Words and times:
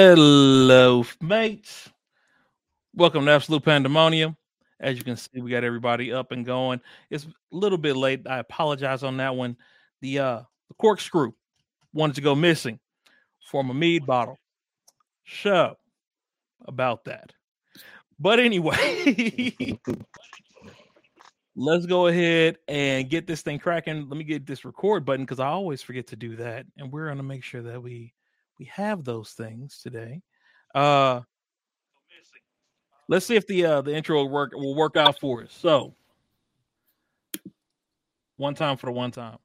Hello, 0.00 1.04
mates. 1.20 1.90
Welcome 2.94 3.26
to 3.26 3.32
Absolute 3.32 3.64
Pandemonium. 3.64 4.36
As 4.78 4.96
you 4.96 5.02
can 5.02 5.16
see, 5.16 5.40
we 5.40 5.50
got 5.50 5.64
everybody 5.64 6.12
up 6.12 6.30
and 6.30 6.46
going. 6.46 6.80
It's 7.10 7.24
a 7.24 7.28
little 7.50 7.78
bit 7.78 7.96
late. 7.96 8.24
I 8.24 8.38
apologize 8.38 9.02
on 9.02 9.16
that 9.16 9.34
one. 9.34 9.56
The 10.00 10.20
uh 10.20 10.42
the 10.68 10.74
corkscrew 10.74 11.32
wanted 11.92 12.14
to 12.14 12.20
go 12.20 12.36
missing 12.36 12.78
from 13.50 13.70
a 13.70 13.74
mead 13.74 14.06
bottle. 14.06 14.38
So 15.42 15.74
about 16.64 17.06
that. 17.06 17.32
But 18.20 18.38
anyway, 18.38 19.52
let's 21.56 21.86
go 21.86 22.06
ahead 22.06 22.58
and 22.68 23.10
get 23.10 23.26
this 23.26 23.42
thing 23.42 23.58
cracking. 23.58 24.08
Let 24.08 24.16
me 24.16 24.22
get 24.22 24.46
this 24.46 24.64
record 24.64 25.04
button 25.04 25.24
because 25.24 25.40
I 25.40 25.48
always 25.48 25.82
forget 25.82 26.06
to 26.06 26.16
do 26.16 26.36
that. 26.36 26.66
And 26.76 26.92
we're 26.92 27.08
gonna 27.08 27.24
make 27.24 27.42
sure 27.42 27.62
that 27.62 27.82
we 27.82 28.14
we 28.58 28.66
have 28.66 29.04
those 29.04 29.30
things 29.30 29.80
today. 29.82 30.22
Uh 30.74 31.20
let's 33.08 33.26
see 33.26 33.36
if 33.36 33.46
the 33.46 33.64
uh 33.64 33.82
the 33.82 33.94
intro 33.94 34.16
will 34.16 34.28
work 34.28 34.52
will 34.52 34.74
work 34.74 34.96
out 34.96 35.18
for 35.18 35.42
us. 35.42 35.52
So 35.52 35.94
one 38.36 38.54
time 38.54 38.76
for 38.76 38.86
the 38.86 38.92
one 38.92 39.10
time. 39.10 39.38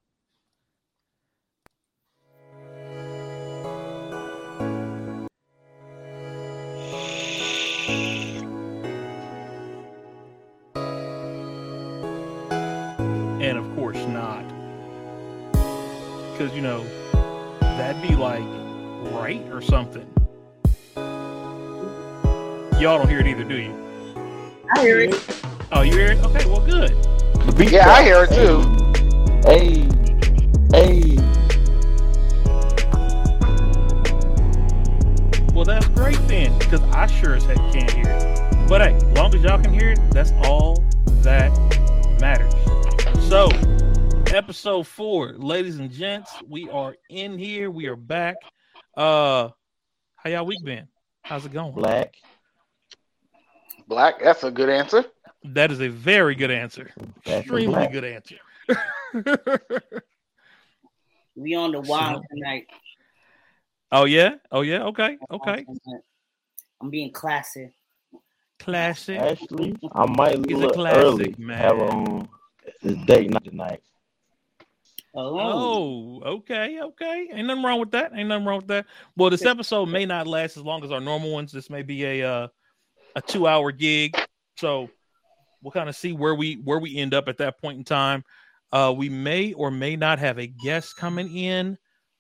And 13.42 13.58
of 13.58 13.76
course 13.76 13.98
not. 14.08 14.48
Because 16.32 16.54
you 16.56 16.62
know, 16.62 16.84
that'd 17.62 18.02
be 18.02 18.16
like 18.16 18.63
right 19.14 19.42
or 19.52 19.62
something. 19.62 20.06
Y'all 22.80 22.98
don't 22.98 23.08
hear 23.08 23.20
it 23.20 23.28
either, 23.28 23.44
do 23.44 23.56
you? 23.56 23.74
I 24.76 24.82
hear 24.82 25.00
it. 25.00 25.44
Oh, 25.72 25.82
you 25.82 25.94
hear 25.94 26.12
it? 26.12 26.24
Okay, 26.26 26.46
well, 26.46 26.66
good. 26.66 26.92
Beat 27.58 27.72
Yeah, 27.72 27.84
drop. 27.86 27.98
I 27.98 28.04
hear 28.04 28.24
it 28.24 28.32
too. 28.32 28.62
Hey, 29.46 29.88
hey. 30.72 31.18
Well, 35.54 35.66
that's 35.66 35.88
great 35.90 36.18
then, 36.28 36.58
because 36.58 36.82
I 36.82 37.06
sure 37.06 37.36
as 37.36 37.44
heck 37.44 37.58
can't 37.72 37.92
hear 37.92 38.08
it. 38.08 38.68
But 38.68 38.82
hey, 38.82 38.98
long 39.14 39.34
as 39.36 39.44
y'all 39.44 39.62
can 39.62 39.72
hear 39.72 39.92
it, 39.92 40.00
that's 40.12 40.32
all 40.44 40.84
that 41.22 41.52
matters. 42.20 42.54
So, 43.30 43.50
episode 44.36 44.88
four, 44.88 45.34
ladies 45.38 45.78
and 45.80 45.92
gents, 45.92 46.32
we 46.48 46.68
are 46.70 46.96
in 47.10 47.38
here. 47.38 47.70
We 47.70 47.86
are 47.86 47.96
back. 47.96 48.38
Uh, 48.96 49.50
how 50.16 50.30
y'all 50.30 50.46
week 50.46 50.64
been? 50.64 50.88
How's 51.24 51.46
it 51.46 51.54
going? 51.54 51.74
Black. 51.74 52.14
Black, 53.88 54.22
that's 54.22 54.44
a 54.44 54.52
good 54.52 54.70
answer. 54.70 55.06
That 55.44 55.72
is 55.72 55.82
a 55.82 55.90
very 55.90 56.36
good 56.36 56.52
answer. 56.52 56.92
Back 56.96 57.14
for 57.26 57.32
Extremely 57.32 57.68
black. 57.68 57.92
good 57.92 58.04
answer. 58.06 58.38
We 61.36 61.56
on 61.56 61.72
the 61.72 61.82
wild 61.82 62.24
tonight. 62.32 62.68
oh 63.92 64.06
yeah. 64.06 64.36
Oh 64.52 64.62
yeah. 64.62 64.84
Okay. 64.84 65.18
Okay. 65.32 65.66
I'm 66.80 66.90
being 66.92 67.12
classy. 67.12 67.72
Classic. 68.60 69.20
Actually, 69.20 69.76
I 69.94 70.06
might 70.06 70.38
leave 70.40 70.58
He's 70.58 70.66
a 70.66 70.68
a 70.68 70.74
classic, 70.74 71.02
early. 71.04 71.36
man. 71.40 71.58
Have 71.58 71.80
um, 71.80 72.30
this 72.84 72.98
date 73.08 73.32
night 73.32 73.44
tonight. 73.46 73.82
Oh, 75.16 75.40
Oh, 75.40 76.22
okay, 76.38 76.80
okay. 76.82 77.28
Ain't 77.32 77.48
nothing 77.48 77.64
wrong 77.64 77.80
with 77.80 77.92
that. 77.92 78.12
Ain't 78.16 78.30
nothing 78.30 78.46
wrong 78.46 78.58
with 78.58 78.68
that. 78.68 78.86
Well, 79.16 79.30
this 79.30 79.46
episode 79.46 79.88
may 79.88 80.06
not 80.06 80.26
last 80.26 80.58
as 80.58 80.64
long 80.64 80.84
as 80.84 80.92
our 80.92 81.00
normal 81.00 81.32
ones. 81.32 81.52
This 81.52 81.70
may 81.70 81.84
be 81.84 82.04
a 82.04 82.28
uh, 82.28 82.48
a 83.16 83.22
two 83.22 83.48
hour 83.48 83.72
gig, 83.72 84.18
so 84.58 84.90
we'll 85.62 85.72
kind 85.72 85.90
of 85.90 85.96
see 85.96 86.14
where 86.14 86.34
we 86.34 86.56
where 86.56 86.80
we 86.80 86.98
end 86.98 87.14
up 87.14 87.28
at 87.28 87.38
that 87.38 87.62
point 87.62 87.78
in 87.78 87.84
time. 87.84 88.24
Uh, 88.72 88.94
we 88.96 89.08
may 89.08 89.54
or 89.54 89.70
may 89.70 89.96
not 89.96 90.18
have 90.18 90.40
a 90.40 90.48
guest 90.48 90.96
coming 90.96 91.36
in. 91.36 91.78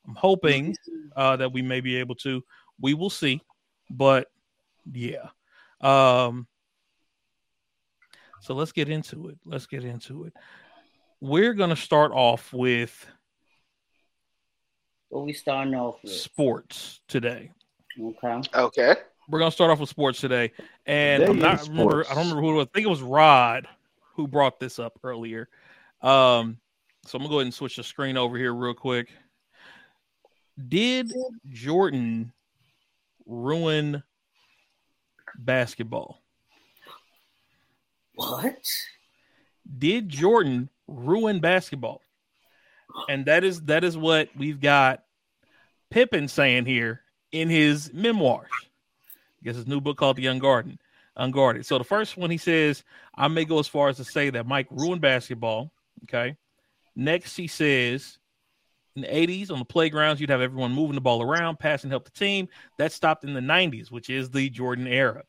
I'm 0.07 0.15
hoping 0.15 0.75
uh, 1.15 1.35
that 1.37 1.51
we 1.51 1.63
may 1.63 1.81
be 1.81 1.95
able 1.95 2.15
to. 2.15 2.43
We 2.79 2.93
will 2.93 3.09
see, 3.09 3.41
but 3.89 4.27
yeah. 4.91 5.29
Um, 5.81 6.47
so 8.41 8.53
let's 8.53 8.71
get 8.71 8.89
into 8.89 9.29
it. 9.29 9.37
Let's 9.45 9.65
get 9.65 9.83
into 9.83 10.25
it. 10.25 10.33
We're 11.23 11.53
gonna 11.53 11.77
start 11.77 12.11
off 12.11 12.51
with 12.51 13.07
what 15.07 15.23
we 15.23 15.31
starting 15.31 15.73
off 15.73 16.03
with? 16.03 16.11
sports 16.11 16.99
today. 17.07 17.49
Okay. 17.97 18.41
Okay. 18.53 18.95
We're 19.29 19.39
gonna 19.39 19.49
start 19.49 19.71
off 19.71 19.79
with 19.79 19.87
sports 19.87 20.19
today, 20.19 20.51
and 20.85 21.21
Today 21.21 21.31
I'm 21.31 21.39
not 21.39 21.65
remember. 21.69 22.05
I 22.07 22.13
don't 22.13 22.23
remember 22.23 22.41
who 22.41 22.49
it 22.49 22.55
was. 22.55 22.67
I 22.67 22.71
think 22.73 22.85
it 22.87 22.89
was 22.89 23.01
Rod 23.01 23.69
who 24.15 24.27
brought 24.27 24.59
this 24.59 24.79
up 24.79 24.99
earlier. 25.01 25.47
Um, 26.01 26.57
so 27.05 27.15
I'm 27.15 27.21
gonna 27.21 27.29
go 27.29 27.35
ahead 27.35 27.45
and 27.45 27.53
switch 27.53 27.77
the 27.77 27.83
screen 27.83 28.17
over 28.17 28.37
here 28.37 28.53
real 28.53 28.73
quick. 28.73 29.07
Did 30.67 31.09
Jordan 31.47 32.33
ruin 33.25 34.03
basketball? 35.37 36.21
What? 38.15 38.67
Did 39.77 40.09
Jordan 40.09 40.69
ruin 40.87 41.39
basketball? 41.39 42.01
And 43.09 43.25
that 43.25 43.43
is 43.43 43.61
that 43.63 43.83
is 43.83 43.97
what 43.97 44.29
we've 44.37 44.59
got 44.59 45.03
Pippen 45.89 46.27
saying 46.27 46.65
here 46.65 47.01
in 47.31 47.49
his 47.49 47.91
memoirs. 47.93 48.49
I 48.61 49.43
guess 49.43 49.55
his 49.55 49.67
new 49.67 49.81
book 49.81 49.97
called 49.97 50.17
The 50.17 50.27
Unguarded. 50.27 50.77
Unguarded. 51.15 51.65
So 51.65 51.77
the 51.77 51.83
first 51.83 52.17
one 52.17 52.29
he 52.29 52.37
says, 52.37 52.83
I 53.15 53.27
may 53.27 53.45
go 53.45 53.59
as 53.59 53.67
far 53.67 53.89
as 53.89 53.97
to 53.97 54.03
say 54.03 54.29
that 54.29 54.47
Mike 54.47 54.67
ruined 54.71 55.01
basketball. 55.01 55.71
Okay. 56.03 56.37
Next 56.95 57.35
he 57.35 57.47
says 57.47 58.17
in 58.95 59.01
the 59.01 59.07
80s 59.07 59.51
on 59.51 59.59
the 59.59 59.65
playgrounds, 59.65 60.21
you'd 60.21 60.29
have 60.29 60.41
everyone 60.41 60.71
moving 60.71 60.95
the 60.95 61.01
ball 61.01 61.21
around, 61.21 61.59
passing 61.59 61.89
help 61.89 62.05
the 62.05 62.11
team. 62.11 62.47
That 62.77 62.91
stopped 62.91 63.23
in 63.23 63.33
the 63.33 63.39
90s, 63.39 63.91
which 63.91 64.09
is 64.09 64.29
the 64.29 64.49
Jordan 64.49 64.87
era. 64.87 65.23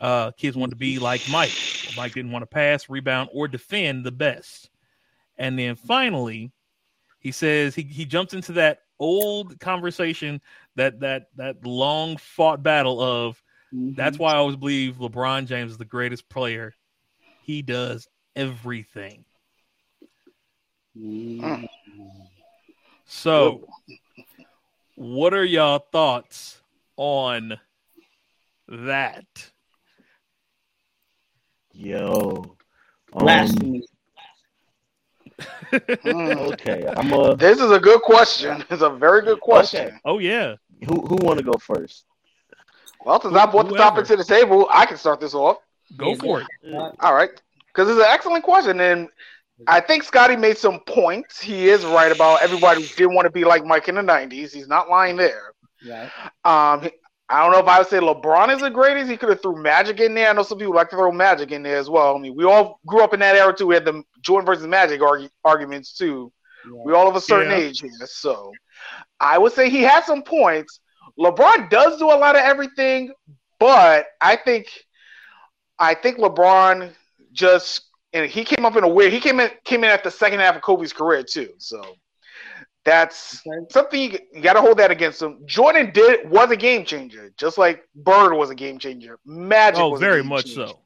Uh, 0.00 0.30
kids 0.32 0.56
wanted 0.56 0.72
to 0.72 0.76
be 0.76 0.98
like 0.98 1.22
Mike. 1.30 1.52
Mike 1.96 2.12
didn't 2.12 2.30
want 2.30 2.42
to 2.42 2.46
pass, 2.46 2.90
rebound, 2.90 3.30
or 3.32 3.48
defend 3.48 4.04
the 4.04 4.12
best. 4.12 4.70
And 5.38 5.58
then 5.58 5.76
finally, 5.76 6.52
he 7.18 7.32
says 7.32 7.74
he, 7.74 7.82
he 7.82 8.04
jumps 8.04 8.34
into 8.34 8.52
that 8.52 8.80
old 8.98 9.58
conversation 9.60 10.40
that 10.76 11.00
that 11.00 11.26
that 11.36 11.64
long 11.66 12.16
fought 12.16 12.62
battle 12.62 13.00
of 13.00 13.42
that's 13.96 14.18
why 14.18 14.32
I 14.32 14.36
always 14.36 14.56
believe 14.56 14.96
LeBron 14.96 15.46
James 15.46 15.72
is 15.72 15.78
the 15.78 15.84
greatest 15.84 16.28
player. 16.28 16.74
He 17.42 17.62
does 17.62 18.08
everything. 18.34 19.24
Mhm. 20.96 21.68
So, 23.04 23.68
what 24.94 25.34
are 25.34 25.44
y'all 25.44 25.78
thoughts 25.78 26.60
on 26.96 27.60
that? 28.68 29.52
Yo. 31.72 32.56
Um, 33.12 33.24
Blasphemy. 33.24 33.82
Hmm. 35.70 36.30
okay, 36.52 36.86
I'm 36.96 37.12
a. 37.12 37.36
This 37.36 37.60
is 37.60 37.70
a 37.70 37.78
good 37.78 38.00
question. 38.02 38.64
It's 38.70 38.82
a 38.82 38.90
very 38.90 39.22
good 39.22 39.40
question. 39.40 39.86
Okay. 39.88 39.96
Oh 40.04 40.18
yeah, 40.18 40.54
Who 40.88 40.94
who 41.06 41.16
want 41.16 41.38
to 41.38 41.44
go 41.44 41.52
first? 41.58 42.04
Well, 43.04 43.20
since 43.20 43.34
I 43.36 43.46
brought 43.46 43.64
the 43.68 43.74
Whoever. 43.74 43.76
topic 43.76 44.06
to 44.06 44.16
the 44.16 44.24
table, 44.24 44.66
I 44.70 44.86
can 44.86 44.96
start 44.96 45.20
this 45.20 45.34
off. 45.34 45.58
go 45.96 46.14
for 46.16 46.40
it. 46.40 46.46
All 47.00 47.14
right. 47.14 47.30
Because 47.66 47.88
it's 47.90 48.00
an 48.00 48.06
excellent 48.08 48.42
question. 48.42 48.80
And 48.80 49.08
I 49.66 49.80
think 49.80 50.02
Scotty 50.02 50.34
made 50.36 50.58
some 50.58 50.80
points. 50.80 51.40
He 51.40 51.68
is 51.68 51.84
right 51.84 52.10
about 52.10 52.42
everybody 52.42 52.86
didn't 52.96 53.14
want 53.14 53.26
to 53.26 53.30
be 53.30 53.44
like 53.44 53.64
Mike 53.64 53.88
in 53.88 53.94
the 53.94 54.02
90s. 54.02 54.52
He's 54.52 54.66
not 54.66 54.88
lying 54.88 55.16
there. 55.16 55.52
Right. 55.88 56.10
Um, 56.44 56.88
I 57.28 57.42
don't 57.42 57.50
know 57.52 57.58
if 57.58 57.66
I 57.66 57.78
would 57.78 57.88
say 57.88 57.98
LeBron 57.98 58.54
is 58.54 58.60
the 58.60 58.70
greatest. 58.70 59.10
He 59.10 59.16
could 59.16 59.30
have 59.30 59.42
threw 59.42 59.60
Magic 59.60 59.98
in 59.98 60.14
there. 60.14 60.30
I 60.30 60.32
know 60.32 60.44
some 60.44 60.58
people 60.58 60.74
like 60.74 60.90
to 60.90 60.96
throw 60.96 61.10
Magic 61.10 61.50
in 61.50 61.62
there 61.64 61.76
as 61.76 61.90
well. 61.90 62.14
I 62.14 62.18
mean, 62.20 62.36
we 62.36 62.44
all 62.44 62.78
grew 62.86 63.02
up 63.02 63.14
in 63.14 63.20
that 63.20 63.34
era 63.34 63.52
too. 63.56 63.66
We 63.66 63.74
had 63.74 63.84
the 63.84 64.04
Jordan 64.20 64.46
versus 64.46 64.66
Magic 64.66 65.00
argu- 65.00 65.30
arguments 65.44 65.92
too. 65.92 66.32
We 66.84 66.92
all 66.94 67.08
of 67.08 67.16
a 67.16 67.20
certain 67.20 67.50
Yeah. 67.50 67.58
age 67.58 67.80
here, 67.80 67.90
so 68.06 68.52
I 69.20 69.38
would 69.38 69.52
say 69.52 69.70
he 69.70 69.82
has 69.82 70.04
some 70.04 70.22
points. 70.22 70.80
LeBron 71.18 71.70
does 71.70 71.98
do 71.98 72.06
a 72.06 72.14
lot 72.14 72.36
of 72.36 72.42
everything, 72.42 73.12
but 73.58 74.06
I 74.20 74.36
think 74.36 74.66
I 75.78 75.94
think 75.94 76.18
LeBron 76.18 76.92
just 77.32 77.82
and 78.12 78.30
he 78.30 78.44
came 78.44 78.64
up 78.64 78.76
in 78.76 78.84
a 78.84 78.88
weird. 78.88 79.12
He 79.12 79.20
came 79.20 79.40
in 79.40 79.50
came 79.64 79.84
in 79.84 79.90
at 79.90 80.02
the 80.04 80.10
second 80.10 80.40
half 80.40 80.56
of 80.56 80.62
Kobe's 80.62 80.92
career 80.92 81.22
too, 81.22 81.50
so 81.58 81.82
that's 82.86 83.42
Okay. 83.46 83.66
something 83.70 84.00
you, 84.00 84.18
you 84.32 84.40
got 84.40 84.54
to 84.54 84.62
hold 84.62 84.78
that 84.78 84.90
against 84.90 85.20
him. 85.20 85.40
Jordan 85.44 85.90
did 85.92 86.30
was 86.30 86.50
a 86.50 86.56
game 86.56 86.84
changer, 86.86 87.32
just 87.36 87.58
like 87.58 87.82
Bird 87.94 88.32
was 88.32 88.48
a 88.48 88.54
game 88.54 88.78
changer. 88.78 89.18
Magic, 89.26 89.80
Oh, 89.80 89.94
very 89.96 90.22
much 90.24 90.46
changer. 90.46 90.68
so. 90.68 90.78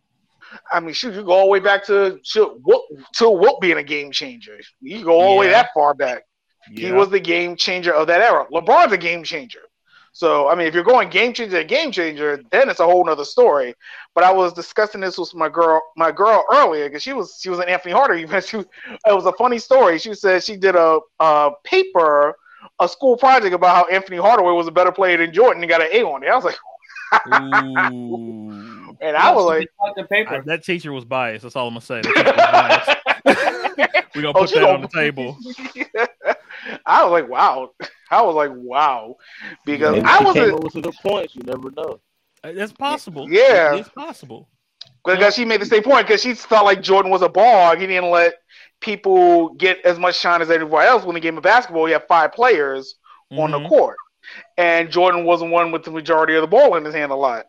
I 0.73 0.81
mean, 0.81 0.95
shoot, 0.95 1.15
you 1.15 1.23
go 1.23 1.31
all 1.33 1.45
the 1.45 1.51
way 1.51 1.61
back 1.61 1.87
to 1.87 2.19
shoot, 2.25 2.51
Wilt, 2.65 2.83
to 3.17 3.31
Wilt 3.31 3.61
being 3.61 3.77
a 3.79 3.85
game 3.85 4.11
changer. 4.11 4.59
You 4.81 5.05
go 5.05 5.21
all 5.21 5.35
the 5.35 5.41
way 5.41 5.49
that 5.51 5.69
far 5.73 5.95
back. 5.95 6.25
He 6.75 6.91
was 6.91 7.09
the 7.11 7.21
game 7.21 7.55
changer 7.55 7.93
of 7.95 8.09
that 8.09 8.21
era. 8.21 8.47
LeBron's 8.53 8.93
a 8.93 8.99
game 8.99 9.23
changer. 9.23 9.61
So 10.13 10.49
I 10.49 10.55
mean, 10.55 10.67
if 10.67 10.75
you're 10.75 10.83
going 10.85 11.09
game 11.09 11.33
changer, 11.33 11.63
game 11.65 11.93
changer, 11.93 12.43
then 12.51 12.69
it's 12.69 12.81
a 12.81 12.85
whole 12.85 13.05
nother 13.05 13.25
story. 13.25 13.75
But 14.15 14.25
I 14.25 14.33
was 14.33 14.53
discussing 14.53 15.01
this 15.01 15.17
with 15.19 15.35
my 15.35 15.49
girl, 15.49 15.81
my 15.97 16.11
girl 16.11 16.45
earlier 16.53 16.89
because 16.89 17.03
she 17.03 17.13
was 17.13 17.39
she 17.41 17.49
was 17.49 17.59
an 17.61 17.69
Anthony 17.69 17.93
Harder 17.95 18.15
event. 18.15 18.45
She, 18.51 18.59
it 18.59 18.67
was 19.07 19.27
a 19.27 19.33
funny 19.35 19.59
story. 19.59 19.99
She 19.99 20.13
said 20.15 20.43
she 20.43 20.57
did 20.57 20.75
a, 20.75 20.99
a 21.21 21.51
paper, 21.65 22.35
a 22.81 22.89
school 22.89 23.17
project 23.17 23.55
about 23.55 23.77
how 23.77 23.85
Anthony 23.87 24.17
Hardaway 24.19 24.53
was 24.53 24.67
a 24.67 24.73
better 24.73 24.93
player 24.93 25.17
than 25.17 25.33
Jordan 25.33 25.63
and 25.63 25.71
got 25.71 25.81
an 25.81 25.89
A 25.93 26.03
on 26.03 26.23
it. 26.25 26.29
I 26.29 26.35
was 26.37 26.45
like, 26.45 26.59
Ooh. 27.29 28.97
and 29.01 29.17
I 29.17 29.33
was 29.33 29.45
like, 29.45 29.69
Fuck 29.79 29.97
the 29.97 30.05
paper. 30.05 30.37
Uh, 30.37 30.43
that 30.47 30.65
teacher 30.65 30.93
was 30.93 31.05
biased. 31.05 31.43
That's 31.45 31.57
all 31.57 31.69
I'm 31.69 31.75
gonna 31.75 31.81
say. 31.83 32.03
That 32.15 32.15
teacher 32.15 32.33
was 32.35 33.75
biased. 33.77 34.15
We're 34.17 34.23
gonna 34.23 34.37
Oh, 34.37 34.41
put 34.41 34.51
she 34.51 34.59
that 34.59 34.69
on 34.69 34.81
the 34.83 34.89
table. 34.89 35.37
I 36.87 37.05
was 37.05 37.13
like, 37.13 37.29
wow. 37.29 37.71
I 38.11 38.23
was 38.23 38.35
like, 38.35 38.51
wow, 38.55 39.17
because 39.65 39.95
Maybe 39.97 40.07
I 40.07 40.19
she 40.19 40.25
was 40.25 40.35
came 40.35 40.51
a, 40.51 40.55
up 40.57 40.65
with 40.65 40.73
some 40.73 40.83
good 40.83 40.95
points. 41.03 41.35
You 41.37 41.43
never 41.45 41.71
know. 41.71 42.01
Uh, 42.43 42.53
That's 42.53 42.73
possible. 42.73 43.31
Yeah. 43.31 43.75
it's 43.77 43.89
possible. 43.91 44.49
because 45.05 45.35
she 45.35 45.45
made 45.45 45.61
the 45.61 45.67
same 45.67 45.83
point 45.83 46.07
because 46.07 46.23
she 46.23 46.35
felt 46.35 46.65
like 46.65 46.83
Jordan 46.83 47.11
was 47.11 47.23
a 47.23 47.29
bog. 47.29 47.79
He 47.79 47.87
didn't 47.87 48.11
let 48.11 48.35
people 48.81 49.51
get 49.55 49.79
as 49.85 49.99
much 49.99 50.19
shine 50.19 50.41
as 50.43 50.51
everybody 50.51 50.89
else. 50.89 51.05
When 51.05 51.15
the 51.15 51.21
game 51.21 51.37
of 51.37 51.43
basketball, 51.43 51.87
you 51.87 51.95
have 51.95 52.07
five 52.09 52.33
players 52.33 52.97
on 53.33 53.51
the 53.51 53.59
Mhm. 53.59 53.69
court, 53.69 53.97
and 54.57 54.91
Jordan 54.91 55.25
wasn't 55.25 55.51
one 55.53 55.71
with 55.71 55.85
the 55.85 55.91
majority 55.91 56.35
of 56.35 56.41
the 56.41 56.49
ball 56.49 56.77
in 56.77 56.85
his 56.85 56.95
hand 56.95 57.13
a 57.13 57.15
lot. 57.15 57.47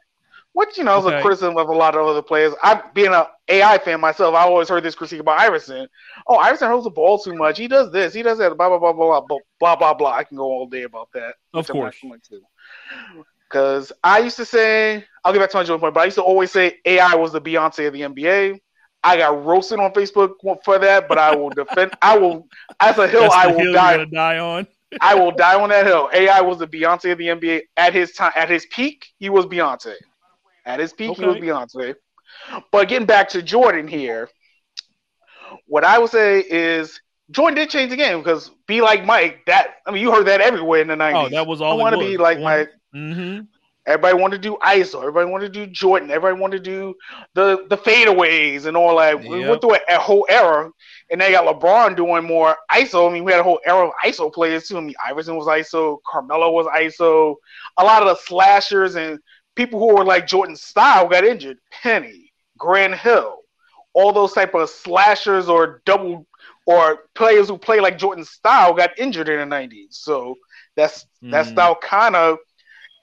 Which 0.53 0.77
you 0.77 0.83
know 0.83 0.97
is 0.99 1.05
Okay. 1.05 1.17
a 1.17 1.21
criticism 1.21 1.57
of 1.57 1.69
a 1.69 1.73
lot 1.73 1.95
of 1.95 2.05
other 2.05 2.21
players. 2.21 2.53
I, 2.61 2.81
being 2.93 3.13
an 3.13 3.23
AI 3.47 3.77
fan 3.77 4.01
myself, 4.01 4.35
I 4.35 4.41
always 4.43 4.67
heard 4.67 4.83
this 4.83 4.95
critique 4.95 5.21
about 5.21 5.39
Iverson. 5.39 5.87
Oh, 6.27 6.35
Iverson 6.35 6.69
holds 6.69 6.83
the 6.83 6.89
ball 6.91 7.17
too 7.19 7.35
much. 7.35 7.57
He 7.57 7.67
does 7.67 7.91
this. 7.91 8.13
He 8.13 8.21
does 8.21 8.37
that. 8.39 8.57
Blah 8.57 8.69
blah 8.69 8.79
blah 8.79 8.93
blah 8.93 9.21
blah 9.21 9.37
blah 9.59 9.75
blah 9.75 9.93
blah. 9.93 10.11
I 10.11 10.23
can 10.23 10.37
go 10.37 10.43
all 10.43 10.67
day 10.67 10.83
about 10.83 11.09
that. 11.13 11.35
Of 11.53 11.67
which 11.67 11.69
I'm 11.69 11.77
not 11.77 11.93
course. 11.93 12.01
Because 13.49 13.91
I 14.03 14.19
used 14.19 14.37
to 14.37 14.45
say, 14.45 15.05
I'll 15.23 15.33
get 15.33 15.39
back 15.39 15.49
to 15.51 15.57
my 15.57 15.63
Jordan 15.63 15.81
point, 15.81 15.93
but 15.93 16.01
I 16.01 16.05
used 16.05 16.15
to 16.17 16.23
always 16.23 16.51
say 16.51 16.77
AI 16.85 17.15
was 17.15 17.31
the 17.31 17.41
Beyonce 17.41 17.87
of 17.87 17.93
the 17.93 18.03
NBA. 18.03 18.59
I 19.03 19.17
got 19.17 19.43
roasted 19.45 19.79
on 19.79 19.91
Facebook 19.93 20.35
for 20.63 20.79
that, 20.79 21.07
but 21.07 21.17
I 21.17 21.31
will 21.35 21.49
defend. 21.51 21.91
I 22.01 22.17
will, 22.17 22.47
as 22.79 22.97
a 22.97 23.07
hill, 23.07 23.23
That's 23.23 23.35
I 23.35 23.47
will 23.47 23.57
hill 23.59 23.73
die. 23.73 24.05
die 24.11 24.37
on. 24.39 24.67
I 24.99 25.15
will 25.15 25.31
die 25.31 25.59
on 25.59 25.69
that 25.69 25.85
hill. 25.85 26.09
AI 26.13 26.41
was 26.41 26.59
the 26.59 26.67
Beyonce 26.67 27.11
of 27.11 27.17
the 27.17 27.27
NBA 27.29 27.63
at 27.77 27.93
his 27.93 28.13
time. 28.13 28.31
At 28.35 28.49
his 28.49 28.65
peak, 28.71 29.07
he 29.17 29.29
was 29.29 29.45
Beyonce. 29.45 29.95
At 30.65 30.79
his 30.79 30.93
peak, 30.93 31.17
he 31.17 31.25
was 31.25 31.37
Okay. 31.37 31.47
Beyonce. 31.47 31.95
But 32.71 32.87
getting 32.87 33.07
back 33.07 33.29
to 33.29 33.41
Jordan 33.41 33.87
here, 33.87 34.29
what 35.67 35.83
I 35.83 35.99
would 35.99 36.09
say 36.09 36.39
is 36.39 37.01
Jordan 37.31 37.55
did 37.55 37.69
change 37.69 37.89
the 37.89 37.97
game 37.97 38.19
because 38.19 38.51
be 38.67 38.81
like 38.81 39.05
Mike. 39.05 39.45
That 39.47 39.75
I 39.85 39.91
mean, 39.91 40.01
you 40.01 40.11
heard 40.11 40.27
that 40.27 40.41
everywhere 40.41 40.81
in 40.81 40.87
the 40.87 40.95
nineties. 40.95 41.33
Oh, 41.33 41.35
that 41.35 41.47
was 41.47 41.61
all. 41.61 41.73
I 41.73 41.75
want 41.75 41.93
to 41.93 41.99
be 41.99 42.17
like 42.17 42.39
Mike. 42.39 42.69
Mm-hmm. 42.95 43.45
Everybody 43.87 44.21
wanted 44.21 44.43
to 44.43 44.49
do 44.49 44.57
ISO. 44.63 44.99
Everybody 44.99 45.31
wanted 45.31 45.53
to 45.53 45.65
do 45.65 45.71
Jordan. 45.71 46.11
Everybody 46.11 46.39
wanted 46.39 46.63
to 46.63 46.69
do 46.69 46.95
the 47.33 47.65
the 47.69 47.77
fadeaways 47.77 48.65
and 48.65 48.77
all 48.77 48.97
that. 48.97 49.19
We 49.23 49.47
went 49.47 49.61
through 49.61 49.75
a, 49.75 49.79
a 49.89 49.97
whole 49.97 50.25
era, 50.29 50.69
and 51.09 51.19
they 51.19 51.31
got 51.31 51.47
LeBron 51.47 51.95
doing 51.95 52.23
more 52.23 52.55
ISO. 52.71 53.09
I 53.09 53.13
mean, 53.13 53.23
we 53.23 53.31
had 53.31 53.41
a 53.41 53.43
whole 53.43 53.59
era 53.65 53.87
of 53.87 53.93
ISO 54.05 54.31
players 54.31 54.67
too. 54.67 54.77
I 54.77 54.81
mean, 54.81 54.93
Iverson 55.03 55.35
was 55.35 55.47
ISO, 55.47 55.97
Carmelo 56.05 56.51
was 56.51 56.67
ISO. 56.67 57.35
A 57.77 57.83
lot 57.83 58.03
of 58.03 58.07
the 58.09 58.15
slashers 58.15 58.95
and 58.95 59.19
people 59.55 59.79
who 59.79 59.95
were 59.95 60.05
like 60.05 60.27
Jordan 60.27 60.55
style 60.55 61.07
got 61.07 61.23
injured. 61.23 61.57
Penny, 61.71 62.31
Grant 62.57 62.95
Hill, 62.95 63.39
all 63.93 64.13
those 64.13 64.33
type 64.33 64.53
of 64.53 64.69
slashers 64.69 65.49
or 65.49 65.81
double 65.85 66.25
or 66.65 67.05
players 67.15 67.47
who 67.49 67.57
play 67.57 67.79
like 67.79 67.97
Jordan 67.97 68.25
style 68.25 68.73
got 68.73 68.91
injured 68.97 69.29
in 69.29 69.39
the 69.39 69.45
'90s. 69.45 69.97
So 69.97 70.35
that's 70.75 71.05
that 71.31 71.45
Mm. 71.45 71.53
style 71.53 71.75
kind 71.75 72.15
of 72.15 72.37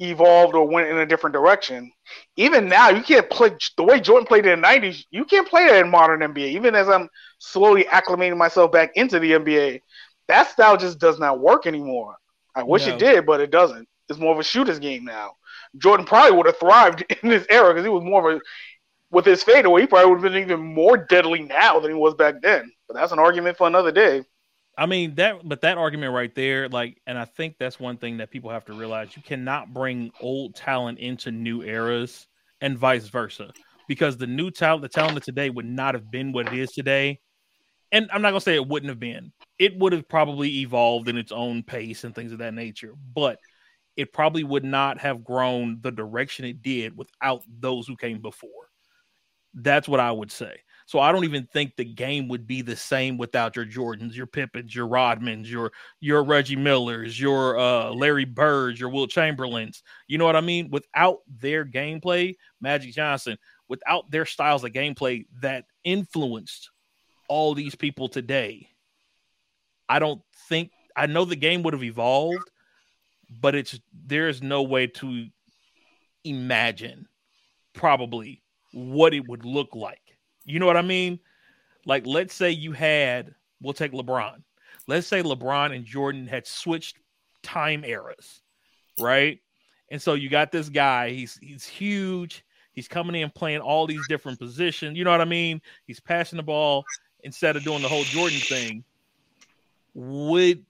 evolved 0.00 0.54
or 0.54 0.66
went 0.68 0.88
in 0.88 0.98
a 0.98 1.06
different 1.06 1.34
direction. 1.34 1.90
Even 2.36 2.68
now, 2.68 2.88
you 2.90 3.02
can't 3.02 3.28
play 3.30 3.50
the 3.76 3.84
way 3.84 4.00
Jordan 4.00 4.26
played 4.26 4.46
in 4.46 4.60
the 4.60 4.66
'90s. 4.66 5.06
You 5.10 5.24
can't 5.24 5.48
play 5.48 5.66
that 5.66 5.84
in 5.84 5.90
modern 5.90 6.22
NBA. 6.22 6.48
Even 6.48 6.74
as 6.74 6.88
I'm 6.88 7.08
slowly 7.38 7.84
acclimating 7.84 8.36
myself 8.36 8.72
back 8.72 8.92
into 8.94 9.18
the 9.18 9.34
NBA, 9.34 9.82
that 10.28 10.48
style 10.48 10.76
just 10.76 10.98
does 10.98 11.18
not 11.18 11.40
work 11.40 11.66
anymore. 11.66 12.16
I 12.54 12.62
wish 12.62 12.86
No. 12.86 12.94
it 12.94 12.98
did, 12.98 13.26
but 13.26 13.40
it 13.40 13.50
doesn't. 13.50 13.88
It's 14.08 14.18
more 14.18 14.32
of 14.32 14.38
a 14.40 14.44
shooter's 14.44 14.78
game 14.78 15.04
now. 15.04 15.32
Jordan 15.78 16.06
probably 16.06 16.36
would 16.36 16.46
have 16.46 16.58
thrived 16.58 17.04
in 17.22 17.30
this 17.30 17.46
era 17.50 17.72
because 17.72 17.84
he 17.84 17.90
was 17.90 18.04
more 18.04 18.30
of 18.30 18.36
a 18.36 18.40
with 19.10 19.24
his 19.24 19.42
fadeaway. 19.42 19.82
He 19.82 19.86
probably 19.86 20.10
would 20.10 20.22
have 20.22 20.32
been 20.32 20.42
even 20.42 20.60
more 20.60 20.96
deadly 20.96 21.40
now 21.40 21.80
than 21.80 21.90
he 21.90 21.96
was 21.96 22.14
back 22.14 22.42
then. 22.42 22.70
But 22.86 22.94
that's 22.94 23.12
an 23.12 23.18
argument 23.18 23.56
for 23.56 23.66
another 23.66 23.92
day. 23.92 24.24
I 24.76 24.86
mean 24.86 25.16
that, 25.16 25.40
but 25.48 25.62
that 25.62 25.76
argument 25.76 26.14
right 26.14 26.32
there, 26.34 26.68
like, 26.68 27.00
and 27.06 27.18
I 27.18 27.24
think 27.24 27.56
that's 27.58 27.80
one 27.80 27.96
thing 27.96 28.18
that 28.18 28.30
people 28.30 28.50
have 28.50 28.64
to 28.66 28.74
realize: 28.74 29.16
you 29.16 29.22
cannot 29.22 29.74
bring 29.74 30.12
old 30.20 30.54
talent 30.54 31.00
into 31.00 31.32
new 31.32 31.62
eras, 31.62 32.28
and 32.60 32.78
vice 32.78 33.08
versa, 33.08 33.50
because 33.88 34.16
the 34.16 34.28
new 34.28 34.52
talent, 34.52 34.82
the 34.82 34.88
talent 34.88 35.16
of 35.16 35.24
today, 35.24 35.50
would 35.50 35.66
not 35.66 35.94
have 35.94 36.12
been 36.12 36.32
what 36.32 36.46
it 36.46 36.52
is 36.52 36.70
today. 36.70 37.18
And 37.90 38.08
I'm 38.12 38.22
not 38.22 38.30
gonna 38.30 38.40
say 38.40 38.54
it 38.54 38.68
wouldn't 38.68 38.90
have 38.90 39.00
been; 39.00 39.32
it 39.58 39.76
would 39.76 39.92
have 39.92 40.08
probably 40.08 40.60
evolved 40.60 41.08
in 41.08 41.16
its 41.16 41.32
own 41.32 41.64
pace 41.64 42.04
and 42.04 42.14
things 42.14 42.30
of 42.30 42.38
that 42.38 42.54
nature. 42.54 42.94
But 43.16 43.40
it 43.98 44.12
probably 44.12 44.44
would 44.44 44.64
not 44.64 45.00
have 45.00 45.24
grown 45.24 45.78
the 45.80 45.90
direction 45.90 46.44
it 46.44 46.62
did 46.62 46.96
without 46.96 47.42
those 47.58 47.84
who 47.84 47.96
came 47.96 48.22
before. 48.22 48.70
That's 49.54 49.88
what 49.88 49.98
I 49.98 50.12
would 50.12 50.30
say. 50.30 50.60
So 50.86 51.00
I 51.00 51.10
don't 51.10 51.24
even 51.24 51.48
think 51.52 51.74
the 51.74 51.84
game 51.84 52.28
would 52.28 52.46
be 52.46 52.62
the 52.62 52.76
same 52.76 53.18
without 53.18 53.56
your 53.56 53.66
Jordans, 53.66 54.14
your 54.14 54.28
Pippens, 54.28 54.72
your 54.72 54.86
Rodmans, 54.86 55.46
your 55.46 55.72
your 55.98 56.22
Reggie 56.22 56.54
Millers, 56.54 57.20
your 57.20 57.58
uh, 57.58 57.90
Larry 57.90 58.24
Birds, 58.24 58.78
your 58.78 58.88
Wilt 58.88 59.10
Chamberlains. 59.10 59.82
You 60.06 60.16
know 60.16 60.24
what 60.24 60.36
I 60.36 60.42
mean? 60.42 60.70
Without 60.70 61.18
their 61.26 61.66
gameplay, 61.66 62.36
Magic 62.60 62.94
Johnson, 62.94 63.36
without 63.68 64.08
their 64.12 64.24
styles 64.24 64.62
of 64.62 64.70
gameplay 64.70 65.26
that 65.40 65.64
influenced 65.82 66.70
all 67.28 67.52
these 67.52 67.74
people 67.74 68.08
today, 68.08 68.68
I 69.88 69.98
don't 69.98 70.22
think 70.48 70.70
I 70.96 71.06
know 71.06 71.24
the 71.24 71.36
game 71.36 71.64
would 71.64 71.74
have 71.74 71.84
evolved, 71.84 72.48
but 73.30 73.54
it's 73.54 73.78
there 73.92 74.28
is 74.28 74.42
no 74.42 74.62
way 74.62 74.86
to 74.86 75.26
imagine 76.24 77.06
probably 77.72 78.42
what 78.72 79.14
it 79.14 79.28
would 79.28 79.44
look 79.44 79.74
like. 79.74 80.18
You 80.44 80.58
know 80.58 80.66
what 80.66 80.76
I 80.76 80.82
mean? 80.82 81.20
Like, 81.86 82.06
let's 82.06 82.34
say 82.34 82.50
you 82.50 82.72
had, 82.72 83.34
we'll 83.60 83.72
take 83.72 83.92
LeBron. 83.92 84.42
Let's 84.86 85.06
say 85.06 85.22
LeBron 85.22 85.74
and 85.74 85.84
Jordan 85.84 86.26
had 86.26 86.46
switched 86.46 86.96
time 87.42 87.84
eras, 87.84 88.42
right? 88.98 89.40
And 89.90 90.00
so 90.00 90.14
you 90.14 90.28
got 90.28 90.52
this 90.52 90.68
guy, 90.68 91.10
he's 91.10 91.38
he's 91.40 91.66
huge. 91.66 92.44
He's 92.72 92.88
coming 92.88 93.20
in 93.20 93.30
playing 93.30 93.60
all 93.60 93.86
these 93.86 94.06
different 94.08 94.38
positions. 94.38 94.96
You 94.96 95.04
know 95.04 95.10
what 95.10 95.20
I 95.20 95.24
mean? 95.24 95.60
He's 95.86 95.98
passing 95.98 96.36
the 96.36 96.42
ball 96.42 96.84
instead 97.24 97.56
of 97.56 97.64
doing 97.64 97.82
the 97.82 97.88
whole 97.88 98.04
Jordan 98.04 98.38
thing. 98.38 98.84
Would 99.94 100.64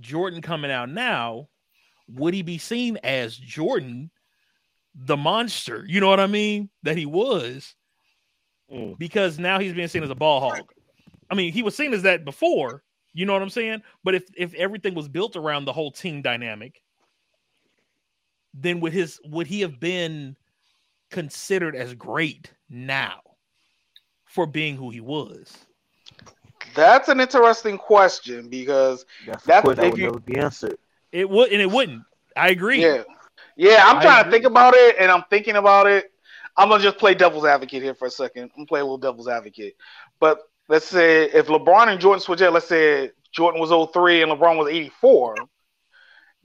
Jordan 0.00 0.42
coming 0.42 0.70
out 0.70 0.90
now, 0.90 1.48
would 2.08 2.34
he 2.34 2.42
be 2.42 2.58
seen 2.58 2.98
as 3.02 3.36
Jordan, 3.36 4.10
the 4.94 5.16
monster? 5.16 5.84
You 5.88 6.00
know 6.00 6.08
what 6.08 6.20
I 6.20 6.26
mean? 6.26 6.70
That 6.82 6.96
he 6.96 7.06
was 7.06 7.74
Mm. 8.72 8.98
because 8.98 9.38
now 9.38 9.60
he's 9.60 9.72
being 9.74 9.86
seen 9.86 10.02
as 10.02 10.10
a 10.10 10.14
ball 10.16 10.40
hog. 10.40 10.72
I 11.30 11.36
mean, 11.36 11.52
he 11.52 11.62
was 11.62 11.76
seen 11.76 11.94
as 11.94 12.02
that 12.02 12.24
before. 12.24 12.82
You 13.12 13.24
know 13.24 13.32
what 13.32 13.40
I'm 13.42 13.48
saying? 13.50 13.82
But 14.02 14.14
if 14.16 14.24
if 14.36 14.54
everything 14.54 14.94
was 14.94 15.08
built 15.08 15.36
around 15.36 15.64
the 15.66 15.72
whole 15.72 15.90
team 15.92 16.20
dynamic, 16.20 16.82
then 18.54 18.80
would 18.80 18.92
his 18.92 19.20
would 19.24 19.46
he 19.46 19.60
have 19.60 19.78
been 19.78 20.36
considered 21.10 21.76
as 21.76 21.94
great 21.94 22.52
now 22.68 23.20
for 24.24 24.46
being 24.46 24.76
who 24.76 24.90
he 24.90 25.00
was? 25.00 25.56
That's 26.74 27.08
an 27.08 27.20
interesting 27.20 27.78
question 27.78 28.48
because 28.48 29.06
That's 29.26 29.44
a 29.44 29.46
That's- 29.46 29.64
question 29.64 29.76
that 29.82 29.86
if 29.86 29.92
would 29.92 30.00
you- 30.00 30.06
never 30.06 30.20
be 30.20 30.36
answered. 30.38 30.78
It 31.16 31.30
would 31.30 31.50
and 31.50 31.62
it 31.62 31.70
wouldn't. 31.70 32.02
I 32.36 32.50
agree. 32.50 32.82
Yeah. 32.82 33.04
Yeah, 33.56 33.84
I'm 33.86 33.96
I 33.96 34.02
trying 34.02 34.24
to 34.24 34.30
think 34.30 34.44
about 34.44 34.74
it 34.74 34.96
and 35.00 35.10
I'm 35.10 35.24
thinking 35.30 35.56
about 35.56 35.86
it. 35.86 36.12
I'm 36.58 36.68
gonna 36.68 36.82
just 36.82 36.98
play 36.98 37.14
devil's 37.14 37.46
advocate 37.46 37.82
here 37.82 37.94
for 37.94 38.06
a 38.06 38.10
second. 38.10 38.44
I'm 38.44 38.50
gonna 38.56 38.66
play 38.66 38.80
a 38.80 38.84
little 38.84 38.98
devil's 38.98 39.26
advocate. 39.26 39.76
But 40.20 40.40
let's 40.68 40.84
say 40.86 41.24
if 41.24 41.46
LeBron 41.46 41.88
and 41.88 41.98
Jordan 41.98 42.20
switch 42.20 42.42
out, 42.42 42.52
let's 42.52 42.68
say 42.68 43.12
Jordan 43.32 43.60
was 43.60 43.70
03 43.92 44.22
and 44.22 44.30
LeBron 44.32 44.58
was 44.58 44.68
84. 44.68 45.36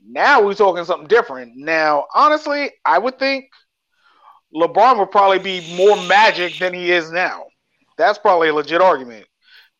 Now 0.07 0.41
we're 0.41 0.53
talking 0.53 0.85
something 0.85 1.07
different. 1.07 1.53
Now, 1.57 2.05
honestly, 2.15 2.71
I 2.85 2.97
would 2.97 3.19
think 3.19 3.49
LeBron 4.55 4.99
would 4.99 5.11
probably 5.11 5.39
be 5.39 5.75
more 5.75 5.97
magic 6.07 6.57
than 6.59 6.73
he 6.73 6.91
is 6.91 7.11
now. 7.11 7.43
That's 7.97 8.17
probably 8.17 8.49
a 8.49 8.53
legit 8.53 8.81
argument. 8.81 9.25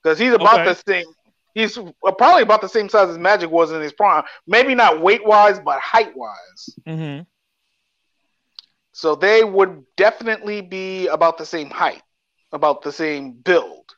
Because 0.03 0.19
he's 0.19 0.33
about 0.33 0.62
Okay. 0.62 0.74
the 0.74 0.83
same 0.86 1.05
he's 1.53 1.77
probably 2.17 2.43
about 2.43 2.62
the 2.62 2.70
same 2.70 2.89
size 2.89 3.10
as 3.10 3.17
Magic 3.17 3.50
was 3.50 3.72
in 3.72 3.81
his 3.81 3.93
prime. 3.93 4.24
Maybe 4.48 4.75
not 4.75 5.01
weight 5.01 5.25
wise, 5.25 5.60
but 5.60 5.79
height 5.79 6.15
wise. 6.15 6.70
hmm 6.86 7.20
So 8.93 9.15
they 9.15 9.43
would 9.43 9.84
definitely 9.96 10.62
be 10.62 11.08
about 11.08 11.38
the 11.38 11.46
same 11.46 11.70
height, 11.70 12.01
about 12.51 12.81
the 12.81 12.91
same 12.91 13.34
build. 13.34 13.96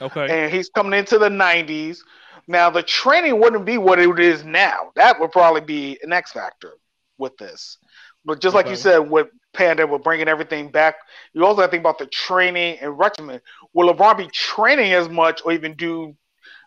Okay. 0.00 0.26
And 0.28 0.52
he's 0.52 0.68
coming 0.68 0.98
into 0.98 1.18
the 1.18 1.28
90s. 1.28 1.98
Now, 2.46 2.70
the 2.70 2.82
training 2.82 3.38
wouldn't 3.40 3.64
be 3.64 3.78
what 3.78 3.98
it 3.98 4.18
is 4.18 4.44
now. 4.44 4.90
That 4.94 5.20
would 5.20 5.32
probably 5.32 5.60
be 5.60 5.98
an 6.02 6.12
X 6.12 6.32
factor. 6.32 6.74
with 7.18 7.36
this. 7.36 7.78
But 8.24 8.40
just 8.40 8.54
like 8.54 8.68
you 8.68 8.76
said, 8.76 8.98
with 8.98 9.28
Panda, 9.52 9.86
with 9.86 10.02
bringing 10.02 10.28
everything 10.28 10.70
back, 10.70 10.96
you 11.32 11.44
also 11.44 11.62
have 11.62 11.70
to 11.70 11.72
think 11.72 11.82
about 11.82 11.98
the 11.98 12.06
training 12.06 12.78
and 12.80 12.98
regimen. 12.98 13.40
Will 13.72 13.92
LeBron 13.92 14.16
be 14.18 14.28
training 14.28 14.92
as 14.92 15.08
much, 15.08 15.40
or 15.44 15.52
even 15.52 15.74
do 15.74 16.14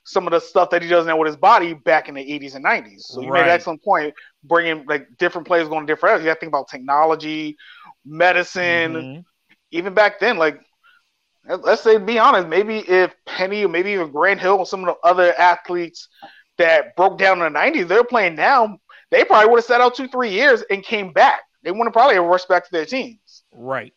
some 0.03 0.25
of 0.27 0.31
the 0.31 0.39
stuff 0.39 0.69
that 0.71 0.81
he 0.81 0.87
does 0.87 1.05
now 1.05 1.17
with 1.17 1.27
his 1.27 1.37
body 1.37 1.73
back 1.73 2.09
in 2.09 2.15
the 2.15 2.21
80s 2.21 2.55
and 2.55 2.65
90s? 2.65 3.05
So 3.07 3.21
you 3.21 3.31
made 3.31 3.41
an 3.41 3.49
excellent 3.49 3.83
point, 3.83 4.13
bringing 4.43 4.85
like 4.87 5.07
different 5.17 5.47
players 5.47 5.67
going 5.69 5.85
different. 5.85 6.11
areas. 6.11 6.23
You 6.23 6.29
got 6.29 6.35
to 6.35 6.39
think 6.39 6.49
about 6.49 6.67
technology, 6.69 7.57
medicine, 8.05 8.93
Mhm. 8.93 9.25
even 9.71 9.93
back 9.93 10.19
then, 10.19 10.37
like 10.37 10.59
let- 11.47 11.63
let's 11.63 11.81
say, 11.81 11.97
be 11.97 12.19
honest, 12.19 12.47
maybe 12.47 12.79
if 12.87 13.15
Penny 13.25 13.65
or 13.65 13.67
maybe 13.67 13.91
even 13.91 14.11
Grant 14.11 14.39
Hill 14.39 14.57
or 14.59 14.65
some 14.65 14.87
of 14.87 14.95
the 14.95 15.07
other 15.07 15.33
athletes 15.39 16.07
that 16.57 16.95
broke 16.95 17.17
down 17.17 17.41
in 17.41 17.51
the 17.51 17.59
'90s, 17.59 17.87
they're 17.87 18.03
playing 18.03 18.35
now. 18.35 18.77
They 19.09 19.25
probably 19.25 19.49
would 19.49 19.57
have 19.57 19.65
sat 19.65 19.81
out 19.81 19.95
two, 19.95 20.07
three 20.07 20.29
years 20.29 20.61
and 20.69 20.83
came 20.83 21.11
back. 21.13 21.41
They 21.63 21.71
wouldn't 21.71 21.93
probably 21.93 22.15
have 22.15 22.25
rushed 22.25 22.47
back 22.47 22.65
to 22.65 22.71
their 22.71 22.85
teams. 22.85 23.43
Right. 23.51 23.93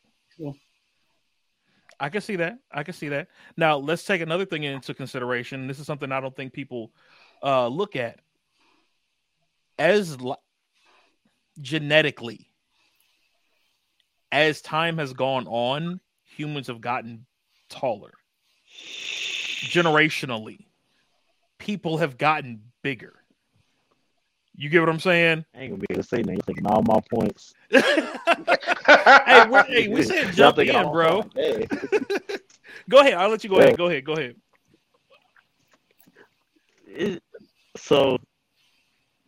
I 2.04 2.10
can 2.10 2.20
see 2.20 2.36
that. 2.36 2.58
I 2.70 2.82
can 2.82 2.92
see 2.92 3.08
that. 3.08 3.28
Now 3.56 3.78
let's 3.78 4.04
take 4.04 4.20
another 4.20 4.44
thing 4.44 4.64
into 4.64 4.92
consideration. 4.92 5.66
This 5.66 5.78
is 5.78 5.86
something 5.86 6.12
I 6.12 6.20
don't 6.20 6.36
think 6.36 6.52
people 6.52 6.92
uh, 7.42 7.66
look 7.66 7.96
at 7.96 8.20
as 9.78 10.20
li- 10.20 10.34
genetically. 11.62 12.50
As 14.30 14.60
time 14.60 14.98
has 14.98 15.14
gone 15.14 15.46
on, 15.46 15.98
humans 16.24 16.66
have 16.66 16.82
gotten 16.82 17.24
taller. 17.70 18.12
Generationally, 19.64 20.66
people 21.58 21.96
have 21.96 22.18
gotten 22.18 22.60
bigger. 22.82 23.14
You 24.54 24.68
get 24.68 24.80
what 24.80 24.90
I'm 24.90 25.00
saying? 25.00 25.46
I 25.54 25.60
ain't 25.60 25.70
gonna 25.70 25.80
be 25.80 25.86
able 25.88 26.02
to 26.02 26.08
say 26.08 26.20
that. 26.20 26.30
You're 26.30 26.42
taking 26.42 26.66
all 26.66 26.82
my 26.82 27.00
points. 27.10 27.54
hey, 29.04 29.46
we're, 29.48 29.62
hey, 29.64 29.88
we 29.88 30.02
said 30.02 30.32
jump 30.32 30.56
taking 30.56 30.74
in, 30.74 30.90
bro. 30.90 31.22
Hey. 31.34 31.66
Go 32.88 32.98
ahead. 33.00 33.14
I'll 33.14 33.28
let 33.28 33.42
you 33.44 33.50
go 33.50 33.58
Yeah. 33.58 33.64
ahead. 33.64 33.76
Go 33.76 33.86
ahead. 33.86 34.04
Go 34.04 34.12
ahead. 34.12 34.36
It- 36.86 37.22
so 37.76 38.18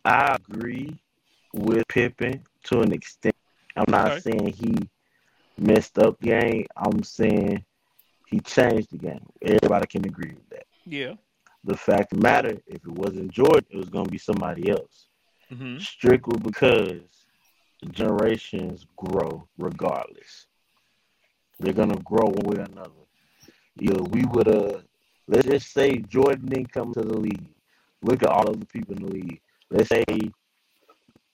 I 0.05 0.35
agree 0.35 0.97
with 1.53 1.87
Pippen 1.87 2.43
to 2.65 2.81
an 2.81 2.91
extent. 2.93 3.35
I'm 3.75 3.85
not 3.89 4.11
Okay. 4.11 4.19
saying 4.21 4.47
he 4.53 4.75
messed 5.57 5.97
up 5.99 6.17
the 6.19 6.27
game. 6.27 6.65
I'm 6.75 7.03
saying 7.03 7.63
he 8.27 8.39
changed 8.39 8.91
the 8.91 8.97
game. 8.97 9.25
Everybody 9.41 9.87
can 9.87 10.05
agree 10.05 10.31
with 10.33 10.49
that. 10.49 10.65
Yeah. 10.85 11.13
The 11.63 11.75
fact 11.75 12.13
of 12.13 12.19
the 12.19 12.23
matter, 12.23 12.57
if 12.67 12.75
it 12.85 12.87
wasn't 12.91 13.31
Jordan, 13.31 13.65
it 13.69 13.77
was 13.77 13.89
gonna 13.89 14.09
be 14.09 14.17
somebody 14.17 14.69
else. 14.69 15.07
hmm 15.49 15.77
Strictly 15.77 16.37
because 16.39 17.01
the 17.01 17.26
generations 17.91 18.85
grow 18.95 19.47
regardless. 19.57 20.47
They're 21.59 21.73
gonna 21.73 21.99
grow 21.99 22.25
one 22.25 22.45
way 22.45 22.57
or 22.57 22.65
another. 22.65 22.91
You 23.79 23.91
know, 23.93 24.03
we 24.11 24.23
would 24.25 24.47
uh 24.47 24.79
let's 25.27 25.47
just 25.47 25.71
say 25.71 25.97
Jordan 25.97 26.47
didn't 26.47 26.71
come 26.71 26.93
to 26.93 27.01
the 27.01 27.17
league. 27.17 27.47
Look 28.01 28.23
at 28.23 28.29
all 28.29 28.49
of 28.49 28.59
the 28.59 28.65
people 28.65 28.95
in 28.95 29.03
the 29.03 29.11
league. 29.11 29.41
Let's 29.69 29.89
say 29.89 30.03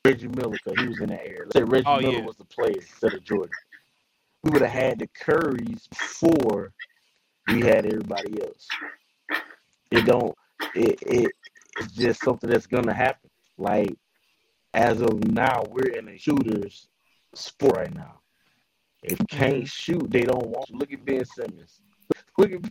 Reggie 0.06 0.28
Miller, 0.28 0.58
because 0.64 0.80
he 0.80 0.88
was 0.88 1.00
in 1.00 1.10
that 1.10 1.26
era. 1.26 1.46
Let's 1.46 1.58
say 1.58 1.64
Reggie 1.64 1.88
Oh, 1.88 2.00
Miller 2.00 2.20
yeah. 2.20 2.26
was 2.26 2.38
the 2.38 2.46
player 2.46 2.76
instead 2.76 3.14
of 3.14 3.24
Jordan. 3.24 3.52
We 4.44 4.52
would 4.52 4.62
have 4.62 4.72
had 4.72 5.00
the 5.00 5.08
Currys 5.08 5.90
before 5.90 6.74
we 7.48 7.62
had 7.62 7.86
everybody 7.86 8.42
else. 8.42 8.68
It 9.92 10.06
don't 10.06 10.36
it, 10.76 11.02
it 11.04 11.32
it's 11.80 11.94
just 11.94 12.22
something 12.22 12.50
that's 12.50 12.68
gonna 12.68 12.94
happen. 12.94 13.30
Like 13.58 13.96
as 14.74 15.02
of 15.02 15.24
now, 15.28 15.64
we're 15.70 15.92
in 15.92 16.08
a 16.10 16.18
shooter's 16.18 16.88
sport 17.36 17.78
right 17.78 17.94
now. 17.94 18.20
If 19.04 19.20
you 19.20 19.26
can't 19.28 19.68
shoot, 19.68 20.10
they 20.10 20.22
don't 20.22 20.48
want 20.48 20.70
you. 20.70 20.78
Look 20.78 20.92
at 20.94 21.06
Ben 21.06 21.26
Simmons. 21.26 21.82
Look 22.38 22.52
at, 22.54 22.62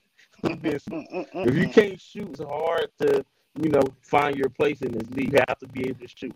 look 0.42 0.52
at 0.52 0.62
Ben 0.62 0.78
Simmons. 0.80 1.06
If 1.34 1.54
you 1.54 1.68
can't 1.68 2.00
shoot, 2.00 2.30
it's 2.30 2.40
hard 2.40 2.88
to, 3.00 3.24
you 3.62 3.70
know, 3.70 3.82
find 4.00 4.36
your 4.36 4.48
place 4.48 4.82
in 4.82 4.92
this 4.92 5.08
league. 5.10 5.32
You 5.32 5.40
have 5.48 5.58
to 5.58 5.68
be 5.68 5.88
able 5.88 6.00
to 6.00 6.08
shoot. 6.08 6.34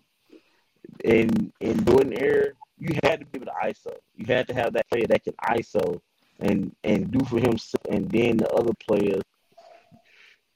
And 1.03 1.51
in 1.59 1.83
Jordan 1.85 2.13
era, 2.17 2.53
you 2.77 2.97
had 3.03 3.19
to 3.19 3.25
be 3.25 3.39
able 3.39 3.47
to 3.47 3.67
ISO. 3.67 3.93
You 4.15 4.25
had 4.27 4.47
to 4.47 4.53
have 4.53 4.73
that 4.73 4.87
player 4.89 5.07
that 5.07 5.23
can 5.23 5.33
ISO 5.49 5.99
and 6.39 6.73
and 6.83 7.11
do 7.11 7.19
for 7.25 7.39
himself, 7.39 7.81
and 7.89 8.09
then 8.09 8.37
the 8.37 8.47
other 8.51 8.73
players. 8.87 9.23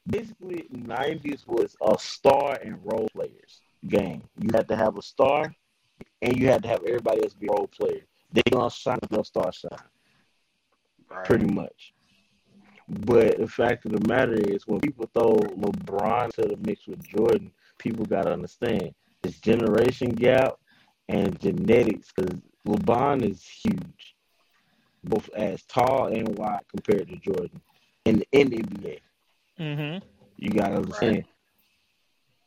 Basically, 0.08 0.68
nineties 0.70 1.44
was 1.48 1.76
a 1.82 1.98
star 1.98 2.60
and 2.64 2.80
role 2.84 3.10
players 3.14 3.62
game. 3.88 4.24
You 4.40 4.50
had 4.54 4.68
to 4.70 4.76
have 4.76 4.98
a 4.98 5.02
star, 5.02 5.54
and 6.22 6.38
you 6.38 6.48
had 6.48 6.64
to 6.64 6.70
have 6.70 6.84
everybody 6.86 7.24
else 7.24 7.34
be 7.34 7.48
a 7.48 7.52
role 7.52 7.68
player. 7.68 8.02
They 8.32 8.42
gonna 8.50 8.70
shine 8.70 9.00
if 9.04 9.12
no 9.12 9.24
star 9.24 9.52
shine 9.52 9.70
Right. 11.10 11.26
pretty 11.26 11.54
much. 11.54 11.94
But 12.88 13.38
the 13.38 13.48
fact 13.48 13.86
of 13.86 13.92
the 13.92 14.08
matter 14.08 14.34
is, 14.34 14.68
when 14.68 14.80
people 14.80 15.10
throw 15.14 15.36
LeBron 15.36 16.34
to 16.34 16.42
the 16.42 16.58
mix 16.66 16.88
with 16.88 17.04
Jordan, 17.08 17.52
people 17.78 18.06
got 18.06 18.24
to 18.24 18.34
understand 18.34 18.94
it's 19.24 19.40
generation 19.40 20.10
gap 20.10 20.56
and 21.08 21.40
genetics 21.40 22.12
because 22.12 22.40
LeBron 22.68 23.24
is 23.30 23.44
huge, 23.44 24.16
both 25.04 25.30
as 25.36 25.64
tall 25.64 26.08
and 26.08 26.38
wide 26.38 26.64
compared 26.70 27.08
to 27.10 27.16
Jordan 27.18 27.62
in 28.06 28.20
the, 28.20 28.28
in 28.32 28.50
the 28.50 28.58
NBA. 28.58 29.00
Mm-hmm. 29.60 30.06
You 30.38 30.50
got 30.50 30.70
to 30.70 30.76
understand. 30.78 31.26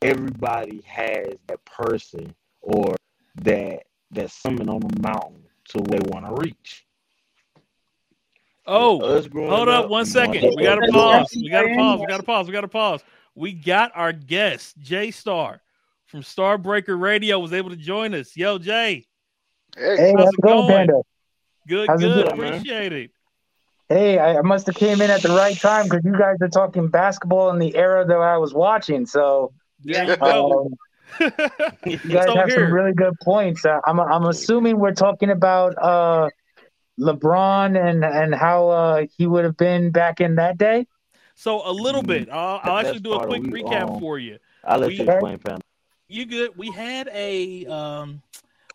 Everybody 0.04 0.82
has 0.86 1.28
that 1.46 1.64
person 1.64 2.34
or 2.60 2.94
that 3.42 3.84
that 4.10 4.30
summon 4.30 4.68
on 4.68 4.80
the 4.80 5.00
mountain 5.00 5.42
to 5.70 5.78
where 5.78 5.98
they 5.98 6.08
want 6.10 6.26
to 6.26 6.42
reach. 6.42 6.84
Oh, 8.66 8.98
hold 9.00 9.68
up 9.68 9.84
up, 9.84 9.90
one 9.90 10.04
we 10.04 10.10
second. 10.10 10.42
wanted- 10.42 10.56
We 10.56 10.62
got 10.62 10.74
to 10.76 10.92
pause. 10.92 11.32
We 11.34 11.48
got 11.50 11.62
to 11.62 11.74
pause. 11.74 12.00
We 12.00 12.06
got 12.06 12.16
to 12.18 12.22
pause. 12.22 12.46
We 12.46 12.52
got 12.52 12.60
to 12.62 12.68
pause. 12.68 13.04
We 13.34 13.52
got 13.52 13.92
our 13.94 14.12
guest, 14.12 14.78
Jay 14.78 15.10
Star 15.10 15.60
from 16.06 16.20
Starbreaker 16.20 16.98
Radio, 17.00 17.38
was 17.38 17.52
able 17.52 17.70
to 17.70 17.76
join 17.76 18.14
us. 18.14 18.36
Yo, 18.36 18.58
Jay. 18.58 19.06
Hey, 19.76 19.96
Hey, 19.96 20.12
How's 20.12 20.26
how's 20.26 20.28
it 20.28 20.38
it 20.38 20.42
going, 20.42 20.56
going? 20.66 20.68
Panda? 20.86 21.02
Good, 21.66 21.88
How's 21.90 22.02
it 22.02 22.06
good. 22.08 22.26
going, 22.26 22.40
man? 22.40 22.52
Appreciate 22.54 22.92
it. 22.92 23.10
Hey, 23.88 24.18
I, 24.18 24.38
I 24.38 24.42
must 24.42 24.66
have 24.66 24.76
came 24.76 25.00
in 25.02 25.10
at 25.10 25.22
the 25.22 25.32
right 25.32 25.58
time 25.58 25.84
because 25.84 26.04
you 26.04 26.12
guys 26.16 26.36
are 26.40 26.48
talking 26.48 26.88
basketball 26.88 27.50
in 27.50 27.58
the 27.58 27.74
era 27.74 28.04
that 28.06 28.16
I 28.16 28.38
was 28.38 28.54
watching. 28.54 29.04
So 29.06 29.52
There 29.84 30.04
Yeah. 30.04 30.10
you 30.10 30.16
go. 30.16 30.62
um, 30.66 30.74
you 31.84 31.98
guys 31.98 32.26
So 32.26 32.34
have 32.36 32.48
here- 32.48 32.66
some 32.66 32.72
really 32.72 32.92
good 32.92 33.14
points. 33.22 33.64
Uh, 33.64 33.80
I'm 33.86 34.00
I'm 34.00 34.24
assuming 34.24 34.78
we're 34.78 34.94
talking 34.94 35.30
about 35.30 35.74
uh, 35.80 36.28
LeBron 36.98 37.78
and 37.80 38.04
and 38.04 38.34
how 38.34 38.68
uh, 38.68 39.06
he 39.16 39.26
would 39.26 39.44
have 39.44 39.56
been 39.56 39.90
back 39.90 40.20
in 40.20 40.36
that 40.36 40.58
day. 40.58 40.86
So 41.36 41.68
a 41.68 41.72
little 41.72 42.02
bit. 42.02 42.28
I'll, 42.30 42.60
I'll 42.62 42.78
actually 42.78 43.00
do 43.00 43.14
a 43.14 43.26
quick 43.26 43.42
we, 43.42 43.62
recap 43.62 43.90
um, 43.90 44.00
for 44.00 44.18
you. 44.18 44.38
I'll 44.64 44.78
let 44.78 44.88
We- 44.88 44.96
you 44.96 45.08
explain, 45.08 45.38
Pam. 45.38 45.60
You 46.08 46.26
good? 46.26 46.56
We 46.56 46.70
had 46.70 47.08
a 47.12 47.66
um, 47.66 48.22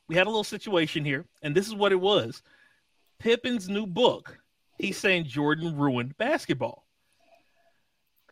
we 0.08 0.16
had 0.16 0.28
a 0.28 0.30
little 0.30 0.44
situation 0.44 1.06
here, 1.06 1.25
and 1.42 1.54
this 1.56 1.68
is 1.68 1.75
what 1.75 1.92
it 1.92 2.00
was. 2.00 2.42
Pippen's 3.20 3.68
new 3.70 3.86
book. 3.86 4.38
He's 4.78 4.98
saying 4.98 5.25
Jordan 5.25 5.75
ruined 5.78 6.18
basketball, 6.18 6.86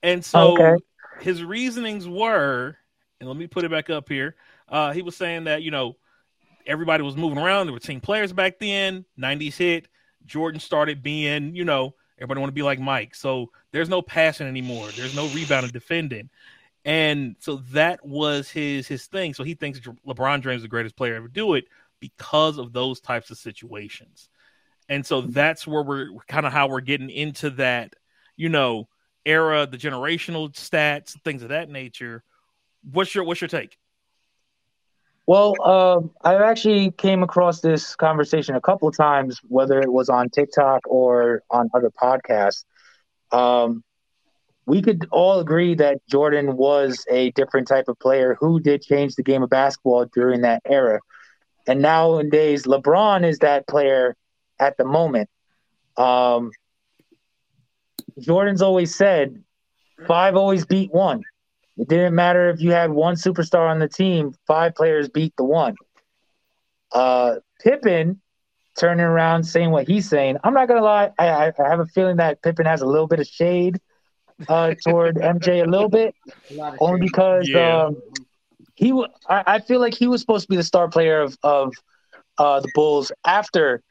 and 0.03 0.23
so 0.23 0.53
Okay. 0.53 0.75
His 1.21 1.43
reasonings 1.43 2.07
were, 2.07 2.75
and 3.19 3.29
let 3.29 3.37
me 3.37 3.47
put 3.47 3.63
it 3.63 3.71
back 3.71 3.89
up 3.89 4.09
here. 4.09 4.35
Uh, 4.69 4.93
he 4.93 5.01
was 5.01 5.15
saying 5.15 5.45
that 5.45 5.61
you 5.61 5.71
know 5.71 5.95
everybody 6.65 7.03
was 7.03 7.17
moving 7.17 7.37
around. 7.37 7.67
There 7.67 7.73
were 7.73 7.79
team 7.79 8.01
players 8.01 8.33
back 8.33 8.59
then. 8.59 9.05
'90s 9.19 9.57
hit. 9.57 9.87
Jordan 10.25 10.59
started 10.59 11.01
being, 11.01 11.55
you 11.55 11.63
know, 11.63 11.95
everybody 12.17 12.41
want 12.41 12.49
to 12.49 12.55
be 12.55 12.61
like 12.61 12.79
Mike. 12.79 13.15
So 13.15 13.51
there's 13.71 13.89
no 13.89 14.01
passing 14.01 14.47
anymore. 14.47 14.89
There's 14.95 15.15
no 15.15 15.27
rebounding, 15.29 15.71
defending. 15.71 16.29
And 16.85 17.35
so 17.39 17.57
that 17.71 18.05
was 18.05 18.49
his 18.49 18.87
his 18.87 19.07
thing. 19.07 19.33
So 19.33 19.43
he 19.43 19.55
thinks 19.55 19.79
LeBron 19.79 20.41
James 20.41 20.57
is 20.57 20.61
the 20.61 20.67
greatest 20.67 20.95
player 20.95 21.15
ever 21.15 21.27
do 21.27 21.55
it 21.55 21.65
because 21.99 22.57
of 22.57 22.73
those 22.73 22.99
types 22.99 23.31
of 23.31 23.37
situations. 23.37 24.29
And 24.89 25.05
so 25.05 25.21
that's 25.21 25.67
where 25.67 25.83
we're 25.83 26.09
kind 26.27 26.45
of 26.45 26.53
how 26.53 26.69
we're 26.69 26.81
getting 26.81 27.09
into 27.09 27.49
that, 27.51 27.93
you 28.37 28.47
know, 28.49 28.87
era, 29.27 29.67
the 29.67 29.77
generational 29.77 30.51
stats, 30.53 31.19
things 31.23 31.43
of 31.43 31.49
that 31.49 31.69
nature. 31.69 32.23
What's 32.91 33.13
your 33.13 33.23
what's 33.23 33.41
your 33.41 33.49
take? 33.49 33.77
Well, 35.27 35.61
um, 35.61 36.11
I 36.23 36.35
actually 36.35 36.91
came 36.91 37.21
across 37.21 37.59
this 37.59 37.97
conversation 37.97 38.55
a 38.55 38.61
couple 38.61 38.87
of 38.87 38.95
times, 38.95 39.41
whether 39.49 39.81
it 39.81 39.91
was 39.91 40.07
on 40.07 40.29
TikTok 40.29 40.81
or 40.87 41.43
on 41.51 41.69
other 41.73 41.91
podcasts. 41.91 42.63
Um, 43.33 43.83
we 44.65 44.81
could 44.81 45.05
all 45.11 45.39
agree 45.39 45.75
that 45.75 45.99
Jordan 46.09 46.55
was 46.55 47.05
a 47.09 47.31
different 47.31 47.67
type 47.67 47.89
of 47.89 47.99
player 47.99 48.37
who 48.39 48.61
did 48.61 48.81
change 48.81 49.15
the 49.15 49.23
game 49.23 49.43
of 49.43 49.49
basketball 49.49 50.05
during 50.13 50.41
that 50.41 50.61
era. 50.65 50.99
And 51.67 51.81
nowadays, 51.81 52.63
LeBron 52.63 53.27
is 53.27 53.39
that 53.39 53.67
player 53.67 54.15
at 54.59 54.77
the 54.77 54.85
moment. 54.85 55.29
Um, 55.97 56.51
Jordan's 58.19 58.61
always 58.61 58.95
said, 58.95 59.43
five 60.07 60.35
always 60.35 60.65
beat 60.65 60.91
one. 60.93 61.23
It 61.77 61.87
didn't 61.87 62.15
matter 62.15 62.49
if 62.49 62.59
you 62.59 62.71
had 62.71 62.89
one 62.91 63.15
superstar 63.15 63.69
on 63.69 63.79
the 63.79 63.87
team, 63.87 64.33
five 64.47 64.73
players 64.75 65.09
beat 65.09 65.33
the 65.37 65.43
one. 65.43 65.75
Uh, 66.91 67.35
Pippen 67.61 68.21
turning 68.77 69.05
around 69.05 69.43
saying 69.43 69.71
what 69.71 69.87
he's 69.87 70.07
saying. 70.09 70.37
I'm 70.43 70.53
not 70.53 70.67
gonna 70.67 70.83
lie. 70.83 71.11
I, 71.19 71.47
I, 71.47 71.69
have 71.69 71.79
a 71.79 71.85
feeling 71.87 72.17
that 72.17 72.41
Pippen 72.41 72.65
has 72.65 72.81
a 72.81 72.85
little 72.85 73.07
bit 73.07 73.19
of 73.19 73.27
shade 73.27 73.79
uh, 74.47 74.73
toward 74.83 75.15
MJ 75.21 75.63
a 75.65 75.69
little 75.69 75.89
bit, 75.89 76.15
A 76.27 76.77
only 76.79 77.01
shade. 77.01 77.11
because 77.11 77.49
Yeah. 77.49 77.85
um, 77.85 78.01
he. 78.75 78.93
wa- 78.93 79.09
I, 79.27 79.43
I 79.47 79.59
feel 79.59 79.79
like 79.79 79.93
he 79.93 80.07
was 80.07 80.21
supposed 80.21 80.43
to 80.43 80.49
be 80.49 80.55
the 80.55 80.63
star 80.63 80.87
player 80.87 81.21
of 81.21 81.37
of 81.43 81.73
uh, 82.37 82.59
the 82.61 82.69
Bulls 82.73 83.11
after 83.25 83.81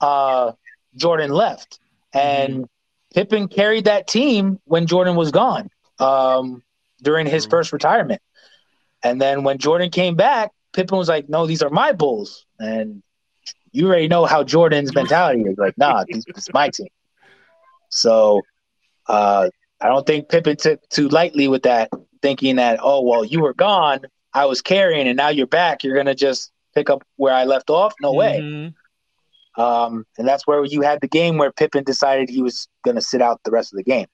uh, 0.00 0.52
Jordan 0.96 1.30
left, 1.30 1.80
and 2.12 2.68
Pippen 3.14 3.48
carried 3.48 3.84
that 3.84 4.06
team 4.06 4.58
when 4.64 4.86
Jordan 4.86 5.16
was 5.16 5.30
gone 5.30 5.70
um, 5.98 6.62
during 7.02 7.26
his 7.26 7.46
first 7.46 7.72
retirement, 7.72 8.20
and 9.02 9.20
then 9.20 9.44
when 9.44 9.58
Jordan 9.58 9.90
came 9.90 10.16
back, 10.16 10.50
Pippen 10.72 10.98
was 10.98 11.08
like, 11.08 11.28
"No, 11.28 11.46
these 11.46 11.62
are 11.62 11.70
my 11.70 11.92
Bulls," 11.92 12.44
and 12.58 13.02
you 13.72 13.86
already 13.86 14.08
know 14.08 14.24
how 14.24 14.42
Jordan's 14.44 14.94
mentality 14.94 15.42
is. 15.42 15.58
Like, 15.58 15.76
nah, 15.76 16.04
this, 16.08 16.24
this 16.26 16.44
is 16.44 16.54
my 16.54 16.70
team. 16.70 16.88
So, 17.88 18.42
uh, 19.08 19.48
I 19.80 19.88
don't 19.88 20.06
think 20.06 20.28
Pippen 20.28 20.56
took 20.56 20.88
too 20.88 21.08
lightly 21.08 21.48
with 21.48 21.64
that, 21.64 21.90
thinking 22.22 22.56
that, 22.56 22.78
oh, 22.82 23.02
well, 23.02 23.24
you 23.24 23.40
were 23.40 23.52
gone, 23.54 24.00
I 24.32 24.46
was 24.46 24.62
carrying, 24.62 25.08
and 25.08 25.16
now 25.16 25.28
you're 25.28 25.46
back. 25.46 25.84
You're 25.84 25.96
gonna 25.96 26.14
just 26.14 26.52
pick 26.74 26.88
up 26.90 27.04
where 27.16 27.34
I 27.34 27.44
left 27.44 27.70
off? 27.70 27.94
No 28.00 28.12
way. 28.12 28.72
Um, 29.56 30.04
and 30.18 30.26
that's 30.26 30.46
where 30.46 30.64
you 30.64 30.80
had 30.82 31.00
the 31.00 31.08
game 31.08 31.36
where 31.38 31.52
Pippen 31.52 31.84
decided 31.84 32.28
he 32.28 32.42
was 32.42 32.68
gonna 32.84 33.00
sit 33.00 33.22
out 33.22 33.40
the 33.44 33.50
rest 33.50 33.72
of 33.72 33.76
the 33.76 33.84
game. 33.84 34.06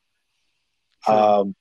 True. 1.05 1.15
Um, 1.15 1.55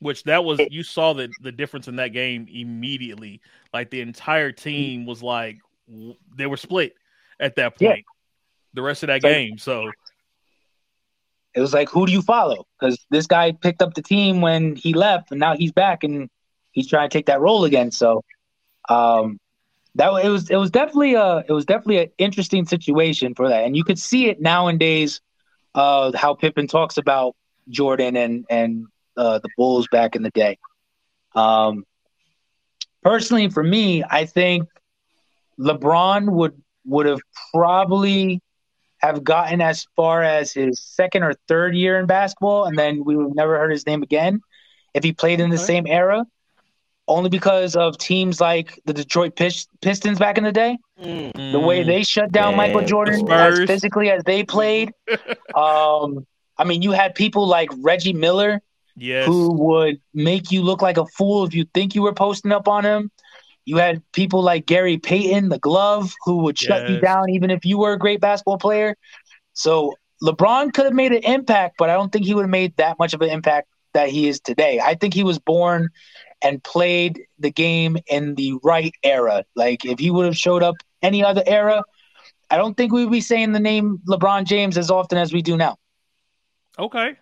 Which 0.00 0.24
that 0.24 0.44
was 0.44 0.60
you 0.70 0.82
saw 0.82 1.12
the 1.12 1.30
the 1.40 1.52
difference 1.52 1.86
in 1.86 1.96
that 1.96 2.08
game 2.08 2.46
immediately. 2.50 3.40
Like 3.72 3.90
the 3.90 4.00
entire 4.00 4.50
team 4.50 5.06
was 5.06 5.22
like 5.22 5.58
they 6.34 6.46
were 6.46 6.56
split 6.56 6.94
at 7.38 7.56
that 7.56 7.74
Yeah. 7.78 7.90
point. 7.90 8.04
The 8.74 8.82
rest 8.82 9.02
of 9.02 9.08
that 9.08 9.22
Like- 9.22 9.32
game. 9.32 9.58
So 9.58 9.90
it 11.54 11.60
was 11.60 11.74
like, 11.74 11.88
who 11.90 12.06
do 12.06 12.12
you 12.12 12.22
follow? 12.22 12.66
Because 12.78 13.04
this 13.10 13.26
guy 13.26 13.52
picked 13.52 13.82
up 13.82 13.94
the 13.94 14.02
team 14.02 14.40
when 14.40 14.76
he 14.76 14.94
left, 14.94 15.32
and 15.32 15.40
now 15.40 15.56
he's 15.56 15.72
back 15.72 16.04
and 16.04 16.30
he's 16.72 16.86
trying 16.88 17.08
to 17.08 17.12
take 17.12 17.26
that 17.26 17.40
role 17.40 17.64
again. 17.64 17.90
So, 17.90 18.22
um, 18.88 19.38
that 20.00 20.24
it 20.24 20.30
was 20.30 20.48
it 20.48 20.56
was 20.56 20.70
definitely 20.70 21.12
a 21.12 21.44
it 21.46 21.52
was 21.52 21.66
definitely 21.66 21.98
an 21.98 22.08
interesting 22.16 22.64
situation 22.64 23.34
for 23.34 23.50
that, 23.50 23.64
and 23.64 23.76
you 23.76 23.84
could 23.84 23.98
see 23.98 24.28
it 24.28 24.40
nowadays. 24.40 25.20
Uh, 25.74 26.10
how 26.16 26.34
Pippen 26.34 26.66
talks 26.66 26.96
about 26.96 27.36
Jordan 27.68 28.16
and 28.16 28.46
and 28.48 28.86
uh, 29.16 29.38
the 29.40 29.50
Bulls 29.58 29.86
back 29.92 30.16
in 30.16 30.22
the 30.22 30.30
day. 30.30 30.58
Um, 31.34 31.84
personally, 33.02 33.50
for 33.50 33.62
me, 33.62 34.02
I 34.02 34.24
think 34.24 34.68
LeBron 35.58 36.30
would 36.30 36.60
would 36.86 37.04
have 37.04 37.20
probably 37.52 38.40
have 39.02 39.22
gotten 39.22 39.60
as 39.60 39.86
far 39.96 40.22
as 40.22 40.52
his 40.52 40.80
second 40.80 41.24
or 41.24 41.34
third 41.46 41.76
year 41.76 42.00
in 42.00 42.06
basketball, 42.06 42.64
and 42.64 42.78
then 42.78 43.04
we 43.04 43.16
would 43.16 43.26
have 43.26 43.34
never 43.34 43.58
heard 43.58 43.70
his 43.70 43.86
name 43.86 44.02
again 44.02 44.40
if 44.94 45.04
he 45.04 45.12
played 45.12 45.40
in 45.40 45.50
the 45.50 45.58
same 45.58 45.86
era. 45.86 46.24
Only 47.10 47.30
because 47.30 47.76
of 47.76 47.98
teams 47.98 48.40
like 48.40 48.80
the 48.86 48.94
Detroit 48.94 49.36
Pist- 49.36 49.70
Pistons 49.82 50.20
back 50.20 50.38
in 50.38 50.44
the 50.44 50.52
day, 50.52 50.78
the 51.52 51.60
way 51.60 51.82
mm, 51.82 51.84
they 51.84 52.04
shut 52.04 52.32
down 52.32 52.54
Yeah, 52.54 52.56
Michael 52.56 52.82
Jordan 52.82 53.30
as 53.30 53.60
physically 53.60 54.10
as 54.10 54.24
they 54.24 54.44
played. 54.44 54.92
um, 55.54 56.26
I 56.58 56.64
mean, 56.64 56.82
you 56.82 56.92
had 56.92 57.14
people 57.14 57.46
like 57.46 57.70
Reggie 57.82 58.14
Miller 58.14 58.62
yes, 58.96 59.50
who 59.50 59.52
would 59.66 60.00
make 60.14 60.50
you 60.52 60.62
look 60.62 60.82
like 60.82 60.98
a 60.98 61.06
fool 61.06 61.44
if 61.44 61.54
you 61.54 61.66
think 61.74 61.94
you 61.94 62.02
were 62.02 62.14
posting 62.14 62.52
up 62.52 62.68
on 62.68 62.84
him. 62.84 63.10
You 63.66 63.78
had 63.78 64.02
people 64.12 64.42
like 64.42 64.66
Gary 64.66 64.98
Payton, 64.98 65.48
the 65.50 65.58
glove, 65.58 66.12
who 66.24 66.38
would 66.44 66.58
shut 66.58 66.88
you 66.88 66.98
down 66.98 67.30
even 67.30 67.50
if 67.50 67.64
you 67.64 67.78
were 67.78 67.92
a 67.92 67.98
great 67.98 68.20
basketball 68.20 68.58
player. 68.58 68.96
So 69.54 69.94
LeBron 70.22 70.72
could 70.72 70.86
have 70.86 70.94
made 70.94 71.12
an 71.12 71.24
impact, 71.24 71.76
but 71.78 71.90
I 71.90 71.94
don't 71.94 72.12
think 72.12 72.26
he 72.26 72.34
would 72.34 72.42
have 72.44 72.50
made 72.50 72.76
that 72.76 72.98
much 72.98 73.14
of 73.14 73.22
an 73.22 73.30
impact 73.30 73.68
that 73.94 74.08
he 74.08 74.28
is 74.28 74.40
today. 74.40 74.80
I 74.82 74.94
think 74.94 75.14
he 75.14 75.24
was 75.24 75.38
born 75.38 75.88
and 76.42 76.62
played 76.62 77.22
the 77.38 77.50
game 77.50 77.96
in 78.06 78.34
the 78.34 78.54
right 78.62 78.94
era. 79.02 79.44
Like 79.54 79.84
if 79.84 79.98
he 79.98 80.10
would 80.10 80.26
have 80.26 80.36
showed 80.36 80.62
up 80.62 80.76
any 81.02 81.24
other 81.24 81.42
era, 81.46 81.82
I 82.50 82.56
don't 82.56 82.76
think 82.76 82.92
we 82.92 83.04
would 83.04 83.12
be 83.12 83.20
saying 83.20 83.52
the 83.52 83.60
name 83.60 84.00
LeBron 84.08 84.44
James 84.44 84.76
as 84.76 84.90
often 84.90 85.18
as 85.18 85.32
we 85.32 85.42
do 85.42 85.56
now. 85.56 85.78
Okay. 86.78 87.16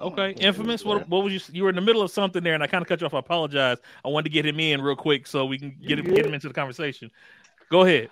Okay. 0.00 0.30
Infamous. 0.38 0.84
What 0.84 1.08
what 1.08 1.24
was 1.24 1.32
you 1.32 1.40
you 1.52 1.62
were 1.64 1.70
in 1.70 1.74
the 1.74 1.80
middle 1.80 2.02
of 2.02 2.10
something 2.10 2.42
there 2.42 2.54
and 2.54 2.62
I 2.62 2.66
kind 2.66 2.82
of 2.82 2.88
cut 2.88 3.00
you 3.00 3.06
off. 3.06 3.14
I 3.14 3.18
apologize. 3.18 3.78
I 4.04 4.08
wanted 4.08 4.24
to 4.24 4.30
get 4.30 4.46
him 4.46 4.60
in 4.60 4.80
real 4.80 4.96
quick 4.96 5.26
so 5.26 5.44
we 5.44 5.58
can 5.58 5.76
get 5.84 5.98
him 5.98 6.06
get 6.06 6.24
him 6.24 6.34
into 6.34 6.48
the 6.48 6.54
conversation. 6.54 7.10
Go 7.70 7.82
ahead. 7.82 8.10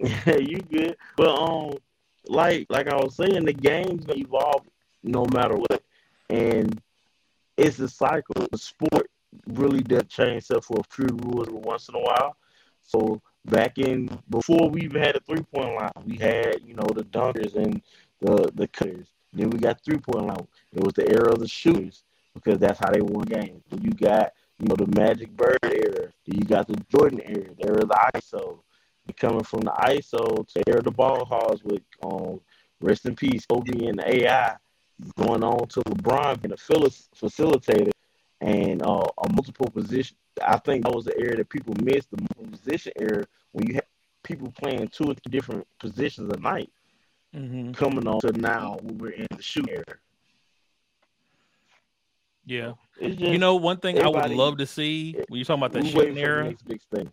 Yeah, 0.00 0.36
you 0.40 0.58
good. 0.60 0.96
But 1.16 1.34
um, 1.34 1.74
like 2.26 2.66
like 2.70 2.88
I 2.88 2.96
was 2.96 3.16
saying, 3.16 3.44
the 3.44 3.52
game's 3.52 4.06
gonna 4.06 4.20
evolve 4.20 4.62
no 5.02 5.26
matter 5.26 5.54
what, 5.54 5.82
and 6.30 6.80
it's 7.56 7.78
a 7.78 7.88
cycle. 7.88 8.46
The 8.50 8.58
sport 8.58 9.10
really 9.46 9.80
does 9.80 10.04
change 10.08 10.44
stuff 10.44 10.66
for 10.66 10.80
a 10.80 10.94
few 10.94 11.06
rules 11.06 11.48
once 11.50 11.88
in 11.88 11.94
a 11.94 12.00
while. 12.00 12.36
So 12.82 13.20
back 13.44 13.78
in 13.78 14.08
before 14.30 14.68
we 14.70 14.82
even 14.82 15.02
had 15.02 15.16
a 15.16 15.20
three 15.20 15.42
point 15.42 15.74
line, 15.74 15.90
we 16.04 16.16
had 16.16 16.56
you 16.64 16.74
know 16.74 16.86
the 16.94 17.04
dunkers 17.04 17.54
and 17.54 17.82
the 18.20 18.50
the 18.54 18.68
cutters. 18.68 19.08
Then 19.32 19.50
we 19.50 19.58
got 19.58 19.84
three 19.84 19.98
point 19.98 20.26
line. 20.26 20.46
It 20.72 20.82
was 20.82 20.94
the 20.94 21.08
era 21.08 21.32
of 21.32 21.40
the 21.40 21.48
shooters 21.48 22.04
because 22.34 22.58
that's 22.58 22.78
how 22.78 22.90
they 22.90 23.00
won 23.00 23.24
games. 23.24 23.62
Then 23.70 23.82
you 23.82 23.90
got 23.90 24.32
you 24.58 24.68
know 24.68 24.76
the 24.76 24.86
Magic 24.98 25.30
Bird 25.36 25.58
era. 25.62 26.12
Then 26.26 26.38
you 26.38 26.44
got 26.44 26.66
the 26.66 26.76
Jordan 26.90 27.20
era, 27.24 27.54
the 27.58 27.66
era 27.66 27.82
of 27.82 27.88
the 27.88 28.10
ISO 28.14 28.60
coming 29.16 29.44
from 29.44 29.60
the 29.60 29.70
ISO 29.70 30.46
to 30.46 30.62
air 30.68 30.80
the 30.82 30.90
ball 30.90 31.24
halls 31.24 31.62
with 31.64 31.82
um 32.04 32.40
rest 32.80 33.06
in 33.06 33.14
peace 33.14 33.46
Kobe 33.46 33.86
and 33.86 33.98
the 33.98 34.24
AI 34.24 34.56
going 35.16 35.44
on 35.44 35.66
to 35.68 35.80
LeBron 35.80 36.40
being 36.42 36.52
a 36.52 36.56
facilitator 36.56 37.90
and 38.40 38.82
uh, 38.82 39.02
a 39.24 39.32
multiple 39.32 39.70
position. 39.70 40.16
I 40.46 40.58
think 40.58 40.84
that 40.84 40.94
was 40.94 41.04
the 41.06 41.16
area 41.18 41.36
that 41.36 41.48
people 41.48 41.74
missed 41.82 42.10
the 42.10 42.18
multiple 42.20 42.46
position 42.58 42.92
era 42.98 43.24
when 43.52 43.66
you 43.66 43.74
had 43.74 43.84
people 44.22 44.52
playing 44.60 44.88
two 44.88 45.04
or 45.04 45.14
three 45.14 45.30
different 45.30 45.66
positions 45.78 46.32
a 46.32 46.40
night 46.40 46.70
Mm-hmm. 47.36 47.72
coming 47.72 48.08
on 48.08 48.20
to 48.20 48.32
now 48.32 48.78
when 48.80 48.96
we're 48.96 49.10
in 49.10 49.26
the 49.36 49.42
shoot 49.42 49.68
era. 49.68 49.84
Yeah. 52.46 52.72
Just, 53.00 53.18
You 53.20 53.38
know, 53.38 53.56
one 53.56 53.76
thing 53.76 54.00
I 54.00 54.08
would 54.08 54.30
love 54.30 54.56
to 54.58 54.66
see 54.66 55.12
when 55.28 55.36
you're 55.38 55.44
talking 55.44 55.62
about 55.62 55.72
that 55.72 55.84
shooting 55.84 55.98
waiting 55.98 56.14
for 56.14 56.20
the 56.20 56.26
era. 56.26 56.44
next 56.44 56.66
big 56.66 56.80
thing. 56.90 57.10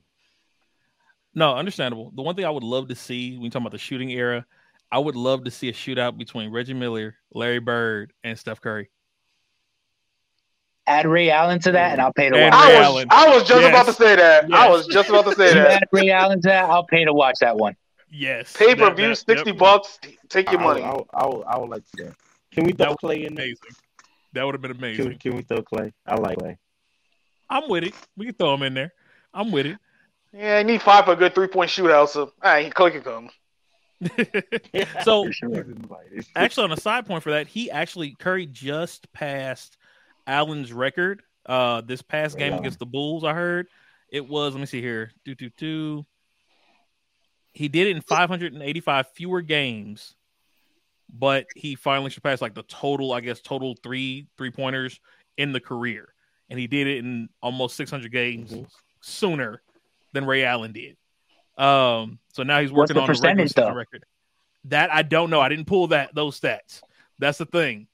No, 1.33 1.53
understandable. 1.55 2.11
The 2.15 2.21
one 2.21 2.33
thing 2.35 2.45
I 2.45 2.49
would 2.49 2.63
love 2.63 2.87
to 2.87 2.95
see 2.95 3.33
when 3.33 3.41
you're 3.43 3.51
talking 3.51 3.63
about 3.63 3.73
the 3.73 3.77
shooting 3.77 4.09
era, 4.11 4.45
I 4.89 4.99
would 4.99 5.17
love 5.17 5.43
to 5.43 5.51
see 5.51 5.67
a 5.67 5.73
shootout 5.73 6.17
between 6.17 6.49
Reggie 6.49 6.73
Miller, 6.73 7.17
Larry 7.33 7.59
Bird, 7.59 8.13
and 8.23 8.39
Steph 8.39 8.61
Curry. 8.61 8.89
Add 10.87 11.07
Ray 11.07 11.31
Allen 11.31 11.59
to 11.61 11.71
that, 11.71 11.93
and 11.93 12.01
I'll 12.01 12.13
pay 12.13 12.29
to 12.29 12.35
And 12.35 12.53
watch. 12.53 12.63
I 12.71 12.89
was 12.89 13.05
I 13.09 13.29
was 13.29 13.43
just 13.47 13.61
Yes. 13.61 13.69
about 13.69 13.85
to 13.87 13.93
say 13.93 14.15
that. 14.15 14.53
I 14.53 14.69
was 14.69 14.85
just 14.87 15.09
about 15.09 15.25
to 15.25 15.35
say 15.35 15.47
You 15.49 15.53
that. 15.55 15.81
add 15.83 15.87
Ray 15.91 16.11
Allen 16.11 16.41
to 16.41 16.47
that, 16.49 16.65
I'll 16.65 16.85
pay 16.85 17.03
to 17.05 17.13
watch 17.13 17.37
that 17.41 17.57
one. 17.57 17.75
Yes. 18.11 18.55
Pay 18.55 18.75
per 18.75 18.93
view, 18.93 19.15
sixty 19.15 19.49
yep. 19.49 19.57
bucks. 19.59 19.99
Take 20.29 20.51
your 20.51 20.61
I, 20.61 20.63
money. 20.63 20.81
I, 20.83 20.91
I, 20.91 21.03
I, 21.13 21.25
would, 21.25 21.43
I 21.45 21.57
would 21.57 21.69
like 21.69 21.83
to 21.83 21.89
see 21.97 22.03
that. 22.03 22.15
Can 22.51 22.65
we 22.65 22.71
throw 22.73 22.89
would 22.89 22.97
Clay 22.99 23.25
in 23.25 23.33
there? 23.35 23.45
Amazing. 23.45 23.75
That 24.33 24.45
would 24.45 24.53
have 24.53 24.61
been 24.61 24.71
amazing. 24.71 25.07
we- 25.09 25.15
can 25.15 25.35
we 25.35 25.41
throw 25.41 25.61
Clay? 25.63 25.91
I 26.05 26.15
like 26.15 26.37
Clay. 26.37 26.57
I'm 27.49 27.67
with 27.69 27.83
it. 27.83 27.93
We 28.15 28.25
can 28.27 28.35
throw 28.35 28.53
him 28.53 28.63
in 28.63 28.73
there. 28.73 28.93
I'm 29.33 29.51
with 29.51 29.65
it. 29.65 29.77
Yeah, 30.33 30.57
I 30.57 30.63
need 30.63 30.81
five 30.81 31.05
for 31.05 31.13
a 31.13 31.15
good 31.15 31.33
three 31.33 31.47
point 31.47 31.69
shootout. 31.71 32.09
So, 32.09 32.21
all 32.23 32.31
right, 32.43 32.73
Clay 32.73 32.91
can 32.91 33.01
come. 33.01 33.29
So 35.03 35.23
He's 35.27 35.41
invited. 35.41 36.25
actually, 36.35 36.65
on 36.65 36.71
a 36.73 36.79
side 36.79 37.05
point 37.05 37.23
for 37.23 37.31
that, 37.31 37.47
he 37.47 37.71
actually 37.71 38.15
Curry 38.19 38.45
just 38.45 39.11
passed 39.13 39.77
Allen's 40.27 40.73
record. 40.73 41.23
Uh, 41.45 41.81
this 41.81 42.01
past 42.01 42.37
game 42.37 42.53
Yeah. 42.53 42.59
against 42.59 42.79
the 42.79 42.85
Bulls, 42.85 43.23
I 43.23 43.33
heard 43.33 43.67
it 44.09 44.27
was. 44.27 44.53
Let 44.53 44.59
me 44.59 44.65
see 44.65 44.81
here. 44.81 45.11
Do 45.23 45.35
do 45.35 45.49
do. 45.57 46.05
He 47.53 47.67
did 47.67 47.87
it 47.87 47.95
in 47.95 48.01
585 48.01 49.07
fewer 49.13 49.41
games, 49.41 50.15
but 51.13 51.45
he 51.55 51.75
finally 51.75 52.09
surpassed 52.09 52.41
like 52.41 52.53
the 52.55 52.63
total, 52.63 53.13
I 53.13 53.21
guess, 53.21 53.41
total 53.41 53.75
three 53.81 54.27
three 54.37 54.51
pointers 54.51 54.99
in 55.37 55.51
the 55.53 55.59
career, 55.59 56.13
and 56.49 56.59
he 56.59 56.67
did 56.67 56.87
it 56.87 56.97
in 56.99 57.29
almost 57.41 57.75
600 57.77 58.11
games 58.11 58.51
Mhm. 58.51 58.67
sooner 59.01 59.61
than 60.13 60.25
Ray 60.25 60.43
Allen 60.43 60.71
did. 60.73 60.97
Um, 61.57 62.19
so 62.33 62.43
now 62.43 62.59
he's 62.59 62.71
working 62.71 62.95
the 62.95 63.01
on 63.01 63.07
the 63.07 63.13
percentage, 63.13 63.49
season 63.49 63.63
though? 63.69 63.73
record. 63.73 64.03
That 64.65 64.91
I 64.91 65.03
don't 65.03 65.29
know. 65.29 65.39
I 65.39 65.47
didn't 65.49 65.65
pull 65.65 65.87
that 65.87 66.13
those 66.15 66.39
stats. 66.39 66.81
That's 67.19 67.37
the 67.37 67.45
thing. 67.45 67.87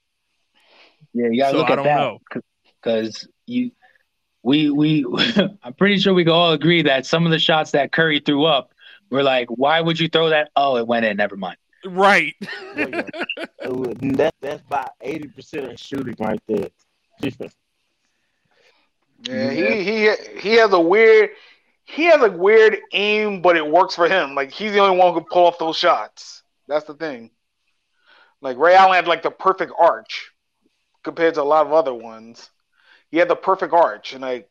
Yeah, 1.14 1.28
you 1.28 1.38
gotta 1.38 1.52
So 1.52 1.58
look 1.58 1.70
I 1.70 1.72
at 1.72 1.76
don't 1.76 1.84
that 2.32 2.42
because 2.82 3.28
you, 3.46 3.72
we, 4.42 4.70
we, 4.70 5.04
I'm 5.62 5.74
pretty 5.74 5.98
sure 5.98 6.14
we 6.14 6.24
can 6.24 6.32
all 6.32 6.52
agree 6.52 6.82
that 6.82 7.06
some 7.06 7.24
of 7.26 7.32
the 7.32 7.38
shots 7.38 7.72
that 7.72 7.92
Curry 7.92 8.20
threw 8.20 8.44
up 8.44 8.72
were 9.10 9.22
like, 9.22 9.48
why 9.48 9.80
would 9.80 9.98
you 10.00 10.08
throw 10.08 10.30
that? 10.30 10.50
Oh, 10.56 10.76
it 10.76 10.86
went 10.86 11.04
in. 11.06 11.16
Never 11.16 11.36
mind. 11.36 11.56
Right. 11.84 12.34
Well, 12.74 12.88
yeah. 12.90 13.02
That, 14.00 14.34
that's 14.40 14.62
about 14.62 14.90
80% 15.04 15.72
of 15.72 15.78
shooting 15.78 16.16
right 16.18 16.40
there. 16.46 16.68
Yeah, 19.22 19.50
he 19.50 19.84
he 19.84 20.14
he 20.40 20.54
has 20.54 20.72
a 20.72 20.80
weird. 20.80 21.30
he 21.84 22.04
has 22.04 22.22
a 22.22 22.30
weird 22.30 22.78
aim, 22.92 23.42
but 23.42 23.56
it 23.56 23.66
works 23.66 23.94
for 23.94 24.08
him. 24.08 24.34
Like 24.34 24.50
he's 24.50 24.72
the 24.72 24.80
only 24.80 24.96
one 24.98 25.12
who 25.12 25.20
can 25.20 25.28
pull 25.30 25.46
off 25.46 25.58
those 25.58 25.76
shots. 25.76 26.42
That's 26.68 26.86
the 26.86 26.94
thing. 26.94 27.30
Like 28.40 28.58
Ray 28.58 28.74
Allen 28.74 28.94
had 28.94 29.06
like 29.08 29.22
the 29.22 29.30
perfect 29.30 29.72
arch 29.78 30.31
compared 31.02 31.34
to 31.34 31.42
a 31.42 31.44
lot 31.44 31.66
of 31.66 31.72
other 31.72 31.94
ones. 31.94 32.50
He 33.10 33.18
had 33.18 33.28
the 33.28 33.36
perfect 33.36 33.72
arch, 33.72 34.12
and 34.12 34.22
like 34.22 34.48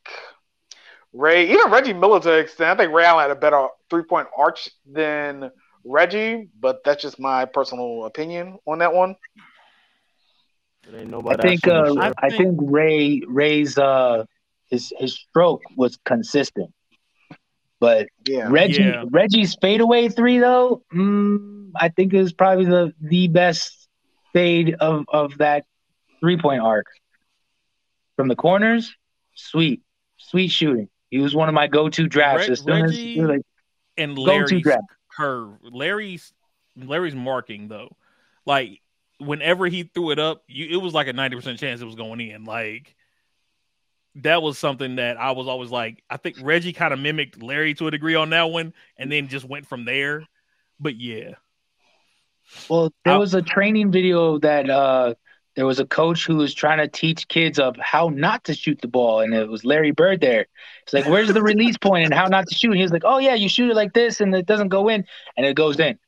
Ray, 1.13 1.49
even 1.51 1.71
Reggie 1.71 1.93
Miller 1.93 2.19
to 2.21 2.33
an 2.33 2.39
extent, 2.39 2.71
I 2.71 2.83
think 2.83 2.93
Ray 2.93 3.05
Allen 3.05 3.23
had 3.23 3.31
a 3.31 3.35
better 3.39 3.67
three 3.89 4.03
point 4.03 4.27
arch 4.37 4.69
than 4.85 5.51
Reggie, 5.83 6.49
but 6.59 6.83
that's 6.83 7.01
just 7.01 7.19
my 7.19 7.45
personal 7.45 8.05
opinion 8.05 8.57
on 8.67 8.79
that 8.79 8.93
one. 8.93 9.15
Ain't 10.93 11.09
I 11.27 11.35
nobody 11.35 11.41
think 11.41 11.67
uh, 11.67 11.71
shooting 11.71 11.85
I 11.97 12.11
shot. 12.11 12.17
I 12.17 12.29
think 12.31 12.57
Ray 12.61 13.21
Ray's 13.27 13.77
uh 13.77 14.25
his 14.69 14.91
his 14.97 15.15
stroke 15.15 15.61
was 15.75 15.97
consistent, 16.05 16.71
but 17.79 18.07
Yeah. 18.25 18.49
Reggie 18.49 18.83
Yeah. 18.83 19.05
Reggie's 19.11 19.55
fadeaway 19.61 20.09
three 20.09 20.39
though, 20.39 20.83
mm, 20.93 21.71
I 21.75 21.89
think 21.89 22.13
is 22.13 22.33
probably 22.33 22.65
the 22.65 22.93
the 23.01 23.27
best 23.27 23.87
fade 24.33 24.75
of 24.79 25.05
of 25.09 25.37
that 25.37 25.65
three 26.21 26.37
point 26.37 26.61
arc 26.61 26.85
from 28.15 28.27
the 28.29 28.35
corners. 28.35 28.95
Sweet, 29.35 29.81
sweet 30.17 30.49
shooting. 30.49 30.87
He 31.09 31.19
was 31.19 31.35
one 31.35 31.49
of 31.49 31.55
my 31.55 31.67
go 31.67 31.89
to 31.89 32.07
drafts. 32.07 32.47
As 32.49 32.59
soon 32.61 32.85
as 32.85 32.91
Reggie- 32.91 33.21
like, 33.21 33.41
and 33.97 34.17
Larry's 34.17 34.61
draft. 34.63 34.83
curve. 35.17 35.57
Larry's 35.61 36.31
Larry's 36.77 37.15
marking 37.15 37.67
though, 37.67 37.95
like 38.45 38.81
whenever 39.19 39.67
he 39.67 39.83
threw 39.83 40.11
it 40.11 40.19
up, 40.19 40.43
you 40.47 40.67
it 40.69 40.81
was 40.81 40.93
like 40.93 41.07
a 41.07 41.13
ninety 41.13 41.35
percent 41.35 41.59
chance 41.59 41.81
it 41.81 41.85
was 41.85 41.95
going 41.95 42.21
in. 42.21 42.45
Like 42.45 42.95
that 44.15 44.41
was 44.41 44.57
something 44.57 44.95
that 44.97 45.17
I 45.17 45.31
was 45.31 45.47
always 45.47 45.69
like. 45.69 46.03
I 46.09 46.17
think 46.17 46.37
Reggie 46.41 46.73
kind 46.73 46.93
of 46.93 46.99
mimicked 46.99 47.41
Larry 47.41 47.73
to 47.75 47.87
a 47.87 47.91
degree 47.91 48.15
on 48.15 48.29
that 48.31 48.49
one, 48.49 48.73
and 48.97 49.11
then 49.11 49.27
just 49.27 49.45
went 49.45 49.67
from 49.67 49.85
there. 49.85 50.25
But 50.79 50.95
yeah, 50.99 51.35
Well, 52.69 52.91
there 53.05 53.19
was 53.19 53.33
a 53.33 53.41
training 53.41 53.91
video 53.91 54.39
that 54.39 54.69
uh, 54.69 55.13
there 55.55 55.65
was 55.65 55.79
a 55.79 55.85
coach 55.85 56.25
who 56.25 56.37
was 56.37 56.53
trying 56.53 56.77
to 56.77 56.87
teach 56.87 57.27
kids 57.27 57.59
of 57.59 57.75
how 57.77 58.09
not 58.09 58.45
to 58.45 58.53
shoot 58.53 58.79
the 58.81 58.87
ball, 58.87 59.19
and 59.19 59.33
it 59.33 59.49
was 59.49 59.65
Larry 59.65 59.91
Bird 59.91 60.21
there. 60.21 60.47
It's 60.83 60.93
like, 60.93 61.05
where's 61.07 61.33
the 61.33 61.41
release 61.41 61.77
point 61.81 62.05
and 62.05 62.13
how 62.13 62.27
not 62.27 62.47
to 62.47 62.55
shoot? 62.55 62.71
And 62.71 62.77
he 62.77 62.83
was 62.83 62.91
like, 62.91 63.03
oh 63.05 63.17
yeah, 63.17 63.35
you 63.35 63.49
shoot 63.49 63.69
it 63.69 63.75
like 63.75 63.93
this, 63.93 64.21
and 64.21 64.33
it 64.33 64.45
doesn't 64.45 64.69
go 64.69 64.87
in, 64.87 65.05
and 65.37 65.45
it 65.45 65.55
goes 65.55 65.79
in. 65.79 65.99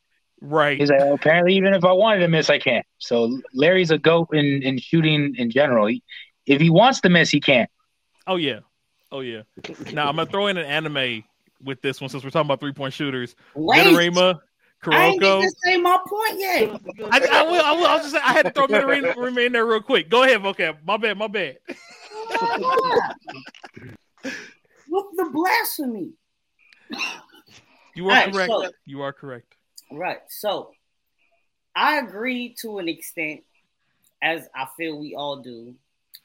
right. 0.41 0.79
He's 0.79 0.89
like, 0.89 0.99
well, 0.99 1.13
apparently, 1.13 1.55
even 1.55 1.73
if 1.73 1.83
I 1.83 1.91
wanted 1.91 2.19
to 2.19 2.27
miss, 2.27 2.49
I 2.49 2.59
can't. 2.59 2.85
So 2.99 3.39
Larry's 3.53 3.91
a 3.91 3.97
goat 3.97 4.29
in 4.33 4.63
in 4.63 4.77
shooting 4.79 5.35
in 5.37 5.51
general. 5.51 5.87
He, 5.87 6.03
if 6.45 6.61
he 6.61 6.69
wants 6.69 7.01
to 7.01 7.09
miss, 7.09 7.29
he 7.29 7.39
can't. 7.41 7.69
Oh 8.27 8.37
yeah, 8.37 8.59
oh 9.11 9.19
yeah. 9.21 9.41
Now 9.91 10.07
I'm 10.09 10.15
gonna 10.15 10.25
throw 10.29 10.47
in 10.47 10.57
an 10.57 10.65
anime 10.65 11.23
with 11.63 11.81
this 11.81 12.01
one 12.01 12.09
since 12.09 12.23
we're 12.23 12.29
talking 12.29 12.47
about 12.47 12.59
three 12.61 12.73
point 12.73 12.93
shooters. 12.93 13.35
Wait, 13.55 14.03
Midorima, 14.83 14.93
I 14.95 15.05
ain't 15.07 15.21
Kuroko. 15.21 15.41
to 15.41 15.51
say 15.63 15.77
my 15.77 15.97
point 16.07 16.39
yet. 16.39 16.69
I, 17.11 17.27
I 17.31 17.43
will. 17.43 17.61
I 17.61 17.71
will. 17.73 17.85
I 17.87 17.95
was 17.95 18.11
just. 18.11 18.15
I 18.15 18.33
had 18.33 18.45
to 18.45 18.51
throw 18.51 18.67
Midorima 18.67 19.45
in 19.45 19.51
there 19.53 19.65
real 19.65 19.81
quick. 19.81 20.09
Go 20.09 20.23
ahead, 20.23 20.45
okay. 20.45 20.73
My 20.85 20.97
bad. 20.97 21.17
My 21.17 21.27
bad. 21.27 21.57
With 24.89 25.05
the 25.15 25.29
blasphemy. 25.31 26.11
You 27.95 28.07
are 28.09 28.11
Alright, 28.11 28.33
correct. 28.33 28.51
so- 28.51 28.71
you 28.85 29.01
are 29.01 29.13
correct. 29.13 29.55
Right. 29.91 30.19
So 30.29 30.71
I 31.75 31.97
agree 31.99 32.55
to 32.61 32.79
an 32.79 32.87
extent, 32.89 33.41
as 34.21 34.47
I 34.55 34.67
feel 34.77 34.97
we 34.99 35.15
all 35.15 35.37
do, 35.41 35.75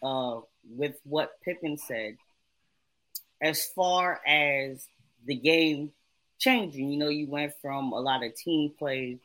uh, 0.03 0.41
with 0.77 0.97
what 1.05 1.31
Pippen 1.43 1.77
said, 1.79 2.17
as 3.43 3.67
far 3.67 4.21
as 4.27 4.87
the 5.27 5.35
game 5.35 5.93
changing. 6.39 6.91
You 6.91 6.99
know, 6.99 7.09
you 7.09 7.27
went 7.27 7.53
from 7.61 7.93
a 7.93 8.01
lot 8.01 8.25
of 8.25 8.35
team 8.35 8.73
play 8.79 9.19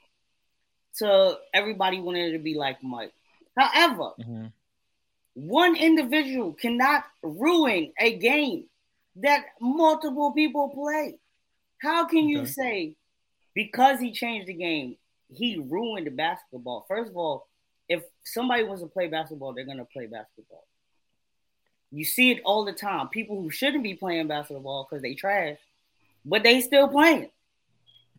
to 0.97 1.39
everybody 1.53 1.99
wanted 1.99 2.33
to 2.33 2.39
be 2.39 2.55
like 2.55 2.81
Mike. 2.83 3.13
However, 3.57 4.13
Mhm. 4.19 4.51
one 5.33 5.75
individual 5.75 6.53
cannot 6.53 7.05
ruin 7.21 7.93
a 7.99 8.17
game 8.17 8.69
that 9.15 9.45
multiple 9.59 10.31
people 10.33 10.69
play. 10.69 11.19
How 11.79 12.05
can 12.05 12.27
you 12.29 12.45
say 12.45 12.95
because 13.53 13.99
he 13.99 14.11
changed 14.11 14.47
the 14.47 14.53
game, 14.53 14.97
he 15.29 15.57
ruined 15.57 16.07
the 16.07 16.11
basketball? 16.11 16.85
First 16.87 17.11
of 17.11 17.17
all, 17.17 17.47
if 17.89 18.03
somebody 18.23 18.63
wants 18.63 18.81
to 18.81 18.87
play 18.87 19.07
basketball, 19.07 19.53
they're 19.53 19.65
gonna 19.65 19.85
play 19.85 20.07
basketball. 20.07 20.65
You 21.91 22.05
see 22.05 22.31
it 22.31 22.41
all 22.43 22.65
the 22.65 22.73
time. 22.73 23.09
People 23.09 23.39
who 23.39 23.51
shouldn't 23.51 23.83
be 23.83 23.95
playing 23.95 24.27
basketball 24.27 24.87
because 24.89 25.01
they 25.03 25.13
trash, 25.13 25.59
but 26.25 26.43
they 26.43 26.61
still 26.61 26.87
playing. 26.87 27.29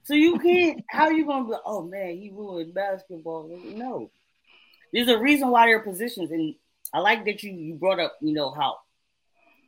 So 0.04 0.14
you 0.14 0.38
can't. 0.38 0.84
How 0.90 1.04
are 1.04 1.12
you 1.12 1.26
gonna 1.26 1.48
be? 1.48 1.54
Oh 1.64 1.82
man, 1.82 2.16
he 2.16 2.30
ruined 2.30 2.74
basketball. 2.74 3.48
No, 3.64 4.10
there's 4.92 5.08
a 5.08 5.18
reason 5.18 5.48
why 5.48 5.66
there 5.66 5.76
are 5.76 5.80
positions, 5.80 6.30
and 6.30 6.54
I 6.92 7.00
like 7.00 7.24
that 7.24 7.42
you 7.42 7.52
you 7.52 7.74
brought 7.74 8.00
up. 8.00 8.16
You 8.20 8.34
know 8.34 8.50
how 8.50 8.78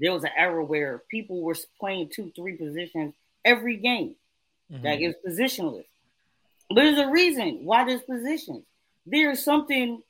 there 0.01 0.12
was 0.12 0.25
an 0.25 0.31
era 0.37 0.64
where 0.64 1.03
people 1.11 1.40
were 1.42 1.57
playing 1.81 2.11
two, 2.14 2.31
three 2.37 2.57
positions 2.57 3.14
every 3.44 3.77
game. 3.77 4.14
Mhm. 4.70 4.85
Like 4.85 5.01
it's 5.01 5.18
positionless. 5.27 5.87
But 6.68 6.83
there's 6.83 6.99
a 6.99 7.11
reason 7.11 7.64
why 7.64 7.85
there's 7.85 8.03
positions. 8.03 8.64
There's 9.07 9.42
something 9.42 10.03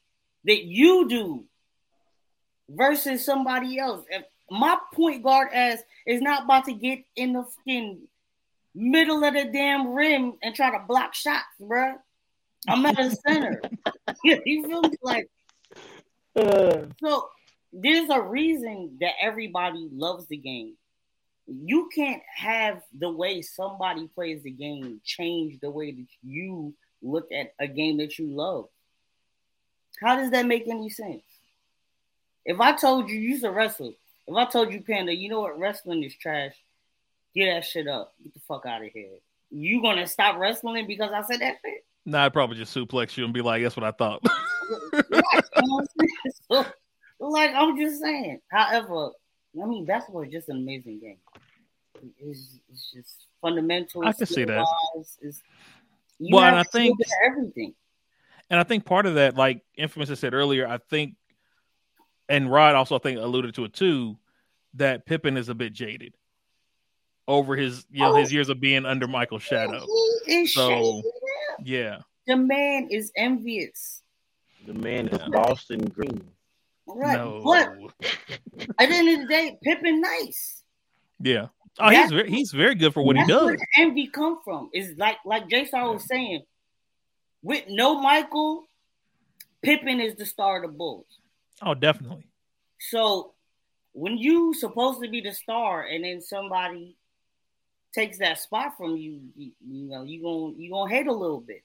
that 0.45 0.65
you 0.65 1.07
do 1.09 1.45
versus 2.69 3.25
somebody 3.25 3.79
else. 3.79 4.05
If 4.11 4.25
my 4.51 4.79
point 4.95 5.23
guard 5.23 5.49
ass 5.53 5.83
is 6.07 6.21
not 6.23 6.45
about 6.45 6.65
to 6.65 6.73
get 6.73 7.05
in 7.15 7.35
the 7.35 7.45
fucking 7.45 8.09
middle 8.77 9.25
of 9.25 9.35
the 9.35 9.45
damn 9.45 9.95
rim 9.95 10.35
and 10.43 10.55
try 10.55 10.71
to 10.71 10.85
block 10.87 11.15
shots, 11.15 11.45
bro. 11.59 11.95
I'm 12.69 12.85
at 12.87 12.97
the 12.97 13.17
center. 13.27 13.61
you 14.25 14.67
feel 14.67 14.83
me? 14.83 14.91
Like 15.03 15.29
Uh, 16.37 16.87
so 17.03 17.29
there's 17.73 18.11
a 18.11 18.21
reason 18.21 18.99
that 19.01 19.13
everybody 19.21 19.89
loves 19.91 20.27
the 20.29 20.37
game. 20.37 20.75
You 21.47 21.89
can't 21.95 22.23
have 22.35 22.83
the 22.99 23.11
way 23.11 23.41
somebody 23.41 24.09
plays 24.15 24.43
the 24.43 24.51
game 24.51 25.01
change 25.05 25.61
the 25.61 25.71
way 25.71 25.93
that 25.93 26.07
you 26.23 26.75
look 27.03 27.31
at 27.33 27.55
a 27.59 27.67
game 27.67 27.99
that 27.99 28.19
you 28.19 28.27
love. 28.27 28.67
How 30.01 30.17
does 30.17 30.31
that 30.33 30.47
make 30.47 30.69
any 30.69 30.91
sense? 30.91 31.23
If 32.45 32.61
I 32.61 32.73
told 32.73 33.09
you 33.09 33.19
you 33.19 33.31
used 33.31 33.45
to 33.45 33.51
wrestle, 33.51 33.95
if 34.27 34.35
I 34.35 34.45
told 34.47 34.73
you 34.73 34.81
Panda, 34.81 35.15
you 35.15 35.29
know 35.29 35.41
what 35.41 35.59
wrestling 35.59 36.03
is 36.03 36.15
trash, 36.15 36.55
get 37.37 37.53
that 37.55 37.65
shit 37.65 37.87
up. 37.89 38.15
Get 38.23 38.35
the 38.35 38.41
fuck 38.41 38.67
out 38.67 38.83
of 38.83 38.89
here. 38.93 39.19
You 39.51 39.81
gonna 39.83 40.07
stop 40.07 40.39
wrestling 40.39 40.87
because 40.87 41.11
I 41.13 41.23
said 41.23 41.41
that 41.41 41.57
shit? 41.65 41.85
Nah, 42.05 42.25
I'd 42.25 42.33
probably 42.33 42.57
just 42.57 42.75
suplex 42.77 43.17
you 43.17 43.25
and 43.25 43.33
be 43.35 43.43
like, 43.43 43.63
"That's 43.63 43.77
what 43.77 43.85
I 43.85 43.93
thought." 43.93 44.23
Right, 44.93 45.05
you 45.13 45.63
know 45.63 45.77
what 45.77 45.87
I'm 46.01 46.07
saying? 46.09 46.33
so, 46.51 46.67
like 47.21 47.53
I'm 47.55 47.77
just 47.79 48.01
saying. 48.01 48.41
However, 48.51 49.11
I 49.63 49.65
mean 49.67 49.85
basketball 49.85 50.23
is 50.23 50.33
just 50.33 50.49
an 50.49 50.57
amazing 50.57 50.99
game. 50.99 51.19
It's, 52.19 52.59
it's 52.69 52.93
just 52.93 53.27
fundamental. 53.41 54.05
I 54.05 54.13
can 54.13 54.27
see 54.27 54.43
that. 54.45 54.67
skill-wise, 54.67 55.19
It's, 55.23 55.43
you 56.19 56.35
Well, 56.35 56.43
and 56.45 56.57
I 56.57 56.65
think- 56.65 56.99
everything. 57.25 57.75
and 58.51 58.59
I 58.59 58.65
think 58.65 58.85
part 58.85 59.07
of 59.07 59.15
that, 59.15 59.37
like 59.37 59.63
Infamous 59.77 60.09
has 60.09 60.19
said 60.19 60.35
earlier, 60.35 60.67
I 60.67 60.79
think, 60.79 61.15
and 62.29 62.51
Rod 62.51 62.75
also 62.75 62.97
I 62.97 62.99
think 62.99 63.21
alluded 63.21 63.55
to 63.55 63.65
it 63.67 63.73
too, 63.73 64.19
that 64.75 65.07
Pippen 65.07 65.37
is 65.37 65.49
a 65.49 65.55
bit 65.55 65.73
jaded 65.73 66.13
over 67.29 67.57
his 67.57 67.85
you 67.91 68.01
know 68.01 68.15
his 68.15 68.31
oh. 68.31 68.33
years 68.33 68.49
of 68.49 68.61
being 68.61 68.87
under 68.87 69.07
Michael's 69.07 69.43
shadow. 69.43 69.85
He 70.27 70.43
is 70.43 70.55
So- 70.55 70.69
shady. 70.69 71.03
Yeah, 71.65 72.01
The 72.27 72.37
man 72.37 72.89
is 72.91 73.11
envious. 73.17 74.03
the 74.67 74.75
man 74.75 75.09
is 75.09 75.19
Boston 75.31 75.85
Green. 75.87 76.23
Right. 76.87 77.17
no, 77.17 77.41
But 77.43 77.69
at 78.79 78.89
the 78.89 78.95
end 78.95 79.09
of 79.09 79.21
the 79.23 79.27
day, 79.27 79.59
Pippen 79.63 80.01
nice. 80.01 80.63
yeah. 81.21 81.49
Oh, 81.79 81.89
he's 81.89 81.97
That's- 81.97 82.11
very, 82.11 82.31
he's 82.31 82.53
very 82.53 82.75
good 82.75 82.93
for 82.95 83.03
what 83.05 83.17
he 83.17 83.25
does. 83.27 83.45
where 83.45 83.59
envy 83.79 84.07
come 84.07 84.41
from. 84.45 84.71
Is 84.73 84.97
like 84.97 85.19
like 85.25 85.49
Jay 85.49 85.65
Star 85.67 85.93
was 85.93 86.07
saying, 86.07 86.43
with 87.43 87.65
no 87.69 88.01
Michael, 88.01 88.65
Pippen 89.63 90.01
is 90.01 90.15
the 90.17 90.27
star 90.27 90.57
of 90.63 90.71
the 90.71 90.77
Bulls. 90.77 91.07
Oh, 91.63 91.75
definitely. 91.75 92.27
So 92.79 93.33
when 93.93 94.17
you 94.19 94.53
supposed 94.55 95.03
to 95.03 95.09
be 95.09 95.21
the 95.21 95.33
star 95.33 95.83
and 95.85 96.05
then 96.05 96.21
somebody 96.21 96.97
takes 97.97 98.19
that 98.19 98.39
spot 98.39 98.77
from 98.77 98.97
you, 98.97 99.21
you, 99.35 99.53
you 99.67 99.89
know, 99.89 100.03
you 100.05 100.23
going 100.23 100.55
you 100.61 100.71
gonna 100.71 100.91
hate 100.91 101.07
a 101.07 101.13
little 101.13 101.41
bit. 101.41 101.63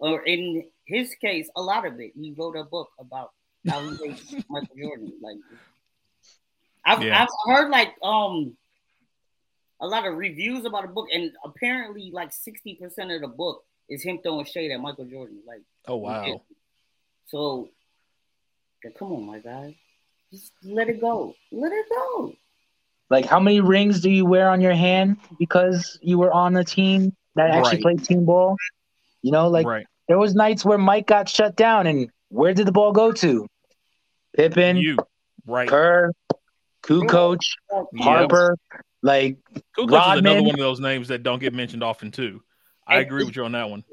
Or 0.00 0.22
in 0.24 0.64
his 0.84 1.14
case, 1.16 1.48
a 1.56 1.62
lot 1.62 1.86
of 1.86 2.00
it. 2.00 2.12
He 2.16 2.34
wrote 2.36 2.56
a 2.56 2.64
book 2.64 2.88
about 2.98 3.32
how 3.68 3.80
he 3.88 3.96
hates 3.96 4.34
Michael 4.48 4.76
Jordan. 4.76 5.12
Like 5.22 5.36
I've, 6.84 7.02
Yeah. 7.02 7.22
I've 7.22 7.28
heard 7.52 7.70
like 7.70 7.94
um 8.02 8.56
a 9.80 9.86
lot 9.86 10.06
of 10.06 10.16
reviews 10.16 10.64
about 10.64 10.82
the 10.82 10.88
book, 10.88 11.08
and 11.12 11.30
apparently 11.44 12.10
like 12.12 12.30
60% 12.30 13.14
of 13.14 13.20
the 13.20 13.28
book 13.28 13.62
is 13.88 14.02
him 14.02 14.18
throwing 14.22 14.44
shade 14.44 14.72
at 14.72 14.80
Michael 14.80 15.04
Jordan. 15.04 15.40
Like 15.46 15.62
Oh 15.86 15.96
wow. 15.96 16.42
so, 17.26 17.68
come 18.98 19.12
on, 19.12 19.26
my 19.26 19.38
guy. 19.38 19.76
Just 20.32 20.52
let 20.62 20.88
it 20.88 21.00
go. 21.00 21.34
Let 21.52 21.72
it 21.72 21.86
go. 21.88 22.34
Like, 23.10 23.24
how 23.24 23.40
many 23.40 23.60
rings 23.60 24.00
do 24.00 24.10
you 24.10 24.26
wear 24.26 24.50
on 24.50 24.60
your 24.60 24.74
hand 24.74 25.16
because 25.38 25.98
you 26.02 26.18
were 26.18 26.32
on 26.32 26.54
a 26.56 26.64
team 26.64 27.14
that 27.36 27.50
actually 27.50 27.76
Right. 27.76 27.82
played 27.82 28.04
team 28.04 28.24
ball? 28.26 28.56
You 29.22 29.32
know, 29.32 29.48
like 29.48 29.66
right. 29.66 29.86
there 30.08 30.18
was 30.18 30.34
nights 30.34 30.64
where 30.64 30.78
Mike 30.78 31.06
got 31.06 31.28
shut 31.28 31.56
down, 31.56 31.86
and 31.86 32.10
where 32.28 32.52
did 32.54 32.66
the 32.66 32.72
ball 32.72 32.92
go 32.92 33.10
to? 33.12 33.46
Pippen, 34.36 34.76
You 34.76 34.96
right. 35.46 35.68
Kerr, 35.68 36.12
Kukoc, 36.82 37.38
Yep. 37.72 37.84
Harper. 38.00 38.56
Like, 39.02 39.38
Kukoc 39.76 40.12
is 40.14 40.18
another 40.20 40.42
one 40.42 40.50
of 40.54 40.58
those 40.58 40.80
names 40.80 41.08
that 41.08 41.22
don't 41.22 41.38
get 41.40 41.54
mentioned 41.54 41.82
often 41.82 42.10
too. 42.10 42.42
I 42.86 42.96
And- 42.98 43.06
agree 43.06 43.24
with 43.24 43.34
you 43.36 43.44
on 43.44 43.52
that 43.52 43.68
one. 43.70 43.84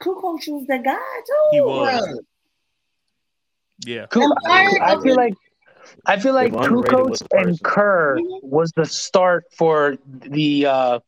Kukoc 0.00 0.48
was 0.48 0.66
the 0.66 0.78
guy 0.78 0.94
too. 0.94 1.48
He 1.52 1.60
was. 1.60 2.20
Yeah. 3.84 4.06
Ku- 4.06 4.22
Empire 4.22 4.82
I 4.82 5.00
feel 5.02 5.16
like 5.16 5.34
I 6.06 6.18
feel 6.18 6.34
like 6.34 6.52
If 6.52 6.60
underrated 6.60 6.96
Kukoc 7.06 7.26
and. 7.32 7.62
Kerr 7.62 8.18
was 8.42 8.72
the 8.76 8.84
start 8.86 9.44
for 9.56 9.96
the. 10.06 10.66
uh 10.66 11.00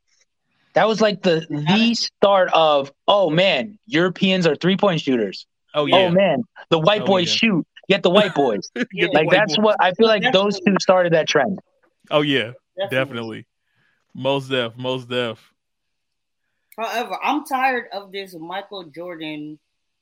That 0.74 0.86
was 0.88 1.00
like 1.00 1.22
the 1.22 1.46
the 1.48 1.94
start 1.94 2.50
of. 2.52 2.92
Oh 3.08 3.30
man, 3.30 3.78
Europeans 3.86 4.46
are 4.46 4.56
three 4.56 4.76
point 4.76 5.00
shooters. 5.00 5.46
Oh 5.74 5.86
yeah. 5.86 5.96
Oh 5.96 6.10
man, 6.10 6.42
the 6.70 6.78
white 6.78 7.02
Oh, 7.02 7.06
boys 7.06 7.28
yeah. 7.28 7.34
shoot. 7.34 7.66
Get 7.88 8.02
the 8.02 8.10
white 8.10 8.34
boys. 8.34 8.70
Get 8.74 8.86
the 8.90 9.08
like 9.12 9.26
white 9.26 9.36
that's 9.36 9.56
boy- 9.56 9.62
what 9.62 9.76
I 9.80 9.92
feel 9.92 10.06
like. 10.06 10.22
Those 10.32 10.60
two 10.60 10.76
started 10.80 11.12
that 11.14 11.28
trend. 11.28 11.58
Oh 12.10 12.20
yeah, 12.22 12.52
definitely. 12.90 13.46
Most 14.14 14.48
def, 14.48 14.76
most 14.76 15.08
def. 15.08 15.52
However, 16.78 17.18
I'm 17.22 17.44
tired 17.44 17.86
of 17.92 18.12
this 18.12 18.34
Michael 18.38 18.84
Jordan, 18.84 19.58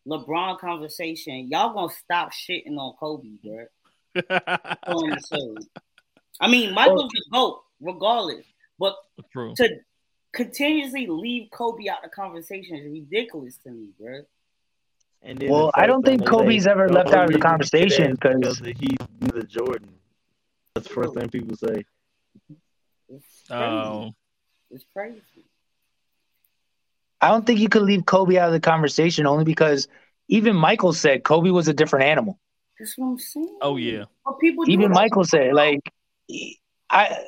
LeBron 0.07 0.59
conversation. 0.59 1.49
Y'all 1.51 1.75
gonna 1.75 1.93
stop 1.93 2.31
shitting 2.33 2.77
on 2.79 2.95
Kobe, 2.99 3.29
bro. 3.43 3.65
On 4.17 5.11
the 5.11 5.23
show. 5.33 5.57
I 6.41 6.49
mean, 6.49 6.75
Michael's 6.75 7.11
the 7.13 7.25
GOAT, 7.33 7.63
regardless. 7.81 8.45
But 8.79 8.97
True. 9.33 9.55
to 9.57 9.69
continuously 10.33 11.07
leave 11.07 11.51
Kobe 11.51 11.89
out 11.89 12.05
of 12.05 12.11
the 12.11 12.15
conversation 12.17 12.77
is 12.77 12.91
ridiculous 12.91 13.57
to 13.65 13.71
me, 13.71 13.89
bro. 13.99 14.23
And 15.23 15.43
Well, 15.49 15.71
I 15.75 15.87
don't 15.87 16.05
think 16.05 16.27
Kobe's 16.27 16.65
they- 16.65 16.71
ever 16.71 16.87
the 16.87 16.95
left 16.95 17.09
only 17.09 17.19
out 17.19 17.25
of 17.25 17.33
the 17.33 17.35
reason 17.35 17.37
he 17.37 17.37
did 17.37 17.43
conversation 17.43 18.17
that 18.23 18.37
is 18.41 18.59
'cause- 18.59 18.61
because 18.61 18.81
he's 18.81 19.21
neither 19.21 19.43
Jordan. 19.43 19.95
That's 20.75 20.89
the 20.89 20.95
first 20.95 21.15
thing 21.15 21.29
people 21.29 21.57
say. 21.57 21.85
It's 23.09 23.47
crazy. 23.49 23.63
Um, 23.65 24.15
it's 24.71 24.85
crazy. 24.93 25.21
I 27.21 27.29
don't 27.29 27.45
think 27.45 27.61
you 27.61 27.69
could 27.69 27.83
leave 27.83 28.07
Kobe 28.07 28.39
out 28.39 28.47
of 28.49 28.53
the 28.53 28.61
conversation 28.61 29.27
only 29.27 29.45
because 29.45 29.89
even 30.29 30.57
Michael 30.57 30.95
said 30.95 31.23
Kobe 31.23 31.51
was 31.51 31.69
a 31.69 31.75
different 31.75 32.07
animal. 32.07 32.39
That's 32.81 32.97
what 32.99 33.07
I'm 33.09 33.19
saying. 33.19 33.59
oh 33.61 33.77
yeah. 33.77 34.05
But 34.25 34.41
people 34.41 34.69
even 34.69 34.91
that. 34.91 34.95
Michael 34.95 35.25
said 35.25 35.53
like 35.55 35.81
I 36.91 37.25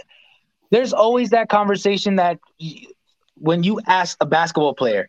there's 0.71 0.93
always 0.95 1.31
that 1.31 1.49
conversation 1.51 2.17
that 2.17 2.39
y- 2.61 2.87
when 3.37 3.63
you 3.63 3.79
ask 3.87 4.17
a 4.21 4.27
basketball 4.27 4.75
player 4.75 5.09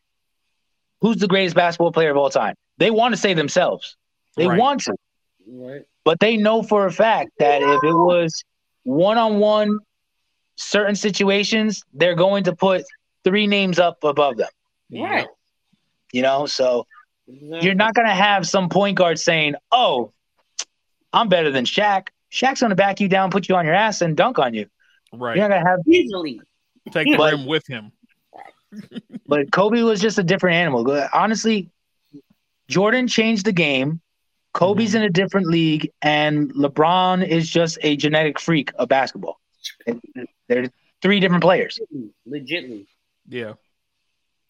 who's 1.02 1.18
the 1.18 1.28
greatest 1.28 1.56
basketball 1.56 1.92
player 1.94 2.12
of 2.12 2.18
all 2.18 2.30
time 2.30 2.56
they 2.78 2.92
want 2.92 3.14
to 3.14 3.18
say 3.20 3.34
themselves 3.34 3.96
they 4.36 4.48
Right. 4.48 4.60
want 4.60 4.82
to 4.82 4.94
Right. 5.48 5.84
but 6.04 6.20
they 6.20 6.36
know 6.38 6.62
for 6.62 6.86
a 6.88 6.92
fact 6.92 7.32
that 7.40 7.62
if 7.62 7.84
it 7.84 7.94
was 7.94 8.44
one-on-one 8.84 9.80
certain 10.58 10.96
situations 10.96 11.84
they're 11.94 12.16
going 12.16 12.44
to 12.44 12.56
put 12.56 12.84
three 13.24 13.48
names 13.48 13.80
up 13.80 14.04
above 14.04 14.36
them 14.38 14.50
Right. 14.92 15.28
you 16.12 16.22
know 16.22 16.46
so 16.48 16.86
Exactly. 17.28 17.66
you're 17.66 17.76
not 17.76 17.94
going 17.94 18.08
to 18.08 18.14
have 18.14 18.46
some 18.46 18.68
point 18.68 18.98
guard 18.98 19.18
saying 19.18 19.56
oh 19.72 20.12
i'm 21.14 21.30
better 21.30 21.52
than 21.52 21.66
Shaq 21.66 22.08
Shaq's 22.32 22.62
going 22.62 22.72
to 22.72 22.76
back 22.76 23.00
you 23.00 23.08
down 23.08 23.32
put 23.32 23.48
you 23.48 23.56
on 23.56 23.66
your 23.66 23.76
ass 23.76 24.02
and 24.02 24.18
dunk 24.18 24.40
on 24.40 24.54
you 24.54 24.68
Right. 25.14 25.38
you're 25.38 25.48
not 25.48 25.54
going 25.54 25.64
to 25.64 25.70
have 25.70 25.80
easily. 25.88 26.42
Take 26.92 27.08
the 27.08 27.18
But- 27.18 27.34
rim 27.34 27.46
with 27.46 27.68
him. 27.68 27.92
But 29.28 29.52
Kobe 29.52 29.82
was 29.84 30.02
just 30.02 30.18
a 30.18 30.24
different 30.24 30.56
animal. 30.56 31.08
Honestly, 31.14 31.70
Jordan 32.68 33.08
changed 33.08 33.46
the 33.46 33.52
game. 33.52 34.02
Kobe's 34.54 34.90
mm-hmm. 34.90 34.98
in 34.98 35.04
a 35.04 35.10
different 35.10 35.48
league, 35.48 35.92
and 36.02 36.52
LeBron 36.54 37.26
is 37.26 37.50
just 37.50 37.78
a 37.84 37.96
genetic 37.96 38.40
freak 38.40 38.72
of 38.76 38.90
basketball. 38.90 39.40
They're 40.50 40.70
three 41.02 41.20
different 41.20 41.44
players. 41.44 41.80
Legitly. 42.28 42.88
Yeah. 43.30 43.54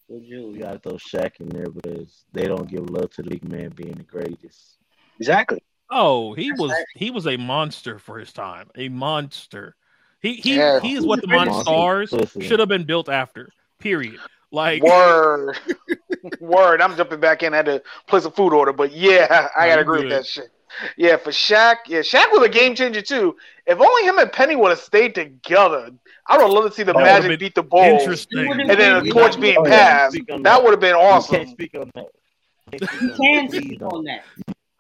We 0.07 0.21
Legitly. 0.21 0.59
got 0.59 0.71
to 0.71 0.79
throw 0.79 0.93
Shaq 0.93 1.39
in 1.39 1.49
there 1.49 1.69
because 1.69 2.23
they 2.31 2.47
don't 2.47 2.67
give 2.67 2.89
love 2.89 3.11
to 3.11 3.21
the 3.21 3.29
big 3.29 3.47
man 3.47 3.69
being 3.75 3.93
the 3.93 4.03
greatest. 4.03 4.77
Exactly. 5.19 5.61
Oh, 5.89 6.33
he 6.33 6.51
was 6.53 6.73
he 6.95 7.11
was 7.11 7.27
a 7.27 7.37
monster 7.37 7.99
for 7.99 8.17
his 8.19 8.33
time. 8.33 8.69
A 8.75 8.89
monster. 8.89 9.75
He 10.21 10.35
he 10.35 10.55
Yeah. 10.55 10.79
he 10.79 10.93
is 10.93 11.05
what 11.05 11.21
the 11.21 11.27
Monster 11.27 11.69
Monstars 11.71 12.41
should 12.41 12.59
have 12.59 12.69
been 12.69 12.85
built 12.85 13.09
after. 13.09 13.49
Period. 13.79 14.19
Like 14.51 14.81
Word. 14.83 15.57
Word. 16.39 16.81
I'm 16.81 16.95
jumping 16.95 17.19
back 17.19 17.43
in. 17.43 17.53
I 17.53 17.57
had 17.57 17.65
to 17.65 17.83
place 18.07 18.25
a 18.25 18.31
food 18.31 18.53
order, 18.53 18.71
but 18.73 18.91
yeah, 18.91 19.49
I 19.57 19.67
gotta 19.67 19.81
agree 19.81 19.99
good. 20.01 20.05
with 20.05 20.13
that 20.13 20.25
shit. 20.25 20.49
Yeah, 20.97 21.17
for 21.17 21.29
Shaq, 21.29 21.75
yeah, 21.87 21.99
Shaq 21.99 22.31
was 22.31 22.41
a 22.41 22.49
game 22.49 22.73
changer 22.73 23.01
too. 23.01 23.35
If 23.67 23.79
only 23.79 24.07
him 24.07 24.17
and 24.17 24.31
Penny 24.31 24.55
would 24.55 24.69
have 24.69 24.79
stayed 24.79 25.13
together, 25.13 25.91
I 26.25 26.37
would 26.37 26.49
love 26.51 26.65
to 26.65 26.71
see 26.71 26.81
the 26.81 26.93
That 26.93 27.21
Magic 27.23 27.39
beat 27.39 27.53
the 27.53 27.61
Bulls, 27.61 28.01
interesting. 28.01 28.49
and 28.49 28.69
then 28.69 29.03
the 29.03 29.11
torch 29.11 29.39
being 29.39 29.63
passed. 29.65 30.17
That 30.27 30.41
that. 30.43 30.63
would 30.63 30.71
have 30.71 30.79
been 30.79 30.95
awesome. 30.95 31.35
You 31.35 31.39
can't 31.39 31.47
awesome. 31.47 31.53
speak 31.53 31.75
on 31.75 31.91
that. 31.93 33.01
You 33.01 33.09
can 33.13 33.49
speak 33.49 33.81
on 33.83 34.03
that. 34.05 34.23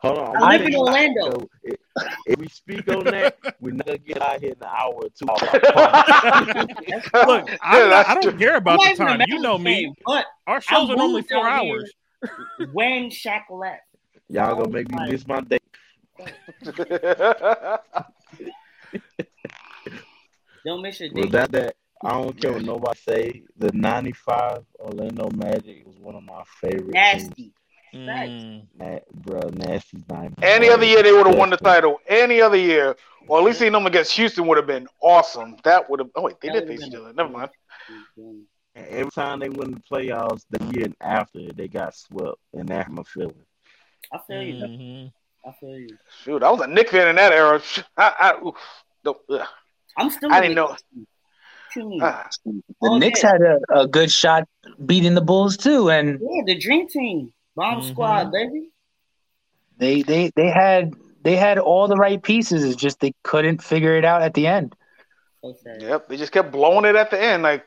Hold 0.03 0.19
on. 0.19 0.43
I 0.43 0.57
live 0.57 0.67
in 0.67 0.75
Orlando. 0.75 1.31
So, 1.31 1.49
if, 1.63 1.77
if 2.25 2.37
we 2.39 2.47
speak 2.49 2.89
on 2.89 3.05
that, 3.05 3.37
we're 3.61 3.71
not 3.71 3.85
gonna 3.85 3.97
get 3.99 4.21
out 4.21 4.41
here 4.41 4.51
in 4.51 4.57
an 4.61 4.67
hour 4.69 4.95
or 4.95 5.07
two. 5.09 5.25
Look. 7.25 7.49
I'm 7.61 7.89
not, 7.89 8.09
I 8.09 8.13
don't 8.15 8.37
care 8.37 8.57
about 8.57 8.81
the 8.81 8.95
time. 8.97 9.21
You 9.27 9.39
know 9.39 9.57
me. 9.57 9.93
But 10.05 10.25
Our 10.45 10.59
shows 10.59 10.89
are 10.89 10.99
only 10.99 11.21
four 11.21 11.47
hours. 11.47 11.89
when 12.73 13.09
Shaq 13.11 13.43
left, 13.49 13.79
Y'all 14.29 14.55
gonna 14.55 14.69
make 14.69 14.89
me 14.91 14.97
miss 15.09 15.25
my 15.27 15.41
day. 15.41 15.57
don't 20.65 20.81
miss 20.81 20.99
your 20.99 21.09
Well, 21.13 21.25
day. 21.25 21.29
that 21.31 21.51
that 21.51 21.75
I 22.03 22.11
don't 22.11 22.39
care 22.39 22.53
what 22.53 22.63
nobody 22.63 22.99
say. 22.99 23.43
The 23.57 23.71
'95 23.73 24.63
Orlando 24.79 25.29
Magic 25.35 25.85
was 25.85 25.97
one 25.99 26.15
of 26.15 26.23
my 26.23 26.43
favorite. 26.61 26.95
teams. 27.35 27.51
Nasty. 27.93 28.31
Mm, 28.33 28.67
Na- 28.75 28.99
bro, 29.13 29.39
nasty's 29.53 30.01
not. 30.09 30.31
Any 30.41 30.69
other 30.69 30.85
year 30.85 31.03
they 31.03 31.11
would 31.11 31.27
have 31.27 31.37
won 31.37 31.49
the 31.49 31.57
title. 31.57 31.99
Any 32.07 32.41
other 32.41 32.57
year, 32.57 32.95
or 33.27 33.39
at 33.39 33.43
least 33.45 33.59
seeing 33.59 33.71
them 33.71 33.85
against 33.85 34.11
Houston 34.13 34.47
would 34.47 34.57
have 34.57 34.67
been 34.67 34.87
awesome. 35.01 35.57
That 35.63 35.89
would 35.89 35.99
have. 35.99 36.09
Oh 36.15 36.23
wait, 36.23 36.41
they 36.41 36.47
That 36.49 36.53
did 36.55 36.63
would've 36.69 36.79
face 36.79 36.87
each 36.89 36.95
other. 36.95 37.13
Never 37.13 37.29
mind. 37.29 37.49
Every 38.75 39.11
time 39.11 39.39
they 39.39 39.49
win 39.49 39.71
the 39.71 39.79
playoffs, 39.81 40.43
the 40.49 40.65
year 40.75 40.87
after 40.99 41.39
they 41.53 41.67
got 41.67 41.95
swept, 41.95 42.37
and 42.53 42.67
that 42.69 42.87
hurt 42.87 42.91
my 42.93 43.03
feeling. 43.03 43.35
I 44.11 44.17
feel 44.27 44.41
you. 44.43 44.55
mhm. 44.55 45.11
I 45.45 45.51
feel 45.59 45.77
you. 45.77 45.97
Shoot, 46.23 46.41
I 46.43 46.49
was 46.49 46.61
a 46.61 46.67
Knick 46.67 46.89
fan 46.89 47.07
in 47.09 47.15
that 47.17 47.31
era. 47.33 47.61
I, 47.97 48.13
I, 48.41 48.45
oof, 48.47 48.55
no, 49.05 49.17
I'm 49.97 50.09
still. 50.09 50.31
I 50.33 50.39
a 50.39 50.41
didn't 50.41 50.55
know. 50.55 50.67
fan. 50.69 50.77
What 51.75 51.75
you? 51.75 51.99
Ah, 52.01 52.29
The 52.45 52.61
Oh, 52.81 52.97
Knicks 52.97 53.21
yeah. 53.23 53.31
had 53.31 53.41
a, 53.41 53.59
a 53.81 53.87
good 53.87 54.11
shot 54.11 54.47
beating 54.85 55.13
the 55.13 55.21
Bulls 55.21 55.55
too, 55.57 55.89
and 55.91 56.19
Yeah, 56.19 56.41
the 56.45 56.57
dream 56.57 56.87
team, 56.87 57.31
bomb 57.55 57.81
Mhm. 57.81 57.89
squad, 57.89 58.31
baby. 58.31 58.69
they 59.77 60.01
they 60.03 60.31
they 60.35 60.49
had 60.49 60.93
they 61.23 61.35
had 61.35 61.57
all 61.57 61.87
the 61.87 61.95
right 61.95 62.21
pieces. 62.21 62.63
It's 62.63 62.75
just 62.75 62.99
they 62.99 63.13
couldn't 63.23 63.63
figure 63.63 63.95
it 63.97 64.05
out 64.05 64.21
at 64.21 64.33
the 64.33 64.47
end. 64.47 64.75
So 65.41 65.53
sad. 65.63 65.81
Yep, 65.81 66.07
they 66.07 66.17
just 66.17 66.31
kept 66.31 66.51
blowing 66.51 66.85
it 66.85 66.95
at 66.95 67.09
the 67.11 67.21
end. 67.21 67.43
Like 67.43 67.65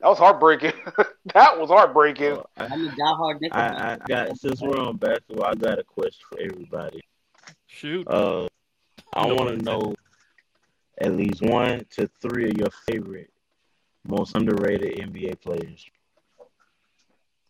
that 0.00 0.08
was 0.08 0.18
heartbreaking. 0.18 0.72
that 1.34 1.58
was 1.60 1.68
heartbreaking. 1.70 2.34
So, 2.36 2.46
I, 2.56 2.64
I'm 2.64 2.88
a 2.88 2.90
diehard 2.90 3.40
Knicks 3.40 3.54
fan. 3.54 3.74
I, 3.74 3.92
I 3.94 3.96
got 3.98 4.36
since 4.38 4.60
we're 4.60 4.78
on 4.78 4.96
basketball, 4.96 5.44
I 5.44 5.54
got 5.54 5.78
a 5.78 5.84
question 5.84 6.20
for 6.30 6.40
everybody. 6.40 7.02
Shoot. 7.66 8.08
Uh, 8.08 8.48
I 9.12 9.26
want 9.26 9.50
to 9.50 9.64
know 9.64 9.94
at 10.98 11.12
least 11.14 11.42
one 11.42 11.84
to 11.90 12.08
three 12.20 12.50
of 12.50 12.56
your 12.56 12.70
favorite, 12.88 13.30
most 14.06 14.34
underrated 14.34 14.98
NBA 14.98 15.40
players. 15.40 15.84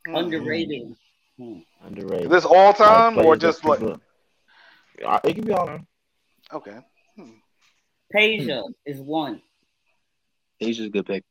Underrated. 0.06 0.96
Hmm. 1.38 1.58
Underrated. 1.84 2.30
This 2.30 2.44
all 2.44 2.72
time 2.72 3.16
Like 3.16 3.26
or 3.26 3.36
just 3.36 3.62
that 3.62 3.68
like 3.68 3.80
people- 3.80 4.00
Uh, 5.04 5.20
It 5.24 5.34
can 5.34 5.44
be 5.44 5.52
all 5.52 5.66
time. 5.66 5.86
okay? 6.52 6.78
Peja 8.14 8.62
is 8.86 9.00
one. 9.00 9.42
Peja's 10.60 10.80
a 10.86 10.88
good 10.90 11.06
pick. 11.06 11.24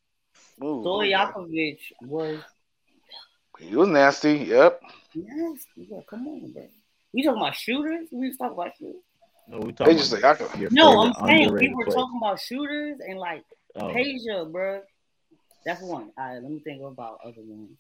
Ooh, 0.64 0.84
Stojakovic 0.84 1.80
was 2.02 2.42
he 3.60 3.76
was 3.76 3.88
nasty. 3.90 4.38
Yep. 4.38 4.82
nasty. 5.14 5.70
Yeah, 5.90 6.00
come 6.10 6.28
on, 6.28 6.52
bro. 6.52 6.68
We 7.14 7.24
talking 7.24 7.40
about 7.42 7.56
shooters? 7.56 8.08
We 8.12 8.28
was 8.30 8.38
talking 8.38 8.54
about 8.54 8.72
shooters? 8.78 9.02
No, 9.48 9.60
we 9.60 9.72
talking 9.74 9.98
just 9.98 10.12
about 10.14 10.38
say, 10.40 10.46
I 10.46 10.50
can- 10.50 10.62
your 10.62 10.72
No, 10.72 11.02
I'm 11.14 11.28
saying 11.28 11.54
we 11.54 11.74
were 11.74 11.86
player. 11.86 11.96
talking 11.98 12.18
about 12.18 12.40
shooters 12.40 13.00
and 13.08 13.20
like 13.20 13.44
Oh, 13.76 13.88
Peja, 13.94 14.52
bro. 14.52 14.82
That's 15.66 15.82
one. 15.82 16.12
All 16.18 16.26
right, 16.26 16.42
let 16.42 16.52
me 16.52 16.60
think 16.60 16.82
about 16.82 17.20
other 17.24 17.42
ones. 17.42 17.78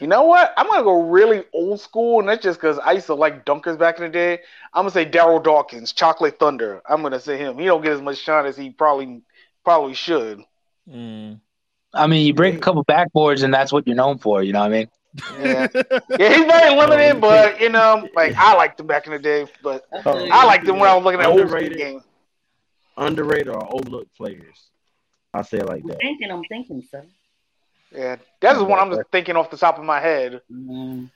You 0.00 0.06
know 0.08 0.24
what? 0.24 0.52
I'm 0.56 0.66
gonna 0.66 0.82
go 0.82 1.02
really 1.08 1.44
old 1.52 1.80
school, 1.80 2.20
and 2.20 2.28
that's 2.28 2.42
just 2.42 2.58
because 2.60 2.78
I 2.78 2.92
used 2.92 3.06
to 3.06 3.14
like 3.14 3.44
dunkers 3.44 3.78
back 3.78 3.98
in 3.98 4.04
the 4.04 4.08
day. 4.10 4.40
I'm 4.74 4.82
gonna 4.82 4.90
say 4.90 5.06
Darryl 5.06 5.42
Dawkins, 5.42 5.92
Chocolate 5.92 6.38
Thunder. 6.38 6.82
I'm 6.88 7.02
gonna 7.02 7.20
say 7.20 7.38
him. 7.38 7.58
He 7.58 7.66
don't 7.66 7.82
get 7.82 7.92
as 7.92 8.02
much 8.02 8.18
shine 8.18 8.46
as 8.46 8.56
he 8.56 8.70
probably 8.70 9.22
probably 9.64 9.94
should. 9.94 10.42
Mm. 10.88 11.40
I 11.94 12.06
mean, 12.06 12.26
you 12.26 12.34
break 12.34 12.56
a 12.56 12.58
couple 12.58 12.84
backboards, 12.84 13.42
and 13.44 13.52
that's 13.52 13.72
what 13.72 13.86
you're 13.86 13.96
known 13.96 14.18
for. 14.18 14.42
You 14.42 14.52
know 14.52 14.60
what 14.60 14.72
I 14.72 14.76
mean? 14.78 14.88
Yeah, 15.38 15.68
yeah, 16.18 16.34
he's 16.34 16.46
very 16.46 16.74
limited, 16.74 17.20
but 17.20 17.60
you 17.60 17.68
know, 17.68 18.08
like 18.14 18.34
I 18.36 18.54
liked 18.54 18.80
him 18.80 18.86
back 18.86 19.06
in 19.06 19.12
the 19.12 19.18
day, 19.18 19.46
but 19.62 19.84
Oh, 20.06 20.26
I 20.32 20.46
liked 20.46 20.66
him 20.66 20.78
when 20.78 20.88
I 20.88 20.94
was 20.94 21.04
looking 21.04 21.20
at 21.20 21.26
old 21.26 21.50
school 21.50 21.52
Underrated. 21.52 21.76
games. 21.78 22.02
Underrated 22.96 23.48
or 23.48 23.62
overlooked 23.74 24.16
players. 24.16 24.70
I 25.34 25.42
say 25.42 25.58
it 25.58 25.66
like 25.66 25.82
I'm 25.82 25.88
that. 25.88 25.98
thinking, 26.00 26.30
I'm 26.30 26.42
thinking, 26.44 26.82
sir. 26.90 27.04
Yeah, 27.94 28.16
that's 28.40 28.58
the 28.58 28.64
one 28.64 28.78
I'm 28.78 28.90
just 28.90 29.10
thinking 29.10 29.36
off 29.36 29.50
the 29.50 29.56
top 29.56 29.78
of 29.78 29.84
my 29.84 30.00
head. 30.00 30.40
Mm, 30.50 31.10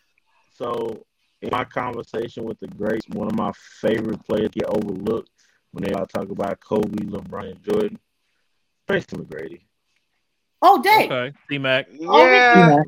So 0.53 1.05
in 1.43 1.51
my 1.51 1.65
conversation 1.65 2.45
with 2.45 2.59
the 2.61 2.69
greats, 2.69 3.07
one 3.09 3.27
of 3.29 3.37
my 3.37 3.53
favorite 3.81 4.23
players 4.25 4.51
get 4.51 4.67
overlooked 4.67 5.31
when 5.73 5.85
they 5.85 5.93
all 5.93 6.07
talk 6.07 6.31
about 6.31 6.61
Kobe, 6.61 7.05
LeBron, 7.05 7.51
and 7.51 7.63
Jordan. 7.63 7.99
Tracy 8.89 9.07
McGrady. 9.17 9.61
Oh, 10.63 10.83
dang. 10.83 11.11
Okay, 11.13 11.37
T 11.51 11.59
Mac. 11.59 11.87
Yeah, 11.93 12.83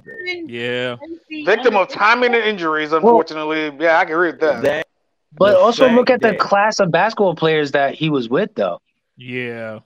Yeah. 0.47 0.97
victim 1.45 1.77
of 1.77 1.89
timing 1.89 2.35
and 2.35 2.43
injuries, 2.45 2.93
unfortunately. 2.93 3.73
Yeah, 3.79 3.99
I 3.99 4.05
can 4.05 4.17
read 4.17 4.41
that. 4.41 4.63
That 4.63 4.87
But 5.33 5.57
also 5.57 5.89
look 5.89 6.11
at 6.11 6.21
the 6.21 6.35
class 6.35 6.81
of 6.81 6.91
basketball 6.91 7.35
players 7.35 7.73
that 7.73 7.95
he 7.95 8.11
was 8.11 8.29
with, 8.29 8.55
though. 8.55 8.81
Yeah. 9.17 9.81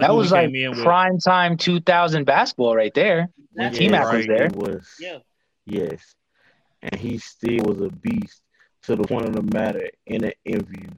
That 0.00 0.14
was 0.14 0.32
like 0.32 0.46
came 0.48 0.54
in 0.56 0.70
with. 0.72 0.82
prime 0.82 1.18
time 1.18 1.56
2000 1.56 2.24
basketball 2.24 2.74
right 2.76 2.94
there. 2.94 3.28
That's 3.54 3.76
T 3.76 3.88
Mac 3.88 4.12
was 4.12 4.26
there. 4.26 4.48
Was 4.54 4.88
Yeah. 4.98 5.18
yes, 5.66 6.14
and 6.82 6.98
he 6.98 7.18
still 7.18 7.64
was 7.64 7.80
a 7.80 7.90
beast 7.90 8.42
to 8.82 8.96
the 8.96 9.04
point 9.04 9.26
of 9.26 9.34
the 9.34 9.42
matter. 9.56 9.88
In 10.06 10.24
an 10.24 10.32
interview, 10.44 10.88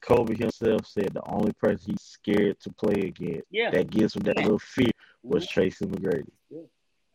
Kobe 0.00 0.34
himself 0.36 0.86
said 0.86 1.10
the 1.14 1.22
only 1.26 1.52
person 1.54 1.92
he's 1.92 2.02
scared 2.02 2.58
to 2.60 2.72
play 2.72 3.00
against 3.08 3.46
Yeah. 3.50 3.70
that 3.70 3.90
gives 3.90 4.16
him 4.16 4.22
that 4.24 4.36
little 4.36 4.58
fear 4.58 4.90
was 5.22 5.46
Tracy 5.46 5.86
McGrady. 5.86 6.28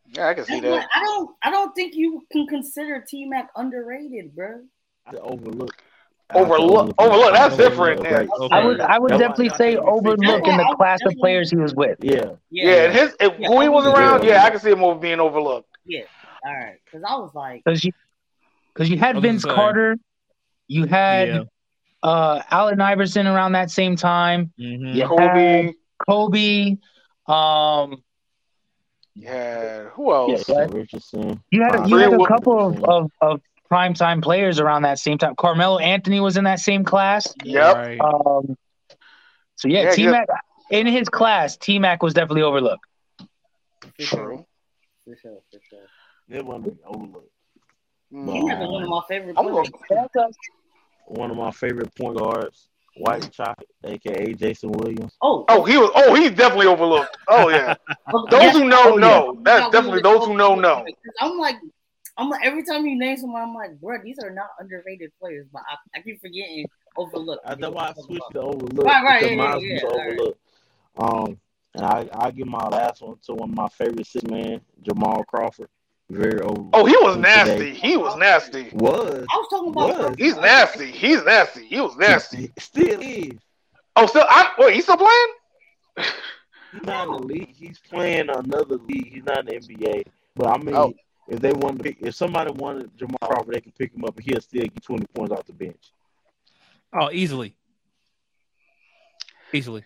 Yeah, 0.06 0.30
I 0.30 0.34
can 0.34 0.46
see 0.46 0.62
that. 0.62 0.88
I 0.96 1.00
don't. 1.02 1.36
I 1.44 1.52
don't 1.52 1.76
think 1.76 1.94
you 1.94 2.26
can 2.32 2.48
consider 2.48 3.04
T 3.08 3.26
Mac 3.26 3.50
underrated, 3.58 4.34
bro. 4.34 4.62
To 5.12 5.20
overlook. 5.22 5.76
Overlook- 6.36 6.94
overlook, 6.98 7.34
that's 7.34 7.56
different, 7.56 8.04
yeah. 8.04 8.26
Okay. 8.40 8.56
I 8.56 8.66
would 8.66 8.82
I 8.82 9.00
would 9.00 9.12
That's 9.12 9.20
definitely 9.22 9.50
say 9.50 9.76
think 9.76 9.82
we 9.86 9.88
overlook 9.92 10.20
figured 10.20 10.48
in 10.48 10.58
the 10.58 10.64
out. 10.66 10.76
class 10.78 11.00
of 11.06 11.14
players 11.20 11.50
he 11.50 11.56
was 11.56 11.74
with. 11.74 11.98
Yeah, 12.02 12.32
Yeah, 12.52 12.84
and 12.86 12.94
his 12.94 13.16
if, 13.22 13.40
Yeah, 13.40 13.48
who 13.48 13.62
he 13.62 13.70
was 13.70 13.86
around, 13.86 14.24
yeah. 14.26 14.32
yeah, 14.32 14.44
I 14.44 14.50
can 14.50 14.60
see 14.60 14.72
him 14.72 14.84
over 14.84 15.00
being 15.00 15.22
overlooked. 15.22 15.70
Yeah. 15.86 16.02
All 16.46 16.54
right. 16.54 16.76
Because 16.84 17.04
I 17.08 17.16
was 17.16 17.34
like, 17.34 17.64
Because 17.64 17.84
you, 17.86 17.94
because 18.74 18.90
you 18.90 18.98
had 18.98 19.16
I 19.16 19.20
was 19.20 19.24
gonna 19.24 19.32
Vince 19.34 19.44
say. 19.44 19.50
Carter, 19.56 19.98
you 20.68 20.86
had 20.86 21.28
Yeah. 21.30 21.44
uh, 22.04 22.42
Allen 22.52 22.82
Iverson 22.82 23.26
around 23.26 23.54
that 23.54 23.72
same 23.72 23.96
time, 23.96 24.52
Mhm. 24.60 24.96
Yeah. 24.96 25.06
Kobe, 25.08 25.74
Kobe. 26.06 26.78
Um, 27.28 28.04
yeah, 29.16 29.86
who 29.94 30.14
else? 30.14 30.48
yeah, 30.50 30.56
Right. 30.60 30.74
Richardson. 30.74 31.42
you 31.52 31.62
had 31.64 31.76
Uh, 31.78 31.86
you 31.86 31.98
had 31.98 32.14
a 32.14 32.26
couple 32.26 32.60
of, 32.68 32.84
of, 32.84 33.12
of 33.22 33.42
primetime 33.72 34.22
players 34.24 34.60
around 34.60 34.84
that 34.84 35.00
same 35.00 35.18
time. 35.18 35.36
Carmelo 35.36 35.78
Anthony 35.80 36.20
was 36.20 36.38
in 36.38 36.44
that 36.46 36.60
same 36.60 36.84
class. 36.84 37.34
Yep. 37.44 37.76
Right. 37.76 38.00
Um, 38.00 38.58
so 39.56 39.68
yeah, 39.68 39.84
Yeah, 39.84 39.92
T 39.92 40.08
Mac 40.08 40.28
in 40.70 40.88
his 40.88 41.10
class, 41.10 41.58
T 41.58 41.80
Mac 41.80 42.02
was 42.04 42.14
definitely 42.14 42.44
overlooked. 42.44 42.86
for 43.20 44.04
sure, 44.04 44.20
True. 44.26 44.46
for 45.06 45.16
sure, 45.16 45.40
for 45.52 45.60
sure. 45.70 45.80
It 46.30 46.46
wasn't 46.46 46.78
overlooked. 46.86 47.30
T 48.12 48.16
Mm. 48.16 48.48
Mac 48.48 48.60
one 48.70 48.84
of 48.84 48.90
my 48.90 49.02
favorite 49.08 49.36
I'm 49.38 49.46
players. 49.48 49.70
going- 50.14 50.34
One 51.08 51.32
of 51.32 51.38
my 51.38 51.52
favorite 51.52 51.94
point 51.96 52.18
guards, 52.18 52.70
White 52.98 53.32
Chocolate, 53.32 53.68
aka 53.86 54.34
Jason 54.34 54.72
Williams. 54.72 55.14
Oh, 55.22 55.46
Oh, 55.50 55.64
he 55.64 55.78
was. 55.78 55.90
Oh, 55.96 56.14
he's 56.16 56.32
definitely 56.32 56.68
overlooked. 56.68 57.16
Oh 57.28 57.50
yeah. 57.50 57.76
Those 58.12 58.30
guess 58.42 58.56
who 58.56 58.64
know 58.66 58.82
Oh, 58.84 58.98
yeah. 58.98 59.02
know. 59.08 59.38
That's 59.44 59.64
what? 59.64 59.72
definitely 59.72 60.02
those 60.02 60.26
who 60.26 60.36
know 60.36 60.56
know. 60.56 60.86
I'm 61.22 61.38
like, 61.38 61.56
I'm 62.18 62.30
like, 62.30 62.44
every 62.44 62.64
time 62.64 62.86
you 62.86 62.98
name 62.98 63.18
someone, 63.18 63.42
I'm 63.42 63.54
like, 63.54 63.80
bro, 63.80 63.98
these 64.04 64.18
are 64.24 64.30
not 64.32 64.48
underrated 64.60 65.12
players, 65.20 65.48
but 65.52 65.62
I, 65.70 66.00
I 66.00 66.02
keep 66.02 66.20
forgetting 66.20 66.66
overlooked. 66.98 67.46
I 67.46 67.56
that's 67.56 67.74
why 67.74 67.90
I 67.90 68.02
switched 68.02 68.32
to 68.34 68.42
overlook. 68.42 68.86
Right, 68.86 69.04
right, 69.04 69.22
because 69.22 69.38
yeah, 69.38 69.58
yeah, 69.58 69.68
yeah, 69.68 69.74
was 69.74 69.84
all 69.84 69.98
right. 69.98 70.08
overlooked. 70.08 70.40
Um, 70.98 71.40
and 71.76 71.86
I 71.86 72.10
I 72.14 72.32
give 72.32 72.48
my 72.48 72.68
last 72.68 73.02
one 73.02 73.18
to 73.26 73.34
one 73.34 73.50
of 73.50 73.56
my 73.56 73.68
favorite 73.70 74.08
six 74.08 74.24
man, 74.26 74.62
Jamal 74.82 75.24
Crawford. 75.26 75.70
Very 76.10 76.40
overlooked. 76.42 76.70
Oh, 76.74 76.86
he 76.86 76.96
was 76.98 77.18
Today. 77.18 77.22
nasty. 77.22 77.74
He 77.74 77.98
was 77.98 78.18
nasty. 78.18 78.70
Was 78.74 79.26
I 79.32 79.38
was 79.38 79.48
talking 79.50 79.70
about. 79.70 80.10
Was. 80.10 80.16
He's 80.18 80.36
nasty. 80.38 80.92
He's 80.92 81.24
nasty. 81.24 81.66
He 81.68 81.80
was 81.82 81.96
nasty. 81.98 82.52
Still 82.58 83.00
is. 83.02 83.34
Oh, 83.96 84.06
still, 84.06 84.26
I, 84.30 84.52
wait, 84.60 84.76
he's 84.76 84.84
still 84.84 84.96
playing? 84.98 86.12
He's 86.72 86.84
not 86.84 87.08
in 87.08 87.14
the 87.14 87.20
league. 87.24 87.56
He's 87.56 87.80
playing 87.80 88.30
another 88.30 88.78
league. 88.78 89.12
He's 89.12 89.24
not 89.24 89.40
in 89.40 89.46
the 89.48 89.54
NBA. 89.54 90.04
But 90.36 90.48
I 90.48 90.58
mean, 90.60 90.76
Oh. 90.76 90.94
If 91.28 91.40
they 91.40 91.52
wanted 91.54 91.78
to 91.80 91.84
pick, 91.84 91.98
if 92.02 92.16
somebody 92.16 92.52
wanted 92.52 92.96
Jamal 92.98 93.18
Crawford, 93.22 93.56
they 93.56 93.62
can 93.62 93.72
pick 93.74 93.94
him 93.94 94.06
up 94.06 94.16
and 94.16 94.26
he'll 94.26 94.42
still 94.42 94.62
get 94.64 94.84
twenty 94.84 95.06
points 95.14 95.32
off 95.34 95.46
the 95.46 95.54
bench. 95.54 95.92
Oh, 96.94 97.10
easily. 97.12 97.56
Easily. 99.54 99.84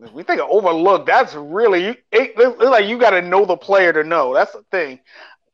If 0.00 0.12
we 0.12 0.22
think 0.22 0.40
of 0.40 0.48
overlooked, 0.50 1.06
that's 1.06 1.34
really 1.34 1.84
you. 1.84 1.90
It, 2.10 2.32
it's 2.36 2.58
like 2.60 2.86
you 2.86 2.98
got 2.98 3.10
to 3.10 3.22
know 3.22 3.44
the 3.44 3.56
player 3.56 3.92
to 3.92 4.04
know. 4.04 4.32
That's 4.34 4.52
the 4.52 4.62
thing. 4.70 5.00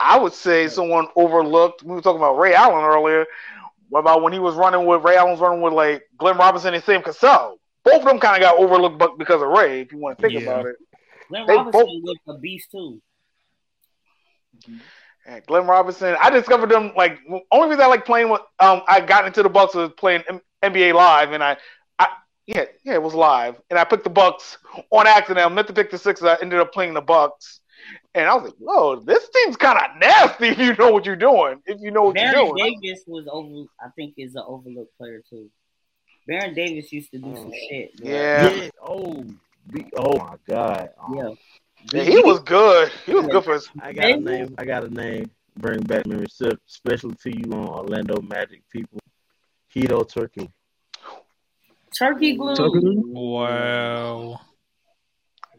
I 0.00 0.16
would 0.18 0.32
say 0.32 0.68
someone 0.68 1.08
overlooked. 1.16 1.82
We 1.82 1.94
were 1.94 2.00
talking 2.00 2.20
about 2.20 2.38
Ray 2.38 2.54
Allen 2.54 2.84
earlier. 2.84 3.26
What 3.88 4.00
about 4.00 4.22
when 4.22 4.32
he 4.32 4.38
was 4.38 4.54
running 4.54 4.86
with 4.86 5.02
Ray 5.02 5.16
Allen 5.16 5.32
was 5.32 5.40
running 5.40 5.60
with 5.60 5.72
like 5.72 6.02
Glenn 6.18 6.36
Robinson 6.36 6.74
and 6.74 6.84
Sam 6.84 7.02
Cassell? 7.02 7.58
Both 7.84 8.02
of 8.02 8.04
them 8.04 8.20
kind 8.20 8.36
of 8.36 8.42
got 8.48 8.58
overlooked, 8.58 8.98
but 8.98 9.18
because 9.18 9.42
of 9.42 9.48
Ray. 9.48 9.80
If 9.80 9.92
you 9.92 9.98
want 9.98 10.18
to 10.18 10.22
think 10.28 10.40
Yeah. 10.40 10.50
about 10.50 10.66
it, 10.66 10.76
Glenn 11.28 11.46
They 11.46 11.56
Robinson 11.56 11.80
both- 11.80 11.88
was 12.02 12.16
a 12.28 12.38
beast 12.38 12.70
too. 12.70 13.00
Mm-hmm. 14.68 14.76
And 15.28 15.44
Glenn 15.44 15.66
Robinson. 15.66 16.16
I 16.18 16.30
discovered 16.30 16.70
them 16.70 16.92
like 16.96 17.18
only 17.52 17.68
reason 17.68 17.82
I 17.82 17.86
like 17.86 18.06
playing 18.06 18.30
with. 18.30 18.40
Um, 18.60 18.80
I 18.88 19.00
got 19.02 19.26
into 19.26 19.42
the 19.42 19.50
Bucks 19.50 19.74
was 19.74 19.92
playing 19.98 20.24
M- 20.26 20.40
NBA 20.62 20.94
Live, 20.94 21.32
and 21.32 21.44
I, 21.44 21.58
I 21.98 22.08
yeah 22.46 22.64
yeah 22.82 22.94
it 22.94 23.02
was 23.02 23.12
live, 23.12 23.60
and 23.68 23.78
I 23.78 23.84
picked 23.84 24.04
the 24.04 24.10
Bucks 24.10 24.56
on 24.90 25.06
accident. 25.06 25.44
I 25.44 25.48
meant 25.54 25.66
to 25.66 25.74
pick 25.74 25.90
the 25.90 25.98
Sixers. 25.98 26.26
I 26.26 26.38
ended 26.40 26.58
up 26.60 26.72
playing 26.72 26.94
the 26.94 27.02
Bucks, 27.02 27.60
and 28.14 28.26
I 28.26 28.34
was 28.34 28.44
like, 28.44 28.54
whoa, 28.58 28.96
this 29.00 29.28
team's 29.28 29.58
kind 29.58 29.78
of 29.78 30.00
nasty. 30.00 30.48
If 30.48 30.58
you 30.58 30.74
know 30.76 30.92
what 30.92 31.04
you're 31.04 31.14
doing, 31.14 31.60
if 31.66 31.78
you 31.78 31.90
know 31.90 32.04
what 32.04 32.14
Baron 32.14 32.34
you're 32.34 32.56
doing. 32.56 32.80
Davis 32.80 33.04
was 33.06 33.26
over. 33.30 33.66
I 33.80 33.90
think 33.96 34.14
is 34.16 34.34
an 34.34 34.44
overlooked 34.46 34.96
player 34.96 35.22
too. 35.28 35.50
Baron 36.26 36.54
Davis 36.54 36.90
used 36.90 37.10
to 37.10 37.18
do 37.18 37.36
some 37.36 37.52
shit. 37.52 37.94
bro. 37.98 38.08
Yeah. 38.08 38.68
Oh, 38.82 39.24
be, 39.70 39.84
oh 39.94 40.16
my 40.16 40.36
God. 40.48 40.88
Um, 41.02 41.14
Yeah. 41.14 41.34
Yeah, 41.92 42.02
he 42.02 42.18
was 42.20 42.40
good. 42.40 42.90
He 43.06 43.14
was 43.14 43.26
good 43.26 43.44
for 43.44 43.54
his. 43.54 43.68
I 43.80 43.92
got 43.92 44.10
a 44.10 44.16
name. 44.16 44.54
I 44.58 44.64
got 44.64 44.84
a 44.84 44.90
name. 44.90 45.30
Bring 45.56 45.80
back 45.80 46.06
memories, 46.06 46.40
especially 46.68 47.14
to 47.22 47.36
you 47.36 47.52
on 47.52 47.68
Orlando 47.68 48.20
Magic 48.20 48.62
people. 48.70 49.00
Hedo 49.74 50.08
Turkoglu. 50.08 50.48
Turkey 51.96 52.36
glue. 52.36 52.54
Turkoglu? 52.54 53.02
Wow. 53.06 54.40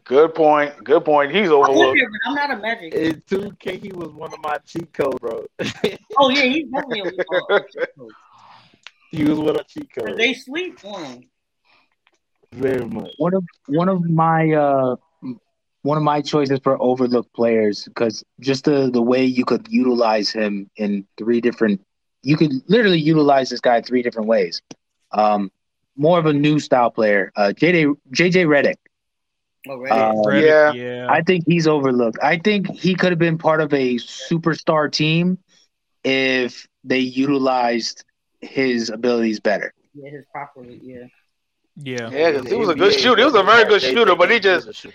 Good 0.04 0.34
point. 0.34 0.82
Good 0.82 1.04
point. 1.04 1.30
He's 1.34 1.48
I 1.48 1.52
live 1.52 1.68
overlooked. 1.68 1.96
here, 1.98 2.08
but 2.10 2.20
I'm 2.30 2.34
not 2.34 2.50
a 2.50 2.56
magic. 2.60 2.94
In 2.94 3.22
2K, 3.28 3.82
he 3.82 3.92
was 3.92 4.08
one 4.08 4.32
of 4.32 4.40
my 4.42 4.56
cheat 4.66 4.92
codes, 4.92 5.18
bro. 5.20 5.44
Oh 6.18 6.30
yeah, 6.30 6.42
he's 6.42 6.66
definitely 6.68 7.00
a 7.00 7.62
he 9.10 9.24
was 9.24 9.38
one 9.38 9.58
of 9.58 9.66
cheat 9.68 9.92
codes. 9.94 10.16
They 10.16 10.34
sleep 10.34 10.78
on 10.84 11.04
him. 11.04 11.22
Very 12.52 12.84
much. 12.84 13.12
one 13.18 13.34
of 13.34 13.44
one 13.68 13.88
of 13.88 14.04
my 14.04 14.52
uh 14.52 14.96
one 15.82 15.96
of 15.96 16.02
my 16.02 16.20
choices 16.20 16.58
for 16.62 16.80
overlooked 16.80 17.32
players 17.34 17.84
because 17.84 18.24
just 18.40 18.64
the 18.64 18.90
the 18.90 19.02
way 19.02 19.24
you 19.24 19.44
could 19.44 19.66
utilize 19.68 20.30
him 20.30 20.70
in 20.76 21.06
three 21.16 21.40
different 21.40 21.80
you 22.22 22.36
could 22.36 22.52
literally 22.68 22.98
utilize 22.98 23.48
this 23.50 23.60
guy 23.60 23.80
three 23.80 24.02
different 24.02 24.28
ways 24.28 24.60
um 25.12 25.50
more 25.96 26.18
of 26.18 26.26
a 26.26 26.32
new 26.32 26.58
style 26.58 26.90
player 26.90 27.30
uh 27.36 27.52
jj 27.56 27.94
jj 28.12 28.46
Redick. 28.46 28.76
Already. 29.68 29.94
Uh, 29.94 30.12
Redick, 30.12 30.46
Yeah. 30.46 30.72
yeah. 30.72 31.06
i 31.10 31.20
think 31.22 31.44
he's 31.46 31.66
overlooked 31.66 32.18
i 32.22 32.36
think 32.38 32.68
he 32.70 32.94
could 32.94 33.10
have 33.10 33.18
been 33.18 33.38
part 33.38 33.60
of 33.60 33.72
a 33.72 33.96
superstar 33.96 34.90
team 34.90 35.38
if 36.04 36.66
they 36.84 36.98
utilized 36.98 38.04
his 38.40 38.90
abilities 38.90 39.40
better 39.40 39.72
yeah, 39.94 40.10
his 40.10 40.24
properly. 40.32 40.80
Yeah. 40.82 41.06
yeah. 41.76 42.10
Yeah, 42.10 42.32
'cause 42.32 42.48
he 42.48 42.56
was 42.56 42.68
a 42.68 42.74
good 42.74 42.92
shooter. 42.94 43.18
He 43.20 43.24
was 43.24 43.34
a 43.34 43.42
very 43.42 43.64
good 43.64 43.82
shooter, 43.82 44.14
but 44.14 44.30
he 44.30 44.38
just 44.38 44.86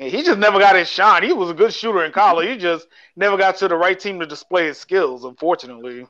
Yeah, 0.00 0.08
he 0.08 0.22
just 0.22 0.38
never 0.38 0.58
got 0.58 0.76
his 0.76 0.88
shine. 0.88 1.22
He 1.22 1.34
was 1.34 1.50
a 1.50 1.54
good 1.54 1.74
shooter 1.74 2.04
in 2.06 2.12
college. 2.12 2.48
He 2.48 2.56
just 2.56 2.86
never 3.16 3.36
got 3.36 3.56
to 3.58 3.68
the 3.68 3.76
right 3.76 4.00
team 4.00 4.18
to 4.20 4.26
display 4.26 4.64
his 4.66 4.78
skills, 4.78 5.24
unfortunately. 5.24 6.06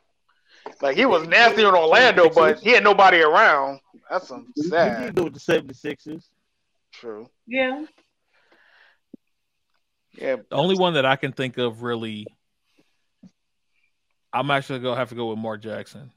Like 0.80 0.96
he 0.96 1.06
was 1.06 1.26
nasty 1.26 1.62
in 1.62 1.74
Orlando, 1.74 2.30
but 2.30 2.60
he 2.60 2.70
had 2.70 2.84
nobody 2.84 3.20
around. 3.20 3.80
That's 4.08 4.28
some 4.28 4.52
He 4.54 4.62
sad. 4.62 5.06
did 5.06 5.14
do 5.16 5.24
with 5.24 5.34
the 5.34 5.40
76ers. 5.40 6.22
True. 6.92 7.28
Yeah. 7.48 7.84
Yeah. 10.12 10.36
The 10.36 10.54
only 10.56 10.76
one 10.78 10.94
that 10.94 11.04
I 11.04 11.16
can 11.16 11.32
think 11.32 11.58
of 11.58 11.82
really 11.82 12.26
I'm 14.32 14.52
actually 14.52 14.78
gonna 14.78 14.96
have 14.96 15.08
to 15.08 15.16
go 15.16 15.30
with 15.30 15.38
Mark 15.38 15.62
Jackson. 15.62 16.12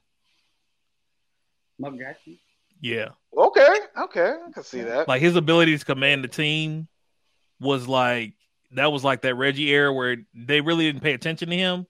Mark 1.80 1.98
Jackson. 1.98 2.38
Yeah, 2.80 3.08
Okay, 3.36 3.74
okay, 4.04 4.34
I 4.46 4.52
can 4.52 4.62
see 4.62 4.82
that. 4.82 5.08
like 5.08 5.22
his 5.22 5.34
ability 5.36 5.76
to 5.76 5.84
command 5.84 6.22
the 6.22 6.28
team 6.28 6.86
was 7.64 7.88
like 7.88 8.34
that 8.72 8.92
was 8.92 9.02
like 9.02 9.22
that 9.22 9.34
Reggie 9.34 9.70
era 9.70 9.92
where 9.92 10.16
they 10.34 10.60
really 10.60 10.84
didn't 10.86 11.02
pay 11.02 11.14
attention 11.14 11.50
to 11.50 11.56
him 11.56 11.86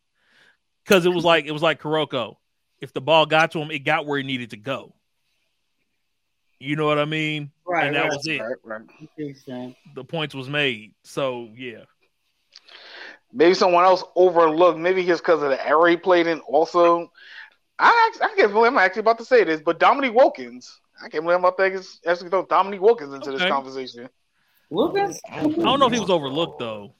because 0.85 1.05
it 1.05 1.11
was 1.11 1.25
like 1.25 1.45
it 1.45 1.53
was 1.53 1.63
like 1.63 1.81
Kuroko. 1.81 2.37
If 2.81 2.93
the 2.93 3.01
ball 3.01 3.27
got 3.27 3.53
to 3.53 3.59
him, 3.61 3.71
it 3.71 3.81
got 3.81 4.07
where 4.07 4.19
he 4.19 4.25
needed 4.25 4.51
to 4.51 4.57
go. 4.57 4.95
You 6.59 6.77
know 6.77 6.87
what 6.87 6.99
I 6.99 7.05
mean? 7.05 7.51
Right. 7.67 7.87
and 7.87 7.97
that 7.97 8.05
right. 8.05 8.13
was 8.13 8.27
it. 8.27 8.41
Right, 8.41 8.83
right. 9.49 9.77
The 9.95 10.05
points 10.05 10.35
was 10.35 10.49
made. 10.49 10.95
So 11.03 11.51
yeah, 11.55 11.85
Maybe 13.35 13.55
someone 13.55 13.85
else 13.85 14.05
overlooked. 14.15 14.79
Maybe 14.79 15.05
just 15.05 15.23
because 15.23 15.43
of 15.43 15.51
the 15.51 15.67
era 15.67 15.91
he 15.91 15.97
played 15.97 16.29
in. 16.29 16.39
Also, 16.41 17.11
I 17.81 18.09
actually, 18.09 18.27
I 18.27 18.37
can't 18.37 18.53
believe 18.53 18.73
I'm 18.73 18.79
actually 18.79 19.01
about 19.01 19.19
to 19.19 19.25
say 19.25 19.43
this, 19.43 19.61
but 19.61 19.81
Dominique 19.81 20.15
Wilkins. 20.15 20.81
I 21.03 21.09
can't 21.09 21.25
believe 21.25 21.39
I'm 21.39 21.45
about 21.45 21.59
to 21.59 21.85
actually 22.07 22.31
throw 22.31 22.47
Dominique 22.47 22.81
Wilkins 22.81 23.13
into 23.13 23.33
this 23.33 23.43
conversation. 23.43 24.09
Lucas. 24.71 25.21
I 25.31 25.43
don't 25.43 25.79
know 25.79 25.87
if 25.87 25.93
he 25.93 26.01
was 26.01 26.11
overlooked 26.11 26.59
though. 26.59 26.95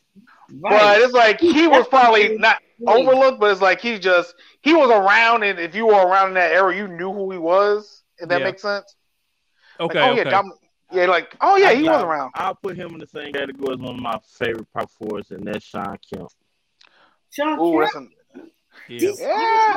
But 0.51 1.01
it's 1.01 1.13
like 1.13 1.41
he 1.41 1.67
was 1.67 1.87
probably 1.89 2.37
not 2.39 2.59
overlooked, 2.87 3.41
but 3.41 3.51
it's 3.51 3.61
like 3.63 3.81
he 3.81 3.99
just 3.99 4.35
he 4.61 4.75
was 4.75 4.91
around, 4.91 5.43
and 5.43 5.59
if 5.59 5.75
you 5.75 5.87
were 5.87 5.95
around 6.07 6.29
in 6.29 6.35
that 6.35 6.53
era, 6.53 6.75
you 6.77 6.87
knew 6.87 7.13
who 7.13 7.31
he 7.33 7.39
was. 7.39 8.03
If 8.19 8.29
that 8.29 8.41
Yeah. 8.41 8.47
makes 8.47 8.63
sense. 8.63 8.95
Okay, 9.81 10.01
like, 10.01 10.09
oh 10.09 10.13
okay. 10.13 10.25
yeah, 10.25 10.31
Dom, 10.31 10.53
yeah, 10.93 11.07
like 11.07 11.35
oh 11.41 11.57
yeah, 11.57 11.73
he 11.73 11.83
was 11.83 11.89
I'll- 11.91 12.05
around. 12.05 12.31
I'll 12.35 12.55
put 12.55 12.77
him 12.77 12.93
in 12.93 12.99
the 12.99 13.07
same 13.09 13.33
category 13.33 13.75
as 13.75 13.81
one 13.81 13.97
of 13.97 14.01
my 14.01 14.19
favorite 14.39 14.73
power 14.73 14.87
forwards, 14.87 15.31
and 15.33 15.45
that's 15.47 15.65
Shawn 15.65 15.99
Kemp. 16.13 16.29
Shawn 17.31 17.59
Ooh, 17.59 17.85
Kemp. 17.93 18.11
yeah. 18.35 18.43
These- 18.89 19.21
Yeah. 19.21 19.27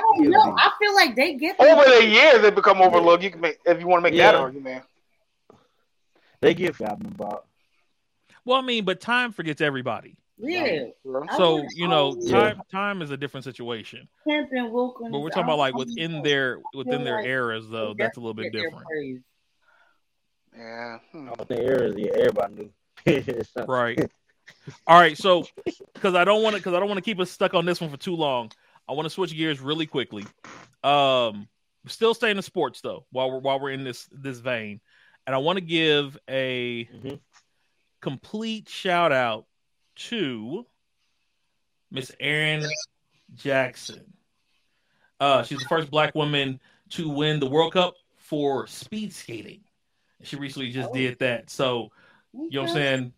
Oh, 0.03 0.15
I 0.23 0.29
don't. 0.29 0.59
I 0.59 0.71
feel 0.79 0.93
like 0.93 1.15
they 1.15 1.33
get 1.35 1.59
over 1.59 1.83
the 1.89 2.05
years 2.05 2.41
they 2.41 2.51
become 2.51 2.81
overlooked. 2.81 3.23
You 3.23 3.31
can 3.31 3.41
make 3.41 3.57
if 3.65 3.79
you 3.79 3.88
want 3.88 4.03
to 4.05 4.11
make 4.11 4.19
that 4.19 4.35
argument. 4.35 4.83
They 6.41 6.53
get 6.53 6.75
forgotten 6.75 7.07
about. 7.07 7.46
Well, 8.47 8.57
I 8.57 8.61
mean, 8.61 8.85
but 8.85 9.01
time 9.01 9.33
forgets 9.33 9.59
everybody. 9.61 10.15
Yeah. 10.39 10.85
So 11.35 11.63
you 11.75 11.87
know, 11.87 12.07
I 12.07 12.09
wouldn't- 12.09 12.29
Yeah. 12.29 12.39
time 12.53 12.61
time 12.71 13.01
is 13.01 13.11
a 13.11 13.17
different 13.17 13.43
situation. 13.43 14.07
Kemp 14.27 14.49
and 14.53 14.71
Wilkins. 14.71 15.11
But 15.11 15.19
we're 15.19 15.29
talking 15.29 15.43
about 15.43 15.57
like 15.57 15.75
within 15.75 16.21
their 16.23 16.59
within 16.73 17.03
their 17.03 17.17
like 17.17 17.25
eras, 17.25 17.67
though. 17.69 17.93
That's 17.97 18.17
a 18.17 18.19
little 18.21 18.33
bit 18.35 18.53
different. 18.53 18.85
Yeah. 20.55 20.99
Hmm. 21.11 21.29
I 21.39 21.43
think 21.43 21.61
era, 21.61 21.93
yeah, 21.95 22.11
everybody 22.15 22.71
knew. 23.05 23.23
right? 23.67 23.99
All 24.87 24.99
right, 24.99 25.17
so 25.17 25.45
because 25.93 26.15
I 26.15 26.23
don't 26.23 26.41
want 26.41 26.55
to 26.55 26.59
because 26.61 26.73
I 26.73 26.79
don't 26.79 26.87
want 26.87 26.97
to 26.99 27.03
keep 27.03 27.19
us 27.19 27.29
stuck 27.29 27.53
on 27.53 27.65
this 27.65 27.81
one 27.81 27.89
for 27.89 27.97
too 27.97 28.15
long. 28.15 28.51
I 28.87 28.93
want 28.93 29.05
to 29.05 29.09
switch 29.09 29.35
gears 29.35 29.59
really 29.59 29.85
quickly. 29.85 30.25
Um, 30.83 31.47
still 31.87 32.13
staying 32.13 32.37
in 32.37 32.43
sports 32.43 32.79
though, 32.81 33.05
while 33.11 33.29
we're 33.31 33.39
while 33.39 33.59
we're 33.59 33.71
in 33.71 33.83
this 33.83 34.07
this 34.11 34.39
vein, 34.39 34.79
and 35.25 35.35
I 35.35 35.39
want 35.39 35.57
to 35.57 35.61
give 35.65 36.17
a 36.29 36.85
Mhm. 36.85 37.19
Complete 38.01 38.69
shout 38.69 39.11
out 39.11 39.45
to 39.95 40.65
Miss 41.91 42.11
Erin 42.19 42.65
Jackson. 43.35 44.13
Uh, 45.19 45.43
she's 45.43 45.59
the 45.59 45.65
first 45.65 45.89
black 45.89 46.13
woman 46.13 46.59
to 46.89 47.09
win 47.09 47.39
the 47.39 47.49
World 47.49 47.73
Cup 47.73 47.95
for 48.17 48.67
speed 48.67 49.13
skating. 49.13 49.61
She 50.21 50.35
recently 50.35 50.71
just 50.71 50.93
did 50.93 51.19
that. 51.19 51.49
So, 51.49 51.91
you 52.33 52.49
know 52.51 52.61
what 52.61 52.69
I'm 52.69 52.75
saying? 52.75 53.13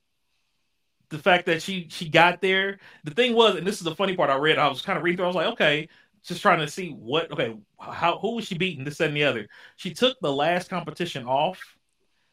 The 1.09 1.17
fact 1.17 1.47
that 1.47 1.61
she 1.61 1.88
she 1.89 2.07
got 2.07 2.41
there. 2.41 2.80
The 3.03 3.11
thing 3.11 3.34
was, 3.34 3.55
and 3.55 3.65
this 3.65 3.77
is 3.77 3.84
the 3.84 3.95
funny 3.95 4.15
part 4.15 4.30
I 4.30 4.36
read, 4.36 4.57
I 4.57 4.67
was 4.67 4.82
kind 4.82 4.97
of 4.97 5.03
reading 5.03 5.17
through, 5.17 5.25
I 5.25 5.27
was 5.27 5.36
like, 5.36 5.53
okay, 5.53 5.89
just 6.23 6.41
trying 6.41 6.59
to 6.59 6.67
see 6.67 6.89
what 6.89 7.32
okay, 7.32 7.57
how 7.80 8.19
who 8.19 8.36
was 8.36 8.45
she 8.45 8.57
beating, 8.57 8.84
this, 8.84 8.97
that, 8.97 9.07
and 9.07 9.17
the 9.17 9.23
other. 9.23 9.47
She 9.75 9.93
took 9.93 10.19
the 10.19 10.32
last 10.32 10.69
competition 10.69 11.25
off, 11.25 11.59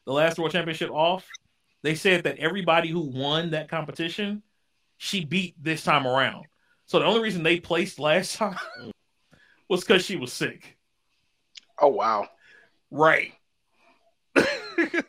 the 0.05 0.13
last 0.13 0.39
world 0.39 0.53
championship 0.53 0.91
off. 0.91 1.27
They 1.83 1.95
said 1.95 2.25
that 2.25 2.39
everybody 2.39 2.89
who 2.89 3.01
won 3.01 3.51
that 3.51 3.69
competition, 3.69 4.43
she 4.97 5.25
beat 5.25 5.55
this 5.63 5.85
time 5.85 6.07
around. 6.07 6.47
So 6.87 6.99
the 6.99 7.05
only 7.05 7.21
reason 7.21 7.43
they 7.43 7.61
placed 7.61 7.99
last 7.99 8.35
time 8.37 8.57
was 9.69 9.83
because 9.83 10.05
she 10.05 10.17
was 10.17 10.33
sick. 10.33 10.77
Oh 11.81 11.89
wow. 11.89 12.29
Right. 12.91 13.33
I 14.37 15.03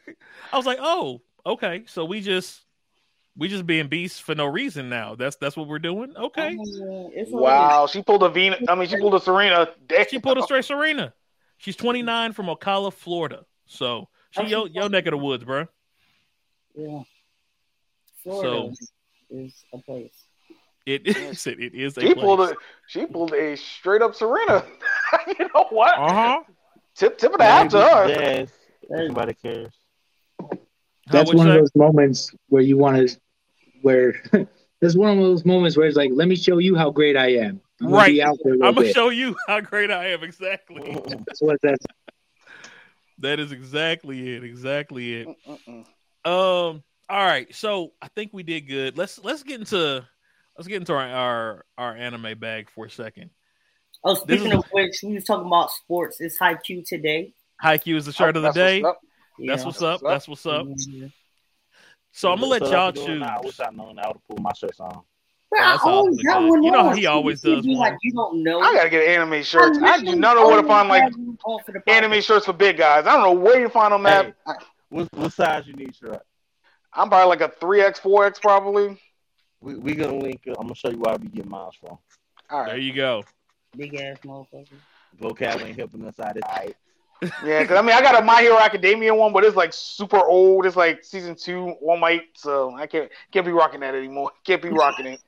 was 0.53 0.65
like, 0.65 0.80
oh, 0.82 1.22
okay. 1.45 1.84
So 1.88 2.05
we 2.05 2.22
just 2.22 2.63
we 3.36 3.47
just 3.47 3.65
being 3.65 3.88
beasts 3.88 4.20
for 4.20 4.34
no 4.36 4.45
reason 4.45 4.89
now. 4.89 5.15
That's 5.15 5.36
that's 5.38 5.55
what 5.55 5.68
we're 5.68 5.80
doing. 5.80 6.13
Okay. 6.18 6.47
I 6.47 6.49
mean, 6.49 7.11
it's 7.13 7.32
all 7.32 7.41
Wow. 7.41 7.88
She 7.88 8.01
pulled 8.01 8.24
a 8.24 8.30
Venus. 8.30 8.61
I 8.68 8.76
mean, 8.76 8.88
she 8.88 8.97
pulled 8.97 9.15
a 9.15 9.20
Serena. 9.20 9.70
Damn. 9.88 10.05
She 10.09 10.20
pulled 10.20 10.38
a 10.38 10.43
straight 10.43 10.65
Serena. 10.65 11.13
She's 11.57 11.76
29 11.76 12.34
from 12.34 12.47
Ocala, 12.47 12.93
Florida. 12.93 13.45
So 13.65 14.09
she 14.32 14.41
Oh, 14.41 14.45
yo 14.45 14.68
she- 14.68 14.74
yo 14.74 14.88
neck 14.88 15.05
of 15.07 15.11
the 15.11 15.18
woods, 15.18 15.43
bro. 15.43 15.68
Yeah. 16.78 17.01
Florida 18.23 18.71
is 19.32 19.63
a 19.73 19.78
place. 19.80 20.13
It 20.86 21.05
is 21.05 21.47
it, 21.47 21.59
it 21.59 21.73
is 21.75 21.97
a 21.97 22.01
She 22.01 22.13
pulled 22.13 22.39
a. 22.39 22.55
She 22.88 23.05
pulled 23.05 23.34
a 23.34 23.57
straight 23.57 24.01
up 24.01 24.15
Serena. 24.15 24.63
you 25.28 25.49
know 25.53 25.65
what? 25.69 25.97
Uh-huh. 25.97 26.39
Tip 26.95 27.17
tip 27.17 27.34
of 27.34 27.39
the 27.39 27.43
hat 27.43 27.69
to 27.71 27.82
her. 27.82 28.07
Yes, 28.07 28.51
everybody 28.91 29.34
cares. 29.34 29.73
That's 31.11 31.34
one 31.34 31.47
of 31.47 31.53
say? 31.53 31.59
those 31.59 31.75
moments 31.75 32.32
where 32.49 32.61
you 32.61 32.78
want 32.78 33.09
to, 33.09 33.19
where 33.82 34.21
there's 34.80 34.95
one 34.97 35.11
of 35.11 35.17
those 35.17 35.45
moments 35.45 35.75
where 35.78 35.88
it's 35.88 35.97
like, 35.97 36.11
let 36.13 36.28
me 36.28 36.36
show 36.36 36.57
you 36.59 36.75
how 36.75 36.89
great 36.89 37.17
I 37.17 37.34
am. 37.34 37.61
I'm 37.82 37.88
gonna 37.88 37.97
Right. 37.97 38.19
out 38.21 38.38
there 38.43 38.53
I'm 38.53 38.59
gonna 38.59 38.82
bit. 38.82 38.95
show 38.95 39.09
you 39.09 39.36
how 39.47 39.59
great 39.61 39.91
I 39.91 40.11
am. 40.11 40.23
Exactly. 40.23 40.99
That's 41.25 41.41
what 41.41 41.57
that's. 41.61 41.86
That 43.19 43.39
is 43.39 43.51
exactly 43.51 44.36
it. 44.36 44.43
Exactly 44.43 45.15
it. 45.15 45.28
Mm-mm. 45.47 45.86
Um. 46.28 46.84
All 47.09 47.25
right. 47.25 47.53
So 47.55 47.93
I 48.01 48.09
think 48.09 48.32
we 48.34 48.43
did 48.43 48.61
good. 48.67 48.97
Let's 48.97 49.17
let's 49.23 49.43
get 49.43 49.59
into 49.61 50.05
let's 50.57 50.67
get 50.67 50.78
into 50.78 50.93
our 50.93 51.07
our, 51.07 51.65
our 51.78 51.95
anime 51.95 52.38
bag 52.39 52.69
for 52.69 52.86
a 52.86 52.89
second. 52.89 53.30
Oh, 54.03 54.13
speaking 54.15 54.47
is- 54.51 54.57
of 54.59 54.65
which, 54.71 54.99
we 55.03 55.13
was 55.13 55.23
talking 55.23 55.47
about 55.47 55.71
sports. 55.71 56.19
It's 56.19 56.38
Haikyuu 56.38 56.86
today. 56.88 57.34
Haikyuu 57.63 57.95
is 57.95 58.05
the 58.05 58.11
shirt 58.13 58.36
of 58.36 58.43
the 58.43 58.49
That's 58.51 58.55
day. 58.55 58.82
what's 58.82 58.95
up. 58.97 59.01
That's 59.47 59.65
what's 59.65 59.82
up. 59.82 60.01
That's 60.03 60.28
what's 60.28 60.45
up. 60.45 60.67
So 62.11 62.32
I'm 62.32 62.39
gonna 62.39 62.51
let 62.51 62.61
y'all 62.63 62.91
choose. 62.91 63.21
I 63.21 63.36
I 63.36 63.39
wish 63.41 63.59
I 63.59 63.69
known 63.71 63.99
I 63.99 64.07
would 64.07 64.15
have 64.17 64.28
pulled 64.28 64.41
my 64.41 64.53
shirts 64.53 64.80
on. 64.80 65.01
But 65.49 65.59
Oh, 65.59 65.63
I 65.63 65.71
that's 65.71 65.84
always 65.86 66.23
got 66.23 66.43
one 66.43 66.61
You 66.63 66.71
know 66.71 66.84
how 66.89 66.95
he 66.95 67.05
always 67.05 67.41
does 67.41 67.65
be. 67.65 67.75
Like 67.75 67.95
you 68.01 68.11
don't 68.11 68.43
know. 68.43 68.59
I 68.59 68.73
gotta 68.73 68.89
get 68.89 69.07
anime 69.07 69.43
shirts. 69.43 69.78
I 69.82 70.01
do 70.01 70.15
not 70.15 70.36
know 70.36 70.47
where 70.47 70.61
to 70.61 70.67
find 70.67 70.89
like 70.89 71.03
always 71.03 71.13
have 71.15 71.25
them 71.25 71.38
on 71.45 71.63
for 71.63 71.71
the 71.71 71.89
anime 71.91 72.21
shirts 72.21 72.45
for 72.47 72.53
big 72.53 72.78
guys. 72.78 73.05
I 73.07 73.13
don't 73.13 73.21
know 73.23 73.39
where 73.41 73.59
you 73.59 73.69
find 73.69 73.93
them 73.93 74.05
at. 74.05 74.25
Hey. 74.25 74.53
What, 74.89 75.07
what 75.13 75.33
size 75.33 75.67
you 75.67 75.73
need, 75.73 75.95
shirt? 75.95 76.21
I'm 76.93 77.09
probably 77.09 77.29
like 77.29 77.41
a 77.41 77.53
three 77.59 77.81
X, 77.81 77.99
four 77.99 78.25
X, 78.25 78.39
probably. 78.39 78.99
We 79.61 79.75
we 79.75 79.95
gonna 79.95 80.17
link. 80.17 80.41
Up. 80.49 80.57
I'm 80.59 80.67
gonna 80.67 80.75
show 80.75 80.89
you 80.89 80.99
where 80.99 81.13
I 81.13 81.17
be 81.17 81.27
getting 81.27 81.51
mine 81.51 81.69
from. 81.79 81.97
All 82.49 82.59
right, 82.59 82.67
There 82.67 82.77
you 82.77 82.93
go. 82.93 83.23
Big 83.75 83.95
ass 83.95 84.17
motherfucker. 84.23 84.67
Vocab 85.19 85.65
ain't 85.65 85.77
helping 85.77 86.05
us 86.05 86.19
out. 86.19 86.38
It's 86.38 86.47
all 86.47 86.55
right. 86.55 86.75
Yeah, 87.43 87.61
because 87.61 87.77
I 87.77 87.81
mean, 87.81 87.95
I 87.95 88.01
got 88.01 88.21
a 88.21 88.23
My 88.23 88.41
Hero 88.41 88.57
Academia 88.59 89.13
one, 89.13 89.33
but 89.33 89.43
it's 89.43 89.55
like 89.55 89.73
super 89.73 90.19
old. 90.19 90.65
It's 90.65 90.75
like 90.75 91.03
season 91.03 91.35
two, 91.35 91.75
All 91.81 91.97
Might. 91.97 92.21
So 92.35 92.75
I 92.75 92.85
can't 92.88 93.11
can't 93.31 93.45
be 93.45 93.51
rocking 93.51 93.79
that 93.81 93.95
anymore. 93.95 94.31
Can't 94.45 94.61
be 94.61 94.69
rocking 94.69 95.07
it. 95.07 95.21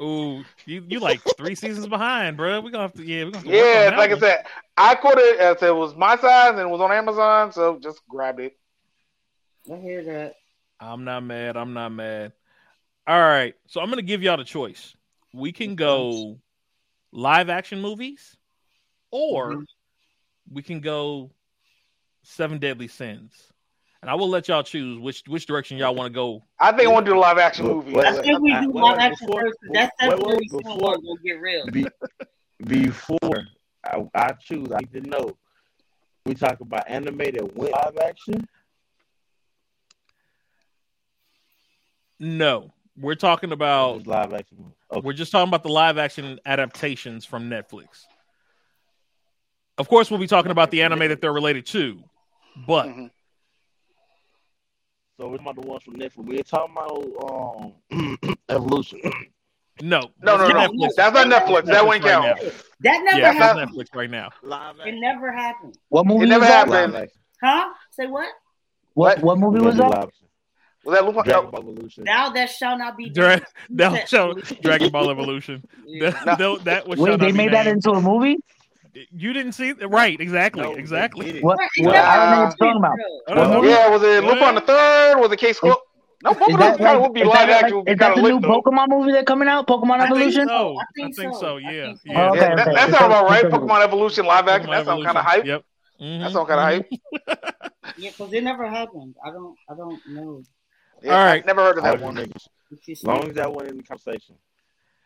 Ooh, 0.00 0.42
you 0.66 0.84
you 0.88 0.98
like 0.98 1.20
three 1.36 1.54
seasons 1.54 1.86
behind, 1.86 2.36
bro. 2.36 2.60
We're 2.60 2.70
gonna 2.70 2.84
have 2.84 2.94
to 2.94 3.04
yeah. 3.04 3.24
We're 3.24 3.32
gonna 3.32 3.38
have 3.38 3.44
to 3.44 3.50
Yeah, 3.50 3.62
on 3.62 3.90
that 3.90 3.98
like 3.98 4.10
I 4.10 4.18
said, 4.18 4.46
I 4.76 4.94
quoted 4.94 5.22
uh, 5.22 5.26
it 5.26 5.40
as 5.40 5.62
it 5.62 5.76
was 5.76 5.94
my 5.94 6.16
size 6.16 6.50
and 6.50 6.60
it 6.60 6.68
was 6.68 6.80
on 6.80 6.90
Amazon, 6.90 7.52
so 7.52 7.78
just 7.78 8.00
grabbed 8.08 8.40
it. 8.40 8.56
I 9.72 9.76
hear 9.76 10.04
that. 10.04 10.34
I'm 10.80 11.04
not 11.04 11.22
mad. 11.24 11.56
I'm 11.56 11.72
not 11.72 11.90
mad. 11.90 12.32
All 13.06 13.18
right. 13.20 13.54
So 13.66 13.80
I'm 13.80 13.86
going 13.86 13.96
to 13.98 14.02
give 14.02 14.22
y'all 14.22 14.36
the 14.36 14.44
choice. 14.44 14.94
We 15.32 15.52
can 15.52 15.74
go 15.74 16.38
live 17.12 17.48
action 17.48 17.80
movies 17.80 18.36
or 19.10 19.52
Mhm. 19.54 19.64
we 20.52 20.62
can 20.62 20.80
go 20.80 21.30
Seven 22.22 22.58
Deadly 22.58 22.88
Sins. 22.88 23.50
And 24.02 24.10
I 24.10 24.14
will 24.16 24.28
let 24.28 24.48
y'all 24.48 24.62
choose 24.62 24.98
which 24.98 25.22
which 25.26 25.46
direction 25.46 25.78
y'all 25.78 25.94
want 25.94 26.12
to 26.12 26.14
go. 26.14 26.42
I 26.60 26.72
think 26.72 26.88
I 26.88 26.92
want 26.92 27.06
to 27.06 27.12
do 27.12 27.18
a 27.18 27.20
live 27.20 27.38
action 27.38 27.66
movie. 27.66 27.92
wait, 27.94 28.04
I 28.06 28.20
think 28.20 28.38
we 28.40 28.52
do 28.60 28.70
wait, 28.70 28.82
live 28.82 28.98
action 28.98 29.26
before- 29.26 29.40
first. 29.42 29.58
'cause 29.60 29.70
That's 29.72 29.92
wait, 30.02 30.10
that's 30.10 30.22
wait, 30.22 30.38
we 30.40 30.48
before- 30.62 30.96
to 30.96 31.16
get 31.24 31.40
real. 31.40 31.66
Be, 31.70 31.86
before 32.66 33.46
I, 33.84 34.06
I 34.14 34.32
choose, 34.32 34.70
I 34.72 34.78
need 34.80 34.92
to 34.92 35.00
know. 35.08 35.36
We 36.26 36.34
talk 36.34 36.60
about 36.60 36.84
animated 36.88 37.56
with 37.56 37.70
live 37.70 37.96
action. 37.98 38.46
No. 42.24 42.72
We're 42.96 43.16
talking 43.16 43.52
about 43.52 44.06
live 44.06 44.32
action. 44.32 44.72
Okay. 44.90 45.00
we're 45.04 45.12
just 45.12 45.30
talking 45.32 45.48
about 45.48 45.62
the 45.62 45.68
live 45.68 45.98
action 45.98 46.38
adaptations 46.46 47.24
from 47.24 47.50
Netflix. 47.50 48.06
Of 49.78 49.88
course, 49.88 50.10
we'll 50.10 50.20
be 50.20 50.26
talking 50.28 50.52
about 50.52 50.70
the 50.70 50.82
anime 50.82 51.00
that 51.08 51.20
they're 51.20 51.32
related 51.32 51.66
to. 51.66 52.02
But 52.66 52.86
Mhm. 52.86 53.10
So 55.16 55.28
we're 55.28 55.36
talking 55.38 55.46
about 55.52 55.62
the 55.62 55.68
ones 55.68 55.82
from 55.82 55.94
Netflix. 55.96 56.16
We're 56.24 56.42
talking 56.42 56.74
about 56.76 57.72
um, 57.92 58.38
Evolution. 58.48 59.00
No, 59.82 60.02
No, 60.22 60.36
no, 60.36 60.46
that's 60.46 60.72
no. 60.72 60.86
Netflix. 60.86 60.94
That's 60.94 61.14
not 61.14 61.26
Netflix. 61.26 61.64
That 61.64 61.84
won't 61.84 62.04
right 62.04 62.12
count. 62.12 62.40
now. 62.44 62.50
That 62.82 63.02
never 63.02 63.18
Yeah, 63.18 63.32
that's 63.32 63.38
happened. 63.38 63.72
Netflix 63.72 63.86
right 63.92 64.08
now. 64.08 64.30
Live 64.44 64.76
It 64.86 64.94
never 64.94 65.32
happened. 65.32 65.76
What 65.88 66.06
movie 66.06 66.26
It 66.26 66.28
never 66.28 66.42
was 66.42 66.48
that? 66.48 66.68
happened. 66.68 66.92
Live 66.92 67.02
action. 67.02 67.20
Huh? 67.42 67.74
Say 67.90 68.06
what? 68.06 68.28
What 68.92 69.16
What? 69.18 69.24
what 69.24 69.38
movie 69.40 69.58
was 69.64 69.74
gonna 69.76 69.90
that? 69.90 70.10
Live 70.86 70.94
action. 70.94 70.94
Was 70.94 70.94
that 70.94 71.04
Lupin? 71.06 71.24
Dragon 71.24 71.50
Ball 71.50 71.60
Evolution. 71.60 72.04
Now 72.04 72.30
that 72.30 72.50
shall 72.50 72.78
not 72.78 72.96
be 72.96 73.10
Dra- 73.10 73.36
done. 73.38 73.46
Now, 73.70 73.94
show 74.06 74.34
Dragon 74.62 74.90
Ball 74.90 75.10
Evolution. 75.16 75.64
Yeah. 75.86 76.10
That, 76.24 76.38
that, 76.38 76.64
that 76.64 76.88
was 76.88 76.98
Wait, 76.98 77.18
they 77.20 77.32
made 77.32 77.52
that 77.52 77.66
into 77.66 77.90
a 77.90 78.00
movie? 78.00 78.36
You 79.10 79.32
didn't 79.32 79.52
see 79.52 79.70
it? 79.70 79.90
Right, 79.90 80.20
exactly, 80.20 80.62
No, 80.62 80.74
exactly. 80.74 81.40
What? 81.40 81.58
Right, 81.58 81.68
it 81.76 81.84
what 81.86 81.92
never 81.94 82.06
I 82.06 82.16
don't 82.16 82.30
know 82.30 82.44
what 82.44 82.56
you're 82.60 82.68
talking 82.68 82.78
about. 82.78 82.96
bro. 82.96 83.04
I 83.28 83.34
don't 83.34 83.50
know. 83.50 83.60
Well, 83.60 83.70
Yeah, 83.70 83.88
was 83.90 84.02
it 84.04 84.24
What? 84.24 84.34
Lupin 84.38 84.54
the 84.54 84.60
Third? 84.60 85.18
Was 85.20 85.32
it 85.32 85.36
Case 85.38 85.58
Closed? 85.58 85.78
No, 86.22 86.32
both 86.32 86.48
Is 86.48 86.54
of 86.54 86.60
those 86.60 86.78
that, 86.78 86.80
like, 86.80 87.00
would 87.02 87.12
be 87.12 87.20
is 87.20 87.26
live 87.26 87.34
that, 87.34 87.48
like, 87.48 87.62
action. 87.64 87.76
Would 87.78 87.88
is 87.88 87.98
that 87.98 88.14
the 88.14 88.20
of 88.22 88.28
new 88.30 88.40
though. 88.40 88.62
Pokemon 88.62 88.88
movie 88.88 89.12
that's 89.12 89.26
coming 89.26 89.48
out? 89.48 89.66
Pokemon 89.66 89.90
I 90.00 90.06
think 90.06 90.16
Evolution? 90.16 90.46
so. 90.48 90.76
I 90.78 90.80
I 90.80 90.84
think 90.94 91.16
think 91.16 91.34
so. 91.34 91.40
so. 91.40 91.56
I 91.56 91.60
Yeah, 91.60 91.84
think 91.86 91.98
so. 91.98 92.12
yeah. 92.12 92.30
Okay, 92.30 92.38
Yeah, 92.40 92.54
that, 92.54 92.68
okay. 92.68 92.74
that 92.76 92.90
sounds 92.92 93.04
about 93.04 93.24
right. 93.28 93.44
Pokemon 93.44 93.84
Evolution 93.84 94.24
live 94.26 94.48
action. 94.48 94.70
That 94.70 94.86
sounds 94.86 95.04
kind 95.04 95.18
of 95.18 95.24
hype. 95.24 95.44
Yep. 95.44 95.62
Mhm, 96.00 96.20
That 96.20 96.32
sounds 96.32 96.48
kind 96.48 96.60
of 96.60 96.66
hype. 96.66 97.56
Yeah, 97.98 98.10
because 98.10 98.32
it 98.32 98.42
never 98.44 98.66
happened. 98.70 99.14
I 99.26 99.30
don't. 99.30 99.54
I 99.68 99.74
don't 99.74 100.00
know. 100.08 100.42
Yeah, 101.04 101.12
All 101.12 101.18
I 101.20 101.24
right. 101.26 101.46
never 101.46 101.62
heard 101.62 101.76
of 101.78 101.84
that 101.84 102.00
one. 102.00 102.16
just 102.16 102.48
making- 102.70 102.92
As 102.92 103.04
long 103.04 103.28
as 103.28 103.34
that 103.34 103.52
went 103.52 103.68
in 103.68 103.76
the 103.76 103.82
conversation. 103.82 104.36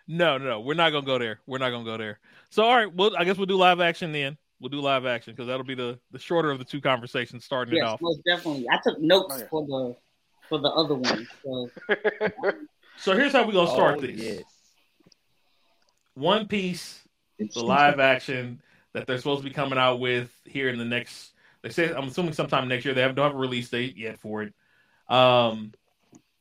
No, 0.07 0.39
no, 0.39 0.61
we're 0.61 0.75
not 0.75 0.91
gonna 0.91 1.05
go 1.05 1.19
there. 1.19 1.41
We're 1.47 1.59
not 1.59 1.71
gonna 1.71 1.85
go 1.85 1.99
there. 1.99 2.21
So, 2.51 2.63
all 2.65 2.77
right, 2.77 2.93
well, 2.95 3.15
I 3.17 3.25
guess 3.25 3.37
we'll 3.37 3.47
do 3.47 3.57
live 3.57 3.81
action 3.81 4.13
then. 4.13 4.39
We'll 4.61 4.71
do 4.71 4.81
live 4.81 5.05
action 5.07 5.35
because 5.35 5.49
that'll 5.49 5.65
be 5.67 5.75
the 5.75 5.99
the 6.13 6.19
shorter 6.19 6.51
of 6.51 6.59
the 6.59 6.65
two 6.65 6.81
conversations 6.81 7.45
starting 7.45 7.77
it 7.77 7.83
off. 7.83 8.01
most 8.01 8.21
definitely. 8.25 8.67
I 8.71 8.79
took 8.83 8.99
notes 9.01 9.35
Oh, 9.35 9.39
yeah. 9.39 9.47
for 9.51 9.67
the 9.67 9.97
for 10.49 10.59
the 10.59 10.69
other 10.71 10.95
one. 10.95 11.29
So 11.45 11.71
So 12.97 13.15
here's 13.17 13.33
how 13.33 13.45
we're 13.47 13.53
gonna 13.53 13.71
start 13.71 13.99
Oh, 13.99 14.01
this. 14.01 14.17
yes. 14.17 14.43
One 16.15 16.47
Piece, 16.49 17.01
the 17.39 17.61
live 17.63 18.01
action 18.01 18.61
that 18.95 19.07
they're 19.07 19.19
supposed 19.19 19.43
to 19.43 19.49
be 19.49 19.55
coming 19.55 19.79
out 19.79 20.01
with 20.01 20.31
here 20.45 20.69
in 20.69 20.79
the 20.79 20.85
next. 20.85 21.33
They 21.63 21.69
say 21.71 21.93
I'm 21.93 22.09
assuming 22.09 22.33
sometime 22.33 22.67
next 22.69 22.85
year. 22.85 22.95
They 22.95 23.03
have, 23.03 23.15
don't 23.15 23.27
have 23.27 23.35
a 23.37 23.39
release 23.39 23.69
date 23.69 23.97
yet 23.97 24.19
for 24.19 24.43
it. 24.43 24.55
Um, 25.09 25.73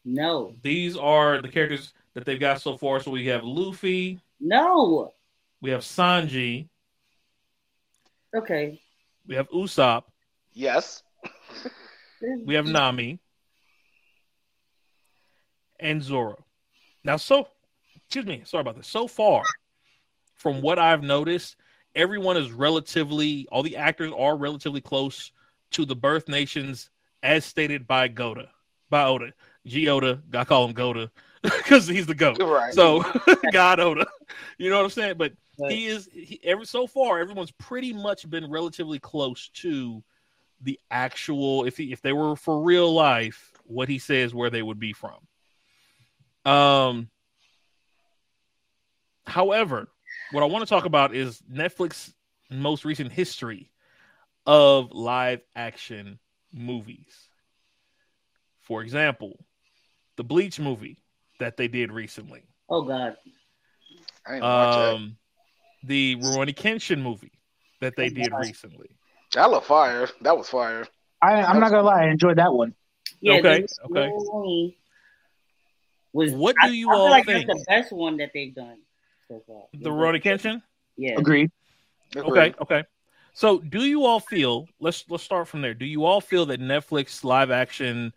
no, 0.09 0.55
these 0.63 0.95
are 0.95 1.41
the 1.41 1.49
characters 1.49 1.93
that 2.13 2.23
they've 2.25 2.39
got 2.39 2.61
so 2.61 2.77
far. 2.77 3.01
So 3.01 3.11
we 3.11 3.27
have 3.27 3.43
Luffy, 3.43 4.19
no. 4.39 5.13
we 5.61 5.69
have 5.71 5.81
Sanji, 5.81 6.69
Okay. 8.35 8.79
we 9.27 9.35
have 9.35 9.49
Usopp, 9.49 10.03
yes. 10.53 11.03
we 12.45 12.55
have 12.55 12.65
Nami, 12.65 13.19
and 15.79 16.01
Zoro. 16.01 16.43
Now, 17.03 17.17
so 17.17 17.47
excuse 17.97 18.25
me, 18.25 18.41
sorry 18.45 18.61
about 18.61 18.77
this. 18.77 18.87
So 18.87 19.07
far, 19.07 19.43
from 20.35 20.61
what 20.61 20.79
I've 20.79 21.03
noticed, 21.03 21.57
everyone 21.95 22.37
is 22.37 22.51
relatively, 22.51 23.45
all 23.51 23.61
the 23.63 23.75
actors 23.75 24.13
are 24.17 24.37
relatively 24.37 24.79
close 24.81 25.31
to 25.71 25.85
the 25.85 25.95
birth 25.95 26.27
nations 26.29 26.89
as 27.23 27.43
stated 27.43 27.85
by 27.87 28.07
Goda, 28.07 28.49
by 28.89 29.03
Oda. 29.03 29.33
G 29.67 29.89
Oda, 29.89 30.21
I 30.33 30.43
call 30.43 30.65
him 30.65 30.73
Goda 30.73 31.11
because 31.43 31.87
he's 31.87 32.07
the 32.07 32.15
goat. 32.15 32.41
Right. 32.41 32.73
So 32.73 33.03
God 33.51 33.79
Oda, 33.79 34.07
you 34.57 34.69
know 34.69 34.77
what 34.77 34.85
I'm 34.85 34.89
saying? 34.91 35.15
But 35.17 35.33
Right. 35.59 35.71
he 35.71 35.87
is 35.87 36.07
he, 36.13 36.39
every 36.43 36.65
so 36.65 36.85
far 36.85 37.19
everyone's 37.19 37.51
pretty 37.51 37.91
much 37.91 38.29
been 38.29 38.49
relatively 38.49 38.99
close 38.99 39.49
to 39.49 40.03
the 40.61 40.79
actual 40.91 41.65
if 41.65 41.77
he, 41.77 41.91
if 41.91 42.01
they 42.01 42.13
were 42.13 42.35
for 42.35 42.61
real 42.61 42.93
life 42.93 43.53
what 43.63 43.89
he 43.89 43.97
says 43.99 44.33
where 44.33 44.49
they 44.49 44.61
would 44.61 44.79
be 44.79 44.93
from 44.93 45.17
um 46.51 47.09
however 49.25 49.87
what 50.31 50.43
i 50.43 50.45
want 50.45 50.63
to 50.63 50.69
talk 50.69 50.85
about 50.85 51.13
is 51.13 51.41
netflix 51.51 52.13
most 52.49 52.85
recent 52.85 53.11
history 53.11 53.71
of 54.45 54.91
live 54.91 55.41
action 55.55 56.17
movies 56.53 57.29
for 58.61 58.81
example 58.81 59.37
the 60.17 60.23
bleach 60.23 60.59
movie 60.59 60.97
that 61.39 61.55
they 61.55 61.67
did 61.67 61.91
recently 61.91 62.43
Oh 62.69 62.83
God. 62.83 63.15
I 64.25 64.33
didn't 64.33 64.43
watch 64.43 64.75
um, 64.75 65.17
the 65.83 66.15
Rurouni 66.17 66.55
Kenshin 66.55 67.01
movie 67.01 67.31
that 67.79 67.95
they 67.95 68.09
did 68.09 68.31
recently. 68.33 68.89
that. 69.33 69.41
I 69.41 69.45
love 69.45 69.65
fire. 69.65 70.09
That 70.21 70.37
was 70.37 70.49
fire. 70.49 70.85
I, 71.21 71.41
I'm 71.43 71.59
not 71.59 71.71
gonna 71.71 71.83
lie, 71.83 72.03
I 72.03 72.09
enjoyed 72.09 72.37
that 72.37 72.53
one. 72.53 72.75
Yeah. 73.21 73.35
Okay, 73.35 73.65
okay. 73.85 74.09
Was 76.13 76.31
What 76.31 76.55
do 76.61 76.73
you 76.73 76.89
I 76.89 76.93
feel 76.93 76.99
all 76.99 77.09
like 77.09 77.25
think? 77.25 77.47
That's 77.47 77.59
the 77.59 77.65
best 77.67 77.91
one 77.93 78.17
that 78.17 78.31
they've 78.33 78.53
done 78.53 78.77
so 79.27 79.41
far. 79.47 79.63
The 79.73 79.89
Rurouni 79.89 80.21
Kenshin. 80.21 80.61
Yeah. 80.97 81.15
Agreed. 81.17 81.51
Okay, 82.15 82.53
okay. 82.61 82.83
So, 83.33 83.59
do 83.59 83.85
you 83.85 84.05
all 84.05 84.19
feel? 84.19 84.67
Let's 84.79 85.05
let's 85.09 85.23
start 85.23 85.47
from 85.47 85.61
there. 85.61 85.73
Do 85.73 85.85
you 85.85 86.05
all 86.05 86.21
feel 86.21 86.45
that 86.47 86.59
Netflix 86.59 87.23
live 87.23 87.51
action 87.51 88.13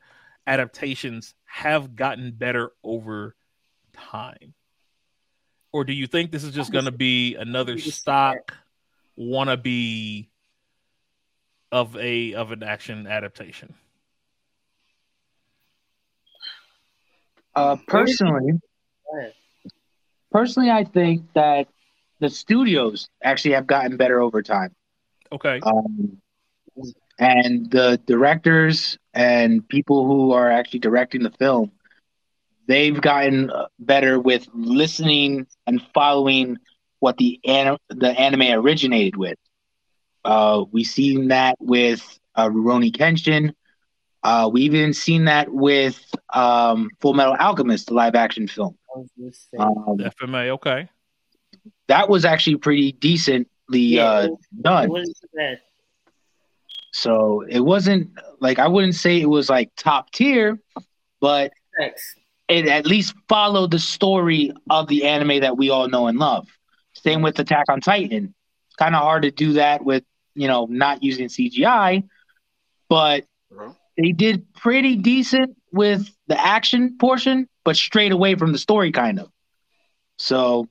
adaptations 0.46 1.34
have 1.44 1.96
gotten 1.96 2.32
better 2.32 2.72
over 2.82 3.34
time, 3.92 4.54
or 5.72 5.84
do 5.84 5.92
you 5.92 6.06
think 6.06 6.30
this 6.30 6.44
is 6.44 6.54
just 6.54 6.72
going 6.72 6.86
to 6.86 6.92
be 6.92 7.36
another 7.36 7.78
stock 7.78 8.54
wannabe 9.18 10.28
of 11.72 11.96
a 11.96 12.34
of 12.34 12.52
an 12.52 12.62
action 12.62 13.06
adaptation? 13.06 13.74
Uh, 17.54 17.76
personally, 17.86 18.52
personally, 20.30 20.70
I 20.70 20.84
think 20.84 21.32
that 21.34 21.68
the 22.20 22.30
studios 22.30 23.08
actually 23.22 23.54
have 23.54 23.66
gotten 23.66 23.96
better 23.96 24.20
over 24.20 24.42
time. 24.42 24.74
Okay, 25.32 25.60
Um, 25.62 26.20
and 27.18 27.70
the 27.70 28.00
directors 28.06 28.98
and 29.14 29.66
people 29.68 30.06
who 30.06 30.32
are 30.32 30.50
actually 30.50 30.80
directing 30.80 31.22
the 31.22 31.30
film, 31.30 31.72
they've 32.66 33.00
gotten 33.00 33.50
uh, 33.50 33.66
better 33.78 34.18
with 34.18 34.46
listening 34.54 35.46
and 35.66 35.82
following 35.94 36.58
what 37.00 37.16
the 37.16 37.40
anim- 37.44 37.78
the 37.88 38.08
anime 38.08 38.58
originated 38.60 39.16
with. 39.16 39.38
Uh, 40.24 40.64
we've 40.70 40.86
seen 40.86 41.28
that 41.28 41.56
with 41.60 42.18
uh, 42.34 42.48
Rurouni 42.48 42.94
Kenshin. 42.94 43.54
Uh, 44.22 44.50
we 44.52 44.62
even 44.62 44.92
seen 44.92 45.24
that 45.24 45.50
with 45.50 45.98
um, 46.32 46.90
Full 47.00 47.14
Metal 47.14 47.36
Alchemist, 47.40 47.86
the 47.86 47.94
live 47.94 48.14
action 48.14 48.46
film. 48.46 48.76
I 48.94 48.98
was 48.98 49.08
just 49.18 49.50
saying. 49.50 49.62
Um, 49.62 49.96
FMA. 49.98 50.50
Okay, 50.50 50.88
that 51.88 52.08
was 52.08 52.24
actually 52.24 52.56
pretty 52.56 52.92
decently 52.92 53.80
Yeah, 53.80 54.04
uh, 54.04 54.28
done. 54.60 54.84
It 54.84 54.90
wasn't 54.90 55.16
too 55.20 55.28
bad. 55.34 55.60
So 57.00 57.40
it 57.48 57.60
wasn't 57.60 58.10
like 58.40 58.58
I 58.58 58.68
wouldn't 58.68 58.94
say 58.94 59.22
it 59.22 59.28
was 59.28 59.48
like 59.48 59.70
top 59.74 60.10
tier, 60.10 60.60
but 61.18 61.50
Thanks. 61.78 62.14
it 62.46 62.66
at 62.66 62.84
least 62.84 63.14
followed 63.26 63.70
the 63.70 63.78
story 63.78 64.52
of 64.68 64.86
the 64.86 65.06
anime 65.06 65.40
that 65.40 65.56
we 65.56 65.70
all 65.70 65.88
know 65.88 66.08
and 66.08 66.18
love. 66.18 66.46
Same 66.92 67.22
with 67.22 67.38
Attack 67.38 67.66
on 67.70 67.80
Titan. 67.80 68.34
Kind 68.78 68.94
of 68.94 69.00
hard 69.00 69.22
to 69.22 69.30
do 69.30 69.54
that 69.54 69.82
with, 69.82 70.04
you 70.34 70.46
know, 70.46 70.66
not 70.66 71.02
using 71.02 71.28
CGI, 71.28 72.02
but 72.90 73.24
Bro. 73.50 73.76
they 73.96 74.12
did 74.12 74.52
pretty 74.52 74.96
decent 74.96 75.56
with 75.72 76.06
the 76.26 76.38
action 76.38 76.98
portion, 76.98 77.48
but 77.64 77.76
straight 77.76 78.12
away 78.12 78.34
from 78.34 78.52
the 78.52 78.58
story, 78.58 78.92
kind 78.92 79.20
of. 79.20 79.30
So, 80.18 80.68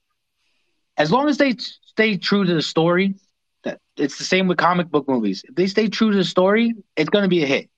as 0.96 1.12
long 1.12 1.28
as 1.28 1.40
they 1.40 1.54
t- 1.54 1.66
stay 1.88 2.18
true 2.18 2.46
to 2.46 2.54
the 2.54 2.62
story, 2.62 3.16
that 3.64 3.80
it's 3.98 4.18
the 4.18 4.24
same 4.24 4.48
with 4.48 4.58
comic 4.58 4.90
book 4.90 5.08
movies. 5.08 5.44
If 5.48 5.56
they 5.56 5.68
stay 5.68 5.88
true 5.88 6.12
to 6.12 6.18
the 6.18 6.24
story, 6.24 6.74
it's 6.96 7.10
going 7.10 7.24
to 7.24 7.30
be 7.30 7.44
a 7.44 7.48
hit. 7.48 7.70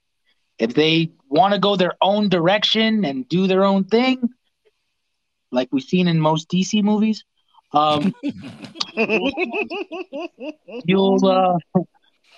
If 0.59 0.73
they 0.73 1.11
want 1.27 1.53
to 1.53 1.59
go 1.59 1.75
their 1.75 1.93
own 2.01 2.29
direction 2.29 3.03
and 3.05 3.27
do 3.27 3.47
their 3.47 3.63
own 3.63 3.85
thing, 3.85 4.29
like 5.51 5.69
we've 5.71 5.83
seen 5.83 6.07
in 6.07 6.19
most 6.19 6.49
DC 6.49 6.83
movies, 6.83 7.25
um, 7.73 8.13
you'll 10.85 11.25
uh, 11.25 11.57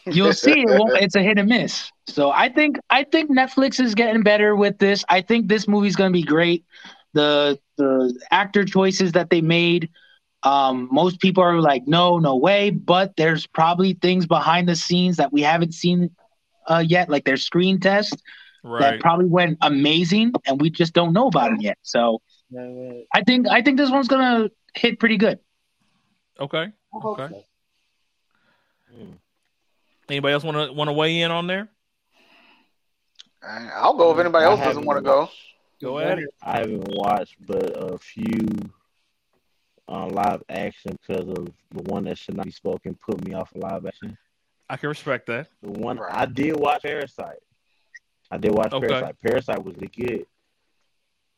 you'll 0.06 0.34
see 0.34 0.62
it 0.62 0.70
won't, 0.70 0.98
it's 1.02 1.16
a 1.16 1.24
hit 1.24 1.38
and 1.38 1.50
miss. 1.50 1.92
So 2.08 2.32
I 2.32 2.50
think 2.50 2.78
I 2.90 3.04
think 3.04 3.32
Netflix 3.32 3.80
is 3.80 3.96
getting 3.96 4.24
better 4.24 4.56
with 4.56 4.78
this. 4.78 5.04
I 5.10 5.22
think 5.22 5.48
this 5.48 5.68
movie's 5.68 5.96
gonna 5.96 6.12
be 6.12 6.24
great. 6.24 6.66
The 7.14 7.60
the 7.78 8.18
actor 8.32 8.64
choices 8.66 9.12
that 9.14 9.30
they 9.30 9.42
made, 9.42 9.90
um, 10.44 10.90
most 10.92 11.20
people 11.20 11.44
are 11.44 11.60
like, 11.60 11.88
no, 11.88 12.20
no 12.20 12.36
way. 12.36 12.70
But 12.70 13.16
there's 13.16 13.48
probably 13.48 13.94
things 13.94 14.26
behind 14.26 14.68
the 14.68 14.76
scenes 14.76 15.18
that 15.18 15.32
we 15.32 15.42
haven't 15.42 15.74
seen 15.74 16.12
uh, 16.68 16.84
yet, 16.86 17.10
like 17.10 17.26
their 17.26 17.38
screen 17.38 17.80
test 17.80 18.22
that 18.64 19.00
probably 19.02 19.26
went 19.26 19.58
amazing, 19.62 20.34
and 20.46 20.62
we 20.62 20.70
just 20.70 20.94
don't 20.94 21.14
know 21.14 21.28
about 21.28 21.54
it 21.54 21.62
yet. 21.62 21.78
So 21.82 22.22
I 23.14 23.22
think 23.26 23.48
I 23.48 23.62
think 23.62 23.78
this 23.78 23.92
one's 23.92 24.08
gonna 24.08 24.50
hit 24.74 25.00
pretty 25.00 25.18
good. 25.18 25.40
Okay. 26.40 26.72
I 26.94 26.98
Okay. 27.06 27.28
so. 27.30 27.44
Mm. 28.98 29.18
Anybody 30.10 30.34
else 30.34 30.44
want 30.44 30.58
to 30.58 30.74
want 30.74 30.88
to 30.90 30.94
weigh 30.94 31.22
in 31.22 31.32
on 31.32 31.48
there? 31.48 31.70
I'll 33.46 33.96
go 33.96 34.12
if 34.14 34.20
anybody 34.20 34.46
else 34.46 34.60
doesn't 34.60 34.86
want 34.86 34.98
to 34.98 35.04
go. 35.04 35.30
Go 35.82 36.00
ahead. 36.00 36.20
I 36.42 36.60
haven't 36.60 36.88
watched 36.88 37.36
but 37.46 37.72
a 37.76 37.98
few 37.98 38.48
uh, 39.94 40.08
live 40.08 40.42
action 40.50 40.98
because 41.02 41.28
of 41.28 41.46
the 41.72 41.84
one 41.84 42.06
that 42.06 42.18
should 42.18 42.36
not 42.36 42.46
be 42.46 42.52
spoken 42.52 42.96
put 42.96 43.24
me 43.26 43.34
off 43.34 43.54
of 43.54 43.62
live 43.62 43.86
action. 43.86 44.18
I 44.70 44.78
can 44.78 44.90
respect 44.90 45.28
that. 45.28 45.48
The 45.62 45.72
one 45.72 46.00
I 46.10 46.26
did 46.26 46.56
watch 46.56 46.82
Parasite. 46.82 47.38
I 48.32 48.38
did 48.38 48.52
watch 48.52 48.74
Okay. 48.74 48.88
Parasite. 48.88 49.16
Parasite 49.22 49.64
was 49.64 49.76
really 49.76 49.88
good. 49.96 50.26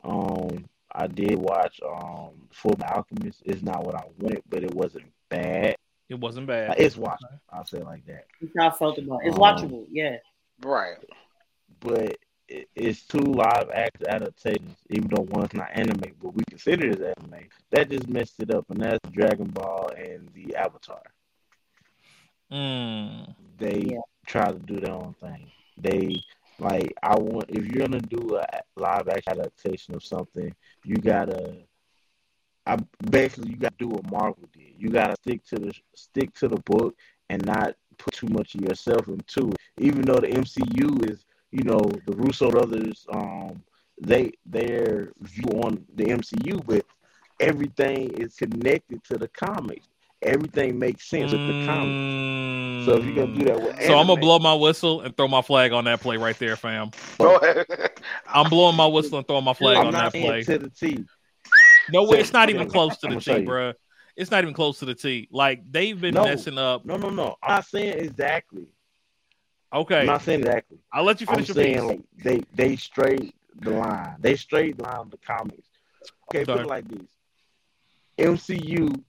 Um, 0.03 0.65
I 0.91 1.07
did 1.07 1.35
watch 1.35 1.81
um 1.85 2.31
Full 2.51 2.77
Alchemist. 2.81 3.41
It's 3.45 3.61
not 3.61 3.83
what 3.83 3.95
I 3.95 4.03
wanted, 4.19 4.43
but 4.47 4.63
it 4.63 4.73
wasn't 4.73 5.11
bad. 5.29 5.75
It 6.07 6.19
wasn't 6.19 6.47
bad. 6.47 6.75
It's 6.77 6.95
watchable. 6.95 7.39
I'll 7.49 7.65
say 7.65 7.79
it 7.79 7.83
like 7.83 8.05
that. 8.05 8.25
That's 8.39 8.53
how 8.57 8.67
I 8.67 8.71
felt 8.71 8.97
about. 8.99 9.19
It's 9.25 9.35
Um, 9.35 9.41
watchable, 9.41 9.85
yeah. 9.89 10.17
Right. 10.63 10.95
But 11.81 11.97
it, 11.99 12.19
it's 12.47 13.05
two 13.05 13.19
live 13.19 13.69
action 13.73 14.07
adaptations, 14.07 14.77
even 14.89 15.09
though 15.09 15.25
one's 15.29 15.53
not 15.53 15.69
anime, 15.73 16.13
but 16.21 16.33
we 16.33 16.43
consider 16.49 16.87
it 16.87 16.99
as 17.01 17.13
anime. 17.17 17.47
That 17.71 17.89
just 17.89 18.07
messed 18.07 18.41
it 18.41 18.51
up, 18.53 18.65
and 18.69 18.81
that's 18.81 18.99
Dragon 19.11 19.47
Ball 19.47 19.89
and 19.97 20.29
the 20.33 20.55
Avatar. 20.55 21.01
Mm. 22.51 23.35
they 23.57 23.85
Yeah. 23.87 24.01
try 24.25 24.51
to 24.51 24.59
do 24.59 24.79
their 24.79 24.93
own 24.93 25.13
thing. 25.19 25.51
They 25.77 26.21
like 26.59 26.93
I 27.01 27.15
want 27.17 27.45
if 27.49 27.65
you're 27.65 27.87
gonna 27.87 27.99
do 28.01 28.37
a 28.37 28.45
live 28.75 29.07
action 29.09 29.39
adaptation 29.39 29.95
of 29.95 30.03
something, 30.03 30.53
you 30.83 30.95
gotta 30.97 31.57
I 32.65 32.77
basically 33.09 33.51
you 33.51 33.57
gotta 33.57 33.75
do 33.77 33.89
what 33.89 34.09
Marvel 34.09 34.47
did. 34.53 34.73
You 34.77 34.89
gotta 34.89 35.15
stick 35.15 35.43
to 35.45 35.55
the 35.59 35.73
stick 35.95 36.33
to 36.35 36.47
the 36.47 36.59
book 36.65 36.95
and 37.29 37.45
not 37.45 37.75
put 37.97 38.13
too 38.15 38.27
much 38.27 38.55
of 38.55 38.61
yourself 38.61 39.07
into 39.07 39.49
it. 39.49 39.57
Even 39.79 40.01
though 40.03 40.19
the 40.19 40.29
MCU 40.29 40.99
is, 41.09 41.25
you 41.51 41.63
know, 41.63 41.79
the 42.05 42.13
Russo 42.15 42.49
brothers, 42.51 43.05
um, 43.13 43.61
they 44.01 44.31
their 44.45 45.11
view 45.21 45.45
on 45.63 45.85
the 45.95 46.05
MCU, 46.05 46.65
but 46.65 46.85
everything 47.39 48.11
is 48.11 48.35
connected 48.35 49.03
to 49.05 49.17
the 49.17 49.27
comics. 49.29 49.87
Everything 50.21 50.79
makes 50.79 51.07
sense 51.07 51.31
with 51.31 51.41
the 51.47 51.65
comics. 51.65 52.85
So 52.85 52.97
if 52.97 53.05
you're 53.05 53.15
gonna 53.15 53.37
do 53.37 53.45
that 53.45 53.61
with 53.61 53.75
Mm. 53.75 53.87
So 53.87 53.97
I'm 53.97 54.07
gonna 54.07 54.19
blow 54.19 54.39
my 54.39 54.53
whistle 54.53 55.01
and 55.01 55.15
throw 55.15 55.27
my 55.27 55.41
flag 55.41 55.71
on 55.71 55.83
that 55.85 56.01
play 56.01 56.17
right 56.17 56.37
there, 56.39 56.55
fam. 56.55 56.91
I'm 58.27 58.49
blowing 58.49 58.75
my 58.75 58.87
whistle 58.87 59.17
and 59.17 59.27
throwing 59.27 59.43
my 59.43 59.53
flag 59.53 59.77
I'm 59.77 59.87
on 59.87 59.93
not 59.93 60.11
that 60.13 60.21
play. 60.21 60.43
to 60.43 60.57
the 60.57 60.69
T. 60.69 61.05
No 61.91 62.03
way, 62.03 62.09
So- 62.11 62.15
it's 62.21 62.33
not 62.33 62.49
even 62.49 62.69
close 62.69 62.97
to 62.97 63.07
the 63.07 63.19
T, 63.19 63.31
bruh. 63.45 63.73
It's 64.15 64.31
not 64.31 64.43
even 64.43 64.53
close 64.53 64.79
to 64.79 64.85
the 64.85 64.95
T. 64.95 65.27
Like 65.31 65.61
they've 65.69 65.99
been 65.99 66.13
No. 66.15 66.23
messing 66.23 66.57
up. 66.57 66.85
No, 66.85 66.95
no, 66.95 67.09
no. 67.09 67.35
I'm 67.43 67.55
not 67.55 67.65
saying 67.65 67.99
exactly. 67.99 68.65
I'm 69.73 69.81
Okay, 69.81 70.05
not 70.05 70.21
saying 70.21 70.41
exactly. 70.41 70.79
I'll 70.91 71.03
let 71.03 71.21
you 71.21 71.27
finish 71.27 71.49
I'm 71.49 71.55
saying 71.55 71.77
piece. 71.77 71.87
like 71.87 72.01
they 72.23 72.41
they 72.53 72.75
straight 72.75 73.35
the 73.61 73.71
line. 73.71 74.15
They 74.19 74.35
straight 74.35 74.77
the 74.77 74.83
line 74.83 74.97
of 74.97 75.11
the 75.11 75.17
comics. 75.17 75.67
Okay, 76.29 76.45
put 76.45 76.61
it 76.61 76.67
like 76.67 76.87
this. 76.87 77.07
MCU 78.17 79.03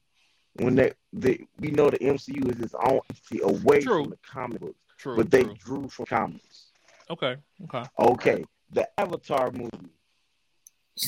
when 0.55 0.75
they, 0.77 0.93
they 1.13 1.47
we 1.59 1.71
know 1.71 1.91
the 1.91 1.99
MCU 1.99 2.51
is 2.51 2.61
its 2.61 2.75
own 2.75 3.01
entity 3.11 3.41
away 3.43 3.83
True. 3.83 4.03
from 4.03 4.11
the 4.11 4.19
comic 4.27 4.61
books, 4.61 4.79
True, 4.99 5.17
but 5.17 5.31
they 5.31 5.45
true. 5.45 5.55
drew 5.59 5.89
from 5.89 6.07
comics. 6.07 6.73
Okay, 7.11 7.37
okay. 7.65 7.85
Okay, 7.99 8.45
the 8.71 8.89
Avatar 8.99 9.51
movie. 9.51 9.91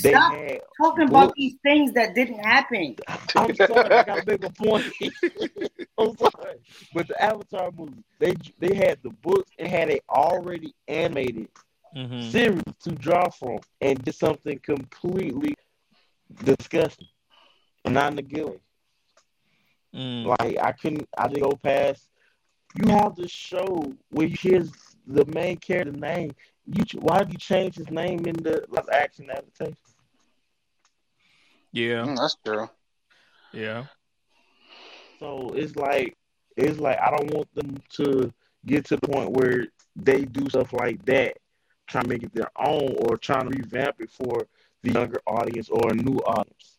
They 0.02 0.10
Stop 0.10 0.32
had 0.32 0.60
talking 0.80 1.08
about 1.08 1.28
books. 1.28 1.36
these 1.36 1.54
things 1.62 1.92
that 1.92 2.14
didn't 2.14 2.38
happen. 2.40 2.96
I'm 3.34 3.54
sorry, 3.56 3.90
I 3.94 4.04
gotta 4.04 4.24
make 4.26 4.44
a 4.44 4.50
point. 4.50 4.84
I'm 5.98 6.16
sorry, 6.16 6.58
but 6.94 7.08
the 7.08 7.20
Avatar 7.22 7.70
movie, 7.76 8.04
they 8.18 8.34
they 8.58 8.74
had 8.74 8.98
the 9.02 9.10
books 9.10 9.50
and 9.58 9.68
had 9.68 9.90
a 9.90 10.00
already 10.08 10.74
animated 10.88 11.48
hmm 11.94 12.20
series 12.20 12.62
to 12.80 12.90
draw 12.92 13.28
from, 13.30 13.58
and 13.80 14.02
did 14.04 14.14
something 14.14 14.58
completely 14.60 15.54
disgusting, 16.44 17.08
and 17.84 17.94
not 17.94 18.12
in 18.12 18.18
a 18.18 18.22
good 18.22 18.44
way. 18.46 18.60
Mm. 19.94 20.26
Like 20.38 20.58
I 20.62 20.72
couldn't, 20.72 21.08
I 21.16 21.28
didn't 21.28 21.42
go 21.44 21.56
past. 21.56 22.08
You 22.76 22.92
have 22.92 23.16
the 23.16 23.26
show 23.26 23.92
where 24.10 24.26
you 24.26 24.36
hear 24.36 24.64
the 25.06 25.24
main 25.26 25.56
character 25.56 25.92
name. 25.92 26.32
You 26.74 26.84
why 27.00 27.18
did 27.20 27.32
you 27.32 27.38
change 27.38 27.76
his 27.76 27.90
name 27.90 28.26
in 28.26 28.34
the 28.36 28.64
live 28.68 28.88
action 28.92 29.30
adaptation? 29.30 29.76
Yeah, 31.72 32.08
Mm, 32.08 32.16
that's 32.16 32.36
true. 32.44 32.68
yeah. 33.52 33.86
So 35.20 35.50
it's 35.54 35.76
like 35.76 36.14
it's 36.56 36.78
like 36.78 36.98
I 37.00 37.10
don't 37.10 37.32
want 37.34 37.54
them 37.54 37.76
to 37.96 38.32
get 38.66 38.84
to 38.86 38.96
the 38.96 39.08
point 39.08 39.32
where 39.32 39.66
they 39.96 40.24
do 40.24 40.48
stuff 40.48 40.72
like 40.72 41.04
that, 41.06 41.34
trying 41.88 42.04
to 42.04 42.08
make 42.10 42.22
it 42.22 42.34
their 42.34 42.50
own 42.58 42.94
or 43.06 43.16
trying 43.16 43.50
to 43.50 43.58
revamp 43.58 43.96
it 44.00 44.10
for 44.10 44.46
the 44.82 44.92
younger 44.92 45.20
audience 45.26 45.68
or 45.70 45.90
a 45.90 45.94
new 45.94 46.16
audience. 46.18 46.78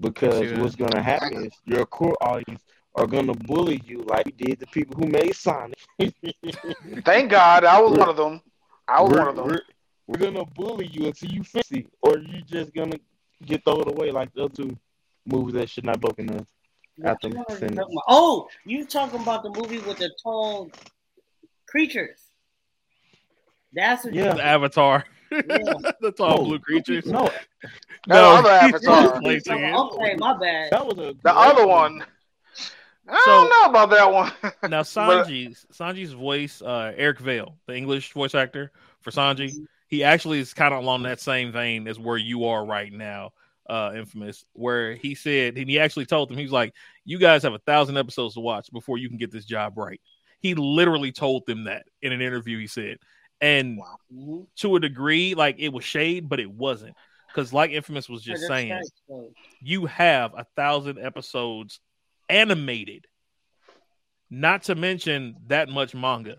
Because 0.00 0.52
See 0.52 0.52
what's 0.52 0.76
gonna 0.76 1.02
happen 1.02 1.44
is 1.44 1.52
your 1.64 1.86
core 1.86 2.16
audience 2.22 2.62
are 2.96 3.06
gonna 3.06 3.34
bully 3.34 3.80
you 3.84 4.02
like 4.08 4.26
you 4.26 4.32
did 4.32 4.58
the 4.60 4.66
people 4.66 4.96
who 4.96 5.06
made 5.08 5.34
Sonic. 5.34 5.78
Thank 7.04 7.30
God 7.30 7.64
I 7.64 7.80
was 7.80 7.92
one 7.92 8.08
of 8.10 8.16
them. 8.16 8.42
I 8.88 9.00
was 9.02 9.12
we're, 9.12 9.18
one 9.18 9.28
of 9.28 9.36
them. 9.36 9.46
We're, 9.46 9.60
we're 10.06 10.18
gonna 10.18 10.44
bully 10.44 10.86
you 10.86 11.06
until 11.06 11.30
you 11.30 11.42
fix 11.42 11.70
it, 11.72 11.86
or 12.02 12.18
you 12.18 12.42
just 12.42 12.74
gonna 12.74 12.98
get 13.44 13.64
thrown 13.64 13.88
away 13.88 14.10
like 14.10 14.32
the 14.34 14.44
other 14.44 14.54
two 14.54 14.76
movies 15.26 15.54
that 15.54 15.70
should 15.70 15.84
not 15.84 15.96
be 16.00 16.06
broken 16.06 16.38
up. 16.38 16.46
After 17.04 17.28
What 17.30 17.50
are 17.50 17.52
you 17.54 17.58
Senate. 17.58 17.76
talking 17.76 17.94
about? 17.94 18.04
Oh, 18.08 18.48
you 18.64 18.86
talking 18.86 19.20
about 19.20 19.42
the 19.42 19.50
movie 19.50 19.78
with 19.80 19.98
the 19.98 20.10
tall 20.22 20.70
creatures? 21.66 22.20
That's 23.72 24.04
what 24.04 24.14
Yeah. 24.14 24.34
The 24.34 24.44
Avatar, 24.44 25.04
Yeah. 25.32 25.40
the 26.00 26.12
tall 26.16 26.36
No. 26.38 26.44
blue 26.44 26.58
creatures. 26.60 27.06
No, 27.06 27.28
No, 28.06 28.36
other 28.36 28.50
he's 28.66 28.74
Avatar. 28.88 29.16
Okay, 29.24 30.14
my 30.16 30.38
bad. 30.38 30.70
that 30.70 30.86
was 30.86 30.98
a 30.98 31.14
The 31.24 31.34
other 31.34 31.66
one. 31.66 32.04
I 33.08 33.20
So- 33.24 33.30
don't 33.30 33.50
know 33.50 33.70
about 33.70 33.90
that 33.90 34.12
one. 34.12 34.32
Now 34.70 34.82
But- 34.82 35.26
Sanji's 35.26 35.66
Sanji's 35.72 36.12
voice, 36.12 36.62
uh, 36.62 36.92
Eric 36.96 37.20
Vale, 37.20 37.56
the 37.66 37.76
English 37.76 38.12
voice 38.12 38.34
actor 38.34 38.72
for 39.00 39.10
Sanji, 39.10 39.52
he 39.88 40.02
actually 40.04 40.38
is 40.40 40.54
kind 40.54 40.72
of 40.74 40.82
along 40.82 41.02
that 41.04 41.20
same 41.20 41.52
vein 41.52 41.86
as 41.86 41.98
where 41.98 42.16
you 42.16 42.46
are 42.46 42.64
right 42.64 42.92
now, 42.92 43.32
uh, 43.68 43.92
infamous. 43.94 44.44
Where 44.54 44.94
he 44.94 45.14
said, 45.14 45.56
and 45.58 45.68
he 45.68 45.78
actually 45.78 46.06
told 46.06 46.28
them, 46.30 46.36
he 46.38 46.42
was 46.44 46.52
like, 46.52 46.74
"You 47.04 47.18
guys 47.18 47.42
have 47.42 47.52
a 47.54 47.58
thousand 47.60 47.96
episodes 47.98 48.34
to 48.34 48.40
watch 48.40 48.70
before 48.72 48.96
you 48.98 49.08
can 49.08 49.18
get 49.18 49.30
this 49.30 49.44
job 49.44 49.76
right." 49.76 50.00
He 50.40 50.54
literally 50.54 51.12
told 51.12 51.46
them 51.46 51.64
that 51.64 51.86
in 52.02 52.12
an 52.12 52.20
interview. 52.22 52.58
He 52.58 52.66
said, 52.66 52.98
and 53.40 53.78
Wow. 53.78 53.96
Mhm. 54.12 54.46
to 54.56 54.76
a 54.76 54.80
degree, 54.80 55.34
like 55.34 55.56
it 55.58 55.70
was 55.70 55.84
shade, 55.84 56.28
but 56.28 56.40
it 56.40 56.50
wasn't 56.50 56.96
because, 57.28 57.52
like 57.52 57.70
Infamous 57.72 58.08
was 58.08 58.22
just 58.22 58.46
saying, 58.46 58.80
you 59.60 59.86
have 59.86 60.32
a 60.34 60.44
thousand 60.56 60.98
episodes 60.98 61.80
animated, 62.28 63.06
not 64.30 64.64
to 64.64 64.74
mention 64.74 65.36
that 65.46 65.68
much 65.68 65.94
manga 65.94 66.36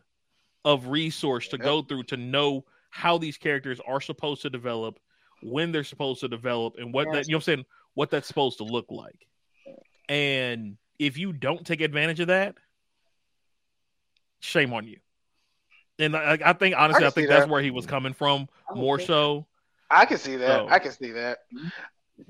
of 0.64 0.88
resource 0.88 1.48
to 1.50 1.58
Yep. 1.58 1.64
go 1.64 1.82
through 1.82 2.04
to 2.04 2.18
know 2.18 2.66
how 2.90 3.18
these 3.18 3.38
characters 3.38 3.80
are 3.86 4.02
supposed 4.02 4.42
to 4.44 4.50
develop, 4.50 5.00
when 5.44 5.72
they're 5.72 5.84
supposed 5.84 6.22
to 6.22 6.28
develop, 6.28 6.76
and 6.78 6.94
what 6.94 7.12
that 7.12 7.28
you 7.28 7.34
know 7.34 7.38
what 7.38 7.42
I'm 7.48 7.56
saying, 7.56 7.66
what 7.94 8.10
that's 8.10 8.28
supposed 8.28 8.58
to 8.60 8.64
look 8.64 8.86
like. 8.90 9.28
And 10.10 10.78
if 10.98 11.18
you 11.18 11.34
don't 11.34 11.66
take 11.66 11.82
advantage 11.82 12.20
of 12.20 12.28
that, 12.28 12.56
shame 14.40 14.74
on 14.74 14.88
you. 14.88 14.98
And 16.00 16.16
I, 16.16 16.38
I 16.44 16.54
think 16.54 16.76
honestly, 16.76 17.00
can 17.02 17.08
I, 17.08 17.10
think 17.12 17.26
see 17.28 17.30
that's 17.30 17.46
that. 17.46 17.50
where 17.50 17.62
he 17.62 17.72
was 17.72 17.86
coming 17.86 18.14
from 18.14 18.48
more 18.74 19.00
so. 19.00 19.46
I 19.90 20.06
can 20.06 20.18
see 20.18 20.36
that. 20.38 20.48
So- 20.48 20.68
I 20.70 20.80
can 20.80 20.92
see 20.92 21.12
that. 21.12 21.40
Mm-hmm. 21.54 21.68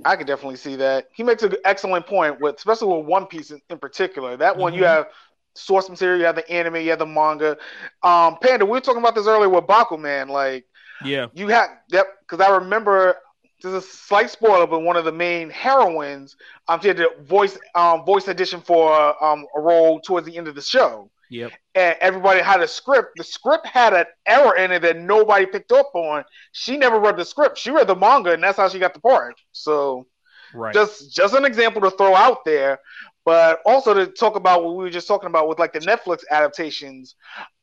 I 0.04 0.16
can 0.16 0.28
definitely 0.28 0.58
see 0.58 0.76
that. 0.78 1.08
He 1.14 1.24
makes 1.24 1.44
an 1.44 1.54
excellent 1.66 2.06
point 2.08 2.40
with, 2.40 2.56
especially 2.58 2.96
with 2.98 3.06
One 3.08 3.26
Piece 3.28 3.52
in, 3.52 3.62
in 3.70 3.78
particular. 3.80 4.38
That 4.38 4.58
one 4.58 4.74
you 4.74 4.84
Mhm. 4.84 4.88
have 4.88 5.08
source 5.56 5.90
material, 5.90 6.20
you 6.20 6.26
have 6.26 6.36
the 6.36 6.50
anime, 6.50 6.78
you 6.78 6.90
have 6.92 7.00
the 7.00 7.06
manga. 7.06 7.58
Um, 8.04 8.38
Panda, 8.42 8.66
we 8.66 8.72
were 8.72 8.82
talking 8.82 9.02
about 9.02 9.16
this 9.16 9.28
earlier 9.28 9.50
with 9.50 9.66
Bakuman. 9.66 10.30
Like 10.30 10.66
Yeah, 11.04 11.28
you 11.34 11.48
have, 11.50 11.70
yep, 11.90 12.08
because 12.22 12.46
I 12.46 12.56
remember 12.58 13.18
there's 13.62 13.76
a 13.76 13.82
slight 13.82 14.30
spoiler, 14.30 14.68
but 14.68 14.80
one 14.82 14.98
of 14.98 15.06
the 15.06 15.12
main 15.12 15.50
heroines, 15.50 16.36
um, 16.68 16.80
she 16.82 16.90
had 16.90 16.98
the 16.98 17.10
voice, 17.22 17.58
um, 17.74 18.06
voice 18.06 18.28
edition 18.28 18.62
for 18.62 18.92
um 19.24 19.46
a 19.56 19.62
role 19.62 20.00
towards 20.02 20.26
the 20.28 20.38
end 20.38 20.48
of 20.48 20.56
the 20.56 20.62
show. 20.62 21.10
Yep. 21.30 21.52
and 21.74 21.96
everybody 22.02 22.42
had 22.42 22.62
a 22.62 22.68
script. 22.68 23.18
The 23.18 23.24
script 23.24 23.66
had 23.66 23.94
an 23.94 24.06
error 24.26 24.56
in 24.56 24.72
it 24.72 24.82
that 24.84 24.98
nobody 24.98 25.46
picked 25.46 25.72
up 25.72 25.92
on. 25.94 26.24
She 26.52 26.78
never 26.78 27.00
read 27.00 27.18
the 27.18 27.26
script. 27.26 27.58
She 27.58 27.72
read 27.72 27.88
the 27.88 27.96
manga, 27.96 28.34
and 28.34 28.44
that's 28.44 28.58
how 28.58 28.70
she 28.70 28.80
got 28.80 28.94
the 28.94 29.00
part. 29.02 29.36
So 29.52 30.08
Right. 30.54 30.74
just 30.74 31.14
just 31.14 31.34
an 31.34 31.44
example 31.44 31.82
to 31.82 31.92
throw 31.92 32.16
out 32.16 32.46
there, 32.46 32.80
but 33.26 33.60
also 33.66 33.94
to 33.94 34.08
talk 34.08 34.36
about 34.38 34.64
what 34.64 34.76
we 34.78 34.84
were 34.86 34.90
just 34.90 35.08
talking 35.08 35.28
about 35.28 35.50
with 35.50 35.60
like 35.60 35.74
the 35.74 35.80
Netflix 35.80 36.24
adaptations. 36.32 37.16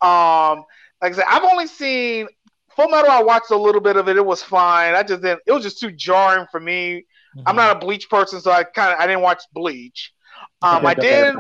Um, 0.02 0.64
like 1.00 1.12
I 1.12 1.12
said, 1.12 1.24
I've 1.28 1.44
only 1.44 1.66
seen 1.66 2.28
Full 2.76 2.88
Metal. 2.88 3.10
I 3.10 3.22
watched 3.22 3.50
a 3.50 3.56
little 3.56 3.80
bit 3.80 3.96
of 3.96 4.08
it. 4.08 4.16
It 4.16 4.26
was 4.26 4.42
fine. 4.42 4.94
I 4.94 5.02
just 5.02 5.22
didn't. 5.22 5.40
It 5.46 5.52
was 5.52 5.62
just 5.62 5.80
too 5.80 5.90
jarring 5.92 6.46
for 6.50 6.60
me. 6.60 7.06
I'm 7.46 7.54
Mhm. 7.54 7.56
not 7.56 7.76
a 7.76 7.78
Bleach 7.78 8.10
person, 8.10 8.40
so 8.40 8.50
I 8.50 8.62
kind 8.64 8.92
of 8.92 8.98
I 8.98 9.06
didn't 9.06 9.22
watch 9.22 9.42
Bleach. 9.52 10.12
Um, 10.60 10.84
I 10.86 10.94
did. 10.94 11.34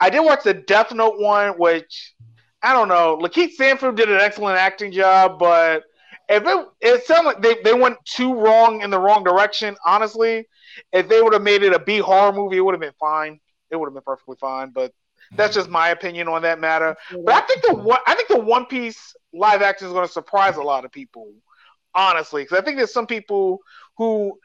I 0.00 0.10
did 0.10 0.20
watch 0.20 0.44
the 0.44 0.54
Death 0.54 0.92
Note 0.92 1.18
one, 1.18 1.50
which 1.58 2.14
I 2.62 2.72
don't 2.72 2.88
know. 2.88 3.18
Lakeith 3.20 3.52
Stanfield 3.52 3.96
did 3.96 4.10
an 4.10 4.20
excellent 4.20 4.58
acting 4.58 4.92
job, 4.92 5.38
but 5.38 5.84
if 6.28 6.44
it 6.44 6.66
it 6.80 7.06
sounded 7.06 7.28
like 7.28 7.42
they, 7.42 7.56
they 7.62 7.74
went 7.74 7.96
too 8.04 8.34
wrong 8.34 8.82
in 8.82 8.90
the 8.90 8.98
wrong 8.98 9.24
direction, 9.24 9.76
honestly, 9.86 10.48
if 10.92 11.08
they 11.08 11.22
would 11.22 11.32
have 11.32 11.42
made 11.42 11.62
it 11.62 11.72
a 11.72 11.78
B 11.78 11.98
horror 11.98 12.32
movie, 12.32 12.56
it 12.58 12.60
would 12.60 12.74
have 12.74 12.80
been 12.80 12.92
fine. 12.98 13.40
It 13.70 13.76
would 13.76 13.86
have 13.86 13.94
been 13.94 14.02
perfectly 14.02 14.36
fine. 14.40 14.70
But 14.70 14.92
that's 15.32 15.54
just 15.54 15.68
my 15.68 15.90
opinion 15.90 16.28
on 16.28 16.42
that 16.42 16.60
matter. 16.60 16.96
But 17.10 17.34
I 17.34 17.40
think 17.42 17.62
the 17.62 17.74
one 17.74 17.98
I 18.06 18.14
think 18.14 18.28
the 18.28 18.40
One 18.40 18.66
Piece 18.66 19.14
live 19.32 19.62
action 19.62 19.86
is 19.86 19.92
going 19.92 20.06
to 20.06 20.12
surprise 20.12 20.56
a 20.56 20.62
lot 20.62 20.84
of 20.84 20.92
people, 20.92 21.32
honestly, 21.94 22.42
because 22.42 22.58
I 22.58 22.62
think 22.62 22.76
there's 22.76 22.92
some 22.92 23.06
people 23.06 23.60
who, 23.96 24.38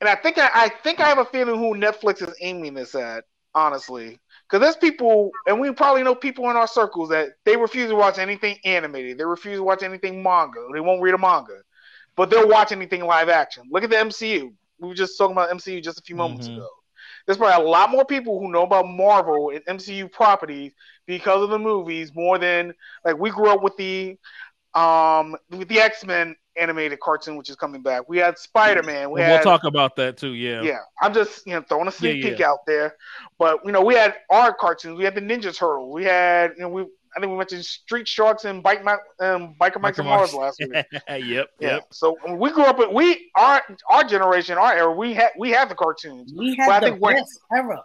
and 0.00 0.08
I 0.08 0.14
think 0.14 0.38
I, 0.38 0.50
I 0.52 0.68
think 0.82 1.00
I 1.00 1.08
have 1.08 1.18
a 1.18 1.24
feeling 1.24 1.58
who 1.58 1.74
Netflix 1.74 2.26
is 2.26 2.34
aiming 2.40 2.74
this 2.74 2.94
at, 2.94 3.24
honestly. 3.54 4.18
Because 4.48 4.62
there's 4.62 4.76
people, 4.76 5.32
and 5.46 5.60
we 5.60 5.72
probably 5.72 6.02
know 6.02 6.14
people 6.14 6.50
in 6.50 6.56
our 6.56 6.68
circles 6.68 7.08
that 7.10 7.30
they 7.44 7.56
refuse 7.56 7.90
to 7.90 7.96
watch 7.96 8.18
anything 8.18 8.58
animated. 8.64 9.18
They 9.18 9.24
refuse 9.24 9.58
to 9.58 9.64
watch 9.64 9.82
anything 9.82 10.22
manga. 10.22 10.64
They 10.72 10.80
won't 10.80 11.02
read 11.02 11.14
a 11.14 11.18
manga, 11.18 11.58
but 12.16 12.30
they'll 12.30 12.48
watch 12.48 12.72
anything 12.72 13.04
live 13.04 13.28
action. 13.28 13.64
Look 13.70 13.84
at 13.84 13.90
the 13.90 13.96
MCU. 13.96 14.52
We 14.78 14.88
were 14.88 14.94
just 14.94 15.18
talking 15.18 15.32
about 15.32 15.50
MCU 15.50 15.80
just 15.80 15.98
a 15.98 16.02
few 16.02 16.16
moments 16.16 16.48
Mhm. 16.48 16.52
ago. 16.52 16.68
There's 17.26 17.38
probably 17.38 17.64
a 17.64 17.68
lot 17.68 17.90
more 17.90 18.04
people 18.04 18.38
who 18.38 18.50
know 18.50 18.62
about 18.62 18.86
Marvel 18.86 19.50
and 19.50 19.62
MCU 19.66 20.08
properties 20.08 20.72
because 21.06 21.42
of 21.42 21.50
the 21.50 21.58
movies 21.58 22.14
more 22.14 22.38
than 22.38 22.74
like 23.04 23.18
we 23.18 23.30
grew 23.30 23.48
up 23.48 23.62
with 23.62 23.76
the 23.76 24.16
um 24.74 25.36
with 25.50 25.68
the 25.68 25.80
X 25.80 26.04
Men 26.04 26.36
animated 26.58 27.00
cartoon, 27.00 27.36
which 27.36 27.50
is 27.50 27.56
coming 27.56 27.82
back. 27.82 28.08
We 28.08 28.18
had 28.18 28.38
Spider 28.38 28.82
Man. 28.82 29.10
We 29.10 29.20
we'll 29.20 29.28
had 29.28 29.42
talk 29.42 29.64
about 29.64 29.96
that 29.96 30.16
too. 30.16 30.34
Yeah. 30.34 30.62
yeah, 30.62 30.78
I'm 31.00 31.12
just 31.14 31.46
you 31.46 31.54
know 31.54 31.62
throwing 31.62 31.88
a 31.88 31.92
sneak 31.92 32.22
Yeah, 32.22 32.30
peek 32.30 32.40
out 32.40 32.66
there. 32.66 32.96
But 33.38 33.60
you 33.64 33.72
know, 33.72 33.82
we 33.82 33.94
had 33.94 34.14
our 34.30 34.54
cartoons. 34.54 34.98
We 34.98 35.04
had 35.04 35.14
the 35.14 35.20
Ninja 35.20 35.54
Turtles. 35.54 35.92
We 35.94 36.04
had 36.04 36.52
you 36.56 36.62
know 36.62 36.68
we 36.68 36.82
I 37.16 37.20
think 37.20 37.30
we 37.32 37.38
mentioned 37.38 37.64
Street 37.64 38.06
Sharks 38.06 38.44
and 38.44 38.62
Bike 38.62 38.84
Ma- 38.84 38.96
um, 39.20 39.54
Biker 39.58 39.80
Mice 39.80 39.98
and 39.98 40.06
Mars 40.06 40.34
Mars. 40.34 40.34
last 40.34 40.60
week. 40.60 41.00
yep. 41.08 41.48
Yeah. 41.58 41.74
Yep. 41.74 41.86
So 41.90 42.16
we 42.34 42.50
grew 42.50 42.64
up 42.64 42.78
with 42.78 42.90
we 42.90 43.30
our 43.36 43.62
our 43.90 44.04
generation, 44.04 44.58
our 44.58 44.74
era. 44.74 44.92
We 44.92 45.14
had 45.14 45.30
we 45.38 45.50
had 45.50 45.70
the 45.70 45.74
cartoons. 45.74 46.32
We 46.36 46.54
Well, 46.58 46.70
I 46.70 46.74
had 46.74 46.82
the 46.82 46.86
think 46.90 47.02
best 47.02 47.40
era. 47.54 47.82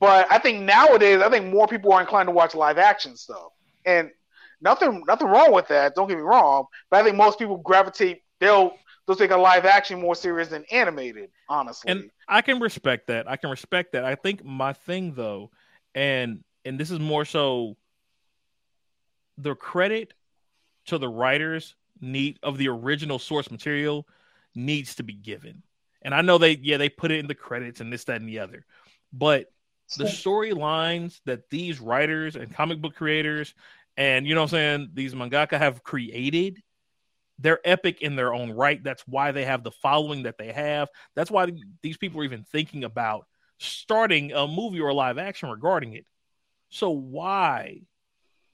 But 0.00 0.30
I 0.30 0.38
think 0.38 0.62
nowadays, 0.62 1.20
I 1.20 1.28
think 1.28 1.46
more 1.46 1.66
people 1.66 1.92
are 1.92 2.00
inclined 2.00 2.28
to 2.28 2.32
watch 2.32 2.54
live 2.54 2.78
action 2.78 3.16
stuff, 3.16 3.50
and 3.84 4.10
nothing 4.60 5.02
nothing 5.06 5.28
wrong 5.28 5.52
with 5.52 5.68
that. 5.68 5.94
Don't 5.94 6.08
get 6.08 6.16
me 6.16 6.22
wrong, 6.22 6.66
but 6.90 7.00
I 7.00 7.04
think 7.04 7.16
most 7.16 7.38
people 7.38 7.58
gravitate. 7.58 8.22
They'll 8.40 8.72
they'll 9.06 9.16
take 9.16 9.30
a 9.30 9.36
live 9.36 9.64
action 9.64 10.00
more 10.00 10.14
serious 10.14 10.48
than 10.48 10.64
animated. 10.70 11.30
Honestly, 11.48 11.90
And 11.90 12.10
I 12.28 12.42
can 12.42 12.60
respect 12.60 13.06
that. 13.08 13.28
I 13.28 13.36
can 13.36 13.50
respect 13.50 13.92
that. 13.92 14.04
I 14.04 14.14
think 14.14 14.44
my 14.44 14.72
thing 14.72 15.14
though, 15.14 15.50
and 15.94 16.44
and 16.64 16.78
this 16.78 16.90
is 16.90 16.98
more 16.98 17.24
so 17.24 17.76
the 19.36 19.54
credit 19.54 20.14
to 20.86 20.98
the 20.98 21.08
writers 21.08 21.74
need 22.00 22.38
of 22.42 22.58
the 22.58 22.68
original 22.68 23.18
source 23.18 23.50
material 23.50 24.06
needs 24.54 24.96
to 24.96 25.02
be 25.02 25.14
given. 25.14 25.62
And 26.02 26.14
I 26.14 26.22
know 26.22 26.38
they 26.38 26.56
yeah, 26.62 26.76
they 26.76 26.88
put 26.88 27.10
it 27.10 27.18
in 27.18 27.26
the 27.26 27.34
credits 27.34 27.80
and 27.80 27.92
this, 27.92 28.04
that, 28.04 28.20
and 28.20 28.28
the 28.28 28.38
other. 28.40 28.64
But 29.12 29.50
the 29.96 30.04
storylines 30.04 31.20
that 31.24 31.48
these 31.48 31.80
writers 31.80 32.36
and 32.36 32.54
comic 32.54 32.80
book 32.80 32.94
creators 32.94 33.54
and 33.98 34.28
you 34.28 34.36
know 34.36 34.42
what 34.42 34.52
I'm 34.54 34.80
saying, 34.80 34.90
these 34.94 35.12
mangaka 35.12 35.58
have 35.58 35.82
created, 35.82 36.62
they're 37.40 37.58
epic 37.64 38.00
in 38.00 38.14
their 38.14 38.32
own 38.32 38.52
right. 38.52 38.82
That's 38.82 39.02
why 39.08 39.32
they 39.32 39.44
have 39.44 39.64
the 39.64 39.72
following 39.72 40.22
that 40.22 40.38
they 40.38 40.52
have. 40.52 40.88
That's 41.16 41.32
why 41.32 41.48
these 41.82 41.96
people 41.96 42.20
are 42.20 42.24
even 42.24 42.44
thinking 42.44 42.84
about 42.84 43.26
starting 43.58 44.32
a 44.32 44.46
movie 44.46 44.78
or 44.78 44.90
a 44.90 44.94
live 44.94 45.18
action 45.18 45.50
regarding 45.50 45.94
it. 45.94 46.06
So 46.70 46.90
why? 46.90 47.80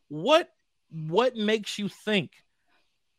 What 0.09 0.49
what 0.90 1.36
makes 1.36 1.78
you 1.78 1.90
think 1.90 2.30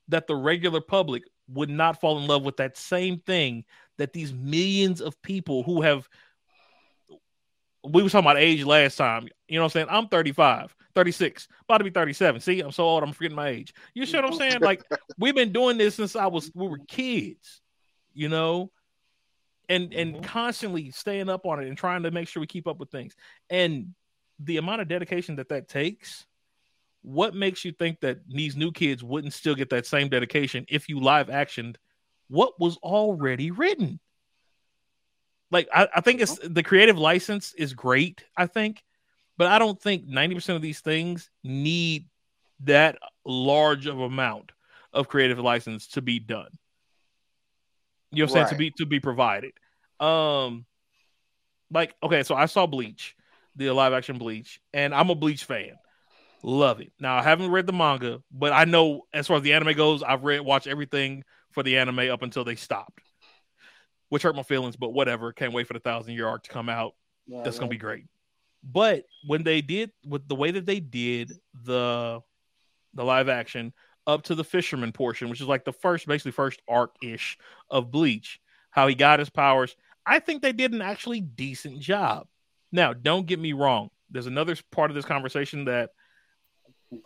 that 0.07 0.25
the 0.25 0.35
regular 0.35 0.81
public 0.81 1.23
would 1.47 1.69
not 1.69 2.01
fall 2.01 2.17
in 2.17 2.25
love 2.25 2.43
with 2.43 2.57
that 2.57 2.75
same 2.75 3.19
thing 3.19 3.65
that 3.99 4.13
these 4.13 4.33
millions 4.33 4.99
of 4.99 5.21
people 5.21 5.61
who 5.61 5.83
have 5.83 6.09
we 7.83 8.01
were 8.01 8.09
talking 8.09 8.25
about 8.25 8.39
age 8.39 8.63
last 8.63 8.95
time. 8.95 9.27
You 9.47 9.57
know 9.57 9.61
what 9.61 9.75
I'm 9.75 9.87
saying? 9.87 9.87
I'm 9.91 10.07
35, 10.07 10.75
36, 10.95 11.47
about 11.63 11.79
to 11.79 11.83
be 11.83 11.89
37. 11.89 12.41
See, 12.41 12.61
I'm 12.61 12.71
so 12.71 12.85
old, 12.85 13.03
I'm 13.03 13.13
forgetting 13.13 13.35
my 13.35 13.49
age. 13.49 13.73
You 13.93 14.05
see 14.05 14.17
what 14.17 14.25
I'm 14.25 14.33
saying? 14.33 14.61
Like, 14.61 14.83
we've 15.19 15.35
been 15.35 15.51
doing 15.51 15.77
this 15.77 15.95
since 15.95 16.15
I 16.15 16.27
was 16.27 16.49
we 16.55 16.67
were 16.67 16.79
kids, 16.87 17.61
you 18.13 18.29
know, 18.29 18.71
and 19.69 19.93
and 19.93 20.15
Mhm. 20.15 20.23
constantly 20.23 20.91
staying 20.91 21.29
up 21.29 21.45
on 21.45 21.61
it 21.61 21.67
and 21.67 21.77
trying 21.77 22.03
to 22.03 22.11
make 22.11 22.27
sure 22.27 22.39
we 22.41 22.47
keep 22.47 22.67
up 22.67 22.79
with 22.79 22.89
things. 22.89 23.15
And 23.49 23.93
the 24.39 24.57
amount 24.57 24.81
of 24.81 24.87
dedication 24.87 25.35
that 25.35 25.49
that 25.49 25.67
takes, 25.67 26.25
what 27.01 27.35
makes 27.35 27.63
you 27.63 27.71
think 27.71 27.99
that 28.01 28.19
these 28.27 28.55
new 28.55 28.71
kids 28.71 29.03
wouldn't 29.03 29.33
still 29.33 29.55
get 29.55 29.69
that 29.69 29.85
same 29.85 30.09
dedication 30.09 30.65
if 30.69 30.89
you 30.89 30.99
live 30.99 31.27
actioned 31.27 31.75
what 32.27 32.59
was 32.59 32.77
already 32.77 33.51
written? 33.51 33.99
Like 35.51 35.67
I, 35.73 35.87
I 35.95 36.01
think 36.01 36.21
it's 36.21 36.39
the 36.43 36.63
creative 36.63 36.97
license 36.97 37.53
is 37.53 37.73
great, 37.73 38.23
I 38.35 38.47
think, 38.47 38.83
but 39.37 39.47
I 39.47 39.59
don't 39.59 39.79
think 39.81 40.07
90% 40.07 40.55
of 40.55 40.61
these 40.61 40.79
things 40.79 41.29
need 41.43 42.07
that 42.61 42.97
large 43.25 43.85
of 43.87 43.99
amount 43.99 44.51
of 44.93 45.07
creative 45.07 45.39
license 45.39 45.87
to 45.87 46.01
be 46.01 46.19
done. 46.19 46.49
You 48.11 48.25
know 48.25 48.31
what 48.31 48.39
I'm 48.39 48.47
saying? 48.47 48.49
To 48.49 48.55
be 48.55 48.71
to 48.77 48.85
be 48.85 48.99
provided. 48.99 49.51
Um 49.99 50.65
like 51.71 51.95
okay, 52.01 52.23
so 52.23 52.35
I 52.35 52.45
saw 52.45 52.65
Bleach, 52.65 53.15
the 53.55 53.71
live 53.71 53.93
action 53.93 54.17
Bleach, 54.17 54.59
and 54.73 54.93
I'm 54.93 55.09
a 55.09 55.15
Bleach 55.15 55.43
fan. 55.43 55.73
Love 56.43 56.79
it. 56.79 56.93
Now 56.99 57.17
I 57.17 57.23
haven't 57.23 57.51
read 57.51 57.67
the 57.67 57.73
manga, 57.73 58.21
but 58.31 58.53
I 58.53 58.65
know 58.65 59.01
as 59.13 59.27
far 59.27 59.37
as 59.37 59.43
the 59.43 59.53
anime 59.53 59.75
goes, 59.75 60.03
I've 60.03 60.23
read 60.23 60.41
watched 60.41 60.67
everything 60.67 61.23
for 61.51 61.63
the 61.63 61.77
anime 61.77 62.11
up 62.11 62.21
until 62.21 62.43
they 62.43 62.55
stopped. 62.55 63.01
Which 64.09 64.21
hurt 64.21 64.35
my 64.35 64.43
feelings, 64.43 64.75
but 64.75 64.93
whatever. 64.93 65.33
Can't 65.33 65.51
wait 65.51 65.67
for 65.67 65.73
the 65.73 65.79
thousand 65.79 66.13
year 66.13 66.27
arc 66.27 66.43
to 66.43 66.51
come 66.51 66.69
out. 66.69 66.93
That's 67.43 67.57
gonna 67.59 67.69
be 67.69 67.77
great. 67.77 68.05
But 68.65 69.05
when 69.25 69.43
they 69.43 69.61
did 69.61 69.91
with 70.05 70.27
the 70.27 70.35
way 70.35 70.51
that 70.51 70.65
they 70.65 70.79
did 70.79 71.31
the 71.63 72.21
the 72.93 73.03
live 73.03 73.29
action 73.29 73.73
up 74.07 74.23
to 74.23 74.35
the 74.35 74.43
fisherman 74.43 74.91
portion, 74.91 75.29
which 75.29 75.41
is 75.41 75.47
like 75.47 75.65
the 75.65 75.73
first, 75.73 76.07
basically 76.07 76.31
first 76.31 76.61
arc 76.67 76.95
ish 77.01 77.37
of 77.69 77.91
Bleach, 77.91 78.39
how 78.71 78.87
he 78.87 78.95
got 78.95 79.19
his 79.19 79.29
powers, 79.29 79.75
I 80.05 80.19
think 80.19 80.41
they 80.41 80.53
did 80.53 80.73
an 80.73 80.81
actually 80.81 81.21
decent 81.21 81.79
job. 81.79 82.27
Now, 82.71 82.93
don't 82.93 83.25
get 83.25 83.39
me 83.39 83.53
wrong. 83.53 83.89
There's 84.09 84.27
another 84.27 84.55
part 84.71 84.91
of 84.91 84.95
this 84.95 85.05
conversation 85.05 85.65
that 85.65 85.91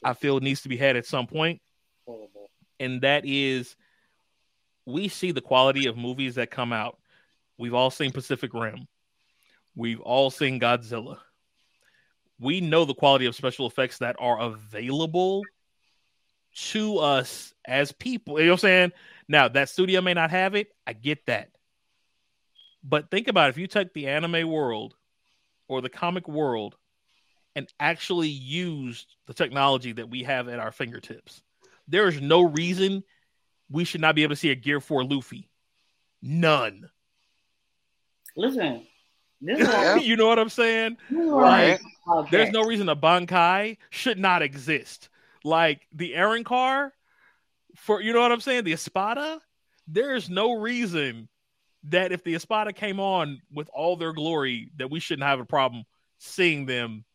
I 0.03 0.13
feel 0.13 0.39
needs 0.39 0.61
to 0.63 0.69
be 0.69 0.77
had 0.77 0.95
at 0.95 1.05
some 1.05 1.27
and 2.79 3.01
that 3.01 3.25
is 3.25 3.75
we 4.85 5.07
see 5.07 5.31
the 5.31 5.41
quality 5.41 5.87
of 5.87 5.97
movies 5.97 6.35
that 6.35 6.51
come 6.51 6.73
out. 6.73 6.97
We've 7.57 7.73
all 7.73 7.91
seen 7.91 8.11
Pacific 8.11 8.53
Rim. 8.53 8.87
We've 9.75 10.01
all 10.01 10.29
seen 10.29 10.59
Godzilla. 10.59 11.17
We 12.39 12.61
know 12.61 12.85
the 12.85 12.93
quality 12.93 13.25
of 13.25 13.35
special 13.35 13.67
effects 13.67 13.97
that 13.99 14.15
are 14.19 14.39
available 14.39 15.43
to 16.71 16.97
us 16.99 17.53
as 17.65 17.91
people. 17.91 18.39
You 18.39 18.45
know 18.45 18.51
what 18.53 18.63
I'm 18.63 18.69
saying? 18.69 18.91
Now, 19.27 19.47
that 19.49 19.69
studio 19.69 20.01
may 20.01 20.13
not 20.13 20.31
have 20.31 20.55
it. 20.55 20.69
I 20.87 20.93
get 20.93 21.25
that. 21.27 21.49
But 22.83 23.11
think 23.11 23.27
about 23.27 23.47
it. 23.47 23.51
if 23.51 23.57
you 23.57 23.67
take 23.67 23.93
the 23.93 24.07
anime 24.07 24.49
world 24.49 24.95
or 25.67 25.81
the 25.81 25.89
comic 25.89 26.27
world 26.27 26.77
and 27.55 27.67
actually 27.79 28.29
used 28.29 29.15
the 29.27 29.33
technology 29.33 29.91
that 29.91 30.09
we 30.09 30.23
have 30.23 30.47
at 30.47 30.59
our 30.59 30.71
fingertips, 30.71 31.41
there 31.87 32.07
is 32.07 32.21
no 32.21 32.41
reason 32.41 33.03
we 33.69 33.83
should 33.83 34.01
not 34.01 34.15
be 34.15 34.23
able 34.23 34.33
to 34.35 34.39
see 34.39 34.51
a 34.51 34.55
Gear 34.55 34.79
4 34.79 35.03
Luffy. 35.03 35.49
None. 36.21 36.89
Listen, 38.35 38.85
Yeah. 39.41 39.95
you 39.95 40.15
know 40.15 40.27
what 40.27 40.39
I'm 40.39 40.49
saying? 40.49 40.97
Right. 41.11 41.79
I'm 42.07 42.17
about 42.17 42.31
There's 42.31 42.51
no 42.51 42.63
reason 42.63 42.89
a 42.89 42.95
Bankai 42.95 43.77
should 43.89 44.19
not 44.19 44.41
exist. 44.41 45.09
Like 45.43 45.87
the 45.93 46.13
Arrancar 46.13 46.91
for 47.75 48.01
you 48.01 48.13
know 48.13 48.21
what 48.21 48.31
I'm 48.31 48.41
saying? 48.41 48.65
The 48.65 48.73
Espada, 48.73 49.39
there's 49.87 50.29
no 50.29 50.59
reason 50.59 51.29
that 51.83 52.11
if 52.11 52.23
the 52.23 52.35
Espada 52.35 52.73
came 52.73 52.99
on 52.99 53.41
with 53.53 53.69
all 53.73 53.95
their 53.95 54.13
glory, 54.13 54.71
that 54.77 54.91
we 54.91 54.99
shouldn't 54.99 55.27
have 55.27 55.39
a 55.39 55.45
problem 55.45 55.85
seeing 56.17 56.65
them 56.65 57.05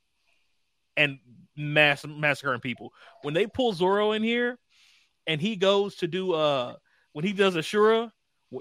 and 0.97 1.19
mass 1.57 2.05
massacring 2.07 2.61
people. 2.61 2.93
When 3.23 3.35
they 3.35 3.47
pull 3.47 3.73
Zoro 3.73 4.13
in 4.13 4.23
here 4.23 4.59
and 5.27 5.41
he 5.41 5.57
goes 5.57 5.97
to 5.97 6.09
do 6.09 6.33
uh 6.33 6.75
when 7.13 7.25
he 7.25 7.33
does 7.33 7.55
Ashura, 7.55 8.11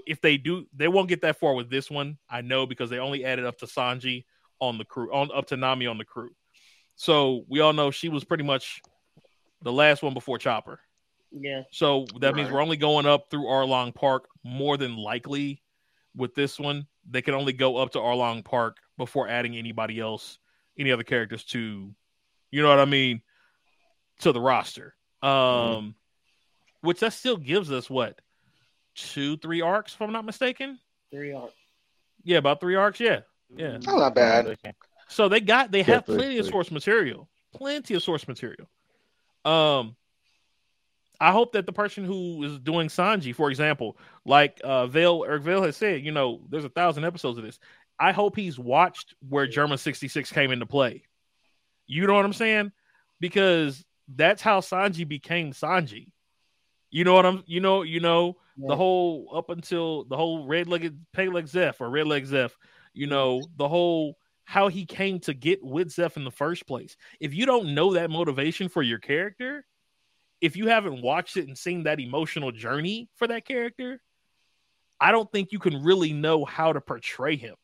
if 0.06 0.20
they 0.20 0.36
do 0.36 0.66
they 0.74 0.88
won't 0.88 1.08
get 1.08 1.22
that 1.22 1.38
far 1.38 1.54
with 1.54 1.70
this 1.70 1.90
one, 1.90 2.18
I 2.28 2.40
know 2.40 2.66
because 2.66 2.90
they 2.90 2.98
only 2.98 3.24
added 3.24 3.44
up 3.44 3.58
to 3.58 3.66
Sanji 3.66 4.24
on 4.60 4.78
the 4.78 4.84
crew, 4.84 5.12
on 5.12 5.30
up 5.34 5.46
to 5.46 5.56
Nami 5.56 5.86
on 5.86 5.98
the 5.98 6.04
crew. 6.04 6.30
So 6.96 7.44
we 7.48 7.60
all 7.60 7.72
know 7.72 7.90
she 7.90 8.08
was 8.08 8.24
pretty 8.24 8.44
much 8.44 8.80
the 9.62 9.72
last 9.72 10.02
one 10.02 10.14
before 10.14 10.38
Chopper. 10.38 10.80
Yeah. 11.32 11.62
So 11.72 12.06
that 12.20 12.34
means 12.34 12.50
we're 12.50 12.62
only 12.62 12.76
going 12.76 13.06
up 13.06 13.26
through 13.30 13.44
Arlong 13.44 13.94
Park 13.94 14.28
more 14.44 14.76
than 14.76 14.96
likely 14.96 15.62
with 16.14 16.34
this 16.34 16.60
one. 16.60 16.86
They 17.10 17.22
can 17.22 17.34
only 17.34 17.52
go 17.52 17.76
up 17.76 17.90
to 17.92 17.98
Arlong 17.98 18.44
Park 18.44 18.76
before 18.96 19.28
adding 19.28 19.56
anybody 19.56 19.98
else, 19.98 20.38
any 20.78 20.92
other 20.92 21.02
characters 21.02 21.44
to, 21.46 21.92
you 22.50 22.62
know 22.62 22.68
what 22.68 22.78
I 22.78 22.84
mean, 22.84 23.20
to 24.20 24.32
the 24.32 24.40
roster. 24.40 24.94
Um, 25.22 25.96
which 26.82 27.00
that 27.00 27.14
still 27.14 27.36
gives 27.36 27.72
us 27.72 27.90
what 27.90 28.20
two, 28.94 29.36
three 29.38 29.60
arcs, 29.60 29.94
if 29.94 30.02
I'm 30.02 30.12
not 30.12 30.24
mistaken. 30.24 30.78
Three 31.10 31.32
arcs. 31.32 31.54
Yeah, 32.22 32.38
about 32.38 32.60
three 32.60 32.74
arcs. 32.74 33.00
Yeah, 33.00 33.20
yeah. 33.54 33.72
That's 33.72 33.86
not 33.86 34.14
bad. 34.14 34.56
So 35.08 35.28
they 35.28 35.40
got 35.40 35.70
they 35.70 35.82
have 35.82 36.00
Definitely 36.02 36.16
plenty 36.24 36.38
of 36.38 36.46
three. 36.46 36.52
source 36.52 36.70
material, 36.70 37.28
plenty 37.54 37.94
of 37.94 38.02
source 38.02 38.26
material. 38.26 38.68
Um, 39.44 39.94
I 41.20 41.30
hope 41.30 41.52
that 41.52 41.66
the 41.66 41.72
person 41.72 42.04
who 42.04 42.42
is 42.42 42.58
doing 42.58 42.88
Sanji, 42.88 43.34
for 43.34 43.50
example, 43.50 43.96
like 44.24 44.60
uh 44.64 44.86
Vale 44.86 45.24
Eric 45.26 45.42
Vale 45.42 45.62
has 45.62 45.76
said, 45.76 46.02
you 46.02 46.12
know, 46.12 46.40
there's 46.48 46.64
a 46.64 46.70
thousand 46.70 47.04
episodes 47.04 47.38
of 47.38 47.44
this. 47.44 47.58
I 47.98 48.12
hope 48.12 48.34
he's 48.34 48.58
watched 48.58 49.14
where 49.28 49.46
Germa 49.46 49.78
66 49.78 50.32
came 50.32 50.50
into 50.50 50.66
play. 50.66 51.04
You 51.86 52.06
know 52.06 52.14
what 52.14 52.24
I'm 52.24 52.32
saying? 52.32 52.72
Because 53.20 53.84
that's 54.08 54.42
how 54.42 54.60
Sanji 54.60 55.06
became 55.06 55.52
Sanji. 55.52 56.10
You 56.90 57.04
know 57.04 57.14
what 57.14 57.26
I'm 57.26 57.44
you 57.46 57.60
know, 57.60 57.82
you 57.82 58.00
know, 58.00 58.36
the 58.56 58.76
whole 58.76 59.30
up 59.34 59.50
until 59.50 60.04
the 60.04 60.16
whole 60.16 60.46
red 60.46 60.68
legged 60.68 60.98
pay 61.12 61.28
leg 61.28 61.46
Zeff 61.46 61.80
or 61.80 61.90
red 61.90 62.06
leg 62.06 62.24
Zeff, 62.24 62.52
you 62.92 63.06
know, 63.06 63.38
mm-hmm. 63.38 63.52
the 63.56 63.68
whole 63.68 64.16
how 64.44 64.68
he 64.68 64.84
came 64.84 65.18
to 65.20 65.34
get 65.34 65.64
with 65.64 65.88
Zeff 65.88 66.16
in 66.16 66.24
the 66.24 66.30
first 66.30 66.66
place. 66.66 66.96
If 67.20 67.34
you 67.34 67.46
don't 67.46 67.74
know 67.74 67.94
that 67.94 68.10
motivation 68.10 68.68
for 68.68 68.82
your 68.82 68.98
character, 68.98 69.64
if 70.40 70.56
you 70.56 70.68
haven't 70.68 71.02
watched 71.02 71.36
it 71.36 71.48
and 71.48 71.56
seen 71.56 71.84
that 71.84 72.00
emotional 72.00 72.52
journey 72.52 73.08
for 73.16 73.26
that 73.26 73.46
character, 73.46 74.00
I 75.00 75.12
don't 75.12 75.30
think 75.32 75.52
you 75.52 75.58
can 75.58 75.82
really 75.82 76.12
know 76.12 76.44
how 76.44 76.72
to 76.72 76.80
portray 76.80 77.36
him. 77.36 77.56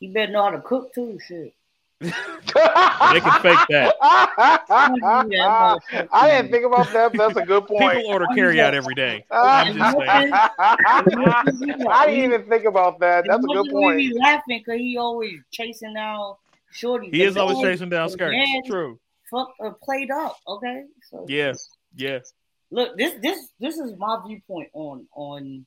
He 0.00 0.12
better 0.12 0.32
know 0.32 0.44
how 0.44 0.50
to 0.50 0.60
cook 0.60 0.92
too. 0.94 1.18
Shit. 1.26 1.54
They 2.00 2.10
can 3.20 3.42
fake 3.42 3.58
that. 3.70 3.94
I 6.12 6.30
didn't 6.30 6.52
think 6.52 6.64
about 6.64 6.92
that. 6.92 7.12
That's 7.12 7.36
a 7.36 7.44
good 7.44 7.66
point. 7.66 7.94
People 7.94 8.12
order 8.12 8.26
carry 8.34 8.60
out 8.60 8.74
every 8.74 8.94
day. 8.94 9.24
I'm 9.30 9.76
just 9.76 9.98
saying. 9.98 10.32
I 10.32 12.04
didn't 12.06 12.24
even 12.24 12.48
think 12.48 12.64
about 12.64 13.00
that. 13.00 13.24
That's 13.26 13.44
a 13.44 13.48
good 13.48 13.70
point. 13.70 13.98
be 13.98 14.14
laughing 14.18 14.62
because 14.64 14.78
he 14.80 14.96
always 14.96 15.40
chasing 15.50 15.94
down 15.94 16.34
shorty. 16.70 17.10
He 17.10 17.22
is 17.22 17.36
always 17.36 17.58
chasing 17.60 17.88
down 17.88 18.06
the 18.06 18.12
skirts. 18.12 18.36
True. 18.66 18.98
Fuck, 19.30 19.50
uh, 19.62 19.70
played 19.82 20.10
up. 20.10 20.38
Okay. 20.46 20.84
So 21.10 21.26
Yeah. 21.28 21.52
Yeah. 21.96 22.20
look 22.70 22.96
this 22.96 23.14
this 23.20 23.48
this 23.58 23.76
is 23.78 23.92
my 23.98 24.20
viewpoint 24.26 24.68
on 24.72 25.06
on 25.14 25.64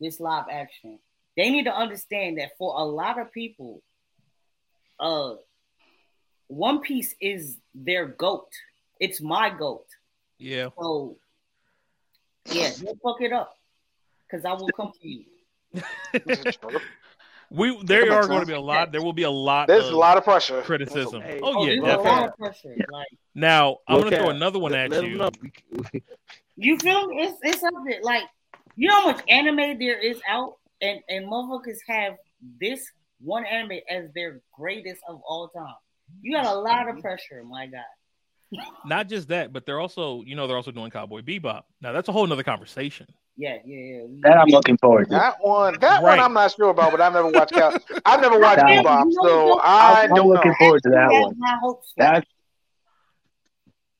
this 0.00 0.20
live 0.20 0.44
action 0.50 0.98
they 1.36 1.50
need 1.50 1.64
to 1.64 1.74
understand 1.74 2.38
that 2.38 2.50
for 2.56 2.74
a 2.78 2.84
lot 2.84 3.18
of 3.20 3.32
people 3.32 3.82
uh 5.00 5.34
one 6.48 6.80
piece 6.80 7.14
is 7.20 7.56
their 7.74 8.06
goat 8.06 8.48
it's 9.00 9.20
my 9.20 9.50
goat 9.50 9.86
Yeah. 10.38 10.68
so 10.78 11.16
yeah 12.50 12.70
don't 12.82 12.98
fuck 13.02 13.20
it 13.20 13.32
up 13.32 13.56
because 14.26 14.44
i 14.44 14.52
will 14.52 14.68
come 14.76 14.92
to 15.00 15.08
you 15.08 15.24
We 17.50 17.82
there 17.82 18.12
are 18.12 18.26
going 18.26 18.40
to 18.40 18.46
be 18.46 18.52
a 18.52 18.60
lot. 18.60 18.92
There 18.92 19.00
will 19.00 19.14
be 19.14 19.22
a 19.22 19.30
lot 19.30 19.68
There's 19.68 19.86
of 19.86 19.94
a 19.94 19.96
lot 19.96 20.18
of 20.18 20.24
pressure. 20.24 20.60
criticism. 20.60 21.22
Hey. 21.22 21.40
Oh 21.42 21.64
yeah, 21.64 21.80
there's 21.80 21.94
a 21.94 22.02
lot 22.02 22.28
of 22.28 22.36
pressure 22.36 22.74
like 22.90 23.06
Now 23.34 23.78
I'm 23.88 23.96
Look 23.96 24.02
going 24.04 24.12
to 24.12 24.18
throw 24.18 24.28
another 24.28 24.58
one 24.58 24.72
let- 24.72 24.92
at 24.92 25.02
let 25.02 25.32
'em 25.32 25.32
you. 25.94 26.00
you 26.56 26.78
feel 26.78 27.06
me? 27.06 27.22
it's 27.22 27.38
it's 27.42 27.60
something 27.60 28.00
like 28.02 28.24
you 28.76 28.88
know 28.88 29.00
how 29.00 29.06
much 29.12 29.22
anime 29.28 29.78
there 29.78 29.98
is 29.98 30.20
out 30.28 30.56
and 30.82 31.00
and 31.08 31.26
motherfuckers 31.26 31.78
have 31.86 32.16
this 32.60 32.84
one 33.20 33.46
anime 33.46 33.78
as 33.88 34.12
their 34.14 34.42
greatest 34.54 35.00
of 35.08 35.22
all 35.26 35.48
time 35.48 35.74
you 36.22 36.32
got 36.36 36.46
a 36.46 36.58
lot 36.58 36.88
of 36.88 37.00
pressure 37.00 37.42
my 37.44 37.66
guy 37.66 38.58
Not 38.86 39.08
just 39.08 39.28
that, 39.28 39.52
but 39.52 39.66
they're 39.66 39.80
also, 39.80 40.22
you 40.22 40.34
know, 40.34 40.46
they're 40.46 40.56
also 40.56 40.70
doing 40.70 40.90
Cowboy 40.90 41.20
Bebop. 41.22 41.62
Now 41.80 41.92
that's 41.92 42.08
a 42.08 42.12
whole 42.12 42.26
nother 42.26 42.42
conversation. 42.42 43.06
yeah 43.36 43.56
yeah 43.64 43.78
yeah 43.78 44.06
That 44.22 44.38
I'm 44.38 44.48
looking 44.48 44.76
forward 44.78 45.08
to. 45.08 45.14
That 45.14 45.36
one, 45.40 45.78
that 45.80 46.02
Right. 46.02 46.16
one, 46.16 46.20
I'm 46.20 46.32
not 46.32 46.52
sure 46.54 46.70
about, 46.70 46.90
but 46.92 47.00
I've 47.00 47.12
never 47.12 47.28
watched. 47.28 47.52
Cow- 47.52 47.78
I've 48.04 48.20
never 48.20 48.38
watched 48.38 48.58
Yeah, 48.58 48.82
Bebop, 48.82 49.04
you 49.04 49.14
know 49.14 49.22
so 49.22 49.46
what? 49.48 49.64
I 49.64 50.04
I'm 50.04 50.14
don't 50.14 50.28
looking 50.28 50.50
know. 50.50 50.56
forward 50.58 50.82
to 50.84 50.90
that 50.90 51.08
That's 51.10 51.22
one. 51.22 51.34
my 51.38 51.58
hopes. 51.60 51.92
That 51.96 52.24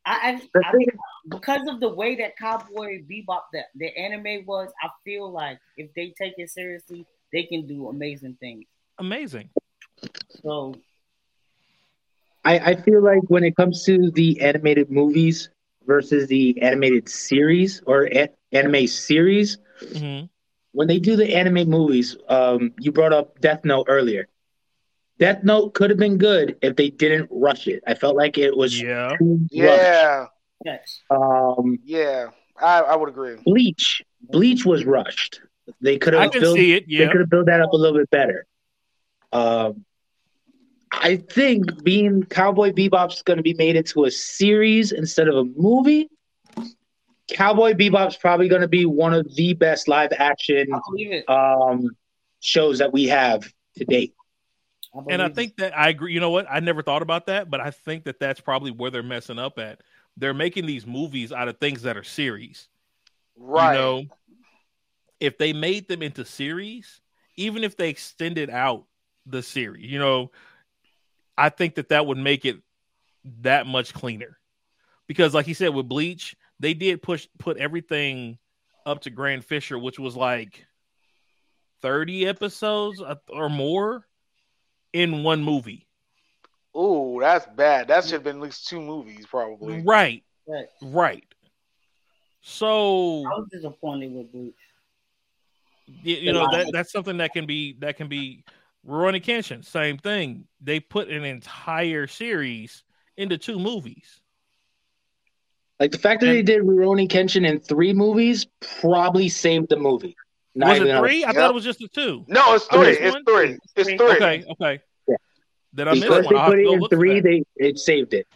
I, 0.06 0.40
the 0.54 0.60
I, 0.64 0.68
I 0.68 0.72
thing, 0.72 0.86
because 1.28 1.68
of 1.68 1.80
the 1.80 1.90
way 1.92 2.16
that 2.16 2.36
Cowboy 2.38 3.02
Bebop 3.02 3.42
the, 3.52 3.62
the 3.76 3.94
anime 3.96 4.46
was, 4.46 4.70
I 4.82 4.88
feel 5.04 5.30
like 5.30 5.58
if 5.76 5.92
they 5.94 6.14
take 6.16 6.34
it 6.38 6.48
seriously, 6.50 7.04
they 7.32 7.42
can 7.42 7.66
do 7.66 7.88
amazing 7.88 8.38
things. 8.40 8.64
Amazing. 8.98 9.50
So 10.42 10.74
I, 12.48 12.58
I 12.72 12.74
feel 12.76 13.02
like 13.04 13.22
when 13.28 13.44
it 13.44 13.56
comes 13.56 13.84
to 13.84 14.10
the 14.12 14.40
animated 14.40 14.90
movies 14.90 15.50
versus 15.86 16.28
the 16.28 16.62
animated 16.62 17.08
series 17.08 17.82
or 17.86 18.06
a- 18.06 18.30
anime 18.52 18.86
series, 18.88 19.58
hmm 19.92 20.26
when 20.72 20.88
they 20.88 20.98
do 20.98 21.16
the 21.16 21.34
anime 21.34 21.68
movies, 21.70 22.16
um, 22.28 22.72
you 22.78 22.92
brought 22.92 23.12
up 23.12 23.40
Death 23.40 23.64
Note 23.64 23.86
earlier. 23.88 24.28
Death 25.18 25.42
Note 25.44 25.74
could 25.74 25.90
have 25.90 25.98
been 25.98 26.18
good 26.18 26.56
if 26.62 26.76
they 26.76 26.90
didn't 26.90 27.28
rush 27.30 27.68
it. 27.68 27.82
I 27.86 27.94
felt 27.94 28.16
like 28.16 28.38
it 28.38 28.56
was 28.56 28.82
Yeah. 28.82 29.16
too 29.18 29.48
rushed. 29.56 29.82
Yeah, 29.82 30.26
yes, 30.64 31.02
Um, 31.10 31.78
yeah, 31.84 32.30
I, 32.60 32.80
I 32.80 32.96
would 32.96 33.08
agree. 33.08 33.36
Bleach, 33.44 34.02
Bleach 34.30 34.64
was 34.64 34.84
rushed. 34.84 35.40
They 35.80 35.98
could 35.98 36.14
I 36.14 36.22
have 36.24 36.32
can 36.32 36.42
built. 36.42 36.56
see 36.56 36.74
it. 36.74 36.86
They 36.98 37.08
could 37.08 37.20
have 37.20 37.30
built 37.30 37.46
that 37.46 37.60
up 37.60 37.72
a 37.72 37.76
little 37.76 37.98
bit 37.98 38.10
better. 38.10 38.46
Um, 39.32 39.84
I 40.92 41.16
think 41.16 41.82
being 41.84 42.24
Cowboy 42.24 42.72
Bebop's 42.72 43.22
going 43.22 43.36
to 43.36 43.42
be 43.42 43.54
made 43.54 43.76
into 43.76 44.04
a 44.04 44.10
series 44.10 44.92
instead 44.92 45.28
of 45.28 45.36
a 45.36 45.44
movie. 45.44 46.08
Cowboy 47.28 47.74
Bebop's 47.74 48.16
probably 48.16 48.48
going 48.48 48.62
to 48.62 48.68
be 48.68 48.86
one 48.86 49.12
of 49.12 49.34
the 49.34 49.52
best 49.54 49.86
live 49.86 50.12
action 50.16 50.68
I 50.72 50.80
believe 50.88 51.12
it. 51.12 51.28
um, 51.28 51.90
shows 52.40 52.78
that 52.78 52.92
we 52.92 53.04
have 53.08 53.52
to 53.76 53.84
date. 53.84 54.14
And 55.10 55.20
I 55.20 55.28
think 55.28 55.56
that 55.58 55.76
I 55.78 55.90
agree. 55.90 56.14
You 56.14 56.20
know 56.20 56.30
what? 56.30 56.46
I 56.50 56.60
never 56.60 56.82
thought 56.82 57.02
about 57.02 57.26
that, 57.26 57.50
but 57.50 57.60
I 57.60 57.70
think 57.70 58.04
that 58.04 58.18
that's 58.18 58.40
probably 58.40 58.70
where 58.70 58.90
they're 58.90 59.02
messing 59.02 59.38
up 59.38 59.58
at. 59.58 59.82
They're 60.16 60.34
making 60.34 60.66
these 60.66 60.86
movies 60.86 61.30
out 61.30 61.48
of 61.48 61.58
things 61.58 61.82
that 61.82 61.96
are 61.96 62.02
series. 62.02 62.68
Right. 63.36 63.74
You 63.74 63.78
know, 63.78 64.04
if 65.20 65.38
they 65.38 65.52
made 65.52 65.88
them 65.88 66.02
into 66.02 66.24
series, 66.24 67.00
even 67.36 67.62
if 67.62 67.76
they 67.76 67.90
extended 67.90 68.50
out 68.50 68.86
the 69.26 69.42
series, 69.42 69.88
you 69.88 69.98
know, 69.98 70.30
I 71.38 71.50
think 71.50 71.76
that 71.76 71.90
that 71.90 72.04
would 72.04 72.18
make 72.18 72.44
it 72.44 72.56
that 73.42 73.66
much 73.66 73.94
cleaner. 73.94 74.38
Because, 75.06 75.32
like 75.32 75.46
he 75.46 75.54
said, 75.54 75.68
with 75.68 75.88
Bleach, 75.88 76.36
they 76.58 76.74
did 76.74 77.00
push 77.00 77.28
put 77.38 77.56
everything 77.56 78.38
up 78.84 79.02
to 79.02 79.10
Grand 79.10 79.44
Fisher, 79.44 79.78
which 79.78 79.98
was 79.98 80.16
like 80.16 80.66
thirty 81.80 82.26
episodes 82.26 83.00
or 83.30 83.48
more 83.48 84.04
in 84.92 85.22
one 85.22 85.42
movie. 85.42 85.86
Ooh, 86.76 87.18
that's 87.20 87.46
bad. 87.46 87.88
That 87.88 88.04
should 88.04 88.12
have 88.14 88.24
been 88.24 88.36
at 88.36 88.42
least 88.42 88.68
two 88.68 88.80
movies, 88.80 89.26
probably. 89.26 89.82
Right, 89.82 90.24
Right. 90.46 90.66
right. 90.82 91.24
So 92.42 93.24
I 93.26 93.30
was 93.30 93.48
disappointed 93.50 94.12
with 94.12 94.32
Bleach. 94.32 94.54
you, 95.86 96.16
you 96.16 96.32
know 96.32 96.50
that 96.50 96.70
that's 96.72 96.92
something 96.92 97.18
that 97.18 97.32
can 97.32 97.46
be 97.46 97.74
that 97.80 97.96
can 97.96 98.08
be 98.08 98.44
Rurouni 98.88 99.22
Kenshin, 99.22 99.64
same 99.64 99.98
thing. 99.98 100.46
They 100.60 100.80
put 100.80 101.08
an 101.08 101.24
entire 101.24 102.06
series 102.06 102.84
into 103.16 103.36
two 103.36 103.58
movies. 103.58 104.20
Like 105.78 105.92
the 105.92 105.98
fact 105.98 106.20
that 106.22 106.26
they 106.26 106.42
did 106.42 106.62
Rurouni 106.62 107.08
Kenshin 107.08 107.46
in 107.46 107.60
three 107.60 107.92
movies 107.92 108.46
probably 108.80 109.28
saved 109.28 109.68
the 109.68 109.76
movie. 109.76 110.16
Not 110.54 110.70
was 110.70 110.80
it 110.80 110.88
a- 110.94 110.98
three? 110.98 111.22
I 111.24 111.28
Yep. 111.28 111.34
thought 111.36 111.50
it 111.50 111.54
was 111.54 111.64
just 111.64 111.78
the 111.78 111.88
two. 111.88 112.24
No, 112.28 112.54
it's 112.54 112.64
three. 112.66 112.88
it's 112.88 113.00
It's 113.00 113.14
one? 113.14 113.24
three. 113.24 113.58
It's 113.76 113.88
Three. 113.88 113.98
three. 113.98 114.08
Okay, 114.16 114.44
okay. 114.50 114.80
Yeah. 115.06 115.16
Then 115.72 115.88
I 115.88 115.90
missed 115.92 116.02
because 116.04 116.24
one. 116.24 116.34
they 116.34 116.40
I'll 116.40 116.50
put 116.50 116.58
it 116.58 116.66
in 116.66 116.88
three, 116.88 117.20
they 117.20 117.42
it 117.56 117.78
saved 117.78 118.14
it. 118.14 118.26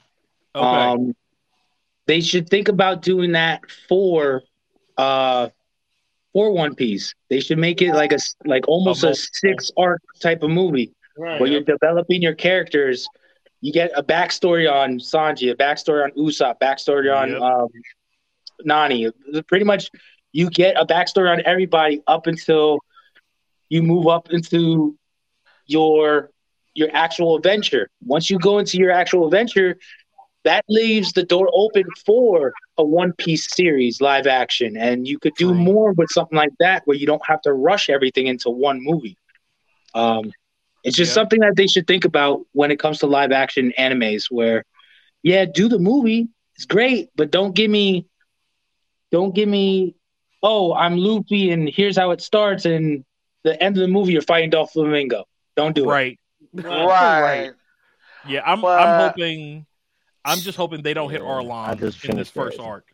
Okay. 0.55 0.64
Um, 0.66 1.16
they 2.07 2.20
should 2.20 2.48
think 2.48 2.68
about 2.68 3.03
doing 3.03 3.32
that 3.32 3.62
for 3.88 4.42
uh 4.98 5.48
for 6.33 6.53
One 6.53 6.74
Piece. 6.74 7.14
They 7.30 7.41
should 7.41 7.59
make 7.59 7.83
it 7.83 7.93
like 7.95 8.12
a 8.12 8.18
like 8.45 8.66
almost 8.68 9.05
a 9.05 9.14
six 9.14 9.70
arc 9.76 10.01
type 10.20 10.43
of 10.43 10.51
movie 10.51 10.93
Right. 11.16 11.41
where 11.41 11.51
you're 11.51 11.61
developing 11.61 12.22
your 12.22 12.35
characters. 12.35 13.07
You 13.61 13.72
get 13.72 13.91
a 13.95 14.03
backstory 14.03 14.70
on 14.70 14.99
Sanji, 14.99 15.51
a 15.53 15.55
backstory 15.55 16.05
on 16.05 16.11
Usopp, 16.12 16.59
backstory 16.61 17.14
on 17.14 17.30
Yep. 17.30 17.41
um, 17.43 17.68
Nami. 18.64 19.11
Pretty 19.47 19.64
much, 19.64 19.91
you 20.33 20.49
get 20.51 20.74
a 20.76 20.85
backstory 20.87 21.30
on 21.30 21.43
everybody 21.45 22.03
up 22.07 22.26
until 22.26 22.78
you 23.68 23.83
move 23.83 24.07
up 24.07 24.30
into 24.30 24.97
your 25.66 26.30
your 26.74 26.89
actual 26.95 27.37
adventure. 27.37 27.89
Once 28.05 28.30
you 28.30 28.39
go 28.39 28.59
into 28.59 28.78
your 28.78 28.91
actual 28.91 29.26
adventure, 29.26 29.76
that 30.45 30.64
leaves 30.68 31.12
the 31.12 31.22
door 31.22 31.49
open 31.53 31.85
for 32.07 32.53
a 32.79 32.85
One 32.85 33.12
Piece 33.12 33.55
series 33.55 34.01
live 34.01 34.27
action, 34.27 34.77
and 34.77 35.07
you 35.07 35.18
could 35.18 35.35
do 35.37 35.49
True. 35.49 35.55
more 35.55 35.93
with 35.93 36.11
something 36.11 36.37
like 36.37 36.53
that, 36.59 36.83
where 36.87 36.97
you 36.97 37.07
don't 37.07 37.25
have 37.27 37.41
to 37.43 37.53
rush 37.53 37.89
everything 37.91 38.27
into 38.27 38.49
one 38.51 38.83
movie. 38.83 39.16
Um, 39.95 40.33
it's 40.85 40.97
just 40.97 41.11
Yeah. 41.11 41.14
something 41.14 41.41
that 41.41 41.55
they 41.57 41.66
should 41.66 41.87
think 41.87 42.05
about 42.05 42.41
when 42.53 42.70
it 42.70 42.79
comes 42.79 42.99
to 43.01 43.07
live 43.07 43.31
action 43.31 43.73
animes. 43.79 44.25
Where, 44.31 44.64
yeah, 45.23 45.45
do 45.45 45.68
the 45.68 45.79
movie, 45.79 46.29
it's 46.57 46.64
great, 46.64 47.11
but 47.16 47.31
don't 47.31 47.55
give 47.55 47.70
me 47.70 48.07
Don't 49.11 49.35
give 49.35 49.47
me, 49.47 49.95
oh, 50.43 50.73
I'm 50.73 50.97
Luffy 50.97 51.51
and 51.51 51.68
here's 51.68 51.99
how 51.99 52.12
it 52.12 52.23
starts, 52.23 52.64
and 52.64 53.05
the 53.45 53.62
end 53.62 53.77
of 53.77 53.83
the 53.83 53.89
movie 53.89 54.14
you're 54.14 54.23
fighting 54.23 54.51
Doflamingo. 54.51 55.25
Don't 55.55 55.75
do 55.75 55.85
it. 55.85 55.87
Right. 55.89 56.18
Right. 56.55 57.53
Yeah, 58.27 58.41
I'm 58.47 58.61
But- 58.62 58.81
I'm 58.81 59.01
hoping 59.11 59.66
I'm 60.25 60.39
just 60.39 60.57
hoping 60.57 60.83
they 60.83 60.95
don't 60.95 61.11
hit 61.11 61.20
Yeah, 61.23 61.29
I 61.29 61.43
Arlong 61.43 62.05
in 62.09 62.16
this 62.16 62.31
first 62.31 62.57
that. 62.59 62.62
arc. 62.62 62.87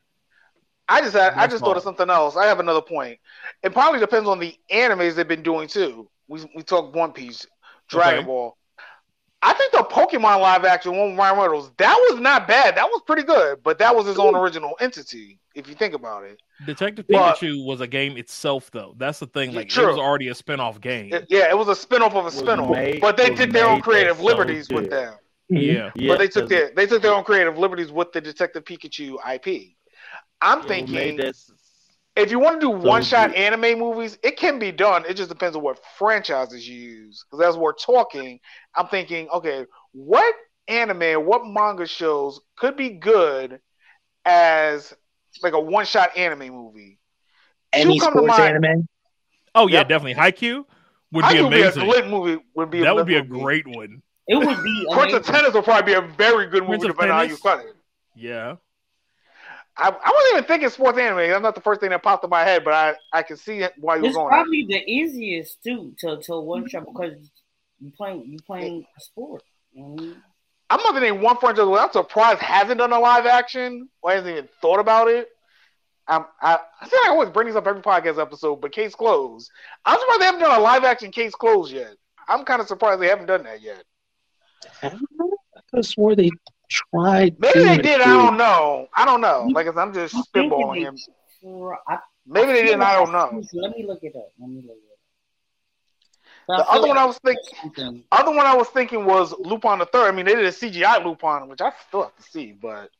I 0.89 1.03
just 1.03 1.14
had, 1.14 1.35
I 1.35 1.47
just 1.47 1.62
thought 1.62 1.76
of 1.76 1.83
something 1.83 2.09
else. 2.09 2.35
I 2.37 2.47
have 2.47 2.61
another 2.61 2.81
point. 2.81 3.18
It 3.62 3.72
probably 3.74 4.01
depends 4.01 4.26
on 4.29 4.39
the 4.39 4.55
animes 4.72 5.14
they've 5.16 5.29
been 5.29 5.43
doing 5.43 5.68
too. 5.68 6.09
We 6.29 6.41
we 6.55 6.62
talked 6.62 6.95
One 6.97 7.12
Piece, 7.12 7.47
Dragon 7.89 8.20
Okay. 8.20 8.26
Ball. 8.26 8.57
I 9.41 9.53
think 9.53 9.70
the 9.72 9.79
Pokemon 9.85 10.41
live 10.41 10.64
action 10.64 10.97
one 10.97 11.11
with 11.11 11.18
Ryan 11.18 11.39
Reynolds 11.39 11.70
that 11.76 11.95
was 12.11 12.18
not 12.20 12.49
bad. 12.49 12.76
That 12.76 12.87
was 12.89 13.03
pretty 13.07 13.22
good, 13.22 13.62
but 13.62 13.79
that 13.79 13.95
was 13.95 14.07
his 14.07 14.18
own 14.18 14.35
original 14.35 14.76
entity. 14.81 15.39
If 15.55 15.68
you 15.68 15.74
think 15.74 15.93
about 15.95 16.24
it, 16.24 16.41
Detective 16.66 17.05
But- 17.09 17.37
Pikachu 17.37 17.64
was 17.66 17.81
a 17.81 17.87
game 17.87 18.16
itself 18.16 18.70
though. 18.72 18.95
That's 18.97 19.18
the 19.18 19.26
thing. 19.26 19.51
Yeah, 19.51 19.59
Like 19.59 19.76
it 19.76 19.87
was 19.87 19.97
already 19.99 20.29
a 20.29 20.35
spin-off 20.35 20.81
game. 20.81 21.12
It- 21.12 21.26
yeah, 21.29 21.51
it 21.51 21.57
was 21.59 21.68
a 21.68 21.74
spin-off 21.76 22.12
of 22.14 22.18
a 22.18 22.22
Was 22.24 22.35
spin-off, 22.39 22.70
made- 22.70 23.01
but 23.01 23.16
they 23.16 23.31
was 23.31 23.39
took 23.41 23.51
their 23.51 23.66
own 23.66 23.76
made 23.76 23.85
creative 23.85 24.16
so 24.16 24.22
liberties 24.24 24.68
with 24.70 24.85
good. 24.85 24.93
them. 24.93 25.14
Yeah. 25.49 25.90
Yeah, 25.94 26.09
but 26.09 26.18
they 26.18 26.28
took 26.28 26.44
'cause 26.44 26.49
their 26.49 26.70
they 26.74 26.86
took 26.86 27.03
their 27.03 27.14
own 27.14 27.24
creative 27.24 27.59
liberties 27.59 27.90
with 27.90 28.12
the 28.12 28.20
Detective 28.20 28.64
Pikachu 28.64 29.16
IP. 29.24 29.76
I'm 30.40 30.62
it 30.62 30.68
thinking 30.68 30.90
made 30.90 31.16
that 31.16 31.28
s- 31.28 31.51
if 32.16 32.30
you 32.30 32.38
want 32.38 32.61
to 32.61 32.66
do 32.66 32.70
one 32.70 33.03
shot 33.03 33.34
anime 33.34 33.78
movies, 33.78 34.18
it 34.22 34.36
can 34.36 34.59
be 34.59 34.72
done. 34.72 35.05
It 35.07 35.14
just 35.14 35.28
depends 35.28 35.57
on 35.57 35.62
what 35.62 35.80
franchises 35.99 36.68
you 36.68 36.76
use. 36.78 37.24
Because 37.30 37.46
as 37.55 37.57
we're 37.57 37.74
talking, 37.74 38.40
I'm 38.74 38.88
thinking, 38.88 39.28
okay, 39.30 39.66
what 39.92 40.34
anime 40.68 41.03
or 41.03 41.20
what 41.20 41.46
manga 41.46 41.86
shows 41.86 42.40
could 42.57 42.76
be 42.76 42.90
good 42.90 43.61
as 44.24 44.94
like 45.42 45.55
a 45.55 45.61
one 45.61 45.86
shot 45.86 46.16
anime 46.16 46.49
movie? 46.55 46.99
Any 47.72 47.99
Two 47.99 48.01
come 48.01 48.14
to 48.14 48.20
sports 48.20 48.28
mind. 48.28 48.57
anime? 48.59 48.88
Oh 49.55 49.66
yeah, 49.68 49.80
Yep. 49.80 49.88
definitely. 49.88 50.14
Haikyuu 50.14 50.64
would 51.12 51.24
I 51.24 51.32
be 51.32 51.38
think 51.38 51.44
would 51.44 51.55
be 51.55 51.62
a 51.62 51.70
amazing. 51.70 51.88
lit 51.88 52.07
movie. 52.09 52.42
Would 52.55 52.70
be 52.70 52.82
a 52.82 52.86
that 52.86 52.94
would 52.96 53.07
be 53.07 53.16
a 53.16 53.22
movie. 53.22 53.40
great 53.40 53.66
one. 53.66 54.03
It 54.29 54.37
would 54.37 54.62
be 54.62 54.87
Prince 54.93 55.14
of. 55.14 55.24
Tennis 55.24 55.55
would 55.55 55.64
probably 55.64 55.95
be 55.95 55.99
a 55.99 56.03
very 56.03 56.47
good 56.47 56.62
movie 56.62 56.79
Prince 56.79 56.85
of 56.85 56.91
depending 56.91 57.12
on 57.12 57.26
how 57.26 57.33
you 57.33 57.37
cut 57.39 57.61
it. 57.61 57.74
Yeah. 58.14 58.57
I, 59.76 59.89
I 59.91 60.11
wasn't 60.12 60.33
even 60.33 60.45
thinking 60.45 60.68
sports 60.70 60.99
anime. 60.99 61.31
That's 61.31 61.43
not 61.43 61.55
the 61.55 61.61
first 61.61 61.81
thing 61.81 61.91
that 61.91 62.03
popped 62.03 62.24
in 62.24 62.31
my 62.31 62.43
head, 62.43 62.64
but 62.64 62.74
I, 62.74 62.95
I 63.12 63.22
can 63.22 63.37
see 63.37 63.59
it 63.61 63.72
why 63.79 63.97
you're 63.97 64.07
It's 64.07 64.14
probably 64.16 64.66
the 64.68 64.83
easiest 64.91 65.62
too 65.62 65.95
to 66.01 66.20
to 66.22 66.41
one 66.41 66.68
shot 66.68 66.85
because 66.87 67.31
you 67.81 67.93
playing 67.97 68.24
you 68.26 68.39
playing 68.45 68.85
a 68.97 69.01
sport. 69.01 69.43
You 69.72 69.83
know 69.83 69.89
what 69.91 70.01
I 70.01 70.05
mean? 70.05 70.16
I'm 70.70 70.81
not 70.83 70.93
gonna 70.95 71.01
name 71.01 71.22
one 71.22 71.39
franchise 71.39 71.66
where 71.66 71.81
I'm 71.81 71.93
surprised 71.93 72.41
hasn't 72.41 72.79
done 72.79 72.93
a 72.93 72.99
live 72.99 73.24
action 73.24 73.89
or 74.03 74.11
hasn't 74.11 74.31
even 74.31 74.49
thought 74.61 74.81
about 74.81 75.09
it. 75.09 75.29
I'm, 76.09 76.24
I, 76.41 76.59
I 76.81 76.89
feel 76.89 76.99
like 77.05 77.11
I 77.11 77.11
always 77.11 77.31
bring 77.31 77.47
this 77.47 77.57
up 77.57 77.66
every 77.66 77.83
podcast 77.83 78.20
episode, 78.20 78.57
but 78.57 78.72
Case 78.72 78.95
Closed. 78.95 79.51
I'm 79.85 79.99
surprised 79.99 80.20
they 80.20 80.24
haven't 80.24 80.41
done 80.41 80.59
a 80.59 80.62
live 80.62 80.85
action 80.85 81.12
Case 81.12 81.35
Closed 81.35 81.72
yet. 81.72 81.95
I'm 82.26 82.45
kind 82.45 82.61
of 82.61 82.66
surprised 82.66 83.01
they 83.01 83.09
haven't 83.09 83.26
done 83.26 83.45
that 83.45 83.62
yet. 83.62 83.85
I 84.82 84.88
don't 84.90 85.02
know. 85.16 85.30
I 85.56 85.61
could 85.70 85.76
have 85.78 85.86
swore 85.86 86.14
they 86.14 86.30
tried. 86.68 87.38
Maybe 87.38 87.61
they 87.64 87.76
did. 87.76 88.00
it. 88.00 88.06
I 88.06 88.12
don't 88.16 88.36
know. 88.36 88.88
I 88.96 89.04
don't 89.04 89.20
know. 89.20 89.48
Like 89.52 89.66
I'm 89.74 89.92
just 89.94 90.14
spitballing 90.14 90.74
they- 90.74 90.80
him. 90.82 90.96
I- 91.88 91.98
Maybe 92.30 92.52
they 92.52 92.62
didn't. 92.62 92.82
I 92.82 92.92
don't 92.94 93.11
know. 93.12 93.42
Let 93.54 93.74
me 93.76 93.86
look 93.86 94.00
it 94.02 94.14
up. 94.14 94.28
Let 94.38 94.50
me 94.50 94.56
look 94.56 94.76
it 94.76 94.82
up. 94.92 94.98
The 96.48 96.54
I 96.54 96.72
feel 96.74 96.78
other 96.82 96.88
one 96.88 96.98
I 96.98 97.04
was 97.06 97.18
thinking, 97.24 97.44
something- 97.62 98.04
other 98.12 98.30
one 98.36 98.46
I 98.46 98.54
was 98.56 98.68
thinking 98.68 99.04
was 99.06 99.34
Lupin 99.38 99.78
the 99.78 99.86
Third. 99.86 100.09
I 100.09 100.12
mean, 100.12 100.26
they 100.26 100.34
did 100.34 100.44
a 100.44 100.52
CGI 100.52 101.02
Lupin, 101.04 101.48
which 101.48 101.61
I 101.62 101.72
still 101.86 102.02
have 102.02 102.16
to 102.16 102.22
see, 102.22 102.52
but 102.52 102.90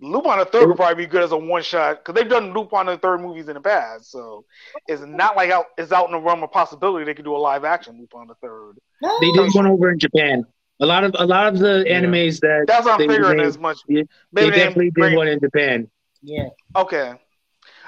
Lupin 0.00 0.38
the 0.38 0.44
Third 0.44 0.68
would 0.68 0.76
probably 0.76 1.04
be 1.04 1.10
good 1.10 1.22
as 1.22 1.32
a 1.32 1.36
one 1.36 1.62
shot 1.62 1.98
because 2.04 2.14
they've 2.14 2.28
done 2.30 2.52
Lupin 2.52 2.86
the 2.86 2.98
Third 2.98 3.20
movies 3.20 3.48
in 3.48 3.54
the 3.54 3.60
past. 3.60 4.10
So 4.10 4.44
it's 4.86 5.02
not 5.02 5.36
like 5.36 5.50
out 5.50 5.66
it's 5.78 5.92
out 5.92 6.06
in 6.06 6.12
the 6.12 6.18
realm 6.20 6.42
of 6.42 6.50
possibility 6.52 7.04
they 7.04 7.14
could 7.14 7.24
do 7.24 7.36
a 7.36 7.38
live 7.38 7.64
action 7.64 7.98
Lupin 7.98 8.26
the 8.28 8.34
Third. 8.36 8.78
They 9.20 9.30
did 9.32 9.54
one 9.54 9.66
over 9.66 9.90
in 9.90 9.98
Japan. 9.98 10.46
A 10.80 10.86
lot 10.86 11.04
of 11.04 11.14
a 11.18 11.26
lot 11.26 11.46
of 11.52 11.58
the 11.58 11.84
Yeah. 11.86 12.00
animes 12.00 12.40
that 12.40 12.64
That's 12.66 12.84
what 12.84 13.00
I'm 13.00 13.06
They 13.06 13.14
figuring 13.14 13.36
made- 13.38 13.46
as 13.46 13.58
much. 13.58 13.78
yeah, 13.88 14.02
Maybe 14.32 14.50
they 14.50 14.56
definitely 14.56 14.84
didn't 14.86 14.94
bring- 14.94 15.10
did 15.10 15.16
one 15.16 15.28
in 15.28 15.40
Japan. 15.40 15.90
Yeah, 16.22 16.48
Okay. 16.76 17.14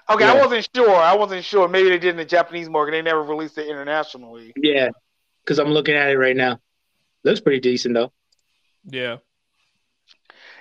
Okay, 0.09 0.24
I 0.24 0.34
wasn't 0.41 0.68
sure. 0.72 0.95
I 0.95 1.14
wasn't 1.16 1.45
sure. 1.45 1.66
Maybe 1.66 1.89
they 1.89 1.99
did 1.99 2.11
in 2.11 2.16
the 2.16 2.24
Japanese 2.24 2.68
market. 2.68 2.93
They 2.93 3.03
never 3.03 3.24
released 3.24 3.59
it 3.59 3.66
internationally. 3.66 4.53
Yeah, 4.57 4.91
because 5.45 5.59
I'm 5.59 5.72
looking 5.72 5.97
at 5.97 6.11
it 6.11 6.16
right 6.18 6.37
now. 6.37 6.61
Looks 7.24 7.41
pretty 7.41 7.59
decent 7.59 7.95
though. 7.95 8.12
Yeah. 8.84 9.16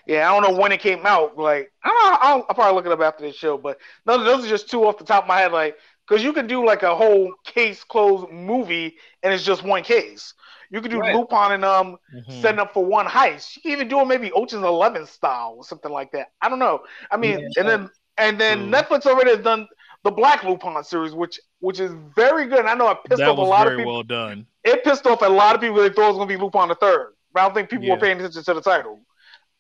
Yeah, 0.07 0.29
I 0.31 0.33
don't 0.39 0.51
know 0.51 0.59
when 0.59 0.71
it 0.71 0.79
came 0.79 1.05
out. 1.05 1.37
Like, 1.37 1.71
I 1.83 1.89
don't. 1.89 2.23
I'll, 2.23 2.45
I'll 2.49 2.55
probably 2.55 2.73
look 2.75 2.85
it 2.87 2.91
up 2.91 3.01
after 3.01 3.23
this 3.23 3.35
show. 3.35 3.57
But 3.57 3.77
no, 4.05 4.23
those 4.23 4.45
are 4.45 4.49
just 4.49 4.69
two 4.69 4.85
off 4.85 4.97
the 4.97 5.03
top 5.03 5.23
of 5.23 5.27
my 5.27 5.39
head. 5.39 5.51
Like, 5.51 5.77
because 6.07 6.23
you 6.23 6.33
can 6.33 6.47
do 6.47 6.65
like 6.65 6.81
a 6.83 6.95
whole 6.95 7.31
case 7.43 7.83
closed 7.83 8.31
movie, 8.31 8.97
and 9.21 9.31
it's 9.33 9.43
just 9.43 9.63
one 9.63 9.83
case. 9.83 10.33
You 10.75 10.81
could 10.81 10.91
do 10.91 10.99
Right. 10.99 11.15
Lupin 11.15 11.53
and 11.53 11.63
um 11.63 11.97
Mhm. 12.13 12.41
setting 12.41 12.59
up 12.59 12.73
for 12.73 12.83
one 12.83 13.05
heist. 13.05 13.55
You 13.55 13.61
can 13.61 13.71
even 13.71 13.87
do 13.87 14.01
it 14.01 14.05
maybe 14.05 14.29
Ocean's 14.33 14.63
Eleven 14.65 15.05
style 15.05 15.53
or 15.57 15.63
something 15.63 15.89
like 15.91 16.11
that. 16.11 16.27
I 16.41 16.49
don't 16.49 16.59
know. 16.59 16.83
I 17.09 17.15
mean, 17.15 17.39
Yeah. 17.39 17.47
and 17.59 17.69
then 17.69 17.89
and 18.17 18.39
then 18.39 18.57
True. 18.63 18.71
Netflix 18.71 19.05
already 19.05 19.29
has 19.31 19.39
done 19.39 19.67
the 20.03 20.11
Black 20.11 20.43
Lupin 20.43 20.83
series, 20.83 21.13
which 21.13 21.39
which 21.59 21.79
is 21.79 21.93
very 22.15 22.45
good. 22.47 22.59
And 22.59 22.67
I 22.69 22.73
know 22.73 22.89
it 22.91 22.97
pissed 23.05 23.19
That 23.19 23.29
off 23.29 23.37
a 23.37 23.41
lot 23.41 23.67
of 23.67 23.77
people. 23.77 23.93
well 23.93 24.03
done. 24.03 24.47
It 24.65 24.83
pissed 24.83 25.07
off 25.07 25.21
a 25.21 25.29
lot 25.29 25.55
of 25.55 25.61
people. 25.61 25.77
They 25.77 25.89
thought 25.89 26.05
it 26.05 26.07
was 26.09 26.17
going 26.17 26.27
to 26.27 26.37
be 26.37 26.41
Lupin 26.43 26.67
the 26.67 26.75
Third. 26.75 27.13
But 27.31 27.39
I 27.39 27.43
don't 27.45 27.53
think 27.53 27.69
people 27.69 27.85
Yeah. 27.85 27.93
were 27.93 27.99
paying 28.01 28.17
attention 28.19 28.43
to 28.43 28.53
the 28.53 28.61
title. 28.61 28.99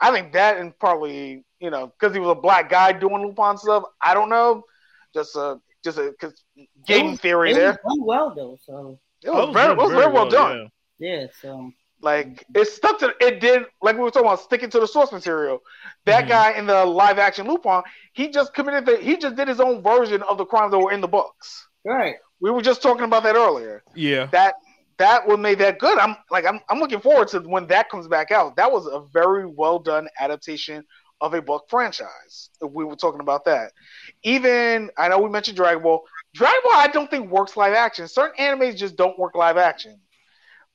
I 0.01 0.11
think 0.11 0.33
that 0.33 0.57
and 0.57 0.77
probably 0.79 1.45
you 1.59 1.69
know 1.69 1.87
because 1.87 2.13
he 2.13 2.19
was 2.19 2.29
a 2.31 2.35
black 2.35 2.69
guy 2.69 2.91
doing 2.91 3.25
Lupin 3.25 3.57
stuff. 3.57 3.83
I 4.01 4.13
don't 4.13 4.27
know. 4.29 4.63
Just 5.13 5.37
a 5.37 5.61
just 5.81 5.97
a 5.97 6.13
cause 6.19 6.33
game 6.85 7.11
was- 7.11 7.21
theory 7.21 7.51
it 7.51 7.55
there. 7.55 7.67
was 7.69 7.77
done 7.97 8.05
well 8.05 8.33
though. 8.35 8.57
So 8.65 8.99
It 9.23 9.29
was, 9.31 9.47
Oh, 9.49 9.51
very, 9.51 9.71
it 9.71 9.77
was 9.77 9.91
very 9.91 10.11
well 10.11 10.29
done. 10.29 10.69
Yeah, 10.99 11.27
so 11.41 11.71
Like 12.01 12.45
it 12.53 12.67
stuck 12.67 12.99
to 12.99 13.13
it 13.19 13.39
did 13.39 13.63
like 13.81 13.95
we 13.95 14.01
were 14.03 14.11
talking 14.11 14.27
about 14.27 14.41
sticking 14.41 14.69
to 14.71 14.79
the 14.79 14.87
source 14.87 15.11
material. 15.11 15.59
That 16.05 16.25
Mhm. 16.25 16.27
guy 16.27 16.51
in 16.51 16.67
the 16.67 16.85
live 16.85 17.17
action 17.19 17.47
Lupin, 17.47 17.81
he 18.13 18.27
just 18.29 18.53
committed 18.53 18.85
the 18.85 18.97
he 18.97 19.17
just 19.17 19.35
did 19.35 19.47
his 19.47 19.59
own 19.59 19.81
version 19.81 20.21
of 20.23 20.37
the 20.37 20.45
crimes 20.45 20.71
that 20.71 20.79
were 20.79 20.91
in 20.91 21.01
the 21.01 21.07
books. 21.07 21.67
right. 21.85 22.15
We 22.41 22.51
were 22.51 22.61
just 22.61 22.81
talking 22.81 23.05
about 23.05 23.23
that 23.23 23.35
earlier. 23.35 23.83
Yeah. 23.95 24.25
That 24.27 24.55
that 24.97 25.25
would 25.27 25.39
make 25.39 25.57
that 25.59 25.79
good. 25.79 25.97
I'm 25.97 26.15
like 26.29 26.45
I'm 26.45 26.59
I'm 26.69 26.79
looking 26.79 26.99
forward 26.99 27.29
to 27.29 27.39
when 27.39 27.67
that 27.67 27.89
comes 27.89 28.07
back 28.07 28.29
out. 28.31 28.55
That 28.57 28.71
was 28.71 28.87
a 28.87 28.99
very 29.13 29.45
well 29.45 29.79
done 29.79 30.07
adaptation 30.19 30.83
of 31.21 31.33
a 31.33 31.41
book 31.41 31.65
franchise. 31.69 32.49
We 32.61 32.83
were 32.83 32.95
talking 32.97 33.21
about 33.21 33.45
that. 33.45 33.71
Even 34.23 34.89
I 34.97 35.07
know 35.07 35.19
we 35.19 35.29
mentioned 35.29 35.57
Dragon 35.57 35.81
Ball. 35.81 36.03
Dragon 36.33 36.59
Ball 36.65 36.73
I 36.75 36.87
don't 36.87 37.09
think 37.09 37.31
works 37.31 37.55
live 37.55 37.73
action. 37.73 38.07
Certain 38.07 38.35
animes 38.37 38.75
just 38.75 38.95
don't 38.97 39.17
work 39.17 39.33
live 39.35 39.57
action. 39.57 39.99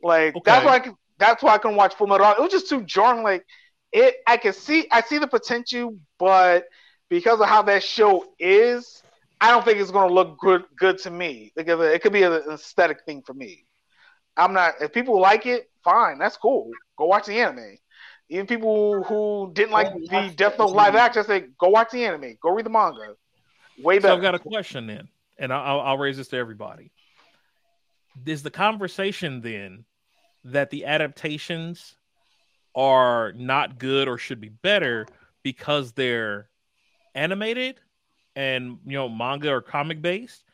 Like 0.03 0.35
that's 0.45 0.65
why 0.65 0.73
I 0.75 0.81
can, 0.81 0.97
that's 1.19 1.43
why 1.43 1.55
I 1.55 1.59
can 1.59 1.77
watch 1.77 1.95
Full 1.95 2.07
Metal. 2.07 2.31
It 2.33 2.41
was 2.41 2.51
just 2.51 2.69
too 2.69 2.83
jarring. 2.83 3.23
Like 3.23 3.45
it, 3.93 4.17
I 4.27 4.37
can 4.37 4.53
see 4.53 4.87
I 4.91 5.03
see 5.03 5.19
the 5.19 5.27
potential, 5.27 5.97
but 6.19 6.65
because 7.09 7.41
of 7.41 7.49
how 7.49 7.63
that 7.63 7.83
show 7.83 8.25
is, 8.39 9.03
I 9.41 9.51
don't 9.51 9.65
think 9.65 9.79
it's 9.79 9.91
going 9.91 10.09
to 10.09 10.15
look 10.15 10.39
good 10.39 10.65
good 10.77 10.99
to 10.99 11.11
me. 11.11 11.53
Because 11.57 11.81
it 11.81 12.03
could 12.03 12.13
be 12.13 12.23
an 12.23 12.33
aesthetic 12.33 13.05
thing 13.05 13.23
for 13.23 13.35
me. 13.35 13.67
I'm 14.37 14.53
not. 14.53 14.75
If 14.81 14.93
people 14.93 15.21
like 15.21 15.47
it, 15.47 15.71
fine. 15.85 16.19
That's 16.19 16.37
cool. 16.37 16.71
Go 16.97 17.07
watch 17.07 17.27
the 17.27 17.39
anime. 17.41 17.77
Even 18.29 18.47
people 18.47 19.03
who 19.05 19.51
didn't 19.53 19.73
like 19.73 19.89
Oh, 19.93 19.99
the 20.09 20.33
Death 20.35 20.57
Note 20.59 20.73
live 20.73 20.95
action, 20.95 21.25
say 21.25 21.47
go 21.59 21.69
watch 21.69 21.91
the 21.91 22.05
anime. 22.05 22.37
Go 22.41 22.51
read 22.55 22.65
the 22.65 22.71
manga. 22.71 23.15
Way 23.83 23.99
So. 23.99 24.15
I've 24.15 24.23
got 24.23 24.35
a 24.35 24.39
question 24.39 24.87
then, 24.87 25.09
and 25.39 25.53
I'll, 25.53 25.63
I'll- 25.63 25.81
I'll 25.81 25.99
raise 25.99 26.17
this 26.17 26.29
to 26.29 26.37
everybody. 26.37 26.93
Is 28.27 28.43
the 28.43 28.51
conversation 28.51 29.41
then 29.41 29.85
that 30.45 30.71
the 30.71 30.85
adaptations 30.85 31.97
are 32.75 33.33
not 33.33 33.79
good 33.79 34.09
or 34.09 34.19
should 34.19 34.41
be 34.41 34.49
better 34.49 35.07
because 35.43 35.93
they're 35.93 36.49
animated 37.15 37.81
and 38.37 38.79
you 38.87 38.93
know 38.93 39.09
manga 39.09 39.51
or 39.51 39.61
comic 39.61 40.01
based, 40.01 40.45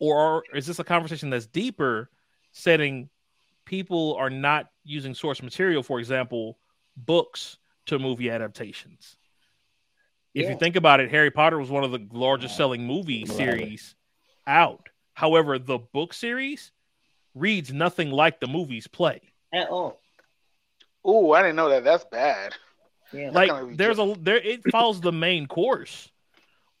or 0.00 0.42
is 0.54 0.66
this 0.66 0.78
a 0.78 0.84
conversation 0.84 1.30
that's 1.30 1.46
deeper, 1.46 2.10
setting 2.52 3.08
people 3.64 4.16
are 4.16 4.30
not 4.30 4.70
using 4.84 5.14
source 5.14 5.42
material, 5.42 5.82
for 5.82 6.00
example, 6.00 6.58
books 6.96 7.58
to 7.86 7.98
movie 7.98 8.30
adaptations? 8.30 9.16
If 10.34 10.46
Yeah. 10.46 10.50
you 10.52 10.56
think 10.56 10.76
about 10.76 11.00
it, 11.00 11.10
Harry 11.10 11.30
Potter 11.30 11.58
was 11.58 11.70
one 11.70 11.84
of 11.84 11.92
the 11.92 12.06
largest 12.10 12.56
selling 12.56 12.86
movie 12.86 13.24
series 13.26 13.94
out. 14.46 14.88
However, 15.14 15.58
the 15.58 15.78
book 15.78 16.14
series 16.14 16.72
reads 17.34 17.72
nothing 17.72 18.10
like 18.10 18.40
the 18.40 18.46
movies 18.46 18.86
play. 18.86 19.20
At 19.52 19.68
all. 19.68 20.00
Ooh, 21.06 21.32
I 21.32 21.42
didn't 21.42 21.56
know 21.56 21.68
that. 21.70 21.84
That's 21.84 22.04
bad. 22.04 22.54
Yeah. 23.12 23.30
Like 23.30 23.50
gonna 23.50 23.76
there's 23.76 23.98
a 23.98 24.14
there 24.20 24.36
it 24.36 24.62
follows 24.70 25.00
the 25.00 25.12
main 25.12 25.46
course. 25.46 26.10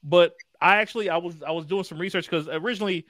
But 0.02 0.34
I 0.60 0.76
actually 0.76 1.10
I 1.10 1.16
was 1.18 1.34
I 1.46 1.52
was 1.52 1.66
doing 1.66 1.84
some 1.84 1.98
research 1.98 2.28
because 2.28 2.48
originally 2.48 3.06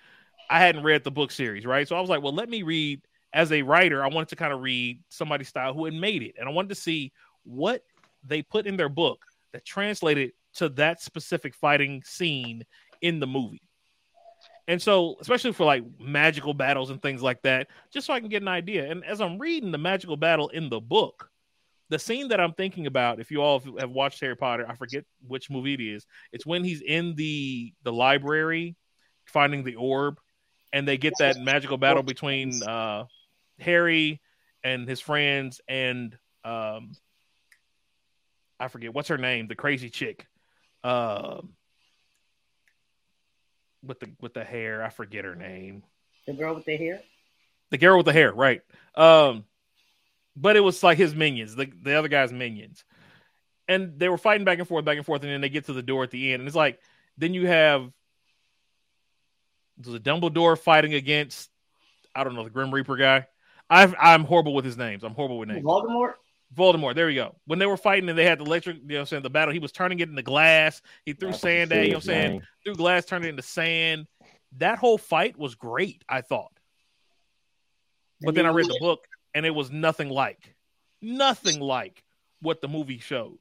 I 0.51 0.59
hadn't 0.59 0.83
read 0.83 1.05
the 1.05 1.11
book 1.11 1.31
series, 1.31 1.65
right? 1.65 1.87
So 1.87 1.97
I 1.97 2.01
was 2.01 2.11
like, 2.11 2.23
well, 2.23 2.35
let 2.35 2.49
me 2.49 2.63
read 2.63 3.03
as 3.33 3.53
a 3.53 3.63
writer, 3.63 4.05
I 4.05 4.09
wanted 4.09 4.29
to 4.29 4.37
kind 4.37 4.53
of 4.53 4.61
read 4.61 5.01
somebody's 5.09 5.49
style 5.49 5.73
who 5.73 5.85
had 5.85 5.95
made 5.95 6.23
it. 6.23 6.35
And 6.39 6.49
I 6.49 6.53
wanted 6.53 6.69
to 6.71 6.75
see 6.75 7.13
what 7.45 7.83
they 8.25 8.43
put 8.43 8.67
in 8.67 8.77
their 8.77 8.89
book 8.89 9.25
that 9.53 9.65
translated 9.65 10.33
to 10.55 10.69
that 10.71 11.01
specific 11.01 11.55
fighting 11.55 12.03
scene 12.05 12.65
in 13.01 13.21
the 13.21 13.27
movie. 13.27 13.63
And 14.69 14.81
so, 14.81 15.17
especially 15.21 15.53
for 15.53 15.65
like 15.65 15.85
magical 15.99 16.55
battles 16.55 16.91
and 16.91 17.03
things 17.03 17.23
like 17.23 17.43
that, 17.43 17.69
just 17.93 18.07
so 18.07 18.15
I 18.15 18.21
can 18.21 18.29
get 18.29 18.43
an 18.43 18.49
idea. 18.49 18.91
And 18.91 19.05
as 19.05 19.21
I'm 19.21 19.39
reading 19.39 19.73
the 19.73 19.79
magical 19.79 20.17
battle 20.17 20.49
in 20.49 20.69
the 20.69 20.81
book, 20.81 21.29
the 21.89 21.99
scene 21.99 22.29
that 22.29 22.41
I'm 22.41 22.53
thinking 22.53 22.87
about, 22.87 23.21
if 23.21 23.31
you 23.31 23.43
all 23.43 23.61
have 23.79 23.91
watched 23.91 24.21
Harry 24.21 24.37
Potter, 24.37 24.65
I 24.69 24.75
forget 24.77 25.05
which 25.27 25.51
movie 25.51 25.75
it 25.75 25.81
is. 25.81 26.07
It's 26.33 26.47
when 26.47 26.65
he's 26.65 26.81
in 26.81 27.15
the 27.17 27.73
the 27.83 27.93
library 27.93 28.77
finding 29.25 29.65
the 29.65 29.77
orb, 29.77 30.19
and 30.73 30.87
they 30.87 30.97
get 30.97 31.15
that 31.19 31.39
magical 31.39 31.77
battle 31.77 32.03
between 32.03 32.63
uh, 32.63 33.05
Harry 33.59 34.21
and 34.65 34.89
his 34.89 35.01
friends 35.01 35.61
and 35.69 36.17
um, 36.45 36.93
I 38.59 38.69
forget 38.69 38.95
what's 38.95 39.09
her 39.09 39.19
name, 39.19 39.49
the 39.49 39.57
crazy 39.57 39.91
chick. 39.91 40.27
Um, 40.85 41.55
with 43.85 44.01
the 44.01 44.11
with 44.21 44.35
the 44.35 44.45
hair. 44.45 44.83
I 44.83 44.89
forget 44.89 45.25
her 45.25 45.35
name. 45.35 45.83
The 46.27 46.33
girl 46.35 46.55
with 46.55 46.65
the 46.65 46.77
hair. 46.77 47.01
The 47.71 47.79
girl 47.79 47.97
with 47.97 48.07
the 48.07 48.13
hair, 48.13 48.33
right? 48.33 48.63
Um, 48.95 49.45
but 50.37 50.57
it 50.57 50.61
was 50.61 50.83
like 50.83 50.99
his 50.99 51.15
minions, 51.15 51.55
the 51.55 51.71
the 51.83 51.95
other 51.95 52.09
guy's 52.09 52.33
minions, 52.33 52.85
and 53.69 53.99
they 53.99 54.09
were 54.09 54.19
fighting 54.19 54.45
back 54.45 54.59
and 54.59 54.69
forth, 54.69 54.85
back 54.85 54.97
and 54.97 55.07
forth, 55.07 55.23
and 55.23 55.31
then 55.31 55.41
they 55.41 55.49
get 55.49 55.67
to 55.67 55.73
the 55.73 55.83
door 55.83 56.03
at 56.03 56.11
the 56.11 56.33
end, 56.33 56.41
and 56.41 56.47
it's 56.47 56.57
like 56.57 56.81
then 57.19 57.35
you 57.35 57.47
have 57.47 57.91
the 59.79 59.99
Dumbledore 59.99 60.59
fighting 60.59 60.95
against 60.95 61.51
I 62.15 62.25
don't 62.25 62.35
know 62.35 62.45
the 62.45 62.51
Grim 62.51 62.73
Reaper 62.73 62.97
guy. 62.97 63.27
i 63.71 63.93
I'm 63.99 64.25
horrible 64.25 64.55
with 64.55 64.65
his 64.65 64.77
names. 64.77 65.03
I'm 65.03 65.15
horrible 65.15 65.39
with 65.39 65.49
names. 65.49 65.65
Voldemort. 65.65 66.15
Voldemort. 66.55 66.95
There 66.95 67.07
we 67.07 67.15
go. 67.15 67.35
When 67.47 67.59
they 67.59 67.67
were 67.67 67.77
fighting 67.77 68.09
and 68.09 68.19
they 68.19 68.25
had 68.25 68.39
the 68.39 68.45
electric, 68.45 68.77
you 68.77 68.83
know, 68.83 68.95
what 68.95 69.01
I'm 69.01 69.07
saying 69.07 69.23
the 69.23 69.31
battle, 69.31 69.53
he 69.53 69.59
was 69.59 69.73
turning 69.73 70.01
it 70.01 70.09
into 70.09 70.23
glass. 70.23 70.83
He 71.05 71.13
threw 71.13 71.33
sand 71.33 71.73
at, 71.73 71.85
you 71.85 71.93
know, 71.93 71.97
what 71.97 72.05
I'm 72.05 72.07
saying 72.07 72.43
threw 72.65 72.75
glass, 72.75 73.05
turned 73.05 73.25
it 73.25 73.29
into 73.29 73.43
sand. 73.43 74.07
That 74.59 74.79
whole 74.79 74.99
fight 74.99 75.39
was 75.39 75.55
great. 75.55 76.05
I 76.09 76.21
thought, 76.21 76.53
but 78.21 78.35
then 78.35 78.47
I 78.47 78.51
read 78.51 78.67
the 78.67 78.79
book 78.81 79.07
and 79.35 79.47
it 79.47 79.55
was 79.55 79.71
nothing 79.71 80.11
like, 80.11 80.55
nothing 81.01 81.61
like 81.61 82.03
what 82.41 82.61
the 82.61 82.69
movie 82.69 82.99
showed. 82.99 83.39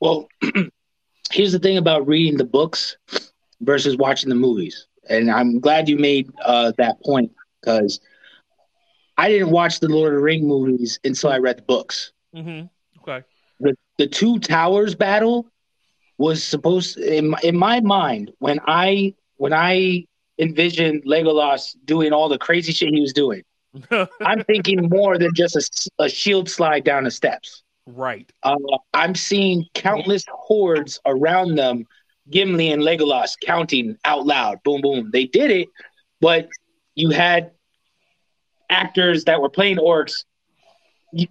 Well, 0.00 0.28
here's 1.32 1.52
the 1.52 1.58
thing 1.58 1.76
about 1.76 2.06
reading 2.06 2.38
the 2.38 2.44
books 2.44 2.96
versus 3.60 3.96
watching 3.96 4.28
the 4.28 4.34
movies, 4.34 4.86
and 5.08 5.30
I'm 5.30 5.60
glad 5.60 5.88
you 5.88 5.98
made 5.98 6.30
uh, 6.44 6.72
that 6.78 7.02
point 7.02 7.32
because 7.60 8.00
I 9.20 9.28
didn't 9.28 9.50
watch 9.50 9.80
the 9.80 9.88
Lord 9.88 10.14
of 10.14 10.18
the 10.18 10.22
Ring 10.22 10.48
movies 10.48 10.98
until 11.04 11.28
I 11.28 11.36
read 11.36 11.58
the 11.58 11.62
books. 11.62 12.12
Mm-hmm. 12.34 12.68
Okay. 13.02 13.22
The 13.60 13.76
the 13.98 14.06
two 14.06 14.38
towers 14.38 14.94
battle 14.94 15.46
was 16.16 16.42
supposed 16.42 16.96
in 16.96 17.28
my, 17.28 17.38
in 17.42 17.54
my 17.54 17.80
mind 17.80 18.32
when 18.38 18.60
I 18.66 19.14
when 19.36 19.52
I 19.52 20.06
envisioned 20.38 21.04
Legolas 21.04 21.76
doing 21.84 22.14
all 22.14 22.30
the 22.30 22.38
crazy 22.38 22.72
shit 22.72 22.94
he 22.94 23.00
was 23.02 23.12
doing. 23.12 23.42
I'm 24.22 24.42
thinking 24.44 24.88
more 24.88 25.18
than 25.18 25.34
just 25.34 25.54
a, 25.54 26.04
a, 26.04 26.08
shield 26.08 26.48
slide 26.48 26.82
down 26.84 27.04
the 27.04 27.10
steps. 27.10 27.62
Right. 27.86 28.32
Uh, 28.42 28.56
I'm 28.94 29.14
seeing 29.14 29.66
countless 29.74 30.24
hordes 30.32 30.98
around 31.04 31.56
them, 31.56 31.84
Gimli 32.30 32.72
and 32.72 32.82
Legolas 32.82 33.34
counting 33.44 33.98
out 34.06 34.26
loud. 34.26 34.62
Boom, 34.64 34.80
boom. 34.80 35.10
They 35.12 35.26
did 35.26 35.50
it, 35.50 35.68
but 36.20 36.48
you 36.94 37.10
had 37.10 37.52
actors 38.70 39.24
that 39.24 39.40
were 39.40 39.50
playing 39.50 39.76
orcs 39.76 40.24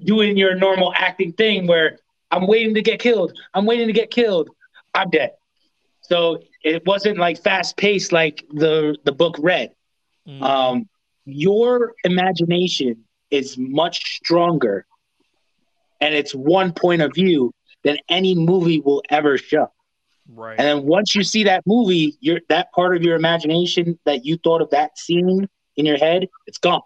doing 0.03 0.37
your 0.37 0.55
normal 0.55 0.93
acting 0.95 1.31
thing 1.33 1.65
where 1.65 1.99
I'm 2.31 2.47
waiting 2.47 2.73
to 2.75 2.81
get 2.81 2.99
killed. 2.99 3.33
I'm 3.53 3.65
waiting 3.65 3.87
to 3.87 3.93
get 3.93 4.11
killed. 4.11 4.49
I'm 4.93 5.09
dead. 5.09 5.31
So 6.01 6.41
it 6.63 6.85
wasn't 6.85 7.17
like 7.17 7.41
fast 7.41 7.77
paced 7.77 8.11
like 8.11 8.43
the 8.51 8.97
the 9.03 9.11
book 9.11 9.35
read. 9.39 9.71
Mm. 10.27 10.41
Um, 10.41 10.89
your 11.25 11.93
imagination 12.03 13.05
is 13.31 13.57
much 13.57 14.17
stronger, 14.17 14.85
and 16.01 16.13
it's 16.13 16.33
one 16.33 16.73
point 16.73 17.01
of 17.01 17.13
view 17.13 17.51
than 17.83 17.97
any 18.09 18.35
movie 18.35 18.81
will 18.81 19.03
ever 19.09 19.37
show. 19.37 19.71
Right. 20.31 20.59
And 20.59 20.67
then 20.67 20.85
once 20.85 21.15
you 21.15 21.23
see 21.23 21.43
that 21.45 21.63
movie, 21.65 22.17
you're 22.19 22.41
that 22.49 22.71
part 22.73 22.95
of 22.95 23.03
your 23.03 23.15
imagination 23.15 23.97
that 24.05 24.25
you 24.25 24.37
thought 24.37 24.61
of 24.61 24.69
that 24.71 24.97
scene 24.97 25.47
in 25.75 25.85
your 25.85 25.97
head, 25.97 26.27
it's 26.45 26.57
gone. 26.57 26.81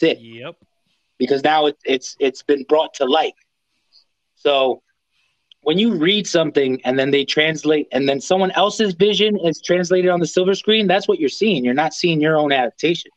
That's 0.00 0.18
it. 0.18 0.20
Yep. 0.22 0.56
Because 1.18 1.42
now 1.42 1.66
it, 1.66 1.76
it's 1.84 2.16
it's 2.20 2.42
been 2.42 2.64
brought 2.64 2.94
to 2.94 3.04
light. 3.04 3.34
So 4.36 4.82
when 5.62 5.78
you 5.78 5.94
read 5.94 6.26
something 6.26 6.80
and 6.84 6.98
then 6.98 7.10
they 7.10 7.24
translate 7.24 7.88
and 7.92 8.08
then 8.08 8.20
someone 8.20 8.52
else's 8.52 8.94
vision 8.94 9.38
is 9.38 9.60
translated 9.60 10.10
on 10.10 10.20
the 10.20 10.26
silver 10.26 10.54
screen, 10.54 10.86
that's 10.86 11.08
what 11.08 11.18
you're 11.18 11.28
seeing. 11.28 11.64
You're 11.64 11.74
not 11.74 11.92
seeing 11.92 12.20
your 12.20 12.36
own 12.36 12.52
adaptation. 12.52 13.10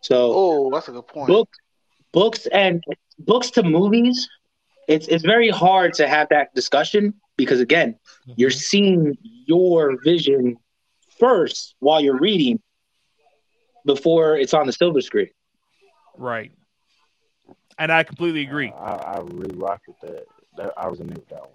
So 0.00 0.32
Oh, 0.32 0.70
that's 0.70 0.88
a 0.88 0.92
good 0.92 1.06
point. 1.08 1.26
Book, 1.26 1.48
books 2.12 2.46
and 2.46 2.84
books 3.18 3.50
to 3.52 3.62
movies, 3.62 4.28
it's 4.88 5.08
it's 5.08 5.24
very 5.24 5.50
hard 5.50 5.94
to 5.94 6.06
have 6.06 6.28
that 6.28 6.54
discussion 6.54 7.14
because 7.36 7.60
again, 7.60 7.94
mm-hmm. 7.94 8.32
you're 8.36 8.50
seeing 8.50 9.16
your 9.46 10.00
vision 10.04 10.56
first 11.18 11.74
while 11.80 12.00
you're 12.00 12.18
reading 12.18 12.60
before 13.84 14.36
it's 14.36 14.54
on 14.54 14.66
the 14.66 14.72
silver 14.72 15.00
screen. 15.00 15.30
Right. 16.18 16.52
And 17.78 17.92
I 17.92 18.02
completely 18.02 18.42
agree. 18.42 18.72
I, 18.72 18.94
I 18.94 19.18
really 19.18 19.56
rock 19.56 19.82
with 19.86 20.00
that. 20.00 20.24
that. 20.56 20.72
I 20.76 20.86
resonate 20.86 21.16
with 21.16 21.28
that 21.28 21.40
one. 21.40 21.50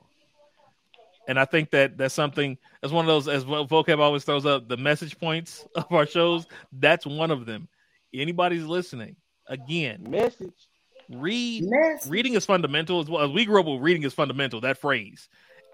And 1.27 1.39
I 1.39 1.45
think 1.45 1.71
that 1.71 1.97
that's 1.97 2.13
something 2.13 2.57
that's 2.81 2.93
one 2.93 3.05
of 3.05 3.07
those 3.07 3.27
as 3.27 3.45
well. 3.45 3.67
Voqab 3.67 3.99
always 3.99 4.23
throws 4.23 4.45
up 4.45 4.67
the 4.67 4.77
message 4.77 5.17
points 5.19 5.65
of 5.75 5.91
our 5.91 6.05
shows. 6.05 6.45
That's 6.71 7.05
one 7.05 7.31
of 7.31 7.45
them. 7.45 7.67
Anybody's 8.13 8.65
listening, 8.65 9.15
again, 9.47 10.05
message. 10.09 10.67
Read 11.09 11.65
message. 11.65 12.09
reading 12.09 12.33
is 12.35 12.45
fundamental 12.45 12.99
as 12.99 13.09
well. 13.09 13.23
As 13.23 13.31
we 13.31 13.45
grew 13.45 13.59
up 13.59 13.65
with 13.65 13.81
reading 13.81 14.03
is 14.03 14.13
fundamental. 14.13 14.61
That 14.61 14.77
phrase, 14.77 15.27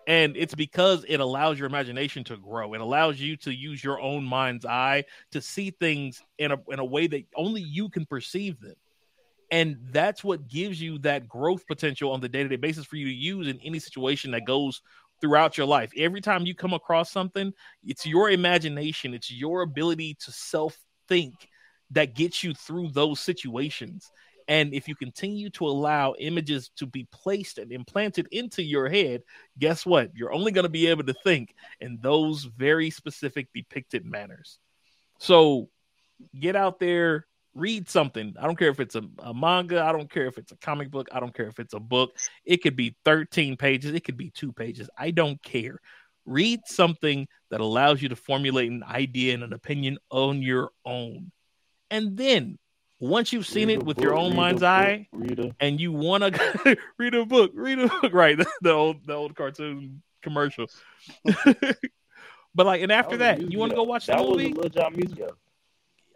and 0.08 0.38
it's 0.38 0.55
because 0.55 1.05
it 1.08 1.20
allows 1.20 1.60
your 1.60 1.68
imagination 1.68 2.24
to 2.24 2.38
grow. 2.38 2.74
It 2.74 2.82
allows 2.82 3.20
you 3.20 3.36
to 3.38 3.53
use 3.53 3.84
your 3.84 3.99
own 3.99 4.24
mind's 4.24 4.66
eye 4.66 5.03
to 5.32 5.41
see 5.41 5.72
things 5.72 6.24
in 6.39 6.53
a 6.53 6.58
in 6.70 6.80
a 6.80 6.86
way 6.86 7.08
that 7.08 7.26
only 7.36 7.62
you 7.62 7.89
can 7.89 8.05
perceive 8.05 8.60
them. 8.62 8.76
And 9.51 9.78
that's 9.91 10.24
what 10.24 10.47
gives 10.47 10.82
you 10.82 10.97
that 10.99 11.28
growth 11.28 11.68
potential 11.68 12.12
on 12.12 12.22
the 12.22 12.30
day 12.30 12.41
to 12.41 12.49
day 12.49 12.55
basis 12.55 12.86
for 12.86 12.95
you 12.95 13.05
to 13.08 13.14
use 13.14 13.47
in 13.47 13.60
any 13.64 13.80
situation 13.80 14.32
that 14.32 14.45
goes 14.45 14.82
throughout 15.20 15.58
your 15.58 15.68
life. 15.68 15.91
Every 15.97 16.22
time 16.22 16.45
you 16.45 16.55
come 16.55 16.74
across 16.74 17.12
something, 17.12 17.53
it's 17.84 18.05
your 18.05 18.30
imagination, 18.30 19.14
it's 19.14 19.32
your 19.32 19.62
ability 19.62 20.16
to 20.22 20.32
self 20.32 20.78
think 21.10 21.34
that 21.91 22.16
gets 22.16 22.43
you 22.43 22.53
through 22.53 22.91
those 22.91 23.20
situations. 23.20 24.10
And 24.48 24.74
if 24.74 24.88
you 24.88 24.95
continue 24.95 25.50
to 25.51 25.66
allow 25.66 26.16
images 26.20 26.71
to 26.78 26.86
be 26.86 27.08
placed 27.12 27.58
and 27.58 27.71
implanted 27.71 28.28
into 28.32 28.63
your 28.63 28.88
head, 28.88 29.24
guess 29.59 29.86
what? 29.86 30.12
You're 30.16 30.34
only 30.34 30.51
going 30.51 30.63
to 30.63 30.70
be 30.70 30.88
able 30.88 31.04
to 31.04 31.13
think 31.24 31.54
in 31.82 32.00
those 32.01 32.43
very 32.43 32.89
specific 32.89 33.50
depicted 33.54 34.05
manners. 34.05 34.58
So 35.20 35.70
get 36.39 36.55
out 36.55 36.80
there, 36.80 37.28
read 37.54 37.89
something. 37.89 38.36
I 38.39 38.46
don't 38.46 38.58
care 38.58 38.70
if 38.70 38.80
it's 38.80 38.96
a, 38.96 39.04
a, 39.20 39.34
manga, 39.34 39.84
I 39.84 39.92
don't 39.92 40.09
care 40.09 40.28
if 40.28 40.38
it's 40.38 40.51
a 40.51 40.58
comic 40.58 40.92
book, 40.92 41.09
I 41.12 41.20
don't 41.20 41.36
care 41.36 41.47
if 41.47 41.59
it's 41.59 41.74
a 41.74 41.80
book. 41.80 42.12
It 42.46 42.58
could 42.63 42.76
be 42.76 42.96
13 43.04 43.58
pages, 43.58 43.93
it 43.93 44.04
could 44.04 44.17
be 44.17 44.30
two 44.30 44.54
pages. 44.54 44.89
I 44.97 45.12
don't 45.12 45.42
care. 45.43 45.80
Read 46.26 46.62
something 46.66 47.28
that 47.51 47.62
allows 47.62 48.01
you 48.01 48.09
to 48.09 48.16
formulate 48.16 48.71
an 48.71 48.84
idea 48.84 49.34
and 49.34 49.43
an 49.43 49.54
opinion 49.54 49.97
on 50.09 50.42
your 50.42 50.71
own. 50.86 51.32
And 51.89 52.17
then 52.17 52.58
once 52.99 53.32
you've 53.32 53.45
seen 53.45 53.67
read 53.67 53.79
it 53.79 53.83
with 53.83 53.97
book, 53.97 54.03
your 54.03 54.15
own 54.15 54.36
mind's 54.36 54.63
eye 54.63 55.07
and 55.59 55.79
you 55.79 55.91
want 55.91 56.24
to 56.24 56.78
read 56.97 57.13
a 57.13 57.25
book, 57.25 57.51
read 57.53 57.79
a 57.79 57.87
book, 57.87 58.13
right? 58.13 58.37
the 58.61 58.71
old 58.71 59.05
the 59.05 59.13
old 59.13 59.36
cartoon 59.36 60.01
commercial. 60.21 60.67
but 62.55 62.65
like, 62.65 62.82
and 62.82 62.91
after 62.91 63.17
that, 63.17 63.39
that 63.39 63.51
you 63.51 63.59
want 63.59 63.71
to 63.71 63.75
go 63.75 63.83
watch 63.83 64.07
the 64.07 64.17
movie? 64.17 64.55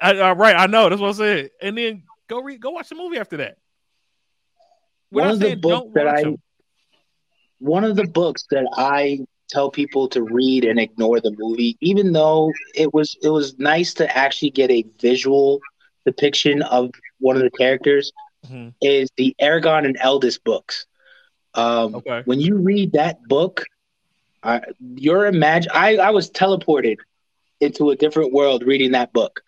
I, 0.02 0.20
uh, 0.20 0.34
right, 0.34 0.56
I 0.56 0.66
know. 0.66 0.90
That's 0.90 1.02
what 1.02 1.10
I 1.10 1.18
said. 1.18 1.50
And 1.62 1.78
then 1.78 2.04
go 2.28 2.42
read, 2.42 2.60
go 2.60 2.72
watch 2.72 2.90
the 2.90 2.96
movie 2.96 3.18
after 3.18 3.38
that. 3.38 3.58
We're 5.12 5.24
one 5.24 5.32
of 5.32 5.40
the 5.40 5.56
books 5.56 5.92
that 5.94 6.08
I, 6.08 6.24
them. 6.24 6.38
one 7.60 7.84
of 7.84 7.96
the 7.96 8.08
books 8.08 8.46
that 8.50 8.66
I 8.76 9.20
tell 9.50 9.70
people 9.70 10.08
to 10.08 10.24
read 10.24 10.64
and 10.66 10.80
ignore 10.80 11.20
the 11.20 11.36
movie, 11.38 11.78
even 11.82 12.14
though 12.14 12.52
it 12.74 12.92
was 12.94 13.16
it 13.22 13.30
was 13.30 13.60
nice 13.60 13.94
to 13.96 14.18
actually 14.18 14.52
get 14.52 14.72
a 14.72 14.86
visual 15.00 15.60
depiction 16.06 16.62
of 16.64 16.92
one 17.20 17.36
of 17.36 17.42
the 17.42 17.52
characters 17.52 18.12
mm-hmm. 18.46 18.70
is 18.82 19.10
the 19.18 19.36
Eragon 19.42 19.86
and 19.86 19.98
Eldest 20.00 20.44
books. 20.44 20.86
Um, 21.54 21.96
okay. 21.96 22.22
When 22.26 22.40
you 22.40 22.58
read 22.58 22.94
that 22.94 23.24
book, 23.28 23.64
uh, 24.44 24.62
your 24.96 25.26
imagine 25.26 25.72
I, 25.74 25.98
I 25.98 26.10
was 26.12 26.32
teleported 26.32 26.98
into 27.60 27.92
a 27.92 27.96
different 27.96 28.34
world 28.34 28.64
reading 28.66 28.92
that 28.92 29.14
book 29.14 29.42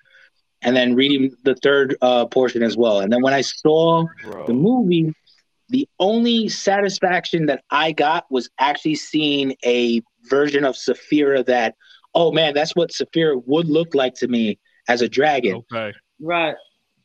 and 0.62 0.76
then 0.76 0.96
reading 0.96 1.36
the 1.44 1.56
third 1.56 1.98
uh, 2.02 2.26
portion 2.26 2.64
as 2.64 2.78
well. 2.78 3.00
And 3.00 3.12
then 3.12 3.22
when 3.22 3.34
I 3.34 3.42
saw 3.42 4.06
Bro. 4.24 4.48
the 4.48 4.54
movie, 4.54 5.14
the 5.70 5.88
only 6.00 6.48
satisfaction 6.50 7.48
that 7.48 7.64
I 7.70 7.92
got 7.92 8.26
was 8.30 8.50
actually 8.60 8.96
seeing 8.96 9.56
a 9.66 10.02
version 10.30 10.64
of 10.64 10.76
Saphira 10.76 11.46
that, 11.48 11.76
oh 12.14 12.32
man, 12.32 12.54
that's 12.54 12.76
what 12.76 12.92
Saphira 12.92 13.42
would 13.46 13.68
look 13.68 13.96
like 13.96 14.14
to 14.16 14.28
me 14.28 14.60
as 14.88 15.02
a 15.02 15.10
dragon. 15.10 15.64
Okay. 15.72 15.94
Right. 16.24 16.56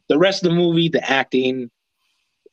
The 0.09 0.19
rest 0.19 0.45
of 0.45 0.51
the 0.51 0.57
movie, 0.57 0.89
the 0.89 1.09
acting, 1.11 1.71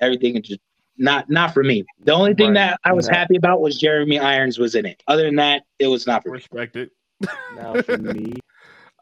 everything, 0.02 0.42
just 0.44 0.60
not 0.98 1.30
not 1.30 1.54
for 1.54 1.64
me. 1.64 1.86
The 2.04 2.14
only 2.14 2.34
thing 2.34 2.54
Right. 2.54 2.56
that 2.56 2.80
I 2.84 2.94
was 2.94 3.08
Yeah. 3.08 3.10
happy 3.10 3.38
about 3.38 3.62
was 3.62 3.80
Jeremy 3.80 4.20
Irons 4.20 4.60
was 4.60 4.76
in 4.76 4.86
it. 4.86 5.02
Other 5.08 5.24
than 5.24 5.36
that, 5.38 5.64
it 5.80 5.88
was 5.88 6.08
not 6.08 6.24
for 6.24 6.32
me. 6.32 6.44
Respect 6.44 6.76
it. 6.78 6.92
Now 7.50 7.78
for 7.78 7.98
me, 7.98 8.34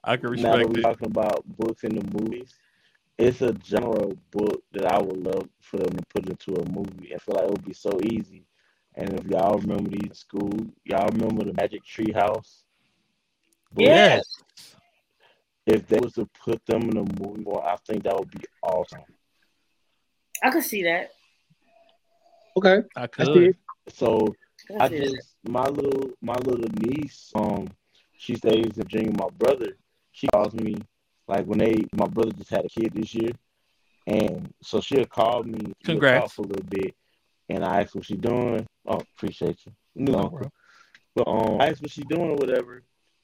I 0.04 0.18
can 0.18 0.30
now 0.36 0.58
that 0.58 0.68
respect 0.68 0.70
we're 0.70 0.78
it. 0.78 0.90
talking 0.90 1.08
about 1.08 1.44
books 1.58 1.84
and 1.84 1.98
the 2.00 2.22
movies, 2.22 2.58
it's 3.18 3.42
a 3.42 3.54
general 3.54 4.14
book 4.32 4.64
that 4.74 4.86
I 4.86 5.02
would 5.02 5.18
love 5.26 5.48
for 5.62 5.78
them 5.78 5.96
to 5.98 6.04
put 6.14 6.30
into 6.30 6.54
a 6.62 6.70
movie. 6.72 7.14
I 7.14 7.18
feel 7.20 7.36
like 7.36 7.46
it 7.46 7.52
would 7.52 7.66
be 7.66 7.74
so 7.74 7.92
easy. 8.12 8.46
And 8.96 9.14
if 9.14 9.26
y'all 9.28 9.58
remember 9.58 9.90
these 9.92 10.10
in 10.10 10.14
school, 10.14 10.52
y'all 10.86 11.08
remember 11.14 11.46
the 11.46 11.54
Magic 11.54 11.84
Tree 11.84 12.12
House? 12.14 12.66
books? 13.74 14.22
Yes. 14.22 14.24
If 15.66 15.88
they 15.88 15.98
was 16.00 16.14
to 16.14 16.28
put 16.44 16.66
them 16.66 16.84
in 16.90 16.98
a 16.98 17.04
movie, 17.22 17.44
well, 17.46 17.62
I 17.62 17.78
think 17.88 18.04
that 18.04 18.18
would 18.18 18.30
be 18.32 18.44
awesome. 18.62 19.00
I 20.44 20.52
could 20.52 20.64
see 20.64 20.84
that. 20.84 21.12
Okay, 22.58 22.82
I 22.96 23.04
I 23.04 23.08
could. 23.08 23.28
see 23.34 23.46
it. 23.46 23.56
So 23.90 24.36
I 24.80 24.86
I 24.86 24.88
could 24.90 24.98
see 24.98 25.04
that. 25.04 25.16
just 25.16 25.28
my 25.48 25.66
little 25.68 26.10
my 26.22 26.36
little 26.36 26.70
niece, 26.82 27.32
um, 27.36 27.68
she 28.18 28.36
stays 28.36 28.66
in 28.66 28.72
Virginia. 28.72 29.10
with 29.12 29.20
My 29.20 29.30
brother, 29.38 29.78
she 30.12 30.28
calls 30.28 30.54
me 30.54 30.76
like 31.28 31.46
when 31.46 31.60
they 31.60 31.86
my 31.96 32.08
brother 32.08 32.32
just 32.32 32.50
had 32.50 32.66
a 32.66 32.70
kid 32.70 32.92
this 32.94 33.16
year, 33.16 33.32
and 34.08 34.54
so 34.62 34.82
she'll 34.82 35.06
call 35.06 35.44
me. 35.44 35.60
we'll 35.60 35.74
Congrats. 35.84 36.22
talk 36.24 36.32
for 36.34 36.42
a 36.44 36.48
little 36.48 36.66
bit, 36.70 36.94
and 37.50 37.64
I 37.64 37.82
ask 37.82 37.96
what 37.96 38.06
she 38.06 38.16
doing. 38.16 38.66
Oh, 38.86 39.00
appreciate 39.16 39.60
you. 39.66 39.72
New 39.96 40.12
No, 40.12 40.20
uncle. 40.20 40.38
bro. 40.40 40.52
But 41.16 41.28
um, 41.28 41.62
I 41.62 41.70
ask 41.70 41.82
what 41.82 41.92
she 41.92 42.02
doing 42.04 42.32
or 42.32 42.36
whatever, 42.36 42.84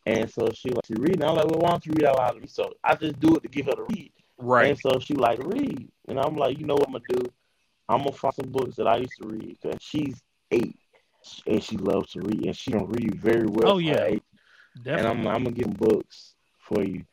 and 0.10 0.30
so 0.30 0.50
she 0.54 0.70
like 0.70 0.86
she 0.86 0.96
reading. 0.96 1.24
I'm 1.24 1.36
like, 1.36 1.46
well, 1.46 1.60
why 1.60 1.70
don't 1.70 1.86
you 1.86 1.94
read 1.96 2.06
out 2.06 2.18
loud 2.18 2.32
to 2.32 2.42
me? 2.42 2.48
So 2.48 2.74
I 2.84 2.96
just 2.96 3.20
do 3.20 3.36
it 3.36 3.44
to 3.44 3.50
get 3.50 3.66
her 3.66 3.74
to 3.74 3.86
read. 3.90 4.12
Right. 4.38 4.70
And 4.70 4.80
so 4.80 5.00
she 5.00 5.14
like 5.14 5.40
read, 5.44 5.88
and 6.08 6.20
I'm 6.20 6.36
like, 6.36 6.60
you 6.60 6.66
know 6.66 6.76
what 6.76 6.88
I'm 6.88 6.94
gonna 6.94 7.04
do? 7.10 7.32
I'm 7.88 8.00
gonna 8.00 8.12
find 8.12 8.34
some 8.34 8.50
books 8.50 8.76
that 8.78 8.88
I 8.88 8.98
used 8.98 9.18
to 9.22 9.28
read 9.28 9.58
because 9.62 9.82
she's 9.82 10.22
eight 10.52 10.76
and 11.46 11.64
she 11.64 11.78
loves 11.78 12.14
to 12.14 12.22
read, 12.22 12.46
and 12.46 12.56
she 12.56 12.72
can 12.72 12.88
read 12.88 13.16
very 13.16 13.48
well. 13.48 13.74
Oh, 13.74 13.78
yeah. 13.78 14.00
her 14.00 14.06
age. 14.06 14.24
and 14.86 15.08
I'm 15.08 15.28
I'm 15.28 15.44
gonna 15.44 15.52
get 15.52 15.66
some 15.66 15.74
books 15.74 16.36
for 16.60 16.84
you. 16.84 17.04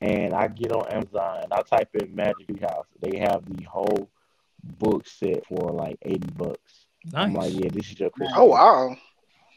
And 0.00 0.34
I 0.34 0.48
get 0.48 0.72
on 0.72 0.88
Amazon, 0.88 1.44
and 1.44 1.52
I 1.52 1.62
type 1.62 1.90
in 1.94 2.14
Magic 2.14 2.48
Tree 2.48 2.60
House. 2.60 2.86
They 3.00 3.18
have 3.18 3.44
the 3.46 3.62
whole 3.64 4.10
book 4.78 5.06
set 5.06 5.46
for 5.46 5.70
like 5.70 5.96
eighty 6.02 6.28
bucks. 6.36 6.86
I'm 7.14 7.34
like, 7.34 7.52
yeah, 7.54 7.68
this 7.72 7.90
is 7.92 8.00
your 8.00 8.10
Christmas. 8.10 8.36
Oh 8.36 8.46
wow. 8.46 8.96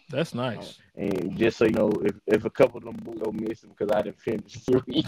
That's 0.10 0.34
nice. 0.34 0.80
And 0.96 1.38
just 1.38 1.58
so 1.58 1.66
you 1.66 1.72
know, 1.72 1.92
if, 2.04 2.16
if 2.28 2.46
a 2.46 2.50
couple 2.50 2.78
of 2.78 2.84
them 2.84 2.96
books 3.04 3.20
go 3.24 3.32
missing 3.32 3.72
because 3.78 3.92
I 3.92 4.02
didn't 4.04 4.20
finish 4.20 4.54
the 4.66 4.84
read, 4.88 5.06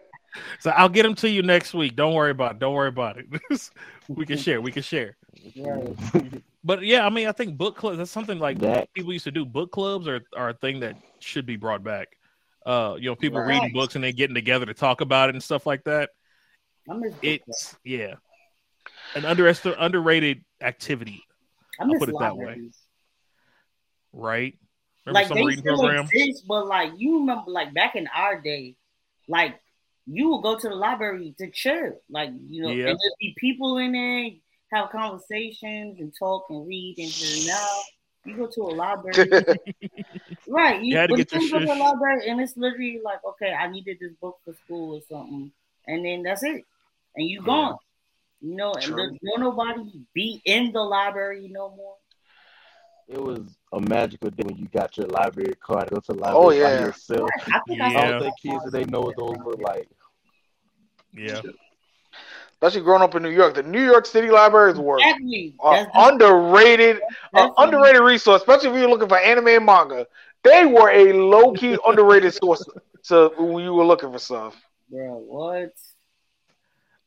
So 0.60 0.70
I'll 0.70 0.88
get 0.88 1.04
them 1.04 1.14
to 1.16 1.30
you 1.30 1.42
next 1.42 1.74
week. 1.74 1.96
Don't 1.96 2.14
worry 2.14 2.32
about 2.32 2.52
it. 2.52 2.58
Don't 2.58 2.74
worry 2.74 2.88
about 2.88 3.18
it. 3.18 3.26
we 4.08 4.26
can 4.26 4.36
share. 4.36 4.60
We 4.60 4.72
can 4.72 4.82
share. 4.82 5.16
Right. 5.56 6.42
But 6.64 6.82
yeah, 6.82 7.06
I 7.06 7.10
mean, 7.10 7.28
I 7.28 7.32
think 7.32 7.56
book 7.56 7.76
clubs. 7.76 7.98
That's 7.98 8.10
something 8.10 8.38
like 8.38 8.58
that 8.60 8.92
people 8.94 9.12
used 9.12 9.24
to 9.24 9.30
do. 9.30 9.44
Book 9.44 9.70
clubs 9.70 10.08
are, 10.08 10.20
are 10.36 10.50
a 10.50 10.54
thing 10.54 10.80
that 10.80 10.96
should 11.20 11.46
be 11.46 11.56
brought 11.56 11.84
back. 11.84 12.08
Uh, 12.64 12.96
you 12.98 13.10
know, 13.10 13.14
people 13.14 13.40
Right. 13.40 13.60
reading 13.60 13.72
books 13.72 13.94
and 13.94 14.04
then 14.04 14.14
getting 14.14 14.34
together 14.34 14.66
to 14.66 14.74
talk 14.74 15.00
about 15.00 15.28
it 15.28 15.34
and 15.34 15.42
stuff 15.42 15.66
like 15.66 15.84
that. 15.84 16.10
I 16.88 16.94
miss 16.94 17.12
book 17.12 17.20
club. 17.20 17.40
It's 17.46 17.76
yeah, 17.84 18.14
an 19.14 19.24
underestimated, 19.24 19.82
underrated 19.82 20.44
activity, 20.62 21.22
I 21.80 21.84
miss 21.84 21.98
put 21.98 22.08
it 22.08 22.16
that 22.18 22.36
way. 22.36 22.44
libraries. 22.44 22.78
right? 24.12 24.54
Remember 25.06 25.20
like 25.20 25.28
some 25.28 25.36
they 25.36 25.44
reading 25.44 25.60
still 25.64 25.78
program? 25.78 26.04
exist, 26.04 26.46
but 26.46 26.66
like 26.66 26.92
you 26.96 27.20
remember, 27.20 27.50
like 27.50 27.74
back 27.74 27.94
in 27.96 28.08
our 28.14 28.40
day, 28.40 28.76
like 29.28 29.60
you 30.06 30.30
would 30.30 30.42
go 30.42 30.58
to 30.58 30.68
the 30.68 30.74
library 30.74 31.34
to 31.38 31.50
chill, 31.50 32.00
like 32.10 32.30
you 32.48 32.62
know, 32.62 32.70
Yeah. 32.70 32.88
and 32.90 32.98
there'd 32.98 33.12
be 33.20 33.34
people 33.38 33.78
in 33.78 33.92
there, 33.92 34.30
have 34.72 34.90
conversations 34.90 35.98
and 36.00 36.12
talk 36.18 36.46
and 36.50 36.66
read. 36.66 36.96
And 36.98 37.12
then 37.12 37.46
now 37.46 37.68
you 38.24 38.36
go 38.36 38.46
to 38.46 38.62
a 38.62 38.72
library, 38.74 39.30
right? 40.48 40.80
You, 40.80 40.92
You 40.92 40.96
had 40.96 41.10
to 41.10 41.16
get 41.16 41.32
you 41.32 41.50
go 41.50 41.58
to 41.58 41.72
a 41.72 41.74
library, 41.74 42.28
and 42.28 42.40
it's 42.40 42.56
literally 42.56 43.00
like, 43.04 43.18
okay, 43.24 43.52
I 43.52 43.70
needed 43.70 43.98
this 44.00 44.12
book 44.20 44.38
for 44.44 44.54
school 44.64 44.96
or 44.96 45.00
something, 45.10 45.52
and 45.86 46.04
then 46.04 46.22
that's 46.22 46.42
it, 46.42 46.62
and 47.16 47.28
you 47.28 47.40
Yeah. 47.40 47.46
gone. 47.46 47.76
You 48.44 48.56
know, 48.56 48.76
and 48.76 48.94
True. 48.94 48.98
there's 48.98 49.18
no 49.22 49.50
nobody 49.50 50.04
be 50.14 50.42
in 50.44 50.72
the 50.72 50.82
library 50.82 51.48
no 51.50 51.74
more. 51.76 51.98
it 53.08 53.20
was 53.20 53.40
a 53.72 53.80
magical 53.80 54.30
day 54.30 54.44
when 54.44 54.56
you 54.56 54.68
got 54.72 54.96
your 54.96 55.06
library 55.08 55.54
card. 55.60 55.90
Go 55.90 56.00
to 56.00 56.12
the 56.12 56.18
Oh, 56.32 56.50
library 56.50 56.54
by 56.60 56.72
yeah. 56.72 56.72
yourself. 56.72 57.34
I 57.50 57.60
think 57.66 57.80
I 57.80 57.90
Yeah. 57.90 57.90
I 57.94 58.04
saw 58.04 58.10
don't 58.10 58.18
think 58.18 58.36
kids 58.42 58.64
they 58.70 58.84
know 58.84 59.00
what 59.00 59.16
those 59.16 59.38
look 59.44 59.60
like. 59.60 59.88
Yeah, 61.14 61.42
Especially 62.52 62.82
growing 62.82 63.02
up 63.02 63.14
in 63.14 63.22
New 63.22 63.30
York, 63.30 63.54
the 63.54 63.62
New 63.62 63.82
York 63.84 64.06
City 64.06 64.30
libraries 64.30 64.78
were 64.78 65.06
Exactly. 65.06 65.60
uh, 65.62 65.78
underrated, 65.94 67.02
uh, 67.34 67.46
underrated 67.58 68.00
resource, 68.02 68.42
especially 68.42 68.70
if 68.70 68.76
you're 68.76 68.88
looking 68.88 69.08
for 69.08 69.18
anime 69.18 69.48
and 69.48 69.66
manga. 69.66 70.06
They 70.44 70.64
were 70.66 70.90
a 70.90 71.12
low 71.12 71.52
key 71.52 71.76
underrated 71.86 72.34
source 72.34 72.66
to 73.04 73.30
when 73.38 73.64
you 73.64 73.74
were 73.74 73.84
looking 73.84 74.12
for 74.12 74.18
stuff. 74.18 74.56
Bro, 74.90 75.18
what? 75.26 75.72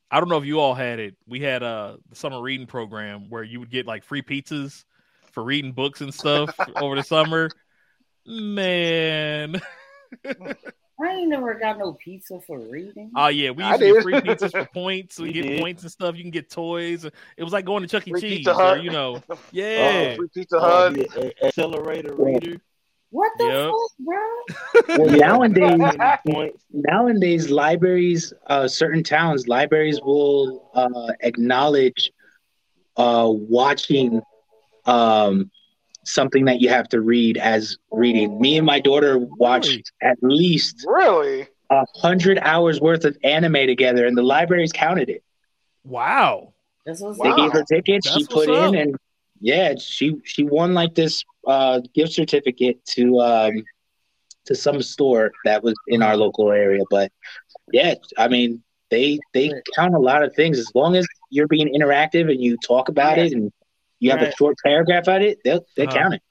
I 0.10 0.20
don't 0.20 0.30
know 0.30 0.38
if 0.38 0.46
you 0.46 0.60
all 0.60 0.74
had 0.74 1.00
it. 1.00 1.16
We 1.28 1.42
had 1.42 1.64
uh, 1.64 1.98
a 2.12 2.16
summer 2.16 2.42
reading 2.42 2.68
program 2.68 3.30
where 3.30 3.44
you 3.44 3.60
would 3.60 3.70
get 3.70 3.86
like 3.86 4.04
free 4.04 4.22
pizzas 4.22 4.86
for 5.32 5.44
reading 5.44 5.72
books 5.74 6.02
and 6.02 6.14
stuff 6.14 6.56
over 6.78 6.96
the 6.96 7.04
summer. 7.04 7.50
Man, 8.26 9.62
I 10.26 11.10
ain't 11.10 11.30
never 11.30 11.54
got 11.56 11.78
no 11.78 11.94
pizza 11.94 12.40
for 12.46 12.60
reading. 12.60 13.12
oh 13.16 13.28
yeah, 13.28 13.52
we 13.52 13.64
I 13.64 13.76
used 13.76 13.80
to 13.82 13.86
get 13.88 13.94
did. 13.94 14.04
free 14.04 14.14
pizzas 14.14 14.52
for 14.52 14.66
points. 14.74 15.20
We 15.20 15.28
We 15.28 15.34
get 15.34 15.42
did. 15.44 15.60
points 15.60 15.84
and 15.84 15.92
stuff. 15.92 16.16
You 16.16 16.24
can 16.24 16.32
get 16.32 16.50
toys. 16.50 17.06
It 17.06 17.44
was 17.44 17.54
like 17.54 17.66
going 17.66 17.84
to 17.84 17.88
Chuck 17.90 18.08
E. 18.08 18.12
Free 18.12 18.22
Cheese, 18.22 18.38
Pizza 18.40 18.56
or, 18.56 18.78
you 18.78 18.90
know. 18.92 19.22
Oh, 19.30 19.38
yeah, 19.52 20.16
Free 20.16 20.28
Pizza 20.34 20.58
Oh, 20.58 20.60
Hut. 20.60 20.94
the 20.94 21.34
a- 21.42 21.46
accelerator 21.48 22.14
reader. 22.16 22.58
What 23.10 23.32
the 23.38 23.46
Yep. 23.46 23.72
fuck, 23.72 23.92
bro? 24.00 24.98
Well, 24.98 25.10
nowadays, 25.20 25.96
nowadays 26.72 27.50
libraries, 27.50 28.34
uh, 28.48 28.68
certain 28.68 29.04
towns, 29.04 29.48
libraries 29.48 30.00
will 30.02 30.70
uh, 30.74 31.14
acknowledge 31.22 32.12
uh, 32.98 33.28
watching 33.30 34.22
um, 34.86 35.52
something 36.06 36.46
that 36.46 36.62
you 36.62 36.70
have 36.70 36.88
to 36.90 37.02
read 37.02 37.38
as 37.38 37.78
reading. 37.92 38.40
Me 38.40 38.58
and 38.58 38.66
my 38.66 38.80
daughter 38.80 39.18
watched 39.20 39.70
Really? 39.70 39.84
at 40.02 40.18
least 40.22 40.86
Really? 40.88 41.48
a 41.70 41.86
hundred 41.96 42.40
hours 42.40 42.80
worth 42.80 43.04
of 43.06 43.18
anime 43.24 43.68
together, 43.68 44.06
and 44.06 44.18
the 44.18 44.24
libraries 44.24 44.72
counted 44.72 45.10
it. 45.10 45.24
wow. 45.84 46.54
They 46.86 46.94
Wow. 47.02 47.36
gave 47.36 47.52
her 47.52 47.64
tickets. 47.64 48.10
she 48.10 48.26
put 48.26 48.48
in, 48.50 48.64
up. 48.68 48.74
and 48.76 48.96
yeah, 49.40 49.76
she 49.78 50.18
she 50.24 50.44
won 50.44 50.74
like 50.74 50.96
this 50.96 51.24
uh, 51.46 51.82
gift 51.94 52.14
certificate 52.14 52.84
to 52.86 53.20
um, 53.20 53.64
to 54.46 54.56
some 54.56 54.82
store 54.82 55.32
that 55.46 55.64
was 55.64 55.76
in 55.88 56.02
our 56.02 56.16
local 56.18 56.52
area. 56.52 56.84
But 56.90 57.12
yeah, 57.72 57.96
I 58.18 58.28
mean, 58.28 58.64
they 58.90 59.20
they 59.34 59.52
count 59.76 59.94
a 59.96 60.00
lot 60.00 60.24
of 60.24 60.34
things 60.36 60.60
as 60.60 60.72
long 60.76 60.96
as 60.96 61.08
you're 61.30 61.48
being 61.48 61.74
interactive 61.74 62.30
and 62.32 62.42
you 62.42 62.58
talk 62.58 62.90
about 62.90 63.18
it 63.18 63.34
and 63.34 63.52
you 64.00 64.12
have 64.12 64.22
a 64.22 64.32
short 64.36 64.56
paragraph 64.64 65.08
at 65.08 65.22
it. 65.22 65.40
They'll 65.44 65.66
they 65.76 65.86
Uh-huh. 65.86 65.96
count 65.98 66.14
it. 66.16 66.22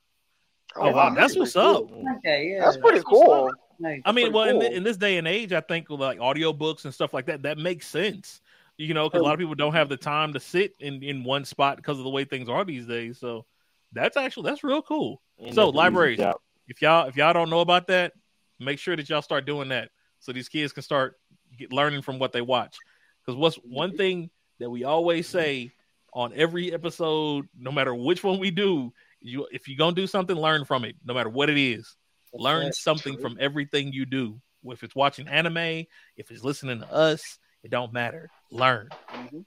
Oh, 0.78 0.90
wow, 0.90 1.14
that's 1.14 1.36
what's 1.36 1.56
up. 1.56 1.90
like 1.90 2.22
that, 2.22 2.44
yeah. 2.44 2.60
That's 2.64 2.76
pretty 2.76 2.98
That's 2.98 3.08
cool. 3.08 3.50
Like, 3.78 4.02
I 4.04 4.12
mean, 4.12 4.26
pretty 4.26 4.34
well, 4.34 4.48
in, 4.48 4.60
cool. 4.60 4.70
in 4.76 4.82
this 4.82 4.96
day 4.98 5.16
and 5.16 5.26
age, 5.26 5.52
I 5.52 5.60
think 5.60 5.88
like 5.90 6.18
audiobooks 6.18 6.84
and 6.84 6.92
stuff 6.92 7.14
like 7.14 7.26
that, 7.26 7.42
that 7.44 7.56
makes 7.58 7.86
sense. 7.86 8.40
You 8.78 8.92
know, 8.92 9.08
because 9.08 9.20
a 9.20 9.24
lot 9.24 9.32
of 9.32 9.38
people 9.38 9.54
don't 9.54 9.72
have 9.72 9.88
the 9.88 9.96
time 9.96 10.34
to 10.34 10.40
sit 10.40 10.74
in, 10.80 11.02
in 11.02 11.24
one 11.24 11.44
spot 11.44 11.76
because 11.76 11.98
of 11.98 12.04
the 12.04 12.10
way 12.10 12.24
things 12.24 12.48
are 12.48 12.64
these 12.64 12.86
days. 12.86 13.18
So 13.18 13.46
that's 13.92 14.16
actually 14.16 14.50
that's 14.50 14.62
real 14.62 14.82
cool. 14.82 15.22
And 15.38 15.54
So, 15.54 15.54
that's 15.54 15.58
an 15.60 15.68
easy 15.68 15.76
libraries. 15.76 16.20
If 16.68 16.82
y'all 16.82 17.08
if 17.08 17.16
y'all 17.16 17.32
don't 17.32 17.48
know 17.48 17.60
about 17.60 17.86
that, 17.86 18.12
make 18.60 18.78
sure 18.78 18.96
that 18.96 19.08
y'all 19.08 19.22
start 19.22 19.46
doing 19.46 19.68
that 19.70 19.90
so 20.18 20.32
these 20.32 20.48
kids 20.48 20.72
can 20.72 20.82
start 20.82 21.16
get, 21.58 21.72
learning 21.72 22.02
from 22.02 22.18
what 22.18 22.32
they 22.32 22.42
watch. 22.42 22.76
Because 23.24 23.38
what's 23.38 23.56
one 23.56 23.96
thing 23.96 24.30
that 24.58 24.68
we 24.68 24.84
always 24.84 25.26
say 25.26 25.70
on 26.12 26.32
every 26.34 26.72
episode, 26.72 27.48
no 27.58 27.72
matter 27.72 27.94
which 27.94 28.22
one 28.22 28.38
we 28.38 28.50
do, 28.50 28.92
you 29.20 29.46
if 29.52 29.68
you're 29.68 29.78
gonna 29.78 29.96
do 29.96 30.06
something, 30.06 30.36
learn 30.36 30.64
from 30.64 30.84
it, 30.84 30.96
no 31.04 31.14
matter 31.14 31.30
what 31.30 31.48
it 31.48 31.58
is 31.58 31.96
learn 32.38 32.64
That's 32.64 32.82
something 32.82 33.14
true. 33.14 33.22
from 33.22 33.36
everything 33.40 33.92
you 33.92 34.06
do. 34.06 34.40
If 34.64 34.82
it's 34.82 34.96
watching 34.96 35.28
anime, 35.28 35.86
if 36.16 36.30
it's 36.30 36.42
listening 36.42 36.80
to 36.80 36.92
us, 36.92 37.38
it 37.62 37.70
don't 37.70 37.92
matter. 37.92 38.30
Learn. 38.50 38.88
Mhm. 39.12 39.44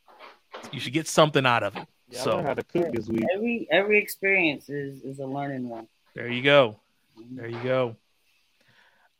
You 0.72 0.80
should 0.80 0.94
get 0.94 1.08
something 1.08 1.46
out 1.46 1.64
of 1.64 1.76
it. 1.76 1.88
Yeah, 2.10 2.22
so 2.22 2.36
learned 2.36 2.48
how 2.48 2.54
to 2.56 2.64
cook 2.64 2.92
this 2.94 3.08
week. 3.08 3.24
every 3.34 3.68
every 3.72 3.98
experience 4.00 4.70
is 4.70 5.02
is 5.04 5.20
a 5.20 5.26
learning 5.26 5.70
one. 5.70 5.88
there 6.16 6.28
you 6.28 6.42
go. 6.42 6.80
There 7.32 7.48
you 7.48 7.62
go. 7.64 7.96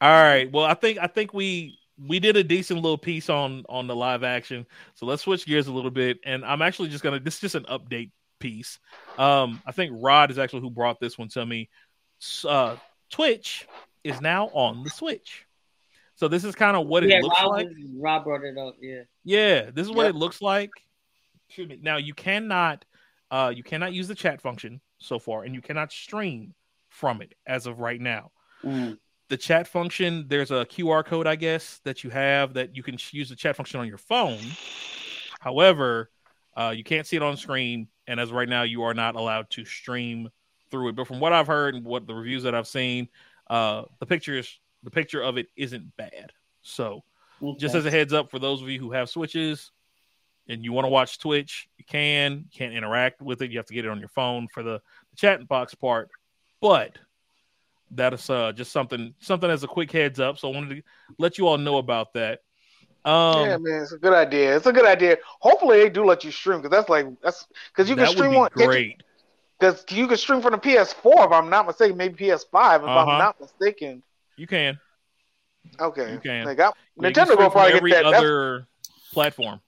All 0.02 0.10
right. 0.24 0.52
Well, 0.52 0.66
I 0.66 0.74
think 0.74 0.98
I 0.98 1.08
think 1.08 1.34
we 1.34 1.78
we 2.08 2.20
did 2.20 2.38
a 2.38 2.44
decent 2.44 2.82
little 2.82 2.98
piece 2.98 3.30
on 3.30 3.66
on 3.70 3.88
the 3.88 3.96
live 3.96 4.24
action. 4.24 4.66
So 4.96 5.06
let's 5.06 5.24
switch 5.24 5.46
gears 5.46 5.68
a 5.68 5.74
little 5.74 5.92
bit. 5.92 6.20
And 6.26 6.46
I'm 6.46 6.62
actually 6.62 6.90
just 6.90 7.04
gonna 7.04 7.20
this 7.20 7.36
is 7.36 7.42
just 7.42 7.56
an 7.56 7.66
update 7.66 8.12
piece. 8.40 8.80
Um, 9.18 9.62
I 9.66 9.72
think 9.74 9.94
Rod 10.02 10.32
is 10.32 10.40
actually 10.40 10.62
who 10.62 10.70
brought 10.70 11.00
this 11.00 11.18
one 11.18 11.28
to 11.30 11.46
me. 11.46 11.70
Uh, 12.46 12.78
Twitch 13.10 13.68
is 14.04 14.22
now 14.22 14.48
on 14.54 14.84
the 14.84 14.90
Switch, 14.90 15.46
so 16.20 16.28
this 16.28 16.44
is 16.44 16.54
kind 16.54 16.76
of 16.76 16.86
what 16.86 17.06
it 17.06 17.10
yeah, 17.12 17.22
looks 17.22 17.42
Rob, 17.42 17.52
like. 17.52 17.68
Rob 17.96 18.24
brought 18.26 18.44
it 18.44 18.58
up. 18.58 18.76
Yeah. 18.82 19.04
Yeah, 19.24 19.72
this 19.72 19.88
is 19.88 19.92
what 19.94 20.04
Yep. 20.04 20.16
it 20.16 20.18
looks 20.18 20.42
like. 20.42 20.70
Excuse 21.48 21.70
me. 21.70 21.80
Now 21.82 21.96
you 21.96 22.14
cannot, 22.14 22.84
uh, 23.32 23.54
you 23.56 23.64
cannot 23.64 23.94
use 23.94 24.10
the 24.10 24.16
chat 24.16 24.42
function 24.42 24.82
so 24.98 25.18
far, 25.18 25.44
and 25.44 25.56
you 25.56 25.62
cannot 25.62 25.94
stream 25.94 26.54
from 26.90 27.22
it 27.22 27.36
as 27.48 27.68
of 27.68 27.80
right 27.80 28.02
now. 28.02 28.32
Mm. 28.66 28.98
The 29.30 29.38
chat 29.38 29.66
function, 29.66 30.26
there's 30.28 30.52
a 30.52 30.66
QR 30.66 31.06
code, 31.06 31.26
I 31.26 31.38
guess, 31.38 31.80
that 31.86 32.04
you 32.04 32.10
have 32.10 32.54
that 32.56 32.76
you 32.76 32.84
can 32.84 32.98
use 33.12 33.30
the 33.30 33.36
chat 33.38 33.56
function 33.56 33.80
on 33.80 33.88
your 33.88 33.98
phone. 33.98 34.42
However, 35.40 36.12
uh, 36.58 36.74
you 36.76 36.84
can't 36.84 37.08
see 37.08 37.16
it 37.16 37.24
on 37.24 37.38
screen, 37.38 37.88
and 38.08 38.20
as 38.20 38.28
of 38.28 38.36
right 38.36 38.50
now, 38.50 38.64
you 38.64 38.84
are 38.84 38.94
not 38.94 39.16
allowed 39.16 39.50
to 39.52 39.64
stream 39.64 40.30
through 40.70 40.90
it. 40.90 40.98
But 40.98 41.08
from 41.08 41.22
what 41.22 41.32
I've 41.32 41.48
heard 41.48 41.76
and 41.76 41.86
what 41.86 42.08
the 42.08 42.14
reviews 42.14 42.44
that 42.44 42.54
I've 42.54 42.68
seen, 42.68 43.08
uh, 43.50 43.84
the 44.00 44.06
pictures, 44.06 44.60
the 44.84 44.92
picture 44.92 45.22
of 45.22 45.38
it 45.38 45.48
isn't 45.56 45.96
bad. 45.98 46.32
So 46.62 47.04
just 47.58 47.76
as 47.76 47.86
a 47.86 47.92
heads 47.92 48.14
up 48.14 48.30
for 48.30 48.40
those 48.40 48.62
of 48.62 48.70
you 48.70 48.80
who 48.80 48.92
have 48.92 49.10
switches 49.10 49.72
and 50.48 50.64
you 50.64 50.72
want 50.74 50.86
to 50.86 50.90
watch 50.90 51.20
Twitch, 51.20 51.70
you 51.78 51.86
can. 51.86 52.46
You 52.52 52.58
can't 52.58 52.74
interact 52.74 53.22
with 53.22 53.42
it. 53.42 53.52
You 53.52 53.58
have 53.60 53.66
to 53.68 53.74
get 53.74 53.86
it 53.86 53.92
on 53.92 54.00
your 54.00 54.10
phone 54.10 54.48
for 54.54 54.64
the, 54.64 54.82
the 55.12 55.16
chat 55.16 55.48
box 55.48 55.74
part. 55.76 56.10
But 56.62 56.98
that 57.92 58.14
is 58.14 58.30
uh, 58.30 58.52
just 58.52 58.72
something 58.72 59.14
something 59.20 59.50
as 59.50 59.64
a 59.64 59.68
quick 59.68 59.92
heads 59.92 60.20
up. 60.20 60.38
So 60.38 60.52
I 60.52 60.56
wanted 60.56 60.76
to 60.76 60.82
let 61.18 61.38
you 61.38 61.48
all 61.48 61.58
know 61.58 61.78
about 61.78 62.14
that. 62.14 62.40
Um, 63.06 63.46
yeah, 63.48 63.58
man, 63.58 63.82
it's 63.82 63.94
a 63.94 63.98
good 63.98 64.14
idea. 64.14 64.56
It's 64.56 64.66
a 64.66 64.74
good 64.74 64.86
idea. 64.86 65.18
Hopefully, 65.40 65.80
they 65.80 65.90
do 65.90 66.04
let 66.04 66.24
you 66.26 66.32
stream 66.32 66.58
because 66.62 66.72
that's 66.72 66.90
like 66.90 67.08
that's 67.22 67.48
because 67.74 67.90
you 67.90 67.96
can 67.96 68.04
that 68.04 68.10
would 68.10 68.18
stream 68.18 68.32
be 68.32 68.38
on 68.38 68.50
great. 68.54 69.02
because 69.58 69.86
you 69.90 70.06
can 70.08 70.18
stream 70.18 70.42
from 70.42 70.52
the 70.52 70.58
PS4 70.58 71.26
if 71.26 71.32
I'm 71.32 71.50
not 71.50 71.66
mistaken, 71.66 71.96
maybe 71.96 72.26
PS5 72.26 72.36
if 72.44 72.52
Uh-huh. 72.52 72.86
I'm 73.00 73.18
not 73.18 73.40
mistaken. 73.40 74.04
You 74.40 74.48
can. 74.48 74.80
Okay, 75.82 76.14
You 76.14 76.20
can. 76.20 76.46
Like, 76.46 76.60
I, 76.62 76.64
Yeah, 76.64 76.72
you 76.96 77.02
Nintendo 77.14 77.38
will 77.38 77.50
probably 77.50 77.74
every 77.74 77.92
get 77.92 78.04
that. 78.04 78.12
That's- 78.12 78.24
other 78.24 78.68
platform. 79.12 79.60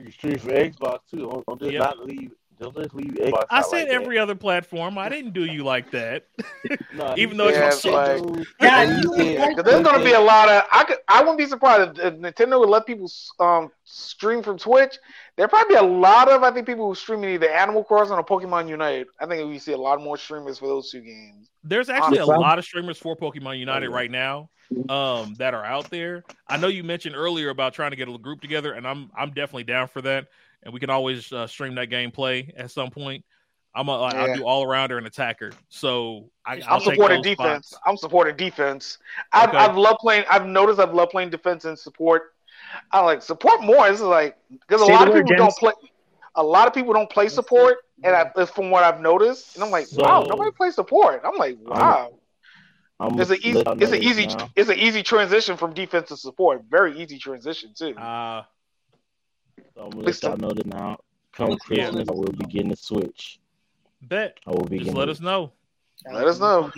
You 0.00 0.10
stream 0.10 0.38
for 0.38 0.48
Xbox 0.50 0.98
too. 1.08 1.18
Don't, 1.18 1.46
don't 1.46 1.60
just 1.60 1.70
Yep. 1.72 1.80
not 1.80 1.98
leave. 2.04 2.32
Don't 2.60 2.74
just 2.74 2.94
leave 2.94 3.08
Xbox. 3.14 3.44
I 3.50 3.62
said 3.62 3.70
like 3.78 3.86
that. 3.88 3.94
every 3.94 4.18
other 4.18 4.34
platform. 4.34 4.96
I 4.98 5.08
didn't 5.08 5.32
do 5.32 5.44
you 5.44 5.64
like 5.64 5.90
that. 5.90 6.26
No, 6.94 7.12
even 7.16 7.32
you 7.36 7.36
though 7.38 7.48
it's 7.48 7.80
said 7.82 7.92
my 7.92 8.08
Nintendo- 8.08 8.46
Yeah, 8.60 8.82
you 8.82 8.94
you 8.96 9.02
said- 9.02 9.38
like- 9.40 9.48
Because 9.56 9.64
there's 9.70 9.84
gonna 9.84 10.04
be 10.04 10.12
a 10.12 10.20
lot 10.20 10.48
of 10.48 10.64
I 10.72 10.84
could 10.84 10.98
I 11.08 11.20
wouldn't 11.20 11.38
be 11.38 11.46
surprised 11.46 11.98
if, 11.98 12.14
if 12.14 12.20
Nintendo 12.20 12.60
would 12.60 12.68
let 12.68 12.86
people 12.86 13.10
um 13.40 13.70
stream 13.84 14.42
from 14.42 14.56
Twitch. 14.58 14.96
There'd 15.36 15.50
probably 15.50 15.74
be 15.74 15.78
a 15.78 15.82
lot 15.82 16.30
of 16.30 16.42
I 16.42 16.52
think 16.52 16.66
people 16.66 16.88
who 16.88 16.94
stream 16.94 17.24
either 17.24 17.48
Animal 17.50 17.82
Crossing 17.84 18.14
or 18.16 18.24
Pokemon 18.24 18.68
Unite. 18.68 19.06
I 19.20 19.26
think 19.26 19.46
we 19.48 19.58
see 19.58 19.72
a 19.72 19.76
lot 19.78 20.00
more 20.00 20.16
streamers 20.16 20.58
for 20.58 20.68
those 20.68 20.90
two 20.90 21.00
games. 21.00 21.48
There's 21.64 21.88
actually 21.88 22.18
a 22.18 22.26
lot 22.26 22.58
of 22.58 22.64
streamers 22.64 22.98
for 22.98 23.16
Pokemon 23.16 23.58
United 23.58 23.86
Oh, 23.86 23.90
yeah. 23.90 23.96
right 23.96 24.10
now 24.10 24.50
um, 24.88 25.34
that 25.38 25.54
are 25.54 25.64
out 25.64 25.90
there. 25.90 26.22
I 26.48 26.56
know 26.56 26.68
you 26.68 26.84
mentioned 26.84 27.16
earlier 27.16 27.50
about 27.50 27.74
trying 27.74 27.90
to 27.90 27.96
get 27.96 28.08
a 28.08 28.16
group 28.18 28.40
together, 28.40 28.72
and 28.74 28.86
I'm 28.86 29.10
I'm 29.16 29.30
definitely 29.30 29.64
down 29.64 29.88
for 29.88 30.00
that. 30.02 30.26
And 30.64 30.72
we 30.72 30.80
can 30.80 30.90
always 30.90 31.32
uh, 31.32 31.46
stream 31.46 31.74
that 31.76 31.90
gameplay 31.90 32.50
at 32.56 32.70
some 32.70 32.90
point. 32.90 33.24
I'm 33.74 33.88
a, 33.88 33.92
Yeah. 34.12 34.20
I'll 34.20 34.34
do 34.36 34.44
all 34.44 34.66
rounder 34.66 34.98
and 34.98 35.06
attacker, 35.06 35.50
so 35.68 36.30
I, 36.46 36.54
I'm 36.54 36.62
I'll 36.68 36.80
supporting 36.80 37.22
defense. 37.22 37.68
spots. 37.70 37.82
I'm 37.84 37.96
supporting 37.96 38.36
defense. 38.36 38.98
I've, 39.32 39.48
Okay. 39.48 39.58
I've 39.58 39.76
loved 39.76 39.98
playing. 39.98 40.24
I've 40.30 40.46
noticed 40.46 40.78
I've 40.78 40.94
loved 40.94 41.10
playing 41.10 41.30
defense 41.30 41.64
and 41.64 41.76
support. 41.78 42.34
I 42.92 43.00
like 43.00 43.20
support 43.20 43.62
more. 43.62 43.88
This 43.90 44.00
is 44.00 44.06
like 44.06 44.36
because 44.48 44.80
a 44.80 44.86
Say 44.86 44.92
lot 44.92 45.08
of 45.08 45.14
word, 45.14 45.26
people 45.26 45.36
don't 45.44 45.56
play. 45.56 45.72
A 46.36 46.42
lot 46.42 46.66
of 46.68 46.74
people 46.74 46.92
don't 46.92 47.10
play 47.10 47.28
support, 47.28 47.78
and 48.02 48.14
I, 48.14 48.44
from 48.46 48.70
what 48.70 48.84
I've 48.84 49.00
noticed. 49.00 49.56
And 49.56 49.64
I'm 49.64 49.70
like, 49.70 49.86
wow, 49.92 50.22
nobody 50.28 50.50
plays 50.52 50.76
support. 50.76 51.22
I'm 51.24 51.36
like, 51.36 51.58
wow. 51.60 52.14
I'm 53.00 53.18
It's 53.18 53.30
an 53.30 53.38
easy. 53.42 53.62
It's 53.66 53.92
an 53.92 54.02
easy. 54.02 54.26
now. 54.26 54.50
It's 54.54 54.70
an 54.70 54.78
easy 54.78 55.02
transition 55.02 55.56
from 55.56 55.74
defense 55.74 56.08
to 56.08 56.16
support. 56.16 56.62
Very 56.70 56.96
easy 57.00 57.18
transition 57.18 57.72
too. 57.76 57.96
Uh, 57.96 58.44
So 59.74 59.82
I'm 59.84 59.90
gonna 59.90 60.04
let 60.04 60.22
y'all 60.22 60.36
know 60.36 60.50
that 60.50 60.66
now. 60.66 60.98
Come 61.32 61.56
Christmas, 61.58 62.08
I 62.08 62.12
will 62.12 62.32
be 62.32 62.44
getting 62.44 62.72
a 62.72 62.76
Switch. 62.76 63.38
bet. 64.02 64.38
I 64.46 64.50
will 64.50 64.64
be 64.64 64.78
Just 64.78 64.92
let 64.92 65.08
us 65.08 65.20
know. 65.20 65.52
Let 66.12 66.26
us 66.26 66.38
know. 66.38 66.70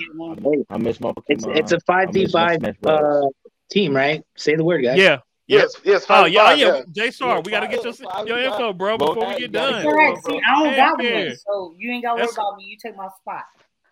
I 0.71 0.79
miss 0.79 1.01
my 1.01 1.13
Pokemon. 1.13 1.25
It's 1.29 1.45
it's 1.47 1.73
a 1.73 1.81
five 1.81 2.09
I 2.09 2.13
v 2.13 2.23
miss 2.23 2.35
my 2.35 2.47
five 2.47 2.59
Smash 2.59 2.77
Bros. 2.81 3.25
uh 3.25 3.49
team, 3.71 3.95
right? 3.95 4.25
Say 4.37 4.55
the 4.57 4.65
word, 4.65 4.83
guys. 4.83 4.99
Yeah. 4.99 5.21
Yes. 5.49 5.77
Yes. 5.85 6.05
Oh 6.05 6.23
Five, 6.25 6.33
yeah, 6.33 6.45
five, 6.45 6.59
yeah. 6.59 6.67
yeah. 6.67 6.83
J 6.93 7.11
Star, 7.11 7.41
we 7.41 7.51
gotta 7.51 7.69
get 7.69 7.85
your, 7.85 7.93
Five- 7.93 8.27
your 8.27 8.39
info, 8.39 8.73
bro, 8.73 8.99
Bro, 8.99 9.15
before 9.15 9.29
we 9.29 9.37
get 9.37 9.53
done. 9.53 9.83
Correct. 9.83 10.25
See, 10.25 10.41
I 10.49 10.65
don't 10.65 10.77
got 10.77 10.99
one, 10.99 11.37
so 11.37 11.75
you 11.79 11.93
ain't 11.93 12.03
got 12.05 12.15
to 12.17 12.23
worry 12.23 12.33
about 12.33 12.57
me. 12.57 12.65
You 12.65 12.77
take 12.79 12.97
my 12.97 13.09
spot. 13.21 13.45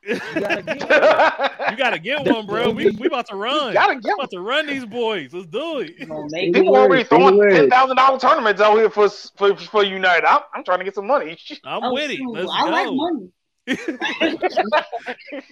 You 0.06 0.40
gotta 0.40 0.62
get 0.62 0.80
You 1.70 1.76
gotta 1.76 1.98
get 1.98 2.24
one, 2.24 2.46
bro. 2.46 2.70
We 2.70 2.90
we 2.98 3.06
about 3.06 3.26
to 3.28 3.36
run. 3.36 3.68
You 3.68 3.72
Gotta 3.74 3.94
We 3.94 4.00
get 4.02 4.14
about 4.14 4.30
to 4.32 4.40
run 4.40 4.66
these 4.66 4.84
boys. 4.84 5.32
Let's 5.32 5.46
do 5.46 5.78
it. 5.80 5.94
You 5.98 6.06
know, 6.06 6.28
Say 6.28 6.42
make 6.46 6.52
the 6.52 6.58
People 6.60 6.72
word, 6.74 6.80
already 6.82 7.04
throwing 7.04 7.40
ten 7.50 7.70
thousand 7.70 7.96
dollar 7.96 8.18
tournaments 8.18 8.60
out 8.60 8.76
here 8.76 8.90
for 8.90 9.08
for 9.08 9.56
for 9.56 9.82
United. 9.84 10.26
I'm, 10.26 10.40
I'm 10.54 10.64
trying 10.64 10.78
to 10.78 10.84
get 10.84 10.94
some 10.94 11.06
money. 11.06 11.38
I'm 11.64 11.84
Oh, 11.84 11.92
with 11.94 12.10
it. 12.10 12.20
Let's 12.30 12.50
I 12.52 12.68
like 12.70 12.88
money. 12.92 13.30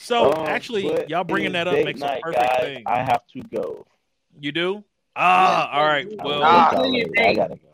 So 0.00 0.32
Um, 0.32 0.46
actually, 0.46 1.06
y'all 1.08 1.24
bringing 1.24 1.52
that 1.52 1.66
up 1.66 1.74
date 1.74 1.84
makes 1.84 2.00
a 2.00 2.20
perfect 2.22 2.40
guys. 2.42 2.60
thing. 2.62 2.84
I 2.86 2.98
have 2.98 3.26
to 3.32 3.42
go. 3.42 3.84
You 4.40 4.52
do? 4.52 4.84
Ah, 5.16 5.68
Yeah, 5.72 5.78
all 5.80 5.86
right. 5.86 6.06
I 6.06 6.22
I 6.22 6.24
Well, 6.24 6.42
Ah. 6.44 6.68
let 6.70 6.78
y'all 6.78 6.92
later. 6.92 7.12
I 7.18 7.34
gotta 7.34 7.56
go. 7.56 7.68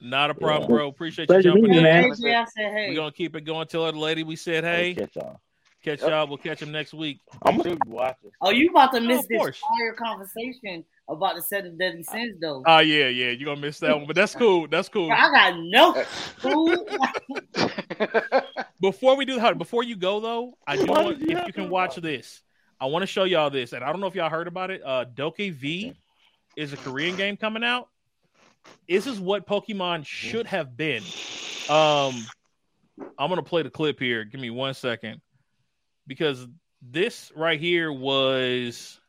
not 0.00 0.28
a 0.30 0.34
problem, 0.34 0.70
Yeah. 0.70 0.76
bro. 0.76 0.88
Appreciate 0.88 1.30
you 1.30 1.40
jumping 1.42 1.62
meeting 1.70 1.76
you, 1.76 1.88
in. 1.88 2.10
man. 2.20 2.44
Hey, 2.54 2.64
hey. 2.64 2.88
We're 2.88 2.94
gonna 2.94 3.12
keep 3.12 3.34
it 3.34 3.42
going. 3.46 3.66
till 3.66 3.90
the 3.90 3.98
lady 3.98 4.22
we 4.24 4.36
said 4.36 4.62
hey. 4.64 4.94
I'll 5.86 5.92
catch 5.96 6.00
y'all. 6.00 6.08
Yep. 6.10 6.16
y'all. 6.16 6.28
We'll 6.28 6.38
catch 6.38 6.60
them 6.60 6.72
next 6.72 6.94
week. 6.94 7.20
I'm 7.44 7.56
gonna 7.56 7.76
be 7.76 7.90
watching. 7.90 8.30
Oh, 8.40 8.50
you 8.50 8.70
about 8.70 8.92
to 8.92 8.98
Oh, 8.98 9.00
miss 9.00 9.20
of 9.22 9.28
this 9.28 9.38
course. 9.38 9.60
fire 9.60 9.92
conversation 9.94 10.84
about 11.08 11.36
the 11.36 11.42
seven 11.42 11.76
deadly 11.76 12.02
sins, 12.02 12.36
though. 12.40 12.62
Oh 12.66 12.78
yeah, 12.78 13.08
yeah. 13.08 13.30
You're 13.30 13.46
gonna 13.46 13.60
miss 13.60 13.78
that 13.80 13.96
one, 13.96 14.06
but 14.06 14.16
that's 14.16 14.34
cool. 14.34 14.66
That's 14.68 14.88
cool. 14.88 15.10
I 15.12 15.30
got 15.30 15.54
no 15.58 15.92
food. 16.38 16.86
Before 18.80 19.16
we 19.16 19.24
do 19.24 19.38
how 19.38 19.54
before 19.54 19.82
you 19.82 19.96
go 19.96 20.20
though, 20.20 20.58
I 20.66 20.76
do 20.76 20.92
Why 20.92 21.02
want 21.02 21.20
you 21.20 21.36
if 21.38 21.46
you 21.46 21.52
can 21.52 21.70
watch 21.70 21.94
go? 21.94 22.00
this. 22.02 22.42
I 22.80 22.86
want 22.86 23.02
to 23.02 23.06
show 23.06 23.24
y'all 23.24 23.48
this, 23.48 23.72
and 23.72 23.82
I 23.82 23.90
don't 23.92 24.00
know 24.00 24.08
if 24.08 24.14
y'all 24.14 24.28
heard 24.28 24.46
about 24.48 24.70
it. 24.70 24.82
Uh 24.84 25.04
Doke 25.04 25.38
V 25.38 25.94
is 26.56 26.72
a 26.72 26.76
Korean 26.76 27.16
game 27.16 27.36
coming 27.36 27.64
out. 27.64 27.88
This 28.88 29.06
is 29.06 29.18
what 29.20 29.46
Pokemon 29.46 30.04
should 30.04 30.46
have 30.46 30.76
been. 30.76 31.02
Um 31.68 32.26
I'm 33.16 33.28
gonna 33.30 33.42
play 33.42 33.62
the 33.62 33.70
clip 33.70 33.98
here. 34.00 34.24
Give 34.24 34.40
me 34.40 34.50
one 34.50 34.74
second. 34.74 35.20
Because 36.06 36.46
this 36.82 37.32
right 37.34 37.58
here 37.58 37.92
was 37.92 39.00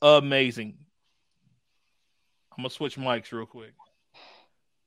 amazing. 0.00 0.78
I'm 2.52 2.62
gonna 2.62 2.70
switch 2.70 2.96
mics 2.96 3.32
real 3.32 3.46
quick. 3.46 3.72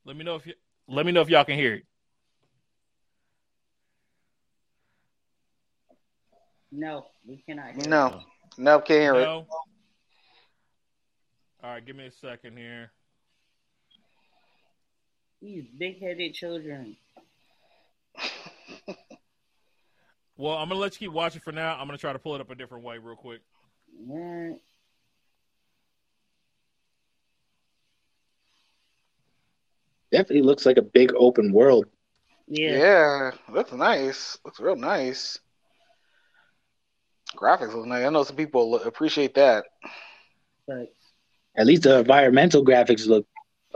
Let 0.05 0.15
me 0.15 0.23
know 0.23 0.35
if 0.35 0.47
you 0.47 0.53
let 0.87 1.05
me 1.05 1.11
know 1.11 1.21
if 1.21 1.29
y'all 1.29 1.43
can 1.45 1.55
hear 1.55 1.75
it. 1.75 1.83
no, 6.71 7.05
we 7.27 7.37
cannot. 7.37 7.73
hear 7.73 7.89
no, 7.89 8.21
no, 8.57 8.79
can't 8.79 9.01
hear 9.01 9.15
it. 9.15 9.27
All 9.27 9.47
right, 11.63 11.85
give 11.85 11.95
me 11.95 12.05
a 12.05 12.11
second 12.11 12.57
here. 12.57 12.91
These 15.41 15.65
big-headed 15.77 16.33
children. 16.33 16.97
Well, 20.39 20.55
I'm 20.55 20.69
gonna 20.69 20.79
let 20.79 20.93
you 20.93 21.07
keep 21.09 21.13
watching 21.13 21.41
for 21.41 21.51
now. 21.51 21.77
I'm 21.77 21.85
gonna 21.85 21.97
try 21.97 22.13
to 22.13 22.19
pull 22.19 22.33
it 22.33 22.39
up 22.39 22.49
a 22.49 22.55
different 22.55 22.85
way 22.85 22.97
real 22.97 23.17
quick. 23.17 23.41
Man, 24.07 24.57
Definitely 30.11 30.43
looks 30.43 30.65
like 30.65 30.77
a 30.77 30.81
big 30.81 31.11
open 31.15 31.51
world. 31.51 31.85
yeah. 32.47 32.77
Yeah, 32.77 33.31
looks 33.49 33.73
nice. 33.73 34.37
Looks 34.45 34.59
real 34.61 34.77
nice. 34.77 35.39
Graphics 37.35 37.73
look 37.75 37.85
nice. 37.85 38.05
I 38.05 38.09
know 38.09 38.23
some 38.23 38.37
people 38.37 38.75
appreciate 38.79 39.35
that. 39.35 39.65
But 40.67 40.93
At 41.57 41.67
least 41.67 41.83
the 41.83 41.99
environmental 41.99 42.63
graphics 42.63 43.07
look 43.07 43.27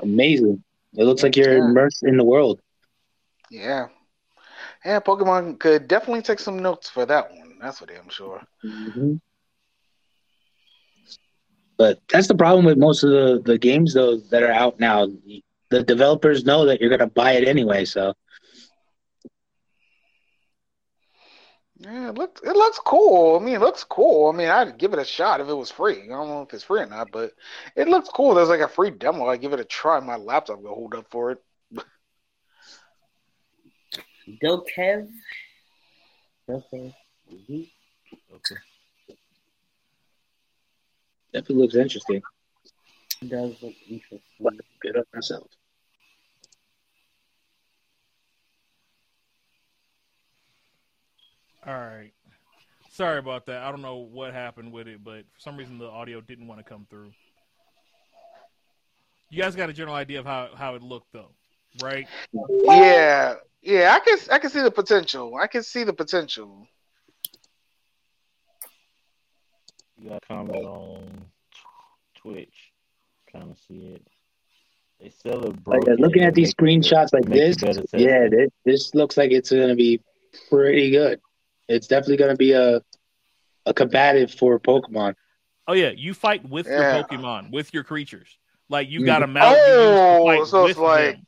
amazing. 0.02 0.64
It 0.96 1.04
looks 1.04 1.24
like 1.24 1.36
you're 1.36 1.58
Yeah. 1.58 1.68
immersed 1.68 2.04
in 2.04 2.18
the 2.18 2.24
world. 2.24 2.62
Yeah, 3.52 3.90
yeah. 4.86 5.00
Pokemon 5.00 5.60
could 5.60 5.88
definitely 5.88 6.22
take 6.22 6.40
some 6.40 6.60
notes 6.60 6.90
for 6.90 7.06
that 7.06 7.30
one. 7.32 7.58
That's 7.62 7.82
what 7.82 7.92
I'm 7.92 8.10
sure. 8.10 8.42
Mhm. 8.64 9.20
But 11.78 12.00
that's 12.10 12.28
the 12.28 12.36
problem 12.36 12.66
with 12.66 12.78
most 12.78 13.04
of 13.04 13.10
the, 13.10 13.42
the 13.44 13.58
games 13.58 13.94
though 13.94 14.18
that 14.18 14.44
are 14.44 14.52
out 14.52 14.80
now. 14.80 15.08
The 15.70 15.84
developers 15.84 16.46
know 16.46 16.66
that 16.66 16.80
you're 16.80 16.90
gonna 16.90 17.08
buy 17.08 17.34
it 17.34 17.48
anyway, 17.48 17.86
so 17.86 18.14
Yeah, 21.80 22.10
it 22.10 22.16
looks 22.16 22.42
it 22.42 22.56
looks 22.56 22.80
cool. 22.80 23.38
I 23.40 23.44
mean, 23.44 23.56
it 23.56 23.62
looks 23.62 23.84
cool. 23.84 24.30
I 24.30 24.36
mean, 24.38 24.50
I'd 24.50 24.78
give 24.78 24.94
it 24.94 25.00
a 25.00 25.06
shot 25.06 25.42
if 25.42 25.50
it 25.50 25.54
was 25.54 25.72
free. 25.72 26.04
I 26.04 26.08
don't 26.08 26.28
know 26.30 26.42
if 26.44 26.54
it's 26.54 26.64
free 26.64 26.82
or 26.82 26.86
not, 26.86 27.12
but 27.12 27.32
it 27.76 27.88
looks 27.88 28.10
cool. 28.10 28.34
There's 28.36 28.50
like 28.50 28.62
a 28.62 28.68
free 28.68 28.92
demo. 28.92 29.28
I 29.28 29.38
give 29.38 29.54
it 29.54 29.60
a 29.60 29.66
try. 29.66 30.00
My 30.00 30.16
laptop 30.16 30.62
will 30.62 30.76
hold 30.76 30.96
up 30.96 31.08
for 31.10 31.32
it. 31.32 31.44
Dokev. 34.28 35.10
Dokev. 36.50 36.94
Mhm. 37.32 37.70
Okay. 38.36 38.56
Definitely 41.34 41.56
looks 41.64 41.76
interesting. 41.76 42.22
It 43.22 43.30
does 43.30 43.62
look 43.62 43.74
interesting. 43.88 44.22
Good 44.82 44.98
up 44.98 45.08
myself. 45.14 45.48
All 51.66 51.74
right. 51.74 52.12
Sorry 52.92 53.18
about 53.18 53.46
that. 53.48 53.64
I 53.64 53.72
don't 53.72 53.82
know 53.82 53.98
what 53.98 54.34
happened 54.34 54.72
with 54.72 54.88
it, 54.88 55.04
but 55.04 55.26
for 55.34 55.40
some 55.40 55.58
reason 55.58 55.78
the 55.78 55.88
audio 55.88 56.22
didn't 56.22 56.48
want 56.48 56.60
to 56.60 56.64
come 56.64 56.86
through. 56.90 57.12
You 59.30 59.42
guys 59.42 59.56
got 59.56 59.70
a 59.70 59.74
general 59.74 59.96
idea 59.96 60.20
of 60.20 60.26
how, 60.26 60.50
how 60.56 60.76
it 60.76 60.84
looked 60.84 61.12
though, 61.12 61.32
right? 61.82 62.08
Yeah, 62.34 63.36
yeah, 63.62 63.94
I 63.96 64.00
can 64.00 64.18
I 64.32 64.40
can 64.40 64.50
see 64.50 64.62
the 64.62 64.72
potential. 64.72 65.36
I 65.36 65.48
can 65.48 65.64
see 65.64 65.84
the 65.84 65.94
potential. 65.94 66.68
You 69.98 70.10
got 70.10 70.24
a 70.24 70.28
comment 70.28 70.66
on 70.66 71.26
Twitch. 72.16 72.72
Trying 73.30 73.54
to 73.54 73.60
see 73.68 73.94
it. 73.96 74.08
They 75.00 75.10
sell 75.10 75.44
it 75.46 75.56
Like, 75.66 75.82
broken. 75.82 75.94
uh, 75.94 75.96
looking 75.98 76.24
at 76.24 76.34
these 76.36 76.54
Make 76.60 76.78
it 76.78 76.82
screenshots 76.84 77.14
like 77.14 77.26
this, 77.26 77.58
yeah, 77.94 78.28
this, 78.30 78.50
this 78.64 78.96
looks 78.96 79.18
like 79.18 79.32
it's 79.32 79.50
going 79.52 79.68
to 79.70 79.76
be 79.76 80.00
pretty 80.50 80.92
good. 80.92 81.20
It's 81.68 81.88
definitely 81.88 82.18
going 82.18 82.32
to 82.32 82.38
be 82.38 82.52
a 82.54 82.82
a 83.66 83.74
combative 83.74 84.34
for 84.34 84.60
Pokemon. 84.60 85.16
Oh 85.68 85.74
yeah, 85.74 85.92
you 85.96 86.14
fight 86.14 86.48
with 86.48 86.68
Yeah. 86.68 86.98
your 86.98 87.04
Pokemon, 87.06 87.52
with 87.52 87.74
your 87.74 87.84
creatures. 87.86 88.38
Like 88.70 88.90
you 88.90 89.06
got 89.06 89.24
a 89.24 89.28
mount. 89.28 89.56
you 89.58 89.64
use 89.64 89.68
to 89.68 89.74
Oh, 89.82 90.26
fight 90.26 90.48
so 90.48 90.68
it's 90.68 90.78
like- 90.80 91.16
them. 91.16 91.26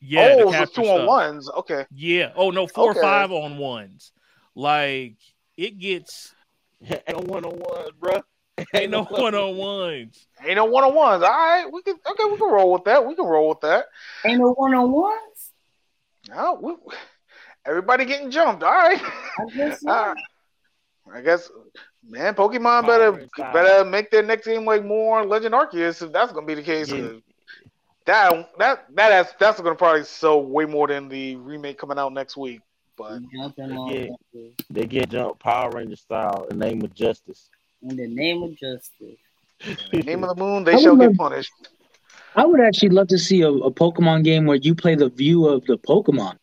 Yeah, 0.00 0.36
to 0.36 0.44
oh, 0.44 0.52
so 0.52 0.52
capture 0.52 0.82
two 0.82 0.88
on 0.88 1.06
ones. 1.06 1.50
Okay. 1.50 1.86
Yeah. 1.94 2.32
Oh 2.36 2.50
no, 2.50 2.66
four 2.66 2.90
Okay. 2.90 3.00
or 3.00 3.02
five 3.02 3.32
on 3.32 3.58
ones. 3.58 4.12
Like 4.54 5.16
it 5.56 5.78
gets 5.78 6.34
ain't 6.82 7.08
no 7.08 7.20
one 7.20 7.44
on 7.44 7.58
ones, 7.58 7.90
bro. 7.98 8.20
ain't 8.74 8.90
no 8.90 9.04
one 9.04 9.34
on 9.34 9.56
ones. 9.56 10.26
Ain't 10.44 10.56
no 10.56 10.64
one 10.64 10.84
on 10.84 10.94
ones. 10.94 11.22
All 11.22 11.30
right, 11.30 11.66
we 11.70 11.82
can 11.82 11.94
okay, 11.94 12.24
we 12.30 12.36
can 12.36 12.50
roll 12.50 12.72
with 12.72 12.84
that. 12.84 13.06
We 13.06 13.14
can 13.14 13.26
roll 13.26 13.50
with 13.50 13.60
that. 13.60 13.86
Ain't 14.24 14.38
no 14.38 14.52
one 14.52 14.74
on 14.74 14.90
ones. 14.90 15.52
No, 16.28 16.58
we, 16.60 16.74
everybody 17.66 18.04
getting 18.04 18.30
jumped. 18.30 18.62
All 18.62 18.72
right. 18.72 19.00
I 19.00 19.56
guess 19.56 19.80
so. 19.80 19.90
All 19.90 20.06
right. 20.08 20.16
I 21.12 21.20
guess, 21.20 21.50
man, 22.08 22.34
Pokemon 22.34 22.86
better 22.86 23.28
better 23.52 23.84
make 23.84 24.10
their 24.10 24.24
next 24.24 24.46
game 24.46 24.64
like 24.64 24.84
more 24.84 25.24
Legend 25.24 25.54
Arceus 25.54 26.02
if 26.02 26.12
that's 26.12 26.32
gonna 26.32 26.46
be 26.46 26.54
the 26.54 26.62
case. 26.62 26.90
Yeah. 26.90 27.10
'Cause 28.06 28.44
That 28.56 28.58
that 28.58 28.86
that 28.94 29.12
has, 29.12 29.34
that's 29.38 29.60
gonna 29.60 29.74
probably 29.74 30.04
sell 30.04 30.42
way 30.42 30.64
more 30.64 30.86
than 30.86 31.08
the 31.08 31.36
remake 31.36 31.78
coming 31.78 31.98
out 31.98 32.12
next 32.12 32.36
week. 32.36 32.60
But 32.96 33.20
Jumping 33.34 33.72
on 33.76 33.90
Yeah. 33.92 34.06
that. 34.32 34.52
They 34.70 34.86
get 34.86 35.10
jump 35.10 35.38
Power 35.38 35.70
Ranger 35.70 35.96
style 35.96 36.46
in 36.50 36.58
the 36.58 36.66
name 36.66 36.82
of 36.82 36.94
justice. 36.94 37.50
In 37.82 37.96
the 37.96 38.06
name 38.08 38.42
of 38.42 38.56
justice. 38.56 39.18
The 39.92 40.02
name 40.02 40.24
of 40.24 40.34
the 40.36 40.42
moon, 40.42 40.66
I 40.66 40.72
they 40.72 40.82
shall 40.82 40.96
would 40.96 41.00
get 41.00 41.18
love- 41.18 41.30
punished. 41.30 41.52
I 42.34 42.44
would 42.44 42.60
actually 42.60 42.90
love 42.90 43.08
to 43.08 43.18
see 43.18 43.40
a, 43.42 43.48
a 43.50 43.70
Pokemon 43.70 44.22
game 44.24 44.44
where 44.44 44.56
you 44.58 44.74
play 44.74 44.94
the 44.94 45.08
view 45.08 45.46
of 45.46 45.64
the 45.64 45.78
Pokemon. 45.78 46.36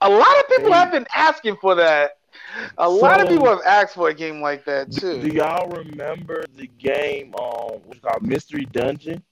A 0.00 0.08
lot 0.10 0.38
of 0.40 0.48
people 0.48 0.72
Hey. 0.72 0.78
have 0.78 0.90
been 0.92 1.06
asking 1.14 1.56
for 1.60 1.74
that. 1.76 2.18
A 2.78 2.88
lot 2.88 3.20
of 3.20 3.28
people 3.28 3.46
have 3.46 3.60
asked 3.64 3.94
for 3.94 4.08
a 4.08 4.14
game 4.14 4.40
like 4.40 4.64
that 4.64 4.90
too. 4.92 5.20
Do 5.22 5.28
y'all 5.28 5.68
remember 5.68 6.44
the 6.56 6.66
game 6.78 7.34
um 7.36 7.80
what's 7.84 8.00
called 8.00 8.22
Mystery 8.22 8.64
Dungeon? 8.66 9.22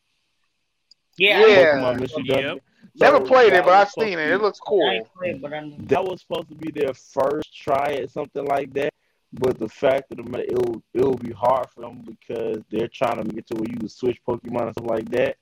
Yeah, 1.17 1.47
Yeah. 1.47 1.77
Pokemon 1.77 2.01
Mystery 2.01 2.25
Yep. 2.27 2.37
Dungeon. 2.37 2.61
Never 2.97 3.17
So 3.19 3.25
played 3.25 3.53
it, 3.53 3.65
but 3.65 3.75
I've 3.75 3.91
seen 3.91 4.19
it. 4.19 4.27
be- 4.27 4.33
It 4.33 4.41
looks 4.41 4.61
cool. 4.61 4.89
ain't 4.89 5.13
played, 5.15 5.43
but 5.43 5.53
I 5.53 5.61
know. 5.61 5.77
That 5.81 6.05
was 6.05 6.21
supposed 6.21 6.49
to 6.49 6.55
be 6.55 6.71
their 6.71 6.95
first 6.95 7.53
try 7.57 7.95
at 7.95 8.11
something 8.11 8.45
like 8.45 8.73
that. 8.75 8.93
But 9.33 9.59
the 9.59 9.69
fact 9.69 10.13
of 10.13 10.19
the 10.19 10.23
matter, 10.25 10.45
it 10.45 10.53
will 10.55 10.81
it 10.93 11.01
will 11.05 11.17
be 11.17 11.33
hard 11.33 11.69
for 11.71 11.81
them 11.81 12.05
because 12.07 12.63
they're 12.71 12.87
trying 12.87 13.17
to 13.21 13.25
get 13.35 13.47
to 13.49 13.55
where 13.57 13.69
you 13.69 13.77
can 13.79 13.89
switch 13.89 14.19
Pokemon 14.27 14.63
and 14.63 14.73
stuff 14.73 14.87
like 14.89 15.09
that. 15.11 15.37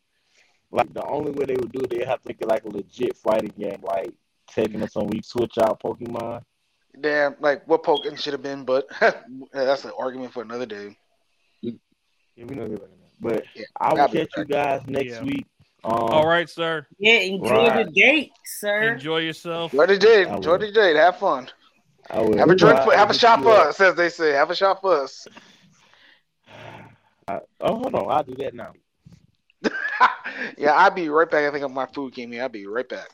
Like 0.71 0.95
the 0.95 1.05
only 1.05 1.33
way 1.33 1.45
they 1.45 1.57
would 1.57 1.73
do 1.73 1.81
it, 1.83 1.91
they 1.91 2.03
have 2.07 2.23
to 2.23 2.29
make 2.29 2.41
it 2.41 2.49
like 2.49 2.65
a 2.65 2.71
legit 2.71 3.15
fighting 3.19 3.53
game, 3.59 3.81
like 3.83 4.11
taking 4.47 4.81
them 4.81 4.89
some 4.89 5.09
week 5.09 5.25
switch 5.27 5.59
out 5.59 5.81
Pokemon. 5.83 6.43
Damn, 6.99 7.37
like 7.41 7.69
what 7.69 7.83
Pokemon 7.83 8.19
should 8.19 8.33
have 8.33 8.43
been, 8.43 8.65
but 8.65 8.87
that's 9.53 9.85
an 9.85 9.93
argument 9.99 10.33
for 10.33 10.41
another 10.43 10.65
day. 10.67 10.97
Yeah, 11.61 11.73
we 12.37 12.55
know 12.55 12.63
they're 12.69 12.79
looking 12.79 12.89
at. 13.05 13.21
But 13.21 13.45
Yeah, 13.55 13.65
I 13.79 13.93
will 13.93 14.09
catch 14.09 14.31
you 14.39 14.45
guys 14.47 14.81
next 14.87 15.11
Yeah. 15.13 15.23
week. 15.25 15.47
Um, 15.85 15.95
All 15.95 16.27
right, 16.27 16.49
sir. 16.49 16.87
Yeah, 16.99 17.19
enjoy 17.21 17.69
Right. 17.69 17.87
the 17.87 17.93
date, 17.93 18.33
sir. 18.45 18.95
Enjoy 18.95 19.19
yourself. 19.19 19.73
Enjoy 19.73 19.87
the 19.87 19.99
date. 19.99 20.29
I 20.29 20.37
Enjoy 20.37 20.59
the 20.59 20.71
date. 20.71 20.97
Have 20.97 21.19
fun. 21.19 21.51
I 22.11 22.21
will 22.21 22.37
Have 22.39 22.51
a 22.51 22.55
drink. 22.55 22.81
For, 22.83 22.95
have 22.95 23.11
a 23.11 23.13
to 23.13 23.19
shot 23.19 23.39
get 23.39 23.45
for 23.45 23.53
us, 23.69 23.81
as 23.81 23.95
they 23.97 24.09
say. 24.09 24.33
Have 24.33 24.51
a 24.51 24.55
shot 24.55 24.81
for 24.81 25.03
us. 25.03 25.27
I, 27.29 27.41
oh, 27.61 27.77
hold 27.77 27.95
on. 27.95 28.11
I'll 28.11 28.23
do 28.23 28.35
that 28.37 28.55
now. 28.55 28.73
yeah, 30.59 30.73
I'll 30.73 30.91
be 30.91 31.09
right 31.09 31.31
back. 31.31 31.53
I 31.53 31.59
think 31.59 31.73
my 31.73 31.87
food 31.87 32.15
came 32.15 32.33
here. 32.33 32.43
I'll 32.43 32.49
be 32.49 32.67
right 32.67 32.89
back. 32.89 33.09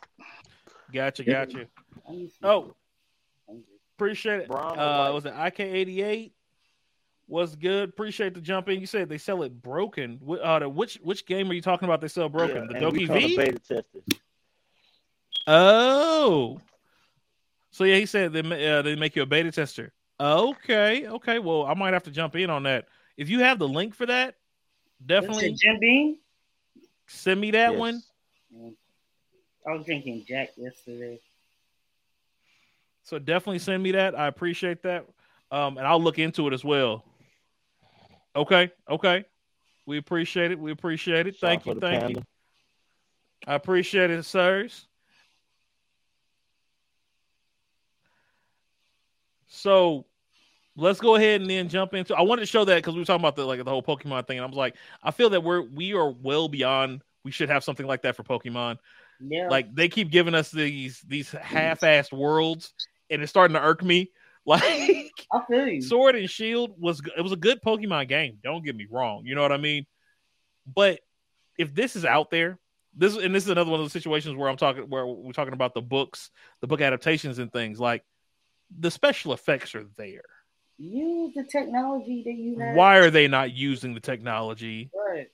Gotcha, 0.93 1.25
gotcha. 1.25 1.67
I 2.09 2.13
need 2.13 2.31
some 2.41 2.51
Oh, 2.51 2.75
appreciate 3.97 4.41
it. 4.41 4.49
Brown 4.49 4.79
or 4.79 4.83
Uh, 4.83 5.13
was 5.13 5.27
it 5.27 5.35
IK88? 5.35 6.33
Was 7.29 7.55
good. 7.57 7.91
Appreciate 7.91 8.33
the 8.35 8.41
jump 8.41 8.69
in. 8.71 8.81
You 8.81 8.87
said 8.87 9.09
they 9.11 9.19
sell 9.19 9.43
it 9.43 9.61
broken. 9.63 10.19
Uh, 10.43 10.59
the- 10.61 10.69
which 10.69 10.95
which 11.03 11.27
game 11.27 11.51
are 11.51 11.55
you 11.55 11.61
talking 11.61 11.87
about? 11.87 12.01
They 12.01 12.09
sell 12.09 12.29
broken. 12.31 12.69
Yeah, 12.73 12.79
the 12.81 12.87
and 12.87 13.09
DokeV. 13.09 13.37
beta 13.37 13.59
test 13.59 13.87
it. 13.95 14.19
Oh, 15.47 16.61
so 17.71 17.85
yeah, 17.85 17.97
he 17.97 18.07
said 18.07 18.33
they 18.33 18.41
uh, 18.71 18.83
they 18.83 18.97
make 18.97 19.15
you 19.17 19.23
a 19.23 19.27
beta 19.27 19.51
tester. 19.53 19.93
Okay, 20.21 21.07
okay. 21.07 21.39
Well, 21.39 21.65
I 21.65 21.75
might 21.75 21.93
have 21.95 22.03
to 22.05 22.11
jump 22.11 22.35
in 22.37 22.51
on 22.51 22.65
that. 22.65 22.87
If 23.17 23.29
you 23.29 23.41
have 23.41 23.59
the 23.59 23.69
link 23.69 23.95
for 23.95 24.07
that, 24.07 24.35
That's 25.01 25.23
definitely 25.27 25.51
it, 25.53 25.59
Jim 25.59 25.79
Beam. 25.81 26.19
send 27.07 27.41
me 27.41 27.51
that 27.53 27.73
Yes. 27.73 27.79
one. 27.79 28.03
I 29.67 29.73
was 29.73 29.85
drinking 29.85 30.25
Jack 30.27 30.51
yesterday. 30.57 31.21
So 33.03 33.19
definitely 33.19 33.59
send 33.59 33.83
me 33.83 33.93
that. 33.93 34.15
I 34.19 34.27
appreciate 34.29 34.83
that. 34.83 35.07
Um, 35.51 35.79
and 35.79 35.87
I'll 35.87 36.01
look 36.03 36.19
into 36.19 36.47
it 36.47 36.53
as 36.53 36.65
well. 36.65 37.05
Okay, 38.37 38.71
okay. 38.89 39.25
We 39.87 39.99
appreciate 39.99 40.51
it. 40.51 40.59
We 40.59 40.71
appreciate 40.71 41.27
it. 41.27 41.37
Shout 41.37 41.51
Thank 41.51 41.67
you, 41.67 41.75
the 41.75 41.81
thank 41.81 42.17
you. 42.17 42.23
I 43.47 43.55
appreciate 43.55 44.11
it, 44.11 44.25
sirs. 44.25 44.87
So 49.47 50.05
let's 50.77 51.01
go 51.01 51.17
ahead 51.17 51.41
and 51.41 51.51
then 51.51 51.69
jump 51.69 51.95
into. 51.95 52.15
I 52.15 52.23
wanted 52.23 52.41
to 52.41 52.47
show 52.47 52.65
that 52.65 52.77
because 52.77 52.95
we 52.95 53.01
were 53.01 53.07
talking 53.07 53.23
about 53.23 53.37
the 53.37 53.45
like 53.45 53.65
the 53.65 53.71
whole 53.71 53.83
Pokemon 53.83 54.27
thing, 54.27 54.39
and 54.39 54.45
I 54.45 54.49
was 54.49 54.57
like, 54.57 54.77
I 55.03 55.11
feel 55.11 55.31
that 55.31 55.43
we're 55.43 55.63
we 55.63 55.95
are 55.95 56.11
well 56.11 56.49
beyond. 56.49 57.03
We 57.25 57.31
should 57.31 57.49
have 57.49 57.65
something 57.65 57.87
like 57.87 58.03
that 58.03 58.17
for 58.17 58.23
Pokemon. 58.23 58.79
Yeah. 59.21 59.49
Like 59.49 59.75
they 59.75 59.89
keep 59.89 60.11
giving 60.11 60.35
us 60.35 60.51
these 60.51 61.01
these 61.07 61.31
half-assed 61.31 62.13
worlds, 62.13 62.73
and 63.11 63.23
it's 63.23 63.31
starting 63.31 63.55
to 63.55 63.63
irk 63.63 63.83
me. 63.83 64.11
Like 64.47 65.08
I 65.33 65.43
feel 65.47 65.69
you. 65.69 65.83
Sword 65.83 66.17
and 66.17 66.29
Shield 66.29 66.73
was 66.79 67.03
it 67.17 67.21
was 67.21 67.33
a 67.33 67.37
good 67.37 67.61
Pokemon 67.63 68.09
game. 68.09 68.39
Don't 68.43 68.65
get 68.65 68.77
me 68.77 68.87
wrong. 68.91 69.25
You 69.27 69.35
know 69.35 69.43
what 69.43 69.53
I 69.53 69.59
mean? 69.59 69.87
But 70.73 71.01
if 71.59 71.75
this 71.75 71.97
is 71.97 72.05
out 72.05 72.31
there, 72.31 72.59
this 72.95 73.17
and 73.17 73.35
this 73.35 73.45
is 73.45 73.51
another 73.51 73.71
one 73.71 73.81
of 73.81 73.85
those 73.85 73.93
situations 73.93 74.37
where 74.37 74.49
I'm 74.49 74.57
talking 74.57 74.85
where 74.85 75.07
we're 75.07 75.33
talking 75.33 75.55
about 75.55 75.75
the 75.75 75.83
books, 75.83 76.31
the 76.61 76.67
book 76.67 76.81
adaptations 76.81 77.39
and 77.39 77.53
things 77.53 77.79
like 77.79 78.05
the 78.79 78.91
special 78.91 79.33
effects 79.33 79.75
are 79.75 79.87
there. 79.97 80.23
Use 80.79 81.35
the 81.35 81.45
technology 81.45 82.23
that 82.25 82.35
you 82.35 82.59
have. 82.59 82.77
Why 82.77 82.99
are 82.99 83.11
they 83.11 83.29
not 83.29 83.53
using 83.53 83.95
the 83.95 84.01
technology? 84.01 84.91
Right. 84.95 85.29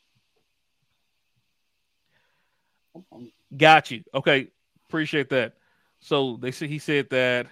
Got 3.57 3.91
you. 3.91 4.05
Okay, 4.15 4.49
appreciate 4.89 5.29
that. 5.31 5.55
So 6.01 6.39
they 6.41 6.51
said 6.51 6.69
he 6.69 6.79
said 6.79 7.11
that 7.11 7.47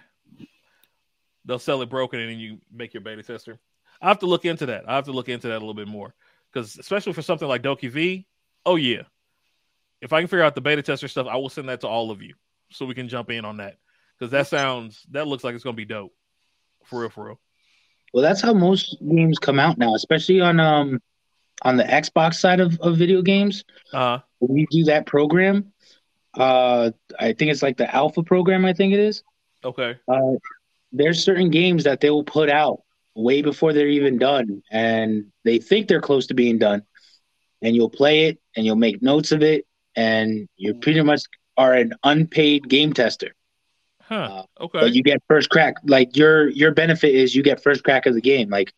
they'll 1.45 1.59
sell 1.59 1.81
it 1.81 1.89
broken 1.89 2.19
and 2.19 2.29
then 2.29 2.39
you 2.39 2.59
make 2.71 2.93
your 2.93 3.01
beta 3.01 3.23
tester. 3.23 3.59
I 4.01 4.07
have 4.07 4.19
to 4.19 4.25
look 4.25 4.45
into 4.45 4.65
that. 4.67 4.87
I 4.87 4.95
have 4.95 5.05
to 5.05 5.11
look 5.11 5.29
into 5.29 5.47
that 5.47 5.53
a 5.57 5.59
little 5.59 5.73
bit 5.73 5.87
more 5.87 6.13
because 6.51 6.77
especially 6.77 7.13
for 7.13 7.21
something 7.21 7.47
like 7.47 7.61
DokeV. 7.63 8.25
Oh 8.65 8.75
yeah, 8.75 9.03
if 10.01 10.13
I 10.13 10.21
can 10.21 10.27
figure 10.27 10.43
out 10.43 10.55
the 10.55 10.61
beta 10.61 10.81
tester 10.81 11.07
stuff, 11.07 11.27
I 11.29 11.35
will 11.37 11.49
send 11.49 11.69
that 11.69 11.81
to 11.81 11.87
all 11.87 12.11
of 12.11 12.21
you 12.21 12.35
so 12.71 12.85
we 12.85 12.95
can 12.95 13.07
jump 13.07 13.29
in 13.29 13.45
on 13.45 13.57
that 13.57 13.77
because 14.17 14.31
that 14.31 14.47
sounds 14.47 15.05
that 15.11 15.27
looks 15.27 15.43
like 15.43 15.55
it's 15.55 15.63
gonna 15.63 15.75
be 15.75 15.85
dope 15.85 16.13
for 16.85 17.01
real, 17.01 17.09
for 17.09 17.25
real. 17.25 17.39
Well, 18.13 18.23
that's 18.23 18.41
how 18.41 18.53
most 18.53 18.97
games 19.01 19.39
come 19.39 19.59
out 19.59 19.77
now, 19.77 19.95
especially 19.95 20.39
on 20.41 20.59
um 20.59 21.01
on 21.61 21.77
the 21.77 21.83
Xbox 21.83 22.35
side 22.35 22.59
of, 22.59 22.77
of 22.81 22.97
video 22.97 23.21
games. 23.21 23.63
Uh, 23.93 24.19
When 24.39 24.57
you 24.57 24.67
do 24.69 24.83
that 24.85 25.05
program, 25.05 25.71
uh, 26.33 26.91
I 27.19 27.33
think 27.33 27.51
it's 27.51 27.61
like 27.61 27.77
the 27.77 27.93
alpha 27.93 28.21
program. 28.23 28.65
I 28.65 28.73
think 28.73 28.93
it 28.93 28.99
is. 28.99 29.23
okay, 29.63 29.95
Uh, 30.07 30.33
there's 30.93 31.23
certain 31.23 31.49
games 31.49 31.83
that 31.83 31.99
they 32.01 32.09
will 32.09 32.23
put 32.23 32.49
out 32.49 32.81
way 33.15 33.41
before 33.41 33.73
they're 33.73 33.87
even 33.89 34.17
done, 34.17 34.63
and 34.71 35.25
they 35.43 35.57
think 35.59 35.87
they're 35.87 36.01
close 36.01 36.27
to 36.27 36.33
being 36.33 36.57
done, 36.59 36.83
and 37.61 37.75
you'll 37.75 37.89
play 37.89 38.25
it 38.27 38.39
and 38.55 38.65
you'll 38.65 38.75
make 38.75 39.01
notes 39.01 39.31
of 39.31 39.43
it, 39.43 39.65
and 39.95 40.47
you're 40.57 40.75
pretty 40.75 41.01
much 41.01 41.21
are 41.57 41.73
an 41.73 41.93
unpaid 42.03 42.67
game 42.69 42.93
tester. 42.93 43.33
Huh. 44.01 44.15
Uh, 44.15 44.43
Okay. 44.65 44.79
But 44.79 44.93
you 44.93 45.03
get 45.03 45.21
first 45.27 45.49
crack. 45.49 45.75
Like 45.85 46.15
your 46.17 46.49
your 46.49 46.71
benefit 46.71 47.13
is 47.13 47.35
you 47.35 47.43
get 47.43 47.61
first 47.63 47.83
crack 47.83 48.05
of 48.05 48.13
the 48.15 48.21
game. 48.21 48.49
Like 48.49 48.73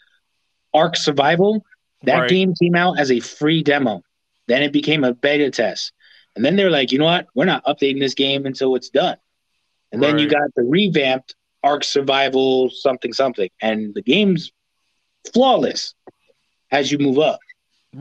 Ark 0.73 0.95
Survival, 0.97 1.63
that 2.03 2.19
Right. 2.21 2.29
game 2.29 2.53
came 2.61 2.75
out 2.75 2.99
as 2.99 3.11
a 3.11 3.19
free 3.19 3.63
demo. 3.63 4.01
Then 4.47 4.61
it 4.63 4.71
became 4.73 5.03
a 5.03 5.13
beta 5.13 5.49
test. 5.51 5.91
And 6.35 6.43
then 6.43 6.55
they're 6.57 6.69
like, 6.69 6.91
you 6.91 6.99
know 6.99 7.05
what? 7.05 7.27
We're 7.33 7.45
not 7.45 7.65
updating 7.65 7.99
this 7.99 8.13
game 8.13 8.45
until 8.45 8.75
it's 8.75 8.89
done. 8.89 9.17
And 9.91 10.03
then 10.03 10.19
you 10.19 10.27
got 10.29 10.53
the 10.55 10.63
revamped 10.63 11.35
Ark 11.65 11.83
Survival 11.83 12.69
something 12.69 13.11
something. 13.11 13.49
And 13.61 13.93
the 13.95 14.01
game's 14.01 14.51
flawless 15.33 15.93
as 16.71 16.91
you 16.91 16.99
move 16.99 17.19
up. 17.19 17.39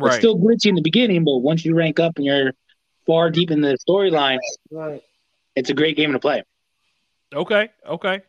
It's 0.08 0.16
still 0.18 0.36
glitchy 0.38 0.66
in 0.66 0.74
the 0.74 0.82
beginning, 0.82 1.24
but 1.24 1.38
once 1.38 1.64
you 1.64 1.74
rank 1.74 1.98
up 1.98 2.12
and 2.16 2.24
you're 2.24 2.52
far 3.06 3.30
deep 3.30 3.50
in 3.50 3.60
the 3.60 3.76
storyline, 3.88 4.38
Right. 4.70 5.02
it's 5.56 5.70
a 5.70 5.74
great 5.74 5.96
game 5.96 6.12
to 6.12 6.18
play. 6.18 6.42
Okay. 7.32 7.68
Okay. 7.86 8.20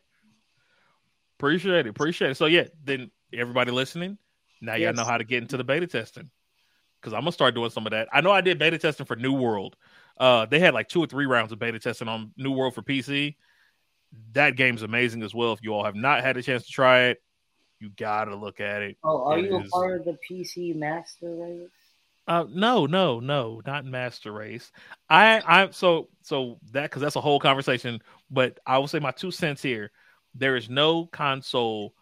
Appreciate 1.37 1.85
it. 1.85 1.89
Appreciate 1.89 2.31
it. 2.31 2.35
So 2.35 2.45
yeah, 2.45 2.65
then 2.83 3.11
everybody 3.33 3.71
listening, 3.71 4.17
now 4.61 4.75
y'all 4.75 4.93
know 4.93 5.03
how 5.03 5.17
to 5.17 5.23
get 5.23 5.41
into 5.41 5.57
the 5.57 5.63
beta 5.63 5.87
testing. 5.87 6.29
Cause 7.01 7.13
I'm 7.13 7.21
gonna 7.21 7.33
start 7.33 7.53
doing 7.53 7.69
some 7.69 7.85
of 7.85 7.91
that. 7.91 8.07
I 8.11 8.21
know 8.21 8.31
I 8.31 8.41
did 8.41 8.57
beta 8.57 8.79
testing 8.79 9.05
for 9.05 9.15
New 9.15 9.33
World. 9.33 9.75
Uh 10.17 10.45
they 10.45 10.59
had 10.59 10.73
like 10.73 10.87
two 10.87 11.03
or 11.03 11.07
three 11.07 11.25
rounds 11.27 11.51
of 11.51 11.59
beta 11.59 11.77
testing 11.77 12.07
on 12.07 12.31
New 12.37 12.51
World 12.51 12.73
for 12.73 12.81
PC. 12.81 13.35
That 14.33 14.55
game's 14.55 14.81
amazing 14.81 15.23
as 15.23 15.33
well. 15.33 15.53
If 15.53 15.63
you 15.63 15.73
all 15.73 15.85
have 15.85 15.95
not 15.95 16.23
had 16.23 16.37
a 16.37 16.43
chance 16.43 16.65
to 16.65 16.71
try 16.71 17.05
it, 17.05 17.21
you 17.79 17.89
gotta 17.89 18.35
look 18.35 18.59
at 18.59 18.81
it. 18.81 18.97
Oh, 19.03 19.25
are 19.25 19.39
It 19.39 19.45
you 19.45 19.57
a 19.57 19.63
part 19.69 19.99
of 19.99 20.05
the 20.05 20.17
PC 20.29 20.75
Master 20.75 21.33
Race? 21.35 21.69
Uh, 22.27 22.45
no, 22.49 22.85
no, 22.85 23.19
no, 23.19 23.61
not 23.65 23.85
Master 23.85 24.31
Race. 24.31 24.71
I, 25.09 25.41
I, 25.45 25.69
so, 25.69 26.09
so 26.21 26.57
that 26.71 26.83
because 26.83 27.01
that's 27.01 27.15
a 27.15 27.21
whole 27.21 27.39
conversation. 27.39 28.01
But 28.31 28.59
I 28.65 28.79
will 28.79 28.87
say 28.87 28.99
my 28.99 29.11
two 29.11 29.31
cents 29.31 29.61
here. 29.61 29.91
There 30.33 30.55
is 30.55 30.69
no 30.69 31.05
console 31.05 31.93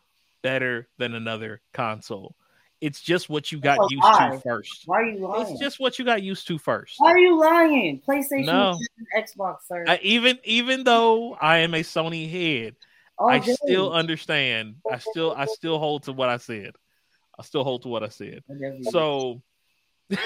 better 0.41 0.87
than 0.97 1.13
another 1.13 1.61
console. 1.73 2.35
It's 2.83 2.99
just 2.99 3.29
what 3.29 3.49
you 3.49 3.59
got 3.59 3.79
Oh, 3.79 3.87
used 3.89 4.03
why? 4.03 4.31
to 4.35 4.41
first. 4.41 4.83
Why 4.87 4.97
are 4.99 5.05
you 5.05 5.25
lying? 5.25 5.51
It's 5.51 5.57
just 5.61 5.79
what 5.79 5.97
you 5.97 6.03
got 6.03 6.21
used 6.21 6.45
to 6.47 6.57
first. 6.57 6.95
Why 6.97 7.11
are 7.13 7.17
you 7.17 7.39
lying? 7.39 8.01
PlayStation, 8.05 8.45
No. 8.45 8.77
Xbox, 9.17 9.59
sir. 9.69 9.85
I, 9.87 9.99
even, 10.03 10.37
even 10.43 10.83
though 10.83 11.33
I 11.35 11.59
am 11.59 11.75
a 11.75 11.79
Sony 11.79 12.29
head, 12.29 12.75
All 13.17 13.29
I 13.29 13.39
still 13.39 13.93
understand. 13.93 14.75
I 14.91 14.97
still, 14.97 15.31
I 15.31 15.45
still 15.45 15.79
hold 15.79 16.03
to 16.03 16.11
what 16.11 16.27
I 16.27 16.35
said. 16.35 16.71
I 17.39 17.43
still 17.43 17.63
hold 17.63 17.83
to 17.83 17.87
what 17.87 18.03
I 18.03 18.09
said. 18.09 18.43
You- 18.49 18.83
So 18.83 19.41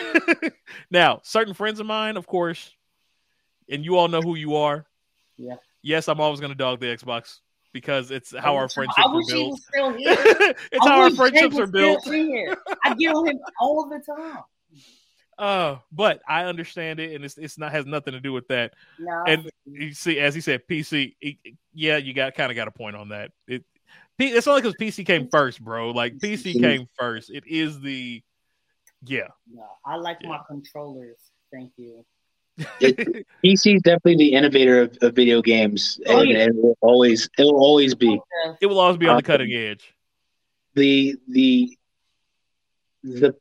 now, 0.90 1.20
certain 1.24 1.54
friends 1.54 1.80
of 1.80 1.86
mine, 1.86 2.18
of 2.18 2.26
course, 2.26 2.74
and 3.70 3.86
you 3.86 3.98
all 3.98 4.08
know 4.08 4.22
who 4.22 4.34
you 4.34 4.56
are. 4.56 4.84
Yeah. 5.38 5.58
Yes, 5.84 6.08
I'm 6.08 6.20
always 6.20 6.40
going 6.40 6.52
to 6.52 6.58
dog 6.58 6.80
the 6.80 6.88
Xbox 6.88 7.40
because 7.78 8.10
it's 8.12 8.36
how 8.36 8.56
our 8.56 8.68
friendships 8.68 8.98
are 9.06 9.22
built. 9.28 9.52
was 9.52 9.64
still 9.66 9.94
here. 9.98 10.16
it's 10.72 10.86
I 10.86 10.90
how 10.90 11.02
our 11.02 11.12
friendships 11.12 11.58
are 11.60 11.68
built. 11.68 12.08
I 12.08 12.94
get 12.98 13.14
on 13.16 13.28
him 13.28 13.40
all 13.60 13.88
the 13.90 14.00
time. 14.00 14.40
Uh, 15.40 15.78
but 15.92 16.20
I 16.28 16.46
understand 16.46 17.00
it, 17.00 17.14
and 17.14 17.24
it's 17.24 17.38
it's 17.38 17.60
not 17.60 17.72
has 17.72 17.86
nothing 17.86 18.14
to 18.14 18.20
do 18.20 18.34
with 18.34 18.48
that. 18.48 18.74
Nah, 18.98 19.24
And 19.26 19.48
you 19.68 19.94
see, 19.94 20.18
as 20.20 20.34
he 20.34 20.42
said, 20.42 20.62
PC. 20.68 21.14
yeah, 21.76 21.98
you 21.98 22.16
got 22.16 22.34
kind 22.34 22.52
of 22.52 22.56
got 22.56 22.68
a 22.68 22.72
point 22.72 22.96
on 22.96 23.10
that. 23.10 23.30
It 23.48 23.64
P, 24.18 24.30
it's 24.30 24.48
only 24.48 24.64
because 24.64 24.74
PC 24.82 25.06
came 25.06 25.28
first, 25.30 25.64
bro. 25.64 25.92
Like 25.92 26.18
PC 26.18 26.60
came 26.60 26.88
first. 26.98 27.30
It 27.30 27.44
is 27.46 27.80
the 27.80 28.24
yeah. 29.06 29.28
I 29.86 29.98
like 29.98 30.18
Yeah. 30.22 30.30
my 30.30 30.40
controllers. 30.48 31.20
Thank 31.54 31.72
you. 31.78 32.04
PC 33.44 33.76
is 33.76 33.82
definitely 33.84 34.18
the 34.18 34.34
innovator 34.34 34.82
of, 34.82 34.98
of 35.02 35.16
video 35.16 35.42
games, 35.42 36.00
Oh, 36.08 36.22
and 36.22 36.32
yeah. 36.32 36.46
it 36.46 36.56
will 36.56 36.78
always 36.82 37.30
it 37.38 37.44
will 37.44 37.58
always 37.60 37.96
be 37.96 38.20
it 38.62 38.68
will 38.68 38.80
always 38.80 38.98
be 38.98 39.08
on 39.08 39.16
the 39.16 39.22
Um, 39.22 39.24
cutting 39.24 39.54
edge. 39.54 39.94
the 40.76 41.16
the 41.28 41.78
the 43.04 43.34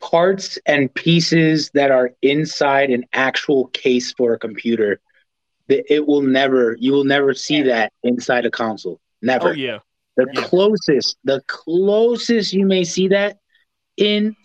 parts 0.00 0.58
and 0.66 0.92
pieces 0.94 1.70
that 1.74 1.90
are 1.90 2.10
inside 2.22 2.90
an 2.90 3.04
actual 3.12 3.66
case 3.68 4.12
for 4.16 4.32
a 4.32 4.38
computer. 4.38 5.00
that 5.68 5.92
It 5.92 6.06
will 6.06 6.22
never 6.22 6.76
you 6.78 6.92
will 6.92 7.04
never 7.04 7.34
see 7.34 7.62
that 7.62 7.92
inside 8.02 8.46
a 8.46 8.50
console. 8.50 9.00
Never. 9.22 9.50
Oh 9.50 9.52
yeah. 9.52 9.78
The 10.16 10.26
Yeah. 10.32 10.48
closest, 10.48 11.16
the 11.24 11.42
closest 11.46 12.52
you 12.52 12.66
may 12.66 12.84
see 12.84 13.08
that 13.08 13.38
in 13.96 14.36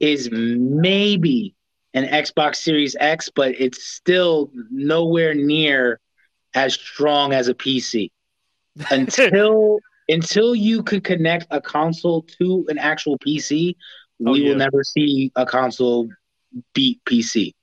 is 0.00 0.28
maybe 0.32 1.54
an 1.94 2.04
Xbox 2.06 2.56
Series 2.56 2.96
X, 2.98 3.30
but 3.34 3.54
it's 3.58 3.84
still 3.84 4.50
nowhere 4.70 5.34
near 5.34 6.00
as 6.54 6.74
strong 6.74 7.32
as 7.32 7.48
a 7.48 7.54
PC. 7.54 8.10
Until 8.90 9.78
until 10.08 10.54
you 10.54 10.82
could 10.82 11.04
connect 11.04 11.46
a 11.50 11.60
console 11.60 12.22
to 12.38 12.66
an 12.68 12.78
actual 12.78 13.18
PC, 13.18 13.76
Oh, 14.24 14.32
we 14.32 14.40
yeah. 14.40 14.50
will 14.50 14.56
never 14.56 14.82
see 14.84 15.30
a 15.36 15.46
console 15.46 16.08
beat 16.74 17.00
PC. 17.04 17.54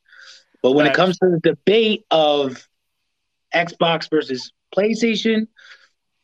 But 0.62 0.72
when 0.74 0.86
it 0.86 0.94
comes 0.94 1.18
to 1.20 1.30
the 1.30 1.40
debate 1.40 2.06
of 2.12 2.68
Xbox 3.54 4.10
versus 4.10 4.52
PlayStation, 4.76 5.48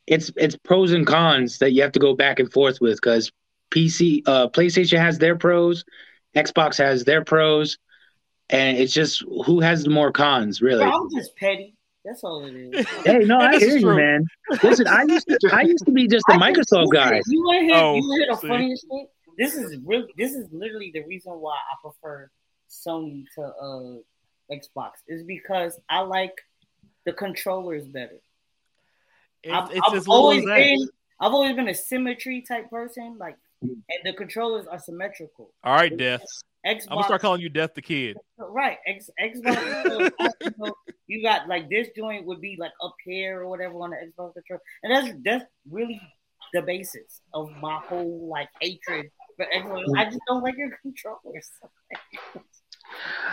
it's 0.08 0.32
it's 0.36 0.56
pros 0.58 0.92
and 0.92 1.06
cons 1.08 1.58
that 1.60 1.72
you 1.72 1.82
have 1.82 1.92
to 1.94 2.00
go 2.00 2.16
back 2.16 2.40
and 2.40 2.52
forth 2.52 2.80
with 2.82 2.96
because 2.96 3.32
PC 3.72 4.22
uh 4.28 4.48
PlayStation 4.50 5.00
has 5.00 5.18
their 5.18 5.36
pros, 5.36 5.84
Xbox 6.36 6.78
has 6.78 7.04
their 7.06 7.24
pros, 7.24 7.78
and 8.50 8.78
it's 8.78 8.94
just 8.94 9.24
who 9.46 9.60
has 9.60 9.84
the 9.84 9.90
more 9.90 10.12
cons, 10.12 10.62
really. 10.62 10.84
Bro, 10.86 11.04
I'm 11.04 11.10
just 11.16 11.36
petty. 11.38 11.76
That's 12.04 12.24
all 12.24 12.46
it 12.46 12.54
is. 12.54 12.88
Hey, 13.04 13.20
no, 13.20 13.40
I 13.40 13.54
this 13.54 13.64
is 13.64 13.70
hear 13.82 13.92
you, 13.92 13.96
man. 13.98 14.26
Listen, 14.64 14.88
I 14.88 15.04
used 15.04 15.28
to 15.28 15.50
I 15.52 15.62
used 15.62 15.86
to 15.86 15.92
be 15.92 16.08
just 16.08 16.26
a 16.30 16.34
I 16.40 16.54
just- 16.54 16.72
Microsoft 16.72 16.92
guy. 16.94 17.22
You 17.28 17.44
want 17.44 17.60
to 17.62 17.66
hear? 17.66 17.76
Oh, 17.76 17.96
you 17.96 18.12
hear 18.14 18.28
the 18.30 18.38
see. 18.38 18.48
funniest 18.48 18.86
shit? 18.92 19.10
This 19.38 19.56
is 19.56 19.78
really. 19.84 20.08
This 20.18 20.34
is 20.34 20.48
literally 20.52 20.92
the 20.94 21.04
reason 21.06 21.34
why 21.34 21.56
I 21.56 21.76
prefer 21.82 22.30
Sony 22.70 23.26
to 23.36 23.42
uh 23.42 23.96
Xbox 24.54 24.92
is 25.08 25.24
because 25.24 25.80
I 25.90 26.02
like 26.02 26.34
the 27.06 27.14
controllers 27.14 27.86
better. 27.88 28.20
It's, 29.44 29.54
I've, 29.54 29.70
it's 29.72 29.82
I've 29.92 30.08
always 30.08 30.40
as 30.40 30.46
that. 30.46 30.56
been. 30.58 30.88
I've 31.20 31.34
always 31.34 31.56
been 31.56 31.68
a 31.70 31.74
symmetry 31.74 32.42
type 32.48 32.70
person, 32.70 33.18
like, 33.20 33.38
and 33.62 33.80
the 34.04 34.14
controllers 34.14 34.68
are 34.68 34.78
symmetrical. 34.80 35.52
All 35.64 35.74
right, 35.74 35.96
Death. 35.96 36.24
Xbox, 36.66 36.84
I'm 36.90 36.96
gonna 36.96 37.04
start 37.04 37.22
calling 37.22 37.42
you 37.42 37.50
Death 37.50 37.74
the 37.76 37.82
Kid. 37.82 38.18
right? 38.40 38.78
X, 38.88 39.10
Xbox, 39.22 40.12
you, 40.42 40.52
know, 40.58 40.74
you 41.08 41.22
got 41.24 41.48
like 41.48 41.70
this 41.70 41.88
joint 41.96 42.26
would 42.26 42.42
be 42.42 42.58
like 42.60 42.72
up 42.84 42.96
here 43.06 43.42
or 43.42 43.48
whatever 43.50 43.76
on 43.76 43.92
the 43.92 43.98
Xbox 43.98 44.34
controller, 44.34 44.62
and 44.84 44.92
that's 44.94 45.18
that's 45.24 45.46
really 45.70 46.02
the 46.54 46.62
basis 46.62 47.22
of 47.34 47.50
my 47.62 47.80
whole 47.88 48.28
like 48.32 48.50
hatred 48.62 49.08
for 49.38 49.46
Xbox. 49.56 49.84
I 49.98 50.06
just 50.06 50.20
don't 50.28 50.42
like 50.44 50.58
your 50.58 50.72
controllers. 50.82 51.50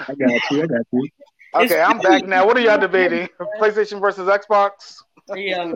I 0.09 0.15
got 0.15 0.31
you. 0.51 0.63
I 0.63 0.67
got 0.67 0.87
you. 0.93 1.09
It's 1.55 1.73
Okay, 1.73 1.81
I'm 1.83 1.99
really- 2.01 2.21
back 2.21 2.29
now. 2.29 2.47
What 2.47 2.57
are 2.57 2.61
y'all 2.61 2.79
debating? 2.79 3.29
PlayStation 3.59 4.01
versus 4.01 4.29
Xbox? 4.29 4.97
Yeah, 5.35 5.71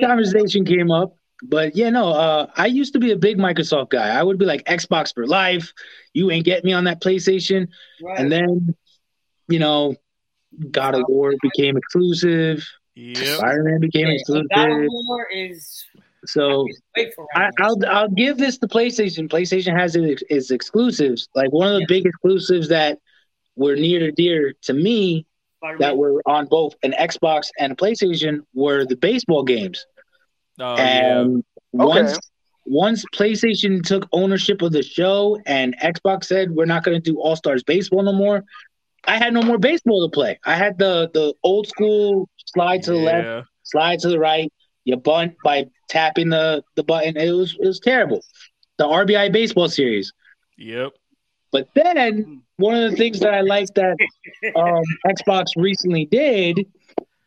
Conversation 0.00 0.64
came 0.64 0.90
up, 0.92 1.16
but 1.42 1.76
yeah, 1.76 1.90
no. 1.90 2.10
Uh, 2.10 2.50
I 2.56 2.66
used 2.66 2.92
to 2.94 2.98
be 2.98 3.12
a 3.12 3.16
big 3.16 3.38
Microsoft 3.38 3.90
guy. 3.90 4.08
I 4.08 4.22
would 4.22 4.38
be 4.38 4.44
like 4.44 4.64
Xbox 4.64 5.14
for 5.14 5.26
life. 5.26 5.72
You 6.12 6.30
ain't 6.30 6.44
get 6.44 6.64
me 6.64 6.72
on 6.72 6.84
that 6.84 7.00
PlayStation. 7.00 7.68
right. 8.02 8.18
And 8.18 8.30
then, 8.30 8.74
you 9.48 9.58
know, 9.58 9.94
God 10.70 10.94
of 10.94 11.04
War 11.08 11.34
became 11.42 11.76
exclusive. 11.76 12.66
Yep. 12.96 13.38
Spider 13.38 13.62
Man 13.62 13.80
became 13.80 14.08
Yeah, 14.08 14.16
and 14.28 14.48
God 14.54 14.70
of. 14.70 14.84
War 14.88 15.28
is 15.32 15.84
So 16.26 16.66
wait 16.96 17.12
I, 17.36 17.50
I'll 17.60 17.78
I'll 17.86 18.08
give 18.10 18.38
this 18.38 18.58
to 18.58 18.66
PlayStation. 18.66 19.28
PlayStation 19.28 19.78
has 19.78 19.94
its, 19.94 20.22
its 20.28 20.50
exclusives. 20.50 21.28
Like 21.34 21.52
one 21.52 21.68
of 21.68 21.74
the 21.74 21.80
Yeah. 21.80 21.86
big 21.88 22.06
exclusives 22.06 22.68
that 22.68 22.98
were 23.54 23.76
near 23.76 24.00
to 24.00 24.10
dear 24.12 24.54
to 24.62 24.72
me 24.72 25.26
Spider-Man. 25.58 25.80
that 25.80 25.96
were 25.96 26.22
on 26.26 26.46
both 26.46 26.74
an 26.82 26.92
Xbox 26.98 27.50
and 27.58 27.72
a 27.72 27.76
PlayStation 27.76 28.40
were 28.54 28.84
the 28.84 28.96
baseball 28.96 29.44
games. 29.44 29.86
Oh 30.58 30.76
yeah. 30.76 31.20
and 31.20 31.44
once 31.72 32.18
once 32.66 33.04
PlayStation 33.14 33.82
took 33.82 34.06
ownership 34.12 34.62
of 34.62 34.72
the 34.72 34.82
show 34.82 35.40
and 35.46 35.76
Xbox 35.78 36.24
said 36.24 36.50
we're 36.50 36.66
not 36.66 36.84
going 36.84 37.00
to 37.00 37.10
do 37.12 37.18
All 37.20 37.36
Stars 37.36 37.62
baseball 37.62 38.02
no 38.02 38.12
more, 38.12 38.44
I 39.04 39.16
had 39.16 39.32
no 39.32 39.42
more 39.42 39.58
baseball 39.58 40.06
to 40.06 40.12
play. 40.12 40.38
I 40.44 40.54
had 40.54 40.78
the 40.78 41.10
the 41.14 41.34
old 41.42 41.66
school 41.66 42.28
slide 42.46 42.82
to 42.84 42.92
the 42.92 42.98
left, 42.98 43.48
slide 43.62 44.00
to 44.00 44.08
the 44.08 44.18
right. 44.18 44.52
You 44.84 44.96
bunt 44.96 45.36
by 45.44 45.66
tapping 45.88 46.30
the 46.30 46.62
the 46.76 46.84
button. 46.84 47.16
It 47.16 47.30
was 47.32 47.56
it 47.58 47.66
was 47.66 47.80
terrible. 47.80 48.22
The 48.76 48.84
RBI 48.84 49.32
baseball 49.32 49.68
series. 49.68 50.12
Yep. 50.56 50.92
But 51.50 51.68
then 51.74 52.42
one 52.56 52.74
of 52.74 52.90
the 52.90 52.96
things 52.96 53.20
that 53.20 53.32
I 53.32 53.40
liked 53.40 53.74
that 53.76 53.96
um, 54.56 54.82
Xbox 55.06 55.46
recently 55.56 56.04
did 56.04 56.66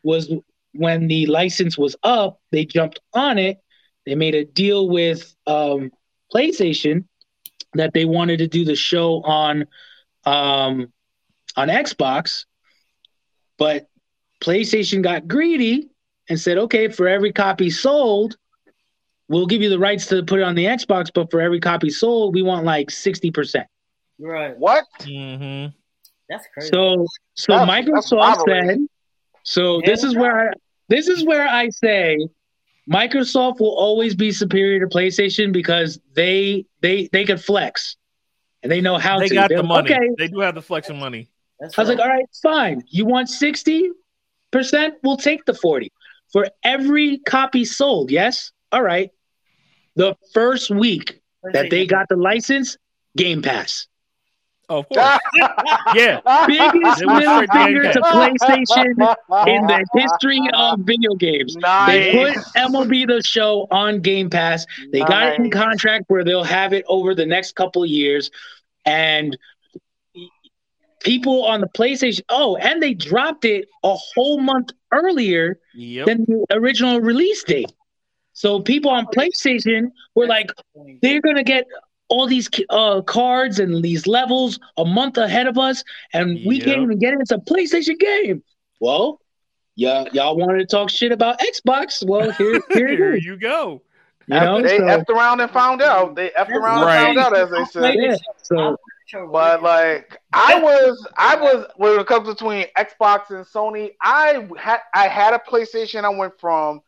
was 0.02 0.32
when 0.74 1.06
the 1.08 1.26
license 1.26 1.76
was 1.78 1.96
up, 2.02 2.40
they 2.50 2.64
jumped 2.64 3.00
on 3.12 3.38
it. 3.38 3.58
They 4.06 4.14
made 4.14 4.34
a 4.34 4.44
deal 4.44 4.88
with 4.88 5.34
um, 5.46 5.90
PlayStation 6.34 7.04
that 7.74 7.92
they 7.94 8.04
wanted 8.04 8.38
to 8.38 8.48
do 8.48 8.64
the 8.64 8.74
show 8.76 9.22
on 9.22 9.66
um, 10.24 10.92
on 11.56 11.68
Xbox, 11.68 12.44
but 13.58 13.88
PlayStation 14.42 15.02
got 15.02 15.26
greedy 15.28 15.90
and 16.28 16.38
said, 16.40 16.56
okay, 16.58 16.88
for 16.88 17.08
every 17.08 17.32
copy 17.32 17.70
sold, 17.70 18.36
we'll 19.28 19.46
give 19.46 19.62
you 19.62 19.68
the 19.68 19.78
rights 19.78 20.06
to 20.06 20.22
put 20.22 20.40
it 20.40 20.42
on 20.44 20.54
the 20.54 20.64
Xbox, 20.66 21.10
but 21.12 21.30
for 21.30 21.40
every 21.40 21.60
copy 21.60 21.90
sold, 21.90 22.34
we 22.34 22.42
want 22.42 22.64
like 22.64 22.88
60%. 22.88 23.64
Right. 24.20 24.56
What? 24.56 24.84
hmm 25.02 25.66
That's 26.28 26.46
crazy. 26.54 26.70
So 26.72 27.06
so 27.34 27.52
That's- 27.52 27.84
that's 27.86 28.12
Microsoft 28.12 28.36
robbery. 28.46 28.66
said, 28.68 28.78
so 29.42 29.80
this 29.84 30.04
is 30.04 30.14
where 30.16 30.50
I 30.50 30.52
this 30.88 31.08
is 31.08 31.24
where 31.24 31.46
I 31.46 31.68
say 31.68 32.18
Microsoft 32.90 33.60
will 33.60 33.76
always 33.76 34.14
be 34.14 34.32
superior 34.32 34.80
to 34.80 34.86
PlayStation 34.86 35.52
because 35.52 36.00
they 36.14 36.66
they 36.80 37.08
they 37.12 37.24
could 37.24 37.42
flex 37.42 37.96
and 38.62 38.70
they 38.70 38.80
know 38.80 38.98
how 38.98 39.18
They 39.18 39.28
to. 39.28 39.34
got 39.34 39.48
They're 39.48 39.58
the 39.58 39.62
like, 39.62 39.84
money. 39.84 39.94
Okay. 39.94 40.08
They 40.18 40.28
do 40.28 40.40
have 40.40 40.54
the 40.54 40.62
flex 40.62 40.86
flexing 40.86 41.00
money. 41.00 41.28
That's 41.60 41.78
I 41.78 41.82
was 41.82 41.88
like, 41.88 41.98
all 42.00 42.08
right, 42.08 42.26
fine. 42.42 42.82
You 42.88 43.06
want 43.06 43.28
60%? 43.28 43.90
We'll 45.02 45.16
take 45.16 45.44
the 45.44 45.54
40. 45.54 45.92
For 46.32 46.48
every 46.64 47.18
copy 47.18 47.64
sold, 47.64 48.10
yes? 48.10 48.50
All 48.72 48.82
right. 48.82 49.10
The 49.96 50.16
first 50.32 50.70
week 50.70 51.20
that 51.52 51.70
they 51.70 51.86
got 51.86 52.08
the 52.08 52.16
license, 52.16 52.76
Game 53.16 53.42
Pass. 53.42 53.86
Oh, 54.72 54.78
of 54.78 54.88
course. 54.88 55.18
yeah. 55.94 56.20
Biggest 56.46 57.00
They 57.00 57.06
went 57.06 57.18
middle 57.18 57.40
to 57.42 57.46
finger 57.52 57.92
to 57.92 58.00
PlayStation 58.00 58.86
in 59.46 59.66
the 59.66 59.84
history 59.94 60.40
of 60.54 60.80
video 60.80 61.14
games. 61.14 61.54
They 61.54 62.12
put 62.12 62.36
Nice. 62.36 62.52
MLB 62.56 63.06
the 63.06 63.22
show 63.22 63.66
on 63.70 64.00
Game 64.00 64.30
Pass. 64.30 64.64
They 64.90 65.00
got 65.00 65.34
it 65.34 65.40
in 65.40 65.50
contract 65.50 66.04
where 66.08 66.24
they'll 66.24 66.42
have 66.44 66.72
it 66.72 66.84
over 66.88 67.14
the 67.14 67.26
next 67.26 67.54
couple 67.54 67.82
of 67.82 67.90
years. 67.90 68.30
And 68.86 69.36
people 71.00 71.44
on 71.44 71.60
the 71.60 71.68
PlayStation, 71.68 72.22
oh, 72.30 72.56
and 72.56 72.82
they 72.82 72.94
dropped 72.94 73.44
it 73.44 73.68
a 73.82 73.94
whole 73.94 74.40
month 74.40 74.70
earlier 74.92 75.58
Yep. 75.74 76.06
than 76.06 76.24
the 76.26 76.46
original 76.52 77.00
release 77.00 77.44
date. 77.44 77.72
So 78.32 78.60
people 78.60 78.90
on 78.90 79.04
PlayStation 79.06 79.90
were 80.14 80.26
like, 80.26 80.50
they're 81.02 81.20
gonna 81.20 81.44
get 81.44 81.66
all 82.12 82.26
these 82.26 82.48
uh, 82.70 83.00
cards 83.02 83.58
and 83.58 83.82
these 83.82 84.06
levels 84.06 84.58
a 84.76 84.84
month 84.84 85.16
ahead 85.16 85.46
of 85.46 85.56
us, 85.58 85.82
and 86.12 86.38
we 86.46 86.56
Yep. 86.56 86.64
can't 86.66 86.82
even 86.82 86.98
get 86.98 87.14
it. 87.14 87.20
It's 87.20 87.30
a 87.32 87.38
PlayStation 87.38 87.98
game. 87.98 88.42
Well, 88.80 89.20
yeah, 89.76 90.04
y'all 90.12 90.36
wanted 90.36 90.58
to 90.58 90.66
talk 90.66 90.90
shit 90.90 91.12
about 91.12 91.40
Xbox. 91.40 92.06
Well, 92.06 92.30
here, 92.30 92.60
here 92.74 92.88
Here 92.96 93.14
you 93.16 93.36
go. 93.38 93.82
You 94.28 94.38
know, 94.40 94.62
they 94.62 94.78
so, 94.78 94.84
effed 94.84 95.08
around 95.08 95.40
and 95.40 95.50
found 95.50 95.82
out. 95.82 96.14
They 96.14 96.28
effed 96.30 96.50
around 96.50 96.84
Right. 96.84 96.96
and 96.96 97.16
found 97.16 97.18
out, 97.18 97.36
as 97.36 97.50
they 97.50 97.64
said. 97.64 97.94
yeah, 97.98 98.16
so 98.42 98.76
But 99.30 99.62
like 99.62 100.18
I 100.32 100.60
was, 100.60 101.06
I 101.16 101.36
was 101.36 101.66
when 101.76 101.98
it 101.98 102.06
comes 102.06 102.28
between 102.28 102.66
Xbox 102.78 103.30
and 103.30 103.44
Sony, 103.44 103.92
I 104.00 104.46
had 104.58 104.80
I 104.94 105.08
had 105.08 105.34
a 105.34 105.38
PlayStation. 105.38 106.04
I 106.04 106.10
went 106.10 106.38
from 106.38 106.82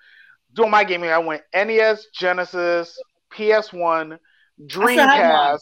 doing 0.54 0.70
my 0.70 0.84
gaming. 0.84 1.10
I 1.10 1.18
went 1.18 1.42
NES, 1.54 2.06
Genesis, 2.14 2.98
PS1, 3.32 4.18
Dreamcast, 4.62 5.58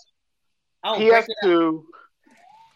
Oh, 0.84 0.96
break 0.96 1.10
it 1.10 1.14
up. 1.14 1.26
PS2, 1.44 1.84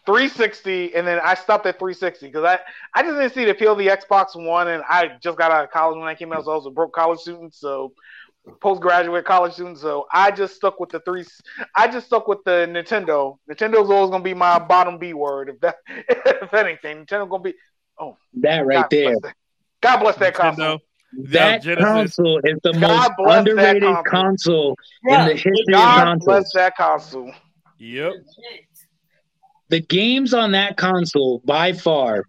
360, 0.05 0.95
and 0.95 1.05
then 1.05 1.19
I 1.21 1.33
stopped 1.33 1.65
at 1.65 1.77
360 1.77 2.27
because 2.27 2.45
I 2.45 2.59
I 2.95 3.03
just 3.03 3.15
didn't 3.17 3.33
see 3.33 3.43
the 3.45 3.51
appeal 3.51 3.73
of 3.73 3.77
the 3.77 3.87
Xbox 3.87 4.35
One, 4.35 4.69
and 4.69 4.81
I 4.87 5.17
just 5.21 5.37
got 5.37 5.51
out 5.51 5.65
of 5.65 5.71
college 5.71 5.97
when 5.97 6.07
I 6.07 6.15
came 6.15 6.31
out, 6.31 6.45
so 6.45 6.51
I 6.51 6.55
was 6.55 6.65
a 6.65 6.69
broke 6.69 6.93
college 6.93 7.19
student, 7.19 7.53
so 7.53 7.93
postgraduate 8.61 9.25
college 9.25 9.53
student, 9.53 9.77
so 9.77 10.07
I 10.13 10.31
just 10.31 10.55
stuck 10.55 10.79
with 10.79 10.89
the 10.89 11.01
three. 11.01 11.25
I 11.75 11.89
just 11.89 12.07
stuck 12.07 12.29
with 12.29 12.43
the 12.45 12.65
Nintendo. 12.69 13.37
Nintendo's 13.49 13.89
always 13.89 14.09
gonna 14.09 14.23
be 14.23 14.33
my 14.33 14.57
bottom 14.59 14.97
B 14.97 15.13
word, 15.13 15.49
if 15.49 15.59
that 15.59 15.75
if 15.87 16.53
anything. 16.53 17.05
Nintendo 17.05 17.29
gonna 17.29 17.43
be 17.43 17.53
Oh, 17.99 18.15
that 18.35 18.65
right 18.65 18.81
God 18.81 18.87
there, 18.91 19.03
Bless 19.09 19.21
that, 19.21 19.35
God 19.81 19.97
bless 19.97 20.15
that 20.17 20.33
console. 20.35 20.79
Nintendo. 21.15 21.31
that 21.31 21.61
Genesis. 21.61 21.83
console 22.15 22.39
is 22.43 22.59
the 22.63 22.73
God 22.73 23.11
most 23.17 23.37
underrated 23.37 23.83
console. 23.83 24.03
console 24.03 24.77
in 25.03 25.25
the 25.25 25.33
history 25.33 25.51
of 25.69 25.71
God 25.71 26.03
consoles. 26.05 26.25
bless 26.25 26.53
that 26.53 26.75
console. 26.75 27.31
Yep. 27.79 28.13
the 29.69 29.79
games 29.81 30.33
on 30.33 30.51
that 30.53 30.77
console 30.77 31.39
by 31.45 31.73
far 31.73 32.23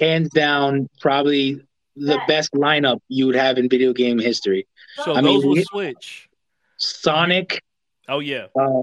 hands 0.00 0.28
down 0.30 0.88
probably 1.00 1.60
the 1.96 2.18
best 2.28 2.52
lineup 2.52 2.98
you 3.08 3.26
would 3.26 3.34
have 3.34 3.58
in 3.58 3.68
video 3.68 3.92
game 3.92 4.18
history 4.18 4.66
So 5.04 5.14
I 5.14 5.20
mean, 5.20 5.34
those 5.40 5.44
will 5.44 5.62
switch. 5.64 6.28
sonic 6.78 7.60
Oh 8.08 8.20
yeah. 8.20 8.46
um, 8.58 8.82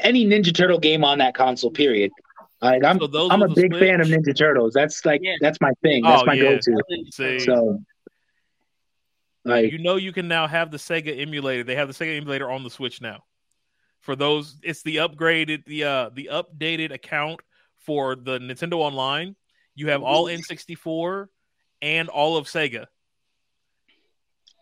any 0.00 0.26
ninja 0.26 0.54
turtle 0.54 0.78
game 0.78 1.04
on 1.04 1.18
that 1.18 1.34
console 1.34 1.70
period 1.70 2.10
like 2.62 2.84
i'm 2.84 2.98
So 2.98 3.28
i'm 3.30 3.42
a 3.42 3.46
will 3.48 3.54
the 3.54 3.68
big 3.68 3.76
fan 3.78 4.00
of 4.00 4.06
ninja 4.06 4.36
turtles 4.36 4.72
that's 4.72 5.04
like 5.04 5.20
Yeah. 5.22 5.34
that's 5.40 5.60
my 5.60 5.72
thing 5.82 6.04
that's 6.04 6.22
Oh, 6.22 6.26
my 6.26 6.34
yeah. 6.34 6.42
go-to 6.42 6.82
See, 7.12 7.38
so 7.40 7.82
like 9.44 9.72
you 9.72 9.78
know 9.78 9.96
you 9.96 10.12
can 10.12 10.28
now 10.28 10.46
have 10.46 10.70
the 10.70 10.76
Sega 10.76 11.20
emulator. 11.20 11.64
They 11.64 11.74
have 11.74 11.88
the 11.88 11.94
Sega 11.94 12.16
emulator 12.16 12.50
on 12.50 12.62
the 12.62 12.70
Switch 12.70 13.00
now. 13.00 13.24
For 14.00 14.14
those, 14.16 14.56
it's 14.62 14.82
the 14.82 14.96
upgraded, 14.96 15.64
the 15.64 15.84
uh, 15.84 16.10
the 16.14 16.30
updated 16.32 16.92
account 16.92 17.40
for 17.78 18.14
the 18.14 18.38
Nintendo 18.38 18.74
Online. 18.74 19.34
You 19.74 19.88
have 19.88 20.02
all 20.02 20.26
N64 20.26 21.26
and 21.80 22.08
all 22.08 22.36
of 22.36 22.46
Sega. 22.46 22.86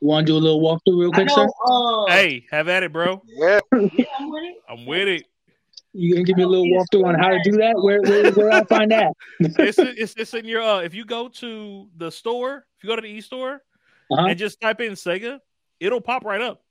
want 0.01 0.27
to 0.27 0.33
do 0.33 0.37
a 0.37 0.41
little 0.41 0.61
walkthrough 0.63 0.99
real 0.99 1.11
I 1.13 1.15
quick 1.15 1.31
sir 1.31 1.47
uh, 1.67 2.07
Hey, 2.07 2.47
have 2.51 2.69
at 2.69 2.83
it, 2.83 2.93
bro. 2.93 3.23
Yeah, 3.27 3.61
yeah, 3.93 4.05
I'm 4.19 4.31
with 4.31 4.45
it. 4.45 4.57
I'm 4.69 4.87
with 4.87 5.09
it. 5.09 5.25
You 5.93 6.15
can 6.15 6.23
give 6.25 6.37
me 6.37 6.43
a 6.45 6.49
little 6.49 6.67
walkthrough 6.67 7.05
on 7.05 7.15
how 7.19 7.29
to 7.31 7.41
do 7.43 7.53
that 7.53 7.75
where 7.77 8.01
where, 8.03 8.33
where 8.33 8.51
i 8.53 8.65
find 8.65 8.91
that 8.93 9.13
It's 9.41 9.79
it's, 10.03 10.15
it's 10.17 10.35
in 10.35 10.45
your 10.45 10.63
uh, 10.63 10.81
if 10.81 10.95
you 10.95 11.05
go 11.05 11.29
to 11.29 11.89
the 11.97 12.11
store, 12.11 12.67
if 12.79 12.85
you 12.85 12.89
go 12.89 12.97
to 12.97 13.03
the 13.03 13.09
e 13.09 13.21
store 13.21 13.63
Uh-huh. 14.11 14.27
and 14.27 14.39
just 14.39 14.61
type 14.61 14.81
in 14.81 14.93
Sega, 14.93 15.39
it'll 15.81 16.01
pop 16.01 16.25
right 16.25 16.41
up. 16.41 16.63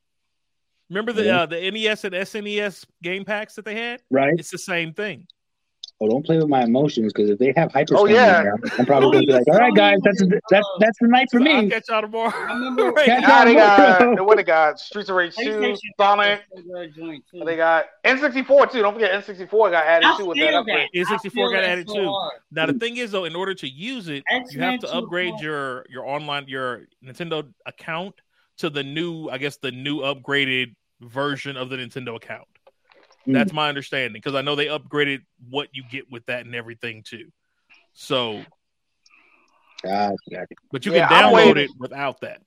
Remember 0.89 1.11
the 1.13 1.23
Yeah. 1.25 1.41
uh, 1.41 1.45
the 1.45 1.71
NES 1.71 2.03
and 2.05 2.15
SNES 2.15 2.85
game 3.03 3.23
packs 3.25 3.55
that 3.55 3.65
they 3.65 3.75
had? 3.75 4.01
right 4.09 4.33
It's 4.37 4.51
the 4.51 4.57
same 4.57 4.93
thing. 4.93 5.27
Oh, 6.01 6.07
don't 6.07 6.25
play 6.25 6.37
with 6.37 6.47
my 6.47 6.63
emotions 6.63 7.11
because 7.11 7.29
if 7.29 7.37
they 7.39 7.51
have 7.57 7.73
hyper, 7.73 7.97
Oh, 7.97 8.05
yeah. 8.05 8.45
I'm 8.77 8.85
probably 8.85 9.11
gonna 9.11 9.25
be 9.27 9.33
like, 9.33 9.47
all 9.49 9.59
right, 9.59 9.75
guys, 9.75 9.97
that's 10.03 10.23
that's 10.49 10.67
that's 10.79 10.97
the 10.99 11.07
night 11.09 11.27
for 11.29 11.39
So 11.41 11.45
I'll 11.51 11.61
me. 11.63 11.69
catch 11.69 11.89
y'all 11.89 12.01
tomorrow. 12.01 12.31
I 12.33 12.53
remember- 12.53 12.91
Right. 12.95 13.05
Catch 13.05 13.21
now 13.23 13.43
they 13.45 13.53
Bro. 13.53 14.15
got 14.15 14.25
what 14.25 14.37
they 14.37 14.43
got 14.43 14.79
Streets 14.79 15.09
of 15.09 15.15
Rage 15.17 15.35
2, 15.35 15.75
Sonic. 15.99 16.41
is 16.55 16.63
a 16.63 16.67
good 16.67 16.95
joint, 16.95 17.23
too. 17.29 17.43
They 17.45 17.57
got 17.57 17.85
N64 18.05 18.71
too. 18.71 18.81
Don't 18.81 18.93
forget 18.93 19.11
N64 19.25 19.49
got 19.71 19.85
added 19.85 20.05
I 20.05 20.17
too 20.17 20.25
with 20.27 20.37
that 20.37 20.51
that. 20.51 20.53
upgrade. 20.59 20.87
N64 20.95 21.53
got 21.53 21.63
added 21.65 21.89
so 21.89 21.95
too. 21.95 22.07
hard. 22.09 22.33
Now 22.51 22.65
the 22.65 22.73
thing 22.73 22.95
is 22.95 23.11
though, 23.11 23.25
in 23.25 23.35
order 23.35 23.53
to 23.55 23.67
use 23.67 24.07
it, 24.07 24.23
you 24.29 24.37
X-Men 24.39 24.71
have 24.71 24.79
to 24.81 24.93
upgrade 24.93 25.33
your 25.41 25.85
your 25.89 26.05
online 26.05 26.45
your 26.47 26.83
Nintendo 27.05 27.45
account 27.65 28.15
to 28.59 28.69
the 28.69 28.83
new, 28.83 29.29
I 29.29 29.37
guess 29.37 29.57
the 29.57 29.71
new 29.71 29.99
upgraded 29.99 30.75
version 31.01 31.57
of 31.57 31.69
the 31.69 31.75
Nintendo 31.77 32.15
account. 32.15 32.47
Mm. 33.29 33.33
That's 33.33 33.53
my 33.53 33.69
understanding 33.69 34.13
because 34.13 34.35
I 34.35 34.41
know 34.41 34.55
they 34.55 34.65
upgraded 34.67 35.19
what 35.49 35.69
you 35.71 35.83
get 35.89 36.11
with 36.11 36.25
that 36.25 36.45
and 36.45 36.55
everything 36.55 37.03
too. 37.03 37.31
So, 37.93 38.43
God, 39.83 40.15
God. 40.33 40.45
but 40.71 40.85
you 40.85 40.93
Yeah, 40.93 41.07
can 41.07 41.31
download 41.33 41.57
it 41.57 41.69
without 41.77 42.21
that. 42.21 42.41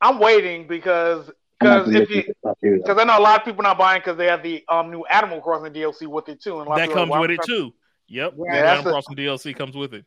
I'm 0.00 0.18
waiting 0.18 0.66
because 0.66 1.30
because 1.58 1.88
if 1.94 2.10
you 2.10 2.18
at 2.20 2.26
this 2.26 2.36
stuff 2.38 2.58
here, 2.60 2.76
though. 2.76 2.82
because 2.82 2.98
I 3.00 3.04
know 3.04 3.18
a 3.18 3.20
lot 3.22 3.40
of 3.40 3.44
people 3.44 3.62
not 3.62 3.78
buying 3.78 4.00
because 4.00 4.16
they 4.16 4.26
have 4.26 4.42
the 4.42 4.64
um 4.68 4.90
new 4.90 5.04
Animal 5.04 5.40
Crossing 5.40 5.72
DLC 5.72 6.06
with 6.06 6.28
it 6.28 6.40
too, 6.42 6.58
and 6.58 6.66
a 6.66 6.70
lot 6.70 6.80
of 6.80 6.88
That 6.88 6.94
comes 6.94 7.10
like, 7.10 7.20
with 7.20 7.30
"Why 7.30 7.34
it 7.34 7.38
would 7.38 7.40
I-" 7.40 7.46
too. 7.46 7.74
Yep, 8.08 8.34
Yeah, 8.38 8.72
Animal 8.72 8.88
a- 8.88 8.92
Crossing 8.92 9.16
DLC 9.16 9.56
comes 9.56 9.76
with 9.76 9.94
it. 9.94 10.04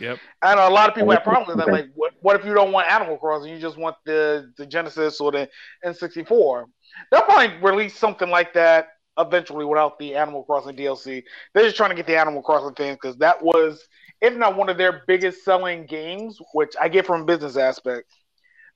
Yep. 0.00 0.18
I 0.42 0.54
know 0.56 0.68
a 0.68 0.70
lot 0.70 0.88
of 0.88 0.94
people 0.96 1.12
have 1.12 1.22
problems 1.22 1.48
with 1.48 1.58
that. 1.64 1.72
Like, 1.72 1.86
what, 1.94 2.14
what 2.20 2.34
if 2.38 2.44
you 2.44 2.52
don't 2.52 2.72
want 2.72 2.90
Animal 2.90 3.16
Crossing? 3.16 3.52
You 3.52 3.60
just 3.60 3.76
want 3.76 3.96
the 4.04 4.52
the 4.56 4.66
Genesis 4.66 5.20
or 5.20 5.30
the 5.30 5.48
N64. 5.84 6.64
They'll 7.10 7.22
probably 7.22 7.56
release 7.58 7.96
something 7.96 8.28
like 8.28 8.52
that 8.54 8.88
eventually 9.18 9.64
without 9.64 9.98
the 9.98 10.14
Animal 10.16 10.44
Crossing 10.44 10.76
DLC. 10.76 11.22
They're 11.52 11.64
just 11.64 11.76
trying 11.76 11.90
to 11.90 11.96
get 11.96 12.06
the 12.06 12.18
Animal 12.18 12.42
Crossing 12.42 12.74
fans 12.74 12.98
because 13.00 13.16
that 13.18 13.42
was, 13.42 13.86
if 14.20 14.36
not 14.36 14.56
one 14.56 14.68
of 14.68 14.76
their 14.78 15.02
biggest 15.06 15.44
selling 15.44 15.86
games, 15.86 16.38
which 16.52 16.74
I 16.80 16.88
get 16.88 17.06
from 17.06 17.22
a 17.22 17.24
business 17.24 17.56
aspect. 17.56 18.10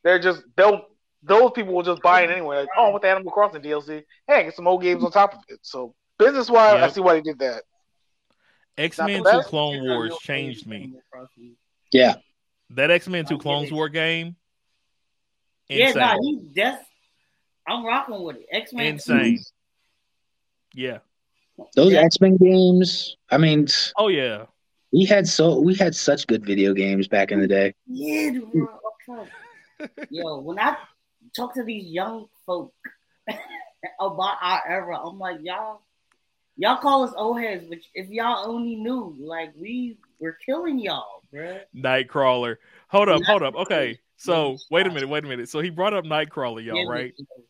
They're 0.05 0.19
just 0.19 0.43
they'll 0.57 0.83
those 1.23 1.51
people 1.53 1.75
will 1.75 1.83
just 1.83 2.03
buy 2.03 2.23
it 2.23 2.31
anyway. 2.31 2.59
Like, 2.59 2.69
oh, 2.77 2.93
with 2.93 3.03
the 3.03 3.09
Animal 3.09 3.33
Crossing 3.33 3.63
DLC, 3.63 4.05
hey, 4.29 4.45
get 4.45 4.55
some 4.55 4.69
old 4.69 4.83
games 4.83 5.03
on 5.03 5.11
top 5.11 5.35
of 5.35 5.41
it. 5.49 5.59
So 5.63 5.95
business 6.19 6.49
wise, 6.49 6.83
I 6.83 6.89
see 6.89 7.01
why 7.01 7.15
they 7.15 7.23
did 7.23 7.41
that. 7.41 7.65
X 8.77 8.99
Men 8.99 9.25
2. 9.25 9.41
Clone 9.43 9.85
Wars 9.89 10.17
changed 10.21 10.67
me. 10.67 10.95
Yeah, 11.91 12.15
That 12.71 12.91
X 12.93 13.09
Men 13.09 13.25
2 13.25 13.35
I 13.35 13.37
get 13.37 13.43
Clones. 13.43 13.73
War 13.73 13.89
game, 13.89 14.37
Yeah, 15.69 15.89
insane. 15.89 16.01
nah, 16.03 16.17
he 16.21 16.41
that's 16.55 16.85
I'm 17.67 17.85
rocking 17.85 18.23
with 18.23 18.37
it. 18.37 18.47
X 18.53 18.73
Men. 18.73 18.87
Insane. 18.87 19.39
Yeah. 20.75 20.99
those 21.75 21.93
Yeah. 21.93 22.01
X 22.01 22.21
Men 22.21 22.37
games. 22.37 23.17
I 23.31 23.39
mean, 23.39 23.67
Oh 23.97 24.09
yeah. 24.09 24.47
we 24.93 25.05
had 25.05 25.27
so 25.27 25.61
we 25.61 25.75
had 25.75 25.95
such 25.95 26.27
good 26.27 26.45
video 26.45 26.73
games 26.75 27.09
back 27.09 27.33
in 27.33 27.41
the 27.41 27.49
day. 27.49 27.75
Yeah, 27.87 28.39
okay. 29.11 29.31
Yo, 30.11 30.41
when 30.41 30.59
I 30.59 30.77
talk 31.35 31.55
to 31.55 31.65
these 31.65 31.87
young 31.91 32.27
folk 32.47 32.73
about 34.01 34.37
our 34.41 34.63
era, 34.67 34.99
I'm 34.99 35.19
like, 35.19 35.39
y'all, 35.43 35.83
Y'all 36.61 36.77
call 36.77 37.05
us 37.05 37.15
old 37.17 37.41
heads, 37.41 37.65
but 37.69 37.79
if 37.95 38.11
y'all 38.11 38.51
only 38.51 38.75
knew, 38.75 39.17
like 39.21 39.53
we 39.57 39.97
were 40.19 40.37
killing 40.45 40.81
y'all, 40.81 41.23
bruh. 41.33 41.61
Nightcrawler. 41.75 42.57
Hold 42.89 43.09
up, 43.09 43.23
hold 43.23 43.45
up. 43.45 43.55
Okay, 43.55 44.01
so 44.17 44.57
wait 44.69 44.85
a 44.85 44.91
minute, 44.91 45.09
wait 45.09 45.25
a 45.25 45.29
minute. 45.29 45.49
So 45.49 45.61
he 45.61 45.71
brought 45.71 45.95
up 45.95 46.05
Nightcrawler, 46.05 46.65
y'all, 46.65 46.85
right? 46.89 47.15
Yeah, 47.17 47.25
right? 47.37 47.45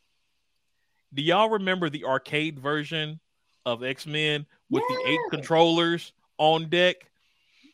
But- 1.10 1.16
Do 1.16 1.22
y'all 1.22 1.51
remember 1.51 1.89
the 1.90 2.05
arcade 2.05 2.59
version 2.59 3.20
of 3.66 3.82
X 3.85 4.06
Men 4.06 4.47
with 4.70 4.82
the 4.89 5.02
eight 5.06 5.20
controllers 5.30 6.12
on 6.39 6.68
deck? 6.68 7.10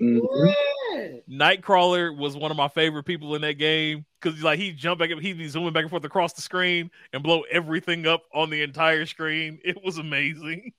Mhm. 0.00 0.54
Yeah. 0.92 1.08
Nightcrawler 1.28 2.16
was 2.16 2.36
one 2.36 2.50
of 2.50 2.56
my 2.56 2.68
favorite 2.68 3.04
people 3.04 3.34
in 3.36 3.42
that 3.42 3.54
game 3.54 4.04
because 4.20 4.42
like 4.42 4.58
he 4.58 4.72
jump 4.72 4.98
back, 5.00 5.10
up, 5.12 5.18
he'd 5.20 5.38
be 5.38 5.48
zooming 5.48 5.72
back 5.72 5.82
and 5.82 5.90
forth 5.90 6.04
across 6.04 6.32
the 6.32 6.42
screen 6.42 6.90
and 7.12 7.22
blow 7.22 7.42
everything 7.50 8.06
up 8.06 8.22
on 8.32 8.50
the 8.50 8.62
entire 8.62 9.06
screen. 9.06 9.60
It 9.64 9.82
was 9.84 9.98
amazing. 9.98 10.72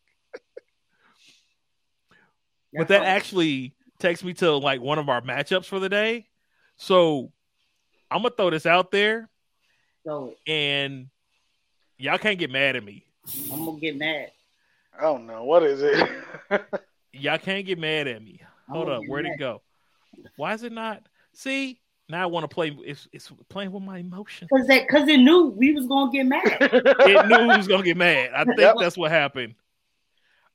but 2.74 2.88
that 2.90 3.04
actually 3.04 3.74
takes 4.00 4.24
me 4.24 4.34
to 4.36 4.52
like 4.54 4.82
one 4.82 5.00
of 5.00 5.08
our 5.10 5.22
matchups 5.22 5.66
for 5.66 5.80
the 5.80 5.90
day. 5.90 6.28
So 6.78 7.32
I'm 8.12 8.22
gonna 8.22 8.34
throw 8.36 8.50
this 8.50 8.66
out 8.66 8.92
there, 8.92 9.30
So 10.06 10.36
and 10.46 11.08
y'all 11.98 12.18
can't 12.18 12.40
get 12.40 12.52
mad 12.52 12.76
at 12.76 12.84
me. 12.84 13.06
I'm 13.52 13.66
gonna 13.66 13.80
get 13.80 13.98
mad. 13.98 14.32
I 14.98 15.02
don't 15.04 15.26
know 15.28 15.44
what 15.44 15.64
is 15.64 15.82
it? 15.82 16.10
Y'all 17.14 17.38
can't 17.38 17.66
get 17.66 17.78
mad 17.80 18.08
at 18.08 18.22
me. 18.24 18.42
Hold 18.70 18.90
up, 18.90 19.04
where'd 19.08 19.26
it 19.26 19.38
go? 19.40 19.62
Why 20.38 20.54
is 20.54 20.64
it 20.64 20.72
not? 20.72 21.02
See, 21.34 21.80
now 22.10 22.22
I 22.24 22.26
want 22.28 22.44
to 22.44 22.54
play. 22.54 22.78
It's, 22.86 23.08
it's 23.12 23.32
playing 23.50 23.72
with 23.72 23.84
my 23.84 23.98
emotions. 24.00 24.50
Cause 24.54 24.68
that, 24.68 24.88
cause 24.88 25.08
it 25.08 25.18
knew 25.18 25.48
we 25.48 25.74
was 25.74 25.86
gonna 25.88 26.12
get 26.12 26.26
mad. 26.26 26.44
it 26.62 27.26
knew 27.26 27.40
we 27.50 27.58
was 27.58 27.68
gonna 27.68 27.84
get 27.84 27.98
mad. 27.98 28.32
I 28.36 28.44
think 28.46 28.60
Yep. 28.60 28.76
that's 28.80 28.98
what 28.98 29.12
happened. 29.12 29.56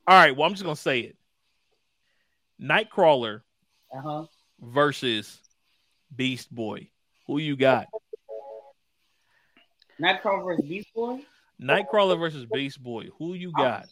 All 0.07 0.17
right, 0.19 0.35
well, 0.37 0.47
I'm 0.47 0.53
just 0.55 0.65
gonna 0.65 0.77
say 0.77 1.01
it. 1.01 1.17
Nightcrawler 2.61 3.43
Uh 3.95 4.01
huh. 4.01 4.25
versus 4.61 5.39
Beast 6.15 6.55
Boy. 6.55 6.89
Who 7.27 7.39
you 7.39 7.57
got? 7.57 7.87
Nightcrawler 10.01 10.45
versus 10.45 10.65
Beast 10.67 10.89
Boy. 10.95 11.21
Nightcrawler 11.61 12.19
versus 12.19 12.47
Beast 12.47 12.82
Boy. 12.82 13.09
Who 13.19 13.35
you 13.35 13.53
got? 13.53 13.87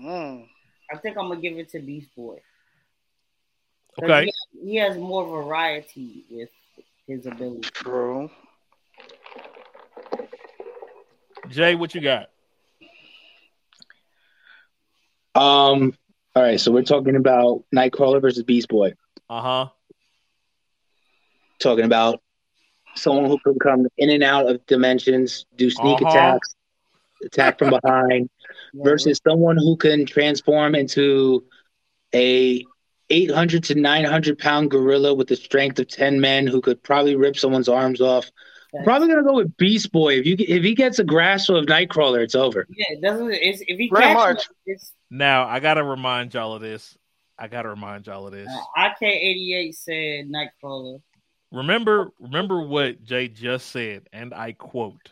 Mm. 0.00 0.46
I 0.92 0.96
think 0.96 1.16
I'm 1.16 1.28
gonna 1.28 1.40
give 1.40 1.58
it 1.58 1.68
to 1.70 1.80
Beast 1.80 2.14
Boy. 2.16 2.38
Okay. 4.02 4.30
He, 4.54 4.70
he 4.70 4.76
has 4.76 4.96
more 4.96 5.26
variety 5.26 6.24
with 6.30 6.48
his 7.06 7.26
ability. 7.26 7.68
True. 7.72 8.30
Jay, 11.48 11.74
what 11.74 11.94
you 11.94 12.00
got? 12.00 12.30
Um. 15.34 15.94
All 16.34 16.42
right, 16.42 16.58
so 16.58 16.72
we're 16.72 16.82
talking 16.82 17.16
about 17.16 17.64
Nightcrawler 17.74 18.20
versus 18.22 18.42
Beast 18.42 18.68
Boy. 18.68 18.94
Uh 19.28 19.40
huh. 19.42 19.68
Talking 21.58 21.84
about 21.84 22.22
someone 22.94 23.26
who 23.26 23.38
can 23.38 23.58
come 23.58 23.86
in 23.98 24.08
and 24.10 24.22
out 24.22 24.48
of 24.50 24.64
dimensions, 24.66 25.44
do 25.56 25.68
sneak 25.70 26.00
Uh-huh. 26.00 26.08
attacks, 26.08 26.54
attack 27.24 27.58
from 27.58 27.70
behind, 27.70 28.28
Yeah, 28.72 28.84
versus 28.84 29.20
someone 29.26 29.56
who 29.56 29.76
can 29.76 30.06
transform 30.06 30.74
into 30.74 31.44
a 32.14 32.64
800 33.10 33.64
to 33.64 33.74
900 33.74 34.38
pound 34.38 34.70
gorilla 34.70 35.14
with 35.14 35.28
the 35.28 35.36
strength 35.36 35.78
of 35.78 35.88
10 35.88 36.20
men 36.20 36.46
who 36.46 36.60
could 36.60 36.82
probably 36.82 37.14
rip 37.16 37.36
someone's 37.36 37.68
arms 37.68 38.00
off. 38.00 38.30
I'm 38.74 38.84
probably 38.84 39.08
gonna 39.08 39.22
go 39.22 39.34
with 39.34 39.54
Beast 39.58 39.92
Boy. 39.92 40.18
If 40.18 40.26
you 40.26 40.34
if 40.38 40.62
he 40.62 40.74
gets 40.74 40.98
a 40.98 41.04
grasp 41.04 41.50
of 41.50 41.66
Nightcrawler, 41.66 42.22
it's 42.22 42.34
over. 42.34 42.66
Yeah, 42.70 42.86
it 42.90 43.02
doesn't. 43.02 43.30
It's, 43.32 43.60
if 43.66 43.78
he 43.78 43.90
Pretty 43.90 44.14
catches 44.14 44.44
it, 44.44 44.72
it's 44.72 44.92
Now 45.10 45.46
I 45.46 45.60
gotta 45.60 45.84
remind 45.84 46.32
y'all 46.32 46.54
of 46.54 46.62
this. 46.62 46.96
I 47.38 47.48
gotta 47.48 47.68
remind 47.68 48.06
y'all 48.06 48.26
of 48.26 48.32
this. 48.32 48.48
uh, 48.48 48.88
IK88 49.02 49.74
said 49.74 50.30
Nightcrawler. 50.30 51.02
Remember, 51.50 52.12
remember 52.18 52.62
what 52.62 53.04
Jay 53.04 53.28
just 53.28 53.66
said, 53.72 54.08
and 54.10 54.32
I 54.32 54.52
quote: 54.52 55.10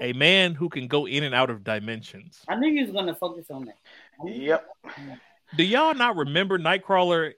"A 0.00 0.12
man 0.12 0.54
who 0.54 0.68
can 0.68 0.88
go 0.88 1.06
in 1.06 1.24
and 1.24 1.34
out 1.34 1.50
of 1.50 1.64
dimensions." 1.64 2.40
I 2.48 2.56
knew 2.56 2.68
you 2.70 2.84
was 2.84 2.92
gonna 2.92 3.14
focus 3.14 3.50
on 3.50 3.66
that. 3.66 3.76
Yep. 4.24 4.66
Do 5.56 5.64
y'all 5.64 5.94
not 5.94 6.16
remember 6.16 6.58
Nightcrawler 6.58 7.34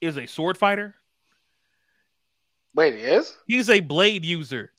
is 0.00 0.16
a 0.16 0.26
sword 0.26 0.56
fighter? 0.56 0.94
Wait, 2.74 2.94
he 2.94 3.00
is? 3.00 3.36
He's 3.46 3.68
a 3.68 3.80
blade 3.80 4.24
user 4.24 4.72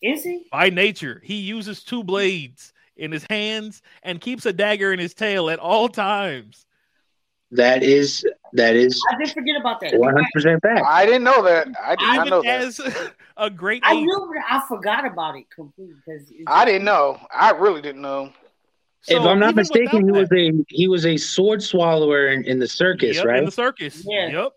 Is 0.00 0.22
he? 0.22 0.46
by 0.52 0.70
nature. 0.70 1.20
He 1.24 1.36
uses 1.40 1.82
two 1.82 2.04
blades 2.04 2.72
in 2.96 3.10
his 3.10 3.26
hands 3.28 3.82
and 4.02 4.20
keeps 4.20 4.46
a 4.46 4.52
dagger 4.52 4.92
in 4.92 5.00
his 5.00 5.14
tail 5.14 5.50
at 5.50 5.58
all 5.58 5.88
times. 5.88 6.66
That 7.50 7.82
is 7.82 8.24
that 8.52 8.76
is 8.76 9.00
I 9.12 9.16
did 9.22 9.32
forget 9.32 9.56
about 9.60 9.80
that. 9.80 9.98
100 9.98 10.24
percent 10.32 10.62
fact. 10.62 10.84
I 10.86 11.06
didn't 11.06 11.24
know 11.24 11.42
that. 11.42 11.68
I 11.82 11.96
did 11.96 12.04
not 12.04 12.28
know 12.28 12.44
Even 12.44 12.70
that. 12.70 13.14
As 13.36 13.46
a 13.46 13.50
great 13.50 13.82
I 13.84 13.92
ape. 13.94 14.00
knew, 14.04 14.34
I 14.48 14.62
forgot 14.68 15.06
about 15.06 15.36
it 15.36 15.44
completely 15.50 15.94
because 16.06 16.30
I 16.46 16.64
didn't 16.64 16.84
know. 16.84 17.18
I 17.32 17.50
really 17.50 17.82
didn't 17.82 18.02
know. 18.02 18.32
if 19.08 19.22
I'm 19.22 19.38
not 19.38 19.54
mistaken, 19.54 19.98
he 20.06 20.10
without 20.12 20.30
was 20.30 20.32
a 20.32 20.52
he 20.68 20.88
was 20.88 21.06
a 21.06 21.16
sword 21.16 21.62
swallower 21.62 22.28
in, 22.28 22.44
in 22.44 22.58
the 22.58 22.68
circus, 22.68 23.16
Yep, 23.16 23.24
right? 23.26 23.38
In 23.38 23.44
the 23.46 23.50
circus. 23.50 24.02
Yeah. 24.06 24.28
Yep. 24.28 24.52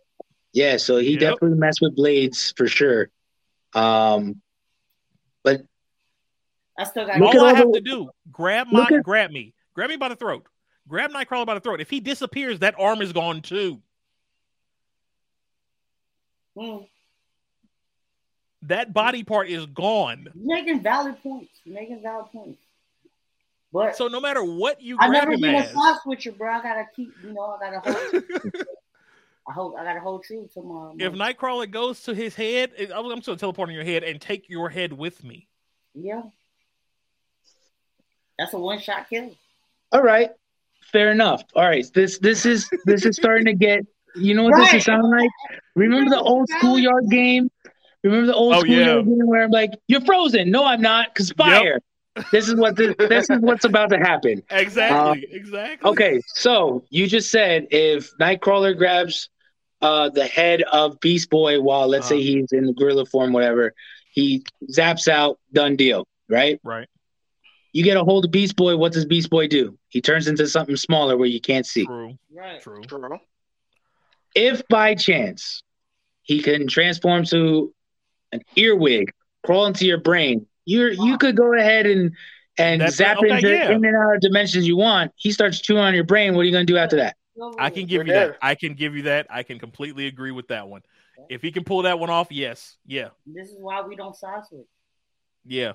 yeah, 0.53 0.77
so 0.77 0.97
he 0.97 1.11
Yep. 1.11 1.19
definitely 1.19 1.57
messed 1.57 1.79
with 1.81 1.95
blades 1.95 2.53
for 2.55 2.67
sure. 2.67 3.09
Um, 3.73 4.41
but 5.43 5.61
I 6.77 6.83
still 6.85 7.05
got. 7.05 7.21
All 7.21 7.45
I 7.45 7.53
have 7.53 7.67
the- 7.71 7.79
to 7.79 7.81
do, 7.81 8.09
grab 8.31 8.67
my 8.71 8.87
at- 8.91 9.03
grab 9.03 9.31
me. 9.31 9.53
Grab 9.73 9.89
me 9.89 9.95
by 9.97 10.09
the 10.09 10.15
throat. 10.15 10.45
Grab 10.87 11.11
Nightcrawler 11.11 11.45
by 11.45 11.53
the 11.53 11.59
throat. 11.59 11.81
If 11.81 11.89
he 11.89 11.99
disappears, 11.99 12.59
that 12.59 12.73
arm 12.79 13.01
is 13.01 13.11
gone 13.11 13.41
too. 13.41 13.81
Hmm. 16.57 16.77
That 18.67 18.93
body 18.93 19.23
part 19.23 19.49
is 19.49 19.65
gone. 19.67 20.27
You're 20.35 20.55
making 20.57 20.81
valid 20.81 21.21
points. 21.23 21.51
You're 21.63 21.75
making 21.75 22.01
valid 22.01 22.27
points. 22.31 22.61
But 23.73 23.95
So 23.97 24.07
no 24.07 24.19
matter 24.21 24.43
what 24.43 24.81
you 24.81 24.97
I 24.99 25.07
grab 25.07 25.21
never 25.23 25.33
him 25.33 25.41
been 25.41 25.55
a 25.55 25.59
as, 25.59 25.71
side 25.71 25.97
switcher, 26.03 26.31
bro. 26.31 26.51
I 26.53 26.61
gotta 26.61 26.85
keep, 26.95 27.11
you 27.23 27.33
know, 27.33 27.57
I 27.61 27.71
gotta 27.71 27.91
hold. 27.91 28.23
I 29.49 29.53
hold. 29.53 29.75
I 29.77 29.83
gotta 29.83 29.99
hold 29.99 30.23
true 30.23 30.49
tomorrow. 30.53 30.93
my. 30.97 31.05
if 31.05 31.13
Nightcrawler 31.13 31.69
goes 31.69 32.01
to 32.03 32.13
his 32.13 32.35
head, 32.35 32.71
I'm 32.93 33.05
I'm 33.11 33.21
still 33.21 33.37
teleporting 33.37 33.75
your 33.75 33.83
head 33.85 34.03
and 34.03 34.19
take 34.19 34.49
your 34.49 34.69
head 34.69 34.91
with 34.93 35.23
me. 35.23 35.47
yeah, 35.93 36.23
that's 38.37 38.53
a 38.53 38.59
one 38.59 38.79
shot 38.79 39.09
kill. 39.09 39.31
all 39.91 40.01
right, 40.03 40.31
fair 40.91 41.11
enough. 41.11 41.43
All 41.55 41.63
right, 41.65 41.85
this 41.93 42.19
this 42.19 42.45
is 42.45 42.69
this 42.85 43.05
is 43.05 43.15
starting 43.15 43.45
to 43.45 43.53
get. 43.53 43.85
You 44.15 44.33
know 44.33 44.43
what 44.45 44.55
this 44.57 44.73
is 44.73 44.85
sounding 44.85 45.11
like? 45.11 45.29
Remember 45.75 46.09
the 46.09 46.19
old 46.19 46.49
schoolyard 46.57 47.03
game? 47.11 47.51
Remember 48.07 48.27
the 48.27 48.35
old 48.35 48.55
Oh, 48.55 48.59
schoolyard 48.61 49.05
yeah. 49.07 49.13
where 49.25 49.43
I'm 49.43 49.51
like, 49.51 49.71
"You're 49.87 50.01
frozen." 50.01 50.49
No, 50.51 50.65
I'm 50.65 50.81
not, 50.81 51.13
cause 51.15 51.31
fire. 51.37 51.79
This 52.31 52.47
is 52.47 52.55
what 52.55 52.75
this, 52.75 52.95
this 52.97 53.29
is 53.29 53.39
what's 53.41 53.63
about 53.65 53.89
to 53.91 53.97
happen. 53.99 54.41
Exactly. 54.51 55.27
exactly. 55.29 55.89
Okay, 55.91 56.21
so 56.27 56.83
you 56.89 57.05
just 57.07 57.29
said 57.29 57.67
if 57.71 58.11
Nightcrawler 58.17 58.75
grabs 58.75 59.29
uh, 59.81 60.09
the 60.09 60.25
head 60.25 60.63
of 60.63 60.99
Beast 60.99 61.29
Boy 61.29 61.61
while 61.61 61.87
let's 61.87 62.07
say 62.07 62.15
Uh-huh. 62.15 62.23
he's 62.23 62.51
in 62.51 62.65
the 62.65 62.73
gorilla 62.73 63.05
form, 63.05 63.33
whatever, 63.33 63.73
he 64.11 64.43
zaps 64.71 65.07
out, 65.07 65.37
done 65.53 65.75
deal, 65.75 66.07
right? 66.27 66.59
Right. 66.63 66.87
You 67.73 67.83
get 67.83 67.97
a 67.97 68.03
hold 68.03 68.25
of 68.25 68.31
Beast 68.31 68.55
Boy, 68.55 68.75
what 68.75 68.93
does 68.93 69.05
Beast 69.05 69.29
Boy 69.29 69.47
do? 69.47 69.77
He 69.89 70.01
turns 70.01 70.27
into 70.27 70.47
something 70.47 70.75
smaller 70.75 71.15
where 71.17 71.27
you 71.29 71.39
can't 71.39 71.67
see. 71.67 71.85
True. 71.85 72.17
Right. 72.33 72.59
True. 72.59 72.81
True. 72.81 73.19
If 74.33 74.67
by 74.69 74.95
chance 74.95 75.61
he 76.23 76.41
can 76.41 76.67
transform 76.67 77.25
to 77.25 77.71
an 78.31 78.41
earwig, 78.55 79.11
crawl 79.45 79.65
into 79.67 79.85
your 79.85 79.99
brain, 79.99 80.45
you're 80.65 80.91
you 80.91 81.17
could 81.17 81.35
go 81.35 81.53
ahead 81.53 81.85
and 81.85 82.11
and 82.57 82.81
That's- 82.81 82.95
zap 82.95 83.17
okay, 83.17 83.35
into 83.35 83.49
yeah. 83.49 83.71
in 83.71 83.85
and 83.85 83.95
out 83.95 84.15
of 84.15 84.21
dimensions 84.21 84.67
you 84.67 84.77
want. 84.77 85.11
He 85.15 85.31
starts 85.31 85.59
chewing 85.59 85.81
on 85.83 85.93
your 85.93 86.03
brain. 86.03 86.33
What 86.35 86.41
are 86.41 86.45
you 86.45 86.51
gonna 86.51 86.65
do 86.65 86.77
after 86.77 86.95
that? 86.97 87.15
I 87.59 87.69
can 87.69 87.83
give 87.85 88.07
You're 88.07 88.07
you 88.07 88.13
that. 88.13 88.37
I 88.41 88.55
can 88.55 88.73
give 88.73 88.95
you 88.95 89.03
that. 89.03 89.27
I 89.29 89.43
can 89.43 89.59
completely 89.59 90.07
agree 90.07 90.31
with 90.31 90.47
that 90.47 90.67
one. 90.67 90.81
If 91.29 91.41
he 91.43 91.51
can 91.51 91.63
pull 91.63 91.83
that 91.83 91.99
one 91.99 92.09
off, 92.09 92.31
yes. 92.31 92.77
Yeah. 92.85 93.09
This 93.27 93.49
is 93.49 93.57
why 93.59 93.81
we 93.81 93.95
don't 93.95 94.15
side 94.15 94.43
switch. 94.47 94.65
Yeah. 95.45 95.73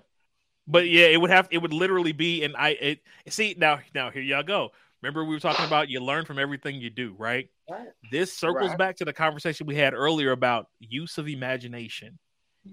But 0.66 0.88
yeah, 0.88 1.06
it 1.06 1.20
would 1.20 1.30
have 1.30 1.48
it 1.50 1.58
would 1.58 1.72
literally 1.72 2.12
be 2.12 2.42
and 2.42 2.56
I 2.56 2.70
it 2.70 3.00
see 3.28 3.54
now 3.56 3.78
now 3.94 4.10
here 4.10 4.22
y'all 4.22 4.42
go. 4.42 4.70
Remember 5.02 5.24
we 5.24 5.34
were 5.34 5.40
talking 5.40 5.64
about 5.66 5.88
you 5.88 6.00
learn 6.00 6.24
from 6.24 6.38
everything 6.38 6.76
you 6.76 6.90
do, 6.90 7.14
right? 7.18 7.48
Right. 7.70 7.88
This 8.10 8.32
circles 8.32 8.70
Right. 8.70 8.78
back 8.78 8.96
to 8.96 9.04
the 9.04 9.12
conversation 9.12 9.66
we 9.66 9.74
had 9.76 9.94
earlier 9.94 10.30
about 10.32 10.66
use 10.80 11.18
of 11.18 11.28
imagination. 11.28 12.18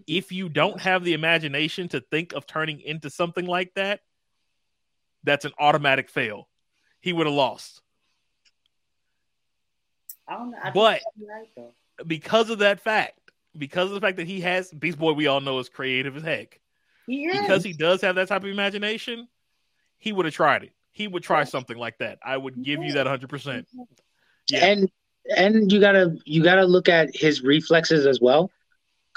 If 0.07 0.32
you 0.32 0.49
don't 0.49 0.80
have 0.82 1.03
the 1.03 1.14
imagination 1.14 1.88
to 1.90 1.99
think 2.02 2.34
of 2.34 2.45
turning 2.45 2.80
into 2.82 3.10
something 3.10 3.45
like 3.45 3.74
that, 3.76 4.02
that's 5.24 5.45
an 5.45 5.52
automatic 5.60 6.10
fail. 6.10 6.48
He 7.02 7.11
would 7.14 7.26
have 7.28 7.36
lost. 7.36 7.82
I 10.28 10.36
don't 10.36 10.52
know. 10.52 10.57
I 10.64 10.72
But- 10.72 11.02
right. 11.28 11.74
Because 12.07 12.49
of 12.49 12.60
that 12.60 12.80
fact, 12.80 13.20
because 13.57 13.88
of 13.90 13.94
the 13.95 14.02
fact 14.02 14.18
that 14.18 14.28
he 14.28 14.40
has 14.41 14.72
Beast 14.72 14.98
Boy, 14.98 15.11
we 15.14 15.28
all 15.28 15.41
know 15.41 15.60
is 15.60 15.68
creative 15.68 16.16
as 16.16 16.24
heck. 16.24 16.60
He 17.07 17.26
is. 17.26 17.41
Because 17.41 17.64
he 17.64 17.74
does 17.74 18.02
have 18.02 18.16
that 18.16 18.28
type 18.30 18.44
of 18.44 18.49
imagination, 18.49 19.28
he 19.98 20.14
would 20.14 20.26
have 20.26 20.34
tried 20.34 20.64
it. 20.64 20.74
he 20.91 21.07
would 21.07 21.24
try 21.24 21.44
something 21.45 21.78
like 21.78 21.98
that. 21.99 22.20
I 22.26 22.36
would 22.36 22.61
give 22.61 22.84
you 22.84 22.94
that 22.94 23.06
100%. 23.07 23.66
Yeah. 24.49 24.66
And 24.66 24.91
and 25.38 25.72
you 25.72 25.80
gotta 25.80 26.18
you 26.26 26.44
gotta 26.44 26.66
look 26.66 26.90
at 26.90 27.16
his 27.16 27.41
reflexes 27.41 28.06
as 28.06 28.20
well, 28.20 28.52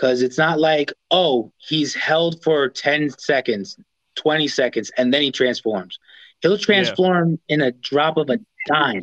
because 0.03 0.21
it's 0.23 0.37
not 0.37 0.59
like 0.59 0.93
oh 1.13 1.53
he's 1.59 1.95
held 1.95 2.43
for 2.43 2.69
ten 2.69 3.09
seconds, 3.19 3.77
twenty 4.17 4.49
seconds, 4.49 4.91
and 4.99 5.15
then 5.15 5.23
he 5.23 5.31
transforms. 5.31 5.99
He'll 6.41 6.59
transform 6.59 7.39
in 7.49 7.61
a 7.61 7.71
drop 7.71 8.17
of 8.17 8.29
a 8.29 8.39
dime, 8.67 9.01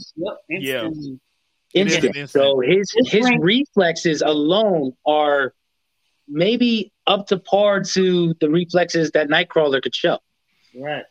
Yeah. 0.50 0.84
instantly. 0.84 1.20
It 1.74 1.88
is 1.88 1.94
an 1.96 2.06
instant. 2.06 2.16
instant. 2.18 2.30
So 2.32 2.60
his 2.60 2.92
His 2.98 3.10
his 3.12 3.28
brain- 3.28 3.40
reflexes 3.40 4.22
alone 4.22 4.92
are 5.06 5.54
maybe 6.28 6.92
up 7.08 7.28
to 7.28 7.40
par 7.40 7.82
to 7.82 8.34
the 8.42 8.50
reflexes 8.50 9.12
that 9.12 9.30
Nightcrawler 9.30 9.82
could 9.82 9.96
show. 9.96 10.20
Right. 10.76 11.06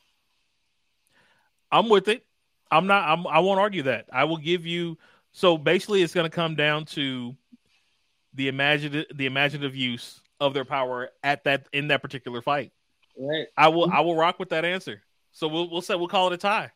I'm 1.73 1.89
with 1.89 2.09
it. 2.09 2.27
I'm 2.70 2.86
not. 2.86 3.09
I'm, 3.09 3.27
I 3.27 3.39
won't 3.39 3.59
argue 3.60 3.85
that. 3.85 4.06
I 4.12 4.24
will 4.24 4.36
give 4.36 4.66
you. 4.66 4.98
So 5.32 5.56
basically, 5.56 6.02
it's 6.02 6.12
going 6.12 6.28
to 6.28 6.35
come 6.35 6.56
down 6.56 6.85
to 6.86 7.35
the 8.34 8.48
imaginative, 8.48 9.16
the 9.16 9.26
imaginative 9.26 9.74
use 9.74 10.20
of 10.40 10.55
their 10.55 10.64
power 10.64 11.10
at 11.22 11.44
that 11.44 11.66
in 11.72 11.88
that 11.88 12.02
particular 12.02 12.42
fight. 12.42 12.72
Right. 13.18 13.46
I 13.56 13.68
will. 13.68 13.90
I 13.90 14.00
will 14.00 14.14
rock 14.16 14.38
with 14.38 14.50
that 14.50 14.64
answer. 14.64 15.02
So 15.32 15.48
we'll 15.48 15.70
we'll 15.70 15.82
say 15.82 15.94
we'll 15.96 16.09
call 16.09 16.28
it 16.28 16.34
a 16.34 16.36
tie. 16.36 16.70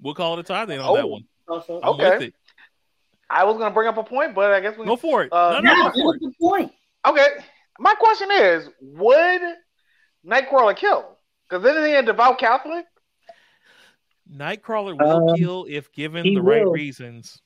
We'll 0.00 0.14
call 0.14 0.34
it 0.38 0.40
a 0.40 0.42
tie 0.44 0.64
then 0.64 0.78
on 0.80 0.94
that 0.94 1.08
one. 1.08 1.24
Also, 1.48 1.80
I'm 1.82 1.88
Okay. 1.94 2.10
with 2.10 2.22
it. 2.22 2.34
I 3.30 3.44
was 3.44 3.58
gonna 3.58 3.74
bring 3.74 3.88
up 3.88 3.96
a 3.98 4.04
point, 4.04 4.34
but 4.34 4.52
I 4.52 4.60
guess 4.60 4.76
we 4.78 4.86
Go 4.86 4.96
for 4.96 5.22
it. 5.24 5.32
Uh, 5.32 5.52
no, 5.54 5.60
no, 5.60 5.72
now, 5.74 5.90
go 5.90 6.00
for 6.02 6.14
it. 6.16 6.20
the 6.20 6.32
point. 6.40 6.72
Okay. 7.06 7.26
My 7.80 7.94
question 7.94 8.28
is, 8.32 8.68
would 8.80 9.40
Nightcrawler 10.26 10.76
kill? 10.76 11.16
Because 11.48 11.64
isn't 11.64 11.84
he 11.84 11.94
a 11.94 12.02
devout 12.02 12.38
Catholic? 12.38 12.84
Nightcrawler 14.32 14.98
will 14.98 15.30
Um, 15.30 15.36
kill 15.36 15.66
if 15.68 15.90
given 15.92 16.24
he 16.24 16.34
the 16.34 16.42
right 16.42 16.66
reasons. 16.66 17.40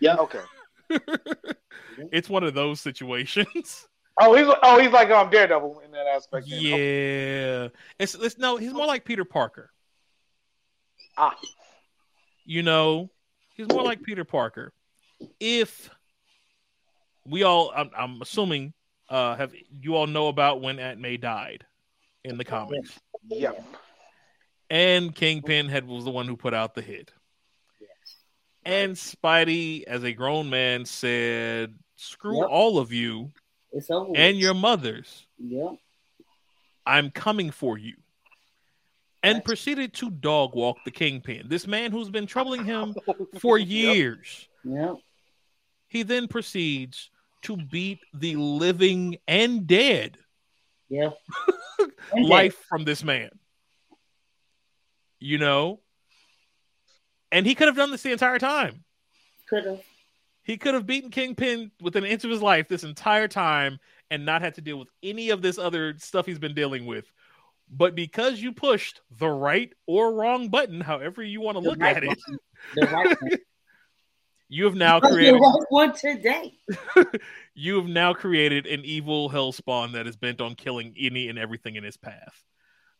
Yeah. 0.00 0.16
Okay. 0.16 0.40
It's 2.12 2.28
one 2.28 2.44
of 2.44 2.54
those 2.54 2.80
situations. 2.80 3.86
Oh, 4.18 4.34
he's 4.34 4.46
oh 4.62 4.80
he's 4.80 4.92
like 4.92 5.10
um 5.10 5.28
Daredevil 5.28 5.80
in 5.84 5.90
that 5.90 6.06
aspect. 6.06 6.48
then. 6.48 6.58
yeah, 6.62 7.68
it's 7.98 8.14
it's 8.14 8.38
no. 8.38 8.56
He's 8.56 8.72
more 8.72 8.86
like 8.86 9.04
Peter 9.04 9.26
Parker. 9.26 9.70
Ah. 11.18 11.36
You 12.46 12.62
know, 12.62 13.10
he's 13.56 13.68
more 13.68 13.82
like 13.82 14.02
Peter 14.02 14.24
Parker. 14.24 14.72
If 15.38 15.90
we 17.26 17.42
all, 17.42 17.70
I'm, 17.76 17.90
I'm 17.94 18.22
assuming, 18.22 18.72
uh, 19.10 19.36
have 19.36 19.52
you 19.82 19.96
all 19.96 20.06
know 20.06 20.28
about 20.28 20.62
when 20.62 20.78
Aunt 20.78 20.98
May 20.98 21.18
died 21.18 21.66
in 22.24 22.38
the 22.38 22.44
comics, 22.44 22.98
Yep. 23.28 23.62
and 24.70 25.14
Kingpin 25.14 25.68
had 25.68 25.86
was 25.86 26.04
the 26.06 26.10
one 26.10 26.26
who 26.26 26.38
put 26.38 26.54
out 26.54 26.74
the 26.74 26.80
hit. 26.80 27.12
And 28.66 28.94
Spidey, 28.94 29.84
as 29.84 30.02
a 30.02 30.12
grown 30.12 30.50
man, 30.50 30.84
said, 30.84 31.78
"Screw 31.94 32.40
Yep. 32.40 32.48
all 32.50 32.78
of 32.78 32.92
you 32.92 33.32
and 34.16 34.36
your 34.38 34.54
mothers. 34.54 35.26
Yep. 35.38 35.76
I'm 36.84 37.10
coming 37.10 37.50
for 37.50 37.78
you." 37.78 37.94
And 39.22 39.44
proceeded 39.44 39.94
to 39.94 40.10
dog 40.10 40.54
walk 40.54 40.78
the 40.84 40.90
Kingpin. 40.90 41.48
This 41.48 41.66
man 41.66 41.90
who's 41.92 42.10
been 42.10 42.26
troubling 42.26 42.64
him 42.64 42.94
for 43.40 43.56
years. 43.58 44.48
Yep. 44.64 44.96
He 45.88 46.02
then 46.02 46.28
proceeds 46.28 47.10
to 47.42 47.56
beat 47.56 48.00
the 48.12 48.36
living 48.36 49.18
and 49.28 49.66
dead 49.66 50.18
Yep. 50.88 51.16
And 52.12 52.26
life 52.26 52.56
from 52.68 52.84
this 52.84 53.02
man. 53.02 53.30
You 55.18 55.38
know? 55.38 55.80
And 57.32 57.46
he 57.46 57.54
could 57.54 57.66
have 57.66 57.76
done 57.76 57.90
this 57.90 58.02
the 58.02 58.12
entire 58.12 58.38
time. 58.38 58.84
Could 59.48 59.66
have. 59.66 59.82
He 60.42 60.56
could 60.56 60.74
have 60.74 60.86
beaten 60.86 61.10
Kingpin 61.10 61.72
within 61.80 62.04
an 62.04 62.10
inch 62.10 62.24
of 62.24 62.30
his 62.30 62.40
life 62.40 62.68
this 62.68 62.84
entire 62.84 63.26
time 63.26 63.80
and 64.10 64.24
not 64.24 64.42
had 64.42 64.54
to 64.54 64.60
deal 64.60 64.78
with 64.78 64.88
any 65.02 65.30
of 65.30 65.42
this 65.42 65.58
other 65.58 65.96
stuff 65.98 66.26
he's 66.26 66.38
been 66.38 66.54
dealing 66.54 66.86
with. 66.86 67.10
But 67.68 67.96
because 67.96 68.40
you 68.40 68.52
pushed 68.52 69.00
the 69.18 69.28
right 69.28 69.72
or 69.86 70.12
wrong 70.12 70.48
button, 70.48 70.80
however 70.80 71.22
you 71.22 71.40
want 71.40 71.56
to 71.56 71.62
The 71.62 71.70
look 71.70 71.80
right 71.80 71.96
at 71.96 72.04
it. 72.04 72.18
The 72.76 72.86
right 72.86 73.16
you 74.48 74.64
have 74.66 74.76
now 74.76 75.00
created 75.00 75.40
one 75.70 75.92
today. 75.92 76.54
you 77.54 77.76
have 77.76 77.88
now 77.88 78.14
created 78.14 78.66
an 78.66 78.84
evil 78.84 79.28
hellspawn 79.28 79.94
that 79.94 80.06
is 80.06 80.16
bent 80.16 80.40
on 80.40 80.54
killing 80.54 80.94
any 80.96 81.28
and 81.28 81.38
everything 81.38 81.74
in 81.74 81.82
his 81.82 81.96
path. 81.96 82.40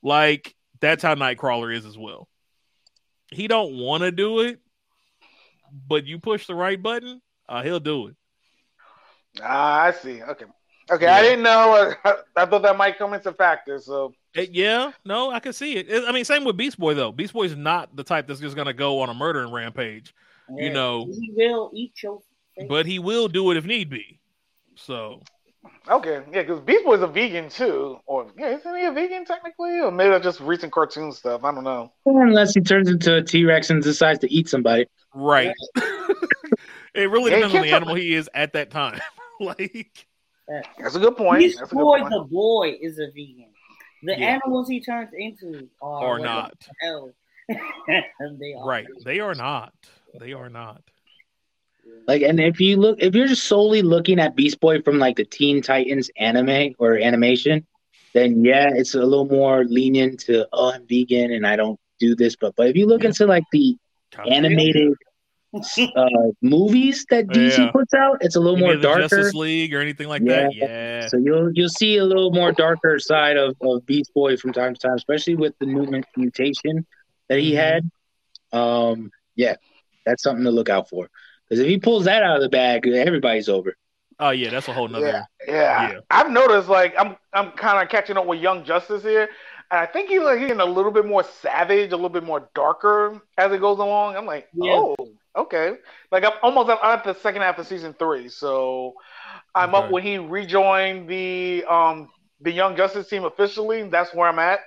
Like 0.03 0.57
that's 0.81 1.03
how 1.03 1.15
Nightcrawler 1.15 1.73
is 1.73 1.87
as 1.87 1.97
well. 1.97 2.29
He 3.31 3.49
don't 3.49 3.77
want 3.79 4.03
to 4.03 4.11
do 4.13 4.41
it, 4.41 4.61
but 5.89 6.07
you 6.07 6.19
push 6.19 6.47
the 6.47 6.55
right 6.55 6.81
button, 6.81 7.21
uh, 7.49 7.63
he'll 7.63 7.81
do 7.81 8.09
it. 8.09 8.17
Ah, 9.43 9.83
I 9.83 9.91
see. 9.93 10.23
Okay. 10.23 10.45
Okay, 10.91 11.05
Yeah. 11.05 11.17
I 11.17 11.23
didn't 11.23 11.43
know. 11.43 11.93
I 12.37 12.47
thought 12.47 12.63
that 12.63 12.77
might 12.77 12.97
come 12.97 13.13
into 13.13 13.33
factor. 13.33 13.79
So 13.81 14.15
Uh, 14.37 14.43
yeah, 14.53 14.93
no, 15.05 15.31
I 15.31 15.41
can 15.41 15.53
see 15.53 15.75
it. 15.77 15.91
It- 15.91 16.05
I 16.07 16.13
mean, 16.13 16.25
same 16.25 16.45
with 16.45 16.57
Beast 16.57 16.79
Boy 16.79 16.95
though. 16.95 17.11
Beast 17.13 17.33
Boy's 17.33 17.57
not 17.57 17.95
the 17.97 18.05
type 18.05 18.27
that's 18.29 18.41
just 18.41 18.55
gonna 18.57 18.73
go 18.73 19.01
on 19.01 19.09
a 19.09 19.15
murdering 19.15 19.53
rampage, 19.53 20.15
You 20.57 20.71
know. 20.71 21.07
He 21.07 21.33
will 21.35 21.71
eat 21.75 22.01
your 22.03 22.21
face. 22.57 22.67
but 22.69 22.87
he 22.87 22.99
will 23.01 23.27
do 23.29 23.51
it 23.51 23.57
if 23.57 23.65
need 23.67 23.91
be. 23.91 24.21
So 24.77 25.23
okay, 25.89 26.23
yeah, 26.33 26.43
because 26.43 26.61
Beast 26.61 26.85
Boy's 26.85 27.01
a 27.03 27.07
vegan 27.07 27.49
too, 27.49 27.99
or 28.07 28.27
yeah, 28.39 28.57
isn't 28.57 28.77
he 28.77 28.85
a 28.85 28.93
vegan 28.93 29.25
technically, 29.25 29.81
or 29.81 29.91
maybe 29.91 30.11
that's 30.11 30.25
just 30.25 30.41
recent 30.41 30.73
cartoon 30.73 31.13
stuff. 31.13 31.45
I 31.45 31.53
don't 31.55 31.65
know. 31.65 31.93
Unless 32.05 32.55
he 32.55 32.61
turns 32.61 32.89
into 32.89 33.17
a 33.17 33.23
T 33.23 33.45
Rex 33.45 33.71
and 33.71 33.83
decides 33.83 34.19
to 34.21 34.33
eat 34.33 34.49
somebody. 34.49 34.87
right, 35.15 35.53
it 36.95 37.11
really 37.11 37.31
Yeah, 37.31 37.37
depends 37.39 37.55
on 37.55 37.63
the 37.63 37.69
tell- 37.69 37.77
animal 37.77 37.95
he 37.95 38.15
is 38.15 38.29
at 38.35 38.53
that 38.55 38.71
time. 38.71 39.01
like. 39.41 40.07
That's 40.79 40.95
a 40.95 41.01
good 41.01 41.17
point. 41.17 41.41
Beast 41.41 41.59
That's 41.59 41.73
a 41.73 41.75
good 41.75 41.81
Boy, 41.83 41.99
point. 42.01 42.11
the 42.13 42.21
boy, 42.31 42.79
is 42.81 42.99
a 43.01 43.09
vegan. 43.09 43.49
The 44.05 44.15
Yeah. 44.17 44.27
animals 44.39 44.69
he 44.69 44.81
turns 44.81 45.11
into 45.13 45.69
are, 45.83 46.05
Or 46.05 46.19
not. 46.21 46.55
the 46.61 46.75
Hell. 46.81 47.11
they 48.39 48.55
are. 48.57 48.65
Right. 48.65 48.87
They 49.05 49.19
are 49.19 49.35
not. 49.35 49.73
They 50.21 50.33
are 50.35 50.49
not. 50.49 50.83
Like, 52.07 52.23
and 52.23 52.39
if 52.39 52.61
you 52.61 52.77
look, 52.77 52.99
if 53.01 53.15
you're 53.15 53.27
just 53.27 53.45
solely 53.45 53.83
looking 53.83 54.21
at 54.21 54.37
Beast 54.37 54.61
Boy 54.61 54.81
from 54.83 54.99
like 54.99 55.17
the 55.17 55.25
Teen 55.25 55.61
Titans 55.63 56.09
anime 56.17 56.75
or 56.79 56.97
animation, 56.99 57.67
then 58.15 58.45
yeah, 58.45 58.71
it's 58.73 58.95
a 58.95 59.03
little 59.03 59.27
more 59.27 59.65
lenient 59.65 60.21
to 60.21 60.47
oh, 60.53 60.73
I'm 60.73 60.87
vegan 60.87 61.33
and 61.33 61.47
I 61.47 61.57
don't 61.57 61.79
do 61.99 62.15
this. 62.15 62.37
But 62.37 62.55
but 62.57 62.69
if 62.69 62.77
you 62.77 62.87
look 62.87 63.03
Yeah. 63.03 63.09
into 63.09 63.27
like 63.27 63.45
the 63.53 63.77
animated 64.25 64.93
uh, 65.97 66.09
movies 66.43 67.05
that 67.11 67.27
DC 67.27 67.59
Yeah. 67.59 67.71
puts 67.73 67.93
out, 67.95 68.19
it's 68.21 68.37
a 68.37 68.41
little 68.41 68.57
Any 68.57 68.65
more 68.65 68.75
of 68.75 68.81
the 68.81 68.87
darker. 68.87 69.01
Justice 69.03 69.35
League 69.35 69.75
or 69.75 69.81
anything 69.81 70.09
like 70.09 70.25
that. 70.25 70.55
Yeah. 70.55 71.09
So 71.09 71.19
you'll 71.19 71.51
you'll 71.55 71.69
see 71.69 71.97
a 71.97 72.05
little 72.05 72.31
more 72.31 72.53
darker 72.53 72.99
side 72.99 73.37
of, 73.37 73.57
of 73.63 73.85
Beast 73.87 74.13
Boy 74.15 74.37
from 74.37 74.53
time 74.53 74.75
to 74.75 74.81
time, 74.81 74.95
especially 74.97 75.35
with 75.37 75.55
the 75.59 75.67
new 75.67 76.03
mutation 76.17 76.87
that 77.29 77.39
he 77.41 77.53
Mhm. 77.53 77.57
had. 77.57 77.91
Um, 78.53 79.11
yeah, 79.35 79.57
that's 80.05 80.23
something 80.23 80.45
to 80.45 80.51
look 80.51 80.69
out 80.69 80.89
for. 80.89 81.09
Because 81.49 81.61
if 81.61 81.69
he 81.69 81.79
pulls 81.79 82.05
that 82.05 82.23
out 82.23 82.37
of 82.37 82.43
the 82.43 82.49
bag, 82.49 82.87
everybody's 82.87 83.49
over. 83.49 83.77
Oh 84.19 84.31
yeah, 84.31 84.51
that's 84.51 84.69
a 84.69 84.73
whole 84.73 84.89
nother. 84.89 85.07
Yeah, 85.07 85.25
yeah, 85.47 85.93
Yeah. 85.93 86.01
I've 86.11 86.31
noticed 86.31 86.69
like 86.69 86.95
I'm 86.99 87.17
I'm 87.33 87.53
kind 87.53 87.83
of 87.83 87.89
catching 87.91 88.17
up 88.17 88.27
with 88.27 88.41
Young 88.41 88.65
Justice 88.65 89.03
here, 89.03 89.29
and 89.71 89.81
I 89.81 89.87
think 89.87 90.09
he's 90.09 90.23
like 90.23 90.39
getting 90.39 90.61
a 90.61 90.65
little 90.65 90.91
bit 90.91 91.07
more 91.07 91.23
savage, 91.23 91.93
a 91.93 91.97
little 91.97 92.09
bit 92.09 92.25
more 92.25 92.49
darker 92.55 93.21
as 93.37 93.53
it 93.53 93.61
goes 93.61 93.79
along. 93.79 94.17
I'm 94.17 94.27
like, 94.27 94.49
Yeah. 94.55 94.73
oh, 94.73 94.97
okay. 95.37 95.75
Like 96.11 96.25
I'm 96.25 96.33
almost 96.43 96.71
I'm 96.71 96.79
at 96.99 97.05
the 97.05 97.15
second 97.15 97.43
half 97.43 97.59
of 97.59 97.67
season 97.67 97.95
three, 97.99 98.29
so 98.29 98.95
I'm 99.55 99.75
Okay. 99.75 99.85
up 99.85 99.91
when 99.91 100.03
he 100.03 100.19
rejoined 100.19 101.09
the 101.09 101.65
um 101.69 102.09
the 102.41 102.53
Young 102.53 102.77
Justice 102.77 103.09
team 103.09 103.25
officially. 103.25 103.89
That's 103.89 104.15
where 104.15 104.29
I'm 104.29 104.39
at, 104.39 104.61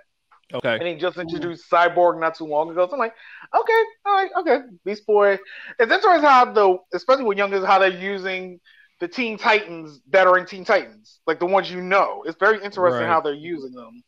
Okay. 0.54 0.78
and 0.80 0.88
he 0.88 0.96
just 0.96 1.18
introduced 1.18 1.70
Cyborg 1.70 2.20
not 2.20 2.36
too 2.36 2.46
long 2.46 2.72
ago. 2.72 2.88
So 2.88 2.94
I'm 2.94 3.00
like, 3.00 3.14
okay, 3.56 3.84
all 4.06 4.14
right, 4.14 4.32
okay, 4.40 4.60
Beast 4.84 5.06
Boy. 5.06 5.38
It's 5.78 5.92
interesting 5.92 6.24
how 6.28 6.52
the 6.52 6.78
especially 6.94 7.26
with 7.26 7.38
Young 7.38 7.54
is 7.54 7.64
how 7.64 7.78
they're 7.78 7.90
using 7.90 8.60
the 9.00 9.08
Teen 9.08 9.38
Titans 9.38 10.02
that 10.10 10.26
are 10.28 10.38
in 10.38 10.46
Teen 10.46 10.66
Titans, 10.66 11.20
like 11.28 11.40
the 11.40 11.46
ones 11.46 11.72
you 11.72 11.82
know. 11.82 12.24
It's 12.26 12.38
very 12.40 12.56
interesting 12.64 13.04
Right. 13.04 13.08
how 13.08 13.22
they're 13.22 13.34
using 13.34 13.74
them. 13.74 14.02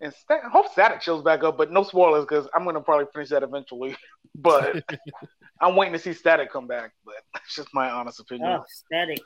And 0.00 0.12
sta- 0.12 0.40
I 0.44 0.48
hope 0.48 0.70
Static 0.72 1.00
shows 1.00 1.22
back 1.22 1.42
up, 1.44 1.56
but 1.56 1.70
no 1.70 1.82
spoilers 1.84 2.24
because 2.24 2.48
I'm 2.52 2.64
gonna 2.64 2.80
probably 2.80 3.06
finish 3.14 3.28
that 3.30 3.42
eventually. 3.42 3.96
But 4.34 4.82
I'm 5.62 5.76
waiting 5.76 5.94
to 5.94 5.98
see 5.98 6.12
Static 6.12 6.52
come 6.52 6.66
back. 6.66 6.92
But 7.04 7.14
that's 7.34 7.54
just 7.54 7.68
my 7.72 7.88
honest 7.88 8.20
opinion. 8.20 8.48
Oh, 8.50 8.64
static. 8.68 9.20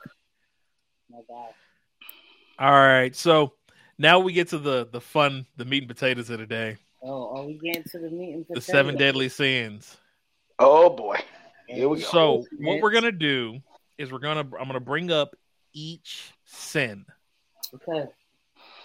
My 1.11 1.19
God. 1.29 1.49
All 2.61 2.71
right. 2.73 3.17
So 3.17 3.55
now 4.01 4.19
we 4.19 4.33
get 4.33 4.49
to 4.49 4.59
the 4.59 4.89
the 4.91 5.01
fun, 5.01 5.47
the 5.57 5.65
meat 5.65 5.83
and 5.83 5.89
potatoes 5.89 6.31
of 6.31 6.39
the 6.39 6.47
day. 6.47 6.79
Oh, 7.03 7.37
are 7.37 7.45
we 7.45 7.59
getting 7.63 7.85
to 7.85 7.99
the 7.99 8.11
meat 8.11 8.33
and 8.35 8.47
potatoes? 8.47 8.67
The 8.67 8.73
seven 8.73 8.97
deadly 8.97 9.29
sins. 9.29 9.97
Oh 10.59 10.91
boy, 10.91 11.19
Here 11.69 11.89
we 11.89 11.99
go. 11.99 12.03
So 12.05 12.45
what 12.59 12.81
we're 12.81 12.93
gonna 12.93 13.13
do 13.13 13.61
is 13.99 14.11
we're 14.11 14.19
gonna 14.19 14.41
I'm 14.41 14.67
gonna 14.67 14.81
bring 14.81 15.13
up 15.13 15.37
each 15.75 16.33
sin 16.47 17.05
Okay. 17.75 18.09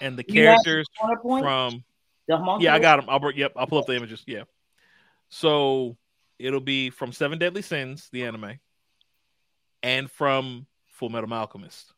and 0.01 0.17
the 0.17 0.23
characters 0.23 0.85
from 1.23 1.83
The 2.27 2.57
yeah 2.59 2.75
I 2.75 2.79
got 2.79 2.97
them. 2.97 3.05
I'll 3.09 3.19
bring 3.19 3.37
yep 3.37 3.53
I'll 3.55 3.67
pull 3.67 3.79
up 3.79 3.85
the 3.87 3.95
images. 3.95 4.21
Yeah. 4.27 4.43
So 5.29 5.97
it'll 6.39 6.59
be 6.59 6.89
from 6.89 7.11
Seven 7.13 7.39
Deadly 7.39 7.61
Sins, 7.61 8.09
the 8.11 8.25
anime, 8.25 8.59
and 9.81 10.11
from 10.11 10.67
Full 10.87 11.09
Metal 11.09 11.33
Alchemist. 11.33 11.93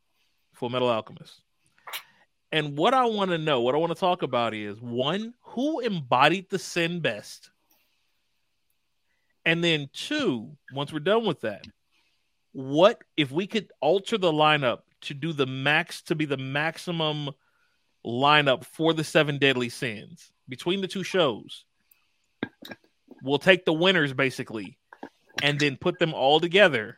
Full 0.53 0.69
Metal 0.69 0.88
Alchemist. 0.89 1.41
And 2.52 2.78
what 2.78 2.94
I 2.94 3.06
want 3.06 3.32
to 3.32 3.38
know, 3.38 3.61
what 3.61 3.76
I 3.76 3.78
want 3.78 3.94
to 3.94 3.99
talk 3.99 4.22
about 4.22 4.53
is 4.53 4.82
one, 4.82 5.34
who 5.41 5.80
embodied 5.82 6.49
the 6.49 6.60
sin 6.60 7.02
best? 7.02 7.52
And 9.45 9.64
then 9.64 9.90
two, 9.94 10.52
once 10.74 10.94
we're 10.94 10.99
done 10.99 11.26
with 11.26 11.41
that, 11.41 11.65
what 12.53 13.02
if 13.15 13.32
we 13.32 13.48
could 13.48 13.72
alter 13.82 14.18
the 14.18 14.32
lineup 14.32 14.80
to 15.02 15.14
do 15.14 15.34
the 15.34 15.45
max 15.45 16.02
to 16.03 16.15
be 16.15 16.26
the 16.26 16.38
maximum 16.38 17.30
lineup 18.06 18.65
for 18.65 18.94
the 18.94 19.03
seven 19.03 19.38
deadly 19.38 19.69
sins 19.69 20.32
between 20.48 20.82
the 20.82 20.88
two 20.88 21.03
shows? 21.03 21.65
We'll 23.22 23.40
take 23.40 23.65
the 23.65 23.74
winners 23.74 24.14
basically 24.14 24.78
and 25.41 25.60
then 25.60 25.76
put 25.76 25.99
them 25.99 26.14
all 26.14 26.40
together 26.40 26.98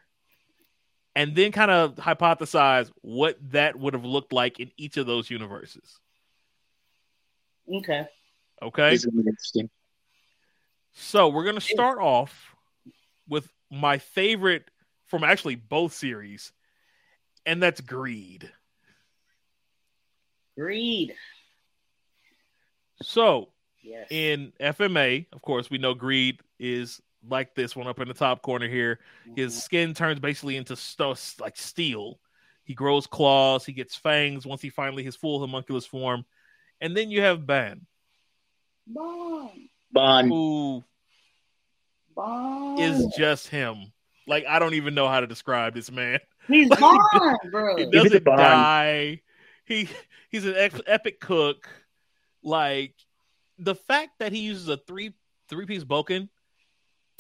and 1.15 1.35
then 1.35 1.51
kind 1.51 1.71
of 1.71 1.95
hypothesize 1.95 2.91
what 3.01 3.37
that 3.51 3.77
would 3.77 3.93
have 3.93 4.05
looked 4.05 4.33
like 4.33 4.59
in 4.59 4.71
each 4.77 4.97
of 4.97 5.05
those 5.05 5.29
universes. 5.29 5.99
Okay. 7.71 8.07
Okay. 8.61 8.89
This 8.91 9.05
is 9.05 9.13
interesting. 9.15 9.69
So 10.93 11.29
we're 11.29 11.45
gonna 11.45 11.61
start 11.61 11.99
off 11.99 12.55
with 13.27 13.51
my 13.71 13.97
favorite 13.97 14.69
from 15.05 15.23
actually 15.23 15.55
both 15.55 15.93
series, 15.93 16.51
and 17.45 17.61
that's 17.61 17.81
Greed. 17.81 18.51
Greed. 20.57 21.15
So 23.01 23.53
Yes. 23.81 24.07
in 24.09 24.51
FMA, 24.59 25.25
of 25.31 25.41
course, 25.41 25.69
we 25.69 25.77
know 25.77 25.93
Greed 25.93 26.41
is 26.59 27.01
like 27.27 27.55
this 27.55 27.75
one 27.75 27.87
up 27.87 27.99
in 27.99 28.07
the 28.07 28.13
top 28.13 28.41
corner 28.41 28.67
here. 28.67 28.99
His 29.35 29.53
mm-hmm. 29.53 29.59
skin 29.59 29.93
turns 29.93 30.19
basically 30.19 30.57
into 30.57 30.75
stuff 30.75 31.35
like 31.39 31.57
steel. 31.57 32.19
He 32.63 32.73
grows 32.73 33.07
claws. 33.07 33.65
He 33.65 33.73
gets 33.73 33.95
fangs 33.95 34.45
once 34.45 34.61
he 34.61 34.69
finally 34.69 35.03
his 35.03 35.15
full 35.15 35.39
homunculus 35.39 35.85
form, 35.85 36.25
and 36.79 36.95
then 36.95 37.09
you 37.09 37.21
have 37.21 37.45
Ban, 37.47 37.85
Bomb. 38.85 39.69
Bond. 39.91 40.27
who 40.29 40.83
Bomb. 42.15 42.79
is 42.79 43.05
just 43.17 43.47
him. 43.47 43.91
Like 44.27 44.45
I 44.47 44.59
don't 44.59 44.75
even 44.75 44.93
know 44.93 45.07
how 45.07 45.19
to 45.19 45.27
describe 45.27 45.73
this 45.73 45.91
man. 45.91 46.19
He's 46.47 46.69
Like, 46.69 46.79
gone, 46.79 47.37
bro. 47.51 47.75
He 47.75 47.85
Give 47.85 48.05
it 48.05 48.09
to 48.09 48.09
doesn't 48.09 48.23
Bond. 48.25 48.37
die. 48.37 49.21
He 49.65 49.89
he's 50.29 50.45
an 50.45 50.55
ep- 50.55 50.81
epic 50.85 51.19
cook. 51.19 51.67
Like 52.43 52.93
the 53.57 53.75
fact 53.75 54.19
that 54.19 54.31
he 54.31 54.39
uses 54.39 54.67
a 54.69 54.77
three 54.77 55.13
three 55.49 55.65
piece 55.65 55.83
boken 55.83 56.29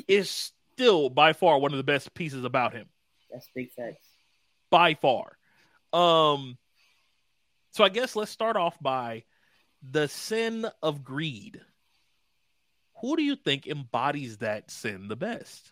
is 0.07 0.51
still 0.73 1.09
by 1.09 1.33
far 1.33 1.59
one 1.59 1.71
of 1.71 1.77
the 1.77 1.83
best 1.83 2.13
pieces 2.13 2.43
about 2.45 2.73
him. 2.73 2.87
That's 3.31 3.49
big 3.53 3.71
facts. 3.71 4.07
By 4.69 4.93
far. 4.95 5.37
Um 5.93 6.57
so 7.71 7.83
I 7.83 7.89
guess 7.89 8.15
let's 8.15 8.31
start 8.31 8.57
off 8.57 8.77
by 8.81 9.23
the 9.81 10.07
sin 10.07 10.65
of 10.83 11.03
greed. 11.03 11.61
Who 13.01 13.15
do 13.15 13.23
you 13.23 13.35
think 13.35 13.67
embodies 13.67 14.37
that 14.37 14.71
sin 14.71 15.07
the 15.07 15.15
best? 15.15 15.71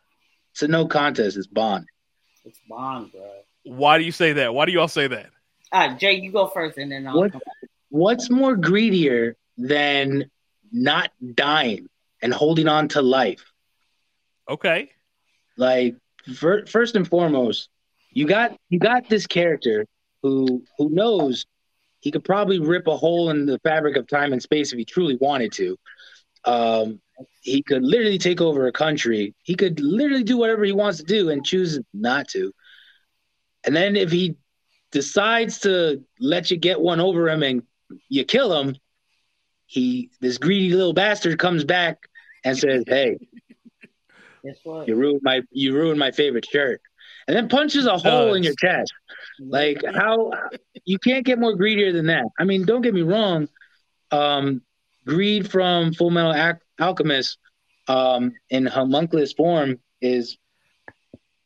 It's 0.51 0.61
a 0.61 0.67
no 0.67 0.87
contest. 0.87 1.35
It's 1.37 1.47
Bond. 1.47 1.85
It's 2.45 2.59
Bond, 2.69 3.11
bro. 3.11 3.29
Why 3.63 3.97
do 3.97 4.05
you 4.05 4.13
say 4.13 4.33
that? 4.33 4.53
Why 4.53 4.65
do 4.65 4.71
y'all 4.71 4.87
say 4.87 5.07
that? 5.07 5.29
All 5.71 5.87
right, 5.87 5.99
Jay, 5.99 6.13
you 6.13 6.31
go 6.31 6.47
first, 6.47 6.77
and 6.77 6.89
then 6.91 7.05
I'll 7.05 7.17
What? 7.17 7.33
come 7.33 7.41
What's 7.89 8.29
more 8.29 8.55
greedier 8.55 9.35
than 9.57 10.31
not 10.71 11.11
dying 11.35 11.89
and 12.21 12.33
holding 12.33 12.67
on 12.69 12.87
to 12.89 13.01
life? 13.01 13.51
Okay. 14.49 14.89
Like 15.57 15.95
fir- 16.35 16.65
first 16.65 16.95
and 16.95 17.07
foremost, 17.07 17.69
you 18.11 18.25
got 18.25 18.57
you 18.69 18.79
got 18.79 19.09
this 19.09 19.27
character 19.27 19.85
who 20.21 20.63
who 20.77 20.89
knows 20.89 21.45
he 21.99 22.11
could 22.11 22.23
probably 22.23 22.59
rip 22.59 22.87
a 22.87 22.95
hole 22.95 23.29
in 23.29 23.45
the 23.45 23.59
fabric 23.59 23.97
of 23.97 24.07
time 24.07 24.33
and 24.33 24.41
space 24.41 24.71
if 24.71 24.77
he 24.77 24.85
truly 24.85 25.17
wanted 25.19 25.51
to. 25.53 25.77
Um, 26.45 27.01
he 27.41 27.63
could 27.63 27.83
literally 27.83 28.19
take 28.19 28.41
over 28.41 28.67
a 28.67 28.71
country. 28.71 29.33
He 29.43 29.55
could 29.55 29.79
literally 29.79 30.23
do 30.23 30.37
whatever 30.37 30.63
he 30.63 30.71
wants 30.71 30.99
to 30.99 31.03
do 31.03 31.29
and 31.29 31.45
choose 31.45 31.79
not 31.93 32.27
to. 32.29 32.53
And 33.65 33.75
then 33.75 33.95
if 33.95 34.11
he 34.11 34.35
decides 34.91 35.59
to 35.59 36.03
let 36.19 36.51
you 36.51 36.57
get 36.57 36.79
one 36.79 36.99
over 36.99 37.27
him 37.27 37.43
and 37.43 37.63
you 38.07 38.23
kill 38.23 38.57
him, 38.57 38.77
he 39.65 40.09
this 40.21 40.37
greedy 40.37 40.73
little 40.73 40.93
bastard 40.93 41.39
comes 41.39 41.63
back 41.65 42.07
and 42.45 42.57
says, 42.57 42.83
"Hey, 42.87 43.17
Guess 44.43 44.57
what? 44.63 44.87
you 44.87 44.95
ruined 44.95 45.21
my 45.23 45.41
you 45.51 45.73
ruined 45.73 45.99
my 45.99 46.11
favorite 46.11 46.45
shirt," 46.45 46.81
and 47.27 47.35
then 47.35 47.49
punches 47.49 47.85
a 47.85 47.97
hole 47.97 48.33
in 48.33 48.43
your 48.43 48.55
chest. 48.55 48.91
Like 49.39 49.83
how 49.85 50.31
you 50.85 50.99
can't 50.99 51.25
get 51.25 51.39
more 51.39 51.55
greedier 51.55 51.91
than 51.91 52.07
that. 52.07 52.25
I 52.39 52.43
mean, 52.43 52.65
don't 52.65 52.81
get 52.81 52.93
me 52.93 53.01
wrong. 53.01 53.47
Um, 54.11 54.61
greed 55.05 55.49
from 55.49 55.93
Full 55.93 56.11
Metal 56.11 56.33
Al- 56.33 56.59
Alchemist 56.79 57.37
um, 57.87 58.33
in 58.49 58.65
homunculus 58.65 59.33
form 59.33 59.79
is 60.01 60.37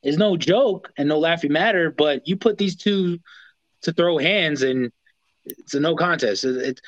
is 0.04 0.18
no 0.18 0.36
joke 0.36 0.92
and 0.98 1.10
no 1.10 1.20
laughing 1.20 1.52
matter. 1.52 1.92
But 1.92 2.28
you 2.28 2.36
put 2.36 2.58
these 2.58 2.76
two 2.76 3.20
to 3.84 3.94
throw 3.94 4.18
hands, 4.18 4.64
and 4.64 4.92
it's 5.46 5.74
a 5.74 5.80
no 5.80 5.96
contest. 5.96 6.44
It, 6.44 6.58
it, 6.58 6.82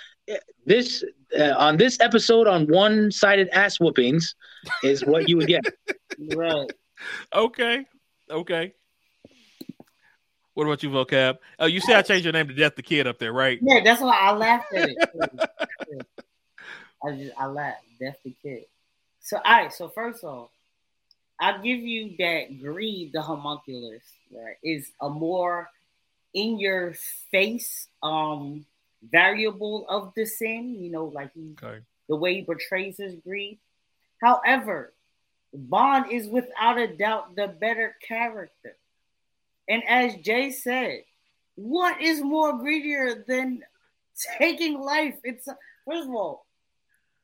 this 0.65 1.03
uh, 1.37 1.53
on 1.57 1.77
this 1.77 1.99
episode 1.99 2.47
on 2.47 2.67
one 2.67 3.11
sided 3.11 3.49
ass 3.49 3.79
whoopings 3.79 4.35
is 4.83 5.05
what 5.05 5.29
you 5.29 5.37
would 5.37 5.47
get. 5.47 5.63
right. 6.35 6.71
Okay. 7.33 7.85
Okay. 8.29 8.73
What 10.53 10.65
about 10.65 10.83
you, 10.83 10.89
vocab? 10.89 11.37
Oh, 11.57 11.65
you 11.65 11.79
say 11.79 11.95
I 11.95 12.03
changed 12.03 12.25
your 12.25 12.33
name 12.33 12.47
to 12.47 12.53
Death 12.53 12.75
the 12.75 12.83
Kid 12.83 13.07
up 13.07 13.17
there, 13.17 13.33
right? 13.33 13.57
Yeah, 13.61 13.81
that's 13.83 14.01
why 14.01 14.15
I 14.15 14.31
laughed 14.33 14.73
at 14.73 14.89
it. 14.89 14.97
I 17.03 17.11
just 17.11 17.33
I 17.37 17.47
laughed. 17.47 17.83
Death 17.99 18.17
the 18.23 18.35
kid. 18.41 18.65
So 19.21 19.37
all 19.37 19.51
right, 19.51 19.73
so 19.73 19.89
first 19.89 20.23
off, 20.23 20.49
I'll 21.39 21.61
give 21.61 21.79
you 21.79 22.15
that 22.19 22.61
greed, 22.61 23.11
the 23.13 23.21
homunculus, 23.21 24.03
right, 24.31 24.55
is 24.63 24.91
a 25.01 25.09
more 25.09 25.69
in 26.33 26.59
your 26.59 26.93
face 27.31 27.87
um 28.01 28.65
variable 29.11 29.85
of 29.89 30.13
the 30.15 30.25
sin, 30.25 30.75
you 30.75 30.91
know, 30.91 31.05
like 31.05 31.33
he 31.33 31.53
Okay. 31.61 31.81
the 32.07 32.15
way 32.15 32.35
he 32.35 32.43
portrays 32.43 32.97
his 32.97 33.15
greed. 33.15 33.59
However, 34.21 34.93
Bond 35.53 36.11
is 36.11 36.27
without 36.27 36.79
a 36.79 36.87
doubt 36.87 37.35
the 37.35 37.47
better 37.47 37.95
character. 38.05 38.75
And 39.69 39.83
as 39.87 40.15
Jay 40.17 40.51
said, 40.51 41.03
what 41.55 42.01
is 42.01 42.21
more 42.21 42.57
greedier 42.57 43.23
than 43.27 43.63
taking 44.37 44.79
life? 44.79 45.15
It's 45.23 45.47
first 45.85 46.07
of 46.07 46.15
all, 46.15 46.45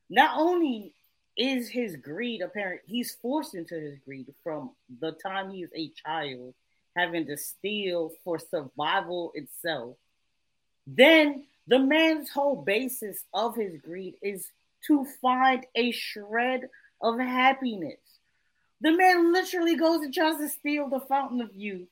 not 0.10 0.40
only 0.40 0.94
is 1.38 1.70
his 1.70 1.96
greed 1.96 2.42
apparent, 2.42 2.82
he's 2.86 3.16
forced 3.16 3.56
into 3.56 3.76
his 3.80 3.98
greed 4.06 4.28
from 4.44 4.72
the 5.00 5.14
time 5.14 5.50
he 5.52 5.64
is 5.64 5.72
a 5.76 5.90
child, 5.90 6.54
having 6.96 7.26
to 7.28 7.38
steal 7.38 8.12
for 8.24 8.38
survival 8.38 9.32
itself. 9.34 9.96
Then 10.86 11.46
the 11.70 11.80
man's 11.80 12.30
whole 12.32 12.64
basis 12.64 13.26
of 13.34 13.56
his 13.56 13.78
greed 13.82 14.16
is 14.24 14.52
to 14.88 15.06
find 15.22 15.66
a 15.76 15.92
shred 15.92 16.70
of 17.02 17.20
happiness. 17.20 18.00
The 18.82 18.92
man 18.92 19.32
literally 19.34 19.76
goes 19.78 20.02
and 20.04 20.14
tries 20.14 20.38
to 20.40 20.50
steal 20.50 20.90
the 20.90 21.02
fountain 21.02 21.42
of 21.42 21.56
youth 21.56 21.90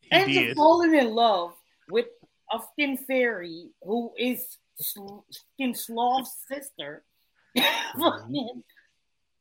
He 0.00 0.08
and 0.12 0.26
to 0.32 0.44
did. 0.48 0.56
falling 0.56 0.94
in 0.94 1.14
love 1.14 1.54
with 1.90 2.06
a 2.52 2.60
skin 2.72 2.98
fairy 2.98 3.70
who 3.82 4.12
is 4.18 4.58
skin 4.78 5.74
sloth's 5.74 6.36
sister. 6.48 7.04
Mm-hmm. 7.56 8.00
Fucking 8.02 8.64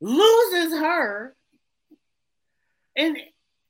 loses 0.02 0.74
her, 0.80 1.36
and 2.96 3.18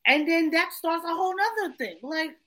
and 0.05 0.27
then 0.27 0.51
that 0.51 0.73
starts 0.73 1.05
a 1.05 1.15
whole 1.15 1.35
nother 1.35 1.75
thing. 1.77 1.97
Like, 2.03 2.37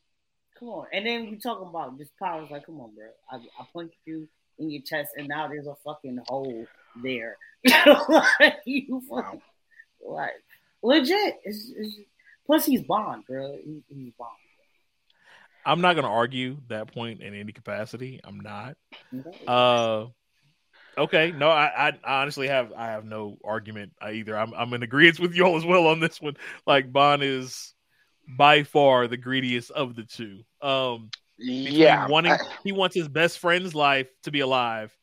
come 0.58 0.68
on. 0.68 0.86
And 0.92 1.06
then 1.06 1.24
you 1.24 1.38
talking 1.38 1.68
about 1.68 1.98
this 1.98 2.08
power. 2.20 2.42
It's 2.42 2.50
like, 2.50 2.66
come 2.66 2.80
on, 2.80 2.94
bro. 2.94 3.06
I, 3.30 3.36
I 3.36 3.66
punched 3.72 3.96
you 4.04 4.28
in 4.58 4.70
your 4.70 4.82
chest, 4.82 5.10
and 5.16 5.28
now 5.28 5.48
there's 5.48 5.66
a 5.66 5.76
fucking 5.84 6.20
hole 6.26 6.66
there. 7.02 7.36
like, 7.66 8.56
you 8.64 9.02
fucking, 9.08 9.42
like 10.06 10.32
legit. 10.82 11.36
It's, 11.44 11.72
it's, 11.76 11.96
plus, 12.46 12.66
he's 12.66 12.82
Bond, 12.82 13.24
bro. 13.26 13.56
He, 13.64 13.82
he's 13.88 14.12
Bond. 14.18 14.30
I'm 15.64 15.82
not 15.82 15.96
gonna 15.96 16.08
argue 16.08 16.56
that 16.68 16.92
point 16.94 17.20
in 17.20 17.34
any 17.34 17.52
capacity. 17.52 18.20
I'm 18.24 18.40
not. 18.40 18.76
Okay? 19.14 19.38
Uh 19.46 20.06
okay. 20.96 21.30
No, 21.32 21.50
I, 21.50 21.88
I 21.88 21.98
I 22.02 22.22
honestly 22.22 22.48
have 22.48 22.72
I 22.72 22.86
have 22.86 23.04
no 23.04 23.36
argument 23.44 23.92
either. 24.00 24.38
I'm 24.38 24.54
I'm 24.54 24.72
in 24.72 24.82
agreement 24.82 25.20
with 25.20 25.34
y'all 25.34 25.58
as 25.58 25.66
well 25.66 25.88
on 25.88 26.00
this 26.00 26.22
one. 26.22 26.36
Like 26.66 26.90
Bond 26.90 27.22
is 27.22 27.74
by 28.36 28.62
far 28.62 29.08
the 29.08 29.16
greediest 29.16 29.70
of 29.70 29.94
the 29.96 30.04
two. 30.04 30.40
Um 30.60 31.10
Yeah. 31.38 32.06
wanting 32.08 32.32
I- 32.32 32.38
he 32.64 32.72
wants 32.72 32.94
his 32.94 33.08
best 33.08 33.38
friend's 33.38 33.74
life 33.74 34.08
to 34.24 34.30
be 34.30 34.40
alive, 34.40 34.94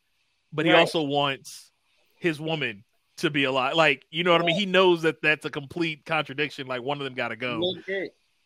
but 0.52 0.66
he 0.66 0.72
Right. 0.72 0.80
also 0.80 1.02
wants 1.04 1.72
his 2.18 2.40
woman 2.40 2.84
to 3.18 3.30
be 3.30 3.46
alive. 3.46 3.76
Like, 3.76 4.06
you 4.10 4.24
know 4.26 4.34
what 4.34 4.42
I 4.42 4.46
mean? 4.46 4.60
He 4.60 4.66
knows 4.66 5.04
that 5.04 5.22
that's 5.22 5.46
a 5.46 5.50
complete 5.50 6.04
contradiction. 6.06 6.68
Like, 6.68 6.82
one 6.82 6.98
of 6.98 7.06
them 7.06 7.14
got 7.14 7.30
to 7.30 7.38
go. 7.38 7.62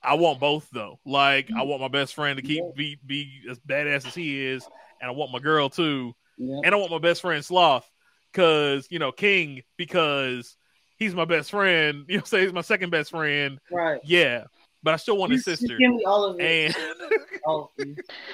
I 0.03 0.13
want 0.13 0.39
both 0.39 0.69
though. 0.71 0.99
Like, 1.05 1.49
I 1.49 1.61
Mm. 1.61 1.67
want 1.67 1.81
my 1.81 1.87
best 1.87 2.13
friend 2.13 2.37
to 2.37 2.43
keep 2.43 2.63
Yeah. 2.63 2.71
be 2.75 2.97
be 3.05 3.41
as 3.49 3.59
badass 3.59 4.05
as 4.07 4.15
he 4.15 4.45
is, 4.45 4.65
and 5.01 5.09
I 5.09 5.11
want 5.11 5.31
my 5.31 5.39
girl 5.39 5.69
too, 5.69 6.15
Yeah. 6.37 6.61
and 6.63 6.73
I 6.73 6.77
want 6.77 6.91
my 6.91 6.99
best 6.99 7.21
friend 7.21 7.43
Sloth 7.43 7.89
because 8.31 8.87
you 8.91 8.99
know 8.99 9.11
King 9.11 9.63
because 9.75 10.55
he's 10.97 11.15
my 11.15 11.25
best 11.25 11.49
friend. 11.49 12.05
You 12.09 12.19
know, 12.19 12.23
say 12.23 12.41
he's 12.43 12.53
my 12.53 12.61
second 12.61 12.91
best 12.91 13.09
friend. 13.09 13.59
Right. 13.71 13.99
Yeah, 14.03 14.45
but 14.83 14.93
I 14.93 14.97
still 14.97 15.17
want 15.17 15.31
his 15.31 15.45
You- 15.45 15.51
you 15.51 15.57
sister. 15.57 15.77
Give 15.77 15.91
me 15.93 16.03
all 16.05 16.23
of 16.25 16.39
it. 16.39 16.75
And 16.75 17.11
Oh, 17.47 17.71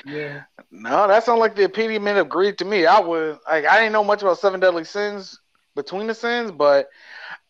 yeah. 0.05 0.43
No, 0.71 1.07
that 1.07 1.23
sounds 1.23 1.39
like 1.39 1.55
the 1.55 1.65
epitome 1.65 2.09
of 2.11 2.29
greed 2.29 2.57
to 2.57 2.65
me. 2.65 2.85
I 2.85 2.99
would 2.99 3.37
like 3.47 3.65
I 3.65 3.77
didn't 3.79 3.93
know 3.93 4.03
much 4.03 4.21
about 4.21 4.39
seven 4.39 4.59
deadly 4.59 4.83
sins 4.83 5.39
between 5.75 6.07
the 6.07 6.13
sins, 6.13 6.51
but 6.51 6.89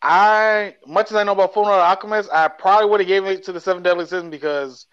I 0.01 0.75
much 0.85 1.11
as 1.11 1.15
I 1.17 1.23
know 1.23 1.31
about 1.31 1.53
Full 1.53 1.63
Metal 1.63 1.79
Alchemist, 1.79 2.29
I 2.31 2.47
probably 2.47 2.89
would 2.89 2.99
have 2.99 3.07
given 3.07 3.31
it 3.31 3.43
to 3.45 3.51
the 3.51 3.61
seven 3.61 3.83
deadly 3.83 4.05
sins 4.05 4.29
because 4.29 4.85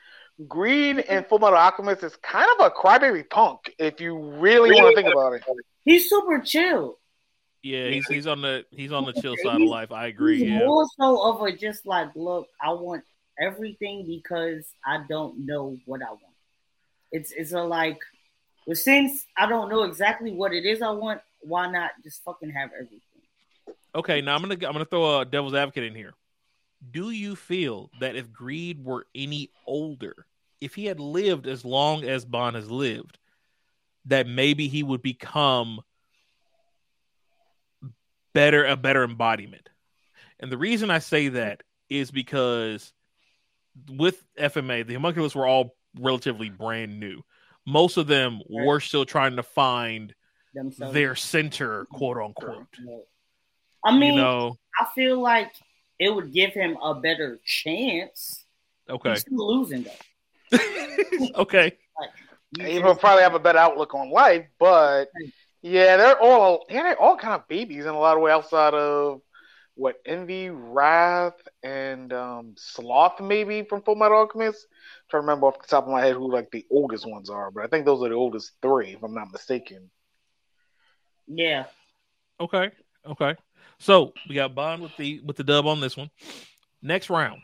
greed 0.49 0.97
mm-hmm. 0.97 1.13
in 1.13 1.25
Full 1.25 1.39
Metal 1.41 1.59
Alchemist 1.59 2.03
is 2.03 2.17
kind 2.17 2.49
of 2.59 2.67
a 2.67 2.71
crybaby 2.71 3.29
punk 3.29 3.75
if 3.79 4.01
you 4.01 4.17
really 4.19 4.71
want 4.73 4.97
to 4.97 5.03
think 5.03 5.13
about 5.13 5.35
it. 5.35 5.43
He's 5.85 6.09
super 6.09 6.39
chill. 6.41 6.99
yeah, 7.63 7.89
he's 7.89 8.07
he's 8.07 8.27
on 8.27 8.41
the 8.41 8.65
he's 8.71 8.93
on 8.93 9.05
the 9.05 9.13
chill 9.13 9.37
side 9.43 9.61
of 9.61 9.69
life. 9.69 9.93
I 9.93 10.07
agree. 10.07 10.39
He's 10.39 10.49
Yeah. 10.49 10.67
more 10.67 10.87
so 10.99 11.23
of 11.31 11.43
a 11.43 11.53
just 11.57 11.85
like, 11.87 12.09
look, 12.15 12.47
I 12.63 12.71
want 12.73 13.05
everything 13.43 14.07
because 14.07 14.65
I 14.87 15.05
don't 15.09 15.45
know 15.45 15.77
what 15.85 16.03
I 16.03 16.11
want. 16.11 16.21
It's 17.11 17.33
it's 17.33 17.53
a 17.53 17.63
like, 17.63 17.99
but 18.67 18.79
since 18.79 19.27
I 19.37 19.47
don't 19.47 19.69
know 19.69 19.83
exactly 19.83 20.33
what 20.33 20.53
it 20.53 20.65
is 20.65 20.81
I 20.81 20.91
want, 20.91 21.21
why 21.43 21.71
not 21.71 21.91
just 22.03 22.23
fucking 22.25 22.51
have 22.51 22.71
everything? 22.75 23.01
Okay, 23.95 24.21
now 24.23 24.35
I'm 24.35 24.43
gonna 24.43 24.55
I'm 24.55 24.73
gonna 24.73 24.85
throw 24.85 25.21
a 25.21 25.25
devil's 25.25 25.55
advocate 25.55 25.85
in 25.85 25.95
here. 25.95 26.15
Do 26.91 27.11
you 27.11 27.37
feel 27.37 27.91
that 28.01 28.17
if 28.17 28.33
Greed 28.33 28.83
were 28.83 29.07
any 29.15 29.51
older, 29.67 30.27
if 30.61 30.75
he 30.75 30.87
had 30.87 31.01
lived 31.01 31.47
as 31.47 31.65
long 31.65 32.05
as 32.05 32.25
Bond 32.25 32.57
has 32.57 32.71
lived, 32.71 33.19
that 34.07 34.27
maybe 34.27 34.69
he 34.69 34.83
would 34.83 35.03
become 35.03 35.81
better 38.33 38.65
a 38.65 38.77
better 38.77 39.05
embodiment? 39.05 39.69
And 40.41 40.51
the 40.51 40.59
reason 40.59 40.91
I 40.91 40.99
say 40.99 41.29
that 41.29 41.63
is 41.89 42.11
because 42.11 42.93
with 43.91 44.23
FMA, 44.39 44.87
the 44.87 44.95
homunculus 44.95 45.35
were 45.35 45.47
all 45.47 45.75
relatively 45.99 46.49
brand 46.51 46.99
new. 47.01 47.23
Most 47.67 47.97
of 47.97 48.07
them 48.07 48.41
Right. 48.51 48.67
were 48.67 48.81
still 48.81 49.05
trying 49.05 49.37
to 49.37 49.43
find 49.43 50.15
Themselves. 50.55 50.93
their 50.95 51.15
center, 51.15 51.85
quote 51.87 52.17
unquote. 52.19 52.67
I 53.85 53.97
mean, 53.97 54.15
you 54.15 54.21
know, 54.21 54.57
I 54.81 54.87
feel 54.95 55.21
like 55.21 55.53
it 55.99 56.11
would 56.15 56.33
give 56.33 56.53
him 56.53 56.77
a 56.83 56.95
better 56.95 57.41
chance. 57.45 58.45
okay. 58.89 59.11
He's 59.11 59.21
still 59.21 59.47
losing 59.59 59.85
though. 59.85 60.59
okay. 61.37 61.73
You 62.59 62.65
He 62.67 62.73
just- 62.75 62.85
will 62.85 62.97
probably 62.97 63.23
have 63.23 63.35
a 63.35 63.39
better 63.39 63.59
outlook 63.59 63.95
on 63.95 64.11
life, 64.11 64.47
but 64.59 65.07
yeah, 65.63 65.97
they're 65.97 66.21
all 66.21 66.67
yeah, 66.69 66.83
they're 66.83 67.01
all 67.01 67.17
kind 67.17 67.35
of 67.35 67.49
babies 67.49 67.85
in 67.87 67.95
a 67.95 67.99
lot 67.99 68.17
of 68.17 68.23
ways 68.23 68.33
outside 68.33 68.75
of 68.75 69.23
what 69.75 69.97
envy, 70.05 70.51
wrath, 70.51 71.41
and 71.63 72.13
um, 72.13 72.55
sloth 72.57 73.21
maybe 73.21 73.63
from 73.63 73.83
Full 73.83 73.95
Metal 73.97 74.19
Alchemist. 74.19 74.67
trying 75.09 75.23
to 75.23 75.27
remember 75.27 75.47
off 75.47 75.61
the 75.61 75.67
top 75.69 75.85
of 75.85 75.91
my 75.91 76.01
head 76.01 76.15
who 76.15 76.31
like 76.31 76.51
the 76.51 76.67
oldest 76.71 77.09
ones 77.09 77.31
are, 77.31 77.51
but 77.51 77.65
I 77.65 77.69
think 77.69 77.85
those 77.87 78.03
are 78.03 78.09
the 78.09 78.15
oldest 78.15 78.53
three, 78.61 78.93
if 78.93 79.03
I'm 79.03 79.15
not 79.15 79.33
mistaken. 79.33 79.91
yeah. 81.27 81.65
Okay. 82.41 82.71
Okay. 83.07 83.37
So 83.79 84.13
we 84.29 84.35
got 84.35 84.55
Bond 84.55 84.83
with 84.83 84.97
the 84.97 85.21
with 85.25 85.37
the 85.37 85.45
dub 85.45 85.67
on 85.67 85.81
this 85.81 85.97
one. 85.97 86.11
Next 86.83 87.11
round 87.11 87.43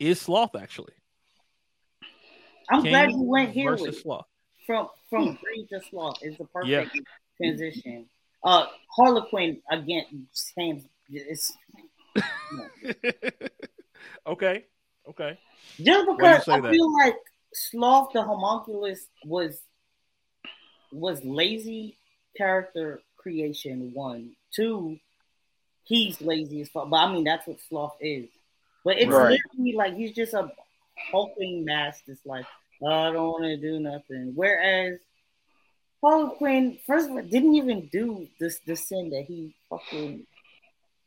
is 0.00 0.20
Sloth 0.20 0.54
actually. 0.56 0.92
I'm 2.70 2.82
glad 2.82 3.10
King 3.10 3.20
you 3.20 3.24
went 3.24 3.50
here 3.50 3.76
with. 3.76 4.00
Sloth. 4.00 4.26
from 4.66 4.88
from 5.10 5.38
greed 5.42 5.68
to 5.70 5.80
sloth 5.90 6.18
is 6.22 6.36
the 6.38 6.46
Yeah. 6.64 6.80
perfect 6.80 6.98
transition. 7.36 8.06
Uh, 8.44 8.66
Harlequin 8.96 9.60
again. 9.70 10.26
Same. 10.32 10.84
It's 11.08 11.52
okay. 14.26 14.64
Okay. 15.08 15.38
just 15.80 16.06
because 16.08 16.48
I 16.48 16.60
that? 16.60 16.70
feel 16.72 16.92
like 16.92 17.16
sloth 17.54 18.12
the 18.12 18.22
homunculus 18.22 19.06
was 19.24 19.60
was 20.92 21.24
lazy 21.24 21.96
character 22.36 23.00
creation. 23.16 23.90
One, 23.94 24.32
two. 24.54 24.98
He's 25.84 26.20
lazy 26.20 26.60
as 26.62 26.68
fuck, 26.68 26.88
but 26.90 26.96
I 26.96 27.12
mean 27.12 27.24
that's 27.24 27.46
what 27.46 27.60
sloth 27.68 27.96
is. 28.00 28.28
But 28.84 28.98
it's 28.98 29.10
Right. 29.10 29.38
literally 29.54 29.74
like 29.76 29.94
he's 29.94 30.12
just 30.12 30.32
a 30.34 30.50
hulking 31.10 31.64
mass 31.64 32.02
that's 32.06 32.24
like, 32.24 32.46
oh, 32.82 32.86
I 32.86 33.12
don't 33.12 33.26
want 33.28 33.44
to 33.44 33.56
do 33.56 33.80
nothing. 33.80 34.32
Whereas 34.34 34.98
Harlequin, 36.02 36.78
first 36.84 37.08
of 37.08 37.12
all, 37.12 37.22
didn't 37.22 37.54
even 37.54 37.88
do 37.92 38.26
this 38.40 38.58
the 38.66 38.74
sin 38.74 39.10
that 39.10 39.24
he 39.26 39.54
fucking 39.70 40.26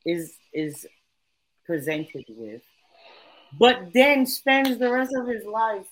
is 0.05 0.37
is 0.53 0.87
presented 1.65 2.25
with, 2.29 2.61
but 3.59 3.91
then 3.93 4.25
spends 4.25 4.77
the 4.77 4.89
rest 4.89 5.11
of 5.15 5.27
his 5.27 5.45
life 5.45 5.85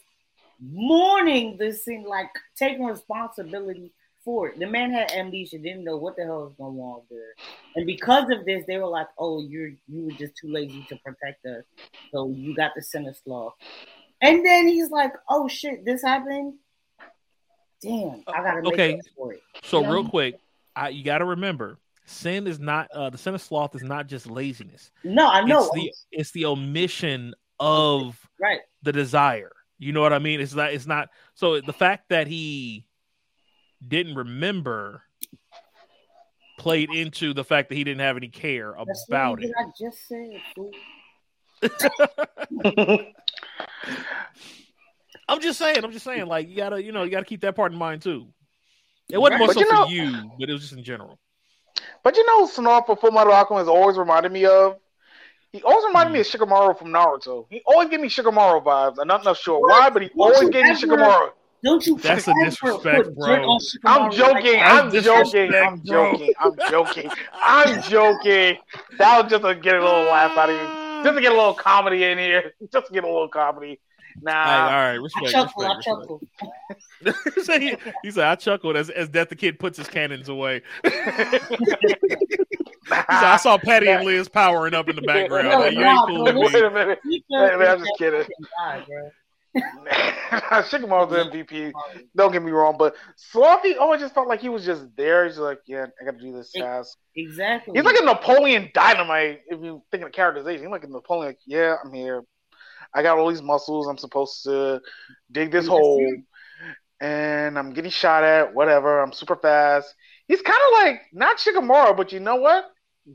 mourning 0.61 1.57
this 1.57 1.83
sin, 1.83 2.05
like 2.07 2.29
taking 2.55 2.85
responsibility 2.85 3.91
for 4.23 4.49
it. 4.49 4.59
The 4.59 4.67
man 4.67 4.91
had 4.91 5.11
amnesia, 5.11 5.57
didn't 5.57 5.83
know 5.83 5.97
what 5.97 6.15
the 6.15 6.23
hell 6.23 6.45
was 6.45 6.53
going 6.57 6.77
on 6.77 7.01
there, 7.09 7.33
and 7.75 7.85
because 7.85 8.29
of 8.29 8.45
this, 8.45 8.63
they 8.67 8.77
were 8.77 8.87
like, 8.87 9.07
"Oh, 9.17 9.41
you're 9.41 9.71
you 9.87 10.05
were 10.05 10.11
just 10.11 10.37
too 10.37 10.49
lazy 10.49 10.85
to 10.87 10.95
protect 11.03 11.45
us, 11.45 11.65
so 12.13 12.29
you 12.29 12.55
got 12.55 12.71
the 12.73 12.81
sinner 12.81 13.13
sloth." 13.13 13.55
And 14.21 14.45
then 14.45 14.69
he's 14.69 14.91
like, 14.91 15.11
"Oh 15.29 15.49
shit, 15.49 15.83
this 15.83 16.01
happened." 16.01 16.53
Damn, 17.83 18.23
I 18.27 18.43
gotta 18.43 18.61
make 18.61 18.73
Okay. 18.73 18.93
up 18.93 18.99
for 19.15 19.33
it. 19.33 19.43
So 19.63 19.81
Yeah. 19.81 19.91
real 19.91 20.05
quick, 20.05 20.39
I, 20.75 20.89
you 20.89 21.03
got 21.03 21.19
to 21.19 21.25
remember, 21.25 21.79
sin 22.05 22.47
is 22.47 22.59
not 22.59 22.89
uh, 22.91 23.09
the 23.09 23.17
sin 23.17 23.35
of 23.35 23.41
sloth 23.41 23.75
is 23.75 23.83
not 23.83 24.07
just 24.07 24.29
laziness. 24.29 24.91
No, 25.03 25.27
I 25.27 25.43
know. 25.43 25.59
It's 25.59 25.71
the 25.71 25.93
it's 26.11 26.31
the 26.31 26.45
omission 26.45 27.33
of 27.59 28.17
right. 28.39 28.61
the 28.81 28.91
desire. 28.91 29.51
You 29.77 29.91
know 29.91 30.01
what 30.01 30.13
I 30.13 30.19
mean? 30.19 30.39
It's 30.39 30.53
not. 30.53 30.73
It's 30.73 30.87
not. 30.87 31.09
So 31.33 31.59
the 31.59 31.73
fact 31.73 32.09
that 32.09 32.27
he 32.27 32.85
didn't 33.85 34.15
remember 34.15 35.03
played 36.57 36.89
into 36.89 37.33
the 37.33 37.43
fact 37.43 37.69
that 37.69 37.75
he 37.75 37.83
didn't 37.83 38.01
have 38.01 38.15
any 38.15 38.29
care 38.29 38.73
That's 38.85 39.05
about 39.09 39.39
what 39.39 39.43
it. 39.43 39.51
I 39.59 39.65
just 39.77 40.07
said. 40.07 40.41
fool. 45.27 45.35
I'm 45.35 45.41
just 45.41 45.59
saying. 45.59 45.83
I'm 45.83 45.91
just 45.91 46.05
saying. 46.05 46.27
Like 46.27 46.49
you 46.49 46.55
gotta, 46.57 46.81
you 46.83 46.91
know, 46.91 47.03
you 47.03 47.11
gotta 47.11 47.25
keep 47.25 47.41
that 47.41 47.55
part 47.55 47.71
in 47.71 47.77
mind 47.77 48.01
too. 48.01 48.27
It 49.09 49.17
wasn't 49.17 49.41
Right. 49.41 49.45
more 49.47 49.53
so 49.53 49.59
you 49.59 49.65
for 49.67 49.73
know- 49.73 49.87
you, 49.87 50.31
but 50.39 50.49
it 50.49 50.53
was 50.53 50.61
just 50.61 50.73
in 50.73 50.83
general. 50.83 51.19
But 52.03 52.17
you 52.17 52.25
know, 52.25 52.45
Snarl 52.45 52.83
for 52.83 52.95
Full 52.95 53.11
Metal 53.11 53.33
Alchemist 53.33 53.67
always 53.67 53.97
reminded 53.97 54.31
me 54.31 54.45
of. 54.45 54.77
He 55.51 55.61
always 55.61 55.85
reminded 55.85 56.13
me 56.13 56.19
hmm. 56.19 56.21
of 56.21 56.49
Shikamaru 56.49 56.77
from 56.79 56.87
Naruto. 56.87 57.45
He 57.49 57.61
always 57.65 57.89
gave 57.89 57.99
me 57.99 58.09
Shikamaru 58.09 58.63
vibes. 58.63 58.97
I'm 58.99 59.07
not, 59.07 59.23
not 59.23 59.37
sure 59.37 59.59
why, 59.59 59.89
but 59.89 60.01
he 60.01 60.09
What? 60.13 60.35
always 60.35 60.49
gave 60.49 60.63
me 60.63 60.71
Shikamaru. 60.71 61.29
Don't 61.63 61.85
you 61.87 61.97
That's 61.97 62.27
a 62.27 62.33
disrespect, 62.43 63.15
bro. 63.15 63.57
I'm 63.85 64.11
joking. 64.11 64.53
like 64.53 64.63
I'm 64.63 64.91
joking. 64.91 64.91
disrespect, 64.91 65.53
I'm 65.55 65.79
bro. 65.79 66.11
joking. 66.11 66.33
I'm 66.39 66.55
joking. 66.69 67.09
I'm 67.33 67.81
joking. 67.83 68.57
That 68.97 69.23
was 69.23 69.31
just 69.31 69.43
to 69.43 69.55
get 69.55 69.75
a 69.75 69.79
little 69.79 70.03
laugh 70.03 70.37
out 70.37 70.49
of 70.49 70.55
you. 70.55 71.03
Just 71.05 71.15
to 71.15 71.21
get 71.21 71.31
a 71.31 71.35
little 71.35 71.53
comedy 71.53 72.03
in 72.03 72.17
here. 72.17 72.53
Just 72.71 72.87
to 72.87 72.93
get 72.93 73.05
a 73.05 73.07
little 73.07 73.29
comedy. 73.29 73.79
Hey, 74.25 74.31
all 74.31 74.33
Nah. 74.33 74.67
right, 74.67 74.89
I 74.91 74.93
respect, 74.93 75.35
I 75.35 75.43
respect, 75.43 75.83
chuckle. 75.83 76.21
So 77.43 77.59
he, 77.59 77.75
he 78.01 78.11
said, 78.11 78.23
"I 78.23 78.35
chuckled 78.35 78.77
as 78.77 78.89
as 78.89 79.09
Death 79.09 79.29
the 79.29 79.35
Kid 79.35 79.59
puts 79.59 79.77
his 79.77 79.87
cannons 79.87 80.29
away." 80.29 80.61
he 80.83 80.89
said, 80.89 81.97
"I 83.09 83.37
saw 83.37 83.57
Patty 83.57 83.89
and 83.89 84.05
Liz 84.05 84.29
powering 84.29 84.73
up 84.73 84.87
in 84.87 84.95
the 84.95 85.01
background. 85.01 85.49
No, 85.49 85.59
Like, 85.59 85.73
you 85.73 85.81
nah, 85.81 85.99
ain't 85.99 86.07
fooling 86.07 86.33
bro. 86.35 86.47
me." 86.47 86.53
Wait 86.53 86.63
a 86.63 86.71
minute. 86.71 86.99
He 87.03 87.23
Hey, 87.29 87.55
man, 87.57 87.67
I'm 87.67 87.79
just 87.79 87.91
kidding. 87.97 88.23
God, 88.57 88.85
bro. 88.87 89.09
Shikamaru's 90.63 91.11
the 91.11 91.29
MVP. 91.29 91.71
Don't 92.15 92.31
get 92.31 92.41
me 92.41 92.51
wrong, 92.51 92.75
but 92.77 92.95
Slothy 93.33 93.77
always 93.79 94.01
just 94.01 94.13
felt 94.15 94.27
like 94.27 94.41
he 94.41 94.49
was 94.49 94.65
just 94.65 94.85
there. 94.95 95.25
He's 95.25 95.37
like, 95.37 95.59
yeah, 95.67 95.85
I 96.01 96.05
got 96.05 96.17
to 96.17 96.23
do 96.23 96.33
this 96.33 96.51
task. 96.51 96.97
Exactly. 97.15 97.73
He's 97.75 97.85
like 97.85 97.99
a 97.99 98.03
Napoleon 98.05 98.71
Dynamite. 98.73 99.41
If 99.47 99.61
you 99.61 99.83
think 99.91 100.03
of 100.03 100.11
characterization, 100.11 100.63
he's 100.63 100.71
like 100.71 100.83
a 100.83 100.87
Napoleon. 100.87 101.29
Like, 101.29 101.39
yeah, 101.45 101.75
I'm 101.83 101.93
here. 101.93 102.23
I 102.95 103.01
got 103.03 103.17
all 103.17 103.29
these 103.29 103.41
muscles. 103.41 103.87
I'm 103.87 103.97
supposed 103.97 104.43
to 104.43 104.81
dig 105.31 105.51
this 105.51 105.67
hole, 105.67 106.05
and 107.01 107.57
I'm 107.57 107.73
getting 107.73 107.91
shot 107.91 108.23
at. 108.23 108.53
Whatever. 108.53 109.01
I'm 109.01 109.11
super 109.13 109.35
fast. 109.35 109.93
He's 110.27 110.41
kind 110.41 110.59
of 110.67 110.73
like 110.83 111.01
not 111.11 111.37
Shikamaru, 111.37 111.97
but 111.97 112.11
you 112.11 112.19
know 112.19 112.35
what? 112.37 112.65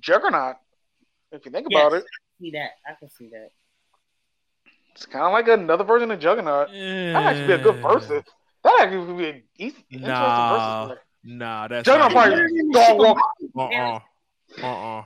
Juggernaut. 0.00 0.56
If 1.32 1.44
you 1.46 1.52
think 1.52 1.66
Yes. 1.70 1.80
about 1.80 1.92
it, 1.98 2.04
see 2.40 2.50
that. 2.52 2.70
I 2.86 2.94
can 2.98 3.08
see 3.10 3.28
that. 3.30 3.50
it's 4.94 5.06
kind 5.06 5.24
of 5.26 5.32
like 5.32 5.48
another 5.48 5.84
version 5.84 6.10
of 6.10 6.18
Juggernaut. 6.20 6.68
That'd 6.68 7.16
actually 7.28 7.46
be 7.46 7.52
a 7.54 7.58
good 7.58 7.82
versus. 7.82 8.22
That 8.64 8.78
actually 8.80 9.06
would 9.06 9.18
be 9.18 9.28
an 9.28 9.42
easy, 9.56 9.84
interesting 9.90 10.08
Nah, 10.08 10.86
versus. 10.88 10.98
nah, 11.24 11.68
that's 11.68 11.86
Juggernaut 11.86 12.12
not 12.14 12.30
probably 12.30 12.48
good. 12.62 12.72
dog 12.72 12.98
walk. 12.98 13.18
Uh-uh. 13.56 14.00
Uh 14.62 14.98
uh 14.98 15.04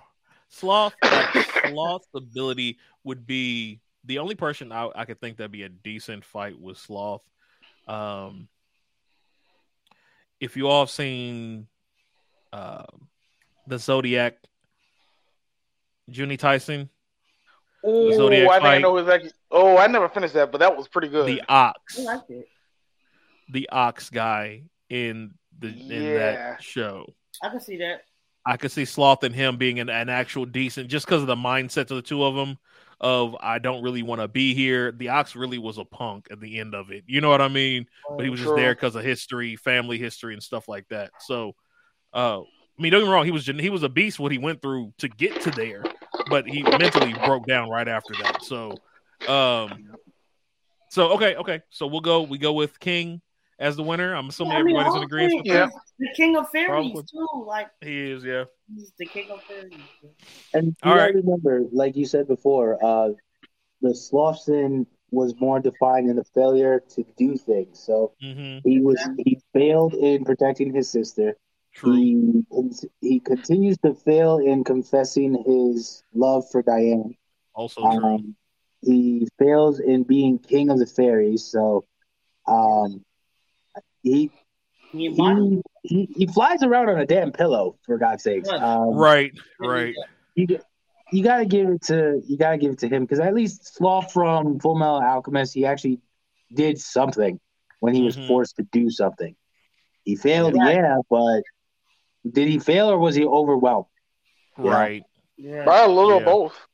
Sloth, 0.48 0.94
like, 1.02 1.26
Sloth's 1.64 2.08
ability 2.14 2.78
would 3.04 3.26
be 3.26 3.80
the 4.04 4.18
only 4.18 4.34
person 4.34 4.72
I, 4.72 4.88
I 4.94 5.04
could 5.04 5.20
think 5.20 5.36
that'd 5.36 5.52
be 5.52 5.62
a 5.62 5.68
decent 5.68 6.24
fight 6.24 6.58
with 6.60 6.78
Sloth. 6.78 7.22
Um, 7.86 8.48
if 10.40 10.56
you 10.56 10.68
all 10.68 10.82
have 10.82 10.90
seen 10.90 11.68
uh, 12.52 12.84
the 13.66 13.78
Zodiac, 13.78 14.38
Juni 16.10 16.38
Taisen, 16.38 16.88
Ooh, 17.86 18.12
Zodiac 18.12 18.48
I 18.48 18.54
think 18.54 18.64
I 18.66 18.78
know 18.78 18.96
exactly. 18.96 19.30
Oh, 19.50 19.76
I 19.76 19.86
never 19.86 20.08
finished 20.08 20.34
that, 20.34 20.52
but 20.52 20.58
that 20.58 20.76
was 20.76 20.88
pretty 20.88 21.08
good. 21.08 21.26
the 21.26 21.42
Ox, 21.48 21.98
I 21.98 22.02
liked 22.02 22.30
it. 22.30 22.46
the 23.50 23.68
Ox 23.70 24.10
guy 24.10 24.62
in 24.88 25.32
the 25.58 25.68
in 25.68 26.14
that 26.14 26.62
show. 26.62 27.06
I 27.42 27.48
can 27.48 27.60
see 27.60 27.76
that. 27.78 28.02
I 28.44 28.56
could 28.56 28.72
see 28.72 28.84
Sloth 28.84 29.22
and 29.22 29.34
him 29.34 29.56
being 29.56 29.78
an, 29.78 29.88
an 29.88 30.08
actual 30.08 30.44
decent, 30.44 30.88
just 30.88 31.06
because 31.06 31.22
of 31.22 31.28
the 31.28 31.36
mindsets 31.36 31.90
of 31.90 31.96
the 31.96 32.02
two 32.02 32.24
of 32.24 32.34
them. 32.34 32.58
Of 33.02 33.34
I 33.40 33.58
don't 33.58 33.82
really 33.82 34.04
want 34.04 34.20
to 34.20 34.28
be 34.28 34.54
here. 34.54 34.92
The 34.92 35.08
Ox 35.08 35.34
really 35.34 35.58
was 35.58 35.76
a 35.76 35.84
punk 35.84 36.28
at 36.30 36.40
the 36.40 36.60
end 36.60 36.72
of 36.72 36.92
it. 36.92 37.02
You 37.08 37.20
know 37.20 37.30
what 37.30 37.40
I 37.40 37.48
mean? 37.48 37.86
But 38.08 38.22
he 38.22 38.30
was 38.30 38.38
just 38.38 38.54
there 38.54 38.76
because 38.76 38.94
of 38.94 39.02
history, 39.02 39.56
family 39.56 39.98
history, 39.98 40.34
and 40.34 40.42
stuff 40.42 40.68
like 40.68 40.86
that. 40.90 41.10
So, 41.18 41.56
uh, 42.14 42.42
I 42.42 42.82
mean, 42.82 42.92
don't 42.92 43.00
get 43.00 43.08
me 43.08 43.12
wrong. 43.12 43.24
He 43.24 43.32
was 43.32 43.44
he 43.44 43.70
was 43.70 43.82
a 43.82 43.88
beast 43.88 44.20
what 44.20 44.30
he 44.30 44.38
went 44.38 44.62
through 44.62 44.92
to 44.98 45.08
get 45.08 45.40
to 45.40 45.50
there, 45.50 45.82
but 46.30 46.46
he 46.46 46.62
mentally 46.62 47.12
broke 47.24 47.44
down 47.44 47.68
right 47.68 47.88
after 47.88 48.14
that. 48.22 48.44
So, 48.44 48.76
um, 49.26 49.96
so 50.88 51.14
okay, 51.14 51.34
okay. 51.34 51.60
So 51.70 51.88
we'll 51.88 52.02
go. 52.02 52.22
We 52.22 52.38
go 52.38 52.52
with 52.52 52.78
King 52.78 53.20
as 53.62 53.76
the 53.76 53.82
winner. 53.82 54.14
I'm 54.14 54.28
assuming 54.28 54.52
I 54.52 54.62
mean, 54.62 54.76
everybody's 54.76 54.94
in 54.94 55.02
agreement. 55.02 55.32
honestly, 55.46 55.52
with 55.52 55.74
Yeah. 55.74 55.80
he's 55.98 56.08
The 56.08 56.14
king 56.14 56.36
of 56.36 56.50
fairies 56.50 56.68
Probably. 56.68 57.02
too. 57.04 57.44
Like? 57.46 57.68
He 57.80 58.10
is. 58.10 58.24
Yeah. 58.24 58.44
he's 58.74 58.92
the 58.98 59.06
king 59.06 59.30
of 59.30 59.40
fairies. 59.48 59.86
And 60.52 60.76
you 60.84 60.92
right. 60.92 61.14
remember, 61.14 61.62
like 61.72 61.96
you 61.96 62.04
said 62.04 62.28
before, 62.28 62.84
uh, 62.84 63.10
the 63.80 63.94
sloth 63.94 64.40
sin 64.40 64.86
was 65.10 65.34
more 65.40 65.60
defined 65.60 66.10
in 66.10 66.16
the 66.16 66.24
failure 66.34 66.82
to 66.90 67.04
do 67.16 67.36
things. 67.36 67.78
So 67.78 68.12
hmm 68.20 68.58
he 68.64 68.80
was 68.80 68.98
he 69.18 69.40
failed 69.52 69.94
in 69.94 70.24
protecting 70.24 70.74
his 70.74 70.90
sister. 70.90 71.36
True. 71.74 71.96
He 71.96 72.44
he 73.00 73.20
continues 73.20 73.78
to 73.78 73.94
fail 73.94 74.38
in 74.38 74.62
confessing 74.64 75.42
his 75.46 76.02
love 76.14 76.44
for 76.50 76.62
Diane. 76.62 77.14
Also 77.54 77.80
true. 77.90 78.04
Um, 78.04 78.36
he 78.82 79.26
fails 79.38 79.80
in 79.80 80.02
being 80.02 80.38
king 80.38 80.70
of 80.70 80.78
the 80.78 80.86
fairies. 80.86 81.44
So 81.44 81.84
um, 82.46 83.04
he 84.02 84.30
He 84.92 85.10
he, 85.10 85.60
he 85.82 86.08
he 86.16 86.26
flies 86.26 86.62
around 86.62 86.88
on 86.90 86.98
a 86.98 87.06
damn 87.06 87.32
pillow 87.32 87.76
for 87.84 87.98
God's 87.98 88.22
sakes. 88.22 88.48
Right. 88.48 88.60
Um, 88.60 88.94
right. 88.94 89.32
Right. 89.58 89.94
you 90.34 90.46
you 91.12 91.22
gotta 91.22 91.44
give 91.46 91.68
it 91.68 91.82
to 91.84 92.20
you 92.26 92.36
gotta 92.36 92.58
give 92.58 92.72
it 92.72 92.78
to 92.80 92.88
him 92.88 93.04
because 93.04 93.20
at 93.20 93.34
least 93.34 93.74
Sloth 93.74 94.12
from 94.12 94.58
Full 94.60 94.74
Metal 94.76 95.00
Alchemist 95.02 95.54
he 95.54 95.64
actually 95.66 96.00
did 96.54 96.78
something 96.78 97.38
when 97.80 97.94
he 97.94 98.02
was 98.02 98.16
Mhm. 98.16 98.26
forced 98.26 98.56
to 98.56 98.62
do 98.64 98.90
something. 98.90 99.34
He 100.04 100.16
failed, 100.16 100.54
Yeah. 100.56 100.70
yeah, 100.70 100.96
but 101.08 101.42
did 102.30 102.48
he 102.48 102.58
fail 102.58 102.90
or 102.90 102.98
was 102.98 103.14
he 103.14 103.24
overwhelmed? 103.24 103.86
Yeah. 104.58 104.70
Right. 104.70 105.02
Yeah. 105.36 105.64
Right, 105.64 105.88
a 105.88 105.92
little 105.92 106.18
Yeah. 106.18 106.24
both. 106.24 106.66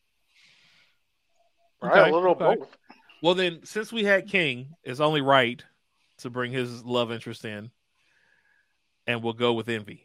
Right, 1.80 1.98
Okay, 2.00 2.10
a 2.10 2.12
little 2.14 2.30
okay. 2.32 2.56
both. 2.56 2.76
Well, 3.22 3.34
then, 3.34 3.64
since 3.64 3.92
we 3.92 4.04
had 4.04 4.28
King, 4.28 4.74
it's 4.84 5.00
only 5.00 5.20
right 5.20 5.64
to 6.18 6.30
bring 6.30 6.52
his 6.52 6.84
love 6.84 7.10
interest 7.12 7.44
in, 7.44 7.70
and 9.06 9.22
we'll 9.22 9.32
go 9.32 9.52
with 9.52 9.68
Envy. 9.68 10.04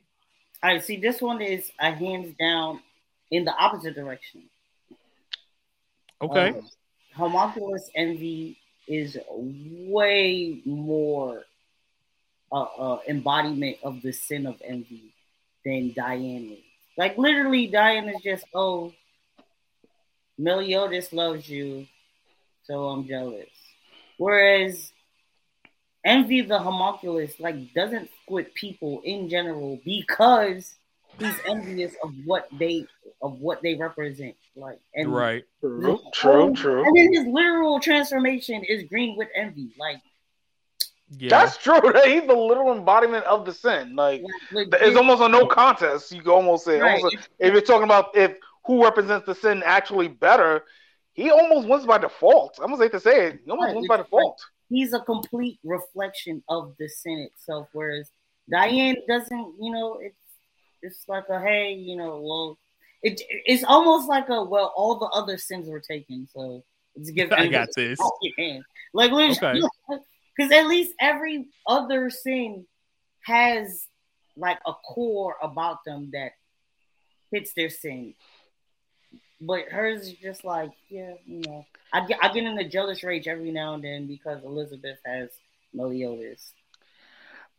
All 0.63 0.69
right, 0.71 0.83
see, 0.83 0.97
this 0.97 1.21
one 1.21 1.41
is 1.41 1.69
a 1.79 1.91
hands 1.91 2.35
down 2.39 2.79
in 3.31 3.43
the 3.43 3.51
opposite 3.51 3.95
direction. 3.95 4.43
Okay. 6.21 6.49
Um, 6.49 6.69
homunculus 7.13 7.89
envy 7.95 8.57
is 8.87 9.17
way 9.29 10.61
more 10.65 11.43
uh, 12.51 12.61
uh, 12.61 12.99
embodiment 13.09 13.77
of 13.83 14.01
the 14.01 14.13
sin 14.13 14.45
of 14.45 14.55
envy 14.63 15.13
than 15.65 15.91
Diane 15.93 16.51
is. 16.53 16.63
Like 16.97 17.17
literally, 17.17 17.67
Diane 17.67 18.07
is 18.07 18.21
just 18.23 18.45
oh, 18.53 18.93
Meliodas 20.37 21.11
loves 21.11 21.49
you, 21.49 21.87
so 22.63 22.85
I'm 22.87 23.05
jealous. 23.05 23.49
Whereas 24.17 24.93
envy, 26.05 26.41
the 26.41 26.59
homunculus, 26.59 27.39
like 27.39 27.73
doesn't 27.73 28.09
quit 28.27 28.53
people 28.53 29.01
in 29.03 29.29
general 29.29 29.79
because 29.85 30.75
he's 31.19 31.35
envious 31.47 31.93
of 32.03 32.13
what 32.25 32.47
they 32.59 32.85
of 33.21 33.39
what 33.39 33.61
they 33.61 33.75
represent. 33.75 34.35
Like 34.55 34.79
and 34.93 35.13
right. 35.13 35.43
True, 35.61 35.99
true, 36.13 36.53
true. 36.53 36.85
and 36.85 36.95
then 36.95 37.13
his 37.13 37.25
literal 37.25 37.79
transformation 37.79 38.63
is 38.63 38.83
green 38.83 39.17
with 39.17 39.29
envy. 39.35 39.69
Like, 39.79 40.01
Yeah. 41.17 41.29
That's 41.29 41.57
true. 41.57 41.81
He's 42.05 42.27
the 42.27 42.35
literal 42.35 42.73
embodiment 42.73 43.25
of 43.25 43.45
the 43.45 43.53
sin. 43.53 43.95
Like 43.95 44.21
like 44.51 44.67
it's 44.73 44.97
almost 44.97 45.21
a 45.21 45.29
no 45.29 45.47
contest. 45.47 46.11
You 46.11 46.21
could 46.21 46.33
almost 46.33 46.65
say. 46.65 46.79
Right. 46.79 46.97
Almost, 46.97 47.29
if 47.39 47.53
you're 47.53 47.61
talking 47.61 47.83
about 47.83 48.15
if 48.15 48.37
who 48.65 48.83
represents 48.83 49.25
the 49.25 49.35
sin 49.35 49.61
actually 49.65 50.07
better, 50.07 50.63
he 51.13 51.29
almost 51.29 51.67
wins 51.67 51.85
by 51.85 51.97
default. 51.97 52.57
I 52.59 52.63
almost 52.63 52.81
hate 52.81 52.91
to 52.91 52.99
say 52.99 53.27
it. 53.27 53.39
He 53.45 53.51
almost 53.51 53.67
Right, 53.67 53.75
wins 53.75 53.87
by 53.87 53.95
it's 53.95 54.03
default. 54.05 54.41
He's 54.73 54.91
a 54.91 54.99
complete 54.99 55.59
reflection 55.63 56.43
of 56.49 56.73
the 56.79 56.89
sin 56.89 57.19
itself. 57.19 57.67
Whereas 57.73 58.09
Diane 58.49 58.97
doesn't, 59.07 59.53
you 59.61 59.71
know, 59.71 59.99
it's 60.01 60.15
it's 60.81 61.07
like 61.07 61.29
a 61.29 61.39
hey, 61.39 61.73
you 61.73 61.95
know, 61.95 62.19
well, 62.21 62.57
it 63.03 63.21
it's 63.45 63.63
almost 63.63 64.09
like 64.09 64.29
a 64.29 64.43
well, 64.43 64.73
all 64.75 64.95
the 64.97 65.05
other 65.05 65.37
sins 65.37 65.69
were 65.69 65.79
taken, 65.79 66.27
so 66.33 66.63
let's 66.95 67.09
give. 67.17 67.31
I 67.31 67.47
got 67.47 67.69
this. 67.75 67.99
Like, 68.95 69.09
because 69.09 70.51
at 70.51 70.67
least 70.67 70.93
every 70.99 71.47
other 71.65 72.11
sin 72.11 72.67
has 73.25 73.87
like 74.37 74.59
a 74.67 74.73
core 74.73 75.35
about 75.41 75.83
them 75.83 76.11
that 76.13 76.33
fits 77.31 77.53
their 77.55 77.69
sin. 77.69 78.13
But 79.45 79.69
hers 79.69 80.07
is 80.07 80.13
just 80.13 80.45
like, 80.45 80.71
yeah, 80.89 81.13
you 81.25 81.41
know, 81.41 81.65
I 81.91 82.05
get 82.05 82.19
I 82.21 82.31
get 82.31 82.43
in 82.43 82.57
a 82.57 82.67
jealous 82.67 83.03
rage 83.03 83.27
every 83.27 83.51
now 83.51 83.73
and 83.73 83.83
then 83.83 84.07
because 84.07 84.43
Elizabeth 84.43 84.97
has 85.05 85.29
Meliodas. 85.73 86.53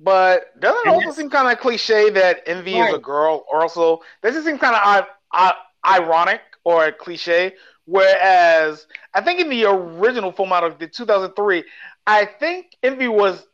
But 0.01 0.59
doesn't 0.61 0.86
it 0.86 0.93
also 0.93 1.12
seem 1.12 1.31
kind 1.31 1.52
of 1.52 1.59
cliche 1.59 2.11
that 2.11 2.43
Envy 2.47 2.73
is 2.73 2.89
a 2.89 2.93
Right. 2.93 3.02
girl? 3.02 3.44
Also, 3.52 4.01
does 4.23 4.35
it 4.35 4.44
seem 4.44 4.59
kind 4.59 4.74
of 4.74 5.06
uh, 5.32 5.52
ironic 5.86 6.40
or 6.65 6.90
cliche? 6.93 7.55
Whereas 7.85 8.86
I 9.12 9.20
think 9.20 9.40
in 9.40 9.51
the 9.51 9.66
original 9.66 10.32
Full 10.32 10.52
of 10.52 10.78
the 10.78 10.89
2003, 10.89 11.65
I 12.06 12.24
think 12.24 12.77
Envy 12.82 13.09
was 13.09 13.47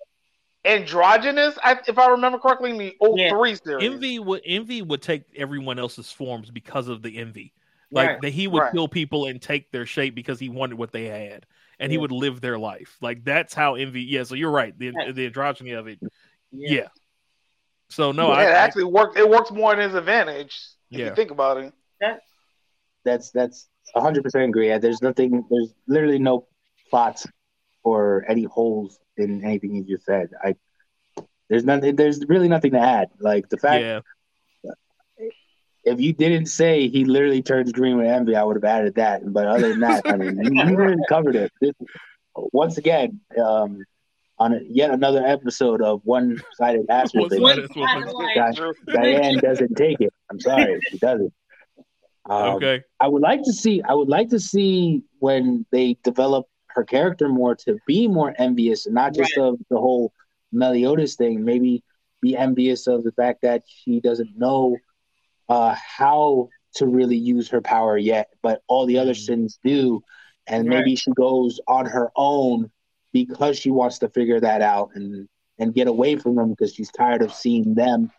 androgynous, 0.64 1.58
I, 1.62 1.78
if 1.88 1.98
I 1.98 2.10
remember 2.10 2.38
correctly, 2.38 2.70
in 2.70 2.78
the 2.78 2.96
03 3.00 3.56
series. 3.56 3.92
Envy 3.92 4.18
would 4.18 4.42
envy 4.44 4.82
would 4.82 5.02
take 5.02 5.24
everyone 5.36 5.78
else's 5.78 6.12
forms 6.12 6.50
because 6.50 6.88
of 6.88 7.02
the 7.02 7.18
envy. 7.18 7.52
Like 7.92 8.08
Right. 8.08 8.22
that 8.22 8.30
he 8.30 8.46
would 8.46 8.60
Right. 8.60 8.72
kill 8.72 8.88
people 8.88 9.26
and 9.26 9.40
take 9.42 9.70
their 9.72 9.86
shape 9.86 10.14
because 10.14 10.38
he 10.38 10.48
wanted 10.48 10.78
what 10.78 10.92
they 10.92 11.06
had. 11.06 11.46
And 11.78 11.90
he 11.90 11.96
would 11.98 12.12
live 12.12 12.40
their 12.40 12.58
life. 12.58 12.96
Like 13.00 13.24
that's 13.24 13.54
how 13.54 13.74
envy 13.74 14.02
yeah, 14.02 14.22
so 14.24 14.34
you're 14.34 14.50
right. 14.50 14.78
The 14.78 14.90
Right. 14.90 15.14
the 15.14 15.30
androgyny 15.30 15.78
of 15.78 15.88
it. 15.88 15.98
Yeah. 16.52 16.88
So 17.88 18.12
no, 18.12 18.28
yeah, 18.28 18.34
I, 18.34 18.42
it 18.42 18.46
I 18.48 18.50
actually 18.52 18.84
worked. 18.84 19.18
It 19.18 19.28
works 19.28 19.50
more 19.50 19.72
in 19.72 19.80
his 19.80 19.94
advantage 19.94 20.54
if 20.90 20.98
Yeah. 20.98 21.06
you 21.08 21.14
think 21.14 21.30
about 21.30 21.56
it. 21.56 21.72
That, 22.00 22.20
That's 23.04 23.30
that's 23.30 23.68
hundred 23.96 24.22
percent 24.22 24.44
agree. 24.44 24.68
Yeah, 24.68 24.78
There's 24.78 25.02
nothing. 25.02 25.44
There's 25.50 25.74
literally 25.86 26.18
no 26.18 26.46
plots 26.90 27.26
or 27.82 28.24
any 28.28 28.44
holes 28.44 28.98
in 29.16 29.42
anything 29.44 29.74
you 29.74 29.84
just 29.84 30.04
said. 30.04 30.30
I 30.44 30.54
there's 31.48 31.64
nothing. 31.64 31.96
There's 31.96 32.24
really 32.26 32.46
nothing 32.48 32.72
to 32.72 32.78
add. 32.78 33.08
Like 33.18 33.48
the 33.48 33.56
fact 33.56 33.82
yeah. 33.82 34.00
If 35.84 36.00
you 36.00 36.12
didn't 36.12 36.46
say 36.46 36.88
he 36.88 37.04
literally 37.04 37.42
turns 37.42 37.72
green 37.72 37.96
with 37.96 38.06
envy, 38.06 38.36
I 38.36 38.42
would 38.44 38.56
have 38.56 38.64
added 38.64 38.94
that. 38.96 39.22
But 39.32 39.46
other 39.46 39.68
than 39.70 39.80
that, 39.80 40.02
I 40.04 40.16
mean, 40.16 40.38
you, 40.42 40.64
you 40.64 40.76
really 40.76 41.02
covered 41.08 41.36
it. 41.36 41.52
This, 41.60 41.72
once 42.34 42.78
again, 42.78 43.20
um, 43.42 43.82
on 44.38 44.54
a, 44.54 44.60
yet 44.68 44.90
another 44.90 45.24
episode 45.24 45.82
of 45.82 46.00
one-sided 46.04 46.86
ass 46.88 47.10
What's 47.14 47.34
whooping, 47.34 47.42
what 47.42 47.56
One 47.56 47.64
is 47.64 47.70
what- 47.76 48.34
sided 48.34 48.58
lie. 48.58 48.72
Di- 48.86 48.92
Diane 48.94 49.38
doesn't 49.38 49.74
take 49.76 50.00
it. 50.00 50.12
I'm 50.30 50.40
sorry, 50.40 50.78
she 50.90 50.98
doesn't. 50.98 51.32
Um, 52.28 52.54
Okay. 52.56 52.82
I 53.00 53.08
would 53.08 53.22
like 53.22 53.42
to 53.44 53.52
see. 53.52 53.82
I 53.82 53.94
would 53.94 54.08
like 54.08 54.28
to 54.30 54.40
see 54.40 55.02
when 55.18 55.66
they 55.72 55.96
develop 56.04 56.46
her 56.68 56.84
character 56.84 57.28
more 57.28 57.54
to 57.56 57.78
be 57.86 58.06
more 58.06 58.34
envious, 58.38 58.86
and 58.86 58.94
not 58.94 59.14
just 59.14 59.36
of 59.36 59.58
the 59.70 59.78
whole 59.78 60.12
Meliodas 60.52 61.16
thing. 61.16 61.44
Maybe 61.44 61.82
be 62.20 62.36
envious 62.36 62.86
of 62.86 63.02
the 63.02 63.12
fact 63.12 63.42
that 63.42 63.62
she 63.66 64.00
doesn't 64.00 64.38
know 64.38 64.76
uh, 65.50 65.76
how 65.76 66.48
to 66.76 66.86
really 66.86 67.18
use 67.18 67.50
her 67.50 67.62
power 67.62 67.98
yet, 67.98 68.30
but 68.42 68.62
all 68.68 68.86
the 68.86 68.98
other 68.98 69.14
Mhm. 69.14 69.26
sins 69.26 69.60
do, 69.64 70.02
and 70.48 70.68
maybe 70.68 70.96
she 70.96 71.12
goes 71.12 71.60
on 71.68 71.86
her 71.86 72.10
own 72.16 72.70
because 73.12 73.58
she 73.58 73.70
wants 73.70 73.98
to 74.00 74.08
figure 74.10 74.40
that 74.40 74.62
out 74.62 74.90
and 74.94 75.28
and 75.58 75.74
get 75.74 75.88
away 75.88 76.16
from 76.16 76.36
them 76.36 76.50
because 76.50 76.74
she's 76.74 76.90
tired 76.92 77.22
of 77.22 77.34
seeing 77.34 77.74
them 77.74 78.12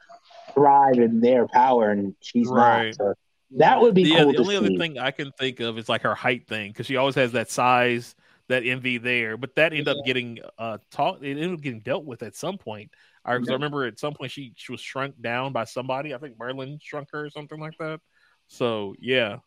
thrive 0.56 1.00
in 1.00 1.22
their 1.22 1.48
power, 1.48 1.92
and 1.92 2.16
she's 2.22 2.52
Right. 2.52 2.92
not. 2.92 2.96
So 2.96 3.14
that 3.58 3.82
would 3.82 3.96
be 3.96 4.06
Yeah, 4.06 4.24
cool 4.24 4.34
the 4.34 4.40
only 4.40 4.56
other 4.58 4.72
thing 4.72 4.98
I 5.00 5.12
can 5.12 5.32
think 5.40 5.60
of 5.60 5.78
is 5.78 5.90
like 5.90 6.02
her 6.04 6.16
height 6.16 6.48
thing 6.48 6.72
because 6.72 6.88
she 6.88 6.98
always 6.98 7.16
has 7.16 7.34
that 7.34 7.50
size, 7.50 8.16
that 8.50 8.66
envy 8.66 8.98
there, 8.98 9.38
but 9.38 9.56
that 9.56 9.74
ended 9.74 9.88
up 9.88 10.04
getting 10.06 10.40
uh 10.58 10.80
taught. 10.92 11.24
It 11.24 11.32
ended 11.32 11.54
up 11.54 11.62
getting 11.62 11.82
dealt 11.82 12.06
with 12.06 12.24
at 12.24 12.36
some 12.36 12.58
point. 12.58 12.92
I, 13.24 13.38
'cause 13.38 13.50
I 13.50 13.54
remember 13.54 13.86
at 13.86 14.00
some 14.00 14.14
point 14.14 14.32
she 14.32 14.54
she 14.56 14.72
was 14.72 14.82
shrunk 14.82 15.22
down 15.22 15.54
by 15.54 15.66
somebody. 15.66 16.14
I 16.14 16.18
think 16.18 16.40
Merlin 16.40 16.80
shrunk 16.82 17.10
her 17.14 17.26
or 17.26 17.30
something 17.30 17.60
like 17.60 17.78
that. 17.80 18.00
So 18.48 18.96
yeah, 19.00 19.38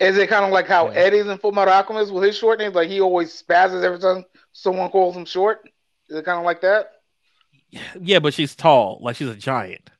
Is 0.00 0.16
it 0.16 0.28
kind 0.28 0.44
of 0.44 0.52
like 0.52 0.66
how 0.66 0.90
Yeah. 0.90 0.94
Eddie's 1.00 1.26
in 1.26 1.38
Full 1.38 1.52
Metal 1.52 1.74
Alchemist 1.74 2.12
with 2.12 2.24
his 2.24 2.36
short 2.36 2.58
names? 2.58 2.74
Like 2.74 2.88
he 2.88 3.00
always 3.00 3.42
spazzes 3.42 3.82
every 3.82 3.98
time 3.98 4.24
someone 4.52 4.90
calls 4.90 5.16
him 5.16 5.24
short. 5.24 5.68
Is 6.08 6.16
it 6.16 6.24
kind 6.24 6.38
of 6.38 6.44
like 6.44 6.60
that? 6.62 6.92
yeah, 8.00 8.18
but 8.18 8.32
she's 8.34 8.54
tall, 8.54 8.98
like 9.02 9.16
she's 9.16 9.28
a 9.28 9.34
giant. 9.36 9.90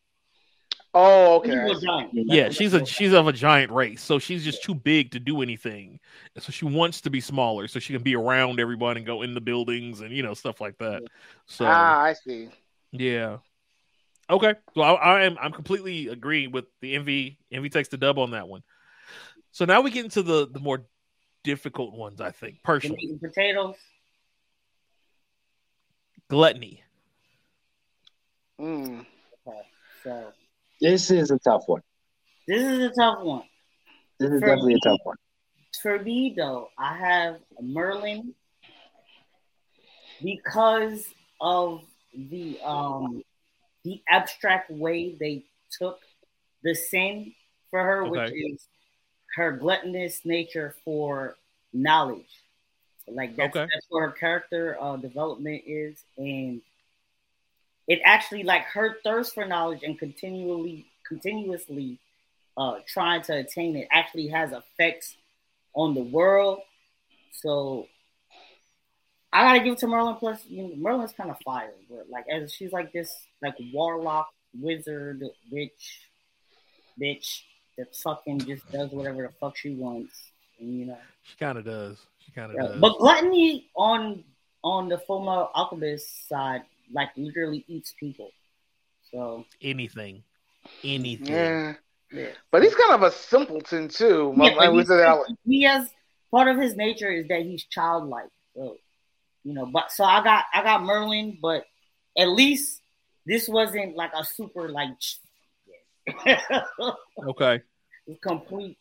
Oh, 0.94 1.36
okay. 1.36 1.51
He's 1.51 1.59
I 1.59 1.66
a 1.69 1.81
giant. 1.81 2.10
Yeah, 2.15 2.51
she's 2.51 2.73
a 2.74 2.85
she's 2.85 3.12
of 3.12 3.27
a 3.27 3.32
giant 3.32 3.70
race, 3.73 4.02
so 4.02 4.19
she's 4.19 4.43
just 4.44 4.62
too 4.62 4.74
big 4.74 5.10
to 5.12 5.20
do 5.20 5.43
anything. 5.43 6.01
And 6.35 6.43
So 6.43 6.51
she 6.51 6.65
wants 6.65 7.01
to 7.02 7.10
be 7.10 7.20
smaller, 7.20 7.69
so 7.69 7.78
she 7.78 7.93
can 7.93 8.02
be 8.02 8.16
around 8.16 8.59
everyone 8.59 8.97
and 8.97 9.05
go 9.05 9.23
in 9.23 9.35
the 9.35 9.40
buildings 9.40 10.01
and 10.01 10.12
you 10.12 10.23
know 10.23 10.35
stuff 10.35 10.60
like 10.60 10.78
that. 10.78 11.02
So 11.47 11.66
Ah, 11.66 12.01
I 12.01 12.15
see. 12.15 12.48
yeah, 12.93 13.39
okay. 14.31 14.55
So 14.74 14.81
I, 14.81 14.94
I 14.94 15.24
am 15.24 15.36
I'm 15.40 15.52
completely 15.52 16.09
agreeing 16.09 16.52
with 16.52 16.65
the 16.81 16.94
envy. 16.94 17.39
Envy 17.52 17.69
takes 17.69 17.89
the 17.89 17.98
dub 17.98 18.19
on 18.19 18.31
that 18.31 18.48
one. 18.48 18.62
So 19.52 19.65
now 19.65 19.81
we 19.82 19.90
get 19.90 20.05
into 20.05 20.23
the 20.23 20.48
the 20.51 20.60
more 20.60 20.86
difficult 21.44 21.94
ones. 21.94 22.20
I 22.20 22.31
think 22.31 22.62
personally, 22.65 22.98
meat 23.02 23.20
potatoes. 23.20 23.77
gluttony. 26.28 26.82
Mm. 28.60 29.06
Okay, 29.47 29.60
so 30.02 30.32
This 30.80 31.10
is 31.10 31.30
a 31.30 31.38
tough 31.38 31.62
one. 31.66 31.82
this 32.46 32.62
is 32.62 32.78
a 32.86 32.90
tough 32.90 33.22
one. 33.22 33.42
This 34.18 34.30
is 34.30 34.40
For 34.40 34.46
definitely 34.46 34.74
me- 34.74 34.80
a 34.84 34.88
tough 34.88 35.00
one. 35.05 35.16
For 35.82 35.98
me 36.02 36.34
though, 36.36 36.70
I 36.78 36.96
have 36.96 37.36
Merlin 37.60 38.34
because 40.22 41.05
of 41.40 41.82
the 42.14 42.59
um 42.64 43.22
the 43.84 44.02
abstract 44.09 44.70
way 44.70 45.14
they 45.14 45.44
took 45.78 46.00
the 46.62 46.74
sin 46.74 47.32
for 47.70 47.82
her, 47.82 48.05
which 48.05 48.32
is 48.32 48.66
her 49.36 49.52
gluttonous 49.52 50.24
nature 50.24 50.74
for 50.84 51.36
knowledge. 51.72 52.42
Like 53.06 53.36
that's, 53.36 53.56
Okay. 53.56 53.66
that's 53.72 53.86
where 53.88 54.09
her 54.09 54.12
character 54.12 54.76
uh, 54.80 54.96
development 54.96 55.62
is, 55.66 56.02
and 56.16 56.60
it 57.89 58.01
actually 58.05 58.44
like 58.44 58.62
her 58.65 58.98
thirst 59.02 59.35
for 59.35 59.47
knowledge 59.47 59.82
and 59.82 59.98
continually 59.98 60.86
continuously 61.06 61.98
uh, 62.56 62.74
trying 62.86 63.23
to 63.23 63.35
attain 63.35 63.77
it 63.77 63.89
actually 63.90 64.28
has 64.28 64.52
effects 64.52 65.16
on 65.74 65.94
the 65.94 66.02
world. 66.02 66.60
So 67.32 67.86
I 69.32 69.43
gotta 69.44 69.65
give 69.65 69.73
it 69.74 69.78
to 69.78 69.86
Merlin. 69.86 70.16
Plus, 70.16 70.44
you 70.47 70.62
know, 70.62 70.77
Merlin's 70.77 71.12
kind 71.12 71.31
of 71.31 71.36
fire, 71.44 71.73
but 71.89 72.10
like 72.10 72.27
as 72.28 72.52
she's 72.52 72.73
like 72.73 72.93
this 72.93 73.10
like 73.43 73.55
warlock, 73.73 74.28
wizard, 74.55 75.23
witch, 75.51 76.02
bitch 77.01 77.43
that 77.78 77.94
fucking 77.94 78.40
just 78.40 78.70
does 78.73 78.90
whatever 78.90 79.23
the 79.23 79.32
fuck 79.40 79.56
she 79.56 79.70
wants, 79.70 80.31
and 80.59 80.78
you 80.78 80.86
know. 80.86 80.98
She 81.23 81.36
kind 81.36 81.56
of 81.56 81.65
does. 81.65 81.98
She 82.24 82.32
kind 82.32 82.51
of 82.51 82.56
Yeah, 82.56 82.69
does. 82.73 82.81
But 82.81 82.98
gluttony 82.98 83.70
on 83.77 84.24
on 84.65 84.89
the 84.89 84.98
former 84.98 85.47
Alchemist 85.55 86.28
side, 86.28 86.62
like 86.93 87.10
literally 87.16 87.65
eats 87.69 87.94
people. 87.98 88.31
So 89.12 89.44
anything, 89.62 90.23
anything. 90.85 91.27
Yeah. 91.27 91.74
yeah. 92.12 92.27
But 92.51 92.62
he's 92.62 92.74
kind 92.74 92.93
of 92.94 93.02
a 93.02 93.10
simpleton 93.10 93.89
too. 93.89 94.35
Yeah, 94.36 94.43
Like 94.43 94.56
but 94.56 94.73
we 94.73 94.78
he's- 94.78 94.89
said, 94.89 95.16
he 95.47 95.62
has 95.62 95.89
part 96.31 96.48
of 96.48 96.59
his 96.59 96.77
nature 96.77 97.10
is 97.10 97.27
that 97.28 97.43
he's 97.43 97.65
childlike. 97.65 98.28
So 98.55 98.77
you 99.44 99.55
know, 99.55 99.66
but 99.66 99.90
so 99.90 100.05
I 100.05 100.23
got 100.23 100.44
I 100.52 100.62
got 100.62 100.82
Merlin, 100.82 101.39
but 101.40 101.65
at 102.19 102.28
least 102.28 102.82
this 103.24 103.48
wasn't 103.48 103.97
like 103.97 104.10
a 104.15 104.24
super 104.24 104.69
like 104.69 104.90
Okay. 107.28 107.60
it's 108.06 108.20
complete. 108.23 108.78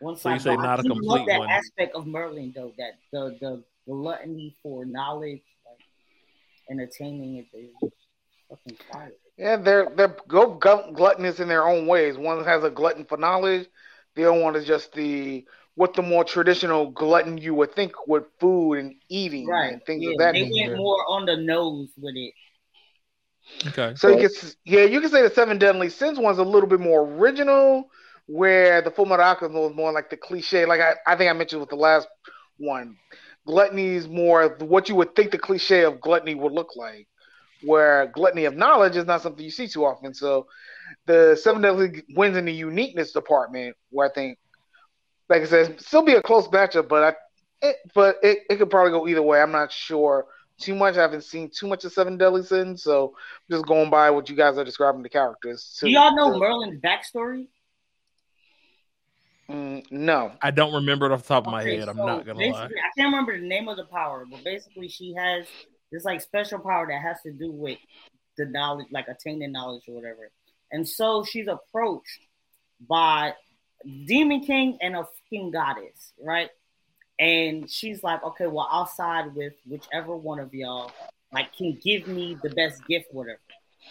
One 0.00 0.16
So 0.16 0.30
you 0.30 0.38
say 0.38 0.56
not 0.56 0.80
a 0.80 0.82
do 0.82 0.88
love 0.90 0.98
complete 0.98 1.26
that 1.32 1.38
one. 1.40 1.50
aspect 1.50 1.94
of 1.94 2.06
Merlin 2.06 2.52
though, 2.54 2.72
that 2.78 2.92
the 3.12 3.36
the 3.40 3.62
gluttony 3.86 4.56
for 4.62 4.84
knowledge 4.84 5.42
like, 6.78 6.88
if 6.88 6.94
attaining 7.00 7.36
it 7.36 7.56
is 7.56 7.90
fucking 8.48 8.78
fire. 8.92 9.12
Yeah, 9.36 9.56
they're 9.56 9.88
they're 9.96 10.16
go 10.28 10.54
gluttonous 10.56 11.40
in 11.40 11.48
their 11.48 11.66
own 11.66 11.86
ways. 11.86 12.16
One 12.18 12.44
has 12.44 12.64
a 12.64 12.70
glutton 12.70 13.04
for 13.04 13.16
knowledge. 13.16 13.68
The 14.16 14.30
other 14.30 14.40
one 14.40 14.56
is 14.56 14.66
just 14.66 14.92
the 14.92 15.44
what 15.74 15.94
the 15.94 16.02
more 16.02 16.24
traditional 16.24 16.90
glutton 16.90 17.38
you 17.38 17.54
would 17.54 17.74
think 17.74 18.06
with 18.06 18.24
food 18.38 18.74
and 18.74 18.94
eating 19.08 19.46
Right. 19.46 19.72
and 19.72 19.84
things 19.84 20.02
yeah, 20.04 20.10
of 20.12 20.18
that 20.18 20.34
they 20.34 20.42
nature. 20.42 20.70
went 20.70 20.76
more 20.76 21.04
on 21.08 21.26
the 21.26 21.36
nose 21.36 21.88
with 21.96 22.16
it. 22.16 22.34
Okay. 23.68 23.94
So 23.96 24.08
you 24.08 24.28
can, 24.28 24.50
yeah, 24.64 24.84
you 24.84 25.00
can 25.00 25.10
say 25.10 25.22
the 25.22 25.30
seven 25.30 25.58
deadly 25.58 25.88
sins 25.88 26.18
one's 26.18 26.38
a 26.38 26.42
little 26.42 26.68
bit 26.68 26.80
more 26.80 27.02
original, 27.02 27.90
where 28.26 28.82
the 28.82 28.90
Full 28.90 29.06
Metal 29.06 29.24
Alchemist 29.24 29.54
was 29.54 29.74
more 29.74 29.92
like 29.92 30.10
the 30.10 30.16
cliche. 30.16 30.66
Like 30.66 30.80
I, 30.80 30.94
I 31.06 31.16
think 31.16 31.30
I 31.30 31.32
mentioned 31.32 31.60
with 31.60 31.70
the 31.70 31.76
last 31.76 32.08
one, 32.58 32.96
gluttony 33.46 33.88
is 33.88 34.08
more 34.08 34.56
what 34.60 34.88
you 34.88 34.94
would 34.96 35.14
think 35.14 35.30
the 35.30 35.38
cliche 35.38 35.84
of 35.84 36.00
gluttony 36.00 36.34
would 36.34 36.52
look 36.52 36.76
like. 36.76 37.06
Where 37.62 38.06
gluttony 38.06 38.46
of 38.46 38.56
knowledge 38.56 38.96
is 38.96 39.04
not 39.04 39.20
something 39.20 39.44
you 39.44 39.50
see 39.50 39.68
too 39.68 39.84
often. 39.84 40.14
So 40.14 40.46
the 41.06 41.38
seven 41.40 41.60
deadly 41.60 42.02
wins 42.16 42.36
in 42.36 42.46
the 42.46 42.52
uniqueness 42.52 43.12
department, 43.12 43.76
where 43.90 44.08
I 44.08 44.12
think, 44.12 44.38
like 45.28 45.42
I 45.42 45.46
said, 45.46 45.80
still 45.80 46.02
be 46.02 46.14
a 46.14 46.22
close 46.22 46.48
matchup, 46.48 46.88
but 46.88 47.02
I, 47.02 47.66
it, 47.66 47.76
but 47.94 48.16
it, 48.22 48.38
it 48.48 48.56
could 48.56 48.70
probably 48.70 48.92
go 48.92 49.06
either 49.06 49.22
way. 49.22 49.42
I'm 49.42 49.52
not 49.52 49.70
sure 49.70 50.26
too 50.58 50.74
much. 50.74 50.96
I 50.96 51.02
haven't 51.02 51.24
seen 51.24 51.50
too 51.54 51.66
much 51.66 51.84
of 51.84 51.92
Seven 51.92 52.16
Deadly 52.16 52.42
Sins, 52.42 52.82
so 52.82 53.14
just 53.50 53.66
going 53.66 53.90
by 53.90 54.10
what 54.10 54.30
you 54.30 54.36
guys 54.36 54.56
are 54.56 54.64
describing 54.64 55.02
the 55.02 55.08
characters. 55.08 55.78
Do 55.80 55.88
y'all 55.88 56.14
know 56.14 56.38
Merlin's 56.38 56.80
backstory? 56.80 57.48
Mm, 59.50 59.90
no. 59.90 60.32
I 60.40 60.50
don't 60.50 60.72
remember 60.72 61.06
it 61.06 61.12
off 61.12 61.22
the 61.22 61.28
top 61.28 61.46
of 61.46 61.52
my 61.52 61.62
Okay, 61.62 61.78
head. 61.78 61.88
I'm 61.88 61.96
so 61.96 62.06
not 62.06 62.24
gonna 62.24 62.46
lie. 62.46 62.64
I 62.66 62.68
can't 62.96 63.12
remember 63.12 63.38
the 63.38 63.46
name 63.46 63.68
of 63.68 63.76
the 63.76 63.84
power, 63.84 64.24
but 64.30 64.44
basically, 64.44 64.88
she 64.88 65.14
has 65.14 65.46
this 65.90 66.04
like 66.04 66.20
special 66.20 66.60
power 66.60 66.86
that 66.86 67.02
has 67.02 67.20
to 67.22 67.32
do 67.32 67.50
with 67.50 67.78
the 68.38 68.46
knowledge, 68.46 68.86
like 68.92 69.08
attaining 69.08 69.52
knowledge 69.52 69.82
or 69.88 69.94
whatever. 69.94 70.30
And 70.70 70.88
so 70.88 71.24
she's 71.24 71.48
approached 71.48 72.20
by 72.88 73.34
Demon 74.06 74.40
King 74.40 74.78
and 74.80 74.94
a 74.94 75.04
fucking 75.04 75.50
goddess, 75.50 76.12
right? 76.22 76.50
And 77.18 77.68
she's 77.68 78.02
like, 78.02 78.22
okay, 78.22 78.46
well, 78.46 78.68
I'll 78.70 78.86
side 78.86 79.34
with 79.34 79.54
whichever 79.66 80.16
one 80.16 80.38
of 80.38 80.54
y'all 80.54 80.92
like 81.32 81.54
can 81.56 81.78
give 81.82 82.06
me 82.06 82.36
the 82.42 82.50
best 82.50 82.86
gift, 82.86 83.06
whatever. 83.12 83.40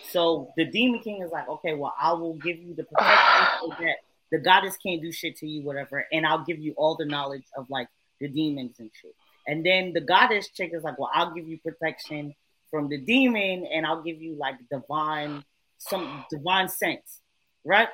So 0.10 0.52
the 0.56 0.65
Demon 0.65 1.02
King 1.02 1.22
is 1.22 1.31
like, 1.31 1.48
okay, 1.48 1.73
well, 1.73 1.94
I 1.99 2.14
will 2.14 2.36
give 2.36 2.57
you 2.57 2.73
the 2.73 2.84
protection 2.84 3.48
so 3.61 3.69
that 3.80 3.98
the 4.32 4.38
goddess 4.38 4.78
can't 4.78 5.02
do 5.02 5.12
shit 5.12 5.38
to 5.38 5.48
you, 5.48 5.64
whatever, 5.64 6.06
and 6.12 6.26
I'll 6.26 6.44
give 6.44 6.60
you 6.60 6.74
all 6.78 6.96
the 6.96 7.06
knowledge 7.06 7.46
of 7.58 7.70
like 7.70 7.88
the 8.20 8.28
demons 8.28 8.80
and 8.80 8.92
shit. 8.94 9.16
And 9.48 9.66
then 9.66 9.94
the 9.94 10.02
goddess 10.02 10.50
chick 10.50 10.72
is 10.74 10.84
like, 10.84 11.00
well, 11.00 11.10
I'll 11.14 11.34
give 11.34 11.48
you 11.48 11.58
protection 11.60 12.36
from 12.70 12.88
the 12.88 12.98
demon, 12.98 13.66
and 13.74 13.86
I'll 13.86 14.04
give 14.04 14.22
you 14.22 14.36
like 14.36 14.56
divine, 14.72 15.44
some 15.80 16.26
divine 16.30 16.70
sense, 16.70 17.22
right? 17.66 17.88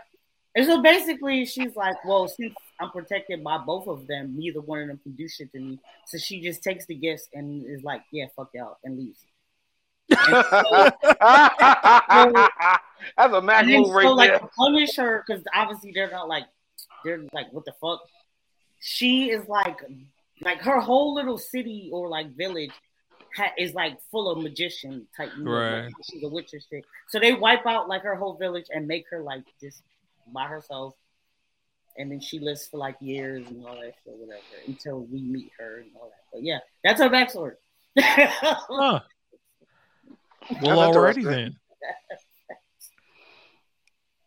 And 0.55 0.65
so 0.65 0.81
basically, 0.81 1.45
she's 1.45 1.75
like, 1.75 2.03
well, 2.05 2.27
since 2.27 2.53
I'm 2.79 2.89
protected 2.89 3.43
by 3.43 3.57
both 3.57 3.87
of 3.87 4.07
them, 4.07 4.35
neither 4.37 4.61
one 4.61 4.81
of 4.81 4.87
them 4.87 4.99
can 5.03 5.13
do 5.13 5.27
shit 5.27 5.51
to 5.51 5.59
me. 5.59 5.79
So 6.07 6.17
she 6.17 6.41
just 6.41 6.63
takes 6.63 6.85
the 6.85 6.95
gifts 6.95 7.27
and 7.33 7.65
is 7.65 7.83
like, 7.83 8.01
yeah, 8.11 8.25
fuck 8.35 8.49
y'all, 8.53 8.77
and 8.83 8.97
leaves. 8.97 9.25
That's 10.09 10.23
a 13.33 13.41
Mac 13.41 13.63
And 13.63 13.71
then 13.71 13.81
move 13.81 14.01
so 14.01 14.13
like 14.13 14.31
there. 14.31 14.49
punish 14.57 14.95
her 14.97 15.23
because 15.25 15.43
obviously 15.53 15.91
they're 15.93 16.09
not 16.11 16.27
like 16.27 16.45
they're 17.03 17.23
like 17.33 17.51
what 17.51 17.65
the 17.65 17.73
fuck. 17.81 18.01
She 18.79 19.29
is 19.31 19.47
like 19.47 19.79
like 20.41 20.59
her 20.61 20.79
whole 20.79 21.13
little 21.13 21.37
city 21.37 21.89
or 21.93 22.09
like 22.09 22.35
village 22.35 22.71
ha- 23.37 23.53
is 23.57 23.73
like 23.73 23.97
full 24.11 24.29
of 24.29 24.41
magician 24.43 25.07
type. 25.15 25.31
You 25.37 25.49
Right. 25.49 25.85
like, 25.85 25.93
she's 26.09 26.23
a 26.23 26.27
witch 26.27 26.49
and 26.53 26.61
shit. 26.69 26.83
So 27.09 27.19
they 27.19 27.33
wipe 27.33 27.65
out 27.65 27.87
like 27.87 28.01
her 28.03 28.15
whole 28.15 28.35
village 28.35 28.65
and 28.73 28.87
make 28.87 29.05
her 29.11 29.21
like 29.21 29.43
just 29.61 29.81
by 30.33 30.45
herself. 30.45 30.95
And 31.97 32.11
then 32.11 32.19
she 32.19 32.39
lives 32.39 32.67
for 32.67 32.77
like 32.77 32.97
years 32.99 33.47
and 33.47 33.65
all 33.65 33.75
that 33.75 33.93
shit, 34.03 34.13
whatever, 34.17 34.41
until 34.67 35.05
we 35.05 35.21
meet 35.21 35.51
her 35.57 35.77
and 35.77 35.89
all 35.95 36.09
that. 36.09 36.23
But 36.33 36.43
yeah, 36.43 36.59
that's 36.83 36.99
her 37.01 37.09
backstory. 37.09 37.53
Huh. 37.97 38.99
Well, 40.61 40.79
already 40.79 41.23
alrighty 41.23 41.29
then. 41.29 41.55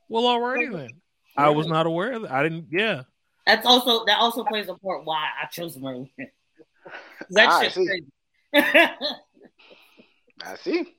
Well, 0.08 0.26
already 0.26 0.68
then. 0.68 0.88
I 1.36 1.50
was 1.50 1.66
not 1.66 1.86
aware 1.86 2.12
of 2.12 2.22
that. 2.22 2.32
I 2.32 2.42
didn't. 2.42 2.66
Yeah. 2.70 3.02
That's 3.46 3.64
also 3.64 4.04
that 4.06 4.18
also 4.18 4.44
plays 4.44 4.68
a 4.68 4.74
part 4.74 5.04
why 5.04 5.28
I 5.42 5.46
chose 5.46 5.76
Merlin. 5.76 6.10
That 7.30 7.48
Ah, 7.48 7.58
I 7.58 7.68
see. 7.68 7.86
crazy. 7.86 8.06
I 10.42 10.56
see. 10.56 10.94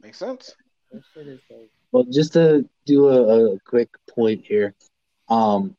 Makes 0.00 0.18
sense. 0.18 0.54
That 0.92 1.02
shit 1.12 1.26
is 1.26 1.40
crazy. 1.48 1.70
Well, 1.90 2.04
just 2.04 2.34
to 2.34 2.68
do 2.86 3.08
a, 3.08 3.54
a 3.54 3.60
quick 3.60 3.88
point 4.08 4.44
here, 4.44 4.74
um, 5.28 5.76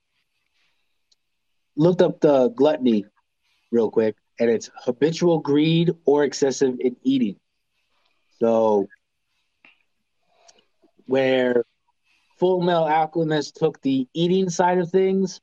looked 1.77 2.01
up 2.01 2.19
the 2.19 2.49
gluttony 2.49 3.05
real 3.71 3.89
quick, 3.89 4.15
and 4.39 4.49
it's 4.49 4.69
habitual 4.75 5.39
greed 5.39 5.93
or 6.05 6.23
excessive 6.25 6.75
in 6.79 6.97
eating. 7.03 7.37
So, 8.39 8.87
where 11.05 11.63
Full 12.37 12.61
Metal 12.61 12.85
Alchemist 12.85 13.55
took 13.55 13.81
the 13.81 14.07
eating 14.13 14.49
side 14.49 14.77
of 14.77 14.89
things, 14.89 15.39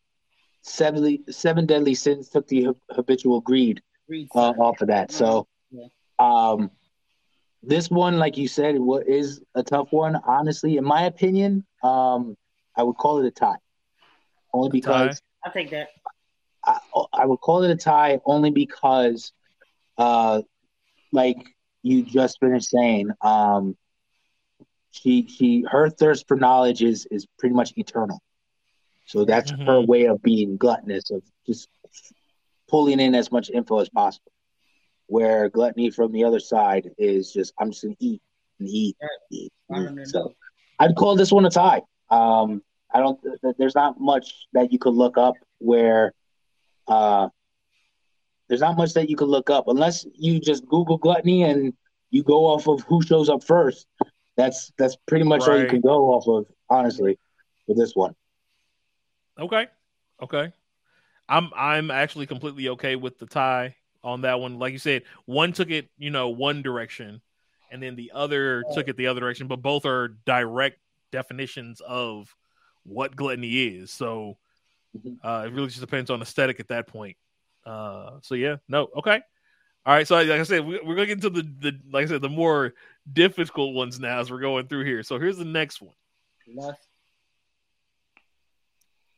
seven, 0.62 1.24
seven 1.30 1.66
Deadly 1.66 1.94
Sins 1.94 2.28
took 2.28 2.46
the 2.48 2.68
habitual 2.90 3.40
greed 3.40 3.80
Greed 4.06 4.28
uh, 4.34 4.50
off 4.50 4.80
of 4.80 4.88
that. 4.88 5.10
So, 5.12 5.46
Yeah. 5.70 5.86
um, 6.18 6.70
this 7.62 7.90
one, 7.90 8.18
like 8.18 8.36
you 8.36 8.48
said, 8.48 8.78
what 8.78 9.06
is 9.08 9.40
a 9.54 9.62
tough 9.62 9.92
one. 9.92 10.16
Honestly, 10.16 10.76
in 10.76 10.84
my 10.84 11.04
opinion, 11.04 11.64
um, 11.82 12.36
I 12.76 12.82
would 12.82 12.96
call 12.96 13.20
it 13.20 13.26
a 13.26 13.30
tie. 13.30 13.56
Only 14.52 14.70
because 14.70 15.22
I'll 15.44 15.52
take 15.52 15.70
that. 15.70 15.88
I, 16.64 16.78
I 17.12 17.26
would 17.26 17.40
call 17.40 17.62
it 17.62 17.70
a 17.70 17.76
tie 17.76 18.20
only 18.24 18.50
because, 18.50 19.32
uh, 19.96 20.42
like 21.12 21.51
you 21.82 22.02
just 22.02 22.38
finished 22.40 22.70
saying, 22.70 23.10
um, 23.22 23.76
she 24.90 25.26
she 25.26 25.64
her 25.70 25.88
thirst 25.88 26.26
for 26.28 26.36
knowledge 26.36 26.82
is 26.82 27.06
is 27.10 27.26
pretty 27.38 27.54
much 27.54 27.72
eternal. 27.76 28.20
So 29.06 29.24
that's 29.24 29.50
her 29.66 29.80
Mhm. 29.80 29.86
way 29.86 30.04
of 30.04 30.22
being 30.22 30.56
gluttonous 30.56 31.10
of 31.10 31.22
just 31.46 31.68
pulling 32.68 33.00
in 33.00 33.14
as 33.14 33.32
much 33.32 33.50
info 33.50 33.78
as 33.80 33.88
possible. 33.88 34.30
Where 35.06 35.48
gluttony 35.48 35.90
from 35.90 36.12
the 36.12 36.24
other 36.24 36.40
side 36.40 36.90
is 36.98 37.32
just 37.32 37.52
I'm 37.58 37.70
just 37.70 37.82
gonna 37.82 37.96
eat 37.98 38.22
and 38.58 38.68
eat, 38.68 38.96
Right. 39.00 39.10
eat, 39.30 39.52
don't 39.70 39.98
eat. 40.00 40.06
So 40.08 40.34
I'd 40.78 40.94
call 40.96 41.16
this 41.16 41.32
one 41.32 41.44
a 41.44 41.50
tie. 41.50 41.82
Um, 42.10 42.62
I 42.94 43.00
don't. 43.00 43.20
th- 43.22 43.40
th- 43.40 43.56
There's 43.58 43.74
not 43.74 43.98
much 44.00 44.46
that 44.52 44.72
you 44.72 44.78
could 44.78 44.94
look 44.94 45.16
up 45.18 45.34
where, 45.58 46.12
uh, 46.86 47.28
there's 48.52 48.60
not 48.60 48.76
much 48.76 48.92
that 48.92 49.08
you 49.08 49.16
can 49.16 49.28
look 49.28 49.48
up 49.48 49.66
unless 49.68 50.04
you 50.12 50.38
just 50.38 50.66
Google 50.66 50.98
gluttony 50.98 51.44
and 51.44 51.72
you 52.10 52.22
go 52.22 52.44
off 52.44 52.68
of 52.68 52.82
who 52.82 53.00
shows 53.00 53.30
up 53.30 53.42
first. 53.42 53.86
That's 54.36 54.70
that's 54.76 54.94
pretty 55.08 55.24
much 55.24 55.40
all 55.40 55.58
you 55.58 55.66
can 55.66 55.80
go 55.80 56.12
off 56.12 56.28
of, 56.28 56.44
honestly, 56.68 57.18
with 57.66 57.78
this 57.78 57.96
one. 57.96 58.14
Okay. 59.40 59.68
Okay. 60.22 60.52
I'm 61.30 61.50
I'm 61.56 61.90
actually 61.90 62.26
completely 62.26 62.68
okay 62.68 62.94
with 62.94 63.18
the 63.18 63.24
tie 63.24 63.74
on 64.04 64.20
that 64.20 64.38
one. 64.38 64.58
Like 64.58 64.74
you 64.74 64.78
said, 64.78 65.04
one 65.24 65.54
took 65.54 65.70
it, 65.70 65.88
you 65.96 66.10
know, 66.10 66.28
one 66.28 66.60
direction, 66.60 67.22
and 67.70 67.82
then 67.82 67.96
the 67.96 68.12
other 68.14 68.64
took 68.74 68.86
it 68.86 68.98
the 68.98 69.06
other 69.06 69.20
direction, 69.20 69.46
but 69.46 69.62
both 69.62 69.86
are 69.86 70.08
direct 70.26 70.78
definitions 71.10 71.80
of 71.80 72.36
what 72.82 73.16
gluttony 73.16 73.68
is. 73.68 73.90
So 73.90 74.36
Mhm. 74.94 75.16
uh, 75.24 75.46
it 75.46 75.54
really 75.54 75.68
just 75.68 75.80
depends 75.80 76.10
on 76.10 76.20
aesthetic 76.20 76.60
at 76.60 76.68
that 76.68 76.86
point. 76.86 77.16
Uh, 77.64 78.18
so 78.22 78.34
yeah, 78.34 78.56
no, 78.68 78.88
okay. 78.96 79.20
All 79.84 79.94
right, 79.94 80.06
so 80.06 80.14
like 80.14 80.30
I 80.30 80.42
said, 80.44 80.64
we, 80.64 80.78
we're 80.78 80.94
going 80.94 81.08
to 81.08 81.14
get 81.16 81.24
into 81.24 81.30
the, 81.30 81.42
the 81.58 81.78
like 81.90 82.04
I 82.04 82.08
said, 82.08 82.22
the 82.22 82.28
more 82.28 82.74
difficult 83.12 83.74
ones 83.74 83.98
now 83.98 84.20
as 84.20 84.30
we're 84.30 84.40
going 84.40 84.68
through 84.68 84.84
here. 84.84 85.02
So 85.02 85.18
here's 85.18 85.38
the 85.38 85.44
next 85.44 85.82
one. 85.82 85.94
Lust. 86.54 86.80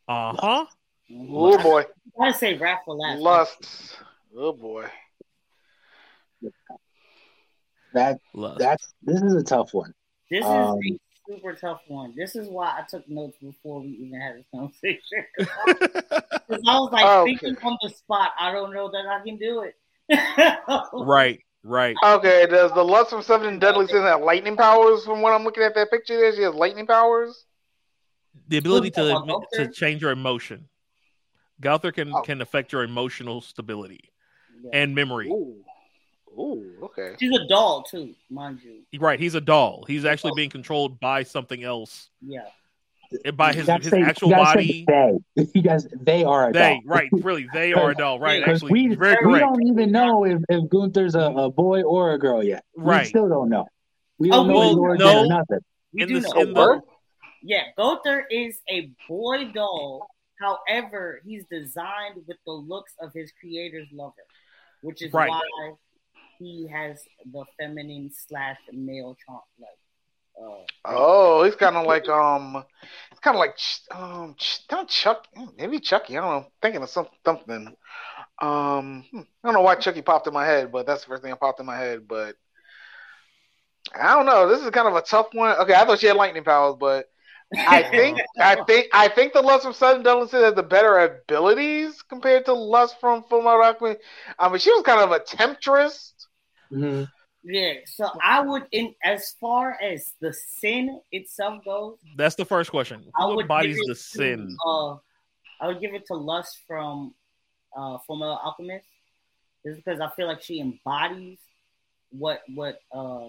Uh 0.08 0.34
huh. 0.38 0.66
Oh 1.12 1.62
boy, 1.62 1.80
I 1.82 1.86
gotta 2.18 2.34
say 2.34 2.56
rap 2.56 2.82
for 2.84 2.94
last. 2.94 3.20
lust. 3.20 3.98
Oh 4.36 4.52
boy. 4.52 4.86
That 7.94 8.18
Lust. 8.34 8.58
that's 8.58 8.94
this 9.02 9.22
is 9.22 9.34
a 9.34 9.42
tough 9.42 9.72
one. 9.72 9.94
This 10.30 10.40
is 10.40 10.50
Um, 10.50 10.78
a 10.78 10.98
super 11.28 11.54
tough 11.54 11.80
one. 11.88 12.14
This 12.16 12.36
is 12.36 12.48
why 12.48 12.66
I 12.78 12.84
took 12.88 13.08
notes 13.08 13.36
before 13.40 13.80
we 13.80 13.88
even 13.88 14.20
had 14.20 14.36
this 14.36 14.46
conversation. 14.54 15.24
Because 16.46 16.62
I 16.68 16.78
was 16.78 16.92
like 16.92 17.06
Okay. 17.06 17.30
thinking 17.40 17.56
on 17.64 17.78
the 17.80 17.88
spot. 17.88 18.32
I 18.38 18.52
don't 18.52 18.74
know 18.74 18.90
that 18.90 19.06
I 19.06 19.24
can 19.24 19.38
do 19.38 19.62
it. 19.62 19.74
right. 20.92 21.40
Right. 21.62 21.96
Okay, 22.04 22.46
does 22.46 22.70
the 22.74 22.84
lust 22.84 23.08
from 23.08 23.22
seven 23.22 23.58
deadly 23.58 23.86
sins 23.86 24.02
have 24.02 24.20
lightning 24.20 24.54
powers? 24.54 25.06
From 25.06 25.22
what 25.22 25.32
I'm 25.32 25.42
looking 25.44 25.62
at 25.62 25.74
that 25.74 25.90
picture, 25.90 26.18
there 26.18 26.34
she 26.36 26.42
has 26.42 26.54
lightning 26.54 26.86
powers. 26.86 27.46
the 28.48 28.58
ability 28.58 28.90
to 28.90 29.22
Gowther? 29.26 29.46
to 29.54 29.72
change 29.72 30.02
your 30.02 30.10
emotion. 30.10 30.68
Gowther 31.62 31.92
can 31.92 32.12
Oh. 32.14 32.20
can 32.20 32.42
affect 32.42 32.72
your 32.72 32.82
emotional 32.82 33.40
stability 33.40 34.10
Yeah. 34.62 34.70
and 34.74 34.94
memory. 34.94 35.28
Ooh, 35.30 35.64
ooh, 36.38 36.72
okay. 36.82 37.14
She's 37.18 37.32
a 37.36 37.46
doll 37.48 37.82
too, 37.82 38.14
mind 38.30 38.60
you. 38.62 39.00
Right, 39.00 39.18
he's 39.20 39.34
a 39.34 39.40
doll. 39.40 39.84
He's 39.86 40.04
actually 40.04 40.32
being 40.36 40.50
controlled 40.50 41.00
by 41.00 41.22
something 41.22 41.62
else, 41.62 42.10
Yeah. 42.20 42.46
eh, 43.24 43.30
by 43.30 43.52
his 43.52 43.66
his 43.68 43.90
say- 43.90 44.02
actual 44.02 44.30
you 44.30 44.34
body. 44.36 44.84
they. 44.86 45.46
You 45.54 45.62
guys, 45.62 45.86
they 46.00 46.24
are 46.24 46.48
a 46.50 46.52
They 46.52 46.74
doll. 46.74 46.80
right, 46.86 47.08
really, 47.12 47.46
they 47.52 47.72
are 47.72 47.90
a 47.90 47.94
doll. 48.02 48.18
Right, 48.18 48.40
Because 48.44 48.62
actually, 48.62 48.88
we, 48.88 48.96
we 48.96 49.38
don't 49.38 49.66
even 49.66 49.90
know 49.92 50.24
if, 50.24 50.40
if 50.48 50.68
Gowther's 50.70 51.14
a, 51.14 51.20
a 51.20 51.50
boy 51.50 51.82
or 51.82 52.12
a 52.14 52.18
girl 52.18 52.42
yet. 52.42 52.64
Right. 52.76 53.02
We 53.02 53.08
still 53.08 53.28
don't 53.28 53.48
know. 53.48 53.66
We 54.18 54.30
Oh, 54.30 54.44
don't 54.44 54.48
know 54.48 54.54
well, 54.80 54.94
no. 54.96 55.20
or 55.20 55.26
nothing. 55.26 55.58
We 55.92 56.02
In 56.02 56.08
do 56.08 56.20
the- 56.20 56.28
know. 56.28 56.40
in 56.40 56.52
the- 56.54 56.80
Yeah, 57.42 57.62
Gowther 57.76 58.26
is 58.30 58.60
a 58.68 58.90
boy 59.08 59.50
doll. 59.52 60.06
However, 60.40 61.20
he's 61.24 61.44
designed 61.50 62.16
with 62.26 62.36
the 62.44 62.52
looks 62.52 62.92
of 63.00 63.12
his 63.12 63.32
creator's 63.40 63.86
lover, 63.92 64.14
which 64.82 65.00
is 65.02 65.12
Right. 65.12 65.28
why 65.30 65.40
he 66.38 66.68
has 66.68 67.02
the 67.24 67.44
feminine 67.58 68.10
slash 68.12 68.58
male 68.72 69.16
charm. 69.26 69.40
Like, 69.58 69.78
uh, 70.42 70.64
Oh, 70.84 71.44
he's 71.44 71.56
kind 71.56 71.76
of 71.76 71.86
like 71.86 72.08
um, 72.08 72.62
it's 73.10 73.20
kind 73.20 73.36
of 73.36 73.40
like 73.40 73.56
um, 73.90 74.34
Ch- 74.38 74.60
not 74.70 74.88
Chuck, 74.88 75.26
maybe 75.56 75.80
Chucky. 75.80 76.18
I 76.18 76.20
don't 76.20 76.42
know. 76.42 76.50
Thinking 76.60 76.82
of 76.82 76.90
some, 76.90 77.08
something. 77.24 77.74
Um, 78.42 79.04
hmm, 79.10 79.20
I 79.20 79.24
don't 79.44 79.54
know 79.54 79.62
why 79.62 79.76
Chucky 79.76 80.02
popped 80.02 80.26
in 80.26 80.34
my 80.34 80.46
head, 80.46 80.72
but 80.72 80.86
that's 80.86 81.02
the 81.02 81.08
first 81.08 81.22
thing 81.22 81.30
that 81.30 81.40
popped 81.40 81.60
in 81.60 81.66
my 81.66 81.78
head. 81.78 82.08
But 82.08 82.36
I 83.94 84.14
don't 84.14 84.26
know. 84.26 84.48
This 84.48 84.62
is 84.62 84.70
kind 84.70 84.88
of 84.88 84.94
a 84.96 85.02
tough 85.02 85.28
one. 85.32 85.56
Okay, 85.58 85.74
I 85.74 85.84
thought 85.84 86.00
she 86.00 86.06
had 86.06 86.16
lightning 86.16 86.44
powers, 86.44 86.76
but 86.78 87.06
I 87.66 87.82
think 87.84 88.18
I 88.40 88.56
think 88.66 88.88
I 88.92 89.08
think 89.08 89.32
the 89.32 89.42
Lust 89.42 89.64
from 89.64 89.74
Sudden 89.74 90.02
Deadly 90.02 90.28
has 90.32 90.54
the 90.54 90.62
better 90.62 90.98
abilities 90.98 92.02
compared 92.02 92.46
to 92.46 92.54
Lust 92.54 92.98
from 93.00 93.24
Full 93.24 93.42
Metal 93.42 93.62
Alchemist. 93.62 94.00
I 94.38 94.48
mean, 94.48 94.58
she 94.58 94.70
was 94.72 94.82
kind 94.84 95.00
of 95.00 95.12
a 95.12 95.20
temptress. 95.20 96.13
Mhm. 96.72 97.08
yeah. 97.42 97.74
So 97.86 98.08
I 98.22 98.40
would, 98.40 98.66
in 98.72 98.94
as 99.02 99.32
far 99.40 99.76
as 99.80 100.12
the 100.20 100.32
sin 100.32 101.00
itself 101.12 101.64
goes, 101.64 101.98
That's 102.16 102.34
the 102.34 102.44
first 102.44 102.70
question. 102.70 103.04
I 103.16 103.22
Who 103.26 103.36
would 103.36 103.42
embodies 103.42 103.78
the 103.86 103.94
to, 103.94 103.94
sin? 103.94 104.56
Uh, 104.66 104.94
I 105.60 105.68
would 105.68 105.80
give 105.80 105.94
it 105.94 106.06
to 106.06 106.14
Lust 106.14 106.58
from 106.66 107.14
uh, 107.76 107.98
Fullmetal 108.08 108.38
Alchemist, 108.44 108.86
just 109.64 109.76
because 109.84 110.00
I 110.00 110.08
feel 110.10 110.26
like 110.26 110.42
she 110.42 110.60
embodies 110.60 111.38
what 112.10 112.42
what 112.54 112.80
uh, 112.92 113.28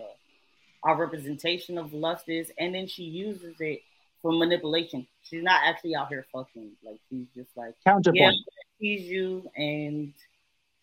our 0.83 0.95
representation 0.97 1.77
of 1.77 1.93
lust 1.93 2.29
is, 2.29 2.51
and 2.59 2.73
then 2.75 2.87
she 2.87 3.03
uses 3.03 3.55
it 3.59 3.81
for 4.21 4.31
manipulation. 4.31 5.07
She's 5.23 5.43
not 5.43 5.61
actually 5.63 5.95
out 5.95 6.09
here 6.09 6.25
fucking. 6.31 6.71
Like 6.83 6.99
she's 7.09 7.25
just 7.35 7.49
like, 7.55 7.73
Counterpoint. 7.83 8.19
gonna 8.19 8.35
tease 8.79 9.07
you 9.07 9.49
and 9.55 10.13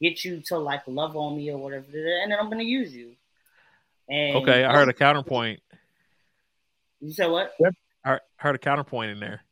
get 0.02 0.24
you 0.24 0.40
to 0.46 0.58
like 0.58 0.82
love 0.86 1.16
on 1.16 1.36
me 1.36 1.50
or 1.50 1.58
whatever, 1.58 1.86
and 1.94 2.32
then 2.32 2.38
I'm 2.38 2.50
gonna 2.50 2.62
use 2.64 2.92
you. 2.94 3.12
And 4.08 4.36
Okay, 4.38 4.64
I 4.64 4.72
heard 4.72 4.88
a 4.88 4.92
counterpoint. 4.92 5.60
You 7.00 7.12
said 7.12 7.26
what? 7.30 7.54
I 7.64 7.70
heard- 8.10 8.20
heard 8.36 8.54
a 8.56 8.58
counterpoint 8.58 9.12
in 9.12 9.20
there. 9.20 9.42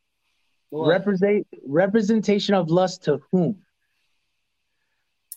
What? 0.71 0.89
Represent 0.89 1.47
representation 1.67 2.55
of 2.55 2.71
lust 2.71 3.05
to 3.05 3.21
whom? 3.31 3.63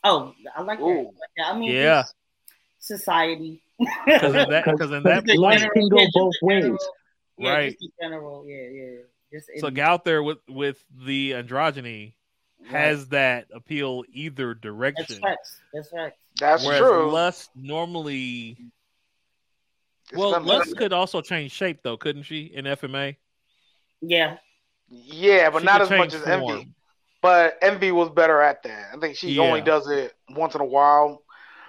Oh, 0.04 0.34
I 0.56 0.62
like 0.62 0.80
that. 0.80 0.86
I, 0.86 0.90
Ooh. 0.90 1.12
that. 1.38 1.48
I 1.48 1.58
mean, 1.58 1.72
Yeah. 1.72 2.04
society. 2.80 3.62
Because 4.06 4.36
in 4.36 4.50
that, 4.50 4.66
because 4.72 4.92
in 4.92 5.04
that 5.04 5.24
Because 5.24 5.40
lust 5.40 5.60
point, 5.62 5.74
can 5.74 5.90
go 5.90 6.00
Yeah, 6.02 6.08
both 6.14 6.34
in 6.42 6.50
general. 6.50 6.72
ways. 6.72 6.80
Yeah, 7.38 7.50
Right. 7.52 7.72
Just 7.80 7.92
general, 8.02 8.46
yeah, 8.48 8.68
yeah. 8.70 8.98
Just 9.32 9.50
in, 9.50 9.60
so 9.60 9.82
out 9.82 10.04
there 10.06 10.22
with 10.22 10.38
with 10.48 10.84
the 10.92 11.32
androgyny 11.32 12.04
right. 12.04 12.14
Has 12.70 13.08
that 13.10 13.48
appeal 13.54 14.04
either 14.12 14.54
that's 14.54 14.62
direction. 14.62 15.22
That's 15.74 15.92
right. 15.94 16.14
That's 16.40 16.66
Whereas 16.66 16.80
true. 16.80 17.12
lust 17.12 17.50
normally, 17.56 18.58
It's 20.10 20.18
well, 20.18 20.34
feminine. 20.34 20.58
lust 20.60 20.78
could 20.78 20.94
also 20.94 21.22
change 21.22 21.52
shape 21.52 21.80
though, 21.84 21.98
couldn't 21.98 22.24
she? 22.24 22.44
In 22.54 22.66
FMA, 22.66 23.16
Yeah, 24.02 24.38
yeah, 24.90 25.50
but 25.50 25.60
She 25.60 25.66
not 25.66 25.82
as 25.82 25.90
much 25.90 26.12
change 26.12 26.14
as 26.16 26.28
Envy. 26.28 26.70
But 27.22 27.58
Envy 27.62 27.92
was 27.92 28.10
better 28.10 28.42
at 28.42 28.64
that. 28.64 28.94
I 28.94 29.00
think 29.00 29.16
she 29.16 29.32
Yeah. 29.34 29.44
only 29.44 29.62
does 29.62 29.90
it 29.90 30.14
once 30.30 30.56
in 30.56 30.62
a 30.62 30.66
while. 30.66 31.24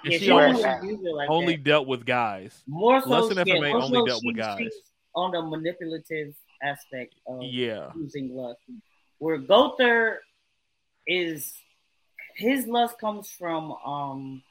Yeah. 0.04 0.18
she 0.18 0.24
She 0.26 0.30
only- 0.30 0.46
only 0.46 0.64
only, 0.64 0.88
use 0.88 1.00
it 1.04 1.14
like 1.14 1.30
only 1.30 1.56
dealt 1.56 1.86
with 1.86 2.04
guys. 2.04 2.62
More 2.66 3.00
so, 3.00 3.08
Lust 3.08 3.30
and 3.36 3.46
yeah, 3.46 3.54
FMA 3.54 3.70
more 3.72 3.82
only 3.82 3.98
so 4.00 4.06
dealt 4.06 4.22
with 4.24 4.36
guys. 4.36 4.70
on 5.14 5.30
the 5.30 5.40
manipulative 5.42 6.34
aspect 6.62 7.14
of 7.26 7.42
Yeah, 7.42 7.90
using 7.96 8.34
lust. 8.36 8.60
Where 9.18 9.38
Gowther 9.38 10.20
is 11.06 11.52
his 12.36 12.66
lust 12.66 12.98
comes 12.98 13.30
from 13.30 13.72
um 13.84 14.42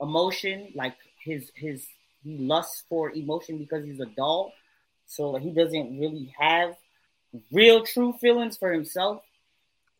emotion, 0.00 0.72
like 0.74 0.96
his 1.22 1.50
his 1.54 1.86
he 2.22 2.36
lusts 2.38 2.84
for 2.88 3.10
emotion 3.12 3.58
because 3.58 3.84
he's 3.84 4.00
a 4.00 4.06
doll, 4.06 4.52
so 5.06 5.36
he 5.36 5.50
doesn't 5.50 5.98
really 5.98 6.34
have 6.38 6.76
real 7.52 7.84
true 7.84 8.12
feelings 8.20 8.56
for 8.56 8.72
himself 8.72 9.22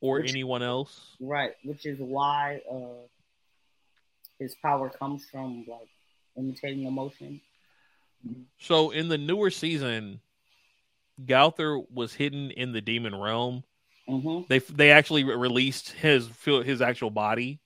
or 0.01 0.21
Which- 0.21 0.31
anyone 0.31 0.63
else. 0.63 1.17
Right, 1.21 1.53
which 1.65 1.87
is 1.87 1.99
why 1.99 2.63
uh 2.71 3.07
his 4.39 4.55
power 4.63 4.89
comes 4.89 5.27
from 5.31 5.67
like 5.69 5.89
imitating 6.37 6.87
emotion. 6.87 7.41
So 8.59 8.91
in 8.91 9.09
the 9.09 9.19
newer 9.19 9.51
season, 9.51 10.21
Gowther 11.25 11.79
was 11.79 12.15
hidden 12.15 12.51
in 12.51 12.73
the 12.73 12.81
demon 12.81 13.15
realm. 13.15 13.65
Mm-hmm. 14.09 14.43
They 14.49 14.59
they 14.59 14.91
actually 14.91 15.25
released 15.25 15.91
his 15.91 16.29
his 16.45 16.83
actual 16.83 17.11
body. 17.11 17.61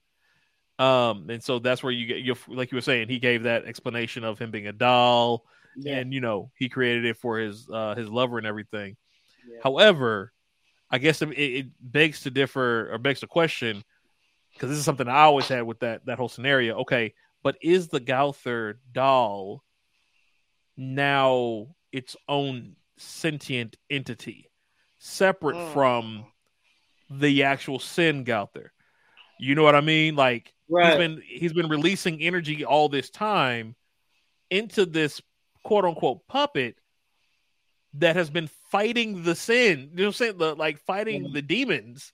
Um, 0.77 1.29
and 1.29 1.41
so 1.41 1.59
that's 1.59 1.81
where 1.81 1.91
you 1.91 2.05
get 2.05 2.17
you 2.17 2.35
like 2.47 2.71
you 2.71 2.75
were 2.75 2.81
saying, 2.81 3.07
he 3.07 3.19
gave 3.19 3.43
that 3.43 3.65
explanation 3.65 4.23
of 4.23 4.37
him 4.37 4.51
being 4.51 4.67
a 4.67 4.73
doll, 4.73 5.45
Yeah, 5.77 5.97
and 5.97 6.13
you 6.13 6.21
know 6.21 6.51
he 6.57 6.69
created 6.69 7.05
it 7.05 7.17
for 7.17 7.37
his 7.39 7.67
uh 7.71 7.95
his 7.95 8.09
lover 8.09 8.37
and 8.37 8.45
everything. 8.45 8.97
yeah. 9.49 9.59
However, 9.63 10.33
I 10.91 10.97
guess 10.97 11.21
it, 11.21 11.29
it 11.29 11.67
begs 11.79 12.21
to 12.23 12.29
differ 12.31 12.91
or 12.93 12.97
begs 12.97 13.21
to 13.21 13.27
question 13.27 13.83
because 14.53 14.69
this 14.69 14.77
is 14.79 14.85
something 14.85 15.07
I 15.07 15.21
always 15.21 15.47
had 15.47 15.63
with 15.63 15.79
that 15.79 16.05
that 16.05 16.17
whole 16.17 16.29
scenario. 16.29 16.79
Okay, 16.79 17.13
but 17.41 17.55
is 17.61 17.87
the 17.87 17.99
Gowther 18.01 18.79
doll 18.91 19.63
now 20.77 21.67
its 21.91 22.15
own 22.27 22.75
sentient 22.97 23.77
entity, 23.89 24.44
separate 25.05 25.55
Mm. 25.55 25.73
from 25.73 26.25
the 27.09 27.43
actual 27.43 27.79
sin 27.79 28.23
Gowther? 28.23 28.71
You 29.39 29.55
know 29.55 29.63
what 29.63 29.75
I 29.75 29.81
mean? 29.81 30.15
Like 30.15 30.53
he's 30.67 30.75
right. 30.75 30.97
been 30.97 31.21
he's 31.25 31.53
been 31.53 31.69
releasing 31.69 32.21
energy 32.21 32.65
all 32.65 32.89
this 32.89 33.09
time 33.09 33.75
into 34.49 34.85
this 34.85 35.21
quote 35.63 35.85
unquote 35.85 36.27
puppet 36.27 36.77
that 37.95 38.15
has 38.15 38.29
been 38.29 38.49
fighting 38.71 39.23
the 39.23 39.35
sin. 39.35 39.89
You 39.91 39.97
know 39.97 40.03
what 40.03 40.07
I'm 40.07 40.13
saying? 40.13 40.37
The 40.37 40.55
like 40.55 40.79
fighting 40.79 41.25
Yeah. 41.25 41.31
the 41.33 41.41
demons. 41.41 42.11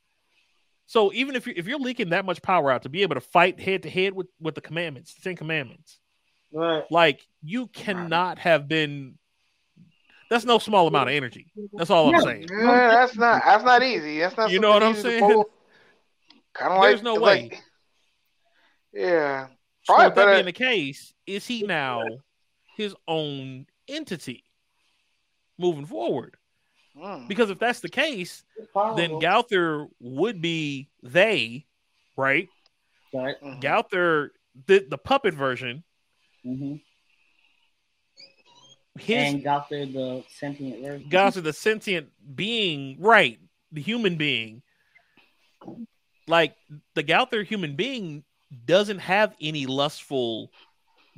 So 0.85 1.13
even 1.13 1.35
if 1.35 1.47
you 1.47 1.53
if 1.55 1.67
you're 1.67 1.79
leaking 1.79 2.09
that 2.09 2.25
much 2.25 2.41
power 2.41 2.71
out 2.71 2.83
to 2.83 2.89
be 2.89 3.01
able 3.03 3.15
to 3.15 3.21
fight 3.21 3.59
head 3.59 3.83
to 3.83 3.89
head 3.89 4.13
with 4.13 4.27
with 4.39 4.55
the 4.55 4.61
commandments, 4.61 5.13
the 5.13 5.21
Ten 5.21 5.35
Commandments, 5.37 5.99
right. 6.51 6.83
like 6.91 7.25
you 7.41 7.67
cannot 7.67 8.39
have 8.39 8.67
been. 8.67 9.17
That's 10.31 10.45
no 10.45 10.59
small 10.59 10.87
amount 10.87 11.09
of 11.09 11.15
energy. 11.15 11.51
That's 11.73 11.89
all 11.89 12.15
I'm 12.15 12.21
saying. 12.21 12.47
Yeah, 12.49 12.87
that's 12.87 13.17
not 13.17 13.43
that's 13.43 13.65
not 13.65 13.83
easy. 13.83 14.19
That's 14.19 14.37
not 14.37 14.49
You 14.49 14.59
know 14.61 14.69
what 14.69 14.81
I'm 14.81 14.95
saying? 14.95 15.19
Kind 16.53 16.71
of 16.73 16.79
like 16.79 16.89
There's 16.91 17.03
no 17.03 17.15
like, 17.15 17.51
way. 17.51 17.59
yeah. 18.93 19.47
So 19.83 19.93
Probably 19.93 20.05
with 20.07 20.15
that 20.15 20.21
better- 20.21 20.33
being 20.35 20.45
the 20.45 20.53
case, 20.53 21.13
is 21.27 21.45
he 21.45 21.63
now 21.63 22.03
his 22.77 22.95
own 23.09 23.65
entity 23.89 24.45
moving 25.57 25.85
forward? 25.85 26.37
Mm. 26.97 27.27
Because 27.27 27.49
if 27.49 27.59
that's 27.59 27.81
the 27.81 27.89
case, 27.89 28.43
then 28.57 28.67
powerful. 28.73 29.19
Gowther 29.19 29.87
would 29.99 30.41
be 30.41 30.87
they, 31.03 31.65
right? 32.15 32.47
right. 33.13 33.35
Mhm. 33.43 33.59
Gowther, 33.59 34.31
the 34.67 34.85
the 34.89 34.97
puppet 34.97 35.33
version, 35.33 35.83
Mm-hmm. 36.45 36.75
His 38.99 39.33
And 39.33 39.43
the 39.43 40.23
sentient 40.27 40.83
version. 40.83 41.09
Gowther, 41.09 41.41
the 41.41 41.53
sentient 41.53 42.09
being, 42.35 42.97
right? 42.99 43.39
The 43.71 43.81
human 43.81 44.17
being, 44.17 44.61
like 46.27 46.55
the 46.93 47.03
Gowther 47.03 47.43
human 47.43 47.75
being, 47.75 48.23
doesn't 48.65 48.99
have 48.99 49.33
any 49.39 49.65
lustful 49.65 50.51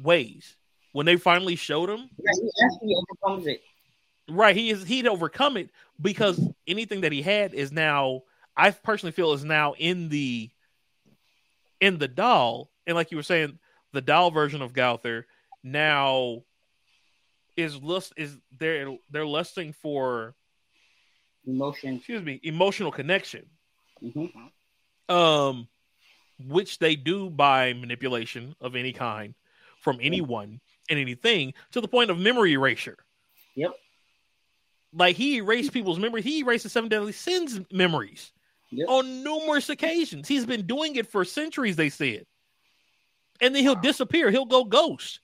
ways. 0.02 0.56
When 0.92 1.08
they 1.08 1.16
finally 1.16 1.56
showed 1.56 1.90
him, 1.90 2.10
Yeah, 2.18 2.32
he 2.36 2.50
actually 2.64 2.96
overcomes 2.96 3.48
it. 3.48 3.62
Right, 4.30 4.56
he 4.56 4.70
is 4.70 4.84
he'd 4.84 5.08
overcome 5.08 5.58
it 5.58 5.70
because 6.00 6.40
anything 6.68 7.02
that 7.02 7.12
he 7.12 7.22
had 7.22 7.54
is 7.54 7.72
now 7.72 8.22
I 8.56 8.72
personally 8.72 9.12
feel 9.12 9.34
is 9.34 9.44
now 9.44 9.74
in 9.78 10.10
the 10.10 10.50
in 11.82 11.98
the 11.98 12.08
doll. 12.08 12.70
And 12.86 12.96
like 12.96 13.12
you 13.12 13.18
were 13.18 13.24
saying, 13.24 13.58
the 13.92 14.02
doll 14.02 14.32
version 14.32 14.62
of 14.62 14.74
Gowther 14.74 15.26
now 15.64 16.44
is 17.56 17.82
lust 17.82 18.14
is 18.18 18.38
they're 18.60 18.96
they're 19.12 19.26
lusting 19.26 19.74
for 19.74 20.36
Emotion. 21.46 21.96
excuse 21.98 22.22
me, 22.24 22.40
emotional 22.44 22.92
connection. 22.92 23.46
hmm 24.02 24.26
Um 25.14 25.68
which 26.48 26.80
they 26.80 26.96
do 26.96 27.30
by 27.30 27.74
manipulation 27.74 28.56
of 28.60 28.76
any 28.76 28.92
kind 28.92 29.36
from 29.80 30.00
anyone 30.02 30.60
and 30.90 31.00
anything 31.00 31.54
to 31.72 31.80
the 31.80 31.88
point 31.88 32.10
of 32.10 32.18
memory 32.18 32.54
erasure. 32.54 32.98
Yep. 33.56 33.72
Like 34.94 35.16
he 35.16 35.38
erased 35.38 35.72
people's 35.74 36.00
memory. 36.00 36.22
He 36.22 36.40
erased 36.40 36.64
the 36.64 36.70
seven 36.70 36.90
deadly 36.90 37.12
sins 37.12 37.60
memories 37.72 38.32
Yep. 38.72 38.90
on 38.90 39.24
numerous 39.24 39.70
occasions. 39.70 40.28
He's 40.28 40.46
been 40.46 40.66
doing 40.66 40.96
it 40.96 41.08
for 41.08 41.24
centuries, 41.24 41.76
they 41.76 41.90
said. 41.90 42.26
And 43.42 43.54
then 43.54 43.62
he'll 43.64 43.76
disappear. 43.76 44.32
He'll 44.32 44.46
go 44.46 44.64
ghost. 44.64 45.20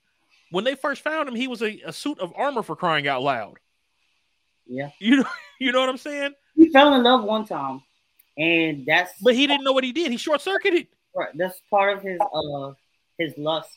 When 0.50 0.64
they 0.64 0.74
first 0.74 1.02
found 1.02 1.28
him, 1.28 1.34
he 1.34 1.48
was 1.48 1.62
a, 1.62 1.80
a 1.84 1.92
suit 1.92 2.18
of 2.18 2.32
armor 2.36 2.62
for 2.62 2.76
crying 2.76 3.06
out 3.06 3.22
loud. 3.22 3.58
Yeah. 4.66 4.90
You 4.98 5.18
know, 5.18 5.24
you 5.60 5.72
know 5.72 5.80
what 5.80 5.88
I'm 5.88 5.96
saying? 5.96 6.34
He 6.56 6.70
fell 6.70 6.94
in 6.94 7.02
love 7.02 7.24
one 7.24 7.46
time, 7.46 7.82
and 8.36 8.84
that's 8.86 9.12
But 9.20 9.34
he 9.34 9.46
didn't 9.46 9.64
know 9.64 9.72
what 9.72 9.84
he 9.84 9.92
did. 9.92 10.10
He 10.10 10.16
short 10.16 10.40
circuited. 10.40 10.88
Right. 11.14 11.30
That's 11.34 11.60
part 11.70 11.96
of 11.96 12.02
his 12.02 12.20
uh 12.20 12.72
his 13.18 13.36
lust 13.36 13.70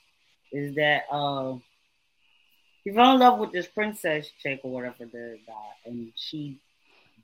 is 0.52 0.76
that 0.76 1.04
uh 1.12 1.56
he 2.84 2.92
fell 2.92 3.14
in 3.14 3.20
love 3.20 3.40
with 3.40 3.52
this 3.52 3.68
princess 3.68 4.30
chick 4.42 4.60
or 4.64 4.72
whatever 4.72 5.06
the 5.06 5.38
guy, 5.48 5.54
and 5.86 6.12
she 6.16 6.60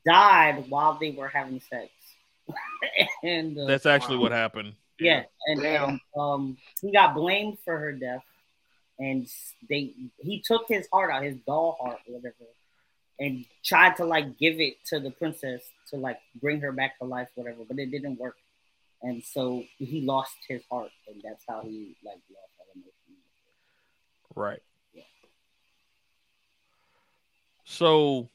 died 0.05 0.65
while 0.69 0.97
they 0.99 1.11
were 1.11 1.27
having 1.27 1.59
sex. 1.59 1.89
and 3.23 3.57
uh, 3.57 3.65
That's 3.65 3.85
actually 3.85 4.17
what 4.17 4.31
happened. 4.31 4.73
yeah, 4.99 5.23
and, 5.47 5.61
and 5.63 5.99
um 6.17 6.57
he 6.81 6.91
got 6.91 7.13
blamed 7.13 7.57
for 7.65 7.77
her 7.77 7.91
death, 7.91 8.23
and 8.99 9.27
they 9.69 9.93
he 10.19 10.43
took 10.45 10.67
his 10.67 10.87
heart 10.91 11.09
out, 11.11 11.23
his 11.23 11.37
doll 11.47 11.77
heart, 11.81 11.99
whatever, 12.05 12.35
and 13.19 13.45
tried 13.63 13.95
to 13.95 14.05
like 14.05 14.37
give 14.37 14.59
it 14.59 14.75
to 14.87 14.99
the 14.99 15.11
princess 15.11 15.63
to 15.89 15.97
like 15.97 16.19
bring 16.41 16.59
her 16.61 16.71
back 16.71 16.99
to 16.99 17.05
life, 17.05 17.29
whatever, 17.35 17.63
but 17.67 17.79
it 17.79 17.91
didn't 17.91 18.19
work, 18.19 18.35
and 19.01 19.23
so 19.23 19.63
he 19.77 20.01
lost 20.01 20.35
his 20.47 20.61
heart, 20.69 20.91
and 21.07 21.21
that's 21.23 21.43
how 21.47 21.61
he 21.61 21.95
like 22.05 22.19
lost 22.29 22.51
all 22.59 22.65
emotion. 22.75 22.91
Right. 24.35 24.61
Yeah. 24.93 25.03
So, 27.63 28.29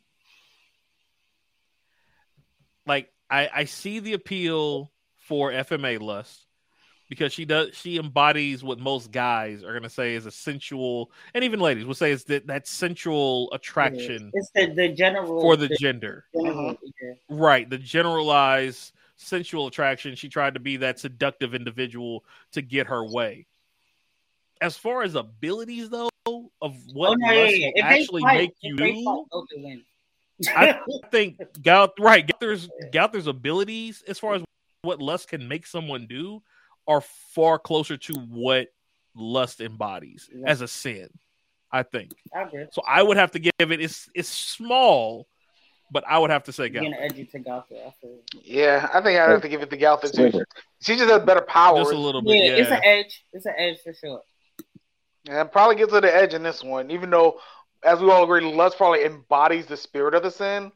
like, 2.87 3.13
I 3.31 3.51
I 3.55 3.65
see 3.65 3.99
the 3.99 4.15
appeal 4.15 4.91
for 5.17 5.51
FMA 5.51 6.01
lust 6.01 6.47
because 7.09 7.33
she 7.33 7.45
does 7.45 7.71
she 7.75 7.99
embodies 7.99 8.65
what 8.65 8.79
most 8.79 9.11
guys 9.13 9.63
are 9.63 9.73
gonna 9.73 9.89
say 9.91 10.15
is 10.15 10.27
a 10.27 10.31
sensual, 10.31 11.11
and 11.35 11.45
even 11.45 11.61
ladies 11.61 11.85
will 11.85 11.95
say 11.95 12.11
is 12.11 12.25
that 12.25 12.47
that 12.47 12.67
sensual 12.67 13.53
attraction 13.53 14.31
It's 14.35 14.51
the 14.55 14.67
the 14.75 14.89
general 14.89 15.41
for 15.41 15.57
the 15.57 15.69
gender. 15.81 16.25
general, 16.35 16.73
mm-hmm. 16.75 16.87
yeah. 17.03 17.15
Right, 17.29 17.69
the 17.69 17.79
generalized 17.79 18.93
sensual 19.17 19.67
attraction. 19.67 20.15
She 20.17 20.29
tried 20.29 20.55
to 20.55 20.61
be 20.61 20.77
that 20.79 20.99
seductive 20.99 21.55
individual 21.55 22.25
to 22.53 22.63
get 22.63 22.87
her 22.89 23.05
way. 23.05 23.47
As 24.61 24.77
far 24.77 25.03
as 25.03 25.15
abilities, 25.15 25.91
though, 25.91 26.09
of 26.27 26.75
what 26.93 27.11
Oh, 27.11 27.15
no, 27.15 27.33
yeah, 27.33 27.41
lust 27.43 27.57
yeah. 27.57 27.67
will 27.67 27.73
If 27.75 27.75
they 27.75 27.81
actually 27.83 28.23
fight- 28.23 28.39
make 28.39 28.53
you 28.63 28.77
do, 28.77 28.85
fight, 29.05 29.25
they'll 29.31 29.47
win. 29.57 29.85
I 30.57 30.79
think 31.11 31.39
Gouth, 31.63 31.93
right, 32.01 32.27
Gowther's 32.27 32.69
Gowther's 32.93 33.27
abilities, 33.27 34.03
as 34.09 34.19
far 34.19 34.35
as 34.35 34.43
what 34.83 35.01
lust 35.01 35.29
can 35.29 35.47
make 35.47 35.67
someone 35.67 36.07
do, 36.07 36.43
are 36.87 37.01
far 37.01 37.59
closer 37.59 37.97
to 37.97 38.15
what 38.15 38.69
lust 39.15 39.61
embodies 39.61 40.29
Yeah. 40.35 40.49
as 40.49 40.61
a 40.61 40.69
sin. 40.69 41.09
I 41.73 41.83
think 41.83 42.13
I 42.35 42.47
so. 42.71 42.83
I 42.87 43.03
would 43.03 43.17
have 43.17 43.33
to 43.33 43.39
give 43.39 43.53
it. 43.73 43.81
It's 43.81 44.09
it's 44.15 44.29
small, 44.29 45.27
but 45.91 46.05
I 46.07 46.19
would 46.19 46.31
have 46.31 46.45
to 46.45 46.53
say 46.53 46.65
You're 46.65 46.83
Gouth. 46.83 46.93
gonna 46.93 46.97
edge 47.05 47.19
it 47.19 47.33
to 47.33 47.39
Gotham. 47.41 47.79
I 47.87 47.91
feel. 48.01 48.19
Yeah, 48.43 48.89
I 48.93 49.01
think 49.01 49.19
I'd 49.19 49.31
have 49.31 49.43
to 49.43 49.49
give 49.49 49.63
it 49.63 49.71
to 49.71 49.77
Galtha 49.77 50.13
too. 50.15 50.45
She 50.81 50.97
just 50.97 51.11
has 51.11 51.23
better 51.25 51.41
power. 51.43 51.79
Just 51.79 51.93
a 51.93 51.97
little 51.99 52.23
bit. 52.23 52.37
Yeah, 52.37 52.45
Yeah, 52.45 52.63
it's 52.63 52.71
an 52.71 52.81
edge. 52.85 53.25
It's 53.33 53.47
an 53.47 53.55
edge 53.57 53.79
for 53.83 53.93
sure. 53.93 54.23
And 55.29 55.51
probably 55.51 55.77
gets 55.77 55.93
to 55.93 56.01
the 56.01 56.15
edge 56.15 56.35
in 56.35 56.43
this 56.43 56.63
one, 56.63 56.91
even 56.91 57.09
though, 57.11 57.41
as 57.83 57.99
we 58.01 58.11
all 58.11 58.23
agree, 58.25 58.41
Lust 58.43 58.77
probably 58.77 59.05
embodies 59.05 59.67
the 59.67 59.77
spirit 59.77 60.15
of 60.15 60.23
the 60.23 60.31
sin. 60.31 60.71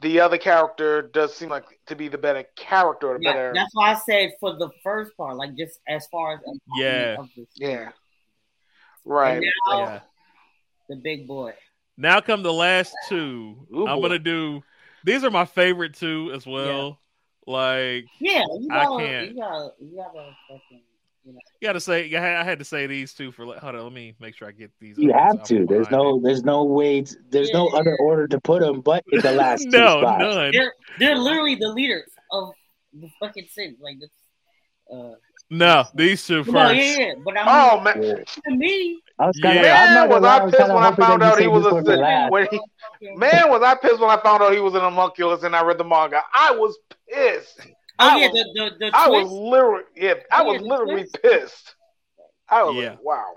The 0.00 0.20
other 0.20 0.38
character 0.38 1.02
does 1.02 1.34
seem 1.34 1.48
like 1.48 1.64
to 1.86 1.96
be 1.96 2.08
the 2.08 2.18
better 2.18 2.44
character, 2.56 3.08
or 3.08 3.18
the 3.18 3.24
Yeah, 3.24 3.32
better. 3.32 3.52
that's 3.54 3.74
why 3.74 3.92
I 3.92 3.94
said 3.94 4.32
for 4.40 4.56
the 4.56 4.70
first 4.82 5.16
part, 5.16 5.36
like 5.36 5.56
just 5.56 5.80
as 5.88 6.06
far 6.08 6.34
as 6.34 6.40
Yeah. 6.76 7.16
of 7.18 7.28
the 7.36 7.46
Yeah. 7.54 7.90
Right. 9.04 9.36
And 9.36 9.46
now 9.70 9.78
yeah. 9.78 10.00
the 10.88 10.96
big 10.96 11.26
boy. 11.26 11.54
Now 11.96 12.20
come 12.20 12.42
the 12.42 12.52
last 12.52 12.94
two. 13.08 13.66
Ooh, 13.74 13.86
I'm 13.86 14.00
gonna 14.00 14.18
do. 14.18 14.62
These 15.04 15.24
are 15.24 15.30
my 15.30 15.44
favorite 15.44 15.94
two 15.94 16.30
as 16.34 16.46
well. 16.46 16.98
Like 17.46 18.06
Yeah, 18.20 18.44
you 18.58 18.68
I 18.70 18.84
gotta, 18.84 19.04
can't. 19.04 19.28
You 19.28 19.36
gotta, 19.40 19.70
you 19.78 19.96
gotta 19.96 20.36
fucking. 20.48 20.82
You 21.24 21.32
know. 21.32 21.38
You 21.60 21.68
gotta 21.68 21.80
say, 21.80 22.14
I 22.14 22.44
had- 22.44 22.58
to 22.58 22.64
say 22.64 22.86
these 22.86 23.14
two 23.14 23.32
for. 23.32 23.46
Hold 23.46 23.74
on, 23.76 23.82
let 23.82 23.92
me 23.92 24.14
make 24.20 24.36
sure 24.36 24.46
I 24.46 24.52
get 24.52 24.70
these. 24.80 24.98
You 24.98 25.12
have 25.12 25.42
to. 25.44 25.64
There's 25.66 25.90
no. 25.90 26.20
There's 26.20 26.44
no 26.44 26.64
way. 26.64 27.02
t- 27.02 27.16
there's 27.30 27.50
no 27.52 27.68
other 27.68 27.96
order 27.98 28.28
to 28.28 28.40
put 28.40 28.60
them, 28.60 28.80
but 28.82 29.02
in 29.10 29.20
the 29.20 29.32
it. 29.32 29.36
last 29.36 29.62
two 29.62 29.70
no, 29.78 30.00
spots. 30.00 30.20
none. 30.20 30.52
They're 30.52 30.74
they're 30.98 31.16
literally 31.16 31.54
the 31.54 31.68
leaders 31.68 32.10
of 32.30 32.50
the 32.92 33.08
fucking 33.20 33.46
city. 33.50 33.76
Like 33.80 33.96
it's 34.00 34.12
uh 34.92 35.14
No, 35.50 35.84
these 35.94 36.26
two 36.26 36.44
first. 36.44 36.52
no, 36.54 36.70
yeah, 36.70 36.96
yeah. 36.98 37.12
But 37.24 37.36
I 37.38 37.72
Oh 37.74 37.80
man, 37.80 37.94
to 37.94 38.50
me, 38.50 39.00
I 39.18 39.26
was 39.26 39.38
kind 39.42 39.58
of. 39.58 39.64
Yeah. 39.64 39.84
I'm 39.88 39.94
not 39.94 40.08
man, 40.08 40.08
was 40.10 40.20
gonna 40.20 40.26
lie, 40.26 40.36
I 40.36 40.40
I 40.40 40.44
was 40.44 40.54
pissed 40.54 40.68
when 40.74 40.82
I 40.84 40.94
found 40.94 41.22
out 41.22 41.40
he 41.40 41.46
was 41.48 41.62
this 41.64 41.70
a 41.72 41.74
one 41.74 41.84
for 41.84 41.90
Sith. 41.92 42.00
last. 42.00 42.30
When 42.32 42.48
he, 42.50 42.60
man, 43.16 43.48
was 43.48 43.62
I 43.62 43.74
pissed 43.76 44.00
when 44.00 44.10
I 44.10 44.20
found 44.22 44.42
out 44.42 44.52
he 44.52 44.60
was 44.60 44.74
an 44.74 44.80
homunculus 44.80 45.42
and 45.42 45.56
I 45.56 45.62
read 45.64 45.78
the 45.78 45.84
manga. 45.84 46.20
I 46.34 46.52
was 46.52 46.76
pissed. 47.10 47.60
Oh 47.98 48.08
I 48.08 48.16
yeah, 48.18 48.28
was- 48.28 48.32
the 48.54 48.70
the, 48.80 48.86
the 48.90 48.96
I 48.96 49.08
was 49.08 49.30
literally, 49.30 49.84
yeah, 49.96 50.14
I 50.32 50.42
Yeah, 50.42 50.48
was 50.48 50.62
the 50.62 50.68
literally 50.68 51.02
twist. 51.02 51.22
pissed. 51.22 51.74
I 52.48 52.62
was 52.64 52.76
Yeah. 52.76 52.90
like, 52.90 53.02
wow. 53.02 53.34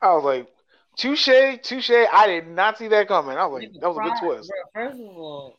I 0.00 0.14
was 0.14 0.24
like, 0.24 0.48
touche, 0.96 1.28
touche. 1.62 1.90
I 1.90 2.26
did 2.26 2.48
not 2.48 2.78
see 2.78 2.88
that 2.88 3.08
coming. 3.08 3.36
I 3.36 3.46
was 3.46 3.62
like, 3.62 3.72
that 3.80 3.88
was 3.88 3.98
a 3.98 4.00
good 4.00 4.18
twist. 4.20 4.48
bro, 4.48 4.86
First 4.86 5.00
of 5.00 5.06
all, 5.16 5.56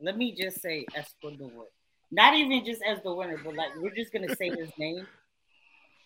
let 0.00 0.16
me 0.16 0.34
just 0.38 0.60
say 0.60 0.86
Escanor. 0.96 1.64
Not 2.10 2.34
even 2.34 2.64
just 2.64 2.82
as 2.82 3.02
the 3.02 3.14
winner, 3.14 3.38
but 3.42 3.54
like 3.54 3.70
we're 3.80 3.94
just 3.94 4.12
gonna 4.12 4.34
say 4.34 4.50
his 4.50 4.70
name, 4.78 5.06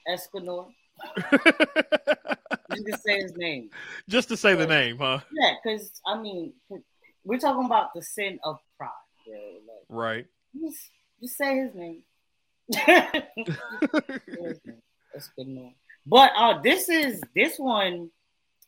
Escanor. 0.09 0.69
Just 2.69 2.85
gonna 2.85 2.99
say 2.99 3.21
his 3.21 3.33
name. 3.37 3.71
Just 4.09 4.29
to 4.29 4.37
say 4.37 4.55
the 4.55 4.67
name, 4.67 4.99
huh? 4.99 5.21
Yeah, 5.33 5.53
because 5.63 5.91
I 6.07 6.19
mean, 6.21 6.53
we're 7.25 7.39
talking 7.39 7.65
about 7.67 7.95
the 7.95 8.03
sin 8.03 8.39
of 8.45 8.59
pride. 8.79 8.91
Bro. 9.27 9.37
Like, 9.89 9.99
Right. 9.99 10.27
just, 10.61 10.91
just 11.23 11.37
say 11.37 11.57
his 11.59 11.75
name. 11.75 12.03
Say 12.73 13.11
his 15.15 15.47
name. 15.47 15.75
But 16.07 16.33
uh, 16.37 16.61
this 16.63 16.89
is 16.89 17.21
this 17.35 17.59
one 17.59 18.11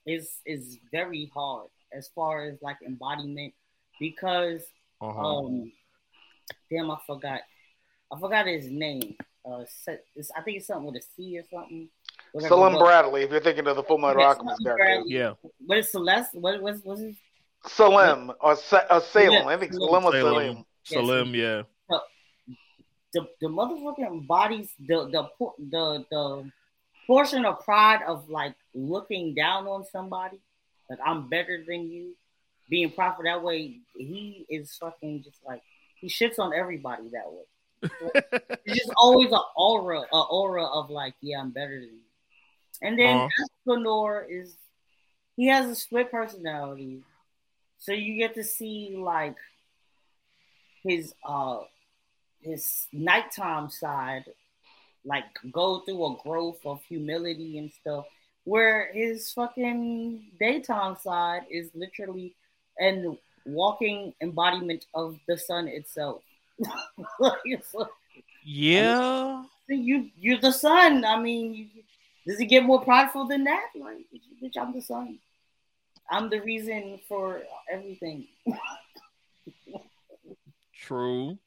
is 0.06 0.40
is 0.46 0.78
very 0.90 1.30
hard 1.34 1.68
as 1.92 2.08
far 2.14 2.46
as 2.46 2.56
like 2.62 2.76
embodiment 2.84 3.54
because 4.00 4.62
Uh-huh. 5.00 5.38
um, 5.38 5.72
damn, 6.70 6.90
I 6.90 6.96
forgot. 7.06 7.40
I 8.12 8.18
forgot 8.18 8.46
his 8.46 8.70
name. 8.70 9.16
Uh, 9.48 9.64
it's, 10.16 10.30
I 10.36 10.40
think 10.42 10.56
it's 10.58 10.66
something 10.66 10.86
with 10.92 10.96
a 11.02 11.06
C 11.16 11.38
or 11.38 11.42
something. 11.52 11.88
Whatever, 12.32 12.48
Salim 12.48 12.72
but- 12.74 12.84
Bradley, 12.84 13.22
if 13.22 13.30
you're 13.30 13.40
thinking 13.40 13.66
of 13.66 13.76
the 13.76 13.82
Full 13.82 13.98
Metal 13.98 14.20
Yeah, 14.20 14.28
Alchemist 14.28 14.62
Salim 14.62 14.76
character. 14.78 15.04
Yeah. 15.06 15.32
What 15.64 15.78
is 15.78 15.90
Celeste? 15.90 16.34
What 16.34 16.60
was 16.60 16.82
was 16.84 17.00
his? 17.00 17.16
Salim 17.66 18.32
or, 18.40 18.56
Sa- 18.56 18.84
or 18.90 19.00
Salem. 19.00 19.32
Yeah, 19.32 19.46
I 19.46 19.56
think 19.56 19.72
Salim. 19.72 19.88
Salim 19.88 20.04
or 20.04 20.12
Salem. 20.12 20.34
Salim. 20.34 20.64
Salim, 20.88 21.34
yeah. 21.34 21.62
The 23.14 23.26
the 23.40 23.48
motherfucking 23.48 24.26
bodies 24.26 24.68
the 24.78 25.08
the 25.08 25.28
the 25.70 26.04
the 26.10 26.50
portion 27.06 27.46
of 27.46 27.64
pride 27.64 28.02
of 28.06 28.28
like 28.28 28.54
looking 28.74 29.34
down 29.34 29.66
on 29.66 29.84
somebody, 29.90 30.38
like 30.90 30.98
I'm 31.04 31.28
better 31.28 31.64
than 31.66 31.88
you, 31.88 32.14
being 32.68 32.90
proper 32.90 33.24
that 33.24 33.42
way. 33.42 33.80
He 33.96 34.44
is 34.50 34.76
fucking 34.76 35.22
just 35.22 35.38
like 35.46 35.62
he 35.96 36.08
shits 36.08 36.38
on 36.38 36.52
everybody 36.52 37.04
that 37.12 37.32
way. 37.32 37.46
It's 38.66 38.78
just 38.78 38.92
always 38.96 39.32
an 39.32 39.40
aura, 39.56 40.02
a 40.12 40.20
aura 40.20 40.64
of 40.66 40.90
like, 40.90 41.14
yeah, 41.22 41.40
I'm 41.40 41.50
better 41.50 41.80
than 41.80 41.88
you. 41.88 42.02
And 42.82 42.98
then 42.98 43.16
Uh-huh. 43.66 44.24
Is 44.28 44.56
he 45.36 45.46
has 45.46 45.66
a 45.70 45.74
split 45.74 46.10
personality, 46.10 47.02
so 47.78 47.92
you 47.92 48.18
get 48.18 48.34
to 48.34 48.44
see 48.44 48.96
like 48.98 49.36
his 50.88 51.14
uh 51.24 51.58
his 52.40 52.86
nighttime 52.92 53.68
side, 53.68 54.24
like 55.04 55.24
go 55.52 55.80
through 55.80 56.04
a 56.06 56.16
growth 56.22 56.60
of 56.64 56.82
humility 56.88 57.58
and 57.58 57.70
stuff, 57.72 58.06
where 58.44 58.92
his 58.92 59.32
fucking 59.32 60.30
daytime 60.40 60.96
side 60.96 61.42
is 61.50 61.70
literally 61.74 62.34
an 62.78 63.18
walking 63.44 64.14
embodiment 64.20 64.86
of 64.94 65.18
the 65.26 65.36
sun 65.36 65.68
itself. 65.68 66.22
Like, 67.20 67.38
it's 67.44 67.74
like, 67.74 67.88
Yeah. 68.44 69.44
you 69.68 70.10
you're 70.18 70.40
the 70.40 70.52
sun. 70.52 71.04
I 71.04 71.20
mean, 71.20 71.54
you, 71.54 71.66
does 72.26 72.40
it 72.40 72.46
get 72.46 72.64
more 72.64 72.80
prideful 72.82 73.26
than 73.26 73.44
that? 73.44 73.66
Like, 73.74 74.06
bitch, 74.42 74.56
I'm 74.60 74.72
the 74.72 74.82
sun. 74.82 75.18
I'm 76.10 76.30
the 76.30 76.40
reason 76.40 77.00
for 77.08 77.42
everything. 77.70 78.26
True. 80.88 81.38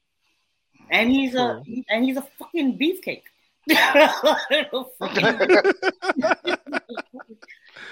And 0.88 1.10
he's 1.10 1.34
a 1.34 1.60
and 1.88 2.04
he's 2.04 2.16
a 2.16 2.22
fucking 2.38 2.78
beefcake. 2.78 3.24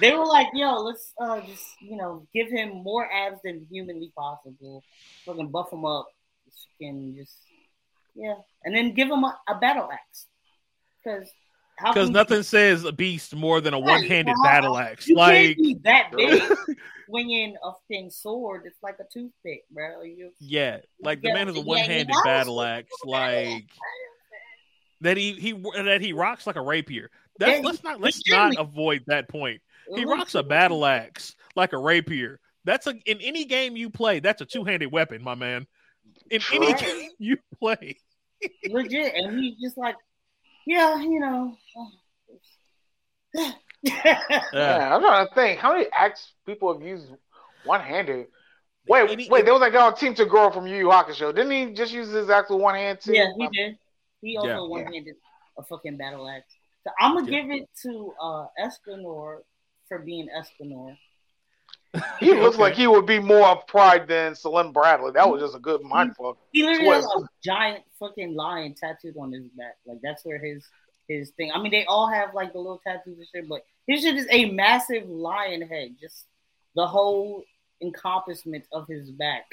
They 0.01 0.13
were 0.13 0.25
like, 0.25 0.47
"Yo, 0.55 0.77
let's 0.77 1.13
uh, 1.21 1.41
just 1.41 1.67
you 1.81 1.97
know 1.97 2.27
give 2.33 2.49
him 2.49 2.83
more 2.83 3.11
abs 3.13 3.41
than 3.45 3.67
humanly 3.71 4.13
possible. 4.17 4.83
Fucking 5.27 5.49
buff 5.49 5.73
him 5.73 5.85
up. 5.85 6.07
Fucking 6.79 7.17
just 7.17 7.37
yeah, 8.15 8.37
and 8.65 8.75
then 8.75 8.95
give 8.95 9.11
him 9.11 9.25
a, 9.25 9.39
a 9.49 9.59
battle 9.59 9.89
axe 9.93 10.27
because 11.03 11.29
Because 11.85 12.11
nothing 12.11 12.43
says 12.43 12.85
a 12.85 12.93
beast 12.93 13.35
more 13.35 13.61
than 13.61 13.75
a 13.75 13.79
one-handed 13.79 14.35
how- 14.37 14.43
battle 14.43 14.77
axe. 14.79 15.07
You 15.09 15.17
Like, 15.17 15.57
can't 15.57 15.83
that 15.85 16.11
big 16.17 16.43
swinging 17.07 17.57
a 17.63 17.73
fucking 17.73 18.11
sword. 18.11 18.63
It's 18.67 18.83
like 18.83 18.97
a 19.01 19.05
toothpick, 19.13 19.65
bro. 19.71 20.03
You 20.03 20.33
yeah, 20.39 20.79
like 21.03 21.23
the 21.23 21.33
man 21.33 21.49
is 21.49 21.57
a 21.57 21.61
one-handed 21.61 22.09
yeah. 22.15 22.23
battle 22.25 22.61
axe. 22.63 22.93
Like 23.05 23.69
that 25.01 25.17
he 25.17 25.33
he 25.33 25.53
that 25.53 26.01
he 26.01 26.13
rocks 26.13 26.47
like 26.47 26.57
a 26.57 26.61
rapier. 26.63 27.11
That's 27.39 27.61
Yeah, 27.61 27.67
let's 27.67 27.83
not 27.83 28.01
let's 28.01 28.23
not 28.29 28.57
avoid 28.59 29.03
that 29.07 29.29
point. 29.29 29.61
He 29.95 30.05
rocks 30.05 30.35
a 30.35 30.43
battle 30.43 30.85
axe 30.87 31.35
like 31.57 31.73
a 31.73 31.79
rapier. 31.79 32.39
That's 32.65 32.87
a 32.87 32.95
in 33.07 33.19
any 33.21 33.45
game 33.45 33.77
you 33.77 33.91
play. 33.91 34.21
That's 34.21 34.41
a 34.43 34.45
two-handed 34.45 34.93
weapon, 34.93 35.23
my 35.23 35.35
man. 35.35 35.67
In 36.31 36.43
any 36.53 36.75
True. 36.75 36.87
game 36.87 37.11
you 37.19 37.37
play. 37.59 37.99
legit, 38.69 39.15
and 39.15 39.39
he's 39.39 39.57
just 39.61 39.77
like, 39.77 39.97
yeah, 40.67 41.01
you 41.01 41.21
know. 41.21 41.57
Yeah. 43.83 44.19
Yeah, 44.53 44.95
I'm 44.95 45.01
trying 45.01 45.27
to 45.27 45.35
think. 45.35 45.59
How 45.59 45.73
many 45.73 45.87
axe 45.97 46.33
people 46.45 46.71
have 46.75 46.83
used 46.87 47.07
one 47.65 47.81
handed? 47.81 48.27
Wait, 48.87 49.11
Any- 49.11 49.27
wait, 49.31 49.45
there 49.47 49.55
was 49.55 49.63
that 49.63 49.73
guy 49.73 49.87
on 49.87 49.95
Team 49.97 50.15
Toguro 50.15 50.53
from 50.53 50.67
Yu 50.67 50.77
Yu 50.77 50.87
Hakusho. 50.89 51.35
Didn't 51.35 51.51
he 51.51 51.73
just 51.73 51.91
use 51.95 52.11
his 52.11 52.29
actual 52.29 52.59
one 52.59 52.75
hand 52.75 53.01
too? 53.01 53.15
yeah, 53.15 53.31
he 53.39 53.49
did. 53.49 53.79
He 54.21 54.37
also 54.37 54.49
Yeah. 54.51 54.61
one-handed 54.69 55.15
a 55.59 55.63
fucking 55.65 55.97
battle 55.97 56.29
axe. 56.29 56.53
So 56.85 56.91
I'm 57.01 57.15
gonna 57.15 57.31
Yeah. 57.31 57.41
give 57.43 57.51
it 57.53 57.69
to 57.85 58.13
uh 58.23 58.47
Escanor 58.61 59.39
for 59.89 59.99
being 60.05 60.29
Escanor. 60.29 60.95
He 62.21 62.33
looks 62.35 62.55
Okay. 62.55 62.63
like 62.63 62.75
he 62.75 62.87
would 62.87 63.07
be 63.07 63.19
more 63.19 63.49
of 63.49 63.67
pride 63.67 64.07
than 64.07 64.35
Salim 64.35 64.73
Bradley. 64.73 65.11
That 65.13 65.29
was 65.29 65.41
just 65.43 65.57
a 65.57 65.59
good 65.59 65.83
mind 65.83 66.15
fuck. 66.17 66.37
He 66.53 66.63
literally 66.63 66.89
has 66.89 67.05
a 67.05 67.29
giant 67.45 67.83
fucking 67.99 68.35
lion 68.35 68.75
tattooed 68.75 69.17
on 69.19 69.33
his 69.33 69.45
back. 69.57 69.77
Like 69.87 69.99
that's 70.03 70.25
where 70.25 70.39
his 70.39 70.65
his 71.09 71.31
thing. 71.31 71.51
I 71.53 71.61
mean, 71.61 71.73
they 71.73 71.85
all 71.87 72.09
have 72.09 72.35
like 72.35 72.53
the 72.53 72.59
little 72.59 72.81
tattoos 72.87 73.19
and 73.19 73.27
shit, 73.35 73.49
but 73.49 73.63
his 73.89 74.03
shit 74.03 74.15
is 74.17 74.27
a 74.31 74.51
massive 74.51 75.09
lion 75.09 75.63
head. 75.63 75.97
Just 76.01 76.27
the 76.77 76.87
whole 76.87 77.43
encompassment 77.83 78.65
of 78.73 78.87
his 78.87 79.11
back. 79.11 79.47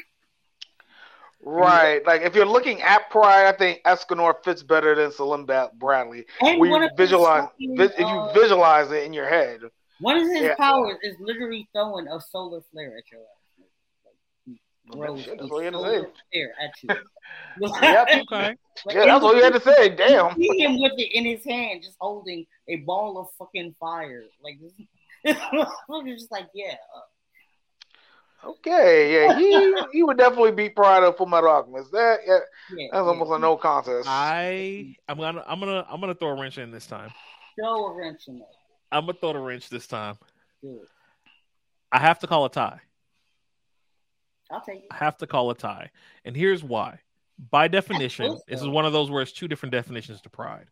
Right. 1.43 2.05
Like 2.05 2.21
if 2.21 2.35
you're 2.35 2.45
looking 2.45 2.81
at 2.81 3.09
pride, 3.09 3.47
I 3.47 3.51
think 3.57 3.81
Escanor 3.83 4.35
fits 4.43 4.63
better 4.63 4.95
than 4.95 5.11
Salim 5.11 5.45
Bradley. 5.45 6.25
And 6.41 6.59
When 6.59 6.71
you 6.81 6.89
visualize, 6.97 7.43
fucking, 7.45 7.77
vi- 7.77 7.83
if 7.85 7.99
you 7.99 8.05
uh, 8.05 8.33
visualize 8.33 8.91
it 8.91 9.03
in 9.03 9.13
your 9.13 9.27
head. 9.29 9.61
One 9.99 10.17
of 10.17 10.23
his 10.27 10.41
Yeah. 10.41 10.55
powers 10.55 10.97
is 11.03 11.15
literally 11.19 11.67
throwing 11.73 12.07
a 12.07 12.19
solar 12.21 12.61
flare 12.71 12.97
at 12.97 13.03
your 13.11 13.21
ass. 13.21 13.65
Like, 14.89 15.05
throws 15.05 15.21
Shit, 15.23 15.39
that's 15.39 15.51
all 15.51 15.59
you 15.59 15.65
had 15.65 15.73
to 15.73 15.79
solar 15.79 16.03
say. 16.05 16.11
flare 16.31 16.53
at 16.61 16.83
you. 16.83 16.89
Yep. 17.81 18.07
Okay. 18.07 18.55
Like, 18.85 18.95
Yeah, 18.95 19.05
that's 19.05 19.23
all 19.23 19.35
you 19.35 19.43
had 19.43 19.53
to 19.53 19.59
say. 19.59 19.89
Damn. 19.89 20.35
see 20.35 20.59
him 20.59 20.79
with 20.81 20.93
it 20.97 21.11
in 21.13 21.25
his 21.25 21.43
hand, 21.43 21.81
just 21.83 21.97
holding 21.99 22.45
a 22.67 22.77
ball 22.77 23.17
of 23.17 23.27
fucking 23.37 23.75
fire. 23.79 24.23
Like 24.43 24.59
this, 24.61 24.71
it's 25.23 26.19
just 26.19 26.31
like, 26.31 26.47
yeah, 26.53 26.75
uh, 26.95 27.01
Okay, 28.45 29.13
yeah, 29.13 29.37
he 29.37 29.75
he 29.91 30.03
would 30.03 30.17
definitely 30.17 30.51
beat 30.51 30.75
Pride 30.75 31.03
of 31.03 31.17
Full 31.17 31.25
Metal 31.25 31.49
Alchemist. 31.49 31.91
That 31.91 32.19
yeah, 32.25 32.37
yeah. 32.77 32.87
that's 32.91 33.03
yeah. 33.03 33.09
almost 33.09 33.31
a 33.31 33.39
no 33.39 33.57
contest. 33.57 34.07
I 34.07 34.95
I'm 35.09 35.17
gonna 35.17 35.43
I'm 35.47 35.59
gonna 35.59 35.85
I'm 35.89 35.99
gonna 35.99 36.13
throw 36.13 36.29
a 36.29 36.39
wrench 36.39 36.57
in 36.59 36.69
this 36.71 36.85
time. 36.85 37.11
Throw 37.59 37.87
a 37.87 37.93
wrench 37.95 38.21
in 38.27 38.37
there. 38.37 38.47
I'm 38.91 39.05
gonna 39.05 39.13
throw 39.13 39.33
the 39.33 39.39
wrench 39.39 39.69
this 39.69 39.87
time. 39.87 40.17
It. 40.63 40.87
I 41.91 41.99
have 41.99 42.19
to 42.19 42.27
call 42.27 42.45
a 42.45 42.49
tie. 42.49 42.79
I'll 44.51 44.61
take 44.61 44.79
it. 44.79 44.87
I 44.91 44.95
have 44.97 45.17
to 45.17 45.27
call 45.27 45.49
a 45.49 45.55
tie. 45.55 45.91
And 46.25 46.35
here's 46.35 46.63
why. 46.63 46.99
By 47.51 47.67
definition, 47.67 48.37
this 48.47 48.61
is 48.61 48.67
one 48.67 48.85
of 48.85 48.93
those 48.93 49.11
where 49.11 49.21
it's 49.21 49.31
two 49.31 49.47
different 49.47 49.71
definitions 49.71 50.21
to 50.21 50.29
pride. 50.29 50.67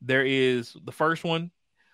There 0.00 0.24
is 0.24 0.76
the 0.84 0.92
first 0.92 1.24
one, 1.24 1.50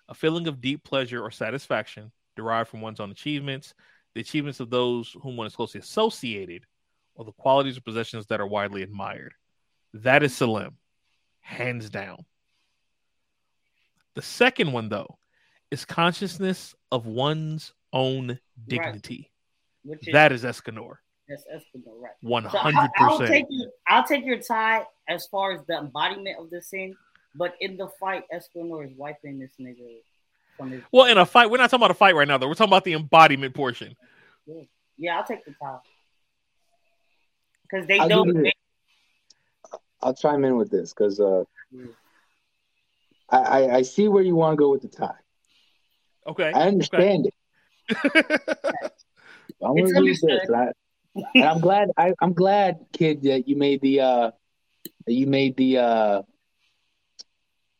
a 0.07 0.13
feeling 0.13 0.47
of 0.47 0.61
deep 0.61 0.83
pleasure 0.83 1.21
or 1.23 1.31
satisfaction 1.31 2.11
derived 2.35 2.69
from 2.69 2.81
one's 2.81 2.99
own 2.99 3.11
achievements, 3.11 3.73
the 4.15 4.21
achievements 4.21 4.59
of 4.59 4.69
those 4.69 5.15
whom 5.21 5.37
one 5.37 5.47
is 5.47 5.55
closely 5.55 5.79
associated, 5.79 6.65
or 7.15 7.25
the 7.25 7.31
qualities 7.33 7.77
or 7.77 7.81
possessions 7.81 8.25
that 8.27 8.39
are 8.39 8.47
widely 8.47 8.81
admired. 8.81 9.33
That 9.93 10.23
is 10.23 10.35
Salim. 10.35 10.77
hands 11.41 11.89
down. 11.89 12.25
The 14.15 14.21
second 14.21 14.71
one, 14.71 14.89
though, 14.89 15.18
is 15.71 15.85
consciousness 15.85 16.75
of 16.91 17.05
one's 17.05 17.73
own 17.93 18.39
dignity. 18.67 19.31
Which 19.83 20.07
is 20.07 20.13
That 20.13 20.31
is 20.31 20.43
Escanor, 20.43 20.97
that's 21.27 21.43
Escobar, 21.51 21.93
right? 21.95 22.45
hundred 22.45 22.89
I'll, 22.97 23.09
I'll 23.11 23.17
percent. 23.19 23.47
I'll 23.87 24.03
take 24.03 24.25
your 24.25 24.39
tie 24.39 24.85
as 25.07 25.27
far 25.27 25.53
as 25.53 25.61
the 25.67 25.77
embodiment 25.77 26.37
of 26.39 26.49
the 26.49 26.61
sin, 26.61 26.95
but 27.35 27.55
in 27.61 27.77
the 27.77 27.87
fight, 27.99 28.23
Escanor 28.33 28.85
is 28.85 28.91
wiping 28.97 29.39
this 29.39 29.51
nigga 29.59 29.99
from 30.57 30.71
his. 30.71 30.81
Well, 30.91 31.05
in 31.05 31.17
a 31.17 31.25
fight, 31.25 31.49
we're 31.49 31.57
not 31.57 31.69
talking 31.69 31.81
about 31.81 31.91
a 31.91 31.95
fight 31.95 32.15
right 32.15 32.27
now, 32.27 32.37
though. 32.37 32.47
We're 32.47 32.55
talking 32.55 32.71
about 32.71 32.83
the 32.83 32.93
embodiment 32.93 33.53
portion. 33.53 33.95
yeah, 34.97 35.17
I'll 35.17 35.23
take 35.23 35.45
the 35.45 35.53
tie 35.61 35.77
because 37.63 37.87
they 37.87 37.99
I'll 37.99 38.09
don't. 38.09 38.33
give 38.33 38.43
They, 38.43 38.53
I'll 40.01 40.13
chime 40.13 40.43
in 40.45 40.57
with 40.57 40.69
this 40.69 40.93
because 40.93 41.19
uh, 41.19 41.43
Yeah. 41.71 41.85
I, 43.29 43.37
I 43.37 43.75
I 43.77 43.81
see 43.83 44.07
where 44.07 44.23
you 44.23 44.35
want 44.35 44.53
to 44.53 44.57
go 44.57 44.71
with 44.71 44.81
the 44.81 44.87
tie. 44.87 45.13
Okay. 46.29 46.51
I 46.53 46.67
understand 46.67 47.27
it. 47.27 47.33
I'm 49.61 49.77
It's 49.77 49.91
gonna 49.93 50.05
use 50.05 50.21
this, 50.21 50.41
understood. 50.41 50.49
and, 50.49 50.55
I, 50.55 51.31
and 51.35 51.43
I'm 51.45 51.59
glad. 51.59 51.89
I, 51.97 52.13
I'm 52.21 52.33
glad, 52.33 52.85
kid, 52.93 53.23
that 53.23 53.47
you 53.47 53.55
made 53.55 53.81
the 53.81 53.99
uh, 54.01 54.31
that 55.05 55.13
you 55.13 55.27
made 55.27 55.57
the 55.57 55.77
uh, 55.79 56.21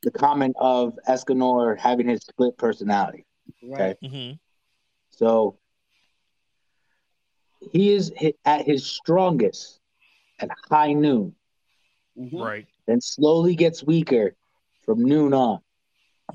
the 0.04 0.12
comment 0.12 0.56
of 0.60 0.98
Escanor 1.08 1.78
having 1.78 2.08
his 2.10 2.22
split 2.22 2.58
personality. 2.58 3.26
right. 3.64 3.98
Mm-hmm. 4.04 4.34
So 5.12 5.58
he 7.72 7.92
is 7.94 8.12
at 8.46 8.66
his 8.66 8.86
strongest 8.86 9.80
at 10.40 10.50
high 10.70 10.94
noon, 10.94 11.36
Mhm. 12.18 12.42
Right. 12.42 12.68
then 12.88 13.02
slowly 13.02 13.56
gets 13.56 13.84
weaker 13.84 14.36
from 14.86 15.04
noon 15.04 15.34
on. 15.34 15.60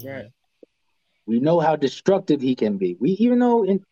Right. 0.05 0.27
We 1.27 1.41
know 1.41 1.61
how 1.61 1.77
destructive 1.77 2.41
he 2.41 2.55
can 2.55 2.77
be. 2.77 2.97
We 3.01 3.13
even 3.13 3.39
know 3.39 3.65
in 3.65 3.83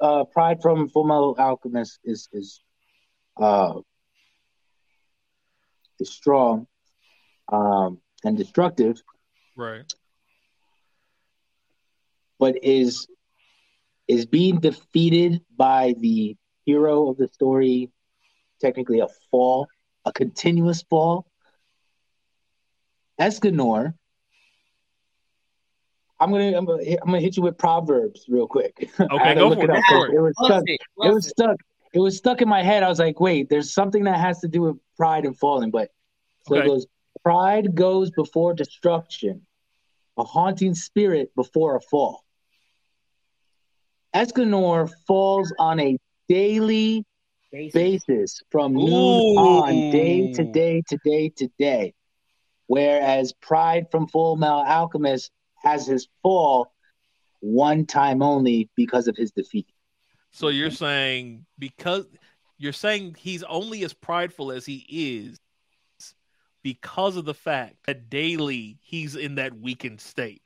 uh, 0.00 0.24
Pride 0.24 0.60
from 0.60 0.88
Full 0.88 1.04
Metal 1.04 1.34
Alchemist 1.38 1.98
is 2.04 2.28
is 2.32 2.60
uh, 3.40 3.80
is 5.98 6.10
strong 6.10 6.66
um, 7.52 7.98
and 8.24 8.36
destructive, 8.36 9.02
Right. 9.56 9.90
but 12.38 12.62
is 12.62 13.06
is 14.08 14.26
being 14.26 14.60
defeated 14.60 15.42
by 15.56 15.94
the 15.98 16.36
hero 16.66 17.08
of 17.08 17.16
the 17.16 17.28
story 17.28 17.90
technically 18.60 19.00
a 19.00 19.08
fall, 19.30 19.66
a 20.04 20.12
continuous 20.12 20.82
fall. 20.82 21.26
Escanor. 23.20 23.94
I'm 26.24 26.30
gonna 26.32 26.56
I'm 26.56 26.64
gonna 26.64 26.82
hit, 26.82 26.98
I'm 27.02 27.08
gonna 27.08 27.20
hit 27.20 27.36
you 27.36 27.42
with 27.42 27.58
proverbs 27.58 28.24
real 28.28 28.46
quick. 28.46 28.90
Okay, 29.00 29.18
had 29.22 29.34
to 29.34 29.40
go 29.40 29.48
look 29.48 29.58
for 29.58 29.64
it. 29.64 29.68
Go 29.68 29.74
up. 29.76 29.84
for 29.88 30.06
it. 30.08 30.14
It 30.14 30.20
was 30.20 30.34
stuck. 30.42 30.62
it, 30.66 30.80
It 31.02 31.14
was 31.14 31.26
it. 31.26 31.30
stuck. 31.30 31.56
It 31.92 31.98
was 31.98 32.16
stuck 32.16 32.40
in 32.40 32.48
my 32.48 32.62
head. 32.62 32.82
I 32.82 32.88
was 32.88 32.98
like, 32.98 33.20
wait, 33.20 33.50
there's 33.50 33.74
something 33.74 34.04
that 34.04 34.18
has 34.18 34.40
to 34.40 34.48
do 34.48 34.62
with 34.62 34.76
pride 34.96 35.26
and 35.26 35.38
falling. 35.38 35.70
But 35.70 35.90
so 36.48 36.56
Okay. 36.56 36.64
it 36.64 36.68
goes, 36.70 36.86
pride 37.22 37.74
goes 37.74 38.10
before 38.10 38.54
destruction, 38.54 39.42
a 40.16 40.24
haunting 40.24 40.74
spirit 40.74 41.30
before 41.36 41.76
a 41.76 41.80
fall. 41.82 42.24
Escanor 44.14 44.90
falls 45.06 45.52
on 45.58 45.78
a 45.78 45.98
daily 46.28 47.04
Basic. 47.52 47.74
basis 47.74 48.40
from 48.50 48.74
noon 48.74 49.20
Ooh. 49.20 49.36
on, 49.38 49.90
day 49.90 50.26
to 50.34 50.44
day 50.44 50.82
to 50.88 50.98
day 51.04 51.28
to 51.36 51.48
day. 51.58 51.92
Whereas 52.66 53.32
Pride 53.42 53.90
from 53.90 54.08
Full 54.08 54.36
Metal 54.36 54.64
Alchemist 54.64 55.30
has 55.64 55.86
his 55.86 56.08
fall 56.22 56.72
one 57.40 57.86
time 57.86 58.22
only 58.22 58.68
because 58.76 59.08
of 59.08 59.16
his 59.16 59.32
defeat. 59.32 59.66
So 60.30 60.48
you're 60.48 60.70
saying 60.70 61.46
because 61.58 62.06
you're 62.58 62.72
saying 62.72 63.16
he's 63.18 63.42
only 63.44 63.84
as 63.84 63.92
prideful 63.92 64.52
as 64.52 64.66
he 64.66 64.84
is 64.88 65.38
because 66.62 67.16
of 67.16 67.24
the 67.24 67.34
fact 67.34 67.76
that 67.86 68.08
daily 68.10 68.78
he's 68.80 69.16
in 69.16 69.36
that 69.36 69.54
weakened 69.58 70.00
state. 70.00 70.42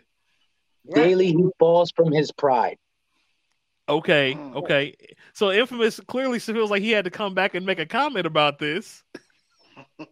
Daily 0.95 1.27
he 1.29 1.49
falls 1.59 1.91
from 1.95 2.13
his 2.13 2.33
pride. 2.33 2.79
Okay, 3.89 4.35
Mm. 4.35 4.55
okay. 4.57 4.95
So 5.33 5.51
Infamous 5.51 6.01
clearly 6.01 6.39
feels 6.39 6.71
like 6.71 6.83
he 6.83 6.91
had 6.91 7.05
to 7.05 7.11
come 7.11 7.35
back 7.35 7.55
and 7.55 7.65
make 7.65 7.79
a 7.79 7.87
comment 7.87 8.27
about 8.27 8.59
this. 8.59 9.03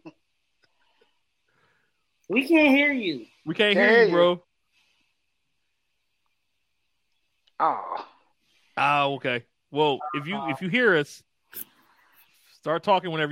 We 2.29 2.45
can't 2.45 2.75
hear 2.75 2.91
you. 2.91 3.25
We 3.45 3.55
can't 3.55 3.73
Can't 3.75 3.89
hear 3.89 3.89
hear 3.89 4.01
you, 4.01 4.07
you. 4.07 4.13
bro. 4.13 4.43
Oh, 7.59 8.05
Ah, 8.77 9.05
okay. 9.05 9.43
Well, 9.71 9.99
if 10.13 10.27
you 10.27 10.39
if 10.49 10.61
you 10.61 10.69
hear 10.69 10.95
us, 10.95 11.23
start 12.53 12.83
talking 12.83 13.09
whenever 13.11 13.31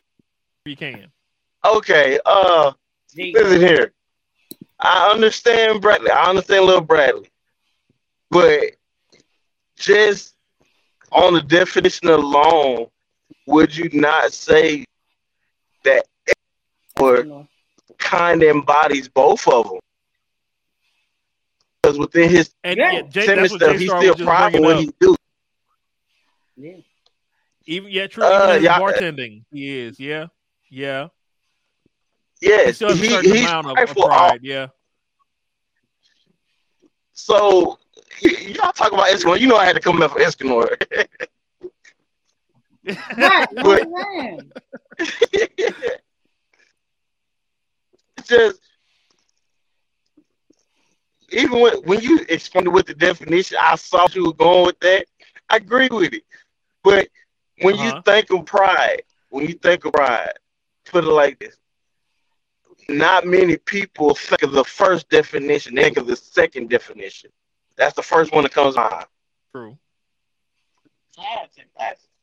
you 0.65 0.75
can. 0.75 1.11
Okay, 1.63 2.19
uh, 2.25 2.73
There 3.15 3.31
listen 3.33 3.59
here. 3.59 3.91
I 4.79 5.11
understand 5.11 5.81
Bradley. 5.81 6.09
I 6.09 6.29
understand 6.29 6.65
little 6.65 6.81
Bradley, 6.81 7.29
but 8.31 8.71
just 9.77 10.35
on 11.11 11.33
the 11.33 11.41
definition 11.41 12.09
alone, 12.09 12.87
would 13.45 13.75
you 13.75 13.89
not 13.93 14.33
say 14.33 14.85
that 15.83 16.05
or 16.99 17.47
kind 17.97 18.41
of 18.41 18.49
embodies 18.49 19.07
both 19.07 19.47
of 19.47 19.69
them? 19.69 19.79
Because 21.85 21.99
within 21.99 22.29
his 22.29 22.49
And 22.63 22.77
Yeah. 22.77 22.91
yeah, 22.91 23.01
Jay, 23.03 23.25
sentiment 23.25 23.51
stuff, 23.61 23.77
he's 23.77 23.89
still 23.89 23.97
was 23.99 24.17
just 24.17 24.23
proud 24.23 24.55
of 24.55 24.61
what 24.61 24.75
up. 24.77 24.81
he 24.81 24.91
do. 24.99 25.15
Yeah. 26.57 26.77
Even 27.67 27.91
yeah, 27.91 28.07
true. 28.07 28.23
Uh, 28.23 28.43
Even 28.45 28.57
in 28.57 28.63
yeah. 28.63 28.79
bartending, 28.79 29.43
he 29.51 29.77
is. 29.79 29.99
Yeah, 29.99 30.27
yeah. 30.69 31.07
He 32.39 32.47
Yes, 32.47 32.75
still 32.77 32.89
has 32.89 32.99
a 32.99 33.03
he, 33.03 33.09
certain 33.09 33.31
he's 33.31 33.41
amount 33.41 33.67
of, 33.67 33.89
of 33.89 33.95
pride. 33.95 34.39
Yeah. 34.43 34.67
So 37.13 37.79
y- 38.23 38.53
y'all 38.55 38.71
talk 38.71 38.91
about 38.91 39.07
Escanor. 39.07 39.39
You 39.39 39.47
know 39.47 39.57
I 39.57 39.65
had 39.65 39.75
to 39.75 39.81
come 39.81 40.01
up 40.01 40.11
for 40.11 40.19
Escanor. 40.19 40.67
Right. 43.17 43.47
But- 43.55 43.87
What 43.87 44.05
I'm 44.07 44.21
saying. 44.21 44.51
It's 48.17 48.27
just 48.27 48.59
even 51.35 51.59
when 51.59 51.73
when 51.83 52.01
you 52.01 52.19
explained 52.29 52.73
with 52.73 52.87
the 52.87 52.95
definition, 52.95 53.57
I 53.61 53.75
saw 53.75 54.07
you 54.13 54.25
were 54.27 54.33
going 54.33 54.65
with 54.67 54.79
that. 54.81 55.05
I 55.49 55.57
agree 55.57 55.89
with 55.91 56.13
it. 56.13 56.23
But 56.83 57.07
when 57.61 57.75
Uh-huh. 57.75 57.85
you 57.85 57.91
think 58.05 58.31
of 58.31 58.45
pride, 58.45 59.03
when 59.29 59.45
you 59.47 59.53
think 59.53 59.85
of 59.85 59.93
pride, 59.93 60.33
put 60.85 61.03
it 61.05 61.09
like 61.09 61.39
this. 61.39 61.57
Not 62.89 63.25
many 63.25 63.57
people 63.57 64.15
think 64.15 64.43
of 64.43 64.51
the 64.51 64.63
first 64.63 65.09
definition, 65.09 65.75
they 65.75 65.83
think 65.83 65.97
of 65.97 66.07
the 66.07 66.15
second 66.15 66.69
definition. 66.69 67.31
That's 67.77 67.95
the 67.95 68.03
first 68.03 68.31
one 68.33 68.43
that 68.43 68.53
comes 68.53 68.75
on. 68.77 69.05
True. 69.51 69.77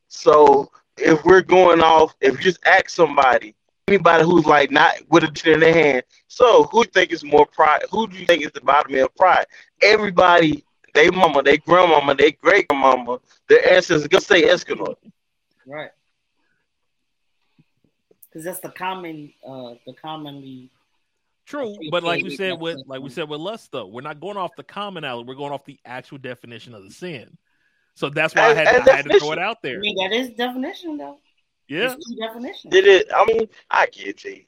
So 0.08 0.70
if 0.98 1.24
we're 1.24 1.42
going 1.42 1.80
off, 1.80 2.14
if 2.20 2.34
you 2.34 2.40
just 2.40 2.64
ask 2.66 2.88
somebody, 2.90 3.54
anybody 3.92 4.24
who's 4.24 4.46
like 4.46 4.70
not 4.70 4.94
with 5.08 5.24
a 5.24 5.26
dictionary 5.26 5.54
in 5.54 5.60
their 5.60 5.84
hand, 5.84 6.02
so 6.28 6.64
who 6.64 6.82
do 6.82 6.88
you 6.88 6.92
think 6.92 7.12
is 7.12 7.24
more 7.24 7.46
pride? 7.46 7.84
Who 7.90 8.06
do 8.06 8.16
you 8.16 8.26
think 8.26 8.44
is 8.44 8.52
the 8.52 8.60
bottom 8.60 8.94
of 8.94 9.14
pride? 9.14 9.46
Everybody, 9.82 10.64
they 10.94 11.10
mama, 11.10 11.42
they 11.42 11.58
grandmama, 11.58 12.14
they 12.14 12.32
great 12.32 12.68
grandmama, 12.68 13.18
their 13.48 13.66
ancestors 13.72 14.06
gonna 14.08 14.22
say 14.22 14.42
Escanor. 14.42 14.94
Right. 15.66 15.90
Because 18.28 18.44
that's 18.44 18.60
the 18.60 18.70
common, 18.70 19.32
uh, 19.46 19.74
the 19.86 19.92
commonly. 20.00 20.70
True, 21.44 21.76
but 21.90 22.02
like 22.02 22.22
we 22.22 22.36
said 22.36 22.58
with 22.58 22.78
like 22.86 23.02
we 23.02 23.10
said 23.10 23.28
with 23.28 23.40
lust 23.40 23.72
though, 23.72 23.86
we're 23.86 24.00
not 24.00 24.20
going 24.20 24.36
off 24.36 24.52
the 24.56 24.62
commonality. 24.62 25.26
We're 25.26 25.34
going 25.34 25.52
off 25.52 25.64
the 25.64 25.78
actual 25.84 26.18
definition 26.18 26.72
of 26.74 26.84
the 26.84 26.90
sin. 26.90 27.36
So 27.94 28.08
that's 28.08 28.34
why 28.34 28.50
I 28.50 28.54
had, 28.54 28.88
I 28.88 28.96
had 28.96 29.04
to 29.04 29.18
throw 29.18 29.32
it 29.32 29.38
out 29.38 29.58
I 29.58 29.68
there. 29.68 29.80
mean, 29.80 29.96
that 29.98 30.16
is 30.16 30.30
definition 30.30 30.96
though. 30.96 31.18
Yeah. 31.72 31.94
It's. 31.96 32.62
Did 32.68 32.86
it? 32.86 33.08
I 33.14 33.24
mean, 33.26 33.48
I 33.70 33.86
get 33.86 34.22
you. 34.24 34.42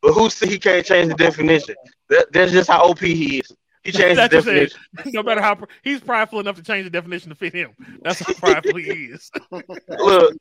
But 0.00 0.14
who 0.14 0.30
said 0.30 0.48
he 0.48 0.58
can't 0.58 0.84
change 0.84 1.08
the 1.08 1.14
definition? 1.14 1.74
That, 2.08 2.32
that's 2.32 2.50
just 2.50 2.68
how 2.70 2.82
OP 2.88 2.98
he 3.00 3.38
is. 3.40 3.52
He 3.84 3.92
changed 3.98 4.12
the 4.18 4.28
That's 4.28 4.32
just 4.34 4.48
it. 4.48 4.52
definition. 4.94 5.12
no 5.14 5.22
matter 5.22 5.40
how 5.42 5.58
he's 5.82 6.00
prideful 6.00 6.40
enough 6.40 6.56
to 6.56 6.62
change 6.62 6.84
the 6.84 6.90
definition 6.90 7.28
to 7.28 7.34
fit 7.34 7.52
him. 7.54 7.70
That's 8.02 8.20
how 8.20 8.32
prideful 8.32 8.78
he 8.78 8.84
is. 9.06 9.30
Look, 9.90 10.36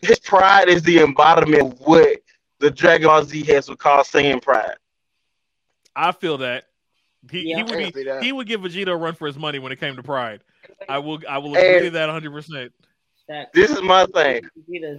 his 0.00 0.18
pride 0.20 0.68
is 0.68 0.82
the 0.82 1.00
embodiment 1.00 1.72
of 1.72 1.80
what 1.80 2.18
the 2.60 2.70
Dragon 2.70 3.08
Ball 3.08 3.24
Z 3.24 3.42
has 3.44 3.68
would 3.68 3.78
call 3.78 4.02
Saiyan 4.04 4.40
pride. 4.40 4.76
I 5.96 6.12
feel 6.12 6.38
that. 6.38 6.64
He, 7.30 7.50
Yeah. 7.50 7.56
he 7.56 7.62
would 7.62 7.94
be, 7.94 8.04
that. 8.04 8.22
he 8.22 8.32
would 8.32 8.46
give 8.46 8.62
Vegeta 8.62 8.88
a 8.88 8.96
run 8.96 9.14
for 9.14 9.26
his 9.26 9.36
money 9.36 9.58
when 9.58 9.70
it 9.72 9.78
came 9.80 9.96
to 9.96 10.02
pride. 10.02 10.40
I 10.88 10.98
will 10.98 11.20
I 11.28 11.38
will 11.38 11.56
And- 11.56 11.66
agree 11.66 11.88
to 11.88 11.90
that 11.90 12.06
100. 12.06 12.32
percent 12.32 12.72
Facts. 13.26 13.50
This 13.54 13.70
is 13.70 13.82
my 13.82 14.06
thing. 14.06 14.42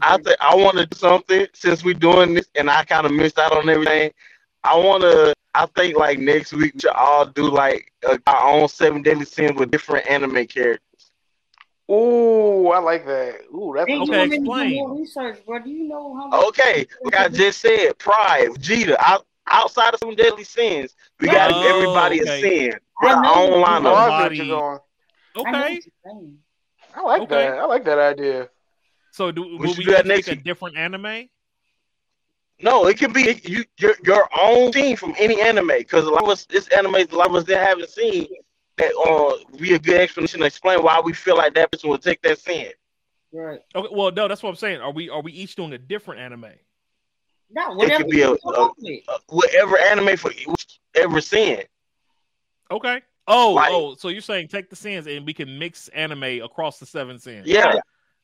I 0.02 0.18
think 0.18 0.38
I 0.40 0.56
want 0.56 0.78
to 0.78 0.86
do 0.86 0.98
something 0.98 1.48
since 1.54 1.84
we're 1.84 1.94
doing 1.94 2.34
this, 2.34 2.48
and 2.56 2.70
I 2.70 2.84
kind 2.84 3.06
of 3.06 3.12
missed 3.12 3.38
out 3.40 3.52
on 3.56 3.68
everything. 3.70 4.12
I 4.64 4.78
want 4.78 5.04
to. 5.04 5.34
I 5.56 5.68
think 5.76 5.98
like 5.98 6.20
next 6.20 6.54
week 6.54 6.74
we 6.74 6.80
should 6.80 6.90
all 6.92 7.26
do 7.26 7.50
like 7.50 7.92
uh, 8.08 8.18
our 8.26 8.50
own 8.54 8.68
seven 8.68 9.04
deadly 9.04 9.26
sins 9.26 9.60
with 9.60 9.72
different 9.72 10.10
anime 10.10 10.48
characters. 10.48 11.12
Ooh, 11.92 12.70
I 12.70 12.80
like 12.80 13.06
that. 13.06 13.42
Ooh, 13.54 13.74
that's 13.76 13.88
Hey, 13.88 13.96
you 13.98 14.02
Okay, 14.04 14.18
want 14.18 14.30
me 14.32 14.38
do 14.38 14.44
explain. 14.44 14.76
more 14.76 15.00
research, 15.00 15.46
bro? 15.46 15.60
Do 15.60 15.70
you 15.70 15.84
know 15.84 16.16
how? 16.16 16.48
Okay, 16.48 16.88
like 17.04 17.16
I 17.16 17.28
just 17.28 17.60
said, 17.60 17.98
Pride, 18.00 18.50
Vegeta, 18.52 18.96
out, 19.00 19.26
outside 19.48 19.94
of 19.94 20.00
some 20.00 20.16
deadly 20.16 20.46
sins, 20.46 20.96
we 21.20 21.28
got 21.28 21.52
Oh, 21.52 21.62
everybody 21.62 22.22
okay. 22.22 22.40
a 22.40 22.42
sin. 22.42 22.80
I 23.02 23.14
Our 23.14 23.22
know. 23.22 23.34
own 23.36 23.64
I 23.64 23.80
lineup. 23.80 24.24
what 24.24 24.36
you're 24.38 24.48
going. 24.48 24.80
I 25.46 25.52
know 25.52 25.58
Okay. 25.58 25.82
What 27.02 27.20
you're 27.22 27.28
saying. 27.30 27.32
I 27.32 27.32
like 27.32 27.32
Okay. 27.32 27.36
that. 27.50 27.58
I 27.60 27.66
like 27.66 27.86
that 27.86 28.00
idea. 28.00 28.50
So 29.12 29.32
do 29.32 29.42
will 29.58 29.76
we 29.76 29.84
do 29.86 29.92
that 29.92 30.06
just 30.06 30.08
next 30.08 30.28
a 30.30 30.36
different 30.36 30.78
anime? 30.78 31.30
No, 32.62 32.88
it 32.88 32.98
can 32.98 33.12
be 33.12 33.40
you, 33.44 33.64
your 33.78 33.96
your 34.06 34.30
own 34.40 34.72
team 34.72 34.96
from 34.96 35.14
any 35.18 35.42
anime 35.42 35.68
because 35.68 36.06
a 36.06 36.10
lot 36.10 36.24
of 36.24 36.30
us, 36.30 36.46
this 36.46 36.68
anime, 36.70 36.96
a 36.96 37.06
lot 37.16 37.28
of 37.30 37.36
us 37.36 37.44
that 37.46 37.66
haven't 37.66 37.90
seen 37.90 38.28
that. 38.78 38.94
Uh, 38.96 39.58
be 39.58 39.74
a 39.76 39.80
good 39.80 40.00
explanation 40.00 40.40
to 40.40 40.46
explain 40.46 40.82
why 40.82 41.00
we 41.00 41.14
feel 41.14 41.38
like 41.38 41.54
that 41.56 41.72
person 41.72 41.90
will 41.90 41.98
take 41.98 42.22
that 42.22 42.40
sin. 42.40 42.70
Right. 43.32 43.60
Okay, 43.76 43.90
well, 43.92 44.12
no, 44.12 44.28
that's 44.28 44.42
what 44.44 44.50
I'm 44.50 44.56
saying. 44.56 44.82
Are 44.82 44.92
we 44.92 45.10
are 45.10 45.22
we 45.22 45.32
each 45.32 45.56
doing 45.56 45.74
a 45.74 45.78
different 45.78 46.22
anime? 46.22 46.52
No, 47.52 47.74
whatever 47.74 48.04
could 48.04 48.12
be 48.12 48.18
you 48.18 48.34
a- 48.34 48.40
come 48.40 48.56
a- 48.56 48.62
up 48.62 48.74
with. 48.80 49.02
Uh, 49.08 49.18
whatever 49.30 49.78
anime 49.78 50.18
for 50.18 50.32
ever 50.96 51.22
sin. 51.22 51.64
Okay. 52.72 53.02
Oh, 53.28 53.54
Like- 53.54 53.72
oh, 53.72 53.96
so 53.96 54.10
you're 54.10 54.22
saying 54.22 54.50
take 54.50 54.70
the 54.70 54.76
sins 54.76 55.08
and 55.08 55.26
we 55.26 55.34
can 55.34 55.58
mix 55.58 55.88
anime 55.90 56.42
across 56.44 56.80
the 56.80 56.86
seven 56.86 57.20
sins? 57.20 57.48
Yeah, 57.48 57.76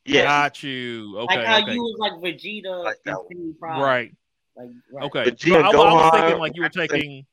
yeah. 0.06 0.24
Got 0.24 0.64
you. 0.64 1.18
Okay. 1.20 1.38
like 1.38 1.46
how 1.46 1.62
okay. 1.64 1.74
you 1.74 1.82
was 1.82 1.98
like 2.00 2.14
Vegeta 2.14 2.84
Like 2.84 2.98
that 3.06 3.12
and 3.12 3.18
one. 3.18 3.28
Team 3.30 3.56
Pride. 3.60 3.82
Right. 3.82 4.16
Like, 4.56 4.70
right. 4.92 5.06
Okay. 5.06 5.32
Vegeta, 5.32 5.72
So 5.72 5.82
I, 5.82 5.90
I 5.90 5.94
was 5.94 6.12
thinking 6.20 6.40
like 6.40 6.56
you 6.56 6.62
were 6.64 6.70
taking 6.70 7.26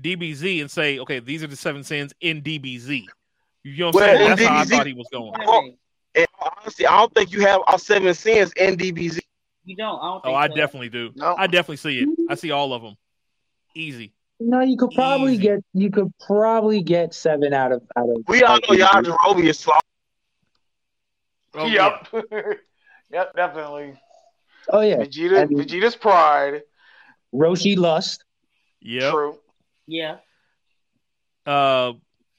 DBZ 0.00 0.60
and 0.62 0.70
say, 0.70 0.98
okay, 1.00 1.18
these 1.20 1.42
are 1.42 1.46
the 1.48 1.56
seven 1.56 1.82
sins 1.84 2.12
in 2.20 2.40
DBZ. 2.42 3.04
You 3.64 3.76
know 3.78 3.86
what 3.90 3.96
I'm 3.96 4.00
Well, 4.00 4.16
saying? 4.16 4.20
in 4.22 4.28
That's 4.36 4.48
how 4.48 4.58
I 4.58 4.64
thought 4.64 4.86
he 4.86 4.92
was 4.94 5.08
going. 5.12 5.32
Oh, 5.46 5.70
And 6.14 6.26
honestly, 6.40 6.86
I 6.86 6.96
don't 6.96 7.12
think 7.14 7.32
you 7.32 7.40
have 7.42 7.60
all 7.66 7.78
seven 7.78 8.14
sins 8.14 8.52
in 8.56 8.76
DBZ. 8.76 9.18
You 9.64 9.76
don't. 9.76 9.98
I 10.00 10.04
don't 10.06 10.16
Oh, 10.16 10.20
think 10.24 10.36
I 10.36 10.48
so. 10.48 10.54
definitely 10.54 10.88
do. 10.88 11.10
No. 11.16 11.34
I 11.36 11.46
definitely 11.46 11.76
see 11.76 11.98
it. 11.98 12.08
I 12.30 12.34
see 12.36 12.50
all 12.52 12.72
of 12.72 12.80
them. 12.80 12.96
Easy. 13.74 14.14
No, 14.40 14.60
you 14.60 14.76
could 14.76 14.90
probably 14.92 15.34
Easy. 15.34 15.42
get 15.42 15.64
you 15.74 15.90
could 15.90 16.12
probably 16.24 16.82
get 16.82 17.12
seven 17.12 17.52
out 17.52 17.72
of 17.72 17.82
out 17.96 18.08
of. 18.08 18.22
We 18.28 18.42
all 18.42 18.54
out 18.54 18.64
know 18.68 18.74
of- 18.74 19.04
Yajirobe 19.04 19.44
is 19.44 19.58
slow. 19.58 19.74
Oh, 21.54 21.66
yeah. 21.66 21.98
yep. 22.12 22.24
yep, 23.10 23.34
definitely. 23.34 23.94
Oh 24.70 24.80
yeah, 24.80 24.96
Vegeta, 24.98 25.42
And- 25.42 25.50
Vegeta's 25.56 25.96
pride. 25.96 26.62
Roshi 27.34 27.76
Lust. 27.76 28.24
Yep. 28.80 29.12
True. 29.12 29.38
Yeah. 29.86 30.16
Uh, 31.44 31.94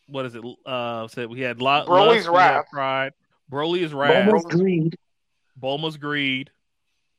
what 0.08 0.26
is 0.26 0.36
it? 0.36 0.44
Uh, 0.66 1.08
said 1.08 1.30
we 1.30 1.42
had 1.42 1.62
lot. 1.62 1.88
Broly's 1.88 2.26
Lust, 2.26 2.30
we 2.30 2.36
Wrath. 2.36 2.66
Pride. 2.72 3.14
Broly 3.52 3.80
is 3.82 3.94
wrath. 3.94 4.30
Bulma's 4.30 4.46
greed. 4.46 4.96
Bulma's 5.60 5.98
greed. 5.98 6.52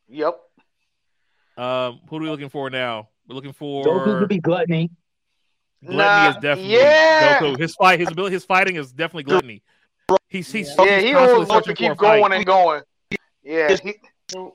Yep. 0.08 0.38
Um, 1.56 2.00
who 2.08 2.16
are 2.16 2.20
we 2.20 2.30
looking 2.30 2.48
for 2.48 2.70
now? 2.70 3.08
We're 3.30 3.36
looking 3.36 3.52
for 3.52 3.84
Goku 3.84 4.18
could 4.18 4.28
be 4.28 4.40
gluttony. 4.40 4.90
Gluttony 5.84 5.98
Nah, 5.98 6.30
is 6.30 6.34
definitely 6.34 6.72
yeah. 6.74 7.38
Goku. 7.38 7.58
His 7.60 7.76
fight, 7.76 8.00
his 8.00 8.08
ability, 8.08 8.32
his 8.34 8.44
fighting 8.44 8.74
is 8.74 8.90
definitely 8.90 9.22
gluttony. 9.22 9.62
He's 10.26 10.50
he's, 10.50 10.74
Yeah. 10.76 10.84
Yeah, 10.84 10.96
he's 10.96 11.04
he 11.04 11.14
always 11.14 11.48
wants 11.48 11.68
to 11.68 11.74
keep 11.74 11.86
for 11.86 11.92
a 11.92 11.96
fight. 11.96 12.20
going 12.20 12.32
and 12.32 12.44
going. 12.44 12.82
Yeah, 13.44 13.76
he, 13.76 13.94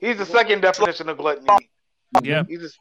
he's 0.02 0.18
the 0.18 0.26
second 0.26 0.60
definition 0.60 1.08
of 1.08 1.16
gluttony. 1.16 1.70
Yeah, 2.22 2.44
He's 2.46 2.60
just, 2.60 2.78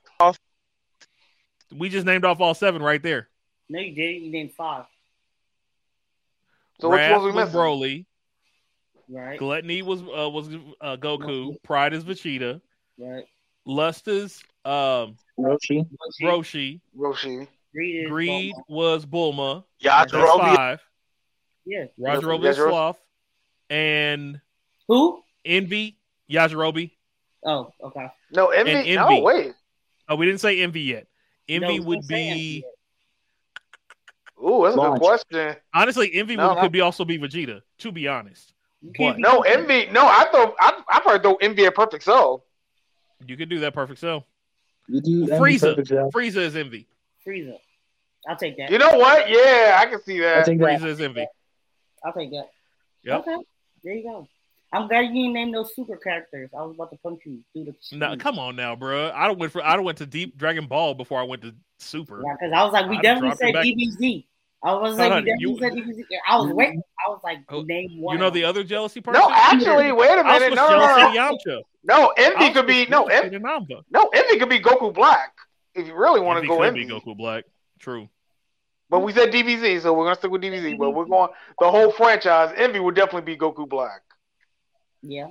we 1.74 1.88
just 1.88 2.06
named 2.06 2.26
off 2.26 2.42
all 2.42 2.54
seven 2.54 2.82
right 2.82 3.02
there. 3.02 3.30
No, 3.70 3.80
you 3.80 3.96
didn't. 3.96 4.26
You 4.26 4.32
named 4.32 4.52
five. 4.52 4.86
so 6.82 6.90
which 6.90 7.10
ones 7.10 7.24
we 7.24 7.32
was 7.32 7.36
missing? 7.36 7.58
Broly. 7.60 8.06
Right. 9.08 9.40
Gluttony 9.40 9.82
was 9.82 10.02
uh, 10.02 10.30
was 10.30 10.50
uh, 10.82 10.98
Goku. 10.98 11.56
Pride 11.64 11.94
is 11.94 12.04
Vegeta. 12.04 12.60
Right. 12.98 13.24
Lust 13.66 14.08
is 14.10 14.42
um, 14.66 15.16
Roshi. 15.40 15.88
Roshi. 16.22 16.80
Roshi. 16.98 17.48
Greed. 17.74 18.08
Greed 18.10 18.54
Bulma. 18.56 18.64
was 18.70 19.06
Bulma. 19.06 19.64
That's 19.82 20.12
Yajirobe. 20.12 20.56
five. 20.56 20.82
Yeah. 21.66 21.86
Yajirobe 22.00 22.46
is 22.46 22.58
Yajirobe. 22.58 22.70
Sloth. 22.70 23.00
And 23.70 24.40
Who? 24.88 25.22
Envy, 25.44 25.98
Yajirobe. 26.30 26.92
Oh, 27.44 27.72
okay. 27.84 28.08
No, 28.32 28.48
envy. 28.48 28.72
And 28.72 28.96
No, 28.96 29.20
wait. 29.22 29.54
Oh, 30.08 30.16
we 30.16 30.26
didn't 30.26 30.42
say 30.42 30.62
Envy 30.62 30.82
yet. 30.82 31.08
Envy 31.50 31.80
No, 31.80 31.86
would 31.86 32.08
don't 32.08 32.18
Envy 32.18 32.34
be 32.34 32.64
yet. 32.64 32.72
Ooh, 34.44 34.64
that's 34.64 34.76
a 34.76 34.80
good 34.80 35.00
question. 35.00 35.56
honestly 35.74 36.14
Envy 36.14 36.36
No, 36.36 36.50
would, 36.50 36.56
no. 36.56 36.62
could 36.62 36.72
be 36.72 36.82
also 36.82 37.06
be 37.06 37.18
Vegeta. 37.18 37.62
To 37.80 37.92
be 37.92 38.08
honest, 38.08 38.54
But- 38.98 39.18
No, 39.20 39.42
Goku. 39.42 39.48
envy. 39.48 39.92
No, 39.92 40.06
I 40.08 40.26
thought 40.32 40.56
I, 40.60 40.82
I 40.90 41.00
probably 41.02 41.20
throw 41.22 41.36
envy 41.36 41.66
at 41.66 41.76
perfect 41.76 42.04
cell. 42.04 42.46
you 43.26 43.36
could 43.38 43.50
do 43.50 43.60
that 43.60 43.74
perfect. 43.74 44.00
So 44.00 44.24
You 44.88 45.02
do 45.02 45.24
Envy 45.24 45.36
Frieza, 45.36 45.62
Perfect 45.76 45.88
Cell. 45.88 46.12
Frieza 46.12 46.38
is 46.38 46.56
Envy. 46.56 46.88
Frieza. 47.26 47.58
I'll 48.28 48.36
take 48.36 48.58
that. 48.58 48.72
You 48.72 48.78
know 48.78 48.98
what? 48.98 49.30
Yeah, 49.30 49.78
I 49.82 49.86
can 49.88 50.02
see 50.02 50.18
I 50.18 50.22
that. 50.22 50.46
think 50.46 50.62
that. 50.62 50.80
Frieza 50.80 50.86
is 50.88 51.02
Envy. 51.02 51.26
I'll 52.04 52.14
take 52.14 52.32
that. 52.32 52.50
Yep. 53.04 53.20
Okay. 53.22 53.38
There 53.84 53.94
you 53.94 54.04
go. 54.04 54.28
I'm 54.74 54.88
glad 54.88 55.02
you 55.02 55.14
didn't 55.14 55.34
name 55.34 55.52
those 55.52 55.74
super 55.76 55.96
characters. 55.96 56.50
I 56.58 56.62
was 56.64 56.76
about 56.76 56.92
to 56.92 56.98
punch 56.98 57.22
you 57.26 57.40
through 57.54 57.66
the 57.66 57.76
screen. 57.80 58.00
No, 58.00 58.18
come 58.18 58.40
on 58.40 58.56
now, 58.56 58.76
bro. 58.76 59.12
I 59.14 59.28
don't 59.28 59.40
went 59.40 59.52
for 59.52 59.64
I 59.64 59.76
don't 59.76 59.86
went 59.86 60.00
to 60.00 60.06
Deep 60.06 60.38
Dragon 60.38 60.66
Ball 60.68 60.94
before 60.96 61.20
I 61.20 61.24
went 61.24 61.44
to 61.44 61.54
Super. 61.80 62.22
Yeah, 62.26 62.34
because 62.34 62.54
I 62.54 62.64
was 62.64 62.74
like, 62.74 62.90
we 62.90 62.98
I'd 62.98 63.02
definitely 63.04 63.30
drop 63.30 63.38
said. 63.38 63.56
DBZ. 63.56 64.26
I 64.66 64.74
was 64.74 64.98
like, 64.98 65.12
on, 65.12 65.24
we 65.24 65.30
definitely 65.60 66.06
you- 66.10 66.20
I 66.28 66.38
was 66.38 66.52
waiting. 66.52 66.82
I 67.06 67.10
was 67.10 67.22
like, 67.24 67.40
Oh, 67.50 67.62
name 67.62 68.02
one. 68.02 68.16
You 68.18 68.20
know 68.24 68.30
the 68.32 68.44
other 68.46 68.64
jealousy 68.64 69.00
person? 69.00 69.22
No, 69.22 69.30
actually, 69.32 69.92
wait 69.92 70.12
a 70.18 70.24
minute. 70.24 70.52
supposed 70.52 70.56
No, 70.56 70.70
no, 70.70 70.80
jealousy 70.88 71.18
no. 71.18 71.38
Yamcha. 71.38 71.62
No, 71.84 72.14
envy 72.18 72.52
could 72.52 72.66
be 72.68 72.86
no, 72.88 73.08
to 73.08 73.14
en- 73.14 73.32
jealousy 73.32 73.40
Namba. 73.46 73.84
no, 73.92 74.10
envy 74.14 74.40
could 74.40 74.50
be 74.50 74.60
Goku 74.60 74.92
Black. 74.94 75.34
If 75.76 75.86
you 75.88 75.94
really 75.96 76.20
want 76.20 76.38
to 76.38 76.40
Envy 76.40 76.48
go 76.48 76.58
could 76.58 76.68
envy. 76.68 76.86
be 76.86 76.92
Goku 76.92 77.16
Black. 77.16 77.44
True. 77.80 78.10
But 78.90 79.00
we 79.02 79.12
said 79.14 79.32
DBZ, 79.32 79.82
so 79.82 79.94
we're 79.94 80.06
gonna 80.06 80.16
stick 80.16 80.32
with 80.32 80.42
DBZ. 80.42 80.78
But 80.80 80.92
we're 80.92 81.06
going 81.06 81.30
the 81.60 81.70
whole 81.70 81.92
franchise. 81.92 82.54
Envy 82.58 82.80
would 82.80 82.96
definitely 82.96 83.34
be 83.34 83.38
Goku 83.38 83.68
Black. 83.70 84.02
Yeah. 85.04 85.28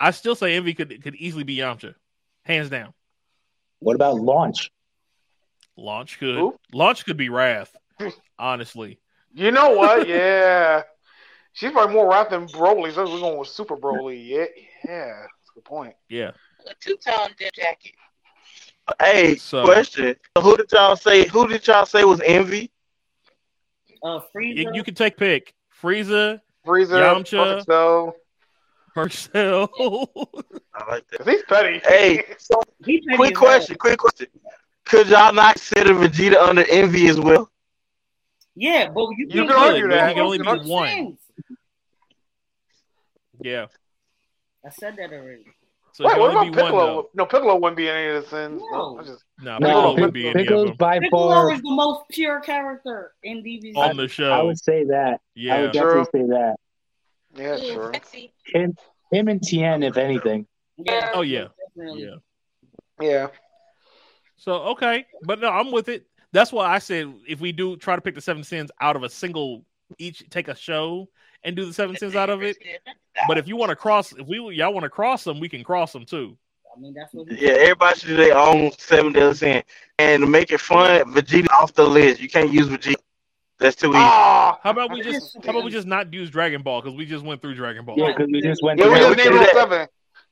I 0.00 0.10
still 0.12 0.34
say 0.34 0.54
Envy 0.54 0.72
could 0.74 1.02
could 1.02 1.14
easily 1.16 1.44
be 1.44 1.56
Yamcha, 1.58 1.94
hands 2.44 2.70
down. 2.70 2.94
What 3.80 3.96
about 3.96 4.14
launch? 4.16 4.70
Launch 5.76 6.18
could. 6.18 6.36
Who? 6.36 6.56
Launch 6.72 7.04
could 7.04 7.16
be 7.16 7.28
Wrath. 7.28 7.74
Honestly, 8.38 8.98
You 9.32 9.50
know 9.52 9.70
what? 9.70 10.06
yeah, 10.08 10.82
she's 11.52 11.70
probably 11.72 11.94
more 11.94 12.10
rap 12.10 12.30
than 12.30 12.46
Broly. 12.48 12.92
So 12.92 13.04
we're 13.04 13.20
going 13.20 13.38
with 13.38 13.48
Super 13.48 13.76
Broly. 13.76 14.26
Yeah, 14.26 14.44
yeah, 14.84 15.06
that's 15.22 15.50
a 15.50 15.54
good 15.54 15.64
point. 15.64 15.94
yeah. 16.08 16.32
A 16.68 16.74
two-tone 16.80 17.30
dim 17.38 17.50
jacket. 17.54 17.92
Hey, 19.00 19.34
So- 19.36 19.64
question. 19.64 20.14
Who 20.40 20.56
did 20.56 20.70
y'all 20.72 20.94
say? 20.96 21.26
Who 21.28 21.48
did 21.48 21.66
y'all 21.66 21.86
say 21.86 22.04
was 22.04 22.20
Envy? 22.24 22.70
Uh, 24.02 24.20
Frieza. 24.34 24.56
You, 24.56 24.70
you 24.74 24.82
can 24.84 24.94
take 24.94 25.16
pick 25.16 25.54
Frieza, 25.82 26.40
Frieza, 26.66 27.00
Yamcha. 27.00 27.64
Perfect 27.64 27.66
Cell, 27.66 28.16
Hercel. 28.96 29.68
I 30.74 30.90
like 30.90 31.06
that. 31.10 31.28
he's 31.28 31.42
petty. 31.48 31.80
Hey, 31.84 32.24
so 32.38 32.60
he 32.84 33.00
petty 33.00 33.16
quick 33.16 33.32
as 33.32 33.38
hell. 33.38 33.46
question. 33.48 33.76
Quick 33.76 33.98
question. 33.98 34.26
Could 34.84 35.08
y'all 35.08 35.32
not 35.32 35.54
consider 35.56 35.94
Vegeta 35.94 36.36
under 36.36 36.64
Envy 36.68 37.08
as 37.08 37.20
well? 37.20 37.50
Yeah, 38.54 38.88
but 38.90 39.08
you, 39.16 39.26
You 39.30 39.46
can't 39.46 39.50
argue 39.58 39.82
do 39.82 39.88
that. 39.88 40.08
He 40.08 40.14
can 40.14 40.22
only 40.24 40.38
be 40.38 40.44
one. 40.70 40.88
things. 40.88 41.18
yeah. 43.40 43.66
I 44.64 44.70
said 44.70 44.96
that 44.96 45.12
already. 45.12 45.44
So 45.94 46.04
Wait, 46.06 46.16
it 46.16 46.20
what 46.20 46.30
about 46.30 46.44
be 46.44 46.50
one 46.62 47.04
no, 47.14 47.26
Piccolo 47.26 47.56
wouldn't 47.56 47.76
be 47.76 47.88
any 47.88 48.08
of 48.16 48.22
the 48.24 48.28
sins. 48.30 48.62
No. 48.70 48.98
I 48.98 49.02
just, 49.04 49.24
No, 49.42 49.58
No, 49.58 49.66
Piccolo 49.66 49.94
Pic- 49.94 50.04
would 50.04 50.14
be 50.14 50.20
any 50.28 50.30
of 50.30 50.36
Piccolo's 50.46 50.66
them 50.68 50.76
by 50.78 50.98
Piccolo 51.00 51.28
far. 51.28 51.52
is 51.52 51.60
the 51.62 51.70
most 51.70 52.02
pure 52.10 52.40
character 52.40 53.12
in 53.22 53.42
DBZ. 53.42 53.76
on 53.76 53.96
the 53.96 54.08
show. 54.08 54.30
I 54.32 54.42
would 54.42 54.58
say 54.62 54.84
that. 54.84 55.14
I 55.14 55.18
Yeah. 55.34 55.60
would 55.62 55.72
definitely 55.72 56.04
say 56.20 56.26
that. 56.28 56.56
yeah, 57.34 57.54
Ooh, 57.56 57.72
sure. 57.74 57.92
sexy. 57.92 58.32
Him, 58.46 58.74
him 59.10 59.28
and 59.28 59.42
Tien, 59.42 59.82
if 59.82 59.96
anything. 59.98 60.46
yeah. 60.78 61.10
Oh, 61.14 61.22
yeah. 61.22 61.48
Definitely. 61.76 62.04
Yeah. 62.04 62.14
Yeah, 63.00 63.26
So 64.36 64.52
okay, 64.72 65.06
but 65.24 65.40
no, 65.40 65.48
I'm 65.48 65.72
with 65.72 65.88
it. 65.88 66.06
That's 66.32 66.52
why 66.52 66.66
I 66.66 66.78
said 66.78 67.12
if 67.28 67.40
we 67.40 67.52
do 67.52 67.76
try 67.76 67.94
to 67.96 68.02
pick 68.02 68.14
the 68.14 68.20
seven 68.20 68.42
sins 68.44 68.70
out 68.80 68.96
of 68.96 69.02
a 69.02 69.10
single 69.10 69.64
each, 69.98 70.28
take 70.30 70.48
a 70.48 70.54
show 70.54 71.08
and 71.44 71.54
do 71.54 71.64
the 71.64 71.72
seven 71.72 71.96
sins 71.96 72.16
out 72.16 72.30
of 72.30 72.42
it. 72.42 72.56
But 73.28 73.38
if 73.38 73.46
you 73.46 73.56
want 73.56 73.70
to 73.70 73.76
cross, 73.76 74.12
if 74.12 74.26
we 74.26 74.38
y'all 74.54 74.72
want 74.72 74.84
to 74.84 74.90
cross 74.90 75.24
them, 75.24 75.40
we 75.40 75.48
can 75.48 75.62
cross 75.62 75.92
them 75.92 76.04
too. 76.06 76.36
I 76.74 76.80
mean, 76.80 76.94
that's 76.94 77.12
what 77.12 77.30
Yeah, 77.30 77.52
everybody 77.52 77.98
should 77.98 78.08
do 78.08 78.16
their 78.16 78.36
own 78.36 78.72
seven 78.78 79.12
deadly 79.12 79.34
sin. 79.34 79.62
And 79.98 80.22
to 80.22 80.26
make 80.26 80.50
it 80.50 80.60
fun, 80.60 81.02
Vegeta 81.12 81.50
off 81.50 81.74
the 81.74 81.84
list. 81.84 82.20
You 82.20 82.30
can't 82.30 82.50
use 82.50 82.66
Vegeta. 82.68 82.94
That's 83.58 83.76
too 83.76 83.90
easy. 83.90 83.98
Oh, 83.98 84.58
How 84.62 84.70
about 84.70 84.90
we 84.90 85.02
just 85.02 85.36
how 85.44 85.50
about 85.50 85.64
we 85.64 85.70
just 85.70 85.86
not 85.86 86.12
use 86.12 86.30
Dragon 86.30 86.62
Ball 86.62 86.80
because 86.80 86.96
we 86.96 87.04
just 87.04 87.24
went 87.24 87.42
through 87.42 87.54
Dragon 87.54 87.84
Ball. 87.84 87.96
Yeah, 87.98 88.08
because 88.08 88.28
we 88.32 88.40
just 88.40 88.62
went 88.62 88.80
Yeah, 88.80 88.86
through 88.86 88.94
we 88.94 88.98
just 88.98 89.10
we 89.10 89.16
named 89.16 89.24
can 89.24 89.32
do 89.32 89.38
those 89.38 89.46
that. 89.46 89.54
seven. 89.54 89.88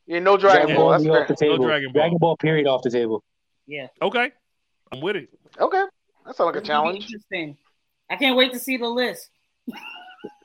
Yeah, 0.06 0.18
no 0.18 0.36
Dragon 0.36 0.66
Dragon 0.66 0.76
Ball. 0.76 0.90
Ball 0.90 0.98
That's 0.98 1.22
off 1.22 1.28
the 1.28 1.36
table. 1.36 1.56
Dragon 1.58 1.68
Dragon 1.68 1.92
Ball. 1.92 2.00
Dragon 2.02 2.18
Ball. 2.18 2.36
period 2.38 2.66
off 2.66 2.82
the 2.82 2.90
table. 2.90 3.22
Yeah. 3.66 3.86
Okay, 4.02 4.32
I'm 4.92 5.00
with 5.00 5.16
it. 5.16 5.28
Okay, 5.58 5.84
that 6.26 6.36
sounds 6.36 6.46
like 6.46 6.56
a 6.56 6.58
It's 6.58 6.68
gonna 6.68 6.92
be 6.92 6.98
challenge. 6.98 7.04
Interesting. 7.04 7.56
I 8.10 8.16
can't 8.16 8.36
wait 8.36 8.52
to 8.52 8.58
see 8.58 8.76
the 8.76 8.88
list. 8.88 9.30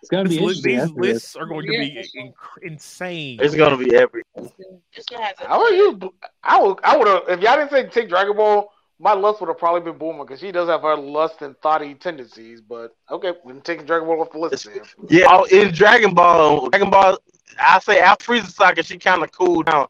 It's 0.01 0.09
gonna 0.11 0.29
be 0.29 0.37
These, 0.37 0.61
these 0.61 0.79
after 0.81 0.93
this. 1.01 1.13
lists 1.13 1.35
are 1.35 1.45
going 1.47 1.65
to 1.65 1.73
Yeah, 1.73 1.79
be 1.79 1.95
for 1.95 2.03
sure. 2.03 2.33
insane. 2.69 3.39
It's 3.41 3.55
gonna 3.55 3.77
be 3.77 3.95
every. 3.95 4.21
This 4.35 5.05
one 5.11 5.21
has 5.23 5.33
a 5.41 5.47
How 5.47 5.63
are 5.63 5.71
you? 5.71 5.99
I 6.43 6.61
would. 6.61 6.79
I 6.83 6.95
would 6.97 7.07
have. 7.07 7.23
If 7.27 7.41
y'all 7.41 7.55
didn't 7.57 7.71
say 7.71 7.87
take 7.87 8.07
Dragon 8.09 8.35
Ball, 8.35 8.71
my 8.99 9.13
lust 9.13 9.41
would 9.41 9.47
have 9.47 9.57
probably 9.57 9.81
been 9.91 9.99
Bulma 9.99 10.25
because 10.25 10.39
she 10.39 10.51
does 10.51 10.69
have 10.69 10.83
her 10.83 10.95
lust 10.95 11.41
and 11.41 11.57
thoughty 11.63 11.95
tendencies. 11.95 12.61
But 12.61 12.95
okay, 13.09 13.33
we're 13.43 13.59
taking 13.61 13.85
Dragon 13.87 14.07
Ball 14.07 14.21
off 14.21 14.31
the 14.31 14.37
list. 14.37 14.65
Then. 14.65 14.81
Yeah, 15.09 15.25
oh, 15.31 15.45
in 15.45 15.73
Dragon 15.73 16.13
Ball, 16.13 16.69
Dragon 16.69 16.91
Ball, 16.91 17.17
I 17.59 17.79
say 17.79 17.99
after 17.99 18.31
Frieza 18.33 18.51
Saga, 18.51 18.83
she 18.83 18.97
kind 18.99 19.23
of 19.23 19.31
cooled 19.31 19.65
down. 19.65 19.87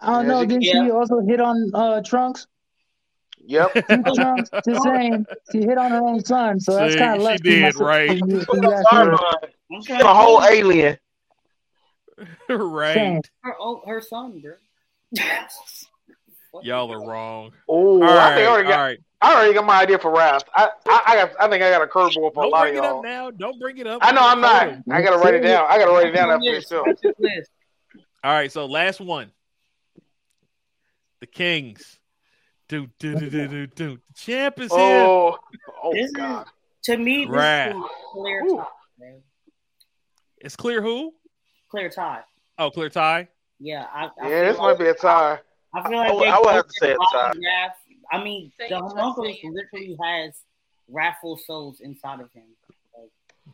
I 0.00 0.06
don't 0.06 0.22
Yeah, 0.26 0.32
know. 0.32 0.40
she- 0.40 0.46
Didn't 0.46 0.62
Yeah. 0.64 0.84
she 0.86 0.90
also 0.90 1.20
hit 1.20 1.40
on 1.40 1.70
uh, 1.74 2.00
Trunks? 2.02 2.46
Yep. 3.46 3.72
Trunks, 4.14 4.50
just 4.64 4.82
saying. 4.82 5.26
She 5.52 5.58
hit 5.60 5.78
on 5.78 5.90
her 5.90 5.98
own 5.98 6.24
son, 6.24 6.60
so 6.60 6.74
that's 6.74 6.96
kind 6.96 7.20
of 7.20 7.30
she 7.32 7.38
did, 7.38 7.74
right. 7.76 8.20
I'm 8.90 10.06
a 10.06 10.14
whole 10.14 10.42
alien. 10.44 10.98
right? 12.48 13.20
her, 13.42 13.54
oh, 13.60 13.82
her 13.86 14.00
son, 14.00 14.40
bro. 14.40 14.54
Y'all 16.62 16.92
are 16.92 17.00
wrong. 17.00 17.50
Oh, 17.68 18.02
All 18.02 18.08
I 18.08 18.16
right, 18.16 18.38
I 18.38 18.46
already 18.46 18.68
got. 18.68 18.76
right. 18.80 18.98
I 19.20 19.34
already 19.34 19.54
got 19.54 19.64
my 19.64 19.80
idea 19.80 19.98
for 19.98 20.12
Wrath. 20.12 20.44
I, 20.54 20.68
I, 20.86 21.02
I 21.06 21.16
got. 21.16 21.30
I 21.40 21.48
think 21.48 21.62
I 21.64 21.70
got 21.70 21.82
a 21.82 21.86
curveball 21.86 22.34
for 22.34 22.44
a 22.44 22.44
Don't 22.44 22.50
lot 22.50 22.68
of 22.68 22.72
bring 22.72 22.74
it 22.74 22.86
y'all. 22.86 22.98
up 22.98 23.04
now. 23.04 23.30
Don't 23.30 23.58
bring 23.58 23.78
it 23.78 23.86
up. 23.86 24.00
I 24.02 24.12
know 24.12 24.20
I'm 24.22 24.40
not. 24.40 24.68
I 24.90 25.02
gotta 25.02 25.16
write 25.18 25.34
it 25.34 25.40
down. 25.40 25.66
I 25.68 25.78
gotta 25.78 25.92
write 25.92 26.08
it 26.08 26.12
down 26.12 26.30
after 26.30 26.44
this 26.44 26.54
List, 26.56 26.68
show. 26.68 26.82
what's 26.84 27.02
his 27.02 27.14
list? 27.18 27.50
All 28.22 28.32
right, 28.32 28.52
so 28.52 28.66
last 28.66 29.00
one. 29.00 29.30
The 31.20 31.26
Kings. 31.26 31.98
Do 32.68 32.86
do 32.98 33.14
do 33.18 33.30
do 33.30 33.48
do 33.48 33.66
do. 33.66 33.96
The 33.96 34.00
champ 34.14 34.60
is 34.60 34.70
oh, 34.72 34.76
here. 34.76 35.04
Oh, 35.06 35.38
oh 35.82 35.92
This 35.92 36.06
is- 36.06 36.12
God. 36.12 36.46
To 36.84 36.96
me, 36.98 37.24
this 37.24 37.30
Wrath. 37.34 37.74
is 37.74 37.82
clear 38.12 38.42
tie, 38.42 38.64
man. 38.98 39.22
It's 40.38 40.54
clear 40.56 40.82
who? 40.82 41.14
Clear 41.70 41.88
tie. 41.88 42.20
Oh, 42.58 42.70
clear 42.70 42.90
tie. 42.90 43.28
Yeah, 43.58 43.86
I, 43.92 44.04
I 44.04 44.08
Yeah, 44.18 44.28
feel 44.28 44.44
this 44.52 44.58
like, 44.58 44.78
might 44.78 44.84
be 44.84 44.90
a 44.90 44.94
tie. 44.94 45.38
I 45.74 45.88
feel 45.88 45.96
like 45.98 46.10
I 46.10 46.12
would- 46.12 46.22
they 46.24 46.28
I 46.28 46.38
would 46.38 46.48
have 46.54 46.66
to 46.66 46.72
say 46.78 46.90
it's 46.90 46.98
a 46.98 47.16
lot 47.16 47.32
tie. 47.32 47.66
of 47.66 47.72
I 48.12 48.22
mean, 48.22 48.52
Say 48.60 48.68
the 48.68 48.76
it, 48.76 48.80
homunculus 48.80 49.36
literally 49.42 49.96
has 50.02 50.34
wrathful 50.88 51.38
souls 51.38 51.80
inside 51.80 52.20
of 52.20 52.30
him. 52.32 52.44
Like, 52.98 53.10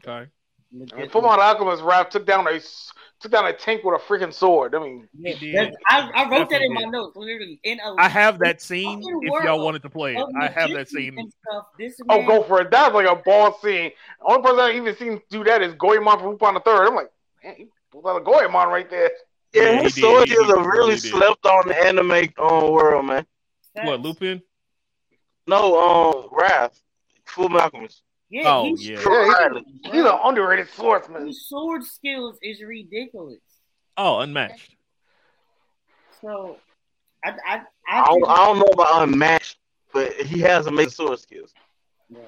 Okay. 0.09 0.31
I 0.73 0.77
mean, 0.77 0.89
legit- 0.93 1.13
Full 1.13 1.23
Metal 1.23 1.41
Alchemist 1.41 1.83
Wrath 1.83 2.11
took 2.11 2.27
down 2.27 2.47
a 2.47 2.53
s- 2.53 2.93
took 3.21 3.33
down 3.33 3.47
a 3.47 3.53
tank 3.53 3.83
with 3.85 4.01
a 4.01 4.05
freaking 4.05 4.33
sword. 4.33 4.75
I 4.75 4.79
mean, 4.79 5.09
Yeah, 5.19 5.35
He 5.35 5.53
that's- 5.53 5.71
did. 5.75 5.79
I, 5.89 6.11
I 6.25 6.31
wrote 6.31 6.49
that 6.51 6.63
in 6.63 6.73
my 6.73 6.83
notes. 6.83 7.17
Literally, 7.17 7.61
in 7.65 7.79
a 7.81 7.95
I 7.99 8.09
have 8.09 8.39
that 8.39 8.63
scene. 8.63 9.03
If 9.23 9.45
y'all 9.45 9.63
wanted 9.65 9.83
to 9.83 9.91
play 9.91 10.17
it, 10.17 10.25
I 10.41 10.47
have 10.49 10.71
that 10.73 10.89
scene. 10.89 11.31
stuff. 11.49 11.67
This 11.79 12.01
oh, 12.09 12.25
go 12.27 12.43
for 12.45 12.61
it. 12.63 12.71
That's 12.71 12.95
like 12.95 13.07
a 13.07 13.17
ball 13.17 13.59
scene. 13.61 13.91
The 14.21 14.27
only 14.27 14.43
person 14.43 14.61
I 14.61 14.73
even 14.77 14.97
seen 14.97 15.21
do 15.29 15.45
that 15.45 15.61
is 15.63 15.75
Goemon 15.75 16.19
from 16.19 16.29
Lupin 16.31 16.55
the 16.55 16.61
Third. 16.61 16.87
I'm 16.89 16.95
like, 16.95 17.11
man, 17.45 17.55
he 17.57 17.67
pulled 17.91 18.07
out 18.07 18.17
a 18.17 18.21
Goemon 18.25 18.69
right 18.69 18.89
there. 18.89 19.11
Yeah, 19.53 19.63
Yeah, 19.65 19.77
he 19.79 19.83
his 19.83 19.95
did. 19.97 20.01
sword 20.03 20.29
He- 20.29 20.35
skills 20.35 20.47
he 20.47 20.53
are 20.53 20.57
really 20.59 20.79
really 20.79 20.97
slept 20.99 21.45
on 21.45 21.67
the 21.69 21.77
anime 21.77 22.33
on 22.39 22.73
world, 22.73 23.05
man. 23.07 23.27
that's- 23.75 23.91
What 23.91 24.01
Lupin? 24.01 24.41
No, 25.47 25.79
um, 25.81 26.29
Wrath, 26.33 26.81
Full 27.27 27.49
Metal 27.49 27.63
Alchemist. 27.65 28.03
Yeah, 28.31 28.43
Oh, 28.47 28.65
he's, 28.65 28.89
yeah. 28.89 29.01
Yeah, 29.05 29.49
he's, 29.83 29.93
he's 29.93 30.05
an 30.05 30.19
underrated 30.25 30.69
swordsman. 30.71 31.27
his 31.27 31.49
sword 31.49 31.83
skills 31.85 32.39
is 32.43 32.63
ridiculous. 32.63 33.41
Oh, 33.97 34.21
unmatched. 34.21 34.77
So, 36.21 36.57
I, 37.25 37.31
I, 37.31 37.35
I, 37.89 38.01
I 38.03 38.05
don't, 38.07 38.29
I 38.29 38.37
don't 38.47 38.59
know 38.59 38.69
about 38.73 39.03
unmatched, 39.09 39.59
but 39.93 40.13
he 40.13 40.41
has 40.41 40.67
amazing 40.67 40.91
sword 40.91 41.19
skills. 41.19 41.53
Yeah. 42.09 42.19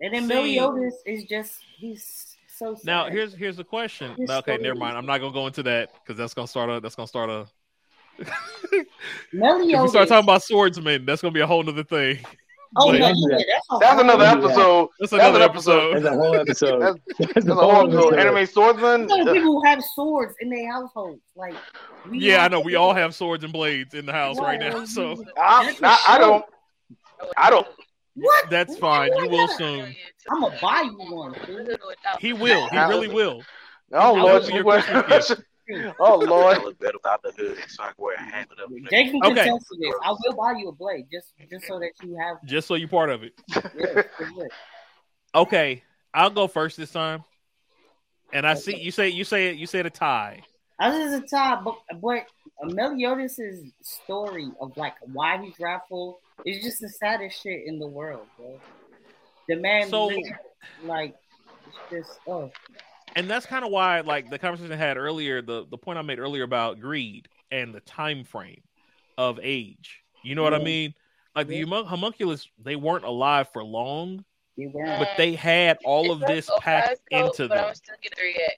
And 0.00 0.14
then 0.14 0.22
See- 0.22 0.28
Meliodas 0.34 0.94
is 1.06 1.24
just 1.24 1.60
he's 1.76 2.36
so 2.56 2.74
sad. 2.74 2.84
Now 2.84 3.06
here's 3.10 3.34
here's 3.34 3.56
the 3.56 3.64
question. 3.64 4.14
His 4.16 4.30
Okay, 4.30 4.52
story 4.54 4.58
never 4.62 4.74
mind. 4.74 4.96
I'm 4.96 5.06
not 5.06 5.18
gonna 5.18 5.32
go 5.32 5.46
into 5.46 5.62
that 5.64 5.90
because 5.94 6.16
that's 6.18 6.34
gonna 6.34 6.48
start 6.48 6.70
a 6.70 6.80
that's 6.80 6.94
gonna 6.96 7.06
start 7.06 7.30
a. 7.30 7.46
if 8.72 8.86
Meliodas. 9.32 9.82
we 9.82 9.88
start 9.88 10.08
talking 10.08 10.24
about 10.24 10.42
swordsmen, 10.42 11.04
that's 11.06 11.22
gonna 11.22 11.32
be 11.32 11.40
a 11.40 11.46
whole 11.46 11.66
other 11.68 11.84
thing. 11.84 12.18
Oh 12.76 12.90
but- 12.92 12.98
no, 12.98 13.08
yeah, 13.08 13.38
that's, 13.38 13.80
That's 13.80 14.00
another 14.00 14.24
episode. 14.24 14.88
That's 15.00 15.10
That's 15.10 15.12
another 15.12 15.38
an 15.44 15.50
episode. 15.50 15.92
episode. 15.96 16.02
That's 16.02 16.14
a 16.14 16.18
whole 16.18 16.34
episode. 16.36 16.80
That's, 16.80 16.98
That's 17.18 17.32
that's 17.34 17.46
a 17.46 17.52
a 17.52 17.54
whole 17.54 17.70
whole 17.72 17.82
episode. 17.86 18.14
episode. 18.14 18.18
Anime 18.18 18.46
swordsman. 18.46 19.08
You 19.08 19.24
know, 19.24 19.32
people 19.32 19.52
who 19.52 19.64
have 19.64 19.82
swords 19.94 20.34
in 20.40 20.50
their 20.50 20.70
households. 20.72 21.20
Like, 21.36 21.54
we 22.10 22.18
Yeah, 22.18 22.44
I 22.44 22.48
know. 22.48 22.60
We 22.60 22.74
all 22.76 22.94
have 22.94 23.14
swords 23.14 23.44
and 23.44 23.52
blades 23.52 23.94
in 23.94 24.06
the 24.06 24.12
house 24.12 24.38
right 24.38 24.58
now, 24.60 24.84
so 24.84 25.22
I, 25.38 25.66
That's 25.66 25.80
a 25.80 25.86
I, 25.86 25.90
I 26.08 26.16
show. 26.16 26.18
don't. 26.20 26.44
I 27.36 27.50
don't. 27.50 27.66
What? 28.14 28.50
that's 28.50 28.76
fine. 28.76 29.10
You 29.16 29.28
will 29.28 29.48
soon. 29.48 29.94
I'm 30.30 30.40
gonna 30.42 30.58
buy 30.60 30.82
you 30.82 31.14
one. 31.14 31.34
Dude. 31.46 31.78
He 32.20 32.32
will. 32.34 32.68
He 32.68 32.78
really 32.78 33.08
will. 33.08 33.42
Oh 33.92 34.14
That 34.16 34.50
Lord, 34.52 34.64
would 34.64 35.38
be 35.66 35.74
your 35.74 35.94
what- 35.96 35.96
Christmas 35.96 35.98
oh 36.00 36.22
I 36.26 36.52
Lord. 36.54 36.62
look 36.64 36.78
better 36.78 36.92
without 37.02 37.22
the 37.22 37.30
hood, 37.32 37.58
so 37.68 37.82
I 37.82 37.86
can 37.86 37.94
wear 37.98 38.14
a 38.16 38.20
hat 38.22 38.48
with 38.48 38.58
them. 38.58 38.86
Jason 38.90 39.20
can 39.20 39.32
Okay. 39.32 39.40
attest 39.48 39.66
to 39.72 39.76
this. 39.78 39.94
I 40.04 40.10
will 40.10 40.34
buy 40.36 40.52
you 40.58 40.68
a 40.68 40.72
blade 40.72 41.06
just 41.12 41.32
just 41.50 41.66
so 41.66 41.78
that 41.78 41.92
you 42.02 42.16
have. 42.16 42.36
Just 42.44 42.68
so 42.68 42.74
you're 42.74 42.88
part 42.88 43.10
of 43.10 43.22
it. 43.22 43.32
Yeah. 43.76 44.02
Okay, 45.34 45.82
I'll 46.12 46.30
go 46.30 46.46
first 46.46 46.76
this 46.76 46.90
time. 46.90 47.24
And 48.32 48.46
I 48.46 48.54
see 48.54 48.76
you 48.76 48.90
say 48.90 49.08
you 49.10 49.24
say 49.24 49.52
you 49.52 49.66
said 49.66 49.86
a 49.86 49.90
tie. 49.90 50.42
I 50.78 50.88
was 50.88 50.98
just 51.20 51.24
a 51.24 51.36
tie, 51.36 51.60
but 51.62 51.76
but 52.00 52.24
Meliodas' 52.62 53.60
story 53.82 54.50
of 54.60 54.76
like 54.76 54.94
why 55.12 55.38
he's 55.42 55.54
wrathful 55.60 56.20
is 56.46 56.62
just 56.62 56.80
the 56.80 56.88
saddest 56.88 57.42
shit 57.42 57.66
in 57.66 57.78
the 57.78 57.86
world, 57.86 58.26
bro. 58.36 58.58
The 59.48 59.56
man, 59.56 59.88
So- 59.88 60.06
literally, 60.06 60.34
like, 60.84 61.14
it's 61.90 62.08
just 62.08 62.20
oh, 62.26 62.50
and 63.16 63.28
that's 63.30 63.46
kind 63.46 63.64
of 63.64 63.70
why 63.70 64.00
like 64.00 64.30
the 64.30 64.38
conversation 64.38 64.72
I 64.72 64.76
had 64.76 64.96
earlier 64.96 65.42
the 65.42 65.66
the 65.70 65.78
point 65.78 65.98
i 65.98 66.02
made 66.02 66.18
earlier 66.18 66.42
about 66.44 66.80
greed 66.80 67.28
and 67.50 67.74
the 67.74 67.80
time 67.80 68.24
frame 68.24 68.62
of 69.18 69.38
age 69.42 70.02
you 70.22 70.34
know 70.34 70.42
what 70.42 70.54
i 70.54 70.58
mean 70.58 70.94
like 71.36 71.46
the 71.46 71.56
Yeah. 71.56 71.64
homun- 71.64 71.86
homunculus 71.86 72.48
they 72.58 72.76
weren't 72.76 73.04
alive 73.04 73.48
for 73.52 73.62
long 73.64 74.24
they 74.56 74.66
were 74.66 74.84
but 74.98 75.10
they 75.16 75.34
had 75.34 75.78
all 75.84 76.10
of 76.10 76.20
this 76.20 76.50
packed 76.60 77.00
into 77.10 77.48
them 77.48 77.66
I'm 77.68 77.74
still 77.74 77.96
getting 78.02 78.16
there 78.16 78.30
yet. 78.30 78.56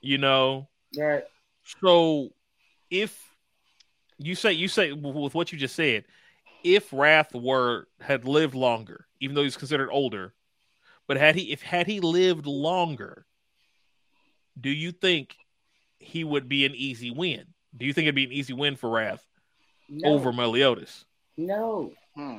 you 0.00 0.18
know 0.18 0.68
right. 0.96 1.24
so 1.80 2.30
if 2.90 3.20
you 4.18 4.34
say 4.34 4.52
you 4.52 4.68
say 4.68 4.92
with 4.92 5.34
what 5.34 5.52
you 5.52 5.58
just 5.58 5.74
said 5.74 6.04
if 6.62 6.92
wrath 6.92 7.34
were 7.34 7.88
had 8.00 8.24
lived 8.24 8.54
longer 8.54 9.06
even 9.20 9.34
though 9.34 9.42
he's 9.42 9.56
considered 9.56 9.90
older 9.90 10.32
but 11.06 11.16
had 11.18 11.34
he 11.34 11.52
if 11.52 11.60
had 11.62 11.86
he 11.86 12.00
lived 12.00 12.46
longer 12.46 13.26
do 14.60 14.70
you 14.70 14.92
think 14.92 15.36
he 15.98 16.24
would 16.24 16.48
be 16.48 16.64
an 16.64 16.74
easy 16.74 17.10
win 17.10 17.44
do 17.76 17.86
you 17.86 17.92
think 17.92 18.04
it'd 18.04 18.14
be 18.14 18.24
an 18.24 18.32
easy 18.32 18.52
win 18.52 18.76
for 18.76 18.90
wrath 18.90 19.24
No, 19.88 20.14
over 20.14 20.32
meliodas 20.32 21.04
no, 21.36 21.92
Hmm. 22.14 22.38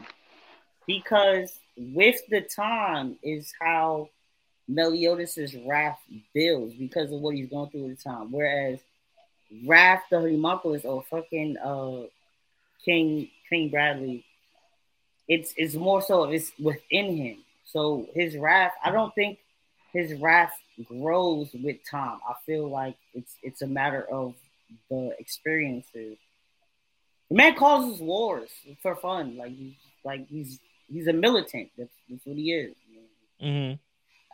because 0.88 1.60
with 1.78 2.16
the 2.30 2.42
time 2.42 3.18
is 3.24 3.52
how 3.60 4.10
Meliodas' 4.68 5.54
wrath 5.66 6.00
builds 6.34 6.74
because 6.74 7.12
of 7.12 7.20
what 7.20 7.36
he's 7.36 7.50
going 7.50 7.70
through 7.70 7.90
at 7.92 7.98
the 7.98 8.04
time. 8.04 8.32
Whereas 8.32 8.80
Wrath 9.68 10.04
the 10.10 10.20
Homunculus 10.20 10.86
or 10.86 11.04
fucking 11.04 11.58
uh 11.58 12.08
King 12.84 13.30
King 13.50 13.70
Bradley, 13.70 14.26
it's 15.28 15.54
it's 15.58 15.76
more 15.76 16.02
so 16.02 16.24
it's 16.32 16.52
within 16.60 17.16
him. 17.16 17.38
So 17.66 18.08
his 18.16 18.38
wrath, 18.38 18.74
I 18.84 18.90
don't 18.92 19.14
think 19.14 19.38
his 19.94 20.14
wrath 20.20 20.54
grows 20.84 21.50
with 21.54 21.78
time. 21.90 22.20
I 22.28 22.34
feel 22.46 22.70
like 22.70 22.96
it's 23.14 23.36
it's 23.44 23.62
a 23.62 23.68
matter 23.68 24.04
of 24.12 24.36
the 24.90 25.16
experiences. 25.20 26.18
The 27.30 27.36
man 27.36 27.56
causes 27.56 28.00
wars 28.00 28.50
for 28.82 28.96
fun. 28.96 29.38
Like 29.38 29.56
he's 29.56 29.76
like 30.04 30.28
he's 30.28 30.60
he's 30.92 31.08
a 31.08 31.14
militant. 31.14 31.70
That's, 31.78 31.90
that's 32.10 32.26
what 32.26 32.38
he 32.38 32.54
is. 32.54 32.76
mm-hmm. 33.42 33.76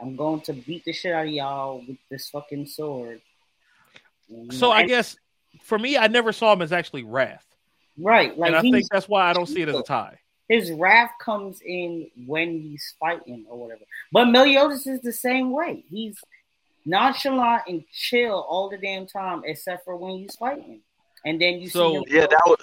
I'm 0.02 0.16
going 0.16 0.42
to 0.42 0.54
beat 0.54 0.84
the 0.86 0.94
shit 0.94 1.14
out 1.14 1.28
of 1.28 1.32
y'all 1.32 1.84
with 1.88 1.98
this 2.10 2.30
fucking 2.30 2.66
sword. 2.66 3.22
So 4.52 4.68
know, 4.68 4.72
i 4.72 4.84
guess 4.84 5.18
for 5.62 5.78
me 5.78 5.98
i 5.98 6.08
never 6.08 6.32
saw 6.32 6.54
him 6.54 6.62
as 6.62 6.72
actually 6.72 7.04
wrath 7.04 7.46
right, 7.98 8.38
like 8.38 8.48
and 8.48 8.56
i 8.56 8.62
think 8.62 8.86
that's 8.90 9.10
why 9.10 9.30
i 9.30 9.34
don't 9.34 9.48
see 9.48 9.62
it 9.62 9.68
as 9.68 9.76
a 9.76 9.84
tie 9.84 10.18
his 10.52 10.70
wrath 10.70 11.12
comes 11.18 11.62
in 11.62 12.08
when 12.26 12.60
he's 12.60 12.94
fighting 13.00 13.46
or 13.48 13.58
whatever. 13.58 13.86
But 14.12 14.26
Meliodas 14.26 14.86
is 14.86 15.00
the 15.00 15.14
same 15.14 15.52
way. 15.52 15.86
He's 15.90 16.18
nonchalant 16.86 17.64
and 17.68 17.84
chill 17.92 18.46
all 18.50 18.70
the 18.70 18.78
damn 18.78 19.08
time, 19.08 19.44
except 19.46 19.86
for 19.86 19.96
when 19.96 20.18
he's 20.18 20.36
fighting. 20.36 20.82
And 21.26 21.40
then 21.40 21.60
you 21.60 21.70
So- 21.70 21.90
see 21.90 21.96
him 21.96 22.04
Yeah, 22.08 22.28
that 22.28 22.42
was 22.46 22.58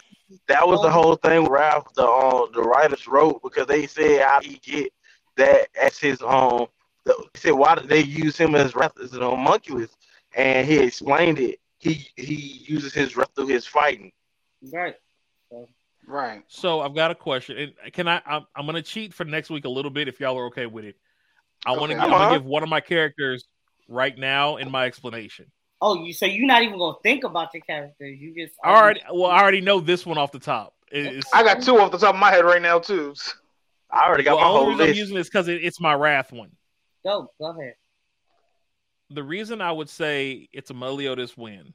that 0.46 0.66
was 0.66 0.82
the 0.82 0.90
whole 0.90 1.16
thing 1.16 1.42
with 1.44 1.52
Wrath. 1.52 1.84
The 1.94 2.04
uh, 2.06 2.46
the 2.52 2.60
writers 2.62 3.08
wrote 3.08 3.42
because 3.42 3.66
they 3.66 3.86
said 3.86 4.20
how 4.22 4.40
he 4.42 4.58
get 4.58 4.92
that 5.36 5.68
as 5.80 5.98
his 5.98 6.20
um 6.22 6.66
They 7.06 7.12
said 7.34 7.52
why 7.52 7.76
did 7.76 7.88
they 7.88 8.02
use 8.02 8.36
him 8.36 8.54
as 8.54 8.74
wrath 8.74 8.92
as 9.02 9.14
an 9.14 9.22
homunculus, 9.22 9.90
and 10.34 10.66
he 10.66 10.78
explained 10.80 11.38
it. 11.38 11.60
He 11.78 12.08
he 12.16 12.64
uses 12.68 12.92
his 12.92 13.16
wrath 13.16 13.30
through 13.34 13.46
his 13.46 13.66
fighting. 13.66 14.12
Right. 14.72 14.96
Right. 16.06 16.42
So 16.48 16.80
I've 16.80 16.94
got 16.94 17.10
a 17.10 17.14
question. 17.14 17.72
And 17.84 17.92
Can 17.92 18.08
I? 18.08 18.20
I'm, 18.26 18.46
I'm 18.56 18.64
going 18.64 18.76
to 18.76 18.82
cheat 18.82 19.12
for 19.12 19.24
next 19.24 19.50
week 19.50 19.66
a 19.66 19.68
little 19.68 19.90
bit 19.90 20.08
if 20.08 20.20
y'all 20.20 20.38
are 20.38 20.46
okay 20.46 20.66
with 20.66 20.84
it. 20.86 20.96
I 21.66 21.72
want 21.72 21.92
to. 21.92 21.98
Okay. 21.98 22.06
Uh-huh. 22.06 22.30
to 22.30 22.34
give 22.38 22.44
one 22.46 22.62
of 22.62 22.68
my 22.68 22.80
characters 22.80 23.44
right 23.88 24.16
now 24.16 24.56
in 24.56 24.70
my 24.70 24.86
explanation. 24.86 25.46
Oh, 25.80 26.04
you 26.04 26.12
so 26.12 26.26
you're 26.26 26.46
not 26.46 26.62
even 26.62 26.78
gonna 26.78 26.96
think 27.02 27.24
about 27.24 27.54
your 27.54 27.62
characters. 27.62 28.18
You 28.20 28.34
just 28.34 28.54
I 28.64 28.74
already. 28.74 29.00
Um, 29.02 29.18
well, 29.18 29.30
I 29.30 29.40
already 29.40 29.60
know 29.60 29.80
this 29.80 30.04
one 30.04 30.18
off 30.18 30.32
the 30.32 30.38
top. 30.38 30.74
It's, 30.90 31.32
I 31.34 31.42
got 31.42 31.62
two 31.62 31.78
off 31.78 31.92
the 31.92 31.98
top 31.98 32.14
of 32.14 32.20
my 32.20 32.30
head 32.30 32.44
right 32.44 32.62
now 32.62 32.78
too. 32.78 33.14
I 33.90 34.06
already 34.06 34.24
got 34.24 34.36
well, 34.36 34.44
my 34.44 34.50
the 34.52 34.58
only 34.58 34.60
whole 34.60 34.68
reason 34.68 34.82
I'm 34.82 34.88
list. 34.88 34.98
using 34.98 35.16
this 35.16 35.28
because 35.28 35.48
it, 35.48 35.64
it's 35.64 35.80
my 35.80 35.94
wrath 35.94 36.32
one. 36.32 36.50
go. 37.04 37.30
Go 37.38 37.46
ahead. 37.58 37.74
the 39.10 39.22
reason 39.22 39.60
I 39.60 39.72
would 39.72 39.88
say 39.88 40.48
it's 40.52 40.70
a 40.70 40.74
Meliodas 40.74 41.36
win 41.36 41.72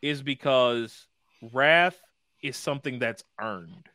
is 0.00 0.22
because 0.22 1.06
wrath 1.52 1.98
is 2.42 2.56
something 2.56 2.98
that's 2.98 3.24
earned. 3.40 3.88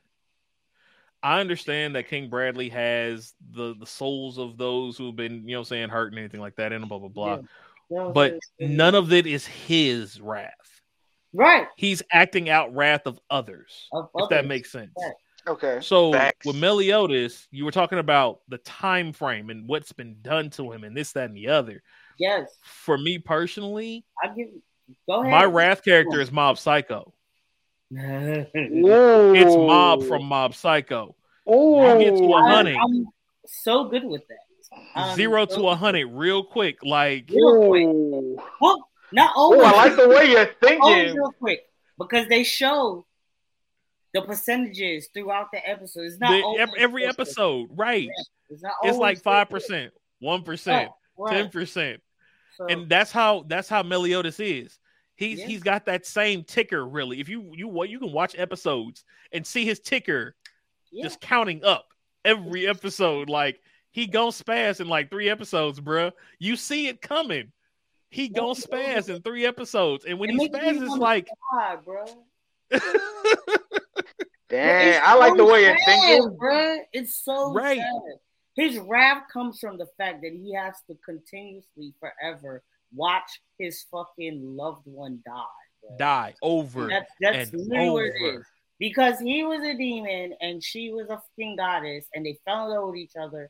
I 1.22 1.40
understand 1.40 1.96
that 1.96 2.08
King 2.08 2.30
Bradley 2.30 2.70
has 2.70 3.34
the 3.52 3.76
the 3.78 3.86
souls 3.86 4.38
of 4.38 4.58
those 4.58 4.98
who've 4.98 5.16
been, 5.16 5.48
you 5.48 5.56
know, 5.56 5.64
saying 5.64 5.90
hurt 5.90 6.12
and 6.12 6.20
anything 6.20 6.40
like 6.40 6.56
that, 6.56 6.72
and 6.72 6.88
blah 6.88 7.00
blah 7.00 7.10
blah. 7.10 7.28
Yeah. 7.28 7.42
You 7.90 7.98
know 7.98 8.04
what 8.04 8.08
I'm 8.08 8.14
But 8.14 8.40
none 8.60 8.96
of 8.96 9.12
it 9.14 9.26
is 9.28 9.46
his 9.46 10.22
wrath. 10.22 10.82
right. 11.34 11.68
He's 11.76 12.02
acting 12.12 12.50
out 12.50 12.74
wrath 12.76 13.06
of 13.06 13.20
others. 13.30 13.88
Of 13.92 14.10
If 14.16 14.30
that 14.30 14.46
makes 14.46 14.72
sense. 14.72 14.92
Right. 14.98 15.14
Okay. 15.48 15.80
So 15.82 16.12
Facts. 16.12 16.46
with 16.46 16.56
Meliodas, 16.56 17.48
you 17.52 17.66
were 17.66 17.72
talking 17.72 17.98
about 17.98 18.42
the 18.50 18.60
time 18.60 19.12
frame 19.14 19.50
and 19.50 19.68
what's 19.68 19.92
been 19.92 20.18
done 20.22 20.50
to 20.52 20.72
him 20.72 20.84
and 20.84 20.96
this, 20.96 21.14
that, 21.14 21.26
and 21.30 21.36
the 21.36 21.48
other. 21.48 21.82
Yes. 22.20 22.50
For 22.64 22.98
me 22.98 23.18
personally, 23.18 24.06
I 24.24 24.28
give. 24.28 24.50
Go 25.08 25.22
ahead. 25.22 25.32
My 25.32 25.46
wrath 25.46 25.84
character 25.84 26.20
is 26.22 26.32
Mob 26.32 26.58
Psycho. 26.58 27.14
It's 27.92 28.52
It's 28.54 29.56
Mob 29.56 30.04
from 30.04 30.26
Mob 30.26 30.56
Psycho. 30.56 31.16
Ooh. 31.50 31.82
You 31.82 32.00
get 32.12 32.18
to 32.18 32.34
a 32.34 32.42
hundred, 32.42 32.78
I'm 32.78 33.08
so 33.46 33.86
good 33.86 34.04
with 34.04 34.28
that. 34.28 34.38
I'm 34.96 35.16
zero 35.16 35.48
so- 35.48 35.58
to 35.58 35.68
a 35.70 35.76
hundred, 35.76 36.08
real 36.08 36.44
quick. 36.44 36.84
Like 36.84 37.30
Real 37.30 37.68
quick. 37.68 38.46
Well, 38.62 38.88
not 39.12 39.32
Ooh, 39.32 39.40
always. 39.40 39.64
I 39.64 39.72
like 39.72 39.96
the 39.96 40.10
way 40.10 40.30
you're 40.30 40.40
always 40.40 40.56
thinking. 40.62 40.82
Oh, 41.10 41.14
real 41.16 41.32
quick 41.40 41.62
because 41.98 42.28
they 42.28 42.44
show 42.44 43.06
the 44.14 44.22
percentages 44.22 45.10
throughout 45.14 45.48
the 45.52 45.68
episode. 45.68 46.02
It's 46.06 46.20
not 46.20 46.30
the, 46.32 46.62
every, 46.62 46.80
every 46.80 47.06
episode, 47.06 47.70
right? 47.72 48.08
It's 48.50 48.62
not 48.62 48.74
It's 48.84 48.98
like 48.98 49.22
five 49.22 49.50
percent, 49.50 49.92
one 50.20 50.44
percent, 50.44 50.92
Oh, 51.18 51.24
right. 51.24 51.34
ten 51.34 51.50
percent, 51.50 52.02
So, 52.56 52.66
and 52.68 52.88
that's 52.90 53.12
how 53.12 53.44
that's 53.48 53.70
how 53.70 53.82
Meliodas 53.84 54.40
is. 54.40 54.78
He's 55.20 55.40
Yeah. 55.40 55.48
he's 55.48 55.62
got 55.64 55.86
that 55.88 56.06
same 56.06 56.46
ticker. 56.46 56.88
Really, 56.88 57.20
if 57.20 57.28
you 57.28 57.52
you 57.54 57.68
what 57.68 57.90
you 57.90 58.00
can 58.00 58.14
watch 58.14 58.36
episodes 58.40 59.04
and 59.34 59.46
see 59.46 59.66
his 59.66 59.82
ticker 59.82 60.34
yeah. 60.92 61.04
just 61.04 61.20
counting 61.20 61.62
up 61.66 61.88
every 62.24 62.66
episode. 62.68 63.30
Like 63.30 63.60
he 63.92 64.08
gonna 64.08 64.32
spaz 64.32 64.80
in 64.80 64.88
like 64.88 65.10
three 65.10 65.30
episodes, 65.30 65.82
bruh. 65.82 66.14
You 66.40 66.56
see 66.56 66.88
it 66.88 67.02
coming. 67.02 67.52
He 68.10 68.30
No, 68.30 68.42
gonna 68.44 68.54
spaz 68.56 68.96
doesn't. 68.96 69.16
in 69.18 69.22
three 69.24 69.46
episodes, 69.46 70.06
and 70.06 70.18
when 70.18 70.30
It 70.30 70.34
he 70.34 70.38
makes 70.38 70.54
me 70.54 70.60
spaz, 70.60 70.82
it's 70.82 70.90
wanna 70.90 71.02
like, 71.02 71.28
cry, 71.52 71.76
bro. 71.76 72.06
Dang, 74.50 75.00
I 75.06 75.14
like 75.16 75.36
the 75.36 75.46
way 75.46 75.64
you're 75.66 75.78
thinking. 75.86 76.36
bro. 76.38 76.78
It's 76.92 77.24
so 77.24 77.54
Right. 77.54 77.78
sad. 77.78 78.20
His 78.56 78.80
wrath 78.80 79.24
comes 79.32 79.60
from 79.60 79.78
the 79.78 79.86
fact 79.98 80.22
that 80.24 80.32
he 80.34 80.54
has 80.56 80.76
to 80.88 80.96
continuously, 81.06 81.94
forever, 82.00 82.64
watch 82.94 83.42
his 83.58 83.86
fucking 83.92 84.42
loved 84.44 84.86
one 84.86 85.20
die. 85.26 85.44
Bro. 85.82 85.98
die 85.98 86.34
over. 86.42 86.88
That's 86.88 87.12
that's 87.22 87.52
and 87.52 87.68
literally 87.68 87.90
what 87.90 88.04
it 88.04 88.14
over. 88.22 88.40
is. 88.40 88.46
Because 88.80 89.20
he 89.20 89.44
was 89.44 89.62
a 89.62 89.76
demon 89.78 90.34
and 90.42 90.64
she 90.64 90.92
was 90.92 91.08
a 91.10 91.18
fucking 91.18 91.58
goddess, 91.58 92.06
and 92.14 92.26
they 92.26 92.40
fell 92.46 92.66
in 92.66 92.72
love 92.72 92.90
with 92.90 92.98
each 92.98 93.16
other. 93.20 93.50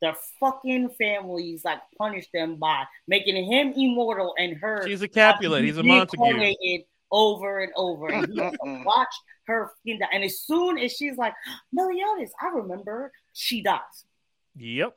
Their 0.00 0.14
fucking 0.38 0.90
families 0.98 1.62
like 1.64 1.80
punished 1.98 2.30
them 2.32 2.56
by 2.56 2.84
making 3.06 3.44
him 3.44 3.72
immortal 3.76 4.34
and 4.38 4.56
her. 4.56 4.86
She's 4.86 5.02
a 5.02 5.08
Capulet. 5.08 5.62
He's 5.64 5.76
a 5.76 5.82
Montague. 5.82 6.82
Over 7.12 7.58
and 7.58 7.72
over, 7.74 8.06
and 8.06 8.32
he 8.32 8.38
has 8.38 8.52
to 8.52 8.58
mm-hmm. 8.58 8.84
watch 8.84 9.12
her 9.48 9.72
fucking 9.84 9.98
die. 9.98 10.06
And 10.12 10.22
as 10.22 10.42
soon 10.42 10.78
as 10.78 10.92
she's 10.92 11.16
like, 11.16 11.34
Meliodas, 11.72 12.30
I 12.40 12.50
remember, 12.54 13.10
she 13.32 13.62
dies 13.62 13.80
Yep. 14.56 14.96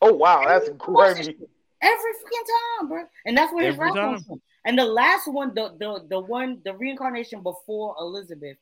Oh 0.00 0.12
wow, 0.12 0.44
that's 0.46 0.68
Of 0.68 0.78
crazy. 0.78 1.36
Every 1.82 2.12
freaking 2.12 2.78
time, 2.78 2.88
bro. 2.88 3.02
And 3.26 3.36
that's 3.36 3.52
where 3.52 3.64
his 3.66 3.74
Every 3.74 3.86
wrath 3.86 3.94
time. 3.94 4.14
comes 4.14 4.26
from. 4.26 4.42
And 4.64 4.78
the 4.78 4.84
last 4.84 5.26
one, 5.28 5.54
the 5.54 5.74
the 5.78 6.04
the 6.08 6.20
one, 6.20 6.60
the 6.64 6.74
reincarnation 6.74 7.42
before 7.42 7.94
Elizabeth, 8.00 8.56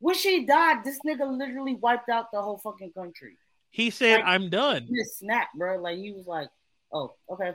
when 0.00 0.14
she 0.14 0.44
died, 0.44 0.84
this 0.84 0.98
nigga 1.06 1.26
literally 1.38 1.74
wiped 1.74 2.08
out 2.08 2.30
the 2.32 2.40
whole 2.42 2.58
fucking 2.58 2.92
country. 2.92 3.36
He 3.70 3.90
said, 3.90 4.16
Like- 4.16 4.24
"I'm 4.26 4.50
done." 4.50 4.84
He 4.88 4.96
just 4.96 5.18
snapped, 5.18 5.54
bro. 5.56 5.78
Like 5.80 5.98
he 5.98 6.12
was 6.12 6.26
like, 6.26 6.48
"Oh, 6.92 7.14
okay." 7.30 7.52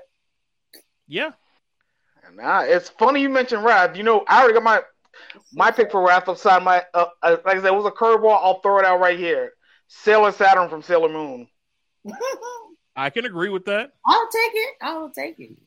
Yeah. 1.07 1.31
Nah, 2.33 2.61
it's 2.61 2.89
funny 2.89 3.21
you 3.21 3.29
mentioned 3.29 3.63
Wrath. 3.65 3.97
You 3.97 4.03
know, 4.03 4.23
I 4.27 4.39
already 4.39 4.53
got 4.53 4.63
my 4.63 4.81
my 5.51 5.69
pick 5.71 5.91
for 5.91 6.01
Wrath 6.01 6.29
upside 6.29 6.63
my. 6.63 6.83
Uh, 6.93 7.07
uh, 7.21 7.37
like 7.45 7.57
I 7.57 7.61
said, 7.61 7.65
it 7.67 7.75
was 7.75 7.85
a 7.85 7.91
curveball. 7.91 8.39
I'll 8.41 8.61
throw 8.61 8.79
it 8.79 8.85
out 8.85 8.99
right 9.01 9.19
here. 9.19 9.51
Sailor 9.89 10.31
Saturn 10.31 10.69
from 10.69 10.81
Sailor 10.81 11.09
Moon. 11.09 11.47
I 12.95 13.09
can 13.09 13.25
agree 13.25 13.49
with 13.49 13.65
that. 13.65 13.91
I'll 14.05 14.29
take 14.29 14.51
it. 14.53 14.75
I'll 14.81 15.09
take 15.09 15.39
it. 15.39 15.57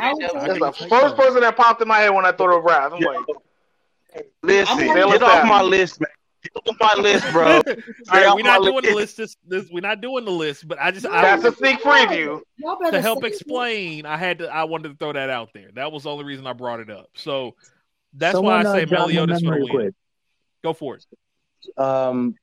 I 0.00 0.12
will 0.12 0.36
I 0.36 0.48
take 0.48 0.60
That's 0.60 0.78
the 0.78 0.88
first 0.88 1.16
that. 1.16 1.24
person 1.24 1.40
that 1.40 1.56
popped 1.56 1.82
in 1.82 1.88
my 1.88 1.98
head 1.98 2.10
when 2.10 2.24
I 2.24 2.32
thought 2.32 2.56
of 2.56 2.64
Wrath. 2.64 2.92
I'm 2.92 3.02
Yeah. 3.02 3.08
like, 3.08 3.26
Listen, 4.42 4.88
I'm 4.90 5.08
get 5.08 5.22
off 5.22 5.46
my 5.48 5.62
list, 5.62 6.00
man. 6.00 6.08
Get 6.42 6.52
off 6.56 6.76
my 6.80 7.00
list, 7.00 7.32
bro. 7.32 7.44
All 7.46 7.62
right, 8.10 8.34
we're 8.34 8.42
not 8.42 8.62
my 8.62 8.70
doing 8.70 8.84
the 8.84 8.94
list. 8.94 9.18
list. 9.18 9.36
This, 9.46 9.62
this, 9.62 9.70
we're 9.70 9.80
not 9.80 10.00
doing 10.00 10.24
the 10.24 10.30
list, 10.30 10.66
but 10.66 10.78
I 10.80 10.90
just 10.90 11.04
that's 11.04 11.44
I, 11.44 11.48
a 11.48 11.52
sneak 11.52 11.80
preview. 11.80 12.40
Y'all 12.56 12.78
to 12.90 13.00
help 13.00 13.20
say 13.22 13.28
it. 13.28 13.34
explain. 13.34 14.06
I 14.06 14.16
had 14.16 14.38
to. 14.38 14.48
I 14.48 14.64
wanted 14.64 14.88
to 14.88 14.94
throw 14.96 15.12
that 15.12 15.30
out 15.30 15.50
there. 15.52 15.70
That 15.74 15.92
was 15.92 16.04
the 16.04 16.10
only 16.10 16.24
reason 16.24 16.46
I 16.46 16.52
brought 16.54 16.80
it 16.80 16.90
up. 16.90 17.10
So 17.14 17.54
that's 18.14 18.36
Someone, 18.36 18.64
why 18.64 18.70
I 18.70 18.72
uh, 18.72 18.74
say 18.74 18.84
Meliodas 18.86 19.42
for 19.42 19.58
the 19.58 19.68
win. 19.70 19.94
Go 20.64 20.72
for 20.72 20.96
it. 20.96 21.04
Um, 21.76 22.34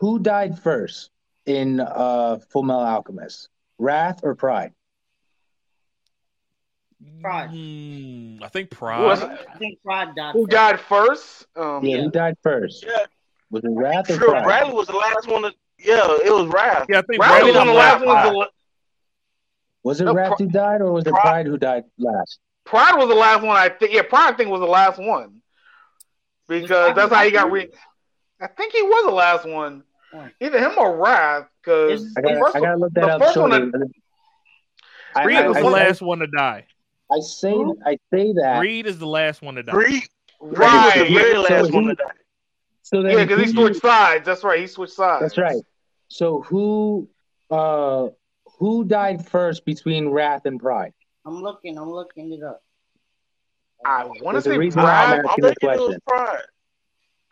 who 0.00 0.18
died 0.18 0.58
first 0.58 1.10
in 1.46 1.80
uh, 1.80 2.38
Full 2.50 2.62
Metal 2.62 2.82
Alchemist? 2.82 3.48
Wrath 3.78 4.20
or 4.22 4.34
Pride? 4.34 4.72
Pride. 7.22 7.48
Hmm, 7.50 8.42
I 8.42 8.48
think 8.48 8.74
Who 8.74 8.86
was 8.86 9.20
Pride. 9.20 9.38
I 9.54 9.58
think 9.58 9.82
Pride 9.82 10.14
died. 10.14 10.32
Who 10.34 10.42
first. 10.42 10.50
died 10.50 10.80
first? 10.80 11.46
Um, 11.56 11.84
Yeah, 11.84 12.02
who 12.02 12.10
died 12.10 12.36
first? 12.42 12.84
Yeah. 12.86 13.06
Was 13.50 13.64
it 13.64 13.70
Wrath 13.70 14.10
or 14.10 14.18
Sure, 14.18 14.30
Pride? 14.30 14.44
Bradley 14.44 14.74
was 14.74 14.86
the 14.86 14.96
last 14.96 15.26
one 15.28 15.42
to. 15.42 15.52
Yeah, 15.78 16.04
it 16.24 16.30
was 16.30 16.46
Wrath. 16.52 16.86
Yeah, 16.90 16.98
I 16.98 17.02
think 17.02 17.22
Wrath 17.22 17.30
Bradley 17.30 17.50
was 17.52 17.60
on 17.60 17.66
the 17.68 17.72
last 17.72 18.04
last. 18.04 18.34
one. 18.34 18.46
Was 19.82 20.00
it 20.00 20.04
No, 20.04 20.14
Wrath 20.14 20.34
who 20.38 20.46
died, 20.46 20.82
or 20.82 20.92
was 20.92 21.06
it 21.06 21.10
Pri- 21.10 21.20
Pride 21.22 21.46
who 21.46 21.56
died 21.56 21.84
last? 21.98 22.38
Pride 22.64 22.96
was 22.96 23.08
the 23.08 23.14
last 23.14 23.42
one. 23.42 23.56
I 23.56 23.70
think. 23.70 23.92
Yeah, 23.94 24.02
Pride 24.02 24.34
I 24.34 24.36
think 24.36 24.50
was 24.50 24.60
the 24.60 24.66
last 24.66 24.98
one 25.00 25.40
because 26.48 26.94
that's 26.94 27.12
how 27.12 27.24
he 27.24 27.30
got 27.30 27.48
Pride 27.48 27.52
re. 27.52 27.68
I 28.42 28.46
think 28.48 28.72
he 28.74 28.82
was 28.82 29.06
the 29.06 29.14
last 29.14 29.48
one. 29.48 29.82
Right. 30.12 30.32
Either 30.40 30.58
him 30.58 30.72
or 30.78 30.96
Wrath, 30.96 31.46
because 31.62 32.12
I 32.16 32.20
gotta, 32.20 32.40
first 32.40 32.56
I 32.56 32.60
gotta 32.60 32.78
look 32.78 32.92
that 32.94 33.00
the 33.06 33.12
up 33.12 33.22
first 33.22 33.36
one 33.36 33.50
shortly. 33.50 33.88
I, 35.14 35.24
Greed 35.24 35.36
I- 35.38 35.48
was 35.48 35.56
I- 35.56 35.60
the 35.62 35.66
I- 35.68 35.70
last 35.70 36.02
one 36.02 36.18
to 36.20 36.26
die. 36.26 36.66
I 37.12 37.18
say 37.20 37.54
I 37.86 37.96
say 38.12 38.32
that. 38.34 38.58
Greed 38.60 38.86
is 38.86 38.98
the 38.98 39.06
last 39.06 39.42
one 39.42 39.56
to 39.56 39.62
die. 39.64 39.72
Greed, 39.72 40.02
Greed 40.40 40.50
was 40.52 40.58
Right. 40.58 41.08
the 41.08 41.14
very 41.14 41.32
So 41.34 41.40
last 41.42 41.72
one 41.72 41.82
he- 41.84 41.88
to 41.90 41.94
die. 41.96 42.04
So 42.82 43.02
then 43.02 43.18
yeah, 43.18 43.24
because 43.24 43.38
he 43.40 43.46
who- 43.46 43.52
switched 43.66 43.82
sides. 43.82 44.24
That's 44.26 44.42
right. 44.44 44.58
He 44.60 44.66
switched 44.66 44.92
sides. 44.94 45.22
That's 45.22 45.38
right. 45.38 45.62
So 46.08 46.42
who 46.42 47.08
uh 47.50 48.08
who 48.58 48.84
died 48.84 49.26
first 49.26 49.64
between 49.64 50.08
Wrath 50.08 50.44
and 50.44 50.58
Pride? 50.60 50.92
I'm 51.24 51.40
looking. 51.42 51.78
I'm 51.78 51.90
looking 51.90 52.32
it 52.32 52.42
up. 52.42 52.62
I 53.84 54.04
want 54.04 54.18
to 54.18 54.22
There's 54.32 54.46
a 54.46 54.50
say 54.50 54.58
reason 54.58 54.82
why 54.82 54.90
I'm 54.90 55.10
Wrath. 55.10 55.18
I'm 55.18 55.26
asking 55.30 55.42
this 55.44 55.54
thinking 55.60 55.70
it 55.70 55.88
was. 55.88 55.98
Pride. 56.06 56.42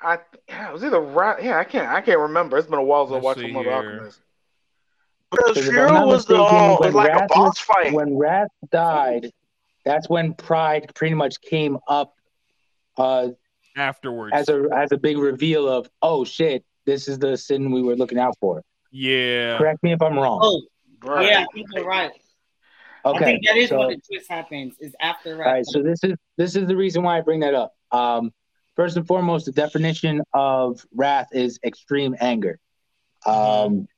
I 0.01 0.19
yeah, 0.49 0.69
it 0.71 0.73
was 0.73 0.85
either 0.85 1.01
Wrath. 1.01 1.39
Yeah, 1.43 1.59
I 1.59 1.65
can't. 1.65 1.89
I 1.89 2.01
can't 2.01 2.21
remember. 2.21 2.57
It's 2.59 2.69
been 2.69 2.79
a 2.79 2.83
while 2.83 3.07
since 3.09 3.17
I 3.17 3.21
watched 3.21 3.41
see 3.41 3.49
some 3.49 3.57
other 3.57 3.65
here. 3.71 3.75
Alchemist. 3.93 4.21
Because 5.31 5.55
Because 5.57 5.69
Fury 5.69 5.91
was 5.91 6.25
the 6.27 6.35
mistaken, 6.39 6.57
uh, 6.57 6.77
was 6.81 6.81
when 6.81 6.93
like 6.95 7.13
a 7.23 7.27
boss 7.27 7.39
was- 7.49 7.59
fight. 7.59 7.93
When 7.93 8.17
Wrath 8.17 8.49
died, 8.71 9.33
that's 9.85 10.09
when 10.09 10.35
Pride 10.35 10.91
pretty 10.95 11.15
much 11.15 11.41
came 11.41 11.79
up 11.89 12.15
uh 12.97 13.29
Afterwards. 13.77 14.33
as 14.35 14.49
a 14.49 14.69
as 14.75 14.93
a 14.93 14.97
big 14.97 15.19
reveal 15.19 15.69
of 15.69 15.89
oh 16.03 16.25
shit, 16.25 16.65
this 16.87 17.09
is 17.09 17.19
the 17.19 17.37
sin 17.37 17.71
we 17.71 17.83
were 17.83 17.97
looking 17.97 18.19
out 18.19 18.35
for. 18.41 18.63
yeah. 18.91 19.59
Correct 19.59 19.83
me 19.83 19.93
if 19.93 20.01
I'm 20.03 20.17
wrong. 20.19 20.41
Oh, 20.43 20.63
Right. 21.05 21.27
yeah, 21.31 21.43
I 21.43 21.47
think 21.55 21.67
you're 21.75 21.85
right. 21.87 22.11
I 23.05 23.11
okay. 23.11 23.25
think 23.25 23.47
that 23.47 23.57
is 23.57 23.69
so- 23.69 23.79
when 23.81 23.89
the 23.91 23.97
twist 23.99 24.29
happens. 24.31 24.75
Is 24.81 24.95
after 25.01 25.35
All 25.35 25.53
right, 25.53 25.65
so 25.67 25.83
this 25.83 26.03
is 26.05 26.15
this 26.37 26.57
is 26.57 26.67
the 26.67 26.77
reason 26.77 27.03
why 27.03 27.19
I 27.19 27.21
bring 27.21 27.41
that 27.41 27.55
up. 27.55 27.75
Um, 27.93 28.33
first 28.79 28.97
and 28.97 29.07
foremost, 29.07 29.47
the 29.47 29.53
definition 29.53 30.23
of 30.35 30.87
wrath 30.95 31.29
is 31.33 31.61
extreme 31.65 32.17
anger. 32.21 32.61
Um, 33.27 33.89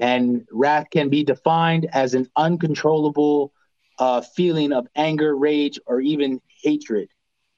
And 0.00 0.46
wrath 0.52 0.90
can 0.90 1.08
be 1.10 1.24
defined 1.24 1.88
as 1.92 2.14
an 2.14 2.28
uncontrollable 2.36 3.52
uh, 3.98 4.20
feeling 4.22 4.72
of 4.72 4.86
anger, 4.96 5.36
rage, 5.36 5.80
or 5.86 6.00
even 6.00 6.40
hatred. 6.62 7.08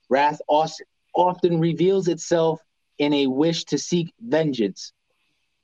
Wrath 0.09 0.41
often 0.49 1.60
reveals 1.60 2.09
itself 2.09 2.60
in 2.99 3.12
a 3.12 3.27
wish 3.27 3.65
to 3.67 3.78
seek 3.78 4.12
vengeance. 4.20 4.93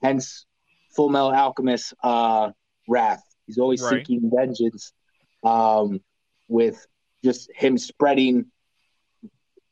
Hence, 0.02 0.46
Full 0.94 1.08
Metal 1.10 1.32
Alchemist 1.32 1.94
uh, 2.02 2.52
wrath. 2.88 3.22
He's 3.46 3.58
always 3.58 3.82
Right. 3.82 4.06
seeking 4.06 4.30
vengeance 4.34 4.92
um, 5.44 6.00
with 6.48 6.86
just 7.24 7.50
him 7.54 7.78
spreading 7.78 8.50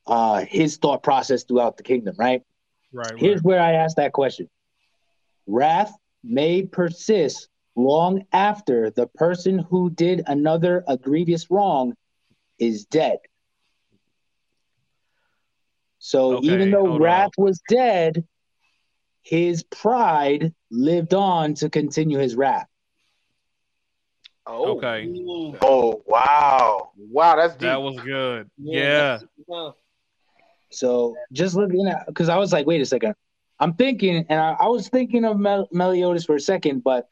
uh, 0.07 0.45
his 0.45 0.77
thought 0.77 1.03
process 1.03 1.45
throughout 1.45 1.77
the 1.77 1.83
kingdom, 1.83 2.15
right? 2.19 2.43
Right. 2.93 3.19
Here's 3.19 3.43
where 3.43 3.61
I 3.61 3.73
ask 3.73 3.97
that 3.97 4.13
question. 4.13 4.49
Wrath 5.47 5.93
may 6.23 6.63
persist 6.63 7.49
long 7.77 8.25
after 8.33 8.91
the 8.91 9.07
person 9.07 9.59
who 9.59 9.91
did 9.91 10.23
another 10.27 10.85
a 10.87 10.97
grievous 10.97 11.51
wrong 11.51 11.95
is 12.59 12.85
dead. 12.85 13.19
So 15.99 16.35
Okay, 16.35 16.47
even 16.47 16.71
though 16.71 16.87
hold 16.87 17.01
Wrath 17.01 17.31
was 17.39 17.61
dead, 17.69 18.25
his 19.23 19.63
pride 19.65 20.55
lived 20.71 21.15
on 21.15 21.55
to 21.55 21.71
continue 21.71 22.19
his 22.19 22.37
wrath. 22.37 22.69
Oh, 24.47 24.77
Okay. 24.77 25.07
Ooh, 25.07 25.57
Oh 25.63 26.03
wow. 26.07 26.91
wow, 26.97 27.37
that's 27.37 27.55
deep. 27.55 27.63
That 27.63 27.81
was 27.81 27.99
good. 28.01 28.51
yeah, 28.59 29.21
Yeah. 29.49 29.71
So 30.75 31.17
just 31.33 31.55
looking 31.55 31.87
at, 31.89 32.07
because 32.07 32.29
I 32.29 32.37
was 32.37 32.53
like, 32.53 32.67
wait 32.67 32.81
a 32.81 32.87
second. 32.87 33.15
I'm 33.61 33.75
thinking, 33.75 34.27
and 34.29 34.41
I, 34.41 34.57
I 34.59 34.67
was 34.67 34.89
thinking 34.89 35.25
of 35.25 35.39
Mel- 35.39 35.69
Meliodas 35.73 36.25
for 36.25 36.35
a 36.35 36.41
second, 36.41 36.83
but 36.83 37.07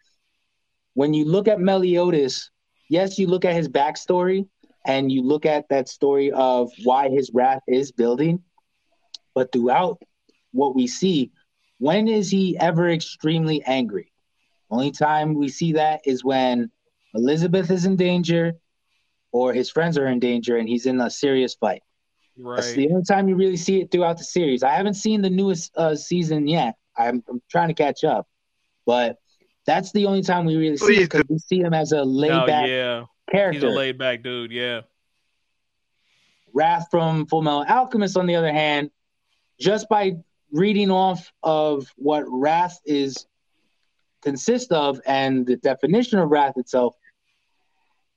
when 0.94 1.14
you 1.14 1.24
look 1.24 1.48
at 1.48 1.60
Meliodas, 1.60 2.50
yes, 2.88 3.18
you 3.18 3.26
look 3.26 3.44
at 3.44 3.54
his 3.54 3.68
backstory 3.68 4.46
and 4.84 5.10
you 5.10 5.22
look 5.22 5.46
at 5.46 5.68
that 5.68 5.88
story 5.88 6.32
of 6.32 6.70
why 6.82 7.08
his 7.08 7.30
wrath 7.32 7.62
is 7.68 7.92
building, 7.92 8.42
but 9.34 9.52
throughout 9.52 10.02
what 10.52 10.74
we 10.74 10.86
see, 10.86 11.30
when 11.78 12.08
is 12.08 12.30
he 12.30 12.58
ever 12.58 12.90
extremely 12.90 13.62
angry? 13.64 14.12
Only 14.70 14.90
time 14.90 15.34
we 15.34 15.48
see 15.48 15.72
that 15.74 16.00
is 16.04 16.24
when 16.24 16.70
Elizabeth 17.14 17.70
is 17.70 17.84
in 17.84 17.96
danger 17.96 18.54
or 19.32 19.52
his 19.52 19.70
friends 19.70 19.96
are 19.96 20.06
in 20.06 20.18
danger 20.18 20.56
and 20.56 20.68
he's 20.68 20.86
in 20.86 21.00
a 21.00 21.10
serious 21.10 21.54
fight. 21.54 21.82
That's 22.36 22.72
the 22.72 22.88
only 22.90 23.04
time 23.04 23.28
you 23.28 23.36
really 23.36 23.56
see 23.56 23.80
it 23.80 23.90
throughout 23.90 24.18
the 24.18 24.24
series. 24.24 24.62
I 24.62 24.70
haven't 24.70 24.94
seen 24.94 25.22
the 25.22 25.30
newest 25.30 25.76
uh, 25.76 25.94
season 25.94 26.46
yet. 26.48 26.76
I'm, 26.96 27.22
I'm 27.28 27.42
trying 27.50 27.68
to 27.68 27.74
catch 27.74 28.04
up, 28.04 28.26
but 28.86 29.18
that's 29.66 29.92
the 29.92 30.06
only 30.06 30.22
time 30.22 30.44
we 30.44 30.56
really 30.56 30.76
see 30.76 30.86
Please 30.86 30.98
it 31.04 31.10
because 31.10 31.24
we 31.28 31.38
see 31.38 31.60
him 31.60 31.74
as 31.74 31.92
a 31.92 32.02
laid 32.02 32.30
No, 32.30 32.46
back 32.46 32.68
yeah. 32.68 33.00
He's 33.00 33.06
a 33.28 33.32
character. 33.32 33.70
laid 33.70 33.98
back 33.98 34.22
dude. 34.22 34.50
Yeah. 34.52 34.82
Wrath 36.52 36.88
from 36.90 37.26
Full 37.26 37.42
Metal 37.42 37.64
Alchemist, 37.66 38.16
on 38.16 38.26
the 38.26 38.36
other 38.36 38.52
hand, 38.52 38.90
just 39.58 39.88
by 39.88 40.16
reading 40.50 40.90
off 40.90 41.32
of 41.42 41.86
what 41.96 42.24
Wrath 42.28 42.78
is 42.84 43.26
consist 44.22 44.70
of 44.70 45.00
and 45.06 45.46
the 45.46 45.56
definition 45.56 46.18
of 46.18 46.30
Wrath 46.30 46.56
itself, 46.56 46.94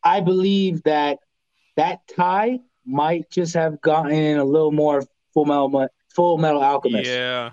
I 0.04 0.20
believe 0.20 0.84
that 0.84 1.20
that 1.78 2.00
tie 2.16 2.60
might 2.86 3.30
just 3.30 3.54
have 3.54 3.82
gotten 3.82 4.38
a 4.38 4.44
little 4.44 4.72
more 4.72 5.04
Full 5.34 5.46
Metal 5.46 5.88
Full 6.10 6.38
Metal 6.38 6.62
Alchemist. 6.62 7.10
Yeah. 7.10 7.52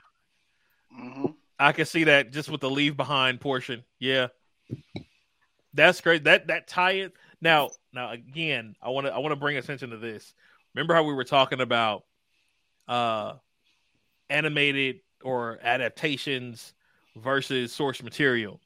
Mhm. 0.95 1.35
I 1.59 1.73
can 1.73 1.87
see 1.87 2.05
that 2.05 2.33
just 2.33 2.49
with 2.49 2.61
the 2.61 2.71
leave 2.71 2.97
behind 2.97 3.41
portion. 3.41 3.85
Yeah. 3.99 4.29
That's 5.75 6.01
great. 6.01 6.25
That 6.25 6.49
that 6.49 6.69
tie 6.69 6.93
it 6.93 7.13
now 7.41 7.71
now 7.93 8.11
again, 8.11 8.77
I 8.83 8.91
want 8.91 9.07
to 9.07 9.13
I 9.15 9.19
want 9.19 9.33
to 9.33 9.37
bring 9.37 9.57
attention 9.57 9.91
to 9.91 9.97
this. 9.97 10.35
Remember 10.75 10.95
how 10.95 11.05
we 11.05 11.15
were 11.15 11.25
talking 11.25 11.61
about 11.61 12.05
uh 12.89 13.35
animated 14.29 15.01
or 15.23 15.59
adaptations 15.63 16.75
versus 17.17 17.73
source 17.73 18.03
material. 18.03 18.61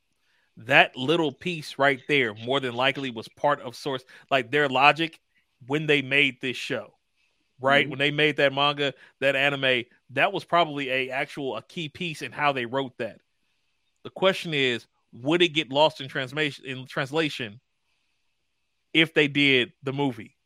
That 0.59 0.97
little 0.97 1.33
piece 1.33 1.79
right 1.79 2.01
there 2.09 2.35
more 2.35 2.61
than 2.61 2.75
likely 2.75 3.11
was 3.11 3.29
part 3.29 3.61
of 3.61 3.77
source 3.77 4.05
like 4.31 4.51
their 4.51 4.69
logic 4.69 5.21
when 5.67 5.87
they 5.87 6.03
made 6.03 6.41
this 6.41 6.57
show. 6.57 6.93
Right? 7.59 7.85
Mm-hmm. 7.85 7.91
When 7.91 7.99
they 7.99 8.11
made 8.11 8.37
that 8.37 8.53
manga, 8.53 8.93
that 9.21 9.35
anime, 9.35 9.85
that 10.11 10.33
was 10.33 10.45
probably 10.45 10.91
a 10.91 11.11
actual 11.11 11.57
a 11.57 11.63
key 11.63 11.89
piece 11.89 12.21
in 12.21 12.31
how 12.31 12.53
they 12.53 12.67
wrote 12.67 12.99
that. 12.99 13.21
The 14.05 14.11
question 14.11 14.53
is, 14.53 14.87
would 15.13 15.41
it 15.41 15.49
get 15.49 15.71
lost 15.71 16.01
in 16.01 16.09
translation 16.09 16.67
in 16.67 16.87
translation 16.87 17.61
if 18.93 19.15
they 19.15 19.27
did 19.27 19.73
the 19.83 19.95
movie? 19.95 20.37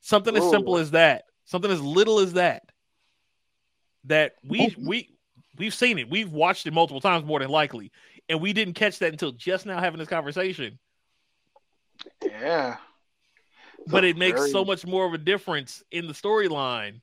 Something 0.00 0.36
as 0.36 0.50
simple 0.50 0.76
as 0.76 0.90
that, 0.90 1.24
something 1.44 1.70
as 1.70 1.80
little 1.80 2.18
as 2.18 2.32
that. 2.34 2.64
That 4.06 4.34
we 4.42 4.74
we 4.78 5.16
we've 5.56 5.72
seen 5.72 5.98
it, 5.98 6.10
we've 6.10 6.30
watched 6.32 6.66
it 6.66 6.74
multiple 6.74 7.00
times 7.00 7.24
more 7.24 7.38
than 7.38 7.48
likely, 7.48 7.92
and 8.28 8.40
we 8.40 8.52
didn't 8.52 8.74
catch 8.74 8.98
that 8.98 9.12
until 9.12 9.32
just 9.32 9.64
now 9.64 9.78
having 9.78 9.98
this 9.98 10.08
conversation. 10.08 10.78
Yeah. 12.22 12.76
But 13.86 14.04
it 14.04 14.16
makes 14.16 14.40
Very- 14.40 14.50
so 14.50 14.64
much 14.64 14.86
more 14.86 15.06
of 15.06 15.14
a 15.14 15.18
difference 15.18 15.82
in 15.90 16.06
the 16.06 16.14
storyline. 16.14 17.00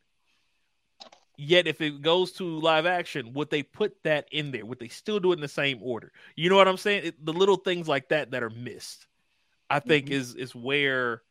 Yet, 1.38 1.66
if 1.66 1.82
it 1.82 2.02
goes 2.02 2.34
to 2.34 2.44
live 2.44 2.86
action, 2.86 3.34
would 3.34 3.50
they 3.50 3.64
put 3.64 3.96
that 4.04 4.28
in 4.32 4.52
there? 4.52 4.66
Would 4.66 4.80
they 4.80 4.90
still 4.90 5.20
do 5.20 5.32
it 5.32 5.36
in 5.36 5.42
the 5.42 5.48
same 5.48 5.80
order? 5.82 6.12
You 6.36 6.50
know 6.50 6.56
what 6.56 6.68
I'm 6.68 6.78
saying? 6.78 7.06
It, 7.06 7.26
the 7.26 7.34
little 7.34 7.56
things 7.56 7.88
like 7.88 8.10
that 8.10 8.32
that 8.32 8.44
are 8.44 8.52
missed, 8.52 9.08
I 9.68 9.80
think, 9.80 10.06
mm-hmm. 10.06 10.14
is 10.14 10.36
is 10.36 10.54
where 10.54 11.24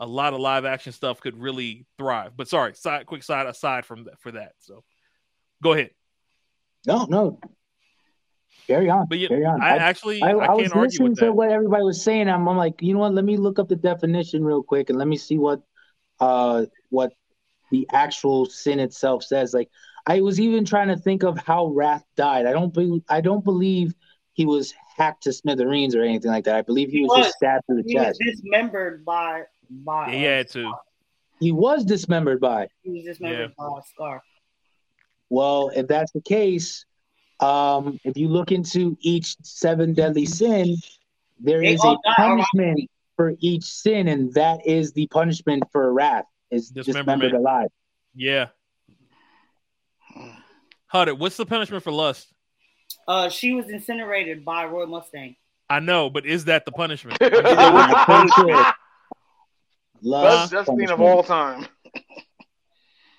a 0.00 0.06
lot 0.06 0.34
of 0.34 0.40
live 0.40 0.66
action 0.66 0.92
stuff 0.92 1.20
could 1.20 1.40
really 1.40 1.86
thrive. 1.96 2.32
But 2.36 2.48
sorry, 2.48 2.74
side 2.74 3.06
quick 3.06 3.22
side 3.22 3.46
aside 3.46 3.86
from 3.86 4.04
that 4.04 4.20
for 4.20 4.32
that. 4.32 4.52
So, 4.58 4.84
go 5.62 5.72
ahead. 5.72 5.90
No, 6.86 7.06
no. 7.08 7.40
Carry 8.66 8.88
on. 8.88 9.06
But 9.08 9.18
yeah, 9.18 9.28
carry 9.28 9.44
on. 9.44 9.60
I 9.62 9.76
actually 9.76 10.22
I, 10.22 10.30
I, 10.30 10.32
I 10.32 10.46
can't 10.46 10.58
was 10.58 10.72
argue 10.72 10.84
listening 10.84 11.08
with 11.10 11.18
to 11.18 11.24
that. 11.26 11.32
what 11.32 11.50
everybody 11.50 11.82
was 11.82 12.02
saying. 12.02 12.28
I'm, 12.28 12.48
I'm 12.48 12.56
like, 12.56 12.80
you 12.80 12.94
know 12.94 13.00
what? 13.00 13.14
Let 13.14 13.24
me 13.24 13.36
look 13.36 13.58
up 13.58 13.68
the 13.68 13.76
definition 13.76 14.44
real 14.44 14.62
quick 14.62 14.90
and 14.90 14.98
let 14.98 15.08
me 15.08 15.16
see 15.16 15.38
what 15.38 15.60
uh 16.20 16.66
what 16.90 17.12
the 17.70 17.86
actual 17.92 18.46
sin 18.46 18.80
itself 18.80 19.22
says. 19.24 19.52
Like, 19.52 19.68
I 20.06 20.20
was 20.20 20.38
even 20.38 20.64
trying 20.64 20.88
to 20.88 20.96
think 20.96 21.24
of 21.24 21.38
how 21.38 21.66
Wrath 21.68 22.04
died. 22.16 22.46
I 22.46 22.52
don't 22.52 22.72
be, 22.72 23.02
I 23.08 23.20
don't 23.20 23.44
believe 23.44 23.94
he 24.34 24.46
was 24.46 24.72
hacked 24.96 25.24
to 25.24 25.32
smithereens 25.32 25.94
or 25.94 26.02
anything 26.02 26.30
like 26.30 26.44
that. 26.44 26.56
I 26.56 26.62
believe 26.62 26.90
he, 26.90 26.98
He 26.98 27.02
was, 27.02 27.10
was. 27.16 27.26
just 27.26 27.36
stabbed 27.36 27.64
through 27.66 27.82
the 27.82 27.84
He 27.88 27.96
was 27.96 28.06
chest. 28.06 28.20
dismembered 28.24 29.04
by 29.04 29.42
by. 29.70 30.10
He 30.10 30.22
had 30.22 30.48
to. 30.50 30.72
He 31.40 31.52
was 31.52 31.84
dismembered 31.84 32.40
by. 32.40 32.68
He 32.82 32.90
was 32.90 33.04
dismembered 33.04 33.54
by 33.56 33.66
a 33.66 33.82
scar. 33.92 34.22
Well, 35.30 35.70
if 35.74 35.88
that's 35.88 36.12
the 36.12 36.20
case, 36.20 36.84
um, 37.40 37.98
if 38.04 38.16
you 38.16 38.28
look 38.28 38.52
into 38.52 38.96
each 39.00 39.36
seven 39.42 39.92
deadly 39.92 40.26
sin, 40.26 40.76
there 41.40 41.60
They 41.60 41.74
is 41.74 41.82
a 41.82 41.88
all 41.88 42.00
die 42.04 42.12
punishment 42.16 42.90
for 43.16 43.34
each 43.40 43.64
sin, 43.64 44.08
and 44.08 44.32
that 44.34 44.66
is 44.66 44.92
the 44.92 45.06
punishment 45.08 45.64
for 45.72 45.92
wrath 45.92 46.24
is 46.50 46.70
Dismemberment. 46.70 47.22
dismembered 47.22 47.32
alive. 47.32 47.68
Yeah. 48.14 48.46
Huddle, 50.86 51.16
what's 51.16 51.36
the 51.36 51.46
punishment 51.46 51.82
for 51.82 51.90
lust? 51.92 52.32
Uh, 53.08 53.28
she 53.28 53.52
was 53.52 53.68
incinerated 53.68 54.44
by 54.44 54.64
Roy 54.64 54.86
Mustang. 54.86 55.36
I 55.68 55.80
know, 55.80 56.10
but 56.10 56.26
is 56.26 56.44
that 56.44 56.64
the 56.64 56.72
punishment? 56.72 57.18
Is 57.22 57.30
it 57.32 57.42
what's 57.72 58.04
punishment? 58.04 58.66
Best 60.02 60.52
Justine 60.52 60.90
of 60.90 61.00
all 61.00 61.22
time. 61.22 61.66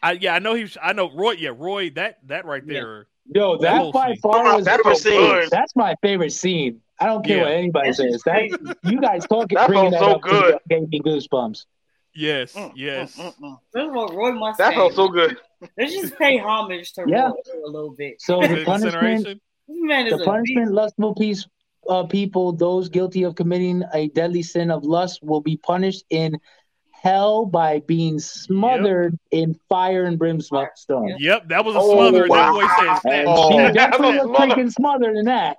I 0.04 0.12
yeah, 0.14 0.36
I 0.36 0.40
know 0.40 0.54
he's. 0.54 0.78
I 0.82 0.94
know 0.94 1.10
Roy. 1.12 1.32
Yeah, 1.32 1.52
Roy. 1.58 1.90
That 1.90 2.20
that 2.28 2.46
right 2.46 2.66
there. 2.66 3.08
Yo, 3.34 3.58
That 3.58 3.84
that 3.86 3.94
by 3.94 4.08
scene. 4.14 4.18
far 4.22 4.56
was 4.56 4.66
That 4.66 4.82
was 4.86 5.02
scene. 5.02 5.48
that's 5.50 5.76
my 5.76 5.96
favorite 6.02 6.32
scene. 6.32 6.82
I 7.00 7.08
don't 7.08 7.26
care 7.26 7.38
Yeah. 7.38 7.44
what 7.44 7.52
anybody 7.54 7.94
says. 7.94 8.22
That 8.26 8.76
you 8.84 9.02
guys 9.02 9.26
talking, 9.28 9.56
That 9.56 9.68
bringing 9.68 9.92
that 9.92 10.00
so 10.00 10.12
up 10.16 10.22
good. 10.22 10.56
gave 10.70 10.88
me 10.90 11.00
goosebumps. 11.02 11.66
Yes, 12.14 12.54
Mm, 12.54 12.72
yes. 12.76 13.18
mm, 13.18 13.26
mm, 13.26 13.34
mm. 13.42 13.60
First 13.74 13.90
of 13.90 13.96
all, 13.96 14.08
Roy 14.16 14.32
Mustang. 14.32 14.70
That 14.70 14.76
felt 14.76 14.94
so 14.94 15.10
good. 15.10 15.36
Let's 15.78 15.94
just 15.94 16.18
pay 16.18 16.38
homage 16.38 16.94
to 16.94 17.04
Yeah. 17.08 17.28
Roy 17.30 17.66
a 17.66 17.70
little 17.70 17.92
bit. 17.92 18.22
So 18.22 18.40
the 18.42 18.64
punishment 18.64 19.28
man 19.68 20.08
is 20.08 20.18
The 20.18 20.24
punishment, 20.24 20.68
beast. 20.68 20.74
lustful 20.76 21.16
peace, 21.16 21.48
uh, 21.90 22.04
people, 22.06 22.54
those 22.54 22.88
guilty 22.88 23.24
of 23.24 23.36
committing 23.36 23.84
a 23.94 24.08
deadly 24.10 24.44
sin 24.44 24.72
of 24.72 24.86
lust 24.86 25.20
will 25.24 25.42
be 25.42 25.58
punished 25.58 26.06
in 26.10 26.38
hell 27.06 27.46
by 27.46 27.80
being 27.82 28.18
smothered 28.20 29.18
in 29.30 29.54
fire 29.70 30.06
and 30.06 30.18
brimstone. 30.18 31.16
Yep, 31.20 31.50
that 31.50 31.64
was 31.64 31.76
a 31.76 31.80
Oh, 31.80 31.94
smother. 31.94 32.24
and 32.24 32.34
That 32.34 32.50
wow. 32.50 32.54
boy 32.54 32.66
said 32.68 32.88
And 32.88 33.00
snap. 33.00 33.26
Oh, 33.28 33.50
she 33.50 33.58
that 33.58 33.74
definitely 33.74 34.18
was 34.18 34.28
was 34.28 34.36
smother. 34.38 34.56
freaking 34.56 34.72
smothered 34.74 35.16
in 35.16 35.26
that. 35.26 35.58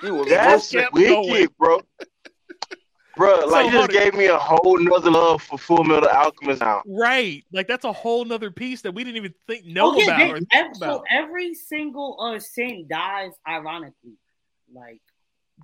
He 0.00 0.10
was 0.10 0.28
That's 0.28 0.72
kept 0.72 0.92
wicked, 0.92 1.08
going. 1.10 1.46
bro. 1.58 1.80
Bro, 3.16 3.46
like 3.46 3.50
So, 3.50 3.60
you 3.60 3.70
just 3.86 3.90
gave 3.90 4.14
me 4.14 4.26
a 4.26 4.38
whole 4.38 4.78
nother 4.78 5.10
love 5.10 5.42
for 5.42 5.58
Full 5.58 5.84
Metal 5.84 6.08
Alchemist 6.08 6.62
now. 6.62 6.82
Right, 6.86 7.44
like 7.52 7.66
that's 7.68 7.84
a 7.84 7.92
whole 7.92 8.24
nother 8.24 8.50
piece 8.50 8.82
that 8.82 8.94
we 8.94 9.04
didn't 9.04 9.18
even 9.18 9.34
think 9.46 9.66
know 9.66 9.92
Oh, 9.92 9.98
yeah, 9.98 10.04
about. 10.06 10.18
they- 10.18 10.30
or 10.30 10.36
think 10.38 10.48
ev- 10.52 10.76
so 10.78 11.04
every 11.10 11.54
single 11.54 12.16
uh 12.20 12.38
sin 12.40 12.86
dies 12.88 13.32
ironically. 13.46 14.16
Like 14.72 15.00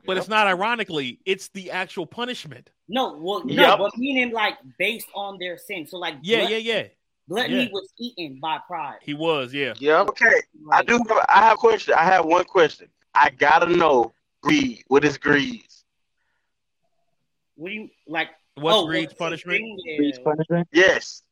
But 0.07 0.17
it's 0.19 0.29
not 0.29 0.47
ironically, 0.47 1.21
it's 1.25 1.49
the 1.49 1.71
actual 1.71 2.07
punishment. 2.07 2.71
no, 2.89 3.17
well, 3.19 3.45
no, 3.45 3.53
Yep. 3.55 3.79
but 3.79 3.99
meaning 3.99 4.33
like 4.33 4.55
based 4.79 5.09
on 5.15 5.39
their 5.39 5.59
sin. 5.59 5.87
So 5.87 5.99
like 5.99 6.15
Yeah, 6.23 6.41
glut- 6.41 6.51
yeah, 6.51 6.57
yeah. 6.59 6.87
gluttony 7.29 7.65
yeah. 7.65 7.69
was 7.73 7.93
eaten 7.99 8.39
by 8.41 8.59
pride. 8.67 8.99
He 9.03 9.15
was, 9.15 9.53
yeah. 9.53 9.75
Yeah. 9.79 10.01
Okay, 10.03 10.43
I 10.73 10.83
do. 10.83 10.99
Have, 11.09 11.27
I 11.29 11.41
have 11.41 11.55
a 11.55 11.57
question. 11.57 11.95
I 11.95 12.05
have 12.05 12.25
one 12.25 12.45
question. 12.45 12.89
I 13.15 13.31
gotta 13.31 13.67
know 13.67 14.13
greed. 14.43 14.85
What 14.89 15.05
is 15.05 15.19
greed? 15.19 15.65
What 17.57 17.69
do 17.71 17.75
you 17.75 17.89
like? 18.07 18.29
What's 18.55 18.77
oh, 18.77 18.87
Greed's 18.87 19.11
what's 19.13 19.19
punishment? 19.19 19.63
Greed's 19.99 20.19
punishment. 20.19 20.69
Yes, 20.73 21.23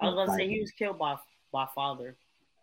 I 0.00 0.06
was 0.06 0.14
gonna 0.14 0.36
say 0.38 0.48
he 0.48 0.60
was 0.60 0.70
killed 0.72 0.98
by 0.98 1.16
by 1.52 1.66
father. 1.74 2.16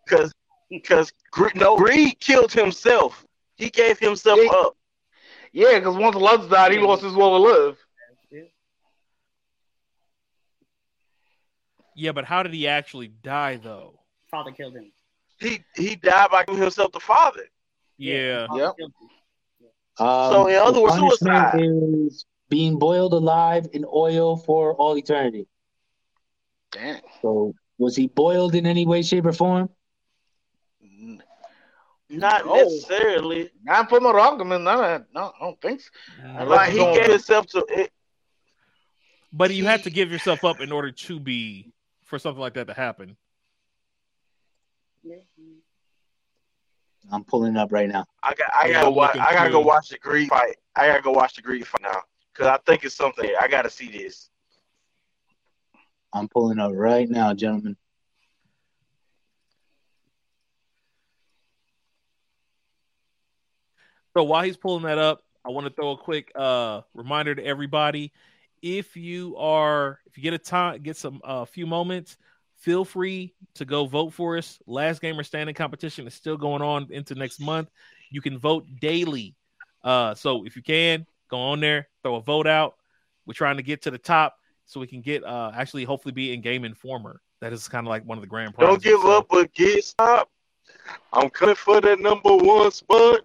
because 0.04 0.32
because 0.70 1.12
greed 1.30 1.54
no 1.56 1.76
greed 1.76 2.18
killed 2.20 2.52
himself. 2.52 3.24
He 3.62 3.70
gave 3.70 3.96
himself 4.00 4.40
Yeah. 4.42 4.50
up. 4.50 4.76
Yeah, 5.52 5.78
because 5.78 5.96
once 5.96 6.16
Lutz 6.16 6.48
died, 6.48 6.72
he 6.72 6.78
lost 6.80 7.02
his 7.02 7.14
will 7.14 7.38
to 7.38 7.44
live. 7.44 7.78
Yeah, 11.94 12.10
but 12.10 12.24
how 12.24 12.42
did 12.42 12.54
he 12.54 12.66
actually 12.66 13.08
die 13.08 13.56
though? 13.56 14.00
Father 14.30 14.50
killed 14.50 14.74
him. 14.74 14.90
He 15.38 15.62
he 15.76 15.94
died 15.94 16.30
by 16.30 16.44
giving 16.44 16.60
himself 16.60 16.90
the 16.90 16.98
father. 16.98 17.42
Yeah. 17.98 18.48
Father 18.48 18.64
Yep. 18.64 18.76
killed. 18.78 18.92
Um, 19.98 20.32
So, 20.32 20.46
in 20.48 20.56
other 20.56 20.80
words, 20.80 20.96
suicide. 20.96 21.54
is 21.54 22.24
being 22.48 22.78
boiled 22.80 23.12
alive 23.12 23.68
in 23.72 23.84
oil 23.84 24.38
for 24.38 24.74
all 24.74 24.96
eternity. 24.98 25.46
Damn. 26.72 27.00
So, 27.20 27.54
was 27.78 27.94
he 27.94 28.08
boiled 28.08 28.56
in 28.56 28.66
any 28.66 28.86
way, 28.86 29.02
shape, 29.02 29.26
or 29.26 29.32
form? 29.32 29.68
Not 32.12 32.46
No. 32.46 32.54
necessarily. 32.54 33.50
Not 33.64 33.88
for 33.88 34.00
Moroccan, 34.00 34.48
no, 34.48 34.58
no, 34.58 34.70
I 34.70 35.00
don't 35.40 35.60
think 35.60 35.80
so. 35.80 35.90
Mm. 36.22 36.48
Like 36.48 36.72
he 36.72 36.78
gave 36.78 37.10
himself 37.10 37.46
to 37.48 37.64
it. 37.68 37.90
But 39.32 39.54
you 39.54 39.64
have 39.64 39.82
to 39.84 39.90
give 39.90 40.12
yourself 40.12 40.44
up 40.44 40.60
in 40.60 40.72
order 40.72 40.90
to 40.92 41.18
be 41.18 41.72
for 42.04 42.18
something 42.18 42.40
like 42.40 42.54
that 42.54 42.66
to 42.66 42.74
happen. 42.74 43.16
I'm 47.10 47.24
pulling 47.24 47.56
up 47.56 47.72
right 47.72 47.88
now. 47.88 48.04
I 48.22 48.34
got. 48.34 48.50
I 48.54 48.70
gotta 48.70 48.86
I'm 48.86 48.94
watch. 48.94 49.16
I 49.16 49.32
gotta 49.32 49.50
go 49.50 49.60
watch 49.60 49.88
the 49.88 49.98
Greed 49.98 50.28
fight. 50.28 50.56
I 50.76 50.86
gotta 50.86 51.02
go 51.02 51.10
watch 51.10 51.34
the 51.34 51.42
Greed 51.42 51.66
fight 51.66 51.82
now 51.82 52.02
because 52.32 52.46
I 52.46 52.58
think 52.64 52.84
it's 52.84 52.94
something. 52.94 53.28
I 53.40 53.48
gotta 53.48 53.70
see 53.70 53.90
this. 53.90 54.30
I'm 56.12 56.28
pulling 56.28 56.58
up 56.58 56.72
right 56.74 57.08
now, 57.08 57.34
gentlemen. 57.34 57.76
So 64.14 64.24
while 64.24 64.42
he's 64.42 64.56
pulling 64.56 64.84
that 64.84 64.98
up, 64.98 65.22
I 65.44 65.50
want 65.50 65.66
to 65.66 65.72
throw 65.72 65.92
a 65.92 65.96
quick 65.96 66.30
uh 66.34 66.82
reminder 66.94 67.34
to 67.34 67.44
everybody. 67.44 68.12
If 68.60 68.96
you 68.96 69.36
are 69.36 69.98
if 70.06 70.16
you 70.16 70.22
get 70.22 70.34
a 70.34 70.38
time 70.38 70.82
get 70.82 70.96
some 70.96 71.20
a 71.24 71.28
uh, 71.28 71.44
few 71.44 71.66
moments, 71.66 72.16
feel 72.58 72.84
free 72.84 73.34
to 73.54 73.64
go 73.64 73.86
vote 73.86 74.12
for 74.12 74.36
us. 74.36 74.58
Last 74.66 75.00
gamer 75.00 75.24
standing 75.24 75.54
competition 75.54 76.06
is 76.06 76.14
still 76.14 76.36
going 76.36 76.62
on 76.62 76.86
into 76.90 77.14
next 77.14 77.40
month. 77.40 77.70
You 78.10 78.20
can 78.20 78.38
vote 78.38 78.64
daily. 78.80 79.34
Uh 79.82 80.14
so 80.14 80.44
if 80.44 80.54
you 80.54 80.62
can, 80.62 81.06
go 81.28 81.38
on 81.38 81.60
there, 81.60 81.88
throw 82.02 82.16
a 82.16 82.20
vote 82.22 82.46
out. 82.46 82.76
We're 83.26 83.34
trying 83.34 83.56
to 83.56 83.62
get 83.62 83.82
to 83.82 83.90
the 83.90 83.98
top 83.98 84.36
so 84.66 84.78
we 84.78 84.86
can 84.86 85.00
get 85.00 85.24
uh 85.24 85.50
actually 85.54 85.84
hopefully 85.84 86.12
be 86.12 86.32
in 86.32 86.40
game 86.40 86.64
informer. 86.64 87.20
That 87.40 87.52
is 87.52 87.66
kind 87.68 87.84
of 87.86 87.88
like 87.90 88.04
one 88.04 88.18
of 88.18 88.22
the 88.22 88.28
grand 88.28 88.54
prizes. 88.54 88.68
Don't 88.70 88.82
give 88.82 89.00
So- 89.00 89.18
up 89.18 89.26
or 89.30 89.46
get 89.46 89.84
stopped. 89.84 90.30
I'm 91.12 91.30
coming 91.30 91.56
for 91.56 91.80
that 91.80 91.98
number 91.98 92.36
one 92.36 92.70
spot. 92.70 93.20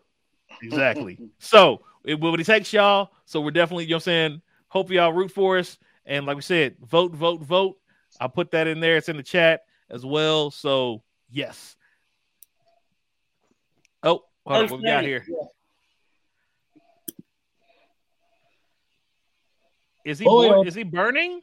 Exactly. 0.61 1.19
so 1.39 1.81
it 2.03 2.19
will 2.19 2.39
it 2.39 2.43
takes 2.45 2.71
y'all. 2.73 3.11
So 3.25 3.41
we're 3.41 3.51
definitely, 3.51 3.85
you 3.85 3.91
know 3.91 3.95
what 3.97 4.03
I'm 4.03 4.05
saying? 4.05 4.41
Hope 4.69 4.91
y'all 4.91 5.13
root 5.13 5.31
for 5.31 5.57
us. 5.57 5.77
And 6.05 6.25
like 6.25 6.35
we 6.35 6.41
said, 6.41 6.75
vote, 6.81 7.13
vote, 7.13 7.41
vote. 7.41 7.77
I'll 8.19 8.29
put 8.29 8.51
that 8.51 8.67
in 8.67 8.79
there. 8.79 8.97
It's 8.97 9.09
in 9.09 9.17
the 9.17 9.23
chat 9.23 9.61
as 9.89 10.05
well. 10.05 10.51
So 10.51 11.03
yes. 11.29 11.75
Oh, 14.03 14.23
hold 14.45 14.63
on, 14.63 14.69
what 14.69 14.79
we 14.79 14.85
got 14.85 15.03
here? 15.03 15.25
Is 20.05 20.19
he 20.19 20.27
Oil. 20.27 20.65
is 20.65 20.73
he 20.73 20.83
burning? 20.83 21.41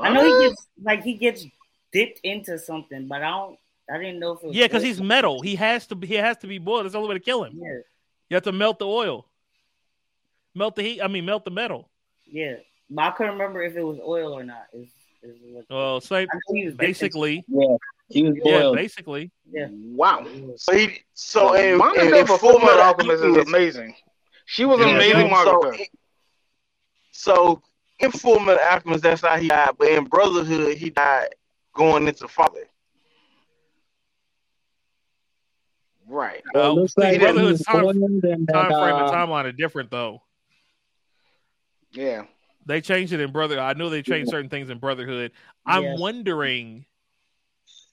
I 0.00 0.12
know 0.12 0.24
he 0.24 0.46
gets 0.46 0.66
like 0.80 1.02
he 1.02 1.14
gets 1.14 1.44
dipped 1.92 2.20
into 2.22 2.58
something, 2.58 3.08
but 3.08 3.22
I 3.22 3.30
don't. 3.30 3.58
I 3.92 3.98
didn't 3.98 4.18
know 4.18 4.32
if 4.32 4.42
it 4.42 4.46
was 4.48 4.56
Yeah, 4.56 4.66
because 4.66 4.82
he's 4.82 5.00
metal. 5.00 5.40
He 5.42 5.54
has 5.56 5.86
to 5.88 5.94
be 5.94 6.06
he 6.06 6.14
has 6.14 6.36
to 6.38 6.46
be 6.46 6.58
boiled. 6.58 6.84
That's 6.84 6.92
the 6.92 6.98
only 6.98 7.08
way 7.10 7.14
to 7.14 7.20
kill 7.24 7.44
him. 7.44 7.52
yeah, 7.60 7.78
You 8.30 8.34
have 8.34 8.42
to 8.44 8.52
melt 8.52 8.78
the 8.78 8.86
oil. 8.86 9.26
Melt 10.54 10.74
the 10.76 10.82
heat. 10.82 11.00
I 11.02 11.08
mean 11.08 11.24
melt 11.24 11.44
the 11.44 11.50
metal. 11.50 11.88
yeah. 12.24 12.56
But 12.88 13.02
I 13.02 13.10
couldn't 13.12 13.32
remember 13.32 13.62
if 13.62 13.76
it 13.76 13.82
was 13.82 13.98
oil 14.00 14.32
or 14.32 14.44
not. 14.44 14.66
Is 14.72 14.88
is 15.22 15.36
what 15.50 15.64
Well, 15.68 16.00
same 16.00 16.28
basically. 16.28 16.34
know 16.48 16.54
he 16.56 16.64
was 16.66 16.74
dipped 16.74 16.82
into- 16.82 16.86
basically. 16.86 17.44
He 18.08 18.22
was 18.22 18.36
Yeah, 18.36 18.42
boiled. 18.44 18.76
basically. 18.76 19.30
Yeah. 19.50 19.68
Wow. 19.70 20.24
So 20.56 20.72
he. 20.72 21.00
So 21.14 21.54
in, 21.54 21.78
Monica 21.78 22.06
in, 22.06 22.14
in 22.14 22.26
for 22.26 22.38
Full 22.38 22.50
Full 22.52 22.60
Metal 22.60 22.76
Metal 22.76 22.82
Alchemist 22.82 23.24
is 23.24 23.36
amazing. 23.48 23.96
She 24.46 24.64
was 24.64 24.78
Yeah, 24.80 24.90
amazing 24.94 25.28
so, 25.42 25.72
so 27.10 27.62
in 27.98 28.12
Full 28.12 28.38
Metal 28.40 28.62
Alchemist, 28.64 29.02
that's 29.02 29.22
how 29.22 29.36
he 29.36 29.48
died. 29.48 29.70
But 29.78 29.88
in 29.88 30.04
Brotherhood, 30.04 30.76
he 30.76 30.90
died 30.90 31.30
going 31.74 32.06
into 32.06 32.28
father. 32.28 32.68
Right. 36.08 36.42
Well, 36.54 36.72
it 36.72 36.74
looks 36.74 36.96
like 36.96 37.18
Brotherhood's 37.20 37.58
was 37.60 37.66
time- 37.66 37.84
Time 37.84 38.00
frame 38.20 38.24
uh, 38.24 38.38
and 38.38 38.48
timeline 38.48 39.44
are 39.44 39.52
different 39.52 39.90
though. 39.90 40.22
Yeah. 41.92 42.24
They 42.66 42.80
changed 42.80 43.12
it 43.12 43.20
in 43.20 43.32
Brotherhood. 43.32 43.62
I 43.62 43.72
know 43.74 43.88
they 43.90 44.02
changed 44.02 44.30
certain 44.30 44.50
things 44.50 44.70
in 44.70 44.78
Brotherhood. 44.78 45.32
I'm 45.64 45.82
Yes. 45.84 46.00
wondering 46.00 46.84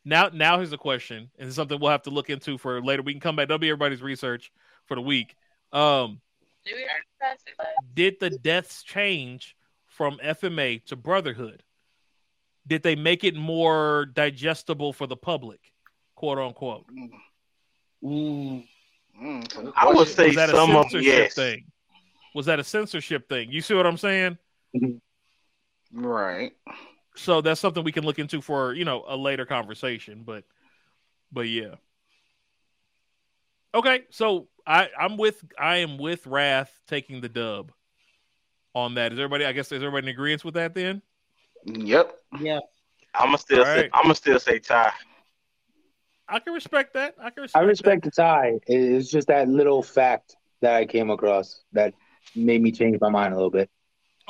now. 0.03 0.30
Now 0.33 0.58
here's 0.58 0.74
a 0.74 0.77
question, 0.77 1.30
and 1.38 1.48
it's 1.48 1.56
something 1.56 1.80
we'll 1.80 1.92
have 1.92 2.01
to 2.03 2.09
look 2.09 2.30
into 2.30 2.58
for 2.58 2.82
later. 2.82 3.01
We 3.03 3.14
can 3.14 3.22
come 3.22 3.35
back. 3.35 3.48
That'll 3.48 3.59
be 3.59 3.69
everybody's 3.69 4.01
research 4.01 4.51
for 4.85 4.95
the 4.95 5.01
week. 5.01 5.35
Um, 5.72 6.22
Do 6.66 6.72
we 6.75 6.82
already 6.82 7.03
pass 7.22 7.38
did 7.93 8.19
the 8.19 8.30
deaths 8.32 8.83
change 8.83 9.56
from 9.88 10.17
FMA 10.24 10.80
to 10.85 10.95
Brotherhood? 10.95 11.64
Did 12.66 12.82
they 12.83 12.95
make 12.95 13.24
it 13.24 13.35
more 13.35 14.06
digestible 14.06 14.93
for 14.93 15.06
the 15.08 15.17
public, 15.17 15.59
quote 16.16 16.40
unquote? 16.40 16.85
Mm. 18.03 18.67
Mm, 19.22 19.45
it's 19.45 19.56
a 19.56 19.61
good 19.61 19.73
I 19.75 19.88
would 19.93 20.07
say 20.07 20.27
Was 20.27 20.35
that 20.35 20.49
a 20.49 20.53
some 20.53 20.75
of 20.75 20.83
censorship 20.85 21.03
yes. 21.06 21.33
thing? 21.35 21.65
Was 22.35 22.45
that 22.48 22.59
a 22.59 22.64
censorship 22.64 23.30
thing? 23.30 23.51
You 23.51 23.61
see 23.61 23.73
what 23.75 23.85
I'm 23.85 23.98
saying? 23.98 24.38
Right. 25.93 26.51
so 27.15 27.41
that's 27.41 27.61
something 27.61 27.83
we 27.83 27.91
can 27.91 28.03
look 28.03 28.17
into 28.17 28.41
for 28.41 28.73
you 28.73 28.85
know 28.85 29.03
a 29.07 29.15
later 29.15 29.45
conversation 29.45 30.23
but 30.25 30.43
but 31.32 31.41
yeah 31.41 31.75
okay 33.75 34.01
so 34.09 34.48
i 34.65 34.90
i'm 34.99 35.17
with 35.17 35.43
i 35.59 35.77
am 35.77 35.99
with 35.99 36.25
wrath 36.25 36.80
taking 36.88 37.22
the 37.22 37.30
dub 37.30 37.72
on 38.73 38.95
that 38.95 39.14
is 39.14 39.19
everybody 39.19 39.45
i 39.45 39.51
guess 39.51 39.72
is 39.72 39.83
everybody 39.83 40.07
in 40.07 40.14
agreement 40.14 40.43
with 40.43 40.56
that 40.56 40.73
then 40.73 40.99
Yep. 41.65 42.15
Yeah. 42.41 42.59
I'm 43.15 43.27
gonna 43.27 43.38
still 43.38 43.59
All 43.59 43.65
say. 43.65 43.82
right. 43.82 43.90
I'm 43.93 44.03
gonna 44.03 44.15
still 44.15 44.40
say 44.40 44.59
tie. 44.59 44.91
I 46.27 46.40
can 46.40 46.53
respect 46.53 46.93
that 46.93 47.16
i 47.19 47.30
can 47.30 47.43
respect, 47.43 47.64
I 47.64 47.68
respect 47.68 48.03
the 48.06 48.11
tie. 48.11 48.60
It's 48.68 49.10
just 49.10 49.27
that 49.27 49.48
little 49.50 49.84
fact 49.84 50.35
that 50.61 50.76
I 50.76 50.85
came 50.85 51.10
across 51.10 51.61
that 51.74 51.93
made 52.35 52.61
me 52.61 52.72
change 52.72 52.98
my 53.02 53.10
mind 53.10 53.34
a 53.34 53.35
little 53.38 53.50
bit. 53.52 53.69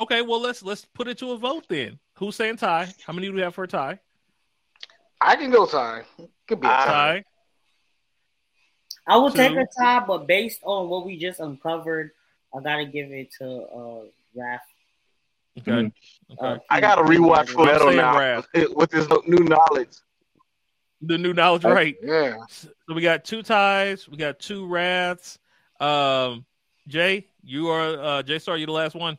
okay 0.00 0.22
well 0.22 0.40
let's 0.40 0.62
let's 0.62 0.84
put 0.84 1.06
it 1.08 1.18
to 1.18 1.30
a 1.32 1.36
vote 1.38 1.64
then 1.68 1.98
who's 2.18 2.34
saying 2.36 2.56
tie 2.56 2.92
how 3.06 3.12
many 3.12 3.28
do 3.28 3.32
we 3.32 3.40
have 3.42 3.54
for 3.54 3.64
a 3.64 3.68
tie 3.68 3.98
I 5.20 5.36
can 5.36 5.50
go 5.50 5.64
tie. 5.64 6.02
Could 6.48 6.60
be 6.60 6.66
a 6.66 6.70
tie. 6.70 6.84
tie 6.86 7.24
I 9.06 9.16
would 9.16 9.34
take 9.34 9.52
a 9.56 9.66
tie, 9.78 10.00
but 10.06 10.26
based 10.26 10.60
on 10.64 10.88
what 10.88 11.04
we 11.06 11.18
just 11.18 11.38
uncovered, 11.40 12.10
I 12.54 12.60
gotta 12.60 12.86
give 12.86 13.10
it 13.12 13.32
to 13.38 13.46
uh 13.46 14.02
Wrath. 14.34 14.60
okay, 15.58 15.70
Mhm. 15.70 15.92
okay. 16.32 16.46
Uh, 16.46 16.58
I 16.70 16.80
gotta 16.80 17.02
rewatch 17.02 17.50
Full 17.50 17.64
Metal 17.66 17.92
now 17.92 18.18
Wrath. 18.18 18.46
with 18.74 18.90
this 18.90 19.06
new 19.26 19.44
knowledge. 19.44 19.94
The 21.06 21.18
new 21.18 21.34
knowledge 21.34 21.64
right 21.64 21.96
Yeah. 22.02 22.36
So 22.48 22.94
we 22.94 23.02
got 23.02 23.24
two 23.24 23.42
ties. 23.42 24.08
We 24.08 24.16
got 24.16 24.38
two 24.38 24.66
wraths. 24.66 25.38
Um, 25.80 26.44
Jay, 26.88 27.26
you 27.42 27.68
are 27.68 28.00
uh, 28.00 28.22
Jstar. 28.22 28.58
You 28.58 28.66
the 28.66 28.72
last 28.72 28.94
one. 28.94 29.18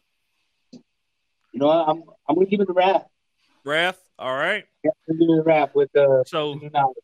You 0.71 0.81
know 1.53 1.67
what? 1.67 1.89
I'm 1.89 2.03
I'm 2.27 2.35
gonna 2.35 2.47
give 2.47 2.61
it 2.61 2.67
the 2.67 2.73
wrap. 2.73 3.07
Wrath. 3.63 3.99
All 4.17 4.33
right. 4.35 4.65
Yeah, 4.83 4.91
I'm 5.09 5.17
gonna 5.17 5.19
give 5.27 5.37
it 5.37 5.39
a 5.39 5.43
wrap 5.43 5.75
with 5.75 5.95
uh, 5.95 6.23
So 6.25 6.55
the 6.55 6.69
knowledge. 6.69 6.97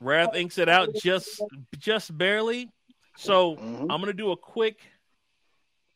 Wrath 0.00 0.34
inks 0.34 0.58
it 0.58 0.68
out 0.68 0.94
just 0.94 1.40
just 1.78 2.16
barely. 2.16 2.70
So 3.16 3.56
Mhm. 3.56 3.82
I'm 3.90 4.00
gonna 4.00 4.12
do 4.12 4.32
a 4.32 4.36
quick 4.36 4.80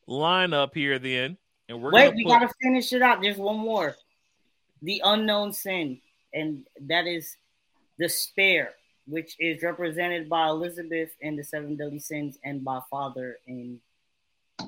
lineup 0.07 0.73
here 0.73 0.99
then, 0.99 1.37
and 1.67 1.81
we're 1.81 1.91
Wait, 1.91 2.05
gonna 2.05 2.15
we 2.15 2.23
put, 2.23 2.29
gotta 2.29 2.49
finish 2.61 2.93
it 2.93 3.01
out. 3.01 3.21
There's 3.21 3.37
one 3.37 3.57
more. 3.57 3.95
The 4.81 5.01
unknown 5.03 5.53
sin, 5.53 5.99
and 6.33 6.65
that 6.81 7.07
is 7.07 7.35
despair. 7.99 8.73
which 9.07 9.35
is 9.39 9.61
represented 9.61 10.27
by 10.27 10.47
Elizabeth 10.47 11.11
in 11.21 11.35
the 11.35 11.43
Seven 11.43 11.75
Deadly 11.75 11.99
Sins 11.99 12.39
and 12.43 12.63
by 12.63 12.79
Father 12.89 13.37
in 13.45 13.79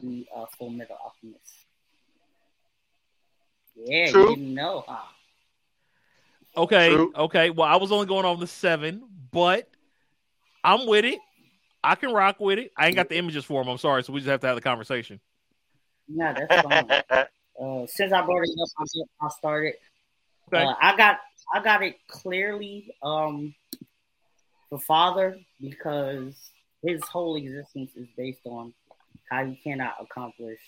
the 0.03 0.27
uh, 0.35 0.45
Full 0.57 0.69
Metal 0.69 0.95
Alchemist. 1.03 1.65
Yeah, 3.75 4.11
True. 4.11 4.29
you 4.29 4.35
didn't 4.35 4.53
know, 4.53 4.83
huh? 4.87 5.07
Okay, 6.55 6.93
True. 6.93 7.11
okay. 7.15 7.49
Well, 7.49 7.67
I 7.67 7.77
was 7.77 7.91
only 7.91 8.05
going 8.07 8.25
on 8.25 8.39
the 8.39 8.47
seven, 8.47 9.03
but 9.31 9.67
I'm 10.63 10.87
with 10.87 11.05
it. 11.05 11.19
I 11.83 11.95
can 11.95 12.11
rock 12.11 12.39
with 12.39 12.59
it. 12.59 12.71
I 12.75 12.87
ain't 12.87 12.95
got 12.95 13.09
the 13.09 13.17
images 13.17 13.45
for 13.45 13.61
him. 13.61 13.67
I'm 13.67 13.77
sorry, 13.77 14.03
so 14.03 14.13
we 14.13 14.19
just 14.19 14.29
have 14.29 14.41
to 14.41 14.47
have 14.47 14.55
the 14.55 14.61
conversation. 14.61 15.19
No, 16.07 16.33
that's 16.33 16.61
fine. 16.63 16.89
uh, 17.09 17.87
since 17.87 18.11
I 18.11 18.25
brought 18.25 18.43
it 18.43 18.49
up, 18.61 18.69
I'll, 18.79 19.07
I'll 19.21 19.29
start 19.29 19.65
it. 19.65 19.79
Okay. 20.47 20.63
Uh, 20.63 20.73
I 20.81 20.95
got 20.95 21.19
I 21.53 21.61
got 21.61 21.83
it 21.83 21.95
clearly 22.07 22.93
um 23.01 23.53
for 24.69 24.79
father 24.79 25.39
because 25.61 26.35
his 26.83 27.01
whole 27.03 27.35
existence 27.35 27.91
is 27.95 28.07
based 28.17 28.41
on 28.45 28.73
how 29.29 29.45
he 29.45 29.55
cannot 29.55 29.95
accomplish. 29.99 30.59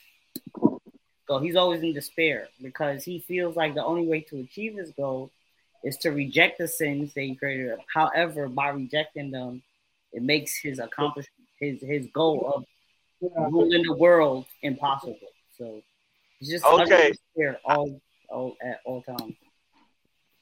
So 1.27 1.40
he's 1.40 1.56
always 1.56 1.83
in 1.83 1.93
despair 1.93 2.48
because 2.61 3.03
he 3.03 3.19
feels 3.19 3.56
like 3.56 3.75
the 3.75 3.85
only 3.85 4.08
way 4.08 4.22
to 4.22 4.40
achieve 4.40 4.77
his 4.77 4.91
goal 4.91 5.30
is 5.83 5.98
to 5.98 6.09
reject 6.09 6.58
the 6.58 6.67
sins 6.67 7.14
that 7.14 7.22
he 7.22 7.35
created. 7.35 7.77
However, 7.93 8.48
by 8.48 8.69
rejecting 8.69 9.32
them, 9.32 9.61
it 10.11 10.24
makes 10.24 10.58
his 10.58 10.80
accomplish 10.80 11.27
his 11.59 11.82
his 11.82 12.08
goal 12.14 12.51
of 12.56 12.66
ruling 13.51 13.83
the 13.83 13.93
world 13.93 14.45
impossible. 14.61 15.17
So 15.58 15.82
he's 16.40 16.49
just 16.49 16.66
Okay. 16.66 17.11
despair 17.11 17.59
all, 17.64 18.01
all 18.30 18.56
at 18.61 18.80
all 18.85 19.01
times. 19.03 19.35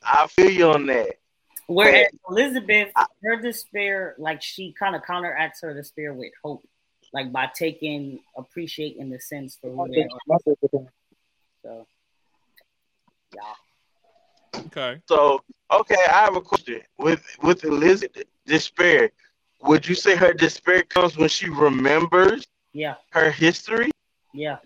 I 0.08 0.28
feel 0.28 0.50
you 0.50 0.72
on 0.72 0.86
that. 0.88 1.16
Whereas 1.68 2.08
Elizabeth, 2.30 2.94
her 3.24 3.42
despair, 3.42 4.16
like 4.18 4.42
she 4.42 4.74
kind 4.74 4.96
of 4.96 5.02
counteracts 5.04 5.62
her 5.62 5.74
despair 5.74 6.14
with 6.14 6.32
hope, 6.44 6.66
like 7.14 7.32
by 7.32 7.50
taking 7.54 8.20
appreciating 8.38 9.10
the 9.10 9.20
sense 9.20 9.58
for 9.60 9.70
who 9.70 9.90
they 9.90 10.04
are. 10.04 10.40
So, 11.64 11.88
yeah, 13.34 13.42
Okay. 14.68 15.02
So, 15.08 15.42
okay, 15.72 15.96
I 16.10 16.24
have 16.26 16.36
a 16.36 16.42
question. 16.42 16.82
With 16.98 17.24
with 17.42 17.64
Elizabeth 17.64 18.26
despair, 18.46 19.12
would 19.62 19.88
you 19.88 19.96
say 19.96 20.16
her 20.16 20.34
despair 20.34 20.84
comes 20.84 21.18
when 21.18 21.30
she 21.30 21.50
remembers 21.50 22.46
yeah, 22.74 22.96
her 23.12 23.32
history? 23.32 23.92
yeah. 24.34 24.58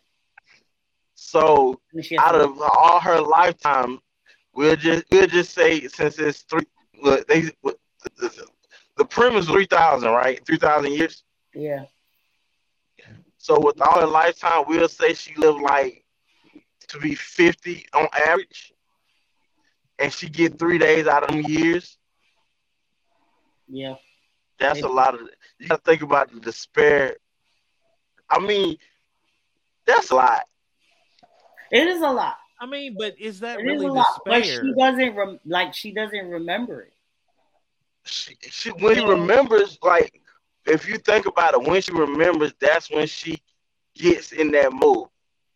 So, 1.16 1.80
And 1.94 2.04
she 2.04 2.16
has 2.16 2.26
out 2.26 2.36
of 2.36 2.60
all 2.62 3.00
her 3.00 3.22
lifetime, 3.22 4.00
we'll 4.54 4.76
just 4.76 5.06
we'll 5.12 5.28
just 5.28 5.54
say 5.54 5.88
since 5.88 6.20
it's 6.20 6.42
three, 6.44 6.66
look, 7.02 7.28
they 7.28 7.42
the, 7.64 8.48
the 8.98 9.06
premise 9.06 9.48
three 9.48 9.66
thousand, 9.66 10.12
right? 10.12 10.44
Three 10.46 10.58
thousand 10.58 10.94
years. 10.94 11.24
yeah, 11.54 11.86
So, 13.38 13.60
with 13.60 13.82
all 13.82 14.00
her 14.00 14.08
lifetime, 14.08 14.66
we'll 14.68 14.88
say 14.88 15.14
she 15.14 15.36
lived 15.36 15.62
like 15.62 16.04
to 16.90 17.00
be 17.00 17.16
fifty 17.16 17.86
on 17.94 18.08
average, 18.28 18.74
and 20.00 20.12
she 20.12 20.30
get 20.30 20.60
three 20.60 20.78
days 20.78 21.08
out 21.08 21.24
of 21.24 21.30
them 21.30 21.42
years. 21.42 21.98
yeah. 23.68 23.96
That's 24.60 24.82
Maybe. 24.82 24.88
a 24.88 24.92
lot 24.92 25.16
of. 25.16 25.22
You 25.60 25.68
gotta 25.70 25.82
think 25.82 26.02
about 26.02 26.32
the 26.32 26.40
despair. 26.40 27.16
I 28.30 28.40
mean, 28.40 28.78
that's 29.86 30.12
a 30.12 30.16
lot. 30.16 30.44
It 31.72 31.88
is 31.88 32.02
a 32.02 32.10
lot. 32.10 32.36
I 32.62 32.68
mean, 32.68 32.96
but 32.98 33.20
is 33.20 33.40
that 33.40 33.60
It 33.60 33.64
is 33.64 33.72
really 33.72 33.88
a 33.88 33.92
lot, 33.92 34.22
but 34.24 34.46
she 34.46 34.72
doesn't 34.78 35.16
rem- 35.16 35.40
like 35.46 35.74
she 35.74 35.92
doesn't 35.92 36.30
remember 36.30 36.82
it. 36.82 36.94
She, 38.06 38.38
she 38.42 38.70
when 38.70 38.96
she 38.96 39.02
remembers, 39.02 39.80
like, 39.82 40.22
if 40.68 40.88
you 40.88 41.00
think 41.00 41.26
about 41.26 41.56
it, 41.56 41.64
when 41.64 41.82
she 41.82 41.92
remembers, 41.92 42.54
that's 42.60 42.92
when 42.92 43.08
she 43.08 43.42
gets 43.96 44.32
in 44.32 44.52
that 44.52 44.72
mode. 44.74 45.08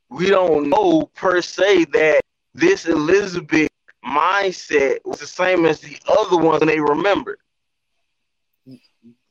We 0.09 0.30
don't 0.30 0.69
know 0.69 1.09
per 1.16 1.42
se 1.42 1.85
that 1.85 2.22
this 2.56 2.88
Elizabeth 2.88 3.69
mindset 4.03 5.00
was 5.06 5.19
the 5.19 5.27
same 5.27 5.66
as 5.66 5.80
the 5.80 5.98
other 6.08 6.38
ones 6.38 6.61
when 6.61 6.67
they 6.69 6.80
remembered. 6.80 7.40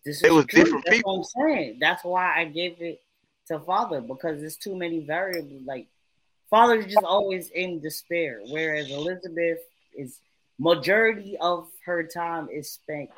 This 0.04 0.22
It 0.22 0.26
is 0.26 0.34
was 0.34 0.46
true. 0.46 0.62
different 0.62 0.84
That's 0.84 0.96
people. 0.96 1.24
What 1.32 1.42
I'm 1.44 1.50
saying. 1.56 1.78
That's 1.80 2.04
why 2.04 2.38
I 2.38 2.44
gave 2.44 2.80
it 2.80 3.00
to 3.48 3.58
father 3.58 4.00
because 4.00 4.40
there's 4.40 4.56
too 4.56 4.76
many 4.76 5.00
variables. 5.00 5.62
Like 5.64 5.88
father 6.50 6.76
is 6.76 6.86
just 6.86 7.05
always 7.05 7.50
in 7.50 7.81
despair, 7.81 8.40
whereas 8.48 8.90
Elizabeth 8.90 9.58
is 9.97 10.20
majority 10.58 11.36
of 11.40 11.68
her 11.84 12.02
time 12.05 12.48
is 12.48 12.70
spent 12.70 13.10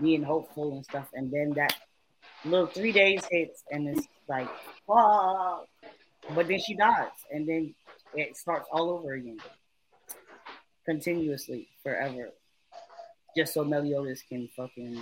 being 0.00 0.22
hopeful 0.22 0.72
and 0.72 0.84
stuff, 0.84 1.08
and 1.14 1.30
then 1.30 1.52
that 1.54 1.74
little 2.44 2.66
three 2.66 2.92
days 2.92 3.22
hits 3.30 3.64
and 3.70 3.88
it's 3.88 4.06
like 4.28 4.48
but 4.86 6.46
then 6.46 6.60
she 6.60 6.74
dies, 6.74 7.08
and 7.32 7.48
then 7.48 7.74
it 8.14 8.36
starts 8.36 8.68
all 8.70 8.90
over 8.90 9.14
again, 9.14 9.38
continuously 10.84 11.68
forever, 11.82 12.28
just 13.36 13.54
so 13.54 13.64
Meliodas 13.64 14.22
can 14.28 14.48
fucking 14.56 15.00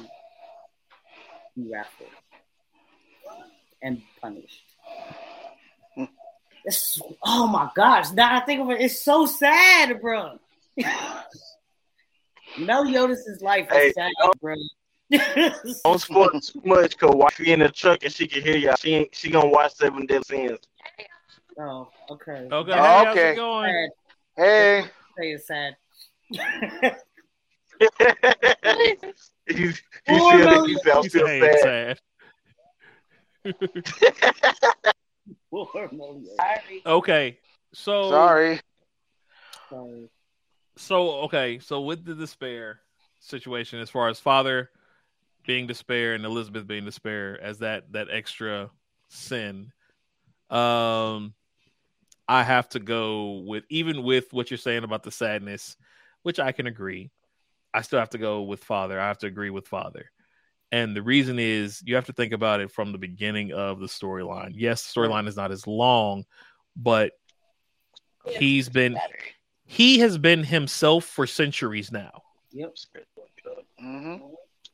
be 1.57 1.71
wrathful 1.71 2.07
and 3.83 4.03
punished. 4.21 4.76
It's, 6.67 7.01
oh 7.25 7.47
my 7.47 7.71
gosh! 7.77 8.11
Now 8.13 8.37
I 8.37 8.41
think 8.45 8.61
of 8.61 8.71
it, 8.71 8.81
it's 8.81 9.01
so 9.01 9.25
sad, 9.25 10.01
bro. 10.01 10.39
Meliodas' 12.59 13.41
life 13.41 13.69
is 13.71 13.77
Hey, 13.77 13.93
sad, 13.93 14.13
bro. 14.41 14.55
Don't 15.85 16.01
spoil 16.01 16.41
too 16.41 16.61
much, 16.65 16.97
cause 16.99 17.15
wifey 17.15 17.53
in 17.53 17.61
the 17.61 17.69
truck 17.71 18.03
and 18.03 18.13
she 18.13 18.27
can 18.27 18.43
hear 18.43 18.57
y'all. 18.57 18.75
She 18.77 18.95
ain't, 18.95 19.15
she 19.15 19.31
gonna 19.31 19.49
watch 19.49 19.75
Seven 19.75 20.07
Deadly 20.07 20.25
Sins. 20.49 20.59
oh, 21.61 21.89
okay. 22.11 22.49
Oh, 22.51 22.57
okay. 22.59 22.73
Oh, 22.73 22.75
hey, 22.75 23.05
how's 23.05 23.07
okay. 23.17 23.33
it 23.33 23.37
going? 23.37 23.91
Sad. 24.37 24.45
Hey, 24.45 24.85
Say 25.19 25.33
it's 25.33 25.47
sad. 25.47 25.77
you 29.49 29.69
you 29.69 29.73
Poor 30.07 30.33
feel 30.33 30.45
Melody. 30.45 30.73
you 30.73 30.79
feel 30.81 31.03
He 31.03 31.09
said, 31.09 31.59
sad. 31.61 31.99
sad." 33.45 34.95
Poor 35.51 35.89
Meliodas. 35.93 36.37
Sorry. 36.37 36.83
Okay. 36.85 37.39
So 37.73 38.11
sorry. 38.11 38.61
Sorry. 39.69 40.09
so 40.77 41.11
okay, 41.23 41.59
so 41.59 41.81
with 41.81 42.05
the 42.05 42.15
despair 42.15 42.81
situation, 43.21 43.81
as 43.81 43.91
far 43.91 44.09
as 44.09 44.21
father 44.21 44.71
being 45.47 45.67
despair 45.67 46.15
and 46.15 46.25
Elizabeth 46.25 46.67
being 46.67 46.85
despair 46.85 47.41
as 47.41 47.59
that 47.59 47.93
that 47.93 48.09
extra 48.11 48.71
sin, 49.09 49.73
um, 50.51 51.35
I 52.29 52.43
have 52.43 52.69
to 52.71 52.79
go 52.79 53.43
with 53.47 53.65
even 53.69 54.03
with 54.03 54.33
what 54.33 54.51
you're 54.51 54.59
saying 54.59 54.85
about 54.85 55.03
the 55.03 55.11
sadness, 55.11 55.77
which 56.23 56.41
I 56.41 56.53
can 56.53 56.67
agree. 56.67 57.11
I 57.75 57.83
still 57.83 57.99
have 57.99 58.11
to 58.11 58.19
go 58.19 58.43
with 58.43 58.65
father. 58.65 58.99
I 58.99 59.09
have 59.09 59.19
to 59.19 59.27
agree 59.27 59.51
with 59.51 59.69
father. 59.69 60.11
And 60.73 60.97
the 60.97 61.03
reason 61.03 61.39
is 61.39 61.83
you 61.85 61.95
have 61.95 62.07
to 62.07 62.13
think 62.13 62.33
about 62.33 62.61
it 62.61 62.71
from 62.73 62.93
the 62.93 62.99
beginning 62.99 63.53
of 63.53 63.79
the 63.79 63.87
storyline. 63.87 64.53
Yes, 64.55 64.93
the 64.93 65.01
storyline 65.01 65.29
is 65.29 65.37
not 65.37 65.53
as 65.53 65.67
long, 65.67 66.25
but 66.77 67.13
he's 68.27 68.69
been 68.69 68.95
Better. 68.95 69.19
he 69.65 70.01
has 70.01 70.19
been 70.19 70.43
himself 70.43 71.05
for 71.05 71.27
centuries 71.27 71.93
now. 71.93 72.23
Yep. 72.53 72.75
hmm 73.79 74.17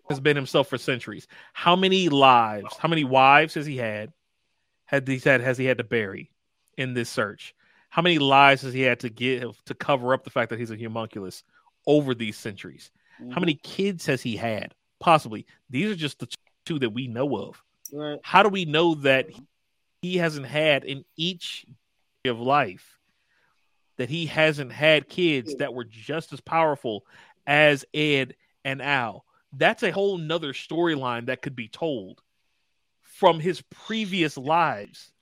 Has 0.08 0.20
been 0.20 0.36
himself 0.36 0.68
for 0.68 0.78
centuries. 0.78 1.26
How 1.52 1.76
many 1.76 2.08
lives, 2.08 2.74
how 2.78 2.88
many 2.88 3.04
wives 3.04 3.54
has 3.54 3.66
he 3.66 3.76
had? 3.76 4.12
Had 4.86 5.06
he 5.08 5.18
had 5.18 5.40
has 5.40 5.58
he 5.58 5.64
had 5.64 5.78
to 5.78 5.84
bury 5.84 6.30
in 6.78 6.94
this 6.94 7.10
search? 7.10 7.54
How 7.90 8.00
many 8.02 8.18
lives 8.18 8.62
has 8.62 8.72
he 8.72 8.80
had 8.80 9.00
to 9.00 9.10
give 9.10 9.62
to 9.66 9.74
cover 9.74 10.14
up 10.14 10.24
the 10.24 10.30
fact 10.30 10.48
that 10.50 10.58
he's 10.58 10.70
a 10.70 10.76
homunculus 10.76 11.42
over 11.86 12.14
these 12.14 12.38
centuries? 12.38 12.90
How 13.30 13.40
many 13.40 13.54
kids 13.54 14.06
has 14.06 14.22
he 14.22 14.36
had? 14.36 14.74
Possibly. 15.02 15.46
These 15.68 15.90
are 15.90 15.96
just 15.96 16.20
the 16.20 16.28
two 16.64 16.78
that 16.78 16.90
we 16.90 17.08
know 17.08 17.36
of. 17.36 17.60
Right. 17.92 18.20
How 18.22 18.44
do 18.44 18.48
we 18.48 18.64
know 18.64 18.94
that 18.94 19.28
he 20.00 20.16
hasn't 20.16 20.46
had 20.46 20.84
in 20.84 21.04
each 21.16 21.66
of 22.24 22.38
life 22.38 22.98
that 23.98 24.08
he 24.08 24.26
hasn't 24.26 24.72
had 24.72 25.08
kids 25.08 25.56
that 25.56 25.74
were 25.74 25.84
just 25.84 26.32
as 26.32 26.40
powerful 26.40 27.04
as 27.48 27.84
Ed 27.92 28.36
and 28.64 28.80
Al? 28.80 29.24
That's 29.52 29.82
a 29.82 29.90
whole 29.90 30.18
nother 30.18 30.52
storyline 30.52 31.26
that 31.26 31.42
could 31.42 31.56
be 31.56 31.68
told 31.68 32.22
from 33.00 33.40
his 33.40 33.60
previous 33.62 34.36
lives 34.36 35.12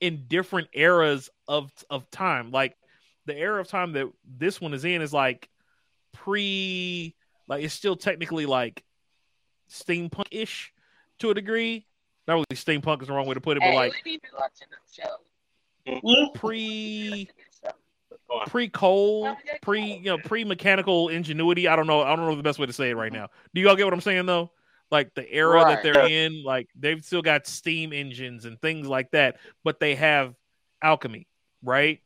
in 0.00 0.24
different 0.26 0.68
eras 0.72 1.30
of 1.46 1.72
of 1.88 2.10
time. 2.10 2.50
Like 2.50 2.76
the 3.26 3.36
era 3.36 3.60
of 3.60 3.68
time 3.68 3.92
that 3.92 4.08
this 4.24 4.60
one 4.60 4.74
is 4.74 4.84
in 4.84 5.02
is 5.02 5.12
like 5.12 5.48
pre 6.12 7.14
like 7.46 7.62
it's 7.62 7.74
still 7.74 7.96
technically 7.96 8.46
like 8.46 8.82
steampunk 9.70 10.26
ish 10.30 10.72
to 11.20 11.30
a 11.30 11.34
degree. 11.34 11.86
Not 12.26 12.34
really 12.34 12.46
steampunk 12.54 13.02
is 13.02 13.08
the 13.08 13.14
wrong 13.14 13.26
way 13.26 13.34
to 13.34 13.40
put 13.40 13.56
it, 13.56 13.60
but 13.60 13.70
Hey, 13.70 13.76
like 13.76 13.94
we 14.04 14.12
need 14.12 14.22
to 14.22 14.28
watch 14.38 14.52
the 14.58 15.02
show. 15.02 15.16
Mm-hmm. 15.86 16.38
pre 16.38 17.28
pre 18.46 18.68
cold, 18.68 19.36
pre 19.62 19.94
you 19.94 20.04
know 20.04 20.18
pre 20.18 20.44
mechanical 20.44 21.08
ingenuity. 21.08 21.68
I 21.68 21.76
don't 21.76 21.86
know. 21.86 22.02
I 22.02 22.14
don't 22.14 22.26
know 22.26 22.36
the 22.36 22.42
best 22.42 22.58
way 22.58 22.66
to 22.66 22.72
say 22.72 22.90
it 22.90 22.96
right 22.96 23.12
now. 23.12 23.28
Do 23.54 23.60
y'all 23.60 23.76
get 23.76 23.84
what 23.84 23.94
I'm 23.94 24.00
saying 24.00 24.26
though? 24.26 24.50
Like 24.90 25.14
the 25.14 25.30
era 25.32 25.60
that 25.60 25.82
they're 25.82 26.06
in, 26.06 26.42
like 26.42 26.68
they've 26.74 27.02
still 27.04 27.22
got 27.22 27.46
steam 27.46 27.92
engines 27.92 28.44
and 28.44 28.60
things 28.60 28.88
like 28.88 29.12
that, 29.12 29.38
but 29.62 29.78
they 29.78 29.94
have 29.94 30.34
alchemy, 30.82 31.28
right? 31.62 32.00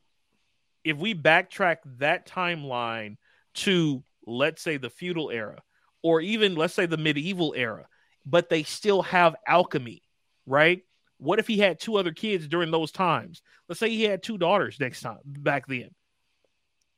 If 0.83 0.97
we 0.97 1.15
backtrack 1.15 1.77
that 1.97 2.27
timeline 2.27 3.17
to 3.55 4.03
let's 4.27 4.61
say 4.61 4.77
the 4.77 4.89
feudal 4.89 5.31
era, 5.31 5.61
or 6.05 6.21
even 6.21 6.53
let's 6.53 6.75
say 6.75 6.85
the 6.85 6.97
medieval 6.97 7.55
era, 7.57 7.87
but 8.27 8.47
they 8.47 8.61
still 8.61 9.01
have 9.01 9.35
alchemy, 9.47 10.03
right? 10.45 10.83
What 11.17 11.39
if 11.39 11.47
he 11.47 11.57
had 11.57 11.79
two 11.79 11.95
other 11.95 12.11
kids 12.11 12.47
during 12.47 12.69
those 12.69 12.91
times? 12.91 13.41
Let's 13.67 13.79
say 13.79 13.89
he 13.89 14.03
had 14.03 14.21
two 14.21 14.37
daughters 14.37 14.79
next 14.79 15.01
time 15.01 15.17
back 15.25 15.65
then. 15.65 15.89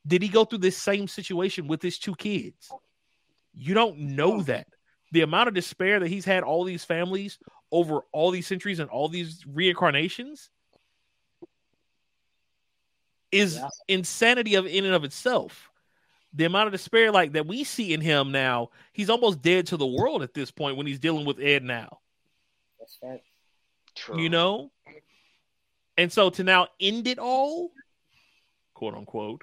Did 0.06 0.20
he 0.20 0.28
go 0.28 0.44
through 0.44 0.58
this 0.58 0.76
same 0.76 1.08
situation 1.08 1.68
with 1.68 1.80
his 1.80 1.98
two 1.98 2.14
kids? 2.16 2.70
You 3.54 3.72
don't 3.72 3.98
know 3.98 4.42
that. 4.42 4.66
The 5.12 5.22
amount 5.22 5.48
of 5.48 5.54
despair 5.54 6.00
that 6.00 6.08
he's 6.08 6.26
had 6.26 6.42
all 6.42 6.64
these 6.64 6.84
families 6.84 7.38
over 7.72 8.00
all 8.12 8.30
these 8.30 8.46
centuries 8.46 8.78
and 8.78 8.90
all 8.90 9.08
these 9.08 9.42
reincarnations 9.46 10.50
is 13.32 13.56
Yeah. 13.56 13.68
insanity 13.88 14.56
of 14.56 14.66
in 14.66 14.84
and 14.84 14.94
of 14.94 15.04
itself. 15.04 15.67
The 16.34 16.44
amount 16.44 16.66
of 16.66 16.72
despair 16.72 17.10
like 17.10 17.32
that 17.32 17.46
we 17.46 17.64
see 17.64 17.92
in 17.94 18.00
him 18.00 18.32
now, 18.32 18.70
he's 18.92 19.08
almost 19.10 19.40
dead 19.42 19.66
to 19.68 19.76
the 19.76 19.86
world 19.86 20.22
at 20.22 20.34
this 20.34 20.50
point 20.50 20.76
when 20.76 20.86
he's 20.86 20.98
dealing 20.98 21.24
with 21.26 21.40
Ed 21.40 21.62
now 21.64 21.98
That's 22.78 22.96
facts. 23.00 23.24
True. 23.94 24.20
you 24.20 24.28
know 24.28 24.70
and 25.96 26.12
so 26.12 26.30
to 26.30 26.44
now 26.44 26.68
end 26.78 27.06
it 27.08 27.18
all 27.18 27.72
quote 28.74 28.94
unquote 28.94 29.42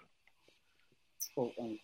Quote 1.34 1.52
unquote. 1.60 1.80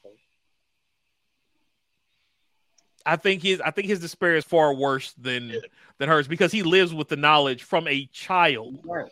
i 3.05 3.17
think 3.17 3.41
his 3.41 3.59
i 3.59 3.71
think 3.71 3.87
his 3.89 3.99
despair 3.99 4.37
is 4.37 4.45
far 4.45 4.73
worse 4.73 5.11
than 5.17 5.51
than 5.97 6.07
hers 6.07 6.27
because 6.29 6.51
he 6.53 6.63
lives 6.63 6.93
with 6.93 7.09
the 7.09 7.17
knowledge 7.17 7.63
from 7.63 7.87
a 7.89 8.05
child 8.13 8.79
Right. 8.85 9.11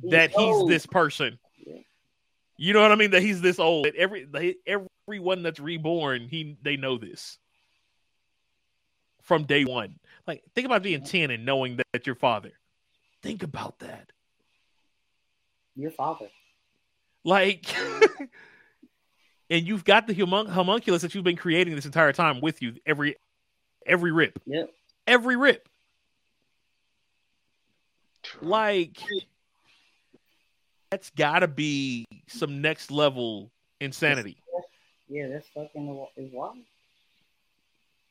He's 0.00 0.10
that 0.12 0.30
he's 0.30 0.38
old. 0.38 0.70
this 0.70 0.86
person 0.86 1.32
Yeah. 1.42 1.43
You 2.56 2.72
know 2.72 2.82
what 2.82 2.92
i 2.92 2.94
mean? 2.96 3.10
That 3.10 3.22
he's 3.22 3.40
this 3.40 3.58
old. 3.58 3.86
That 3.86 3.96
every 3.96 4.24
they, 4.24 4.56
everyone 4.66 5.42
that's 5.42 5.60
reborn 5.60 6.28
he 6.28 6.56
they 6.62 6.76
know 6.76 6.98
this. 6.98 7.38
From 9.22 9.44
day 9.44 9.64
one. 9.64 9.98
Like 10.26 10.42
think 10.54 10.66
about 10.66 10.82
being 10.82 11.02
10 11.02 11.30
and 11.30 11.44
knowing 11.44 11.76
that, 11.76 11.86
that 11.92 12.06
your 12.06 12.16
father. 12.16 12.52
Think 13.22 13.42
about 13.42 13.78
that. 13.80 14.10
Your 15.76 15.90
father. 15.90 16.28
Like, 17.24 17.74
and 19.50 19.66
you've 19.66 19.84
got 19.84 20.06
the 20.06 20.14
homun- 20.14 20.48
homunculus 20.48 21.02
that 21.02 21.14
you've 21.14 21.24
been 21.24 21.36
creating 21.36 21.74
this 21.74 21.86
entire 21.86 22.12
time 22.12 22.40
with 22.40 22.60
you 22.60 22.74
every 22.84 23.16
every 23.86 24.12
rip, 24.12 24.40
Yep. 24.46 24.70
every 25.06 25.36
rip. 25.36 25.68
Like, 28.40 28.98
that's 30.94 31.10
got 31.10 31.40
to 31.40 31.48
be 31.48 32.04
some 32.28 32.60
next 32.62 32.92
level 32.92 33.50
insanity. 33.80 34.36
Yeah, 35.08 35.26
that's 35.26 35.48
fucking 35.48 36.06
is 36.16 36.30
wild. 36.32 36.58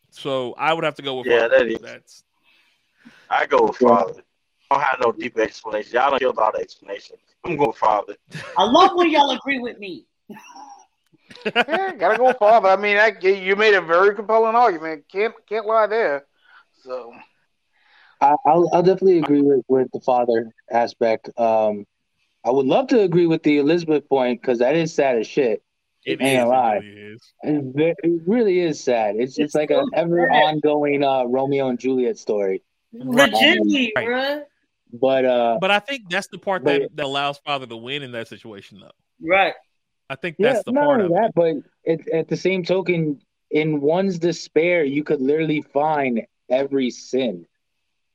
So 0.10 0.54
I 0.58 0.74
would 0.74 0.84
have 0.84 0.96
to 0.96 1.02
go 1.02 1.20
with 1.20 1.28
Yeah, 1.28 1.48
father. 1.48 1.60
that 1.60 1.68
is. 1.68 1.80
That's 1.80 2.24
I 3.30 3.46
go 3.46 3.68
with 3.68 3.78
father. 3.78 4.22
I 4.70 4.76
don't 4.76 4.84
have 4.84 5.00
no 5.02 5.12
deep 5.14 5.38
explanation. 5.40 5.94
Y'all 5.94 6.10
don't 6.10 6.20
killed 6.20 6.38
all 6.38 6.52
the 6.52 6.60
explanation. 6.60 7.16
I'm 7.46 7.56
going 7.56 7.72
father. 7.72 8.18
I 8.58 8.64
love 8.64 8.92
when 8.96 9.10
y'all 9.10 9.32
agree 9.32 9.60
with 9.60 9.80
me. 9.80 10.06
yeah, 11.56 11.96
gotta 11.98 12.18
go 12.18 12.34
father. 12.34 12.68
I 12.68 12.76
mean, 12.76 12.98
I, 12.98 13.14
you 13.22 13.56
made 13.56 13.76
a 13.76 13.82
very 13.82 14.14
compelling 14.14 14.56
argument. 14.56 15.06
Can't 15.10 15.34
can't 15.48 15.66
lie 15.66 15.88
there. 15.88 16.26
So 16.84 17.14
I, 18.20 18.36
I'll, 18.46 18.70
I'll 18.74 18.84
definitely 18.84 19.20
agree 19.20 19.42
with, 19.42 19.64
with 19.70 19.88
the 19.94 20.02
father 20.02 20.52
aspect. 20.70 21.30
Um, 21.40 21.86
I 22.46 22.52
would 22.52 22.66
love 22.66 22.88
to 22.88 23.02
agree 23.02 23.28
with 23.28 23.44
the 23.44 23.58
Elizabeth 23.58 24.08
point 24.10 24.42
because 24.42 24.60
that 24.60 24.76
is 24.76 24.94
sad 24.94 25.18
as 25.18 25.28
shit. 25.28 25.64
it 26.06 26.22
Ain't 26.22 26.40
is, 26.40 26.44
a 26.44 26.48
lie. 26.48 26.76
It 26.78 26.84
really 26.84 27.12
is. 27.14 27.32
It 28.04 28.22
really 28.28 28.60
is 28.60 28.80
sad. 28.84 29.16
It's 29.16 29.38
it's 29.38 29.40
It's 29.40 29.56
like 29.56 29.72
an 29.72 29.90
ever 29.94 30.30
ongoing 30.30 31.04
uh, 31.04 31.24
Romeo 31.26 31.70
and 31.70 31.80
Juliet 31.80 32.18
story. 32.18 32.62
Legitimately, 32.94 33.94
Right. 33.96 34.08
bruh. 34.08 34.44
But 34.92 35.26
uh, 35.26 35.58
But 35.60 35.72
I 35.72 35.80
think 35.80 36.10
that's 36.10 36.28
the 36.28 36.38
part 36.38 36.64
But- 36.64 36.82
that, 36.82 36.96
that 36.98 37.06
allows 37.06 37.38
father 37.40 37.66
to 37.66 37.78
win 37.78 38.04
in 38.04 38.12
that 38.12 38.28
situation, 38.28 38.80
though. 38.80 38.92
Right. 39.22 39.54
I 40.10 40.16
think 40.16 40.36
yeah, 40.38 40.54
that's 40.54 40.66
the 40.66 40.74
not 40.74 40.84
part 40.86 41.02
only 41.02 41.06
of 41.16 41.22
that, 41.22 41.30
it. 41.30 41.36
but 41.36 41.56
it, 41.86 42.08
at 42.10 42.28
the 42.28 42.38
same 42.38 42.64
token, 42.64 43.22
in 43.50 43.80
one's 43.82 44.20
despair, 44.20 44.84
you 44.84 45.04
could 45.04 45.22
literally 45.22 45.62
find 45.62 46.22
every 46.50 46.90
sin. 46.92 47.46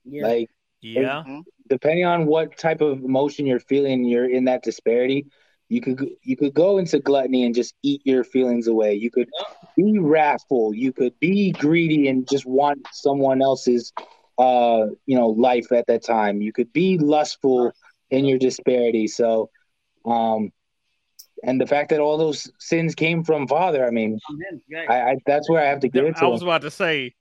Yeah. 0.04 0.26
Like 0.26 0.50
Yeah, 0.82 1.24
depending 1.68 2.04
on 2.04 2.26
what 2.26 2.56
type 2.56 2.80
of 2.80 3.04
emotion 3.04 3.46
you're 3.46 3.60
feeling, 3.60 4.04
you're 4.04 4.28
in 4.28 4.44
that 4.44 4.62
disparity. 4.62 5.26
You 5.68 5.80
could 5.80 5.96
go- 5.98 6.16
you 6.22 6.36
could 6.36 6.54
go 6.54 6.78
into 6.78 6.98
gluttony 6.98 7.44
and 7.44 7.54
just 7.54 7.74
eat 7.82 8.02
your 8.04 8.24
feelings 8.24 8.66
away. 8.68 8.94
You 8.94 9.10
could 9.10 9.28
be 9.76 9.98
wrathful. 9.98 10.74
You 10.74 10.92
could 10.92 11.18
be 11.20 11.52
greedy 11.52 12.08
and 12.08 12.28
just 12.28 12.46
want 12.46 12.86
someone 12.92 13.42
else's, 13.42 13.92
uh, 14.38 14.86
you 15.06 15.16
know, 15.18 15.28
life 15.28 15.70
at 15.72 15.86
that 15.86 16.04
time. 16.04 16.40
You 16.40 16.52
could 16.52 16.72
be 16.72 16.98
lustful 16.98 17.72
in 18.10 18.24
your 18.24 18.38
disparity. 18.38 19.06
So, 19.08 19.50
um, 20.04 20.50
and 21.42 21.60
the 21.60 21.66
fact 21.66 21.90
that 21.90 22.00
all 22.00 22.18
those 22.18 22.50
sins 22.58 22.94
came 22.94 23.22
from 23.22 23.46
Father, 23.46 23.86
I 23.86 23.90
mean, 23.90 24.18
On 24.28 24.36
him, 24.36 24.62
right. 24.72 24.90
I, 24.90 25.10
I 25.12 25.16
that's 25.26 25.48
where 25.48 25.62
I 25.62 25.66
have 25.68 25.80
to 25.80 25.88
give 25.88 26.04
it 26.04 26.16
I 26.16 26.26
was 26.26 26.42
him. 26.42 26.48
about 26.48 26.62
to 26.62 26.70
say, 26.70 27.14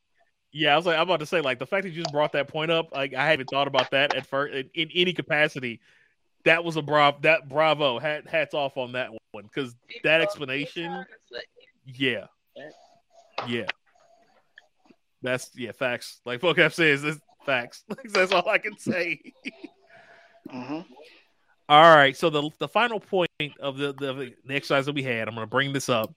yeah, 0.58 0.74
I 0.74 0.76
was 0.76 0.88
like, 0.88 0.96
I'm 0.96 1.04
about 1.04 1.20
to 1.20 1.26
say, 1.28 1.40
like 1.40 1.60
the 1.60 1.68
fact 1.68 1.84
that 1.84 1.90
you 1.90 2.02
just 2.02 2.12
brought 2.12 2.32
that 2.32 2.48
point 2.48 2.72
up, 2.72 2.92
like 2.92 3.14
I 3.14 3.30
haven't 3.30 3.48
thought 3.48 3.68
about 3.68 3.92
that 3.92 4.16
at 4.16 4.26
first 4.26 4.56
in, 4.56 4.70
in 4.74 4.90
any 4.96 5.14
capacity. 5.14 5.80
That 6.46 6.64
was 6.64 6.78
a 6.78 6.82
bravo. 6.82 7.20
That 7.22 7.48
bravo. 7.48 8.00
Hat, 8.00 8.28
hats 8.28 8.56
off 8.56 8.76
on 8.76 8.94
that 8.94 9.12
one 9.32 9.44
because 9.44 9.76
that 10.04 10.22
explanation, 10.22 11.06
yeah, 11.86 12.26
yeah, 13.48 13.66
that's 15.22 15.52
yeah, 15.56 15.74
facts. 15.74 16.22
Like 16.26 16.42
Voqab 16.42 16.74
says, 16.74 17.04
it's 17.04 17.20
facts. 17.46 17.84
that's 18.06 18.32
all 18.32 18.50
I 18.50 18.58
can 18.58 18.80
say. 18.80 19.22
hmm 20.50 20.80
All 21.70 21.96
right, 21.96 22.18
so 22.18 22.32
the 22.32 22.50
the 22.58 22.68
final 22.68 23.00
point 23.00 23.30
of 23.60 23.78
the 23.78 23.94
the, 23.94 24.34
the 24.44 24.56
exercise 24.56 24.88
that 24.88 24.96
we 24.96 25.04
had, 25.04 25.28
I'm 25.28 25.36
going 25.36 25.46
to 25.46 25.50
bring 25.50 25.72
this 25.72 25.88
up. 25.88 26.16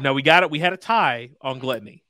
Now 0.00 0.14
we 0.14 0.22
got 0.22 0.42
it. 0.42 0.50
We 0.50 0.58
had 0.58 0.72
a 0.72 0.76
tie 0.76 1.30
on 1.40 1.60
gluttony, 1.60 2.02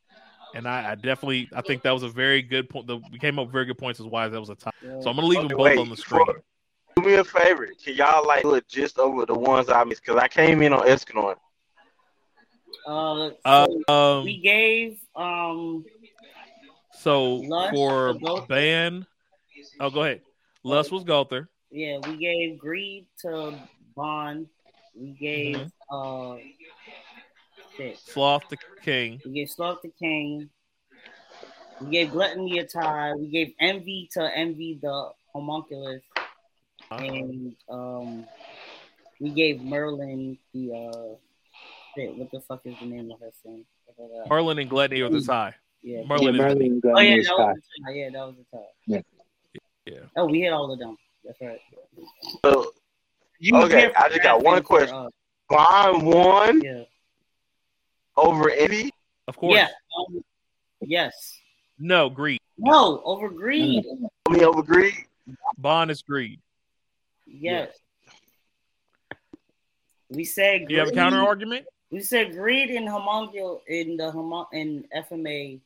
and 0.55 0.67
I, 0.68 0.93
I 0.93 0.94
definitely 0.94 1.49
I 1.55 1.60
think 1.62 1.83
that 1.83 1.93
was 1.93 2.02
a 2.02 2.09
very 2.09 2.43
good 2.43 2.68
point. 2.68 2.86
The, 2.86 2.97
we 3.10 3.18
came 3.18 3.39
up 3.39 3.47
with 3.47 3.52
very 3.52 3.65
good 3.67 3.78
points 3.78 4.01
as 4.01 4.07
why 4.07 4.28
that 4.28 4.41
was 4.41 4.49
a 4.49 4.55
tie. 4.55 4.70
So 4.83 5.10
I'm 5.10 5.17
going 5.17 5.17
to 5.17 5.27
leave 5.27 5.39
Okay, 5.41 5.49
them 5.49 5.57
both 5.57 5.67
wait, 5.67 5.78
on 5.78 5.89
the 5.91 5.97
screen. 5.97 6.25
Do 6.97 7.02
me 7.02 7.15
a 7.15 7.25
favor. 7.25 7.68
Can 7.83 7.94
y'all 7.94 8.27
like 8.27 8.43
do 8.43 8.55
it 8.55 8.67
just 8.68 8.99
over 8.99 9.25
the 9.27 9.35
ones 9.35 9.68
I 9.68 9.85
missed? 9.85 10.02
Because 10.05 10.20
I 10.20 10.28
came 10.28 10.62
in 10.62 10.73
on 10.73 10.86
Escanor. 10.86 11.36
Uh, 12.86 13.31
Uh, 13.44 13.67
um, 13.89 14.25
we 14.25 14.41
gave 14.41 14.99
um 15.15 15.85
so 16.93 17.35
Lust 17.35 17.70
for 17.75 18.15
ban, 18.49 19.07
oh, 19.81 19.91
go 19.91 20.02
ahead. 20.02 20.23
Lust 20.65 20.91
was 20.91 21.05
Gowther. 21.05 21.49
yeah 21.70 21.99
we 21.99 22.17
gave 22.17 22.59
greed 22.59 23.07
to 23.20 23.59
Ban. 23.97 24.47
We 24.97 25.10
gave 25.12 25.57
Mm-hmm. 25.57 25.94
uh 25.94 26.36
shit. 27.79 27.99
Sloth 27.99 28.49
the 28.51 28.59
king. 28.83 29.21
We 29.25 29.33
gave 29.33 29.51
Sloth 29.51 29.83
to 29.83 29.89
King. 29.99 30.51
We 31.81 31.91
gave 31.91 32.11
Gluttony 32.11 32.59
a 32.59 32.67
tie. 32.67 33.13
We 33.15 33.29
gave 33.29 33.55
Envy 33.61 34.09
to 34.13 34.37
Envy 34.37 34.79
the 34.83 35.11
homunculus. 35.33 36.03
And 36.91 37.55
um 37.69 38.27
we 39.21 39.31
gave 39.31 39.63
Merlin 39.63 40.39
the 40.55 40.73
uh 40.73 41.15
shit, 41.97 42.15
what 42.17 42.31
the 42.33 42.41
fuck 42.41 42.61
is 42.65 42.75
the 42.81 42.87
name 42.87 43.11
of 43.11 43.21
her 43.21 43.31
son? 43.43 43.65
Uh, 43.89 44.29
Merlin 44.29 44.59
and 44.59 44.71
Gluttony 44.71 45.01
are 45.03 45.09
the 45.09 45.21
tie. 45.21 45.55
yeah. 45.83 46.03
Merlin 46.07 46.23
Yeah, 46.23 46.31
is 46.31 46.37
the 46.37 46.55
Merlin 46.55 46.81
got 46.81 46.97
Oh 46.97 47.01
yeah, 47.01 47.17
that 47.17 47.37
was 47.37 47.57
the 47.57 47.85
tie. 47.85 47.93
Yeah, 47.93 48.11
that 48.11 48.27
was 48.27 48.35
the 48.37 48.57
tie. 48.57 48.65
Yeah. 48.87 49.01
Yeah. 49.87 50.01
Oh, 50.17 50.27
we 50.27 50.41
hit 50.41 50.53
all 50.53 50.71
of 50.73 50.79
them. 50.79 50.97
That's 51.25 51.41
right. 51.41 51.61
So 52.45 52.73
You 53.39 53.57
Okay, 53.63 53.91
I 53.97 54.09
just 54.09 54.23
got 54.23 54.43
one 54.43 54.63
question. 54.63 54.95
uh, 54.97 55.09
Ban 55.49 56.05
won 56.05 56.61
yeah. 56.63 56.83
Over 58.19 58.51
Eddie. 58.51 58.91
Of 59.29 59.37
course. 59.37 59.55
Yeah. 59.55 59.69
Um, 59.97 60.25
yes. 60.81 61.39
No, 61.79 62.11
greed. 62.11 62.41
No, 62.59 63.01
over 63.05 63.29
greed. 63.29 63.85
I 64.27 64.33
mean, 64.33 64.45
over 64.45 64.63
Greed. 64.63 64.95
Ban 65.57 65.91
is 65.91 66.03
greed. 66.03 66.41
Yes. 67.27 67.71
We 70.11 70.25
said 70.25 70.67
Do 70.67 70.75
you 70.75 70.81
have 70.81 70.89
a 70.89 70.93
counter 70.93 71.19
argument? 71.21 71.67
We 71.91 72.01
said 72.01 72.33
greed 72.33 72.71
in 72.71 72.85
homuncul 72.85 73.61
in 73.69 73.97
the 73.97 74.11
homun 74.11 74.47
in 74.53 74.85
FMA 74.97 75.61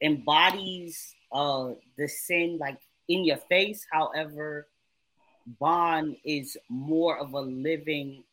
embodies 0.00 1.14
uh 1.30 1.70
the 1.96 2.08
sin 2.08 2.58
like 2.58 2.78
in 3.08 3.24
your 3.24 3.36
face. 3.36 3.86
However, 3.90 4.66
Ban 5.60 6.16
is 6.24 6.56
more 6.68 7.18
of 7.18 7.34
a 7.34 7.40
living 7.40 8.24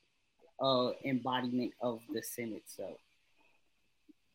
uh 0.60 0.92
embodiment 1.06 1.74
of 1.82 2.02
the 2.12 2.24
sin 2.24 2.54
itself. 2.54 2.98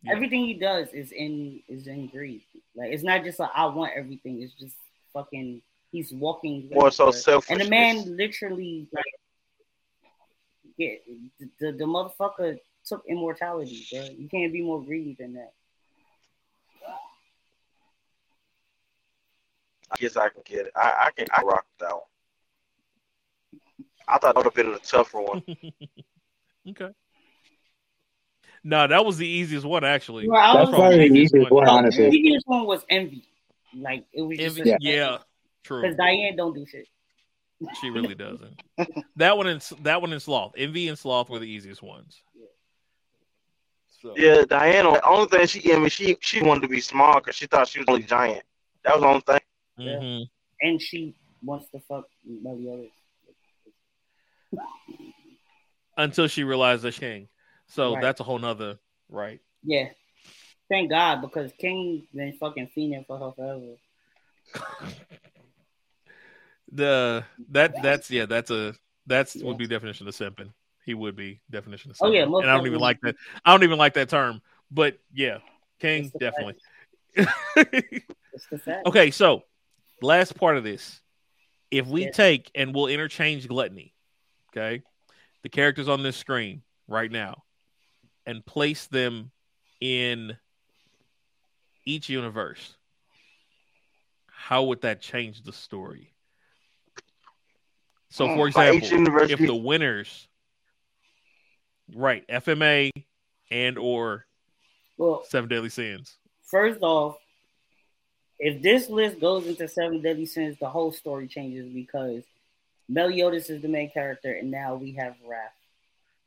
Yeah. 0.05 0.13
Everything 0.13 0.45
he 0.45 0.55
does 0.55 0.89
is 0.93 1.13
in 1.13 1.63
is 1.67 1.87
in 1.87 2.09
greed. 2.09 2.43
Like 2.77 2.93
it's 2.93 3.03
not 3.03 3.25
just 3.25 3.39
like 3.39 3.51
I 3.55 3.65
want 3.67 3.93
everything. 3.97 4.43
It's 4.43 4.53
just 4.55 4.77
fucking. 5.13 5.63
He's 5.91 6.13
walking. 6.13 6.69
More 6.73 6.91
so 6.91 7.11
selfish. 7.11 7.51
And 7.51 7.61
the 7.61 7.71
man 7.71 8.17
literally 8.17 8.89
like, 8.93 9.05
yeah, 10.77 10.95
the, 11.39 11.49
the, 11.61 11.73
the 11.73 11.85
motherfucker 11.85 12.59
took 12.85 13.05
immortality, 13.09 13.87
bro. 13.93 14.03
You 14.19 14.29
can't 14.29 14.53
be 14.53 14.61
more 14.61 14.83
greedy 14.83 15.17
than 15.19 15.35
that. 15.35 15.53
I 19.91 19.97
guess 19.97 20.17
I 20.17 20.29
can 20.29 20.43
get 20.45 20.67
it. 20.67 20.73
I, 20.75 21.07
I 21.07 21.11
can 21.17 21.29
I 21.33 21.43
rock 21.43 21.65
that 21.79 21.93
one. 21.93 22.01
I 24.09 24.19
thought 24.19 24.35
that 24.35 24.37
would 24.37 24.45
have 24.47 24.55
been 24.55 24.75
a 24.75 24.79
tougher 24.79 25.21
one. 25.21 25.43
Okay. 26.67 26.89
No, 28.67 28.87
that 28.87 29.05
was 29.05 29.19
the 29.19 29.27
easiest 29.27 29.67
one 29.67 29.85
actually. 29.85 30.27
Bro, 30.27 30.39
I 30.39 30.55
That's 30.55 30.71
was- 30.71 30.79
probably 30.79 31.09
the 31.09 31.15
easiest 31.19 31.51
one, 31.51 31.65
No, 31.65 31.71
honestly. 31.71 32.11
The 32.11 32.17
easiest 32.17 32.47
one 32.49 32.65
was 32.67 32.83
envy. 32.89 33.25
Like 33.77 34.07
it 34.13 34.23
was 34.23 34.39
just 34.39 34.59
Envy- 34.59 34.71
Yeah. 34.71 34.77
yeah, 34.81 35.19
true. 35.65 35.83
because 35.83 35.97
Diane 35.97 36.37
don't 36.37 36.55
do 36.55 36.65
shit. 36.67 36.87
She 37.81 37.91
really 37.91 38.15
doesn't. 38.15 38.61
that 39.17 39.37
one 39.37 39.47
and 39.49 39.61
that 39.83 40.01
one 40.01 40.13
and 40.13 40.21
sloth. 40.23 40.55
Envy 40.57 40.89
and 40.89 40.99
sloth 40.99 41.29
were 41.29 41.39
the 41.39 41.49
easiest 41.49 41.83
ones. 41.83 42.21
So 44.01 44.15
Yeah, 44.17 44.43
Diana. 44.49 44.93
The 44.93 45.07
only 45.09 45.27
thing 45.29 45.47
she, 45.47 45.73
I 45.73 45.79
mean, 45.79 45.89
she 45.89 46.17
she 46.21 46.43
wanted 46.43 46.61
to 46.63 46.69
be 46.69 46.81
small 46.81 47.15
because 47.21 47.37
she 47.37 47.47
thought 47.47 47.69
she 47.69 47.79
was 47.81 47.89
only 47.89 48.03
giant. 48.03 48.43
That 48.85 48.95
was 48.95 49.03
the 49.03 49.09
only 49.09 49.21
thing. 49.21 49.41
mhm. 50.01 50.29
And 50.61 50.81
she 50.81 51.15
wants 51.43 51.67
to 51.73 51.81
fuck 51.89 52.05
Meliodas. 52.25 52.91
until 55.97 56.27
she 56.29 56.45
realized 56.45 56.83
that 56.83 56.93
she 56.95 57.01
king. 57.01 57.29
So 57.75 57.95
Right. 57.95 58.01
that's 58.01 58.21
a 58.21 58.25
whole 58.25 58.39
nother 58.39 58.79
right. 59.09 59.41
Yeah. 59.65 59.89
Thank 60.69 60.91
God 60.91 61.21
because 61.23 61.53
King 61.59 62.07
been 62.15 62.37
fucking 62.39 62.71
fiending 62.77 63.05
for 63.07 63.19
her 63.19 63.33
forever. 63.33 63.77
The 66.73 67.25
that 67.51 67.81
that's 67.81 68.11
yeah 68.11 68.27
that's 68.27 68.51
a 68.51 68.75
that's 69.07 69.37
would 69.37 69.59
be 69.59 69.69
definition 69.69 70.09
of 70.09 70.15
simping. 70.15 70.53
He 70.85 70.93
would 70.93 71.15
be 71.15 71.41
definition 71.49 71.93
of 71.93 71.97
simping. 71.97 72.09
Oh, 72.09 72.11
yeah, 72.11 72.25
and 72.25 72.51
I 72.51 72.57
don't 72.57 72.67
even 72.67 72.81
like 72.81 73.01
that. 73.03 73.15
I 73.45 73.53
don't 73.53 73.63
even 73.63 73.79
like 73.79 73.95
that 73.95 74.09
term. 74.09 74.43
But 74.73 74.99
yeah, 75.13 75.39
king 75.79 76.11
definitely. 76.19 76.57
Okay, 78.87 79.13
so 79.13 79.45
last 80.03 80.35
part 80.37 80.57
of 80.57 80.65
this. 80.65 81.01
If 81.71 81.87
we 81.87 82.11
take 82.11 82.51
and 82.57 82.75
we'll 82.75 82.89
interchange 82.89 83.47
gluttony, 83.47 83.95
okay, 84.51 84.83
the 85.45 85.49
characters 85.49 85.89
on 85.89 86.03
this 86.03 86.17
screen 86.17 86.63
right 86.89 87.13
now, 87.13 87.44
and 88.27 88.45
place 88.45 88.87
them 88.87 89.31
in 89.81 90.37
each 91.85 92.09
universe, 92.09 92.77
how 94.27 94.65
would 94.65 94.83
that 94.83 95.01
change 95.01 95.43
the 95.43 95.53
story? 95.53 96.11
So, 98.11 98.29
for 98.35 98.47
example, 98.47 98.89
universe, 98.89 99.31
if 99.31 99.41
the 99.41 99.55
winners, 99.55 100.29
right, 101.95 102.25
FMA 102.29 102.91
and 103.51 103.77
or 103.77 104.27
Well, 104.97 105.25
Seven 105.25 105.49
Deadly 105.49 105.69
Sins, 105.69 106.17
first 106.45 106.81
off, 106.83 107.17
if 108.39 108.63
this 108.63 108.89
list 108.89 109.21
goes 109.21 109.47
into 109.47 109.67
Seven 109.67 110.01
Deadly 110.01 110.27
Sins, 110.27 110.57
the 110.61 110.69
whole 110.69 110.93
story 110.93 111.27
changes 111.27 111.69
because 111.73 112.23
Meliodas 112.89 113.51
is 113.51 113.63
the 113.63 113.69
main 113.69 113.91
character, 113.91 114.33
and 114.33 114.51
now 114.51 114.77
we 114.77 114.93
have 114.93 115.15
Wrath, 115.27 115.51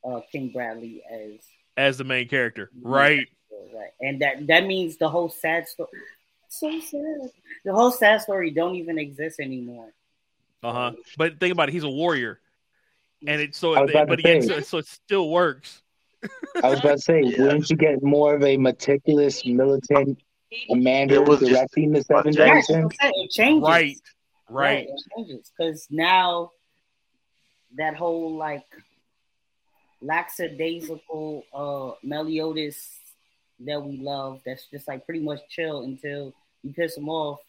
uh, 0.04 0.20
King 0.32 0.50
Bradley 0.50 1.02
as 1.10 1.40
as 1.78 1.98
the 1.98 2.04
main 2.04 2.28
character, 2.28 2.70
right? 2.82 3.28
right, 3.74 3.92
and 4.02 4.22
that 4.22 4.48
that 4.48 4.66
means 4.66 4.98
the 4.98 5.08
whole 5.08 5.30
sad 5.30 5.68
story. 5.68 5.90
So 6.50 6.80
sad. 6.80 7.30
The 7.66 7.74
whole 7.74 7.92
sad 7.92 8.22
story 8.22 8.52
don't 8.52 8.76
even 8.76 8.98
exist 8.98 9.40
anymore. 9.40 9.94
Uh 10.64 10.74
huh. 10.74 10.92
But 11.18 11.40
think 11.40 11.54
about 11.54 11.70
it, 11.70 11.74
he's 11.74 11.84
a 11.84 11.90
warrior, 11.90 12.40
and 13.26 13.40
it's 13.40 13.58
so 13.58 13.76
I 13.76 13.82
was 13.82 13.92
about 13.92 14.08
but 14.08 14.20
again, 14.20 14.42
so, 14.42 14.60
so 14.62 14.78
it 14.80 14.88
still 14.88 15.30
works. 15.30 15.84
I 16.64 16.70
was 16.70 16.80
about 16.80 16.94
to 16.94 17.00
say, 17.00 17.22
Yeah. 17.24 17.44
wouldn't 17.44 17.70
you 17.70 17.78
get 17.78 18.02
more 18.02 18.34
of 18.34 18.44
a 18.44 18.58
meticulous 18.58 19.46
militant 19.46 20.20
commander 20.70 21.16
It 21.16 21.28
was 21.28 21.40
directing 21.40 21.92
the 21.92 22.02
seven 22.02 22.34
Jack- 22.34 22.68
Right, 22.70 22.90
it 23.02 23.32
changes. 23.32 23.68
Right, 23.70 23.96
right. 24.50 24.88
it 24.88 25.02
changes 25.16 25.52
because 25.56 25.88
now 25.92 26.52
that 27.78 27.96
whole 27.96 28.36
like 28.36 28.64
lackadaisical 30.02 31.44
uh 31.54 31.98
Meliodas 32.04 32.90
that 33.62 33.82
we 33.82 33.98
love, 33.98 34.42
that's 34.46 34.68
just 34.68 34.88
like 34.88 35.06
pretty 35.06 35.22
much 35.22 35.40
chill 35.50 35.84
until 35.84 36.34
you 36.64 36.74
piss 36.74 36.96
him 36.98 37.10
off, 37.10 37.40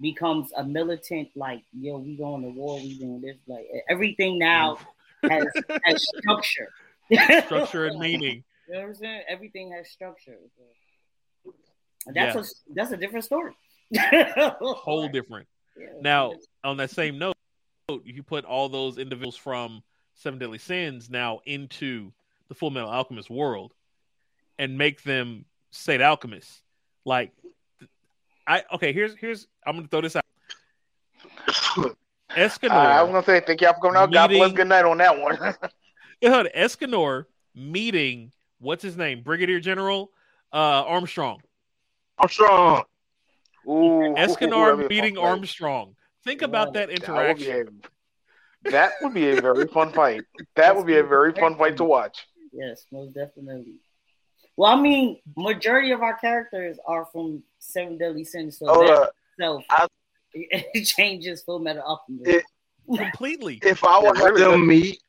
becomes 0.00 0.50
a 0.56 0.64
militant 0.64 1.28
like 1.34 1.62
yo, 1.72 1.98
we 1.98 2.16
going 2.16 2.42
to 2.42 2.50
war, 2.50 2.76
we 2.76 2.98
doing 2.98 3.20
this, 3.20 3.36
like 3.46 3.66
everything 3.88 4.38
now 4.38 4.78
has 5.22 5.44
has 5.84 6.06
structure. 6.18 6.68
Structure 7.46 7.86
and 7.86 7.98
meaning. 8.00 8.42
You 8.66 8.74
know 8.74 8.80
what 8.80 8.88
I'm 8.88 8.94
saying? 8.96 9.22
Everything 9.28 9.70
has 9.72 9.88
structure. 9.88 10.36
That's 12.12 12.36
a 12.36 12.72
that's 12.74 12.92
a 12.92 12.96
different 12.96 13.24
story. 13.24 13.52
Whole 14.60 15.08
different. 15.08 15.46
Yeah. 15.78 15.86
Now, 16.00 16.32
on 16.64 16.76
that 16.78 16.90
same 16.90 17.18
note, 17.18 17.34
you 18.04 18.22
put 18.22 18.44
all 18.44 18.68
those 18.68 18.98
individuals 18.98 19.36
from 19.36 19.82
Seven 20.16 20.38
Deadly 20.38 20.58
Sins 20.58 21.08
now 21.10 21.40
into 21.44 22.12
the 22.48 22.54
Full 22.54 22.70
Metal 22.70 22.88
Alchemist 22.88 23.30
world 23.30 23.74
and 24.58 24.76
make 24.76 25.02
them 25.02 25.44
state 25.70 26.00
alchemists. 26.00 26.62
Like, 27.04 27.32
I 28.46 28.64
okay. 28.74 28.92
Here's 28.92 29.14
here's 29.16 29.46
I'm 29.66 29.76
gonna 29.76 29.88
throw 29.88 30.00
this 30.00 30.16
out. 30.16 30.24
Escanor. 32.30 32.70
I 32.70 33.02
was 33.02 33.12
gonna 33.12 33.24
say 33.24 33.40
thank 33.46 33.60
y'all 33.60 33.74
for 33.74 33.80
coming 33.80 33.96
out. 33.96 34.12
God 34.12 34.28
bless. 34.28 34.52
Good 34.52 34.68
night 34.68 34.84
on 34.84 34.98
that 34.98 35.18
one. 35.18 35.38
Yeah, 36.22 36.30
hold 36.30 36.46
on. 36.46 36.52
Escanor 36.56 37.26
meeting 37.54 38.32
what's 38.58 38.82
his 38.82 38.96
name, 38.96 39.20
Brigadier 39.22 39.60
General 39.60 40.10
uh, 40.50 40.56
Armstrong. 40.56 41.42
I'm. 42.18 42.28
Ooh, 43.68 44.14
that'd 44.16 44.30
Escanor 44.34 44.78
be 44.88 44.98
a 44.98 45.02
meeting. 45.02 45.18
Armstrong. 45.18 45.94
Think 46.24 46.40
about 46.40 46.72
that 46.72 46.88
That 46.88 47.02
interaction. 47.02 47.82
A, 48.64 48.70
that 48.70 48.92
would 49.02 49.14
be 49.14 49.30
a 49.30 49.40
very 49.40 49.66
fun 49.66 49.92
fight. 49.92 50.22
That 50.54 50.74
would 50.76 50.86
be 50.86 50.96
a 50.98 51.02
very 51.04 51.32
fun 51.32 51.56
fight 51.56 51.76
to 51.76 51.84
watch. 51.84 52.26
Yes, 52.52 52.86
most 52.90 53.14
definitely. 53.14 53.74
Well, 54.56 54.72
I 54.76 54.80
mean, 54.80 55.20
majority 55.36 55.90
of 55.90 56.02
our 56.02 56.16
characters 56.16 56.78
are 56.86 57.06
from 57.12 57.42
Seven 57.58 57.98
Deadly 57.98 58.24
Sins, 58.24 58.58
so 58.58 58.66
Hold 58.66 58.86
that 58.88 58.92
up. 59.02 59.14
itself 59.38 59.64
I- 59.68 59.86
it 60.34 60.84
changes 60.84 61.42
Full 61.42 61.58
Metal 61.58 61.82
Alchemist. 61.82 62.28
It- 62.28 62.44
Completely. 62.96 63.58
If 63.62 63.82
I 63.82 63.98
would 63.98 64.16
have 64.16 64.36
them 64.36 64.64
meet, 64.64 65.02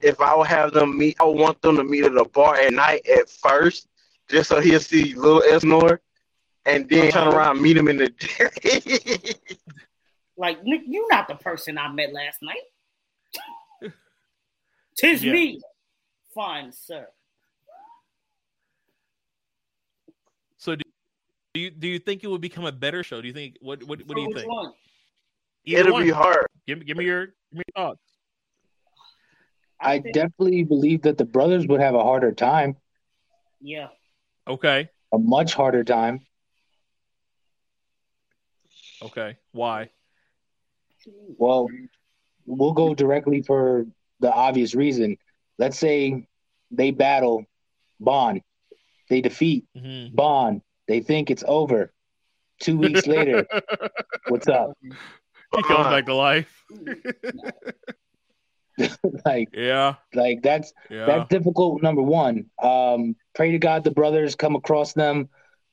if 0.00 0.20
I 0.20 0.34
would 0.36 0.48
have 0.48 0.74
them 0.74 0.98
meet, 0.98 1.16
I 1.18 1.24
want 1.24 1.62
them 1.62 1.76
to 1.76 1.84
meet 1.84 2.04
at 2.04 2.14
a 2.14 2.26
bar 2.26 2.56
at 2.56 2.74
night 2.74 3.06
at 3.08 3.30
first, 3.30 3.88
just 4.28 4.50
so 4.50 4.60
he'll 4.60 4.78
see 4.80 5.14
little 5.14 5.40
Escanor, 5.40 5.98
and 6.66 6.86
then 6.90 7.10
turn 7.10 7.28
around 7.28 7.52
and 7.56 7.62
meet 7.62 7.78
him 7.78 7.88
in 7.88 7.96
the. 7.96 9.34
Like, 10.36 10.64
Nick, 10.64 10.82
you're 10.86 11.08
not 11.10 11.28
the 11.28 11.36
person 11.36 11.78
I 11.78 11.88
met 11.92 12.12
last 12.12 12.38
night. 12.42 13.92
Tis 14.96 15.22
Yeah. 15.22 15.32
me, 15.32 15.60
fine 16.34 16.72
sir. 16.72 17.06
So 20.56 20.74
do, 20.76 20.82
do 21.52 21.60
you 21.60 21.70
do 21.70 21.88
you 21.88 21.98
think 21.98 22.24
it 22.24 22.28
would 22.28 22.40
become 22.40 22.64
a 22.64 22.72
better 22.72 23.02
show? 23.02 23.20
Do 23.20 23.28
you 23.28 23.34
think 23.34 23.56
what 23.60 23.82
what, 23.84 24.00
what 24.06 24.16
do 24.16 24.22
you 24.22 24.32
think? 24.34 24.48
one? 24.48 24.72
It'll 25.64 25.92
one. 25.92 26.02
be 26.04 26.10
hard. 26.10 26.46
Give 26.66 26.78
me 26.78 26.84
give 26.84 26.96
me 26.96 27.04
your 27.04 27.26
give 27.26 27.34
me 27.52 27.62
your 27.76 27.84
thoughts. 27.86 28.00
I 29.80 29.98
think- 29.98 30.14
definitely 30.14 30.64
believe 30.64 31.02
that 31.02 31.18
the 31.18 31.24
brothers 31.24 31.66
would 31.66 31.80
have 31.80 31.94
a 31.94 32.02
harder 32.02 32.32
time, 32.32 32.76
yeah. 33.60 33.88
Okay. 34.48 34.88
a 35.12 35.18
much 35.18 35.54
harder 35.54 35.84
time. 35.84 36.26
Okay. 39.02 39.36
Why? 39.52 39.90
Well, 41.38 41.68
we'll 42.46 42.72
go 42.72 42.94
directly 42.94 43.42
for 43.42 43.86
the 44.20 44.32
obvious 44.32 44.74
reason. 44.74 45.16
Let's 45.58 45.78
say 45.78 46.26
they 46.70 46.90
battle 46.90 47.44
Ban, 48.00 48.42
they 49.08 49.20
defeat 49.20 49.66
Mhm. 49.76 50.14
Ban, 50.14 50.62
they 50.88 51.00
think 51.00 51.30
it's 51.30 51.44
over. 51.46 51.92
Two 52.60 52.78
weeks 52.78 53.06
later, 53.06 53.46
what's 54.28 54.48
up? 54.48 54.72
he 54.82 55.62
comes 55.62 55.86
back 55.86 56.06
to 56.06 56.14
life. 56.14 56.64
like, 59.24 59.48
Yeah. 59.52 59.94
like 60.14 60.42
that's 60.42 60.72
Yeah. 60.90 61.06
that's 61.06 61.28
difficult. 61.28 61.82
Number 61.82 62.02
one, 62.02 62.50
um, 62.62 63.16
pray 63.34 63.52
to 63.52 63.58
God 63.58 63.84
the 63.84 63.90
brothers 63.90 64.34
come 64.34 64.56
across 64.56 64.92
them 64.92 65.28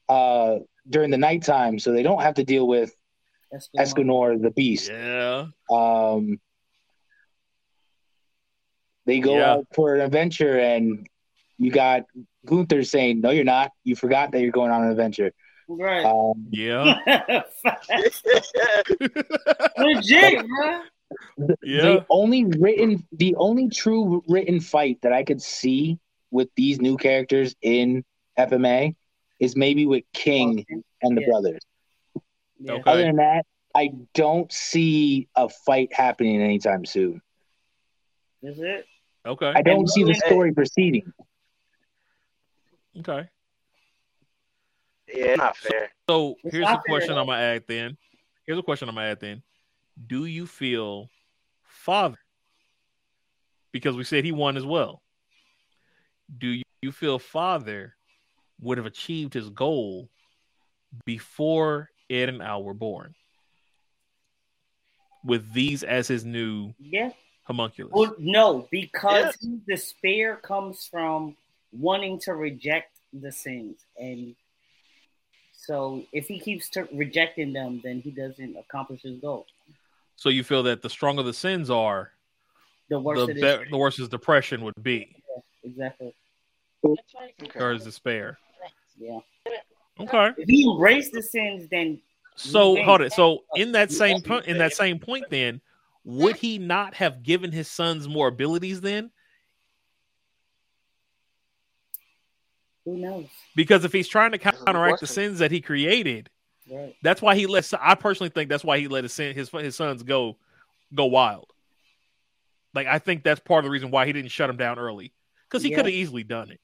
uh, 0.09 0.59
during 0.89 1.09
the 1.11 1.17
nighttime, 1.17 1.79
so 1.79 1.91
they 1.91 2.03
don't 2.03 2.21
have 2.21 2.35
to 2.35 2.43
deal 2.43 2.67
with 2.67 2.95
That's 3.51 3.69
the. 3.73 3.79
Escanor 3.81 4.41
the 4.41 4.51
Beast. 4.51 4.89
Yeah. 4.89 5.47
Um, 5.69 6.39
They 9.05 9.19
go 9.19 9.35
Yeah. 9.37 9.53
out 9.53 9.67
for 9.73 9.95
an 9.95 10.01
adventure, 10.01 10.59
and 10.59 11.07
you 11.57 11.71
got 11.71 12.03
Gowther 12.45 12.83
saying, 12.83 13.21
"No, 13.21 13.31
you're 13.31 13.43
not. 13.43 13.71
You 13.83 13.95
forgot 13.95 14.31
that 14.31 14.41
you're 14.41 14.51
going 14.51 14.71
on 14.71 14.83
an 14.83 14.91
adventure." 14.91 15.31
Right. 15.67 16.05
Um, 16.05 16.45
Yeah. 16.51 16.99
Legit, 19.77 20.45
bro. 20.47 20.81
the, 21.37 21.55
Yeah. 21.63 21.81
the 21.81 22.05
only 22.09 22.45
written, 22.45 23.05
the 23.11 23.35
only 23.35 23.69
true 23.69 24.23
written 24.27 24.59
fight 24.59 24.99
that 25.01 25.13
I 25.13 25.23
could 25.23 25.41
see 25.41 25.97
with 26.29 26.49
these 26.55 26.79
new 26.79 26.97
characters 26.97 27.55
in 27.61 28.03
FMA 28.37 28.95
is 29.39 29.55
maybe 29.55 29.85
with 29.85 30.03
King 30.13 30.65
and 31.01 31.17
the 31.17 31.21
Yeah. 31.21 31.27
brothers. 31.27 31.61
Yeah. 32.61 32.73
Okay. 32.73 32.91
Other 32.91 33.01
than 33.03 33.15
that, 33.17 33.45
I 33.75 33.91
don't 34.13 34.51
see 34.51 35.27
a 35.35 35.49
fight 35.49 35.93
happening 35.93 36.41
anytime 36.41 36.85
soon. 36.85 37.21
Is 38.43 38.59
it. 38.59 38.85
Okay. 39.25 39.51
I 39.55 39.61
don't 39.61 39.79
And 39.79 39.89
see 39.89 40.01
the 40.03 40.07
Rowan- 40.13 40.21
story 40.27 40.53
proceeding. 40.53 41.13
Okay. 42.99 43.27
Yeah, 45.13 45.35
not 45.35 45.57
fair. 45.57 45.91
So 46.09 46.35
It's 46.43 46.53
here's 46.53 46.63
not 46.65 46.79
a 46.79 46.89
question 46.89 47.11
at. 47.13 47.17
I'm 47.17 47.25
gonna 47.27 47.41
add 47.41 47.63
then. 47.67 47.97
Here's 48.45 48.57
a 48.59 48.63
question 48.63 48.89
I'm 48.89 48.95
gonna 48.95 49.07
add 49.07 49.19
then. 49.19 49.41
Do 50.07 50.25
you 50.25 50.47
feel 50.47 51.09
father? 51.63 52.17
Because 53.71 53.95
we 53.95 54.03
said 54.03 54.23
he 54.25 54.31
won 54.31 54.57
as 54.57 54.65
well. 54.65 55.01
Do 56.37 56.47
you, 56.47 56.63
you 56.81 56.91
feel 56.91 57.19
father 57.19 57.95
would 58.59 58.77
have 58.77 58.87
achieved 58.87 59.33
his 59.33 59.49
goal 59.49 60.09
before 61.05 61.89
Ed 62.11 62.29
and 62.29 62.41
Al 62.41 62.63
were 62.63 62.73
born? 62.73 63.15
With 65.23 65.53
these 65.53 65.83
as 65.83 66.07
his 66.07 66.25
new 66.25 66.73
Yeah. 66.79 67.11
homunculus. 67.43 67.91
Well, 67.93 68.15
no, 68.19 68.67
because 68.71 69.25
Yes. 69.25 69.41
his 69.41 69.59
despair 69.67 70.35
comes 70.37 70.87
from 70.87 71.37
wanting 71.71 72.19
to 72.21 72.33
reject 72.33 72.97
the 73.13 73.31
sins, 73.31 73.85
and 73.97 74.35
so 75.53 76.05
if 76.11 76.27
he 76.27 76.39
keeps 76.39 76.69
to 76.69 76.83
rejecting 76.91 77.53
them, 77.53 77.79
then 77.81 78.01
he 78.01 78.09
doesn't 78.11 78.55
accomplish 78.57 79.01
his 79.03 79.19
goal. 79.19 79.45
So 80.15 80.29
you 80.29 80.43
feel 80.43 80.63
that 80.63 80.81
the 80.81 80.89
stronger 80.89 81.23
the 81.23 81.33
sins 81.33 81.69
are, 81.69 82.13
The 82.89 82.99
worse 82.99 83.17
the 83.19 83.31
it 83.31 83.37
is. 83.37 83.59
be- 83.65 83.69
the 83.69 83.77
worse 83.77 83.97
his 83.97 84.09
depression 84.09 84.63
would 84.63 84.81
be, 84.81 85.15
Exactly. 85.63 86.13
That's 86.83 87.13
right. 87.13 87.55
or 87.55 87.71
his 87.73 87.83
despair. 87.83 88.39
Yeah. 88.97 89.19
Okay. 90.01 90.31
If 90.37 90.49
he 90.49 90.69
embraced 90.69 91.11
the 91.13 91.21
sins, 91.21 91.67
then 91.69 92.01
So 92.35 92.75
You 92.75 92.83
hold 92.83 93.01
it. 93.01 93.13
So 93.13 93.43
in 93.55 93.71
that 93.73 93.91
same 93.91 94.21
point, 94.21 94.45
in 94.45 94.57
that 94.57 94.73
same 94.73 94.99
point, 94.99 95.25
then 95.29 95.61
would 96.03 96.35
he 96.35 96.57
not 96.57 96.95
have 96.95 97.23
given 97.23 97.51
his 97.51 97.67
sons 97.67 98.07
more 98.07 98.27
abilities 98.27 98.81
then? 98.81 99.11
who 102.85 102.97
knows? 102.97 103.27
Because 103.55 103.85
if 103.85 103.93
he's 103.93 104.07
trying 104.07 104.31
to 104.31 104.37
counteract 104.37 105.01
the 105.01 105.07
sins 105.07 105.39
that 105.39 105.51
he 105.51 105.61
created, 105.61 106.29
Right. 106.71 106.95
that's 107.03 107.21
why 107.21 107.35
he 107.35 107.47
let. 107.47 107.69
I 107.79 107.95
personally 107.95 108.29
think 108.29 108.49
that's 108.49 108.63
why 108.63 108.79
he 108.79 108.87
let 108.87 109.03
his 109.03 109.13
sin, 109.13 109.35
his 109.35 109.49
his 109.49 109.75
sons 109.75 110.03
go 110.03 110.37
go 110.93 111.05
wild. 111.05 111.51
Like 112.73 112.87
I 112.87 112.99
think 112.99 113.23
that's 113.23 113.39
part 113.39 113.59
of 113.59 113.65
the 113.65 113.71
reason 113.71 113.91
why 113.91 114.05
he 114.05 114.13
didn't 114.13 114.31
shut 114.31 114.49
him 114.49 114.57
down 114.57 114.79
early 114.79 115.13
because 115.49 115.63
he 115.63 115.69
Yeah. 115.69 115.77
could 115.77 115.85
have 115.85 115.93
easily 115.93 116.23
done 116.23 116.51
it. 116.51 116.59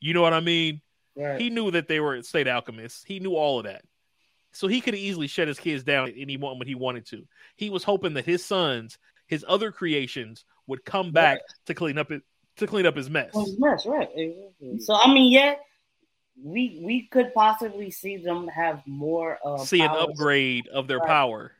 You 0.00 0.14
know 0.14 0.22
what 0.22 0.32
I 0.32 0.40
mean? 0.40 0.80
Right. 1.16 1.40
He 1.40 1.50
knew 1.50 1.70
that 1.70 1.88
they 1.88 2.00
were 2.00 2.22
state 2.22 2.48
alchemists. 2.48 3.04
He 3.04 3.20
knew 3.20 3.34
all 3.34 3.58
of 3.58 3.64
that. 3.64 3.82
So 4.52 4.66
he 4.66 4.80
could 4.80 4.94
easily 4.94 5.26
shut 5.26 5.48
his 5.48 5.58
kids 5.58 5.82
down 5.82 6.08
at 6.08 6.14
any 6.16 6.36
moment 6.36 6.68
he 6.68 6.74
wanted 6.74 7.06
to. 7.06 7.26
He 7.56 7.70
was 7.70 7.84
hoping 7.84 8.14
that 8.14 8.26
his 8.26 8.44
sons, 8.44 8.98
his 9.26 9.44
other 9.48 9.72
creations, 9.72 10.44
would 10.66 10.84
come 10.84 11.10
back 11.10 11.40
to 11.66 11.74
clean 11.74 11.98
up 11.98 12.10
it 12.12 12.22
to 12.56 12.66
clean 12.66 12.84
up 12.84 12.96
his 12.96 13.08
mess. 13.08 13.32
Well, 13.34 13.46
yes, 13.58 13.86
right. 13.86 14.08
So 14.80 14.94
I 14.94 15.12
mean, 15.12 15.32
yeah, 15.32 15.54
we 16.42 16.80
we 16.84 17.08
could 17.10 17.32
possibly 17.32 17.90
see 17.90 18.18
them 18.18 18.46
have 18.48 18.82
more 18.86 19.38
uh, 19.44 19.58
See 19.64 19.80
an 19.80 19.90
upgrade 19.90 20.68
of 20.68 20.86
their 20.86 20.98
Right. 20.98 21.08
power. 21.08 21.52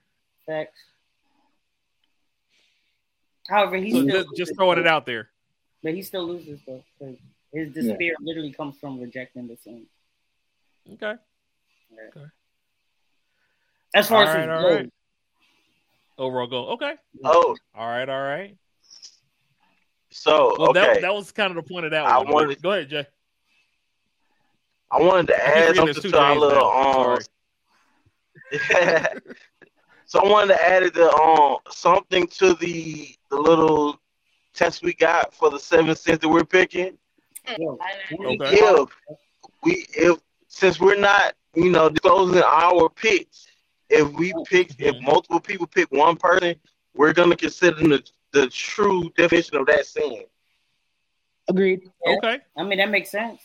effects. 0.46 0.78
However, 3.48 3.76
he 3.76 3.90
So 3.90 4.02
still 4.02 4.22
just, 4.24 4.36
just 4.36 4.54
throwing 4.54 4.78
it 4.78 4.86
out 4.86 5.06
there. 5.06 5.30
but 5.82 5.94
he 5.94 6.02
still 6.02 6.26
loses 6.26 6.60
though. 6.66 6.84
'Cause 7.52 7.60
His 7.66 7.72
despair 7.74 8.14
literally 8.20 8.52
comes 8.52 8.78
from 8.78 9.00
rejecting 9.00 9.46
the 9.46 9.56
sin. 9.56 9.86
Okay. 10.94 11.14
Okay. 12.08 12.26
As 13.94 14.08
far 14.08 14.22
All 14.22 14.28
as 14.28 14.34
right, 14.34 14.40
his 14.42 14.50
all 14.50 14.62
goal, 14.62 14.76
right. 14.76 14.92
Overall 16.18 16.46
goal. 16.46 16.68
Okay. 16.72 16.94
Oh, 17.24 17.56
All 17.74 17.86
right. 17.88 18.08
All 18.08 18.20
right. 18.22 18.56
so 20.10 20.56
Well, 20.58 20.70
okay. 20.70 20.80
that, 20.80 21.00
that 21.02 21.14
was 21.14 21.30
kind 21.32 21.56
of 21.56 21.62
the 21.64 21.68
point 21.68 21.84
of 21.86 21.90
that 21.92 22.04
I 22.04 22.18
one. 22.18 22.32
wanted- 22.32 22.62
Go 22.62 22.72
ahead, 22.72 22.88
Jay. 22.88 23.06
I 24.90 25.00
wanted 25.00 25.28
to 25.28 25.36
add 25.46 25.74
something 25.74 26.10
to 26.10 26.18
our 26.20 26.36
little 26.36 26.70
now. 26.70 27.12
um. 27.12 27.18
So 30.04 30.20
I 30.22 30.28
wanted 30.28 30.48
to 30.54 30.62
add 30.62 30.92
the 30.92 31.10
um 31.10 31.56
something 31.70 32.26
to 32.26 32.52
the 32.54 33.16
the 33.30 33.36
little 33.36 33.98
test 34.52 34.82
we 34.82 34.92
got 34.92 35.32
for 35.32 35.48
the 35.48 35.58
seven 35.58 35.96
cents 35.96 36.18
that 36.20 36.28
we're 36.28 36.44
picking. 36.44 36.98
Yo, 37.58 37.78
Okay. 38.12 38.56
If 38.56 38.88
we 39.62 39.86
if 39.94 40.18
since 40.48 40.80
we're 40.80 40.98
not 40.98 41.34
you 41.54 41.70
know 41.70 41.88
disclosing 41.88 42.42
our 42.42 42.88
picks, 42.88 43.46
if 43.88 44.10
we 44.12 44.32
pick 44.46 44.70
if 44.78 44.94
Mhm. 44.96 45.02
multiple 45.02 45.40
people 45.40 45.66
pick 45.66 45.90
one 45.92 46.16
person, 46.16 46.56
we're 46.94 47.12
gonna 47.12 47.36
consider 47.36 47.76
the 47.76 48.02
the 48.32 48.46
true 48.48 49.10
definition 49.16 49.56
of 49.56 49.66
that 49.66 49.86
sin. 49.86 50.24
Agreed. 51.48 51.90
Okay. 52.06 52.40
I 52.56 52.62
mean 52.64 52.78
that 52.78 52.90
makes 52.90 53.10
sense. 53.10 53.40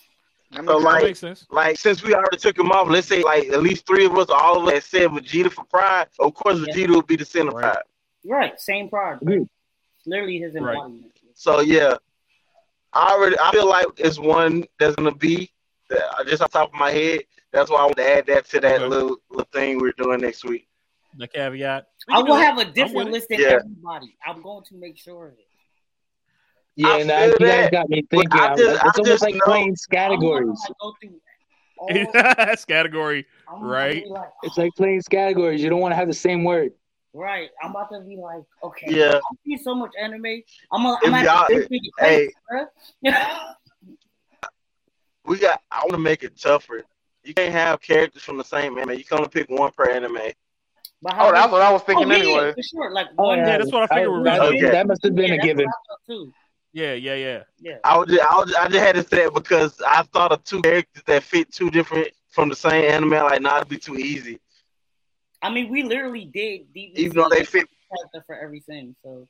That 0.52 0.64
So, 0.66 0.74
makes 0.76 0.84
like- 0.86 1.04
makes 1.04 1.20
sense. 1.20 1.46
Like 1.50 1.78
since 1.78 2.02
we 2.04 2.14
already 2.14 2.38
took 2.38 2.58
him 2.58 2.72
off, 2.72 2.88
let's 2.88 3.08
say 3.08 3.22
like 3.24 3.50
at 3.50 3.62
least 3.62 3.86
three 3.86 4.06
of 4.06 4.18
us, 4.18 4.30
all 4.30 4.62
of 4.68 4.74
us 4.74 4.86
said 4.86 5.10
Vegeta 5.10 5.52
for 5.52 5.66
pride. 5.66 6.08
Of 6.20 6.34
course, 6.36 6.60
Yeah. 6.60 6.74
Vegeta 6.74 6.96
would 6.96 7.08
be 7.08 7.18
the 7.18 7.26
center 7.26 7.52
Right. 7.52 7.74
pride. 7.74 7.84
Right, 8.26 8.60
same 8.60 8.90
pride. 8.90 9.20
Agreed. 9.22 9.48
Literally 10.06 10.38
his 10.40 10.54
Right. 10.54 10.74
embodiment. 10.76 11.12
So 11.34 11.60
yeah, 11.60 11.98
I 12.98 13.12
already 13.14 13.38
I 13.40 13.52
feel 13.52 13.68
like 13.68 13.88
it's 13.98 14.20
one 14.20 14.66
that's 14.80 14.96
gonna 14.96 15.14
be 15.16 15.52
that 15.90 16.02
uh, 16.20 16.24
just 16.26 16.42
off 16.42 16.52
the 16.52 16.60
top 16.60 16.74
of 16.74 16.80
my 16.80 16.92
head. 16.92 17.22
That's 17.54 17.70
why 17.72 17.78
I 17.78 17.84
want 17.84 17.98
to 17.98 18.10
add 18.10 18.26
that 18.28 18.46
to 18.50 18.60
that 18.60 18.76
Okay. 18.82 18.88
little 18.88 19.18
little 19.30 19.48
thing 19.54 19.80
we're 19.80 19.94
doing 19.98 20.20
next 20.22 20.44
week. 20.44 20.68
The 21.18 21.28
caveat. 21.28 21.88
I 22.10 22.22
will 22.22 22.36
have 22.36 22.58
a 22.58 22.62
I'm 22.62 22.74
different 22.74 23.12
list 23.12 23.28
than 23.30 23.40
Yeah. 23.40 23.48
everybody. 23.62 24.16
I'm 24.26 24.42
going 24.42 24.64
to 24.66 24.76
make 24.76 24.98
sure 24.98 25.28
of 25.28 25.34
it. 25.34 25.40
Yeah, 26.76 26.90
I 26.90 27.00
and 27.00 27.10
that, 27.10 27.38
feel 27.38 27.48
you 27.48 27.54
guys 27.54 27.64
that, 27.66 27.72
got 27.72 27.90
me 27.90 28.04
thinking. 28.12 28.40
I 28.40 28.46
I'm- 28.48 28.58
just- 28.58 28.70
it's 28.76 28.84
I 28.84 28.88
almost 28.88 29.06
just 29.08 29.24
like 29.24 29.36
know- 29.36 29.46
playing 29.46 29.76
categories. 29.92 30.46
gonna, 30.46 30.54
like, 30.60 30.78
go 30.80 30.94
through 31.02 31.20
all- 31.80 32.36
That's 32.36 32.66
category. 32.66 33.26
Right. 33.60 34.06
like, 34.08 34.30
It's 34.44 34.58
like 34.58 34.74
playing 34.76 35.02
categories. 35.10 35.62
You 35.64 35.70
don't 35.70 35.80
want 35.80 35.92
to 35.94 35.96
have 35.96 36.08
the 36.08 36.14
same 36.14 36.44
word. 36.44 36.74
Right. 37.14 37.50
I'm 37.64 37.72
about 37.72 37.90
to 37.92 38.02
be 38.02 38.16
like, 38.18 38.44
okay. 38.64 38.88
Yeah. 38.90 39.16
I 39.18 39.36
see 39.46 39.58
so 39.58 39.74
much 39.76 39.92
anime. 40.00 40.26
I'm 40.72 40.84
gonna 40.84 40.98
I'm 41.06 41.26
y'all- 41.26 41.44
at 41.44 41.70
the 41.70 41.92
hey. 42.00 42.30
bruh. 42.52 42.66
We 45.26 45.38
got. 45.40 45.62
I 45.70 45.80
want 45.80 45.92
to 45.92 45.98
make 45.98 46.24
it 46.24 46.40
tougher. 46.40 46.84
You 47.24 47.34
can't 47.34 47.52
have 47.52 47.82
characters 47.82 48.22
from 48.24 48.38
the 48.38 48.44
same 48.46 48.78
anime. 48.78 48.98
You 48.98 49.04
can 49.04 49.18
only 49.18 49.30
pick 49.30 49.50
one 49.50 49.72
per 49.76 49.90
anime. 49.90 50.18
But 51.02 51.14
oh, 51.14 51.16
how 51.16 51.28
Oh, 51.28 51.32
that's 51.34 51.52
what 51.52 51.62
I 51.62 51.72
was 51.72 51.82
oh, 51.82 51.86
thinking 51.86 52.08
yeah, 52.10 52.16
anyway. 52.16 52.54
for 52.54 52.64
sure. 52.64 52.92
Like 52.94 53.08
Oh, 53.18 53.26
one. 53.28 53.40
Yeah, 53.40 53.58
that's 53.58 53.72
what 53.72 53.92
I 53.92 53.96
figured 53.96 54.12
we 54.12 54.18
were 54.20 54.24
that, 54.24 54.40
that- 54.40 54.72
that 54.72 54.88
must 54.88 55.04
have 55.04 55.16
been 55.16 55.28
yeah, 55.28 55.34
a 55.34 55.40
given. 55.40 55.66
what 55.66 55.74
I 55.74 55.82
thought 55.90 56.00
too. 56.08 56.34
Yeah, 56.74 56.94
yeah, 56.94 57.16
yeah. 57.16 57.44
Yeah. 57.60 57.78
I 57.84 57.98
would. 57.98 58.08
Just, 58.10 58.22
I, 58.22 58.38
would, 58.38 58.56
I 58.56 58.68
just 58.68 58.80
had 58.86 58.96
to 58.96 59.04
say 59.04 59.26
it 59.26 59.34
because 59.34 59.82
I 59.86 60.04
thought 60.04 60.32
of 60.32 60.44
two 60.44 60.62
characters 60.62 61.04
that 61.08 61.24
fit 61.24 61.52
two 61.52 61.70
different 61.72 62.10
from 62.30 62.50
the 62.50 62.56
same 62.56 62.86
anime. 62.86 63.10
Like, 63.10 63.42
not 63.42 63.58
it'd 63.58 63.70
be 63.70 63.78
too 63.78 63.98
easy. 63.98 64.40
I 65.42 65.50
mean, 65.52 65.70
we 65.70 65.84
literally 65.84 66.26
did 66.26 66.74
DVC 66.74 66.94
Even 66.96 67.18
though 67.18 67.30
they 67.30 67.44
fit. 67.44 67.68
character 67.90 68.24
for 68.26 68.36
everything. 68.36 68.96
So 69.04 69.28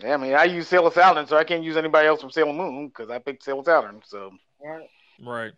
Yeah, 0.00 0.14
I 0.14 0.16
mean, 0.18 0.34
I 0.34 0.44
use 0.44 0.68
Sailor 0.68 0.90
Saturn, 0.90 1.26
so 1.26 1.36
I 1.36 1.44
can't 1.44 1.64
use 1.64 1.76
anybody 1.76 2.06
else 2.06 2.20
from 2.20 2.30
Sailor 2.30 2.52
Moon 2.52 2.88
because 2.88 3.10
I 3.10 3.18
picked 3.18 3.42
Sailor 3.42 3.64
Saturn. 3.64 4.02
So 4.04 4.30
right. 4.62 4.86
Right. 5.24 5.52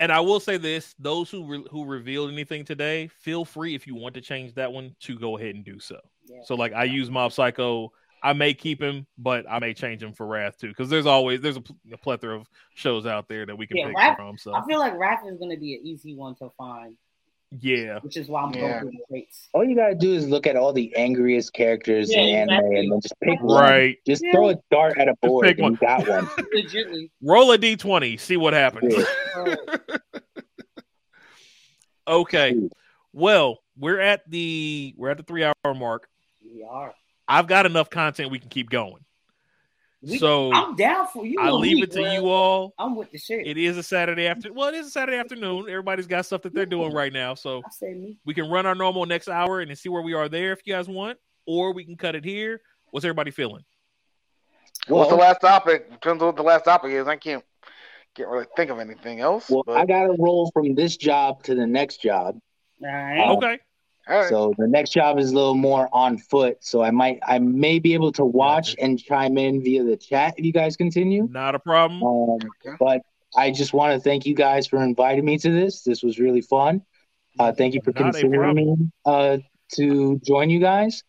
And 0.00 0.10
I 0.10 0.20
will 0.20 0.40
say 0.40 0.56
this: 0.56 0.94
those 0.98 1.30
who 1.30 1.44
re- 1.46 1.66
who 1.70 1.84
revealed 1.84 2.30
anything 2.30 2.64
today, 2.64 3.08
feel 3.08 3.44
free 3.44 3.74
if 3.74 3.86
you 3.86 3.94
want 3.94 4.14
to 4.14 4.20
change 4.20 4.54
that 4.54 4.72
one 4.72 4.94
to 5.00 5.18
go 5.18 5.36
ahead 5.36 5.54
and 5.54 5.64
do 5.64 5.78
so. 5.78 5.98
Yeah. 6.26 6.38
So, 6.44 6.54
like, 6.54 6.72
I 6.72 6.84
use 6.84 7.10
Mob 7.10 7.32
Psycho. 7.32 7.92
I 8.22 8.32
may 8.32 8.54
keep 8.54 8.80
him, 8.80 9.06
but 9.18 9.44
I 9.50 9.58
may 9.58 9.74
change 9.74 10.02
him 10.02 10.14
for 10.14 10.26
Wrath 10.26 10.56
too, 10.58 10.68
because 10.68 10.88
there's 10.88 11.04
always 11.06 11.40
there's 11.42 11.56
a, 11.56 11.60
pl- 11.60 11.76
a 11.92 11.98
plethora 11.98 12.38
of 12.38 12.46
shows 12.74 13.04
out 13.04 13.28
there 13.28 13.44
that 13.46 13.56
we 13.56 13.66
can 13.66 13.76
Yeah, 13.76 13.88
pick 13.88 13.96
Wrath- 13.98 14.16
from. 14.16 14.38
So, 14.38 14.54
I 14.54 14.64
feel 14.66 14.78
like 14.78 14.96
Wrath 14.98 15.20
is 15.26 15.38
gonna 15.38 15.58
be 15.58 15.74
an 15.74 15.80
easy 15.86 16.14
one 16.14 16.34
to 16.36 16.48
find, 16.56 16.96
yeah, 17.60 17.98
which 18.00 18.16
is 18.16 18.28
why 18.28 18.42
I'm 18.42 18.52
Yeah. 18.54 18.60
going 18.60 18.80
through 18.80 18.90
the 18.90 19.04
rates. 19.10 19.48
All 19.52 19.64
you 19.64 19.76
gotta 19.76 19.94
do 19.94 20.12
is 20.14 20.28
look 20.28 20.46
at 20.46 20.56
all 20.56 20.72
the 20.72 20.94
angriest 20.96 21.52
characters 21.52 22.12
Yeah, 22.12 22.20
in 22.20 22.50
anime 22.50 22.54
exactly. 22.54 22.78
and 22.80 22.92
then 22.92 23.00
just 23.00 23.14
pick 23.22 23.40
one. 23.42 23.60
right. 23.62 23.96
Just 24.06 24.22
Yeah. 24.24 24.32
throw 24.32 24.48
a 24.50 24.56
dart 24.70 24.98
at 24.98 25.08
a 25.08 25.14
board 25.22 25.46
pick 25.46 25.58
and 25.58 25.72
you 25.72 25.76
got 25.86 26.08
one. 26.08 26.26
Legitly. 26.54 27.10
Roll 27.22 27.52
a 27.52 27.58
d20, 27.58 28.18
see 28.18 28.36
what 28.36 28.52
happens. 28.54 28.94
Right. 29.36 29.58
okay. 32.08 32.68
Well, 33.12 33.58
we're 33.76 34.00
at 34.00 34.28
the 34.28 34.94
we're 34.96 35.10
at 35.10 35.16
the 35.18 35.22
three 35.22 35.44
hour 35.44 35.54
mark. 35.74 36.08
we 36.42 36.64
are. 36.68 36.94
I've 37.26 37.46
got 37.46 37.66
enough 37.66 37.88
content 37.90 38.30
we 38.30 38.38
can 38.38 38.50
keep 38.50 38.68
going. 38.70 39.04
We- 40.06 40.18
So 40.18 40.52
I'm 40.52 40.76
down 40.76 41.06
for 41.06 41.24
you. 41.24 41.40
I 41.40 41.46
know 41.46 41.56
leave 41.56 41.76
me, 41.76 41.82
it 41.82 41.90
to 41.92 42.02
bro. 42.02 42.12
you 42.12 42.28
all. 42.28 42.74
I'm 42.78 42.94
with 42.96 43.10
the 43.10 43.18
shit. 43.18 43.46
It 43.46 43.56
is 43.56 43.76
a 43.76 43.82
Saturday 43.82 44.26
after. 44.26 44.52
Well, 44.52 44.68
it 44.68 44.74
is 44.74 44.88
a 44.88 44.90
Saturday 44.90 45.18
afternoon. 45.18 45.68
Everybody's 45.68 46.06
got 46.06 46.26
stuff 46.26 46.42
that 46.42 46.54
they're 46.54 46.66
doing 46.66 46.92
right 46.92 47.12
now, 47.12 47.34
so 47.34 47.62
I 47.64 47.70
say 47.70 47.94
me. 47.94 48.18
we 48.24 48.34
can 48.34 48.50
run 48.50 48.66
our 48.66 48.74
normal 48.74 49.06
next 49.06 49.28
hour 49.28 49.60
and 49.60 49.70
then 49.70 49.76
see 49.76 49.88
where 49.88 50.02
we 50.02 50.12
are 50.12 50.28
there 50.28 50.52
if 50.52 50.60
you 50.66 50.74
guys 50.74 50.88
want, 50.88 51.18
or 51.46 51.72
we 51.72 51.84
can 51.84 51.96
cut 51.96 52.14
it 52.14 52.24
here. 52.24 52.60
What's 52.90 53.04
everybody 53.04 53.30
feeling? 53.30 53.64
What's 54.88 55.10
the 55.10 55.16
last 55.16 55.40
topic? 55.40 55.90
Depends 55.90 56.22
on 56.22 56.26
what 56.28 56.36
the 56.36 56.42
last 56.42 56.64
topic 56.64 56.92
is. 56.92 57.06
I 57.08 57.16
can't 57.16 57.44
can't 58.14 58.28
really 58.28 58.46
think 58.56 58.70
of 58.70 58.78
anything 58.78 59.20
else. 59.20 59.50
Well, 59.50 59.64
but, 59.66 59.76
I 59.76 59.86
got 59.86 60.04
to 60.06 60.14
roll 60.18 60.50
from 60.52 60.74
this 60.74 60.96
job 60.96 61.42
to 61.44 61.54
the 61.54 61.66
next 61.66 62.00
job. 62.00 62.38
All 62.82 62.88
right. 62.88 63.24
Oh. 63.24 63.36
Okay. 63.38 63.58
All 64.08 64.16
right. 64.16 64.28
So 64.28 64.54
the 64.58 64.66
next 64.66 64.90
job 64.90 65.18
is 65.18 65.30
a 65.30 65.34
little 65.34 65.54
more 65.54 65.88
on 65.92 66.18
foot. 66.18 66.58
So 66.60 66.82
I 66.82 66.90
might, 66.90 67.20
I 67.26 67.38
may 67.38 67.78
be 67.78 67.94
able 67.94 68.12
to 68.12 68.24
watch 68.24 68.76
and 68.78 68.98
chime 68.98 69.38
in 69.38 69.62
via 69.62 69.84
the 69.84 69.96
chat 69.96 70.34
if 70.36 70.44
you 70.44 70.52
guys 70.52 70.76
continue. 70.76 71.28
Not 71.30 71.54
a 71.54 71.58
problem. 71.58 72.02
Um, 72.02 72.50
Okay. 72.66 72.76
but 72.78 73.02
I 73.36 73.50
just 73.50 73.72
want 73.72 73.94
to 73.94 74.00
thank 74.00 74.26
you 74.26 74.34
guys 74.34 74.66
for 74.66 74.82
inviting 74.82 75.24
me 75.24 75.38
to 75.38 75.50
this. 75.50 75.82
This 75.82 76.02
was 76.02 76.18
really 76.18 76.40
fun. 76.40 76.82
Uh, 77.38 77.52
thank 77.52 77.74
you 77.74 77.80
for 77.82 77.92
Not 77.92 78.12
considering 78.12 78.54
me 78.54 78.76
uh, 79.04 79.38
to 79.74 80.20
join 80.24 80.50
you 80.50 80.60
guys. 80.60 81.02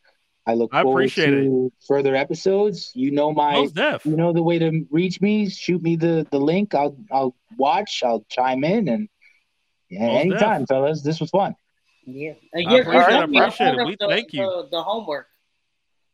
I 0.48 0.54
look 0.54 0.74
I 0.74 0.84
forward 0.84 1.06
appreciate 1.06 1.32
to 1.32 1.72
further 1.88 2.16
episodes. 2.16 2.92
You 2.96 3.12
know 3.12 3.32
my, 3.32 3.68
you 4.06 4.16
know 4.16 4.32
the 4.34 4.44
way 4.44 4.60
to 4.60 4.86
reach 4.92 5.20
me. 5.22 5.50
Shoot 5.50 5.82
me 5.82 5.96
the 5.96 6.28
the 6.32 6.40
link. 6.40 6.76
I'll 6.76 6.98
I'll 7.12 7.36
watch. 7.58 8.04
I'll 8.06 8.26
chime 8.30 8.64
in 8.64 8.88
and 8.88 9.10
yeah, 9.90 10.08
Most 10.08 10.22
anytime, 10.22 10.66
fellas. 10.66 11.02
This 11.02 11.20
was 11.20 11.30
fun. 11.30 11.56
Yeah. 12.06 12.34
I 12.56 12.60
appreciate 12.80 12.84
it, 12.84 13.36
I 13.36 13.46
appreciate 13.46 13.74
it. 13.74 13.86
We 13.86 13.96
the, 14.00 14.08
thank 14.08 14.34
you. 14.34 14.46
The, 14.46 14.68
the 14.72 14.84
homework. 14.84 15.28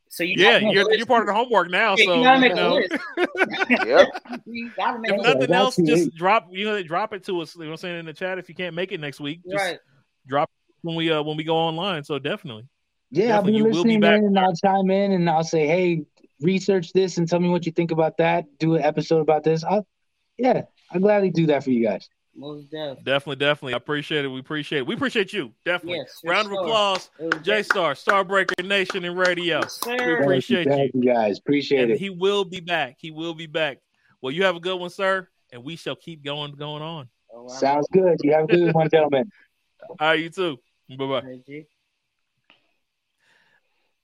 So 0.09 0.23
you 0.23 0.35
Yeah, 0.37 0.59
gotta 0.59 0.65
make 0.65 0.71
a 0.71 0.75
you're, 0.75 0.93
you're 0.93 1.05
part 1.05 1.21
of 1.21 1.27
the 1.27 1.33
homework 1.33 1.69
now. 1.69 1.95
Yeah, 1.95 2.05
So 2.05 2.17
you 2.17 2.23
gotta 2.23 2.39
make 2.39 2.55
you 2.55 2.61
a 2.61 2.73
list. 2.73 2.93
Yep. 3.85 4.09
you 4.45 4.71
gotta 4.75 4.99
make 4.99 5.11
if 5.11 5.15
a 5.19 5.23
Yeah, 5.23 5.33
nothing 5.33 5.39
that's 5.39 5.51
else, 5.51 5.75
just 5.77 6.07
eight. 6.07 6.15
drop 6.15 6.47
you 6.51 6.65
know 6.65 6.83
drop 6.83 7.13
it 7.13 7.23
to 7.25 7.39
us. 7.41 7.55
You 7.55 7.61
know 7.61 7.67
what 7.67 7.71
I'm 7.73 7.77
saying 7.77 7.99
in 7.99 8.05
the 8.05 8.13
chat 8.13 8.37
if 8.37 8.49
you 8.49 8.55
can't 8.55 8.75
make 8.75 8.91
it 8.91 8.99
next 8.99 9.19
week. 9.19 9.39
Just 9.49 9.65
Right. 9.65 9.79
drop 10.27 10.49
it 10.49 10.75
when 10.81 10.95
we 10.95 11.11
uh 11.11 11.23
when 11.23 11.37
we 11.37 11.43
go 11.43 11.55
online. 11.55 12.03
So 12.03 12.19
definitely. 12.19 12.67
Yeah, 13.09 13.35
I'll 13.35 13.43
Definitely, 13.43 13.51
be 13.51 13.57
you 13.57 13.63
will 13.63 13.71
be 13.71 13.77
listening 13.77 13.99
back. 14.01 14.17
in 14.19 14.25
and 14.25 14.39
I'll 14.39 14.55
chime 14.55 14.89
in 14.91 15.11
and 15.11 15.29
I'll 15.29 15.43
say, 15.43 15.67
hey, 15.67 16.03
research 16.41 16.93
this 16.93 17.17
and 17.17 17.27
tell 17.27 17.39
me 17.39 17.49
what 17.49 17.65
you 17.65 17.71
think 17.71 17.91
about 17.91 18.17
that. 18.17 18.45
Do 18.57 18.75
an 18.75 18.83
episode 18.83 19.19
about 19.19 19.43
this. 19.43 19.63
I'll, 19.65 19.85
yeah, 20.37 20.63
I'll 20.91 21.01
gladly 21.01 21.29
do 21.29 21.47
that 21.47 21.63
for 21.63 21.71
you 21.71 21.85
guys. 21.85 22.07
Most 22.35 22.69
def. 22.71 22.97
Definitely, 23.03 23.35
definitely. 23.37 23.73
I 23.73 23.77
appreciate 23.77 24.23
it. 24.23 24.29
We 24.29 24.39
appreciate 24.39 24.79
it. 24.79 24.87
We 24.87 24.95
appreciate 24.95 25.33
you. 25.33 25.51
Definitely. 25.65 25.99
Yes. 25.99 26.19
for 26.21 26.29
Round 26.31 26.47
of 26.47 26.53
sure. 26.53 26.61
applause. 26.63 27.09
Jstar, 27.19 27.91
Starbreaker 28.01 28.65
Nation 28.65 29.03
and 29.03 29.17
Radio. 29.17 29.59
Yes, 29.59 29.79
sir. 29.83 29.97
We 29.97 30.23
appreciate 30.23 30.67
thank 30.67 30.93
you. 30.93 31.03
guys. 31.03 31.39
Appreciate 31.39 31.83
And 31.83 31.91
it. 31.91 31.99
he 31.99 32.09
will 32.09 32.45
be 32.45 32.61
back. 32.61 32.95
He 32.99 33.11
will 33.11 33.33
be 33.33 33.47
back. 33.47 33.79
Well, 34.21 34.31
you 34.31 34.43
have 34.43 34.55
a 34.55 34.59
good 34.61 34.79
one, 34.79 34.89
sir. 34.89 35.27
And 35.51 35.63
we 35.63 35.75
shall 35.75 35.97
keep 35.97 36.23
going 36.23 36.53
going 36.53 36.81
on. 36.81 37.09
Oh, 37.33 37.43
wow. 37.43 37.47
Sounds 37.49 37.87
good. 37.91 38.17
You 38.23 38.31
have 38.33 38.45
a 38.45 38.47
good 38.47 38.73
one, 38.73 38.89
gentlemen. 38.89 39.29
All 39.89 39.95
right, 39.99 40.19
you 40.19 40.29
too. 40.29 40.57
Bye 40.97 41.05
bye. 41.21 41.63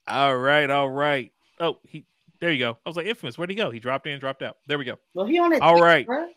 All 0.08 0.38
right, 0.38 0.70
all 0.70 0.90
right. 0.90 1.32
Oh, 1.60 1.78
he 1.84 2.06
there 2.40 2.52
you 2.52 2.60
go. 2.60 2.78
I 2.86 2.90
was 2.90 2.96
like, 2.96 3.08
infamous, 3.08 3.38
where'd 3.38 3.50
he 3.50 3.56
go? 3.56 3.72
He 3.72 3.80
dropped 3.80 4.08
in, 4.08 4.20
dropped 4.20 4.42
out. 4.42 4.58
There 4.68 4.78
we 4.78 4.86
go. 4.86 4.98
Well, 5.14 5.26
he 5.26 5.38
on 5.40 5.54
it. 5.54 5.62
All 5.62 5.82
right. 5.82 6.06
Bro. 6.06 6.28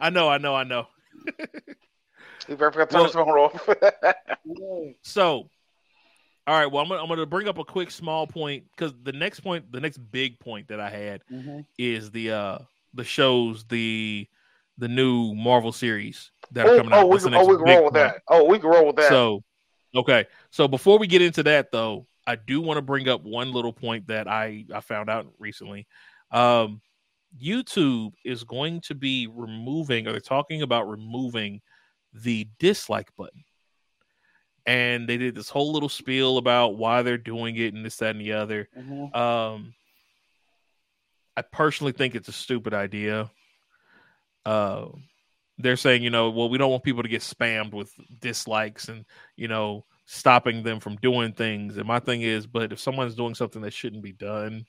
I 0.00 0.10
know, 0.10 0.28
I 0.28 0.38
know, 0.38 0.54
I 0.54 0.64
know. 0.64 0.86
He 2.46 2.54
better 2.54 2.72
forgot 2.72 2.90
to 2.90 2.96
turn 2.96 3.04
his 3.04 3.14
phone 3.14 3.28
off. 3.28 3.68
So, 5.02 5.48
all 6.46 6.58
right. 6.58 6.66
Well, 6.66 6.82
I'm 6.82 6.88
gonna, 6.88 7.02
I'm 7.02 7.08
gonna 7.08 7.24
bring 7.24 7.48
up 7.48 7.56
a 7.58 7.64
quick 7.64 7.90
small 7.90 8.26
point 8.26 8.64
because 8.76 8.92
the 9.02 9.12
next 9.12 9.40
point, 9.40 9.72
the 9.72 9.80
next 9.80 9.96
big 9.96 10.38
point 10.38 10.68
that 10.68 10.80
I 10.80 10.90
had 10.90 11.22
Mhm. 11.32 11.64
is 11.78 12.10
the 12.10 12.32
uh 12.32 12.58
the 12.92 13.04
shows 13.04 13.64
the 13.64 14.28
the 14.76 14.88
new 14.88 15.34
Marvel 15.34 15.72
series 15.72 16.30
that 16.52 16.66
are 16.66 16.72
oh, 16.72 16.76
coming 16.76 16.92
out. 16.92 17.04
oh, 17.04 17.06
we 17.06 17.18
can, 17.18 17.34
oh, 17.34 17.46
we 17.46 17.56
can 17.56 17.64
roll 17.64 17.84
with 17.84 17.94
point. 17.94 17.94
that. 17.94 18.22
Oh, 18.28 18.44
we 18.44 18.58
can 18.58 18.68
roll 18.68 18.86
with 18.86 18.96
that. 18.96 19.08
So, 19.08 19.42
okay. 19.94 20.26
So 20.50 20.68
before 20.68 20.98
we 20.98 21.06
get 21.06 21.22
into 21.22 21.42
that, 21.44 21.72
though, 21.72 22.06
I 22.26 22.36
do 22.36 22.60
want 22.60 22.76
to 22.76 22.82
bring 22.82 23.08
up 23.08 23.22
one 23.22 23.52
little 23.52 23.72
point 23.72 24.08
that 24.08 24.28
I 24.28 24.66
I 24.74 24.80
found 24.80 25.08
out 25.08 25.26
recently. 25.38 25.86
Um, 26.30 26.82
YouTube 27.40 28.12
is 28.24 28.44
going 28.44 28.80
to 28.82 28.94
be 28.94 29.26
removing, 29.26 30.06
or 30.06 30.12
they're 30.12 30.20
talking 30.20 30.62
about 30.62 30.88
removing 30.88 31.60
the 32.12 32.48
dislike 32.58 33.14
button. 33.16 33.44
And 34.66 35.08
they 35.08 35.18
did 35.18 35.34
this 35.34 35.50
whole 35.50 35.72
little 35.72 35.88
spiel 35.88 36.38
about 36.38 36.76
why 36.76 37.02
they're 37.02 37.18
doing 37.18 37.56
it 37.56 37.74
and 37.74 37.84
this, 37.84 37.96
that, 37.96 38.16
and 38.16 38.20
the 38.20 38.32
other. 38.32 38.68
Mhm. 38.76 39.14
Um, 39.14 39.74
I 41.36 41.42
personally 41.42 41.92
think 41.92 42.14
it's 42.14 42.28
a 42.28 42.32
stupid 42.32 42.72
idea. 42.72 43.30
Uh, 44.46 44.86
they're 45.58 45.76
saying, 45.76 46.02
you 46.02 46.10
know, 46.10 46.30
well, 46.30 46.48
we 46.48 46.58
don't 46.58 46.70
want 46.70 46.82
people 46.82 47.02
to 47.02 47.08
get 47.08 47.22
spammed 47.22 47.72
with 47.72 47.92
dislikes 48.20 48.88
and, 48.88 49.04
you 49.36 49.48
know, 49.48 49.84
stopping 50.06 50.62
them 50.62 50.80
from 50.80 50.96
doing 50.96 51.32
things. 51.32 51.76
And 51.76 51.86
my 51.86 51.98
thing 51.98 52.22
is, 52.22 52.46
but 52.46 52.72
if 52.72 52.80
someone's 52.80 53.14
doing 53.14 53.34
something 53.34 53.62
that 53.62 53.72
shouldn't 53.72 54.02
be 54.02 54.12
done, 54.12 54.66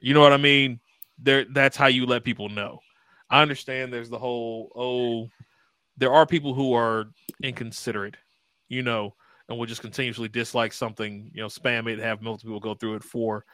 you 0.00 0.14
know 0.14 0.20
what 0.20 0.32
I 0.32 0.38
mean? 0.38 0.80
There, 1.22 1.44
that's 1.44 1.76
how 1.76 1.86
you 1.86 2.06
let 2.06 2.24
people 2.24 2.48
know. 2.48 2.80
I 3.30 3.42
understand 3.42 3.92
there's 3.92 4.10
the 4.10 4.18
whole, 4.18 4.72
oh, 4.74 5.30
there 5.96 6.12
are 6.12 6.26
people 6.26 6.52
who 6.52 6.74
are 6.74 7.06
inconsiderate, 7.42 8.16
you 8.68 8.82
know, 8.82 9.14
and 9.48 9.58
will 9.58 9.66
just 9.66 9.80
continuously 9.80 10.28
dislike 10.28 10.72
something, 10.72 11.30
you 11.32 11.42
know, 11.42 11.48
spam 11.48 11.90
it, 11.90 11.98
have 11.98 12.22
multiple 12.22 12.50
people 12.50 12.60
go 12.60 12.74
through 12.74 12.96
it 12.96 13.04
for 13.04 13.44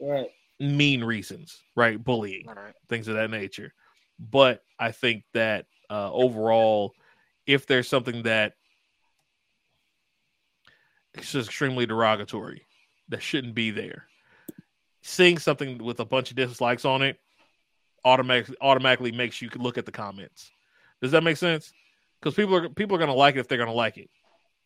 Right. 0.00 0.30
mean 0.58 1.04
reasons, 1.04 1.62
right? 1.76 2.02
Bullying, 2.02 2.48
All 2.48 2.54
right. 2.54 2.74
things 2.88 3.06
of 3.08 3.14
that 3.16 3.30
nature. 3.30 3.74
But 4.18 4.62
I 4.78 4.92
think 4.92 5.24
that 5.34 5.66
uh, 5.90 6.12
overall, 6.12 6.94
if 7.46 7.66
there's 7.66 7.88
something 7.88 8.22
that 8.22 8.54
is 11.14 11.32
just 11.32 11.48
extremely 11.48 11.86
derogatory 11.86 12.66
that 13.08 13.22
shouldn't 13.22 13.54
be 13.54 13.70
there, 13.70 14.06
seeing 15.02 15.38
something 15.38 15.78
with 15.78 16.00
a 16.00 16.04
bunch 16.04 16.30
of 16.30 16.36
dislikes 16.36 16.84
on 16.84 17.02
it 17.02 17.18
automatically 18.04 18.56
automatically 18.60 19.12
makes 19.12 19.40
you 19.42 19.48
look 19.56 19.78
at 19.78 19.86
the 19.86 19.92
comments. 19.92 20.50
Does 21.02 21.12
that 21.12 21.22
make 21.22 21.36
sense? 21.36 21.72
Because 22.20 22.34
people 22.34 22.54
are 22.56 22.68
people 22.68 22.96
are 22.96 22.98
gonna 23.00 23.14
like 23.14 23.36
it 23.36 23.40
if 23.40 23.48
they're 23.48 23.58
gonna 23.58 23.72
like 23.72 23.98
it. 23.98 24.10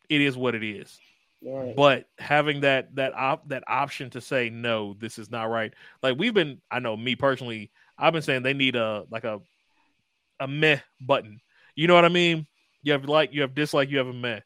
It 0.09 0.21
is 0.21 0.37
what 0.37 0.55
it 0.55 0.63
is 0.63 0.99
Right. 1.43 1.75
but 1.75 2.05
having 2.17 2.61
that 2.61 2.95
that 2.95 3.13
op 3.13 3.49
that 3.49 3.63
option 3.67 4.09
to 4.11 4.21
say 4.21 4.49
no 4.49 4.95
this 4.99 5.19
is 5.19 5.29
not 5.29 5.43
right 5.49 5.73
like 6.01 6.17
we've 6.17 6.33
been 6.33 6.59
i 6.71 6.79
know 6.79 6.97
me 6.97 7.15
personally 7.15 7.69
i've 7.99 8.13
been 8.13 8.23
saying 8.23 8.41
they 8.41 8.53
need 8.53 8.75
a 8.75 9.05
like 9.11 9.25
a 9.25 9.41
a 10.39 10.47
meh 10.47 10.79
button 10.99 11.39
you 11.75 11.87
know 11.87 11.93
what 11.93 12.05
i 12.05 12.09
mean 12.09 12.47
you 12.81 12.93
have 12.93 13.05
like 13.05 13.31
you 13.31 13.41
have 13.41 13.53
dislike 13.53 13.91
you 13.91 13.99
have 13.99 14.07
a 14.07 14.13
meh 14.13 14.39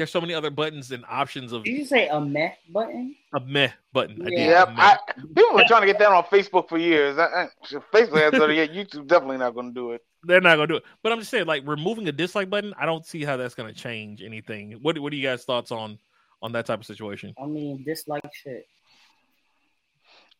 there's 0.00 0.10
so 0.10 0.20
many 0.20 0.34
other 0.34 0.50
buttons 0.50 0.90
and 0.92 1.04
options 1.08 1.52
of 1.52 1.64
Did 1.64 1.72
you 1.76 1.84
say 1.84 2.08
a 2.08 2.20
meh 2.20 2.50
button? 2.72 3.14
a 3.34 3.40
meh 3.40 3.70
button 3.92 4.20
I 4.22 4.30
did, 4.30 4.38
Yeah. 4.38 4.44
a 4.44 4.48
Yep. 4.66 4.68
meh. 4.68 4.82
I, 4.82 4.98
people 5.16 5.44
have 5.50 5.56
been 5.58 5.66
trying 5.68 5.80
to 5.82 5.86
get 5.86 5.98
that 5.98 6.10
on 6.10 6.24
Facebook 6.24 6.68
for 6.68 6.78
years. 6.78 7.18
I, 7.18 7.24
I, 7.24 7.48
Facebook 7.92 8.20
has 8.22 8.32
done 8.32 8.50
it 8.50 8.54
yet. 8.54 8.70
YouTube 8.72 9.06
definitely 9.06 9.36
not 9.38 9.54
going 9.54 9.68
to 9.68 9.74
do 9.74 9.92
it. 9.92 10.00
they're 10.24 10.40
not 10.40 10.56
gonna 10.56 10.66
do 10.66 10.76
it 10.76 10.82
but 11.02 11.12
i'm 11.12 11.18
just 11.18 11.30
saying 11.30 11.46
like 11.46 11.62
removing 11.66 12.06
a 12.08 12.12
dislike 12.12 12.50
button 12.50 12.74
i 12.78 12.84
don't 12.84 13.06
see 13.06 13.24
how 13.24 13.38
that's 13.38 13.54
gonna 13.54 13.72
change 13.72 14.20
anything 14.22 14.72
what 14.82 14.98
what 14.98 15.10
are 15.14 15.16
you 15.16 15.26
guys 15.26 15.44
thoughts 15.44 15.70
on 15.72 15.98
on 16.42 16.52
that 16.52 16.66
type 16.66 16.78
of 16.78 16.84
situation 16.84 17.32
I 17.42 17.46
mean, 17.46 17.82
dislike 17.84 18.22
shit. 18.34 18.66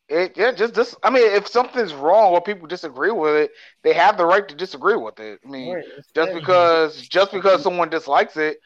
It, 0.08 0.36
yeah, 0.36 0.50
just 0.50 0.74
this. 0.74 0.96
I 1.04 1.10
mean, 1.10 1.22
if 1.36 1.46
something's 1.46 1.94
wrong 1.94 2.32
or 2.32 2.40
people 2.42 2.66
disagree 2.66 3.12
with 3.12 3.34
it, 3.36 3.52
they 3.84 3.92
have 3.92 4.16
the 4.18 4.26
right 4.26 4.46
to 4.48 4.54
disagree 4.56 4.96
with 4.96 5.20
it. 5.20 5.38
I 5.46 5.48
mean, 5.48 5.74
Right, 5.74 5.84
just 6.14 6.32
fair. 6.32 6.34
because 6.40 7.00
just 7.02 7.30
because 7.32 7.62
someone 7.62 7.90
dislikes 7.90 8.36
it, 8.36 8.58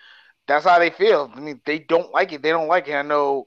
that's 0.46 0.64
how 0.64 0.78
they 0.78 0.90
feel. 0.90 1.30
I 1.34 1.40
mean, 1.40 1.60
they 1.66 1.78
don't 1.78 2.12
like 2.12 2.32
it. 2.32 2.42
They 2.42 2.50
don't 2.50 2.68
like 2.68 2.88
it. 2.88 2.94
I 2.94 3.02
know. 3.02 3.46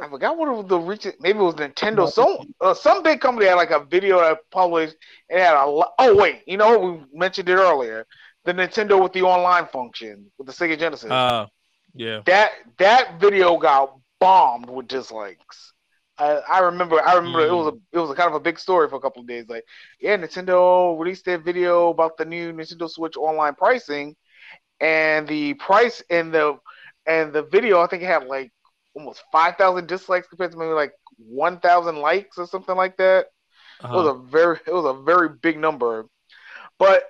I 0.00 0.08
forgot 0.08 0.36
what 0.36 0.48
was 0.56 0.66
the 0.66 0.78
recent. 0.78 1.16
Maybe 1.20 1.38
it 1.38 1.42
was 1.42 1.54
Nintendo. 1.54 2.08
Some 2.08 2.36
uh, 2.60 2.74
some 2.74 3.02
big 3.02 3.20
company 3.20 3.46
had 3.46 3.54
like 3.54 3.70
a 3.70 3.84
video 3.84 4.20
that 4.20 4.38
published. 4.50 4.96
It 5.28 5.40
had 5.40 5.54
a. 5.54 5.66
lo- 5.66 5.92
Oh 5.98 6.16
wait, 6.16 6.42
you 6.46 6.56
know 6.56 6.78
we 6.78 7.04
mentioned 7.18 7.48
it 7.48 7.54
earlier. 7.56 8.06
The 8.44 8.52
Nintendo 8.54 9.02
with 9.02 9.12
the 9.12 9.22
online 9.22 9.66
function 9.66 10.30
with 10.38 10.46
the 10.46 10.52
Sega 10.52 10.78
Genesis. 10.78 11.28
uh 11.28 11.46
yeah 11.94 12.22
that 12.26 12.50
that 12.78 13.20
video 13.20 13.56
got 13.58 13.94
bombed 14.20 14.68
with 14.68 14.88
dislikes. 14.88 15.72
I, 16.18 16.40
I 16.48 16.58
remember. 16.60 17.00
I 17.06 17.14
remember 17.14 17.40
it 17.46 17.52
was 17.54 17.68
a 17.68 17.96
it 17.96 17.98
was 17.98 18.10
a 18.10 18.14
kind 18.14 18.28
of 18.28 18.34
a 18.34 18.40
big 18.40 18.58
story 18.58 18.88
for 18.88 18.96
a 18.96 19.00
couple 19.00 19.22
of 19.22 19.28
days. 19.28 19.46
Like, 19.48 19.64
yeah, 20.00 20.16
Nintendo 20.16 20.98
released 20.98 21.24
their 21.24 21.38
video 21.38 21.90
about 21.90 22.16
the 22.16 22.24
new 22.24 22.52
Nintendo 22.52 22.88
Switch 22.88 23.16
online 23.16 23.54
pricing, 23.54 24.14
and 24.80 25.26
the 25.26 25.54
price 25.54 26.02
in 26.10 26.30
the 26.30 26.58
and 27.06 27.32
the 27.32 27.42
video 27.42 27.80
I 27.80 27.86
think 27.86 28.02
it 28.02 28.06
had 28.06 28.24
like 28.24 28.52
almost 28.94 29.22
five 29.32 29.56
thousand 29.56 29.86
dislikes 29.88 30.28
compared 30.28 30.52
to 30.52 30.58
maybe 30.58 30.72
like 30.72 30.92
one 31.18 31.60
thousand 31.60 31.96
likes 31.96 32.38
or 32.38 32.46
something 32.46 32.76
like 32.76 32.96
that. 32.96 33.26
It 33.82 33.90
was 33.90 34.06
uh-huh. 34.06 34.18
a 34.18 34.26
very 34.26 34.58
it 34.66 34.72
was 34.72 34.84
a 34.84 35.02
very 35.02 35.28
big 35.28 35.58
number, 35.58 36.06
but 36.78 37.04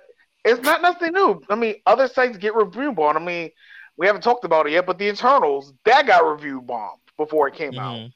it's 0.45 0.61
not 0.61 0.81
nothing 0.81 1.13
new. 1.13 1.41
I 1.49 1.55
mean, 1.55 1.75
other 1.85 2.07
sites 2.07 2.37
get 2.37 2.55
review 2.55 2.93
bombed. 2.93 3.17
I 3.17 3.21
mean, 3.21 3.49
we 3.97 4.07
haven't 4.07 4.23
talked 4.23 4.45
about 4.45 4.67
it 4.67 4.71
yet, 4.71 4.85
but 4.85 4.97
the 4.97 5.09
Eternals 5.09 5.73
that 5.85 6.07
got 6.07 6.29
review 6.29 6.61
bombed 6.61 6.99
before 7.17 7.47
it 7.47 7.55
came 7.55 7.77
out. 7.77 8.09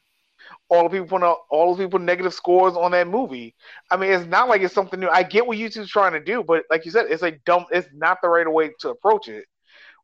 All 0.70 0.84
the 0.84 0.90
people 0.90 1.08
putting 1.08 1.28
out, 1.28 1.40
all 1.50 1.76
the 1.76 1.84
people 1.84 2.00
negative 2.00 2.34
scores 2.34 2.76
on 2.76 2.92
that 2.92 3.08
movie. 3.08 3.54
I 3.92 3.98
mean, 3.98 4.12
it's 4.12 4.26
not 4.26 4.50
like 4.50 4.62
it's 4.62 4.74
something 4.74 5.00
new. 5.00 5.10
I 5.10 5.24
get 5.24 5.46
what 5.46 5.58
YouTube's 5.58 5.90
trying 5.90 6.14
to 6.14 6.20
do, 6.20 6.44
but 6.44 6.64
like 6.72 6.86
you 6.86 6.92
said, 6.92 7.06
it's 7.10 7.24
a 7.24 7.32
dumb. 7.46 7.66
It's 7.72 7.88
not 7.94 8.18
the 8.22 8.30
right 8.30 8.52
way 8.52 8.72
to 8.80 8.90
approach 8.90 9.28
it. 9.28 9.46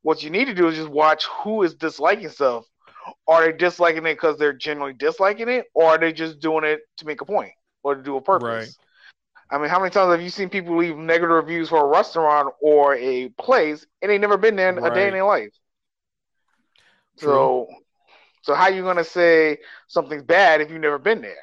What 0.04 0.24
you 0.24 0.30
need 0.30 0.46
to 0.46 0.54
do 0.54 0.68
is 0.68 0.76
just 0.76 0.90
watch 0.90 1.26
who 1.26 1.64
is 1.64 1.74
disliking 1.74 2.30
stuff. 2.30 2.66
Are 3.28 3.46
they 3.46 3.58
disliking 3.58 4.06
it 4.06 4.14
because 4.14 4.38
they're 4.38 4.54
generally 4.54 4.94
disliking 4.94 5.50
it, 5.50 5.66
or 5.74 5.86
are 5.86 5.98
they 5.98 6.14
just 6.14 6.40
doing 6.40 6.64
it 6.64 6.82
to 6.98 7.06
make 7.08 7.22
a 7.22 7.26
point 7.26 7.52
or 7.84 7.96
to 7.96 8.04
do 8.04 8.18
a 8.18 8.22
purpose? 8.22 8.48
Right. 8.48 8.70
I 9.52 9.58
mean, 9.58 9.70
how 9.70 9.80
many 9.80 9.92
times 9.92 10.12
have 10.12 10.22
you 10.22 10.30
seen 10.30 10.50
people 10.50 10.78
leave 10.78 10.96
negative 10.96 11.30
reviews 11.30 11.70
for 11.70 11.84
a 11.84 11.88
restaurant 11.88 12.54
or 12.62 12.96
a 12.96 13.30
place 13.38 13.86
and 14.02 14.10
they 14.10 14.18
never 14.18 14.38
been 14.38 14.56
there 14.56 14.70
in 14.70 14.84
a 14.84 14.94
day 14.94 15.08
in 15.08 15.14
their 15.14 15.26
life? 15.26 15.52
So, 17.18 17.68
so 18.42 18.54
how 18.54 18.68
you 18.68 18.84
gonna 18.84 19.04
say 19.04 19.58
something's 19.88 20.24
bad 20.24 20.62
if 20.62 20.70
you've 20.70 20.82
never 20.82 21.00
been 21.00 21.22
there? 21.22 21.36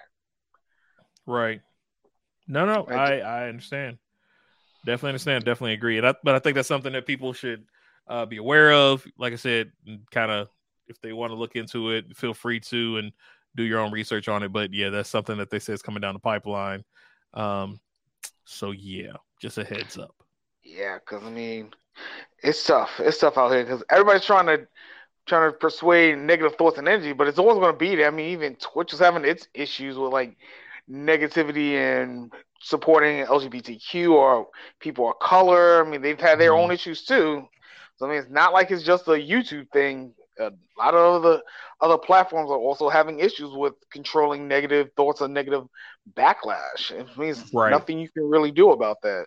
Right. 1.26 1.60
No, 2.46 2.64
no, 2.64 2.84
I 2.84 3.20
I 3.20 3.48
understand. 3.48 3.98
Definitely 4.84 5.10
understand. 5.10 5.44
Definitely 5.44 5.74
agree. 5.74 5.98
And 5.98 6.06
I, 6.06 6.14
but 6.22 6.34
I 6.34 6.38
think 6.38 6.54
that's 6.54 6.68
something 6.68 6.92
that 6.92 7.06
people 7.06 7.32
should 7.32 7.64
uh, 8.06 8.26
be 8.26 8.38
aware 8.38 8.72
of. 8.72 9.06
Like 9.18 9.32
I 9.32 9.36
said, 9.36 9.72
kind 10.10 10.30
of 10.30 10.48
if 10.86 11.00
they 11.00 11.12
want 11.12 11.30
to 11.30 11.36
look 11.36 11.56
into 11.56 11.90
it, 11.90 12.16
feel 12.16 12.32
free 12.32 12.60
to 12.60 12.98
and 12.98 13.12
do 13.54 13.62
your 13.64 13.80
own 13.80 13.92
research 13.92 14.28
on 14.28 14.42
it. 14.42 14.52
But 14.52 14.72
yeah, 14.72 14.88
that's 14.90 15.10
something 15.10 15.36
that 15.38 15.50
they 15.50 15.58
say 15.58 15.74
is 15.74 15.82
coming 15.82 16.00
down 16.00 16.14
the 16.14 16.20
pipeline. 16.20 16.84
Um, 17.34 17.80
so 18.44 18.70
yeah, 18.70 19.12
just 19.40 19.58
a 19.58 19.64
heads 19.64 19.98
up. 19.98 20.14
Yeah, 20.62 20.98
because 20.98 21.24
I 21.24 21.30
mean, 21.30 21.70
it's 22.42 22.64
tough. 22.64 23.00
It's 23.00 23.18
tough 23.18 23.36
out 23.36 23.52
here 23.52 23.64
because 23.64 23.82
everybody's 23.90 24.24
trying 24.24 24.46
to 24.46 24.66
trying 25.28 25.50
to 25.52 25.56
persuade 25.58 26.18
negative 26.18 26.56
thoughts 26.56 26.78
and 26.78 26.88
energy, 26.88 27.12
but 27.12 27.28
it's 27.28 27.38
always 27.38 27.58
going 27.58 27.72
to 27.72 27.78
be 27.78 27.96
there. 27.96 28.08
I 28.08 28.10
mean, 28.10 28.30
even 28.30 28.56
Twitch 28.56 28.92
is 28.94 29.00
having 29.00 29.24
its 29.24 29.48
issues 29.54 29.98
with 29.98 30.12
like 30.12 30.36
negativity 30.90 31.72
and 31.74 32.32
supporting 32.60 33.24
LGBTQ 33.26 34.12
or 34.12 34.48
people 34.80 35.10
of 35.10 35.18
color. 35.20 35.84
I 35.84 35.88
mean, 35.88 36.02
they've 36.02 36.20
had 36.20 36.40
their 36.40 36.54
Mhm. 36.54 36.56
own 36.56 36.72
issues 36.72 37.04
too. 37.04 37.46
So 37.96 38.06
I 38.06 38.10
mean, 38.10 38.18
it's 38.18 38.30
not 38.30 38.52
like 38.52 38.70
it's 38.70 38.82
just 38.84 39.08
a 39.08 39.12
YouTube 39.12 39.70
thing. 39.72 40.14
A 40.40 40.50
lot 40.78 40.94
of 40.94 41.24
other 41.24 41.42
other 41.80 41.98
platforms 41.98 42.50
are 42.50 42.58
also 42.58 42.88
having 42.88 43.20
issues 43.20 43.50
with 43.52 43.74
controlling 43.92 44.48
negative 44.48 44.88
thoughts 44.96 45.20
and 45.20 45.34
negative 45.34 45.64
backlash. 46.14 46.90
It 46.90 47.06
means 47.16 47.44
Right. 47.52 47.66
nothing 47.66 47.98
you 47.98 48.08
can 48.10 48.28
really 48.28 48.50
do 48.52 48.70
about 48.70 49.02
that, 49.02 49.26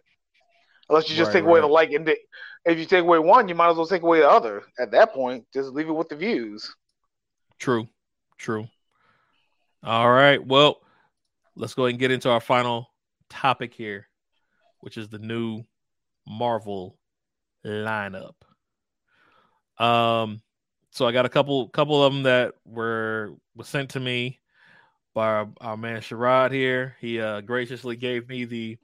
unless 0.92 1.10
you 1.10 1.16
just 1.16 1.30
Right, 1.30 1.40
take 1.40 1.44
away 1.46 1.60
right. 1.60 1.68
the 1.68 1.74
like. 1.74 1.92
And 1.94 2.06
the, 2.06 2.18
if 2.66 2.78
you 2.78 2.86
take 2.86 3.02
away 3.02 3.18
one, 3.18 3.48
you 3.48 3.56
might 3.56 3.72
as 3.72 3.78
well 3.78 3.88
take 3.88 4.04
away 4.04 4.20
the 4.20 4.30
other. 4.30 4.64
At 4.78 4.92
that 4.92 5.14
point, 5.14 5.46
just 5.54 5.70
leave 5.72 5.88
it 5.88 5.94
with 5.94 6.10
the 6.10 6.16
views. 6.16 6.76
True. 7.58 7.88
True. 8.38 8.68
All 9.84 10.12
right. 10.12 10.46
Well, 10.46 10.82
let's 11.56 11.74
go 11.74 11.86
ahead 11.86 11.94
and 11.94 12.00
get 12.00 12.12
into 12.12 12.30
our 12.30 12.42
final 12.42 12.88
topic 13.30 13.74
here, 13.74 14.08
which 14.82 14.98
is 14.98 15.10
the 15.10 15.20
new 15.20 15.64
Marvel 16.28 16.98
lineup. 17.66 18.36
Um, 19.78 20.42
so 20.92 21.08
I 21.08 21.12
got 21.12 21.26
a 21.26 21.30
couple 21.30 21.70
couple 21.70 22.04
of 22.04 22.14
them 22.14 22.24
that 22.24 22.54
were 22.66 23.34
was 23.56 23.68
sent 23.68 23.92
to 23.92 24.00
me 24.00 24.40
by 25.14 25.28
our, 25.28 25.50
our 25.62 25.78
man 25.78 26.02
Sharod 26.02 26.52
here. 26.52 26.96
He 27.00 27.20
uh, 27.20 27.42
graciously 27.42 27.96
gave 27.96 28.28
me 28.30 28.46
the 28.46 28.78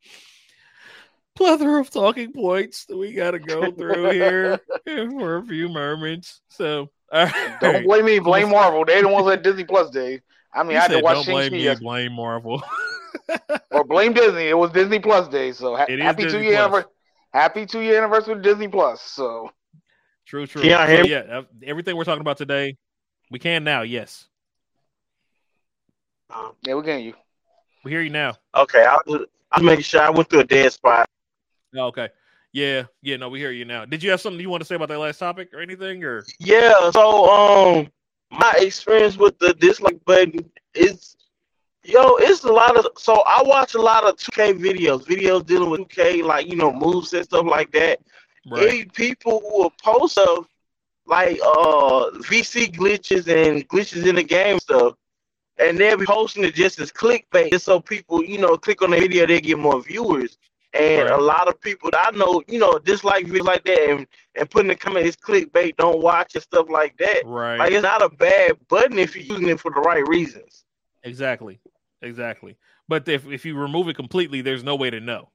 plethora 1.38 1.80
of 1.80 1.90
talking 1.90 2.34
points 2.34 2.86
that 2.86 2.98
we 2.98 3.14
got 3.14 3.32
to 3.32 3.40
go 3.40 3.72
through 3.72 4.12
here 4.12 4.60
for 4.86 5.38
a 5.38 5.44
few 5.46 5.70
moments. 5.70 6.42
So, 6.50 6.90
all 7.12 7.26
right. 7.26 7.58
Don't 7.62 7.84
blame 7.84 8.06
me. 8.06 8.20
Blame 8.20 8.50
Marvel. 8.50 8.84
They 8.86 9.02
the 9.02 9.08
ones 9.08 9.28
at 9.30 9.44
Disney 9.44 9.64
Plus 9.64 9.90
Day. 9.90 10.22
I 10.54 10.64
mean, 10.64 10.72
He 10.72 10.78
I 10.78 10.82
had 10.82 10.88
to 10.90 10.94
said, 10.96 11.04
watch 11.04 11.16
Don't 11.16 11.26
Shang 11.26 11.34
blame 11.36 11.52
Chi. 11.52 11.58
me, 11.58 11.76
blame 11.76 12.14
Marvel. 12.14 12.62
Or 13.72 13.84
blame 13.84 14.14
Disney. 14.14 14.48
It 14.48 14.58
was 14.58 14.72
Disney 14.72 15.00
Plus 15.00 15.28
Day. 15.28 15.52
So 15.52 15.76
ha- 15.76 15.86
happy 15.88 16.24
Disney 16.24 16.40
two 16.40 16.46
year 16.46 16.68
Plus. 16.68 16.84
anniver- 16.84 16.90
happy 17.34 17.66
two 17.66 17.82
year 17.82 17.98
anniversary 17.98 18.34
of 18.34 18.42
Disney 18.42 18.70
Plus. 18.70 19.02
So 19.02 19.52
true, 20.26 20.48
true. 20.48 20.62
Can 20.62 20.72
y'all 20.72 20.88
hear 20.88 21.04
So, 21.04 21.10
yeah, 21.10 21.40
uh, 21.40 21.44
everything 21.64 21.98
we're 21.98 22.06
talking 22.06 22.22
about 22.22 22.38
today, 22.38 22.78
we 23.30 23.40
can 23.40 23.66
now. 23.66 23.82
Yes, 23.82 24.26
yeah, 26.66 26.74
we're 26.74 26.82
getting 26.82 27.06
you. 27.06 27.14
we 27.84 27.92
hear 27.92 28.02
you 28.02 28.10
now. 28.10 28.36
Okay, 28.56 28.86
I 28.86 28.98
was, 29.06 29.26
I 29.52 29.60
was 29.60 29.66
making 29.66 29.84
sure 29.84 30.02
I 30.02 30.10
went 30.10 30.30
through 30.30 30.40
a 30.40 30.46
dead 30.46 30.72
spot. 30.72 31.10
Oh, 31.78 31.88
okay. 31.88 32.10
Yeah, 32.54 32.84
yeah. 33.02 33.18
No, 33.18 33.30
we 33.30 33.40
hear 33.40 33.52
you 33.52 33.66
now. 33.66 33.86
Did 33.86 34.02
you 34.02 34.10
have 34.12 34.22
something 34.22 34.40
you 34.40 34.50
want 34.50 34.62
to 34.62 34.66
say 34.68 34.76
about 34.76 34.90
that 34.90 35.00
last 35.00 35.20
topic 35.20 35.54
or 35.54 35.60
anything? 35.60 36.04
Or 36.04 36.26
Yeah, 36.40 36.90
so 36.92 37.30
um, 37.30 37.88
my 38.32 38.54
experience 38.58 39.18
with 39.18 39.38
the 39.40 39.54
dislike 39.54 40.04
button 40.06 40.50
is, 40.74 41.16
yo, 41.84 42.16
it's 42.18 42.44
a 42.44 42.52
lot 42.52 42.78
of. 42.78 42.88
So 42.98 43.22
I 43.28 43.44
watch 43.44 43.76
a 43.76 43.82
lot 43.82 44.06
of 44.06 44.16
2K 44.16 44.60
videos, 44.60 45.04
videos 45.04 45.46
dealing 45.46 45.70
with 45.70 45.82
2K, 45.82 46.24
like 46.24 46.48
you 46.48 46.56
know, 46.56 46.74
moves 46.74 47.14
and 47.14 47.26
stuff 47.26 47.46
like 47.46 47.72
that. 47.74 48.00
right? 48.50 48.92
People 48.94 49.42
who 49.42 49.64
will 49.64 49.74
post 49.84 50.18
of 50.18 50.48
like 51.06 51.40
uh 51.44 52.10
VC 52.30 52.74
glitches 52.76 53.28
and 53.28 53.68
glitches 53.70 54.08
in 54.08 54.16
the 54.16 54.24
game 54.24 54.60
stuff, 54.60 54.96
and 55.58 55.78
they'll 55.78 55.98
be 55.98 56.06
posting 56.06 56.44
it 56.44 56.56
just 56.56 56.80
as 56.80 56.92
clickbait, 56.92 57.52
just 57.52 57.66
so 57.66 57.80
people, 57.80 58.24
you 58.24 58.38
know, 58.38 58.58
click 58.58 58.82
on 58.82 58.92
the 58.92 59.00
video, 59.00 59.26
they 59.26 59.42
get 59.42 59.60
more 59.60 59.82
viewers. 59.82 60.38
And 60.74 61.10
Right. 61.10 61.20
a 61.20 61.22
lot 61.22 61.48
of 61.48 61.60
people 61.62 61.90
that 61.92 62.14
I 62.14 62.18
know, 62.18 62.44
you 62.48 62.60
know, 62.60 62.78
dislike 62.78 63.26
videos 63.26 63.46
like 63.46 63.64
that 63.64 63.90
and, 63.90 64.08
and 64.36 64.50
putting 64.50 64.68
the 64.68 64.76
comment, 64.76 65.06
it's 65.06 65.16
clickbait, 65.16 65.78
don't 65.78 66.02
watch 66.02 66.36
and 66.36 66.44
stuff 66.44 66.68
like 66.70 66.98
that. 66.98 67.24
Right. 67.26 67.58
Like 67.58 67.72
it's 67.72 67.84
not 67.84 68.02
a 68.04 68.10
bad 68.10 68.58
button 68.68 69.00
if 69.00 69.16
you're 69.16 69.26
using 69.26 69.50
it 69.50 69.60
for 69.60 69.72
the 69.72 69.80
right 69.80 70.08
reasons. 70.08 70.66
Exactly. 71.04 71.60
Exactly. 72.02 72.58
But 72.88 73.08
if 73.08 73.26
if 73.28 73.46
you 73.46 73.58
remove 73.58 73.88
it 73.90 73.96
completely, 73.96 74.42
there's 74.42 74.64
no 74.64 74.76
way 74.76 74.90
to 74.90 75.00
know. 75.00 75.32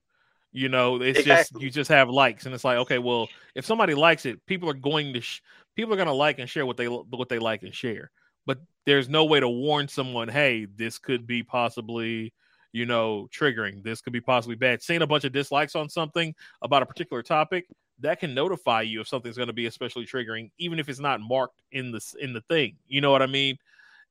You 0.53 0.69
know, 0.69 1.01
it's 1.01 1.25
just 1.25 1.59
you 1.61 1.71
just 1.71 1.89
have 1.89 2.11
likes, 2.11 2.45
and 2.45 2.55
it's 2.55 2.65
like, 2.65 2.77
okay, 2.79 2.99
well, 2.99 3.29
if 3.55 3.65
somebody 3.65 3.95
likes 3.95 4.27
it, 4.27 4.45
people 4.45 4.69
are 4.69 4.75
going 4.75 5.15
to 5.15 5.21
sh- 5.23 5.41
people 5.75 5.95
are 5.95 5.97
going 5.97 6.09
to 6.09 6.13
like 6.13 6.39
and 6.39 6.49
share 6.49 6.67
what 6.67 6.77
they 6.77 6.87
what 6.87 7.31
they 7.31 7.39
like 7.39 7.63
and 7.63 7.75
share. 7.75 8.11
But 8.45 8.59
there's 8.85 9.09
no 9.09 9.25
way 9.25 9.41
to 9.41 9.49
warn 9.49 9.89
someone, 9.89 10.29
hey, 10.29 10.67
this 10.67 10.99
could 10.99 11.27
be 11.27 11.43
possibly, 11.43 12.35
you 12.73 12.87
know, 12.87 13.29
triggering. 13.33 13.83
This 13.83 14.01
could 14.01 14.13
be 14.13 14.21
possibly 14.21 14.57
bad. 14.57 14.83
Seeing 14.83 15.03
a 15.03 15.07
bunch 15.07 15.25
of 15.25 15.33
dislikes 15.33 15.75
on 15.75 15.89
something 15.89 16.35
about 16.63 16.83
a 16.83 16.87
particular 16.87 17.23
topic 17.23 17.67
that 18.01 18.21
can 18.21 18.35
notify 18.35 18.83
you 18.83 19.01
if 19.01 19.09
something's 19.09 19.37
going 19.37 19.49
to 19.49 19.53
be 19.53 19.67
especially 19.67 20.07
triggering, 20.07 20.51
even 20.59 20.79
if 20.79 20.89
it's 20.89 20.99
not 20.99 21.21
marked 21.21 21.63
in 21.71 21.93
the 21.93 22.01
in 22.21 22.33
the 22.33 22.41
thing. 22.43 22.77
You 22.89 23.01
know 23.01 23.13
what 23.13 23.23
I 23.23 23.27
mean? 23.27 23.57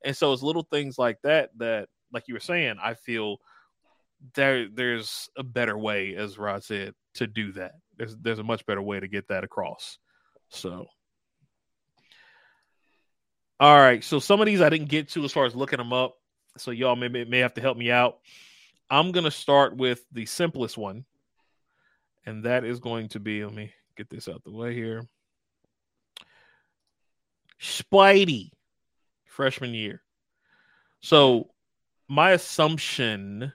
And 0.04 0.16
so 0.16 0.32
it's 0.32 0.42
little 0.42 0.66
things 0.70 0.98
like 0.98 1.18
that 1.22 1.50
that, 1.58 1.88
like 2.12 2.28
you 2.28 2.34
were 2.34 2.40
saying, 2.40 2.76
I 2.82 2.94
feel 2.94 3.38
there 4.34 4.68
there's 4.68 5.28
a 5.36 5.42
better 5.42 5.76
way, 5.76 6.14
as 6.14 6.38
Rod 6.38 6.64
said, 6.64 6.94
to 7.14 7.26
do 7.26 7.52
that. 7.52 7.72
There's 7.96 8.16
there's 8.16 8.38
a 8.38 8.44
much 8.44 8.64
better 8.66 8.82
way 8.82 9.00
to 9.00 9.08
get 9.08 9.28
that 9.28 9.44
across. 9.44 9.98
So 10.48 10.86
all 13.60 13.78
right, 13.78 14.02
so 14.02 14.18
some 14.18 14.40
of 14.40 14.46
these 14.46 14.60
I 14.60 14.70
didn't 14.70 14.88
get 14.88 15.10
to 15.10 15.24
as 15.24 15.32
far 15.32 15.44
as 15.44 15.54
looking 15.54 15.76
them 15.76 15.92
up. 15.92 16.16
So 16.56 16.70
y'all 16.70 16.96
may 16.96 17.08
may 17.08 17.38
have 17.38 17.54
to 17.54 17.60
help 17.60 17.76
me 17.76 17.90
out. 17.90 18.18
I'm 18.92 19.10
gonna 19.10 19.30
start 19.30 19.74
with 19.74 20.04
the 20.12 20.26
simplest 20.26 20.76
one, 20.76 21.06
and 22.26 22.44
that 22.44 22.62
is 22.62 22.78
going 22.78 23.08
to 23.08 23.20
be. 23.20 23.42
Let 23.42 23.54
me 23.54 23.72
get 23.96 24.10
this 24.10 24.28
out 24.28 24.44
the 24.44 24.52
way 24.52 24.74
here. 24.74 25.08
Spidey, 27.58 28.50
freshman 29.24 29.72
year. 29.72 30.02
So 31.00 31.48
my 32.06 32.32
assumption 32.32 33.50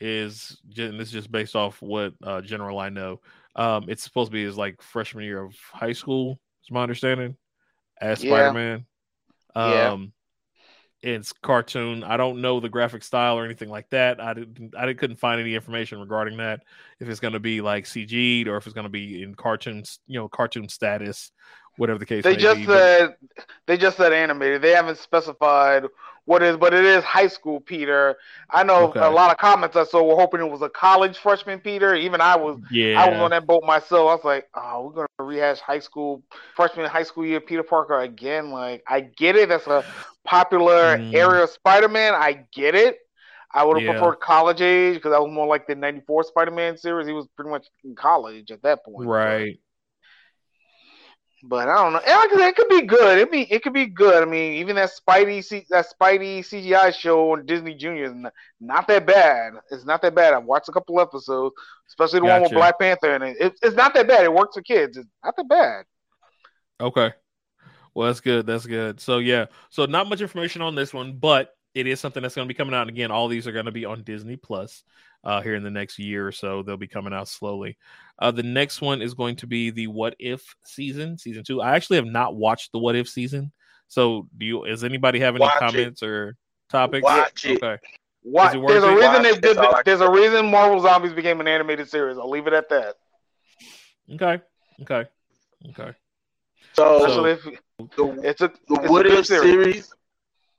is, 0.00 0.60
and 0.76 0.98
this 0.98 1.08
is 1.08 1.12
just 1.12 1.30
based 1.30 1.54
off 1.54 1.80
what 1.80 2.14
uh, 2.20 2.40
general 2.40 2.80
I 2.80 2.88
know. 2.88 3.20
Um, 3.54 3.84
it's 3.86 4.02
supposed 4.02 4.32
to 4.32 4.34
be 4.34 4.42
his 4.42 4.58
like 4.58 4.82
freshman 4.82 5.24
year 5.24 5.44
of 5.44 5.54
high 5.72 5.92
school. 5.92 6.40
Is 6.64 6.72
my 6.72 6.82
understanding 6.82 7.36
as 8.00 8.24
Yeah. 8.24 8.30
Spider 8.30 8.52
Man. 8.52 8.86
Yeah. 9.54 9.92
Um, 9.92 10.12
it's 11.04 11.34
cartoon. 11.34 12.02
I 12.02 12.16
don't 12.16 12.40
know 12.40 12.60
the 12.60 12.70
graphic 12.70 13.04
style 13.04 13.38
or 13.38 13.44
anything 13.44 13.68
like 13.68 13.90
that. 13.90 14.20
I 14.20 14.32
didn't. 14.32 14.74
I 14.74 14.90
couldn't 14.94 15.16
find 15.16 15.38
any 15.38 15.54
information 15.54 16.00
regarding 16.00 16.38
that. 16.38 16.62
If 16.98 17.10
it's 17.10 17.20
going 17.20 17.34
to 17.34 17.40
be 17.40 17.60
like 17.60 17.84
CG'd 17.84 18.48
or 18.48 18.56
if 18.56 18.66
it's 18.66 18.72
going 18.72 18.86
to 18.86 18.90
be 18.90 19.22
in 19.22 19.34
cartoons, 19.34 19.98
you 20.06 20.18
know, 20.18 20.28
cartoon 20.28 20.66
status, 20.66 21.30
whatever 21.76 21.98
the 21.98 22.06
case. 22.06 22.24
They 22.24 22.36
just 22.36 22.60
be. 22.60 22.66
But- 22.66 22.78
said 22.78 23.16
they 23.66 23.76
just 23.76 23.96
said 23.96 24.12
animated. 24.12 24.62
They 24.62 24.70
haven't 24.72 24.98
specified 24.98 25.84
what 26.26 26.42
is, 26.42 26.56
but 26.56 26.72
it 26.72 26.84
is 26.86 27.04
high 27.04 27.26
school 27.26 27.60
Peter. 27.60 28.16
I 28.50 28.62
know 28.62 28.84
Okay. 28.88 29.00
a 29.00 29.10
lot 29.10 29.30
of 29.30 29.36
comments 29.36 29.76
I 29.76 29.84
saw 29.84 30.02
were 30.02 30.14
hoping 30.16 30.40
it 30.40 30.50
was 30.50 30.62
a 30.62 30.70
college 30.70 31.18
freshman 31.18 31.60
Peter. 31.60 31.94
Even 31.94 32.20
I 32.22 32.36
was 32.36 32.58
yeah, 32.70 32.98
I 33.02 33.10
was 33.10 33.18
on 33.18 33.30
that 33.30 33.46
boat 33.46 33.62
myself. 33.64 34.08
I 34.10 34.14
was 34.14 34.24
like, 34.24 34.48
oh, 34.54 34.86
we're 34.86 34.92
gonna 35.18 35.28
rehash 35.30 35.58
high 35.60 35.80
school 35.80 36.22
freshman 36.56 36.86
high 36.86 37.02
school 37.02 37.26
year 37.26 37.40
Peter 37.40 37.62
Parker 37.62 38.00
again. 38.00 38.50
Like, 38.50 38.82
I 38.88 39.00
get 39.00 39.36
it. 39.36 39.50
That's 39.50 39.66
a 39.66 39.84
popular 40.24 40.96
Mm. 40.98 41.14
area 41.14 41.44
of 41.44 41.50
Spider 41.50 41.88
Man. 41.88 42.14
I 42.14 42.44
get 42.54 42.74
it. 42.74 42.98
I 43.52 43.62
would 43.62 43.76
have 43.76 43.84
Yeah. 43.86 43.92
preferred 44.00 44.16
college 44.20 44.60
age 44.62 44.94
because 44.94 45.12
that 45.12 45.20
was 45.22 45.30
more 45.30 45.46
like 45.46 45.66
the 45.66 45.74
'94 45.74 46.24
Spider 46.24 46.50
Man 46.50 46.76
series. 46.78 47.06
He 47.06 47.12
was 47.12 47.28
pretty 47.36 47.50
much 47.50 47.66
in 47.84 47.94
college 47.94 48.50
at 48.50 48.62
that 48.62 48.82
point. 48.84 49.06
right. 49.06 49.58
But 51.46 51.68
I 51.68 51.74
don't 51.74 51.92
know. 51.92 51.98
And 51.98 52.08
like 52.08 52.32
I 52.32 52.36
said, 52.36 52.48
it 52.48 52.56
could 52.56 52.68
be 52.70 52.82
good. 52.86 53.18
It 53.18 53.30
be 53.30 53.42
it 53.52 53.62
could 53.62 53.74
be 53.74 53.84
good. 53.84 54.22
I 54.22 54.26
mean, 54.26 54.54
even 54.54 54.76
that 54.76 54.90
Spidey 54.90 55.44
C, 55.44 55.66
that 55.68 55.86
Spidey 55.92 56.38
CGI 56.38 56.94
show 56.94 57.32
on 57.32 57.44
Disney 57.44 57.74
Junior 57.74 58.04
is 58.04 58.14
not, 58.14 58.32
not 58.60 58.88
that 58.88 59.06
bad. 59.06 59.52
It's 59.70 59.84
not 59.84 60.00
that 60.02 60.14
bad. 60.14 60.32
I've 60.32 60.44
watched 60.44 60.70
a 60.70 60.72
couple 60.72 60.98
episodes, 61.00 61.54
especially 61.86 62.20
the 62.20 62.26
one 62.26 62.42
with 62.42 62.52
Black 62.52 62.78
Panther, 62.78 63.14
and 63.14 63.24
it, 63.24 63.36
it, 63.38 63.58
it's 63.60 63.76
not 63.76 63.92
that 63.92 64.08
bad. 64.08 64.24
It 64.24 64.32
works 64.32 64.54
for 64.54 64.62
kids. 64.62 64.96
It's 64.96 65.06
not 65.22 65.36
that 65.36 65.48
bad. 65.48 65.84
Okay. 66.80 67.12
Well, 67.94 68.06
that's 68.06 68.20
good. 68.20 68.46
That's 68.46 68.64
good. 68.64 68.98
So 69.00 69.18
yeah. 69.18 69.46
So 69.68 69.84
not 69.84 70.08
much 70.08 70.22
information 70.22 70.62
on 70.62 70.74
this 70.74 70.94
one, 70.94 71.18
but 71.18 71.50
it 71.74 71.86
is 71.86 72.00
something 72.00 72.22
that's 72.22 72.34
going 72.34 72.48
to 72.48 72.52
be 72.52 72.56
coming 72.56 72.74
out. 72.74 72.82
And 72.82 72.90
again, 72.90 73.10
all 73.10 73.28
these 73.28 73.46
are 73.46 73.52
going 73.52 73.66
to 73.66 73.72
be 73.72 73.84
on 73.84 74.02
Disney 74.02 74.36
Plus 74.36 74.82
uh, 75.24 75.42
here 75.42 75.56
in 75.56 75.62
the 75.62 75.70
next 75.70 75.98
year 75.98 76.26
or 76.26 76.32
so. 76.32 76.62
They'll 76.62 76.78
be 76.78 76.88
coming 76.88 77.12
out 77.12 77.28
slowly. 77.28 77.76
Uh, 78.18 78.30
the 78.30 78.42
next 78.42 78.80
one 78.80 79.02
is 79.02 79.14
going 79.14 79.36
to 79.36 79.46
be 79.46 79.70
the 79.70 79.88
What 79.88 80.14
If 80.18 80.54
season, 80.64 81.18
season 81.18 81.42
two. 81.44 81.60
I 81.60 81.74
actually 81.74 81.96
have 81.96 82.06
not 82.06 82.36
watched 82.36 82.72
the 82.72 82.78
What 82.78 82.96
If 82.96 83.08
season. 83.08 83.52
So 83.88 84.28
do 84.36 84.46
you? 84.46 84.66
Does 84.66 84.84
anybody 84.84 85.20
have 85.20 85.34
any 85.34 85.42
Watch 85.42 85.54
it. 85.56 85.58
comments 85.58 86.02
or 86.02 86.36
topics? 86.70 87.04
Watch 87.04 87.44
it. 87.44 87.62
Okay. 87.62 87.82
Why, 88.22 88.48
Is 88.48 88.54
it 88.54 88.58
worth 88.58 88.70
there's 88.70 88.84
a 88.84 88.94
reason 88.94 89.12
Watch 89.12 89.22
they 89.22 89.32
did. 89.32 89.42
That's 89.42 89.58
all 89.58 89.74
I 89.74 89.82
There's 89.84 90.00
a 90.00 90.10
reason 90.10 90.50
Marvel 90.50 90.80
Zombies 90.80 91.12
became 91.12 91.40
an 91.40 91.48
animated 91.48 91.88
series. 91.90 92.16
I'll 92.16 92.30
leave 92.30 92.46
it 92.46 92.52
at 92.52 92.68
that. 92.70 92.94
Okay. 94.12 94.40
Okay. 94.82 95.08
Okay. 95.70 95.92
So, 96.72 97.04
Especially 97.04 97.30
if 97.32 97.44
the, 97.96 98.20
it's 98.22 98.40
a 98.40 98.48
the 98.68 98.80
it's 98.80 98.90
What 98.90 99.06
good 99.06 99.18
If 99.18 99.26
series, 99.26 99.92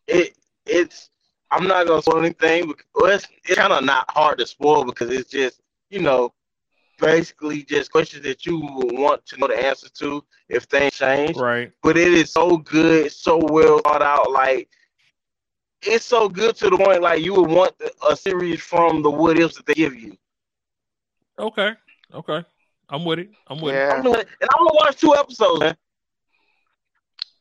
it 0.08 0.38
it's 0.66 1.10
I'm 1.52 1.68
not 1.68 1.88
gonna 1.88 2.02
spoil 2.02 2.20
anything. 2.20 2.68
Because, 2.68 2.86
well, 2.94 3.12
it's, 3.12 3.28
it's 3.44 3.56
kind 3.56 3.74
of 3.74 3.84
not 3.84 4.10
hard 4.10 4.40
to 4.40 4.46
spoil 4.46 4.84
because 4.84 5.10
it's 5.10 5.30
just 5.30 5.62
you 5.90 6.02
know 6.02 6.34
basically 6.98 7.64
just 7.64 7.92
questions 7.92 8.24
that 8.24 8.46
you 8.46 8.60
will 8.60 8.98
want 8.98 9.26
to 9.28 9.38
know 9.38 9.48
the 9.48 9.66
answer 9.66 9.90
to 9.90 10.24
if 10.50 10.64
things 10.64 10.94
change. 10.94 11.36
Right. 11.38 11.72
But 11.84 11.98
it 11.98 12.14
is 12.14 12.32
so 12.32 12.58
good, 12.58 13.12
so 13.12 13.38
well 13.38 13.80
thought 13.80 14.02
out. 14.02 14.32
Like 14.32 14.70
it's 15.82 16.06
so 16.06 16.28
good 16.28 16.56
to 16.58 16.70
the 16.70 16.78
point 16.78 17.02
like 17.02 17.24
you 17.24 17.34
would 17.34 17.50
want 17.50 17.74
a 18.10 18.16
series 18.16 18.62
from 18.62 19.02
the 19.02 19.10
What 19.10 19.38
Ifs 19.38 19.58
that 19.58 19.66
they 19.66 19.74
give 19.74 19.96
you. 19.96 20.18
Okay. 21.38 21.74
Okay. 22.14 22.44
I'm 22.90 23.04
with 23.04 23.20
it. 23.20 23.30
I'm 23.48 23.62
with 23.62 23.76
it. 23.76 23.92
I'm 23.92 24.04
doing 24.04 24.20
it, 24.20 24.28
and 24.42 24.50
I'm 24.56 24.66
gonna 24.66 24.76
watch 24.76 24.98
two 24.98 25.16
episodes, 25.16 25.60
man. 25.60 25.76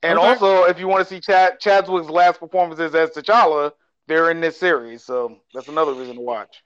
And 0.02 0.18
Okay. 0.18 0.26
also, 0.26 0.64
if 0.64 0.78
you 0.78 0.88
want 0.88 1.06
to 1.06 1.14
see 1.14 1.20
Chad 1.20 1.60
Chadwick's 1.60 2.08
last 2.08 2.40
performances 2.40 2.94
as 2.94 3.10
T'Challa, 3.10 3.72
they're 4.06 4.30
in 4.30 4.40
this 4.40 4.58
series, 4.58 5.02
so 5.04 5.38
that's 5.54 5.68
another 5.68 5.94
reason 5.94 6.16
to 6.16 6.20
watch. 6.20 6.62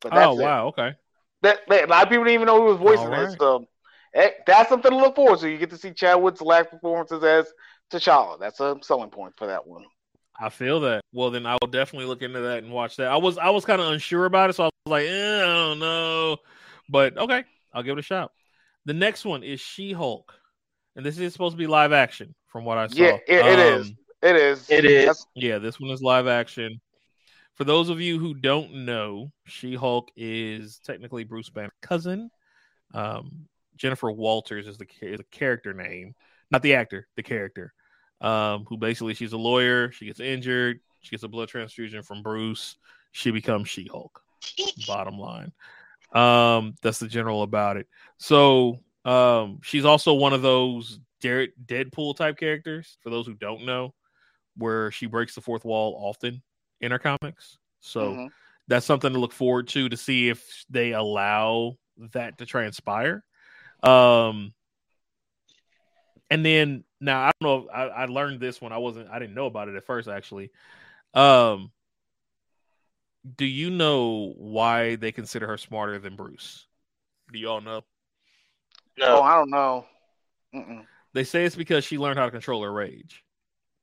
But 0.00 0.12
oh, 0.12 0.16
that's 0.16 0.38
Oh 0.38 0.40
it. 0.40 0.44
wow. 0.44 0.66
Okay. 0.68 0.94
That, 1.44 1.60
that- 1.68 1.84
a 1.84 1.86
lot 1.86 2.02
of 2.02 2.08
people 2.08 2.24
didn't 2.24 2.34
even 2.34 2.46
know 2.46 2.58
who 2.60 2.64
was 2.66 2.78
voicing 2.78 3.12
All 3.14 3.20
it, 3.20 3.36
so 3.38 3.66
eh, 4.14 4.30
that's 4.46 4.68
something 4.68 4.90
to 4.90 4.96
look 4.96 5.14
forward 5.14 5.38
to. 5.40 5.48
You 5.48 5.58
get 5.58 5.70
to 5.70 5.76
see 5.78 5.92
Chadwick's 5.92 6.40
last 6.40 6.70
performances 6.70 7.22
as 7.22 7.52
T'Challa. 7.92 8.38
That's 8.40 8.60
a 8.60 8.76
selling 8.82 9.10
point 9.10 9.34
for 9.36 9.46
that 9.46 9.66
one. 9.66 9.84
I 10.40 10.48
feel 10.48 10.80
that. 10.80 11.02
Well, 11.12 11.30
then 11.30 11.46
I 11.46 11.56
will 11.60 11.68
definitely 11.68 12.06
look 12.08 12.22
into 12.22 12.40
that 12.40 12.64
and 12.64 12.72
watch 12.72 12.96
that. 12.96 13.06
I 13.06 13.16
was 13.16 13.38
I 13.38 13.50
was 13.50 13.64
kind 13.64 13.80
of 13.80 13.88
unsure 13.92 14.24
about 14.24 14.50
it, 14.50 14.54
so 14.54 14.64
I 14.64 14.66
was 14.66 14.90
like, 14.90 15.06
eh, 15.06 15.42
I 15.42 15.46
don't 15.46 15.78
know, 15.78 16.38
but 16.88 17.16
okay, 17.16 17.44
I'll 17.72 17.82
give 17.84 17.96
it 17.96 18.00
a 18.00 18.02
shot. 18.02 18.32
The 18.86 18.94
next 18.94 19.24
one 19.24 19.42
is 19.44 19.60
She 19.60 19.92
Hulk, 19.92 20.32
and 20.96 21.06
this 21.06 21.18
is 21.18 21.32
supposed 21.32 21.52
to 21.52 21.58
be 21.58 21.66
live 21.68 21.92
action, 21.92 22.34
from 22.48 22.64
what 22.64 22.78
I 22.78 22.88
saw. 22.88 22.96
Yeah, 22.96 23.18
it- 23.28 23.46
it 23.46 23.58
is. 23.58 23.86
Um, 23.86 23.96
It 24.22 24.36
is. 24.36 24.70
It 24.70 24.84
is. 24.86 25.00
That's- 25.04 25.26
Yeah, 25.34 25.58
this 25.58 25.78
one 25.78 25.90
is 25.90 26.00
live 26.02 26.26
action. 26.26 26.80
For 27.54 27.64
those 27.64 27.88
of 27.88 28.00
you 28.00 28.18
who 28.18 28.34
don't 28.34 28.84
know, 28.84 29.30
She 29.46 29.74
Hulk 29.74 30.10
is 30.16 30.80
technically 30.80 31.24
Bruce 31.24 31.50
Banner's 31.50 31.72
cousin. 31.80 32.30
Um, 32.92 33.46
Jennifer 33.76 34.10
Walters 34.10 34.66
is 34.66 34.76
the, 34.76 34.86
cha- 34.86 35.16
the 35.16 35.24
character 35.30 35.72
name, 35.72 36.14
not 36.50 36.62
the 36.62 36.74
actor, 36.74 37.06
the 37.16 37.22
character. 37.22 37.72
Um, 38.20 38.64
who 38.68 38.76
basically 38.76 39.14
she's 39.14 39.32
a 39.32 39.38
lawyer. 39.38 39.90
She 39.92 40.06
gets 40.06 40.20
injured. 40.20 40.80
She 41.00 41.10
gets 41.10 41.22
a 41.22 41.28
blood 41.28 41.48
transfusion 41.48 42.02
from 42.02 42.22
Bruce. 42.22 42.76
She 43.12 43.30
becomes 43.30 43.68
She 43.68 43.86
Hulk. 43.86 44.20
Bottom 44.86 45.18
line, 45.18 45.52
um, 46.12 46.74
that's 46.82 46.98
the 46.98 47.08
general 47.08 47.42
about 47.42 47.76
it. 47.76 47.88
So, 48.18 48.80
um, 49.04 49.60
she's 49.62 49.84
also 49.84 50.14
one 50.14 50.32
of 50.32 50.42
those 50.42 50.98
Deadpool 51.22 52.16
type 52.16 52.36
characters. 52.36 52.98
For 53.00 53.10
those 53.10 53.26
who 53.26 53.34
don't 53.34 53.64
know, 53.64 53.94
where 54.56 54.90
she 54.90 55.06
breaks 55.06 55.34
the 55.34 55.40
fourth 55.40 55.64
wall 55.64 55.96
often 55.98 56.42
in 56.84 56.92
her 56.92 56.98
comics. 56.98 57.58
So 57.80 58.14
Mhm. 58.14 58.30
that's 58.68 58.86
something 58.86 59.12
to 59.12 59.18
look 59.18 59.32
forward 59.32 59.68
to 59.68 59.88
to 59.88 59.96
see 59.96 60.28
if 60.28 60.64
they 60.70 60.92
allow 60.92 61.76
that 62.12 62.38
to 62.38 62.46
transpire. 62.46 63.24
Um, 63.82 64.54
and 66.30 66.44
then 66.44 66.84
now 67.00 67.20
I 67.22 67.32
don't 67.40 67.66
know. 67.66 67.70
I, 67.70 67.82
I 67.82 68.04
learned 68.06 68.40
this 68.40 68.60
one. 68.60 68.72
I 68.72 68.78
wasn't. 68.78 69.10
I 69.10 69.18
didn't 69.18 69.34
know 69.34 69.46
about 69.46 69.68
it 69.68 69.76
at 69.76 69.84
first. 69.84 70.08
Actually, 70.08 70.50
um, 71.12 71.70
do 73.36 73.44
you 73.44 73.70
know 73.70 74.34
why 74.36 74.96
they 74.96 75.12
consider 75.12 75.46
her 75.46 75.58
smarter 75.58 75.98
than 75.98 76.16
Bruce? 76.16 76.66
Do 77.32 77.38
you 77.38 77.48
all 77.48 77.60
know? 77.60 77.84
Oh, 79.00 79.06
No, 79.06 79.22
I 79.22 79.34
don't 79.36 79.50
know. 79.50 79.86
Mm-mm. 80.54 80.84
They 81.12 81.24
say 81.24 81.44
it's 81.44 81.56
because 81.56 81.84
she 81.84 81.98
learned 81.98 82.18
how 82.18 82.24
to 82.26 82.30
control 82.30 82.62
her 82.62 82.72
rage, 82.72 83.24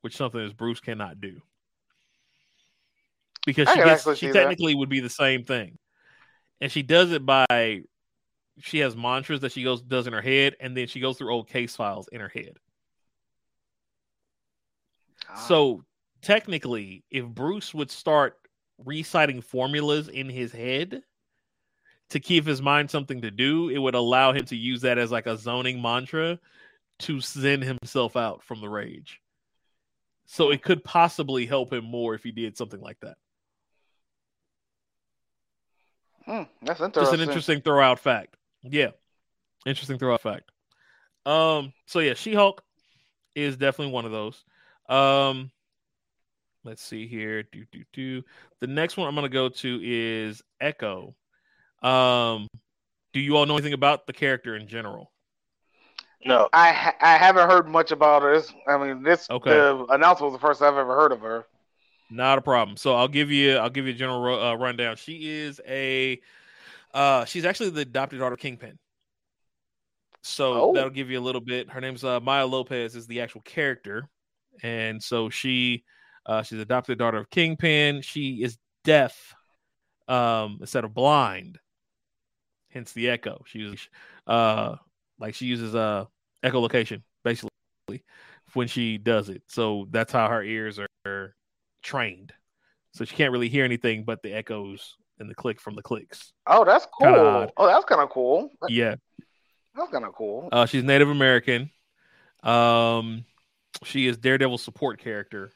which 0.02 0.16
something 0.16 0.46
that 0.46 0.58
Bruce 0.58 0.80
cannot 0.80 1.22
do. 1.22 1.42
Because 3.46 3.68
I 3.68 3.76
she 3.76 3.84
gets, 3.84 4.04
she 4.04 4.16
see 4.16 4.28
that. 4.28 4.34
technically 4.34 4.76
would 4.76 4.90
be 4.90 5.00
the 5.00 5.10
same 5.10 5.44
thing, 5.44 5.78
and 6.60 6.72
she 6.72 6.84
does 6.84 7.12
it 7.12 7.26
by 7.26 7.82
she 8.60 8.80
has 8.80 8.96
mantras 8.96 9.42
that 9.42 9.52
she 9.52 9.64
goes 9.64 9.82
does 9.82 10.08
in 10.08 10.14
her 10.14 10.22
head, 10.22 10.56
and 10.60 10.76
then 10.76 10.88
she 10.88 11.00
goes 11.00 11.18
through 11.18 11.34
old 11.34 11.50
case 11.50 11.76
files 11.76 12.08
in 12.12 12.22
her 12.22 12.30
head. 12.30 12.54
Ah. 15.30 15.36
So 15.36 15.84
technically, 16.22 17.04
if 17.10 17.26
Bruce 17.26 17.74
would 17.74 17.92
start 17.92 18.38
reciting 18.86 19.42
formulas 19.42 20.08
in 20.08 20.30
his 20.30 20.52
head 20.52 21.02
to 22.10 22.20
keep 22.20 22.46
his 22.46 22.62
mind 22.62 22.90
something 22.90 23.22
to 23.22 23.32
do, 23.32 23.70
it 23.70 23.78
would 23.78 23.96
allow 23.96 24.34
him 24.34 24.46
to 24.46 24.56
use 24.56 24.82
that 24.82 24.98
as 24.98 25.12
like 25.12 25.28
a 25.28 25.38
zoning 25.38 25.82
mantra 25.82 26.40
to 27.00 27.22
send 27.22 27.64
himself 27.64 28.16
out 28.16 28.44
from 28.44 28.62
the 28.62 28.70
rage. 28.70 29.22
So 30.26 30.52
it 30.52 30.62
could 30.62 30.84
possibly 30.84 31.46
help 31.46 31.74
him 31.74 31.84
more 31.84 32.14
if 32.14 32.24
he 32.24 32.32
did 32.32 32.58
something 32.58 32.80
like 32.80 33.00
that. 33.02 33.18
Hmm, 36.32 36.44
that's 36.62 36.80
Just 36.80 37.14
an 37.14 37.20
interesting 37.20 37.60
throw 37.60 37.82
out 37.82 38.00
fact. 38.00 38.38
Yeah. 38.64 38.92
Interesting 39.66 39.98
throw 39.98 40.14
out 40.14 40.22
fact. 40.22 40.50
Um, 41.26 41.74
so 41.88 42.00
yeah, 42.00 42.14
She 42.14 42.34
Hulk 42.34 42.64
is 43.36 43.58
definitely 43.58 43.92
one 43.92 44.06
of 44.06 44.12
those. 44.12 44.44
Um 44.88 45.52
let's 46.64 46.82
see 46.82 47.06
here. 47.06 47.44
Do 47.44 47.66
do 47.72 47.84
do. 47.92 48.24
The 48.62 48.68
next 48.68 48.96
one 48.96 49.08
I'm 49.10 49.16
gonna 49.16 49.28
go 49.30 49.50
to 49.50 49.80
is 49.84 50.42
Echo. 50.62 51.16
Um 51.84 52.48
do 53.14 53.20
you 53.20 53.36
all 53.36 53.46
know 53.46 53.56
anything 53.56 53.74
about 53.74 54.08
the 54.08 54.14
character 54.14 54.56
in 54.56 54.68
general? 54.68 55.12
no. 56.24 56.48
I 56.54 56.72
ha- 56.72 56.96
I 57.02 57.18
haven't 57.18 57.50
heard 57.50 57.68
much 57.68 57.92
about 57.92 58.22
her. 58.22 58.36
This, 58.36 58.54
I 58.68 58.78
mean, 58.78 59.04
this 59.04 59.30
Okay. 59.30 59.50
the 59.50 59.86
announcement 59.90 60.32
was 60.32 60.40
the 60.40 60.48
first 60.48 60.62
I've 60.62 60.78
ever 60.78 60.96
heard 60.96 61.12
of 61.12 61.20
her. 61.22 61.46
Not 62.12 62.38
a 62.38 62.42
problem. 62.42 62.76
So 62.76 62.94
I'll 62.94 63.08
give 63.08 63.32
you 63.32 63.56
I'll 63.56 63.70
give 63.70 63.86
you 63.88 63.94
a 63.94 63.96
general 63.96 64.40
uh, 64.40 64.54
rundown. 64.56 64.98
She 64.98 65.30
is 65.30 65.62
a 65.66 66.20
uh 66.94 67.24
she's 67.24 67.46
actually 67.46 67.70
the 67.70 67.82
adopted 67.82 68.20
daughter 68.20 68.34
of 68.34 68.40
Kingpin. 68.40 68.78
So 70.22 70.54
Oh. 70.54 70.74
that'll 70.74 70.90
give 70.90 71.10
you 71.10 71.20
a 71.20 71.22
little 71.22 71.42
bit. 71.42 71.70
Her 71.70 71.80
name's 71.82 72.04
uh, 72.04 72.20
Maya 72.20 72.46
Lopez 72.46 72.96
is 72.96 73.08
the 73.08 73.22
actual 73.22 73.42
character, 73.42 74.08
and 74.62 75.02
so 75.02 75.30
she 75.30 75.84
uh 76.26 76.44
she's 76.44 76.60
adopted 76.60 77.00
daughter 77.00 77.18
of 77.18 77.30
Kingpin. 77.30 78.02
She 78.02 78.44
is 78.44 78.58
deaf 78.84 79.34
um 80.10 80.58
instead 80.60 80.84
of 80.84 80.94
blind. 80.94 81.60
Hence 82.72 82.92
the 82.92 83.10
echo. 83.10 83.42
She 83.48 83.60
uses 83.60 83.88
uh 84.28 84.76
like 85.18 85.34
she 85.34 85.46
uses 85.46 85.76
uh 85.76 86.06
echolocation 86.44 87.04
basically 87.24 87.50
when 88.54 88.68
she 88.68 88.98
does 88.98 89.30
it. 89.30 89.44
So 89.48 89.88
that's 89.92 90.12
how 90.12 90.28
her 90.28 90.44
ears 90.44 90.78
are, 90.78 90.88
are 91.06 91.36
trained. 91.82 92.34
So 92.94 93.06
she 93.06 93.16
can't 93.16 93.32
really 93.32 93.50
hear 93.50 93.64
anything 93.66 94.04
but 94.04 94.22
the 94.22 94.34
echoes 94.34 94.96
and 95.20 95.30
the 95.30 95.36
click 95.36 95.60
from 95.62 95.76
the 95.76 95.82
clicks. 95.82 96.34
Oh, 96.48 96.66
that's 96.66 96.86
cool. 97.00 97.48
Oh, 97.58 97.68
that's 97.68 97.86
kind 97.86 98.02
of 98.02 98.10
cool. 98.10 98.50
Yeah. 98.68 98.96
That's 99.76 99.90
kind 99.92 100.04
of 100.04 100.14
cool. 100.14 100.50
Uh, 100.52 100.66
she's 100.66 100.84
Native 100.84 101.10
American. 101.10 101.70
Um, 102.44 103.24
she 103.84 104.08
is 104.08 104.18
Daredevil's 104.18 104.62
support 104.64 105.00
character 105.00 105.52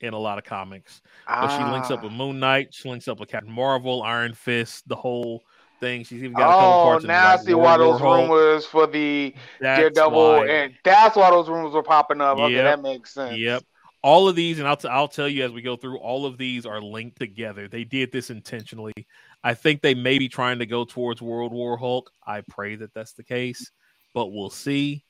in 0.00 0.14
a 0.14 0.18
lot 0.18 0.38
of 0.38 0.44
comics. 0.44 1.00
But 1.26 1.56
she 1.56 1.64
links 1.64 1.90
up 1.90 2.00
Ah. 2.00 2.02
with 2.04 2.12
Moon 2.12 2.38
Knight. 2.38 2.72
She 2.72 2.88
links 2.88 3.08
up 3.08 3.18
with 3.18 3.28
Captain 3.28 3.52
Marvel, 3.52 4.02
Iron 4.02 4.34
Fist, 4.34 4.86
the 4.88 4.94
whole 4.94 5.42
thing. 5.80 6.04
She's 6.04 6.22
even 6.22 6.34
got 6.34 6.50
a 6.50 6.52
couple 6.52 6.68
Oh, 6.68 6.84
parts 6.84 7.04
in 7.04 7.08
now 7.08 7.32
I 7.32 7.36
see 7.38 7.54
why 7.54 7.76
those 7.78 8.00
rumors 8.00 8.64
for 8.66 8.86
the 8.86 9.34
That's 9.60 9.80
Daredevil, 9.80 10.12
why. 10.38 10.46
and 10.48 10.74
that's 10.84 11.16
why 11.16 11.30
those 11.30 11.48
rumors 11.48 11.72
were 11.72 11.82
popping 11.82 12.20
up. 12.20 12.38
Okay, 12.38 12.54
that 12.54 12.80
makes 12.82 13.12
sense. 13.14 13.36
Yep. 13.38 13.64
All 14.02 14.28
of 14.28 14.36
these, 14.36 14.58
and 14.58 14.68
I'll, 14.68 14.76
t- 14.76 14.88
I'll 14.88 15.08
tell 15.08 15.28
you 15.28 15.44
as 15.44 15.50
we 15.50 15.60
go 15.60 15.76
through, 15.76 15.98
all 15.98 16.24
of 16.24 16.38
these 16.38 16.64
are 16.66 16.80
linked 16.80 17.18
together. 17.18 17.66
They 17.66 17.84
did 17.84 18.12
this 18.12 18.30
intentionally. 18.30 18.92
I 19.42 19.54
think 19.54 19.82
they 19.82 19.94
may 19.94 20.18
be 20.18 20.28
trying 20.28 20.60
to 20.60 20.66
go 20.66 20.84
towards 20.84 21.20
World 21.20 21.52
War 21.52 21.76
Hulk. 21.76 22.10
I 22.26 22.42
pray 22.42 22.76
that 22.76 22.94
that's 22.94 23.12
the 23.12 23.24
case, 23.24 23.70
but 24.14 24.28
we'll 24.28 24.50
see. 24.50 25.04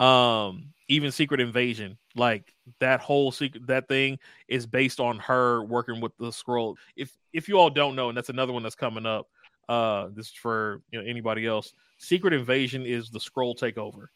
Um, 0.00 0.74
even 0.88 1.10
Secret 1.10 1.40
Invasion, 1.40 1.96
like 2.14 2.52
that 2.80 3.00
whole 3.00 3.32
secret 3.32 3.66
that 3.66 3.88
thing 3.88 4.18
is 4.48 4.66
based 4.66 5.00
on 5.00 5.18
her 5.20 5.64
working 5.64 6.00
with 6.00 6.16
the 6.18 6.30
Skrull. 6.30 6.76
If 6.96 7.16
if 7.32 7.48
you 7.48 7.58
all 7.58 7.70
don't 7.70 7.96
know, 7.96 8.08
and 8.08 8.16
that's 8.16 8.28
another 8.28 8.52
one 8.52 8.62
that's 8.62 8.74
coming 8.74 9.06
up. 9.06 9.28
Uh, 9.68 10.08
this 10.12 10.26
is 10.26 10.32
for 10.34 10.82
you 10.90 11.00
know 11.00 11.08
anybody 11.08 11.46
else. 11.46 11.72
Secret 11.98 12.34
Invasion 12.34 12.84
is 12.84 13.10
the 13.10 13.18
Skrull 13.18 13.58
takeover, 13.58 14.06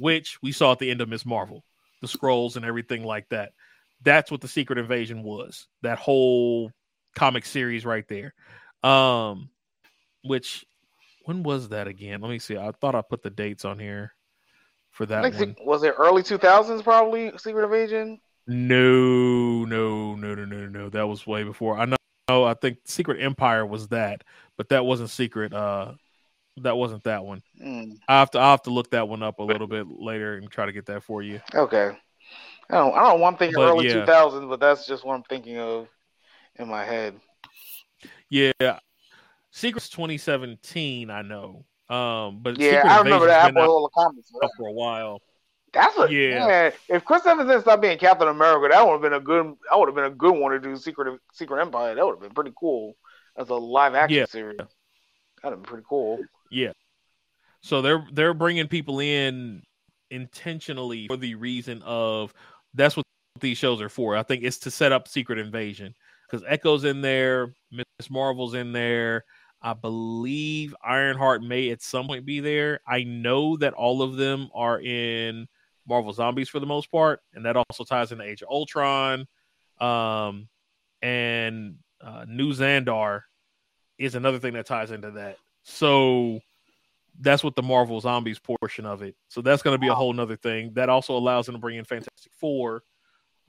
which 0.00 0.38
we 0.42 0.52
saw 0.52 0.72
at 0.72 0.78
the 0.78 0.90
end 0.90 1.00
of 1.00 1.08
Miss 1.08 1.26
Marvel, 1.26 1.64
the 2.00 2.06
Skrulls 2.06 2.56
and 2.56 2.64
everything 2.64 3.04
like 3.04 3.28
that. 3.28 3.52
That's 4.04 4.30
what 4.30 4.40
the 4.40 4.48
Secret 4.48 4.78
Invasion 4.78 5.22
was. 5.22 5.66
That 5.82 5.98
whole 5.98 6.70
comic 7.14 7.46
series 7.46 7.84
right 7.84 8.06
there. 8.08 8.34
Um, 8.82 9.48
which 10.22 10.64
when 11.24 11.42
was 11.42 11.70
that 11.70 11.88
again? 11.88 12.20
Let 12.20 12.30
me 12.30 12.38
see. 12.38 12.56
I 12.56 12.70
thought 12.80 12.94
I 12.94 13.02
put 13.02 13.22
the 13.22 13.30
dates 13.30 13.64
on 13.64 13.78
here 13.78 14.12
for 14.90 15.06
that 15.06 15.22
one. 15.22 15.56
was 15.64 15.82
it 15.82 15.94
early 15.98 16.22
two 16.22 16.38
thousands 16.38 16.82
probably 16.82 17.32
Secret 17.38 17.64
Invasion? 17.64 18.20
No, 18.46 19.64
no, 19.64 20.14
no, 20.14 20.34
no, 20.34 20.44
no, 20.44 20.68
no. 20.68 20.88
That 20.90 21.08
was 21.08 21.26
way 21.26 21.44
before. 21.44 21.78
I 21.78 21.86
know. 21.86 21.96
I 22.28 22.54
think 22.54 22.78
Secret 22.84 23.20
Empire 23.20 23.64
was 23.66 23.88
that, 23.88 24.22
but 24.56 24.68
that 24.68 24.84
wasn't 24.84 25.10
Secret. 25.10 25.52
Uh, 25.52 25.92
that 26.58 26.76
wasn't 26.76 27.04
that 27.04 27.24
one. 27.24 27.42
Hmm, 27.58 27.92
I 28.06 28.18
have 28.18 28.30
to. 28.32 28.38
I 28.38 28.50
have 28.50 28.62
to 28.62 28.70
look 28.70 28.90
that 28.90 29.08
one 29.08 29.22
up 29.22 29.38
a 29.38 29.42
little 29.42 29.66
bit 29.66 29.86
later 29.88 30.36
and 30.36 30.50
try 30.50 30.66
to 30.66 30.72
get 30.72 30.86
that 30.86 31.02
for 31.02 31.22
you. 31.22 31.40
okay. 31.54 31.96
I 32.70 32.76
don't. 32.76 32.94
I 32.94 33.00
don't. 33.00 33.08
know 33.08 33.14
why 33.16 33.28
I'm 33.28 33.36
thinking 33.36 33.56
But, 33.56 33.70
early 33.70 33.86
yeah. 33.86 33.94
two 33.94 34.06
thousands, 34.06 34.46
but 34.48 34.60
that's 34.60 34.86
just 34.86 35.04
what 35.04 35.14
I'm 35.14 35.22
thinking 35.24 35.58
of 35.58 35.88
in 36.56 36.68
my 36.68 36.84
head. 36.84 37.14
Yeah, 38.30 38.52
Secret's 39.50 39.88
2017. 39.90 41.10
I 41.10 41.22
know. 41.22 41.64
Um, 41.88 42.40
but 42.42 42.58
Yeah, 42.58 42.70
Secret 42.82 42.86
I 42.90 42.98
remember 42.98 43.26
that. 43.26 43.44
I 43.46 43.50
bought 43.50 43.68
all 43.68 43.82
the 43.82 43.90
comics. 43.90 44.30
for 44.30 44.40
for 44.56 44.68
a 44.68 44.72
while. 44.72 45.20
That's 45.72 45.96
a 45.98 46.12
Yeah. 46.12 46.46
man. 46.46 46.72
If 46.88 47.04
Chris 47.04 47.26
Evans 47.26 47.48
didn't 47.48 47.62
stop 47.62 47.80
being 47.80 47.98
Captain 47.98 48.28
America, 48.28 48.68
that 48.70 48.84
would 48.86 48.92
have 48.92 49.02
been 49.02 49.12
a 49.12 49.20
good. 49.20 49.54
I 49.72 49.76
would 49.76 49.88
have 49.88 49.94
been 49.94 50.04
a 50.04 50.10
good 50.10 50.34
one 50.34 50.52
to 50.52 50.60
do 50.60 50.76
Secret 50.76 51.20
Secret 51.32 51.60
Empire. 51.60 51.94
That 51.94 52.04
would 52.06 52.12
have 52.12 52.20
been 52.22 52.32
pretty 52.34 52.52
cool 52.58 52.96
as 53.36 53.48
a 53.50 53.54
live 53.54 53.94
action 53.94 54.18
Yeah. 54.18 54.26
series. 54.26 54.56
That'd 54.56 54.70
have 55.42 55.52
been 55.62 55.62
pretty 55.62 55.84
cool. 55.88 56.20
Yeah. 56.50 56.72
So 57.60 57.82
they're 57.82 58.06
they're 58.12 58.34
bringing 58.34 58.68
people 58.68 59.00
in 59.00 59.62
intentionally 60.10 61.06
for 61.08 61.16
the 61.16 61.34
reason 61.34 61.82
of 61.82 62.32
that's 62.74 62.96
what 62.96 63.04
these 63.40 63.58
shows 63.58 63.80
are 63.80 63.88
for. 63.88 64.16
I 64.16 64.22
think 64.22 64.42
it's 64.44 64.58
to 64.58 64.70
set 64.70 64.92
up 64.92 65.08
Secret 65.08 65.38
Invasion 65.38 65.94
because 66.26 66.44
Echo's 66.48 66.84
in 66.84 67.00
there, 67.00 67.54
Miss 67.70 68.10
Marvel's 68.10 68.54
in 68.54 68.72
there. 68.72 69.24
I 69.62 69.72
believe 69.72 70.74
Ironheart 70.84 71.42
may 71.42 71.70
at 71.70 71.80
some 71.80 72.06
point 72.06 72.26
be 72.26 72.40
there. 72.40 72.80
I 72.86 73.04
know 73.04 73.56
that 73.56 73.72
all 73.72 74.02
of 74.02 74.16
them 74.16 74.50
are 74.54 74.80
in 74.80 75.48
Marvel 75.86 76.12
Zombies 76.12 76.50
for 76.50 76.60
the 76.60 76.66
most 76.66 76.90
part, 76.90 77.20
and 77.32 77.46
that 77.46 77.56
also 77.56 77.84
ties 77.84 78.12
into 78.12 78.24
Age 78.24 78.42
of 78.42 78.48
Ultron. 78.50 79.26
Um, 79.80 80.48
and 81.00 81.76
uh, 82.00 82.26
New 82.28 82.52
Xandar 82.52 83.22
is 83.98 84.14
another 84.14 84.38
thing 84.38 84.54
that 84.54 84.66
ties 84.66 84.90
into 84.90 85.12
that. 85.12 85.38
So 85.62 86.40
that's 87.20 87.44
what 87.44 87.54
the 87.56 87.62
Marvel 87.62 88.00
Zombies 88.00 88.38
portion 88.38 88.86
of 88.86 89.02
it. 89.02 89.14
So 89.28 89.40
that's 89.40 89.62
going 89.62 89.74
to 89.74 89.78
be 89.78 89.88
a 89.88 89.94
whole 89.94 90.12
nother 90.12 90.36
thing. 90.36 90.72
That 90.74 90.88
also 90.88 91.16
allows 91.16 91.46
them 91.46 91.54
to 91.54 91.58
bring 91.60 91.76
in 91.78 91.84
Fantastic 91.84 92.32
Four 92.32 92.82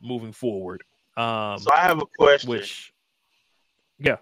moving 0.02 0.32
forward. 0.32 0.84
Um, 1.18 1.58
So 1.60 1.72
I 1.74 1.80
have 1.80 2.02
a 2.02 2.06
question. 2.06 2.50
which, 2.50 2.94
yeah, 3.98 4.18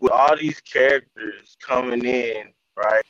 with 0.00 0.12
all 0.12 0.36
these 0.36 0.60
characters 0.60 1.56
coming 1.60 2.04
in, 2.04 2.52
right? 2.76 3.04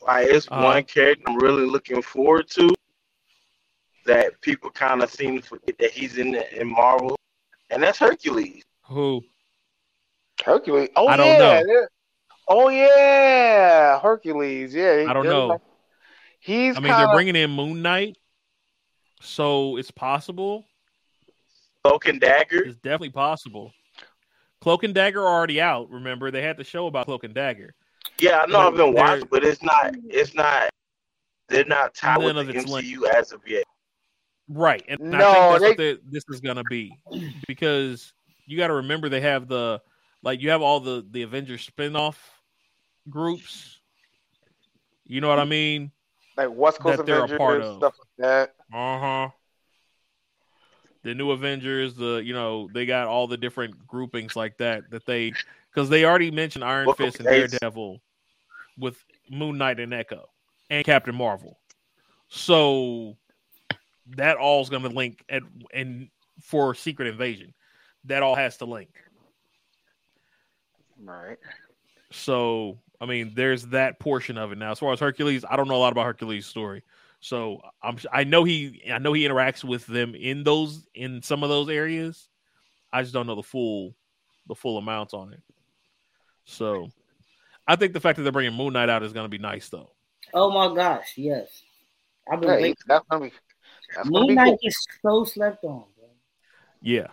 Like 0.00 0.28
it's 0.28 0.46
Uh-huh. 0.48 0.62
one 0.62 0.84
character 0.84 1.24
I'm 1.26 1.36
really 1.38 1.66
looking 1.66 2.02
forward 2.02 2.48
to 2.50 2.72
that 4.06 4.38
people 4.42 4.70
kind 4.70 5.02
of 5.02 5.10
seem 5.10 5.40
to 5.40 5.46
forget 5.46 5.76
that 5.78 5.90
he's 5.90 6.18
in 6.18 6.32
the, 6.32 6.60
in 6.60 6.68
Marvel, 6.68 7.16
and 7.70 7.82
that's 7.82 7.98
Hercules. 7.98 8.62
who? 8.82 9.22
Hercules. 10.44 10.90
Oh 10.94 11.08
I 11.08 11.16
don't 11.16 11.38
yeah. 11.38 11.62
know. 11.62 11.86
Yeah. 12.48 12.54
Oh 12.56 12.68
yeah, 12.68 14.00
Hercules. 14.00 14.74
Yeah. 14.74 15.00
he- 15.02 15.06
I 15.06 15.12
don't 15.12 15.24
know. 15.24 15.46
like- 15.48 15.60
He's 16.40 16.76
I 16.76 16.80
mean, 16.80 16.92
kinda, 16.92 17.06
they're 17.06 17.14
bringing 17.14 17.36
in 17.36 17.50
Moon 17.50 17.80
Knight, 17.80 18.18
so 19.22 19.78
it's 19.78 19.90
possible. 19.90 20.64
Cloak 21.82 22.06
and 22.06 22.20
Dagger. 22.20 22.64
It's 22.64 22.76
definitely 22.76 23.10
possible. 23.10 23.72
Cloak 24.60 24.84
and 24.84 24.94
Dagger 24.94 25.22
are 25.22 25.28
already 25.38 25.60
out. 25.60 25.88
Remember, 25.90 26.30
they 26.30 26.42
had 26.42 26.58
the 26.58 26.64
show 26.64 26.86
about 26.86 27.06
Cloak 27.06 27.24
and 27.24 27.32
Dagger. 27.34 27.74
Yeah, 28.18 28.40
I 28.40 28.46
know 28.46 28.52
But 28.52 28.58
I've 28.58 28.72
been 28.76 28.94
they're- 28.94 29.04
watching, 29.04 29.28
but 29.30 29.44
it's 29.44 29.62
not. 29.62 29.94
It's 30.08 30.34
not. 30.34 30.68
They're 31.48 31.64
not 31.64 31.94
tied 31.94 32.18
None 32.18 32.26
with 32.36 32.38
of 32.38 32.46
the 32.48 32.56
it's 32.58 32.70
MCU 32.70 33.06
as 33.14 33.32
of 33.32 33.40
yet. 33.46 33.64
Right. 34.48 34.84
And 34.88 35.00
No, 35.00 35.30
I 35.30 35.58
think 35.58 35.76
that's 35.76 35.76
they- 35.78 35.92
what 35.94 36.12
this 36.12 36.24
is 36.28 36.40
going 36.40 36.56
to 36.56 36.64
be 36.64 36.92
because 37.48 38.12
you 38.46 38.58
got 38.58 38.66
to 38.68 38.74
remember 38.74 39.08
they 39.08 39.22
have 39.22 39.48
the 39.48 39.80
like 40.22 40.42
you 40.42 40.50
have 40.50 40.60
all 40.60 40.80
the 40.80 41.06
the 41.10 41.22
Avengers 41.22 41.62
spin-off 41.64 42.33
groups. 43.08 43.80
You 45.06 45.20
know 45.20 45.28
what 45.28 45.38
I 45.38 45.44
mean? 45.44 45.90
like 46.36 46.50
West 46.50 46.80
Coast 46.80 46.98
that 46.98 47.06
they're 47.06 47.24
a 47.24 47.38
part 47.38 47.62
of. 47.62 47.76
stuff 47.76 47.94
like 47.98 48.28
that. 48.28 48.54
Uh-huh. 48.72 49.30
The 51.02 51.14
new 51.14 51.30
Avengers, 51.30 51.94
the 51.94 52.16
you 52.24 52.32
know, 52.32 52.68
they 52.72 52.86
got 52.86 53.06
all 53.06 53.26
the 53.26 53.36
different 53.36 53.86
groupings 53.86 54.34
like 54.34 54.56
that 54.58 54.90
that 54.90 55.06
they 55.06 55.32
cuz 55.74 55.88
they 55.88 56.04
already 56.04 56.30
mentioned 56.30 56.64
Iron 56.64 56.92
Fist 56.94 57.20
and. 57.20 57.28
Daredevil 57.28 58.00
with 58.78 59.04
Moon 59.30 59.58
Knight 59.58 59.80
and 59.80 59.92
Echo 59.92 60.30
and 60.70 60.84
Captain 60.84 61.14
Marvel. 61.14 61.58
So 62.28 63.16
that 64.16 64.36
all's 64.36 64.70
going 64.70 64.82
to 64.82 64.88
link 64.88 65.24
at 65.28 65.42
and 65.72 66.08
for 66.40 66.74
Secret 66.74 67.08
Invasion. 67.08 67.54
That 68.04 68.22
all 68.22 68.34
has 68.34 68.56
to 68.58 68.64
link. 68.64 68.90
Right. 71.02 71.38
So, 72.10 72.78
I 73.04 73.06
mean, 73.06 73.32
there's 73.34 73.66
that 73.66 73.98
portion 74.00 74.38
of 74.38 74.50
it 74.52 74.58
now. 74.58 74.72
As 74.72 74.78
far 74.78 74.92
as 74.92 75.00
Hercules, 75.00 75.44
I 75.48 75.56
don't 75.56 75.68
know 75.68 75.76
a 75.76 75.78
lot 75.78 75.92
about 75.92 76.06
Hercules' 76.06 76.46
story. 76.46 76.82
So, 77.20 77.60
I'm 77.82 77.96
I 78.12 78.24
know 78.24 78.44
he 78.44 78.82
I 78.92 78.98
know 78.98 79.12
he 79.12 79.26
interacts 79.26 79.62
with 79.64 79.86
them 79.86 80.14
in 80.14 80.42
those 80.42 80.86
in 80.94 81.22
some 81.22 81.42
of 81.42 81.48
those 81.50 81.68
areas. 81.68 82.28
I 82.92 83.02
just 83.02 83.14
don't 83.14 83.26
know 83.26 83.34
the 83.34 83.42
full 83.42 83.94
the 84.46 84.54
full 84.54 84.78
amounts 84.78 85.14
on 85.14 85.32
it. 85.32 85.42
So, 86.44 86.90
I 87.66 87.76
think 87.76 87.92
the 87.92 88.00
fact 88.00 88.16
that 88.16 88.22
they're 88.24 88.32
bringing 88.32 88.54
Moon 88.54 88.72
Knight 88.74 88.88
out 88.90 89.02
is 89.02 89.12
going 89.12 89.24
to 89.24 89.28
be 89.30 89.38
nice 89.38 89.68
though. 89.68 89.90
Oh 90.32 90.50
my 90.50 90.74
gosh, 90.74 91.14
yes. 91.16 91.62
I've 92.30 92.40
been 92.40 92.50
Hey, 92.50 92.56
waiting. 92.56 92.76
that's 92.86 93.04
gonna 93.10 93.24
be. 93.26 93.32
That's 93.94 94.08
gonna 94.08 94.18
Moon 94.20 94.28
be 94.28 94.34
Knight 94.34 94.48
cool. 94.48 94.58
is 94.62 94.86
so 95.02 95.24
slept 95.24 95.64
on. 95.64 95.84
Bro. 95.96 96.08
Yeah. 96.82 97.06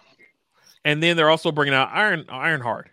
And 0.84 1.02
then 1.04 1.16
they're 1.16 1.30
also 1.30 1.52
bringing 1.52 1.74
out 1.74 1.90
Iron 1.94 2.26
Ironheart, 2.30 2.90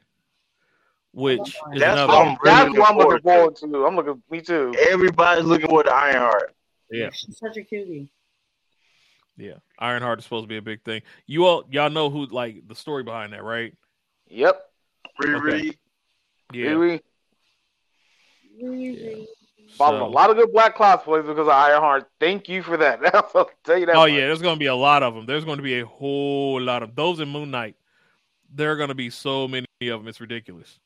which 1.12 1.40
is 1.40 1.54
That's 1.80 2.00
another 2.00 2.06
what 2.12 2.26
I'm 2.28 2.36
That's 2.44 2.78
what 2.78 2.90
I'm 2.90 2.96
looking 2.96 3.10
looking 3.12 3.22
forward 3.22 3.56
to. 3.56 3.86
I'm 3.86 3.96
looking. 3.96 4.22
Me 4.30 4.40
too. 4.40 4.74
Everybody's 4.90 5.44
looking 5.44 5.68
for 5.68 5.82
the 5.82 5.92
Ironheart. 5.92 6.54
Yeah. 6.90 7.10
She's 7.12 7.38
such 7.38 7.56
a 7.56 7.62
cutie. 7.62 8.10
yeah. 9.36 9.54
Ironheart 9.78 10.18
is 10.18 10.24
supposed 10.24 10.44
to 10.44 10.48
be 10.48 10.56
a 10.56 10.62
big 10.62 10.82
thing. 10.84 11.02
You 11.26 11.44
all 11.46 11.64
y'all 11.70 11.90
know 11.90 12.10
who 12.10 12.26
like 12.26 12.66
the 12.68 12.74
story 12.74 13.02
behind 13.02 13.32
that, 13.32 13.42
right? 13.44 13.74
Yep. 14.28 14.60
Riri. 15.22 15.76
Yeah. 16.52 16.66
Riri. 16.70 17.00
Following 19.76 20.00
So- 20.00 20.06
a 20.06 20.08
lot 20.08 20.30
of 20.30 20.36
good 20.36 20.52
black 20.52 20.76
cosplays 20.76 21.22
because 21.26 21.38
of 21.46 21.48
Ironheart. 21.50 22.10
Thank 22.18 22.48
you 22.48 22.62
for 22.62 22.76
that. 22.78 23.00
I'll 23.34 23.50
tell 23.64 23.78
you 23.78 23.86
that. 23.86 23.94
Oh 23.96 24.00
much. 24.02 24.12
yeah, 24.12 24.20
there's 24.20 24.42
going 24.42 24.56
to 24.56 24.58
be 24.58 24.66
a 24.66 24.74
lot 24.74 25.02
of 25.02 25.14
them. 25.14 25.26
There's 25.26 25.44
going 25.44 25.58
to 25.58 25.62
be 25.62 25.80
a 25.80 25.86
whole 25.86 26.60
lot 26.60 26.82
of 26.82 26.94
those 26.96 27.20
in 27.20 27.28
Moon 27.28 27.50
Knight. 27.50 27.76
There 28.54 28.72
are 28.72 28.76
going 28.76 28.88
to 28.88 28.94
be 28.94 29.10
so 29.10 29.46
many 29.46 29.66
of 29.82 30.00
them. 30.00 30.08
It's 30.08 30.20
ridiculous. 30.20 30.78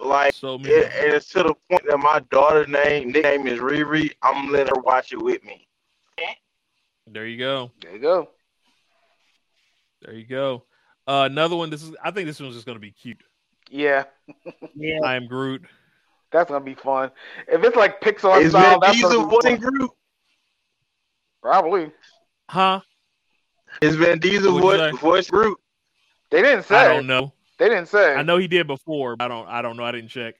Like, 0.00 0.34
So 0.34 0.58
many. 0.58 0.74
it, 0.74 0.92
and 0.92 1.14
it's 1.14 1.28
to 1.30 1.42
the 1.44 1.54
point 1.70 1.82
that 1.88 1.98
my 1.98 2.20
daughter's 2.30 2.68
name 2.68 3.12
nickname 3.12 3.46
is 3.46 3.58
Riri. 3.60 4.10
I'm 4.22 4.50
letting 4.50 4.74
her 4.74 4.82
watch 4.82 5.12
it 5.12 5.22
with 5.22 5.42
me. 5.44 5.66
There 7.06 7.26
you 7.26 7.38
go. 7.38 7.70
There 7.80 7.92
you 7.92 7.98
go. 8.00 8.28
There 10.02 10.14
you 10.14 10.24
go. 10.26 10.64
Uh, 11.06 11.28
another 11.30 11.54
one. 11.56 11.70
This 11.70 11.82
is. 11.82 11.94
I 12.02 12.10
think 12.10 12.26
this 12.26 12.40
one's 12.40 12.54
just 12.54 12.66
going 12.66 12.76
to 12.76 12.80
be 12.80 12.90
cute. 12.90 13.22
Yeah, 13.70 14.04
Yeah. 14.74 14.98
I 15.04 15.14
am 15.16 15.26
Groot. 15.26 15.64
that's 16.30 16.50
gonna 16.50 16.64
be 16.64 16.74
fun. 16.74 17.10
If 17.48 17.64
it's 17.64 17.76
like 17.76 18.00
Pixar 18.00 18.40
Is 18.42 18.50
style, 18.50 18.72
Vin 18.72 18.80
that's 18.80 19.00
gonna 19.00 19.14
Diesel 19.14 19.24
be 19.26 19.30
voicing 19.30 19.60
fun. 19.60 19.70
Groot? 19.72 19.90
Probably. 21.42 21.92
Huh? 22.50 22.80
Is 23.80 23.96
Vin 23.96 24.18
Diesel 24.18 24.52
What'd 24.60 24.80
voice, 24.80 24.92
say? 24.92 24.98
voice 25.00 25.30
Groot? 25.30 25.58
They 26.30 26.42
didn't 26.42 26.64
say. 26.64 26.76
I 26.76 26.88
don't 26.88 27.06
know. 27.06 27.32
They 27.58 27.68
didn't 27.68 27.86
say. 27.86 28.14
I 28.14 28.22
know 28.22 28.36
he 28.36 28.48
did 28.48 28.66
before, 28.66 29.16
but 29.16 29.24
I 29.24 29.28
don't. 29.28 29.48
I 29.48 29.62
don't 29.62 29.76
know. 29.76 29.84
I 29.84 29.92
didn't 29.92 30.08
check. 30.08 30.34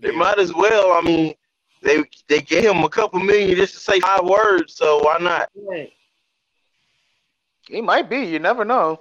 They 0.00 0.10
might 0.10 0.38
as 0.38 0.52
well. 0.52 0.92
I 0.92 1.00
mean, 1.02 1.34
they 1.82 2.02
they 2.28 2.40
gave 2.40 2.64
him 2.64 2.82
a 2.84 2.88
couple 2.88 3.20
million 3.20 3.56
just 3.56 3.74
to 3.74 3.80
say 3.80 4.00
five 4.00 4.24
words, 4.24 4.74
so 4.74 5.02
why 5.02 5.18
not? 5.18 5.50
Right. 5.54 5.92
He 7.68 7.80
might 7.80 8.08
be. 8.08 8.18
You 8.18 8.38
never 8.38 8.64
know. 8.64 9.00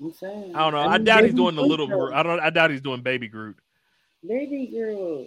I'm 0.00 0.12
saying. 0.12 0.54
I 0.54 0.60
don't 0.60 0.72
know. 0.72 0.78
I, 0.78 0.96
mean, 0.96 1.04
doubt 1.04 1.24
he's 1.24 1.34
doing 1.34 1.56
the 1.56 1.62
little. 1.62 1.86
Groot, 1.86 1.98
Groot. 1.98 2.14
I 2.14 2.22
don't. 2.22 2.40
I 2.40 2.50
doubt 2.50 2.70
he's 2.70 2.80
doing 2.80 3.02
Baby 3.02 3.28
Groot. 3.28 3.56
Baby 4.26 4.66
girl. 4.66 5.26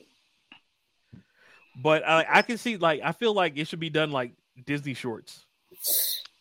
But 1.82 2.08
I, 2.08 2.26
I 2.30 2.42
can 2.42 2.58
see 2.58 2.78
like 2.78 3.02
I 3.04 3.12
feel 3.12 3.34
like 3.34 3.58
it 3.58 3.68
should 3.68 3.80
be 3.80 3.90
done 3.90 4.12
like 4.12 4.34
Disney 4.66 4.94
shorts. 4.94 5.46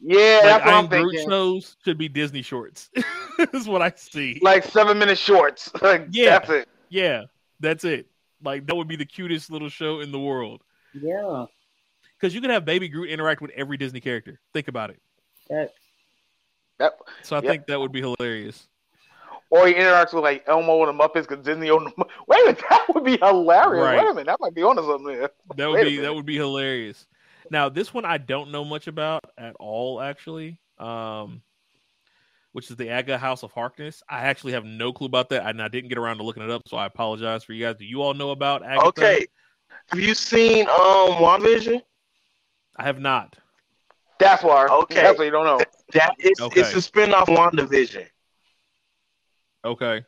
Yeah, 0.02 0.40
Like 0.42 0.42
that's 0.44 0.64
what 0.64 0.74
I 0.74 0.78
I'm 0.78 0.86
Groot 0.86 1.10
thinking. 1.12 1.30
shows 1.30 1.76
should 1.84 1.98
be 1.98 2.08
Disney 2.08 2.42
shorts. 2.42 2.90
is 3.52 3.68
what 3.68 3.82
I 3.82 3.92
see. 3.94 4.38
Like 4.42 4.64
seven 4.64 4.98
minute 4.98 5.18
shorts. 5.18 5.70
Like 5.82 6.06
Yeah. 6.10 6.38
that's 6.38 6.50
it. 6.50 6.68
yeah, 6.88 7.24
that's 7.60 7.84
it. 7.84 8.06
Like 8.42 8.66
that 8.66 8.74
would 8.76 8.88
be 8.88 8.96
the 8.96 9.04
cutest 9.04 9.50
little 9.50 9.68
show 9.68 10.00
in 10.00 10.10
the 10.12 10.18
world. 10.18 10.62
Yeah. 10.94 11.44
Because 12.18 12.34
you 12.34 12.40
can 12.40 12.50
have 12.50 12.64
Baby 12.64 12.88
Groot 12.88 13.10
interact 13.10 13.40
with 13.42 13.50
every 13.52 13.76
Disney 13.76 14.00
character. 14.00 14.40
Think 14.54 14.68
about 14.68 14.90
it. 14.90 15.00
That, 15.48 15.70
That, 16.78 16.92
So 17.22 17.36
I 17.36 17.40
Yep. 17.40 17.50
think 17.50 17.66
that 17.66 17.78
would 17.80 17.92
be 17.92 18.00
hilarious. 18.00 18.66
or 19.50 19.66
he 19.66 19.74
interacts 19.74 20.14
with 20.14 20.22
like 20.24 20.44
Elmo 20.46 20.86
and 20.86 20.98
the 20.98 21.02
Muppets 21.02 21.28
because 21.28 21.44
Disney 21.44 21.68
owned 21.70 21.86
the 21.88 22.04
Wait 22.26 22.40
a 22.40 22.44
minute, 22.46 22.62
that 22.70 22.86
would 22.94 23.04
be 23.04 23.18
hilarious. 23.18 23.84
Right. 23.84 23.98
Wait 23.98 24.10
a 24.10 24.14
minute, 24.14 24.26
that 24.26 24.40
might 24.40 24.54
be 24.54 24.62
onto 24.62 24.82
something 24.86 25.06
there. 25.06 25.30
That 25.56 25.68
would 25.68 25.80
a 25.80 25.84
be 25.84 25.96
that 25.98 26.14
would 26.14 26.24
be 26.26 26.36
hilarious. 26.36 27.06
Now 27.50 27.68
this 27.68 27.92
one 27.92 28.04
I 28.04 28.18
don't 28.18 28.50
know 28.50 28.64
much 28.64 28.86
about 28.86 29.24
at 29.36 29.54
all, 29.58 30.00
actually. 30.00 30.60
Um, 30.78 31.42
which 32.52 32.68
is 32.70 32.76
the 32.76 32.88
Agatha 32.88 33.18
House 33.18 33.42
of 33.44 33.52
Harkness. 33.52 34.02
I 34.08 34.20
actually 34.22 34.52
have 34.52 34.64
no 34.64 34.92
clue 34.92 35.06
about 35.06 35.28
that, 35.28 35.46
and 35.46 35.62
I 35.62 35.68
didn't 35.68 35.88
get 35.88 35.98
around 35.98 36.16
to 36.16 36.24
looking 36.24 36.42
it 36.42 36.50
up, 36.50 36.62
so 36.66 36.76
I 36.76 36.86
apologize 36.86 37.44
for 37.44 37.52
you 37.52 37.64
guys. 37.64 37.76
Do 37.76 37.84
you 37.84 38.02
all 38.02 38.14
know 38.14 38.30
about 38.30 38.64
Agatha? 38.64 38.86
Okay. 38.88 39.26
Have 39.86 40.00
you 40.00 40.14
seen 40.14 40.66
um 40.68 41.18
WandaVision? 41.20 41.80
I 42.76 42.82
have 42.84 42.98
not. 42.98 43.36
That's 44.18 44.42
why. 44.42 44.66
Okay. 44.66 44.96
That's 44.96 45.18
what 45.18 45.24
you 45.24 45.30
don't 45.30 45.44
know. 45.44 45.60
That 45.92 46.14
is 46.18 46.40
Okay. 46.40 46.60
it's 46.60 46.74
a 46.74 46.82
spin-off 46.82 47.28
WandaVision. 47.28 48.06
Okay. 49.64 50.04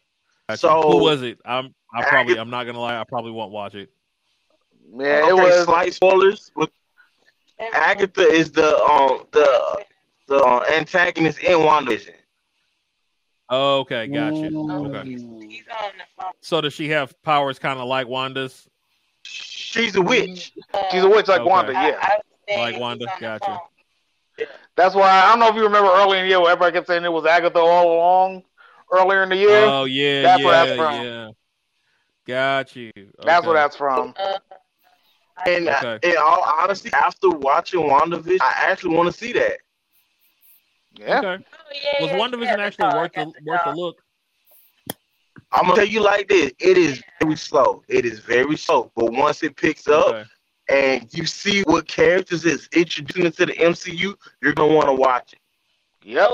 Gotcha. 0.49 0.59
So- 0.59 0.83
who 0.83 0.99
was 0.99 1.23
it? 1.23 1.39
I'm 1.45 1.75
I 1.95 2.03
probably 2.05 2.39
I'm 2.39 2.51
not 2.51 2.65
gonna 2.65 2.81
lie, 2.81 2.99
I 2.99 3.05
probably 3.05 3.33
won't 3.33 3.53
watch 3.53 3.75
it. 3.75 3.91
Yeah, 4.95 5.29
it 5.29 5.35
was. 5.35 5.65
slight 5.65 5.95
spoilers. 5.95 6.51
But 6.57 6.71
Agatha 7.73 8.23
is 8.23 8.53
the 8.53 8.77
um 8.83 9.27
the 9.33 9.85
the 10.29 10.37
uh, 10.37 10.65
antagonist 10.73 11.39
in 11.41 11.59
WandaVision. 11.59 12.15
Okay, 13.51 14.07
gotcha. 14.07 14.35
Mm. 14.35 14.87
Okay. 14.87 15.11
He's 15.11 15.23
on 15.23 15.93
the 15.99 16.05
phone. 16.17 16.33
So 16.41 16.61
does 16.61 16.73
she 16.73 16.89
have 16.91 17.21
powers 17.23 17.59
kind 17.59 17.79
of 17.79 17.87
like 17.87 18.09
Wanda's? 18.09 18.69
She's 19.25 19.95
a 19.97 20.03
witch. 20.03 20.53
She's 20.91 21.03
a 21.03 21.09
witch 21.09 21.29
like 21.29 21.41
Okay. 21.41 21.51
Wanda. 21.51 21.73
Yeah. 21.73 21.99
I 22.01 22.17
was 22.17 22.23
saying 22.49 22.61
Like 22.61 22.81
Wanda, 22.81 23.07
gotcha. 23.21 23.61
That's 24.75 24.95
why 24.95 25.11
I 25.11 25.29
don't 25.29 25.39
know 25.39 25.49
if 25.49 25.55
you 25.55 25.65
remember 25.65 25.91
earlier 25.91 26.21
in 26.21 26.25
the 26.25 26.31
year 26.31 26.41
where 26.41 26.53
everybody 26.53 26.73
kept 26.73 26.87
saying 26.87 27.05
it 27.05 27.13
was 27.13 27.27
Agatha 27.27 27.59
all 27.59 27.95
along. 27.95 28.43
Earlier 28.91 29.23
in 29.23 29.29
the 29.31 29.37
year, 29.37 29.65
Oh 29.65 29.85
yeah, 29.85 30.23
That's 30.23 30.41
yeah, 30.41 30.47
where 30.47 30.67
that's 30.67 30.77
from. 30.77 31.05
yeah. 31.05 31.29
Got 32.27 32.77
you. 32.77 32.93
that's 33.23 33.47
where 33.47 33.55
that's 33.55 33.77
from. 33.77 34.15
And 35.47 35.69
uh, 35.69 35.81
Okay. 35.83 36.11
in 36.11 36.17
all 36.19 36.43
honesty, 36.43 36.91
after 36.93 37.31
watching 37.31 37.81
WandaVision, 37.81 38.41
I 38.41 38.53
actually 38.71 38.95
want 38.97 39.13
to 39.13 39.19
see 39.19 39.33
that. 39.33 39.59
Yeah. 40.95 41.19
Okay. 41.19 41.45
oh, 41.45 41.73
yeah, 41.75 42.03
Was 42.03 42.11
yeah, 42.11 42.19
WandaVision 42.19 42.59
yeah, 42.59 42.65
actually 42.65 42.95
worth 42.97 43.13
dog, 43.13 43.35
the 43.35 43.41
the 43.41 43.51
worth 43.51 43.61
the 43.65 43.73
look? 43.73 44.03
I'm 45.51 45.65
gonna 45.65 45.77
tell 45.77 45.87
you 45.87 46.01
like 46.01 46.29
this: 46.29 46.53
it 46.59 46.79
is 46.79 47.03
very 47.21 47.37
slow. 47.37 47.83
It 47.89 48.05
is 48.05 48.21
very 48.21 48.57
slow, 48.57 48.91
but 48.95 49.13
once 49.13 49.43
it 49.43 49.57
picks 49.57 49.89
up 49.89 50.09
Okay. 50.09 50.25
and 50.69 51.13
you 51.13 51.27
see 51.27 51.63
what 51.63 51.87
characters 51.89 52.45
is 52.45 52.69
introducing 52.73 53.27
into 53.27 53.47
the 53.47 53.53
MCU, 53.53 54.15
you're 54.43 54.53
gonna 54.55 54.75
want 54.75 54.87
to 54.89 54.95
watch 54.95 55.33
it. 55.33 55.41
Yep. 56.05 56.31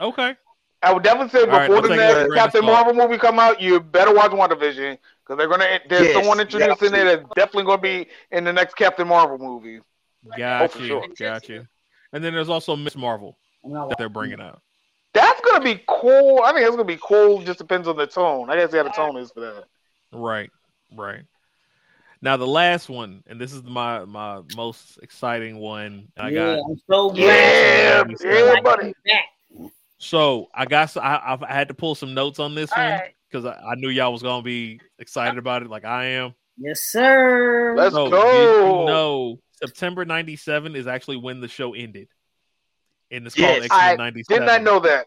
Okay. 0.00 0.36
I 0.82 0.92
would 0.94 1.02
definitely 1.02 1.28
say 1.38 1.44
before 1.44 1.60
I'll 1.76 1.82
the 1.82 1.88
take 1.88 2.00
it 2.00 2.08
with 2.08 2.16
a 2.16 2.34
next 2.34 2.52
Captain. 2.52 2.64
Marvel 2.64 2.94
movie 2.94 3.18
come 3.18 3.38
out, 3.38 3.60
you 3.60 3.80
better 3.80 4.14
watch 4.14 4.30
WandaVision 4.30 4.98
because 5.30 5.38
they're 5.38 5.48
gonna. 5.48 5.80
There's 5.88 6.06
Yes, 6.08 6.14
someone 6.14 6.40
introduced 6.40 6.82
in 6.82 6.92
there 6.92 7.04
that's 7.04 7.28
definitely 7.36 7.64
gonna 7.64 7.82
be 7.82 8.08
in 8.32 8.44
the 8.44 8.52
next 8.52 8.74
Captain 8.74 9.06
Marvel 9.06 9.38
movie. 9.38 9.80
Got 10.36 10.74
Oh, 10.74 10.78
you. 10.80 10.86
sure. 10.86 11.06
Got 11.18 11.48
you. 11.48 11.66
And 12.12 12.22
then 12.24 12.34
there's 12.34 12.48
also 12.48 12.74
Miss 12.74 12.96
Marvel 12.96 13.38
that 13.64 13.96
they're 13.96 14.08
bringing 14.08 14.40
out. 14.40 14.60
That's 15.12 15.40
gonna 15.42 15.64
be 15.64 15.82
cool. 15.86 16.40
I 16.44 16.52
think 16.52 16.62
it's 16.66 16.70
gonna 16.70 16.84
be 16.84 16.98
cool. 17.00 17.42
Just 17.42 17.58
depends 17.58 17.86
on 17.86 17.96
the 17.96 18.06
tone. 18.06 18.50
I 18.50 18.56
guess 18.56 18.74
how 18.74 18.82
the 18.82 18.90
tone 18.90 19.16
is 19.18 19.30
for 19.30 19.40
that. 19.40 19.64
Right. 20.12 20.50
Right. 20.92 21.22
Now 22.22 22.36
the 22.36 22.46
last 22.46 22.88
one, 22.88 23.22
and 23.28 23.40
this 23.40 23.52
is 23.52 23.62
my 23.62 24.04
my 24.04 24.42
most 24.56 24.98
exciting 25.02 25.58
one. 25.58 26.08
I 26.18 26.30
yeah, 26.30 26.56
got 26.56 26.70
I'm 26.70 26.80
so 26.90 27.14
Yeah, 27.14 28.02
glad. 28.02 28.16
yeah, 28.20 28.60
buddy. 28.60 28.94
So 29.98 30.48
I 30.54 30.64
got 30.66 30.82
s- 30.84 30.96
I, 30.96 31.20
I've- 31.24 31.44
I 31.44 31.52
had 31.52 31.68
to 31.68 31.74
pull 31.74 31.94
some 31.94 32.14
notes 32.14 32.38
on 32.38 32.54
this 32.54 32.72
All 32.72 32.82
one 32.82 32.92
right. 32.94 33.14
Because 33.30 33.44
I, 33.46 33.52
I 33.52 33.74
knew 33.76 33.88
y'all 33.88 34.12
was 34.12 34.22
gonna 34.22 34.42
be 34.42 34.80
excited 34.98 35.38
about 35.38 35.62
it, 35.62 35.68
like 35.70 35.84
I 35.84 36.06
am. 36.06 36.34
Yes, 36.58 36.80
sir. 36.82 37.74
Let's 37.76 37.94
So 37.94 38.10
go. 38.10 38.32
did 38.32 38.56
you 38.56 38.86
know 38.86 39.38
September 39.52 40.04
'97 40.04 40.74
is 40.76 40.86
actually 40.86 41.16
when 41.18 41.40
the 41.40 41.48
show 41.48 41.74
ended, 41.74 42.08
and 43.10 43.26
it's 43.26 43.34
called 43.34 43.48
Yes. 43.62 43.64
X 43.66 43.74
Men 43.76 43.96
'97. 43.98 44.40
Did 44.40 44.46
not 44.46 44.60
I 44.60 44.62
know 44.62 44.80
that. 44.80 45.06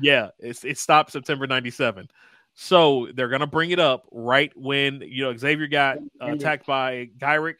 Yeah, 0.00 0.28
it's 0.38 0.64
it 0.64 0.78
stopped 0.78 1.12
September 1.12 1.46
'97. 1.46 2.08
So 2.54 3.08
they're 3.14 3.28
gonna 3.28 3.46
bring 3.46 3.70
it 3.70 3.78
up 3.80 4.06
right 4.12 4.52
when 4.56 5.00
you 5.02 5.24
know 5.24 5.36
Xavier 5.36 5.66
got 5.66 5.98
uh, 6.20 6.26
attacked 6.26 6.66
by 6.66 7.10
Gyrich, 7.18 7.56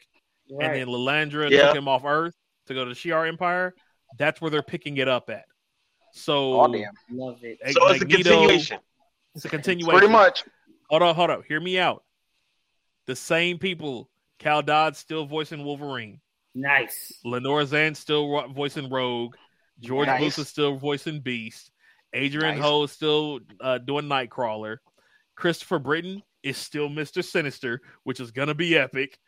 and 0.49 0.73
then 0.75 0.87
Lilandra 0.87 1.49
Yeah. 1.51 1.67
took 1.67 1.75
him 1.75 1.87
off 1.87 2.03
Earth 2.05 2.33
to 2.67 2.73
go 2.73 2.83
to 2.85 2.89
the 2.89 2.95
Shi'ar 2.95 3.27
Empire. 3.27 3.75
That's 4.17 4.39
where 4.41 4.49
they're 4.49 4.63
picking 4.63 4.97
it 4.97 5.07
up 5.07 5.29
at. 5.29 5.45
So 6.13 6.61
Oh 6.61 6.71
damn. 6.73 6.91
Love 7.11 7.37
it. 7.43 7.59
Mag- 7.63 7.73
So 7.73 7.87
it's 7.89 8.01
a 8.01 8.05
continuation. 8.05 8.79
It's 9.37 9.45
a 9.45 9.49
continuation. 9.49 9.91
Pretty 9.91 10.11
much. 10.11 10.43
Hold 10.89 11.03
on, 11.03 11.15
hold 11.15 11.29
on. 11.29 11.43
Hear 11.47 11.59
me 11.59 11.77
out. 11.79 12.03
The 13.05 13.15
same 13.15 13.59
people. 13.59 14.09
Cal 14.39 14.61
Dodd 14.61 14.95
still 14.95 15.25
voicing 15.25 15.63
Wolverine. 15.63 16.19
Nice. 16.55 17.19
Lenora 17.23 17.65
Zann 17.65 17.95
still 17.95 18.29
ro- 18.29 18.47
voicing 18.47 18.89
Rogue. 18.89 19.35
George 19.79 20.07
Nice. 20.07 20.21
Buza 20.21 20.39
is 20.39 20.47
still 20.47 20.75
voicing 20.75 21.19
Beast. 21.19 21.71
Adrian 22.13 22.55
Nice. 22.55 22.63
Ho 22.63 22.83
is 22.83 22.91
still 22.91 23.39
uh, 23.61 23.77
doing 23.77 24.05
Nightcrawler. 24.05 24.77
Christopher 25.35 25.77
Britton 25.77 26.23
is 26.41 26.57
still 26.57 26.89
Mister 26.89 27.21
Sinister, 27.21 27.81
which 28.03 28.19
is 28.19 28.31
gonna 28.31 28.55
be 28.55 28.75
epic. 28.75 29.19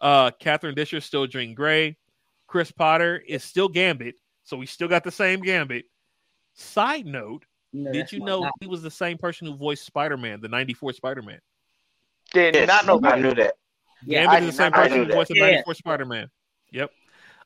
Uh, 0.00 0.30
Catherine 0.40 0.74
Disher 0.74 0.96
is 0.98 1.04
still 1.04 1.26
Jean 1.26 1.54
Grey. 1.54 1.98
Chris 2.46 2.72
Potter 2.72 3.22
is 3.28 3.44
still 3.44 3.68
Gambit, 3.68 4.14
so 4.42 4.56
we 4.56 4.64
still 4.64 4.88
got 4.88 5.04
the 5.04 5.10
same 5.10 5.40
Gambit. 5.40 5.84
Side 6.54 7.04
note: 7.04 7.44
No, 7.72 7.92
Did 7.92 8.10
you 8.12 8.20
know 8.20 8.42
guy. 8.42 8.50
he 8.60 8.66
was 8.66 8.82
the 8.82 8.90
same 8.90 9.16
person 9.18 9.46
who 9.46 9.54
voiced 9.56 9.84
Spider 9.86 10.16
Man, 10.16 10.40
the 10.40 10.48
'94 10.48 10.92
Spider 10.94 11.22
Man? 11.22 11.40
Did 12.32 12.54
Yes, 12.54 12.66
not 12.68 12.86
know 12.86 13.00
I 13.08 13.18
knew 13.20 13.34
that. 13.34 13.54
Yeah, 14.04 14.22
Gambit 14.24 14.42
I 14.42 14.44
is 14.44 14.46
the 14.46 14.52
same 14.52 14.70
not- 14.70 14.74
person 14.74 14.92
knew 14.98 15.04
who 15.04 15.08
that. 15.10 15.14
voiced 15.14 15.28
the 15.28 15.36
Yeah. 15.36 15.46
'94 15.46 15.74
Spider 15.74 16.04
Man. 16.04 16.30
Yep. 16.72 16.90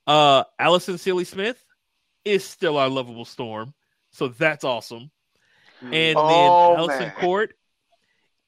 Uh, 0.07 0.45
Alison 0.59 0.99
Sealy 0.99 1.25
Smith 1.25 1.63
is 2.25 2.45
still 2.45 2.77
our 2.79 2.89
lovable 2.89 3.25
Storm, 3.25 3.75
so 4.13 4.29
that's 4.29 4.65
awesome. 4.65 5.11
And 5.83 6.17
Oh, 6.19 6.29
then 6.29 6.79
Alyson 6.81 6.99
man. 7.09 7.15
Court 7.21 7.55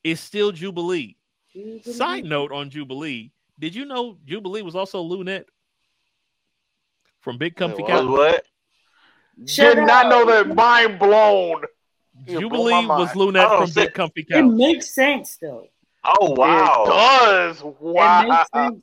is 0.04 0.20
still 0.20 0.52
Jubilee. 0.52 1.16
Jubilee. 1.52 1.80
Side 1.82 2.24
note 2.24 2.52
on 2.52 2.70
Jubilee: 2.70 3.32
Did 3.58 3.74
you 3.74 3.84
know 3.84 4.18
Jubilee 4.24 4.62
was 4.62 4.74
also 4.76 5.02
Loonette 5.02 5.44
from 7.20 7.36
Big 7.38 7.56
Comfy 7.56 7.82
It 7.82 7.86
Couch? 7.88 8.06
what? 8.08 8.46
Shut 9.46 9.76
Did 9.76 9.86
not 9.86 10.08
know 10.08 10.24
that. 10.26 10.54
Mind 10.54 10.98
blown. 10.98 11.62
You 12.26 12.48
blew 12.48 12.70
Jubilee 12.70 12.86
my 12.86 12.98
was 12.98 13.14
mind. 13.14 13.34
Loonette 13.34 13.58
from. 13.58 13.70
Big 13.74 13.92
Comfy 13.92 14.24
Couch. 14.24 14.38
It 14.38 14.42
makes 14.44 14.94
sense 14.94 15.36
though. 15.40 15.68
Oh 16.04 16.30
wow! 16.32 16.84
It 16.84 16.88
does. 16.88 17.60
It 17.60 17.76
Wow. 17.80 18.22
makes 18.22 18.50
sense. 18.54 18.82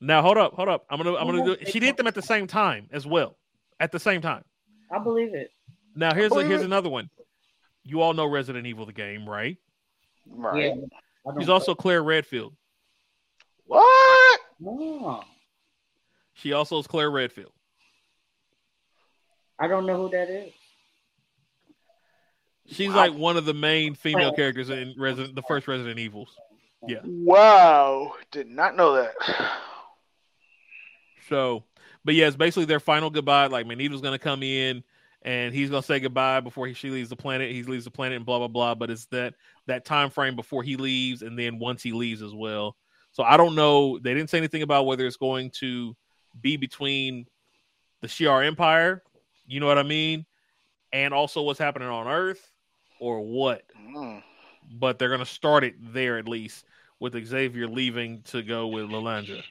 Now 0.00 0.22
hold 0.22 0.36
up, 0.38 0.52
hold 0.54 0.68
up. 0.68 0.84
I'm 0.90 0.98
gonna, 0.98 1.16
I'm 1.16 1.26
gonna 1.26 1.56
do. 1.56 1.64
She 1.66 1.80
did 1.80 1.96
them 1.96 2.06
at 2.06 2.14
the 2.14 2.22
same 2.22 2.46
time 2.46 2.88
as 2.92 3.06
well, 3.06 3.36
at 3.80 3.90
the 3.90 3.98
same 3.98 4.20
time. 4.20 4.44
I 4.92 4.98
believe 4.98 5.34
it. 5.34 5.50
Now 5.96 6.12
here's 6.14 6.32
a, 6.32 6.44
here's 6.44 6.62
it. 6.62 6.66
another 6.66 6.90
one. 6.90 7.08
You 7.82 8.02
all 8.02 8.12
know 8.14 8.26
Resident 8.26 8.66
Evil 8.66 8.86
the 8.86 8.92
game, 8.92 9.28
right? 9.28 9.56
Right. 10.26 10.74
Yeah. 10.76 10.84
I 11.26 11.30
don't 11.32 11.40
She's 11.40 11.48
also 11.48 11.74
Claire 11.74 12.02
Redfield. 12.02 12.54
What? 13.66 14.40
Oh, 14.66 15.22
She 16.34 16.52
also 16.52 16.78
is 16.78 16.86
Claire 16.86 17.10
Redfield. 17.10 17.52
I 19.64 19.66
don't 19.66 19.86
know 19.86 19.96
who 19.96 20.10
that 20.10 20.28
is. 20.28 20.52
She's 22.66 22.90
Wow. 22.90 22.96
like 22.96 23.14
one 23.14 23.36
of 23.38 23.46
the 23.46 23.54
main 23.54 23.94
female 23.94 24.28
Oh. 24.28 24.32
characters 24.36 24.68
in 24.68 24.94
Resident, 24.98 25.34
the 25.34 25.42
first 25.42 25.66
Resident 25.66 25.98
Evils. 25.98 26.36
Yeah. 26.86 27.00
Wow. 27.04 28.14
Did 28.30 28.48
not 28.48 28.76
know 28.76 28.94
that. 28.94 29.14
So, 31.28 31.64
but 32.04 32.14
yeah, 32.14 32.26
it's 32.26 32.36
basically 32.36 32.66
their 32.66 32.80
final 32.80 33.08
goodbye. 33.08 33.46
Like 33.46 33.66
Magneto's 33.66 34.02
gonna 34.02 34.18
come 34.18 34.42
in 34.42 34.84
and 35.22 35.54
he's 35.54 35.70
gonna 35.70 35.82
say 35.82 35.98
goodbye 36.00 36.40
before 36.40 36.66
he, 36.66 36.74
she 36.74 36.90
leaves 36.90 37.08
the 37.08 37.16
planet. 37.16 37.50
He 37.52 37.62
leaves 37.62 37.84
the 37.84 37.90
planet 37.90 38.16
and 38.16 38.26
blah 38.26 38.38
blah 38.38 38.48
blah. 38.48 38.74
But 38.74 38.90
it's 38.90 39.06
that 39.06 39.34
that 39.66 39.86
time 39.86 40.10
frame 40.10 40.36
before 40.36 40.62
he 40.62 40.76
leaves 40.76 41.22
and 41.22 41.38
then 41.38 41.58
once 41.58 41.82
he 41.82 41.92
leaves 41.92 42.20
as 42.20 42.34
well. 42.34 42.76
So 43.12 43.22
I 43.22 43.38
don't 43.38 43.54
know. 43.54 43.98
They 43.98 44.12
didn't 44.12 44.28
say 44.28 44.36
anything 44.38 44.60
about 44.62 44.84
whether 44.84 45.06
it's 45.06 45.16
going 45.16 45.50
to 45.60 45.96
be 46.38 46.58
between 46.58 47.26
the 48.02 48.08
Shi'ar 48.08 48.44
Empire. 48.46 49.02
You 49.46 49.60
know 49.60 49.66
what 49.66 49.78
I 49.78 49.82
mean? 49.82 50.24
And 50.92 51.12
also 51.12 51.42
what's 51.42 51.58
happening 51.58 51.88
on 51.88 52.06
Earth 52.08 52.50
or 53.00 53.20
what. 53.20 53.62
Mm. 53.78 54.22
But 54.72 54.98
they're 54.98 55.10
gonna 55.10 55.26
start 55.26 55.64
it 55.64 55.74
there 55.92 56.18
at 56.18 56.28
least 56.28 56.64
with 57.00 57.22
Xavier 57.26 57.66
leaving 57.68 58.22
to 58.22 58.42
go 58.42 58.68
with 58.68 58.84
Lilandra. 58.86 59.42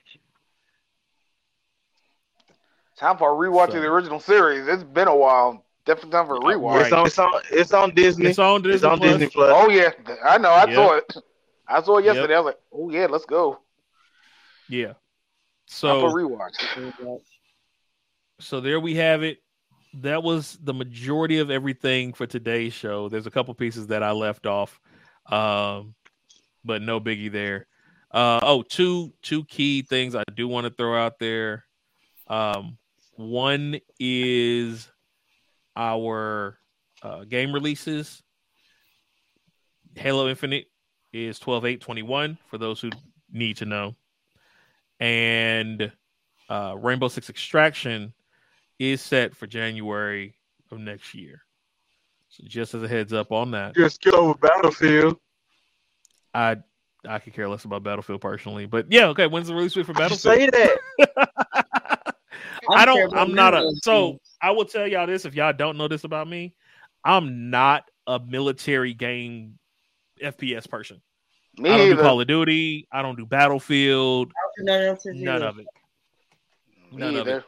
Time 2.95 3.17
for 3.17 3.31
a 3.31 3.33
rewatch 3.49 3.72
So- 3.72 3.77
of 3.77 3.81
the 3.81 3.88
original 3.88 4.19
series. 4.19 4.67
It's 4.67 4.83
been 4.83 5.07
a 5.07 5.15
while. 5.15 5.65
Definitely 5.85 6.11
time 6.11 6.27
for 6.27 6.35
a 6.38 6.39
rewatch. 6.39 6.85
It's 6.85 6.93
on. 6.93 7.05
It's 7.07 7.19
on. 7.19 7.41
It's 7.51 7.73
on 7.73 7.93
Disney. 7.93 8.27
It's 8.30 8.39
on 8.39 8.61
Disney. 8.61 8.75
It's 8.75 8.83
on 8.85 8.97
Plus. 8.99 9.11
Disney 9.11 9.27
Plus. 9.30 9.51
Oh 9.53 9.69
yeah, 9.69 9.91
I 10.23 10.38
know. 10.38 10.49
I 10.51 10.65
Yep. 10.65 10.75
saw 10.75 10.93
it. 10.95 11.13
I 11.67 11.81
saw 11.83 11.97
it 11.97 12.05
Yep. 12.05 12.15
yesterday. 12.15 12.35
I 12.35 12.39
was 12.39 12.45
like, 12.45 12.59
oh 12.72 12.89
yeah, 12.89 13.07
let's 13.07 13.25
go. 13.25 13.59
Yeah. 14.69 14.88
Time 14.88 14.95
So 15.67 16.09
for 16.09 16.19
a 16.19 16.23
rewatch. 16.23 17.19
so 18.39 18.61
there 18.61 18.80
we 18.80 18.95
have 18.95 19.23
it. 19.23 19.42
That 20.01 20.23
was 20.23 20.57
the 20.61 20.73
majority 20.73 21.39
of 21.39 21.51
everything 21.51 22.13
for 22.13 22.25
today's 22.25 22.73
show. 22.73 23.09
There's 23.09 23.27
a 23.27 23.31
couple 23.31 23.53
pieces 23.53 23.88
that 23.88 24.01
I 24.01 24.11
left 24.11 24.47
off, 24.47 24.80
um, 25.27 25.93
but 26.65 26.81
no 26.81 26.99
biggie 26.99 27.31
there. 27.31 27.67
Uh, 28.11 28.39
oh, 28.43 28.61
two 28.61 29.13
two 29.22 29.43
key 29.45 29.81
things 29.81 30.15
I 30.15 30.23
do 30.35 30.47
want 30.47 30.65
to 30.65 30.73
throw 30.73 30.95
out 30.95 31.19
there. 31.19 31.65
Um, 32.27 32.77
one 33.15 33.80
is 33.99 34.89
our 35.75 36.57
uh, 37.01 37.23
game 37.25 37.53
releases. 37.53 38.22
Halo 39.95 40.27
Infinite 40.27 40.65
is 41.11 41.38
12 41.39 41.65
8 41.65 41.81
21 41.81 42.38
for 42.49 42.57
those 42.57 42.81
who 42.81 42.89
need 43.31 43.57
to 43.57 43.65
know. 43.65 43.95
And 44.99 45.91
uh, 46.49 46.75
Rainbow 46.77 47.07
Six 47.07 47.30
Extraction 47.30 48.13
is 48.84 49.02
set 49.02 49.36
for 49.36 49.48
January 49.48 50.36
of 50.72 50.80
next 50.80 51.14
year. 51.14 51.42
So 52.30 52.44
just 52.48 52.74
as 52.74 52.84
a 52.84 52.88
heads 52.88 53.14
up 53.14 53.32
on 53.32 53.52
that, 53.52 53.76
Just 53.76 54.02
get 54.02 54.14
over 54.14 54.34
Battlefield. 54.36 55.18
I 56.34 56.58
I 57.08 57.20
could 57.20 57.34
care 57.34 57.48
less 57.50 57.66
about 57.66 57.84
Battlefield 57.84 58.22
personally, 58.22 58.66
but 58.66 58.92
yeah, 58.92 59.08
okay. 59.08 59.28
When's 59.28 59.48
the 59.48 59.53
release 59.56 59.74
date 59.74 59.86
for 59.86 59.92
You 59.92 59.98
Battlefield? 60.00 60.20
say 60.20 60.50
that. 60.50 61.34
I 62.70 62.86
don't. 62.86 63.14
I'm 63.16 63.34
not 63.36 63.53
a. 63.53 63.72
So 63.84 64.20
I 64.42 64.52
will 64.52 64.66
tell 64.66 64.88
y'all 64.88 65.06
this 65.08 65.26
if 65.26 65.36
y'all 65.36 65.53
don't 65.53 65.78
know 65.78 65.88
this 65.88 66.06
about 66.06 66.28
me, 66.28 66.56
I'm 67.03 67.50
not 67.50 67.84
a 68.08 68.20
military 68.20 68.94
game 68.94 69.60
FPS 70.22 70.68
person. 70.70 71.02
Me 71.58 71.70
I 71.70 71.78
don't 71.78 71.98
do. 71.98 72.02
Call 72.02 72.22
of 72.22 72.28
Duty. 72.28 72.88
I 72.92 73.02
don't 73.02 73.18
do 73.18 73.26
Battlefield. 73.26 74.32
None 74.60 74.82
of 74.88 75.00
to. 75.02 75.14
None 75.14 75.44
of 75.44 75.60
it. 75.60 75.68
Me 76.92 76.98
None 76.98 77.16
of 77.16 77.28
it. 77.28 77.44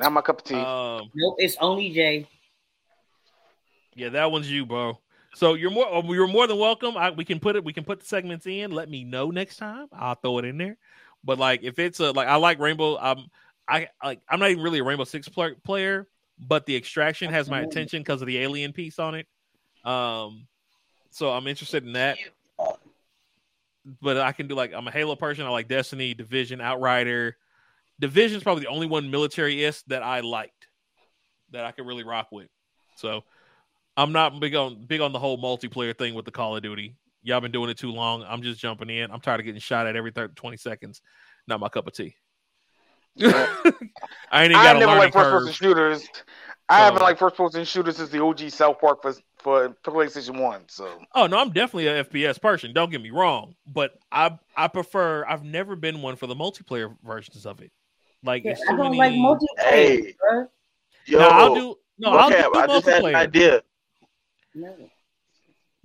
Not 0.00 0.12
my 0.12 0.22
cup 0.22 0.38
of 0.38 0.44
tea. 0.44 0.54
Um, 0.54 1.10
Nope, 1.14 1.36
it's 1.38 1.56
only 1.60 1.90
Jay. 1.90 2.26
yeah, 3.94 4.08
that 4.08 4.32
one's 4.32 4.50
you, 4.50 4.64
bro. 4.64 4.98
So 5.34 5.54
you're 5.54 5.70
more. 5.70 5.86
oh, 5.88 6.02
You're 6.12 6.26
more 6.26 6.46
than 6.46 6.58
welcome. 6.58 6.96
I, 6.96 7.10
we 7.10 7.24
can 7.24 7.38
put 7.38 7.54
it. 7.54 7.62
We 7.62 7.72
can 7.74 7.84
put 7.84 8.00
the 8.00 8.06
segments 8.06 8.46
in. 8.46 8.70
Let 8.72 8.88
me 8.88 9.04
know 9.04 9.30
next 9.30 9.58
time. 9.58 9.86
I'll 9.92 10.14
throw 10.14 10.38
it 10.38 10.46
in 10.46 10.56
there. 10.58 10.78
But 11.22 11.38
like, 11.38 11.60
if 11.62 11.78
it's 11.78 12.00
a 12.00 12.10
like, 12.12 12.26
I 12.28 12.36
like 12.36 12.58
Rainbow. 12.58 12.96
Um, 12.98 13.28
I 13.68 13.88
like. 14.02 14.20
I'm 14.28 14.40
not 14.40 14.50
even 14.50 14.64
really 14.64 14.78
a 14.78 14.84
Rainbow 14.84 15.04
Six 15.04 15.28
pl- 15.28 15.54
player, 15.62 16.08
but 16.38 16.64
the 16.64 16.74
Extraction 16.74 17.30
has 17.30 17.50
my 17.50 17.58
Absolutely. 17.58 17.80
attention 17.82 18.00
because 18.02 18.22
of 18.22 18.26
the 18.26 18.38
alien 18.38 18.72
piece 18.72 18.98
on 18.98 19.14
it. 19.14 19.26
Um, 19.84 20.46
so 21.10 21.30
I'm 21.30 21.46
interested 21.46 21.84
in 21.84 21.92
that. 21.92 22.16
But 24.02 24.16
I 24.16 24.32
can 24.32 24.46
do 24.46 24.54
like 24.54 24.72
I'm 24.74 24.88
a 24.88 24.90
Halo 24.90 25.14
person. 25.14 25.44
I 25.44 25.50
like 25.50 25.68
Destiny, 25.68 26.14
Division, 26.14 26.60
Outrider. 26.60 27.36
Division's 28.00 28.42
probably 28.42 28.64
the 28.64 28.70
only 28.70 28.86
one 28.86 29.10
military 29.10 29.62
is 29.62 29.82
that 29.86 30.02
I 30.02 30.20
liked 30.20 30.66
that 31.50 31.64
I 31.64 31.72
could 31.72 31.86
really 31.86 32.04
rock 32.04 32.28
with. 32.32 32.48
So 32.96 33.22
I'm 33.96 34.12
not 34.12 34.40
big 34.40 34.54
on 34.54 34.86
big 34.86 35.00
on 35.00 35.12
the 35.12 35.18
whole 35.18 35.38
multiplayer 35.40 35.96
thing 35.96 36.14
with 36.14 36.24
the 36.24 36.30
Call 36.30 36.56
of 36.56 36.62
Duty. 36.62 36.96
Y'all 37.22 37.40
been 37.40 37.52
doing 37.52 37.68
it 37.70 37.76
too 37.78 37.90
long. 37.92 38.24
I'm 38.26 38.42
just 38.42 38.58
jumping 38.58 38.88
in. 38.90 39.10
I'm 39.10 39.20
tired 39.20 39.40
of 39.40 39.46
getting 39.46 39.60
shot 39.60 39.86
at 39.86 39.94
every 39.94 40.10
30, 40.10 40.34
20 40.34 40.56
seconds. 40.56 41.02
Not 41.46 41.60
my 41.60 41.68
cup 41.68 41.86
of 41.86 41.92
tea. 41.92 42.14
I 43.20 44.44
ain't 44.44 44.52
even 44.52 44.52
got 44.52 44.76
a 44.76 44.78
never 44.78 44.86
learning 44.92 44.98
like 44.98 45.12
first 45.12 45.30
person 45.30 45.52
shooters. 45.52 46.08
I 46.68 46.78
So- 46.78 46.84
haven't 46.84 47.02
liked 47.02 47.18
first 47.18 47.36
person 47.36 47.64
shooters 47.64 47.96
since 47.96 48.08
the 48.10 48.22
OG 48.24 48.50
South 48.50 48.80
Park 48.80 49.02
for 49.02 49.14
for 49.38 49.70
PlayStation 49.84 50.40
One. 50.40 50.62
So 50.68 50.88
Oh 51.14 51.26
no, 51.26 51.38
I'm 51.38 51.50
definitely 51.50 51.88
a 51.88 52.04
FPS 52.04 52.40
person. 52.40 52.72
Don't 52.72 52.90
get 52.90 53.02
me 53.02 53.10
wrong, 53.10 53.54
but 53.66 53.92
I 54.12 54.38
I 54.56 54.68
prefer. 54.68 55.24
I've 55.26 55.44
never 55.44 55.76
been 55.76 56.00
one 56.02 56.16
for 56.16 56.26
the 56.26 56.36
multiplayer 56.36 56.94
versions 57.04 57.44
of 57.44 57.60
it. 57.60 57.72
Like 58.22 58.44
Yeah, 58.44 58.52
it's 58.52 58.62
I 58.68 58.76
don't 58.76 58.96
many. 58.96 58.98
like 58.98 59.12
multiplayer, 59.12 59.70
Hey. 59.70 60.16
bro. 60.20 60.46
Yo, 61.06 61.18
no, 61.18 61.28
I'll 61.28 61.54
do. 61.54 61.76
No, 61.98 62.10
I'll 62.10 62.28
okay, 62.32 62.42
do 62.42 62.54
I 62.54 62.66
just 62.66 62.86
had 62.86 63.04
an 63.04 63.14
idea. 63.14 63.62
No. 64.54 64.74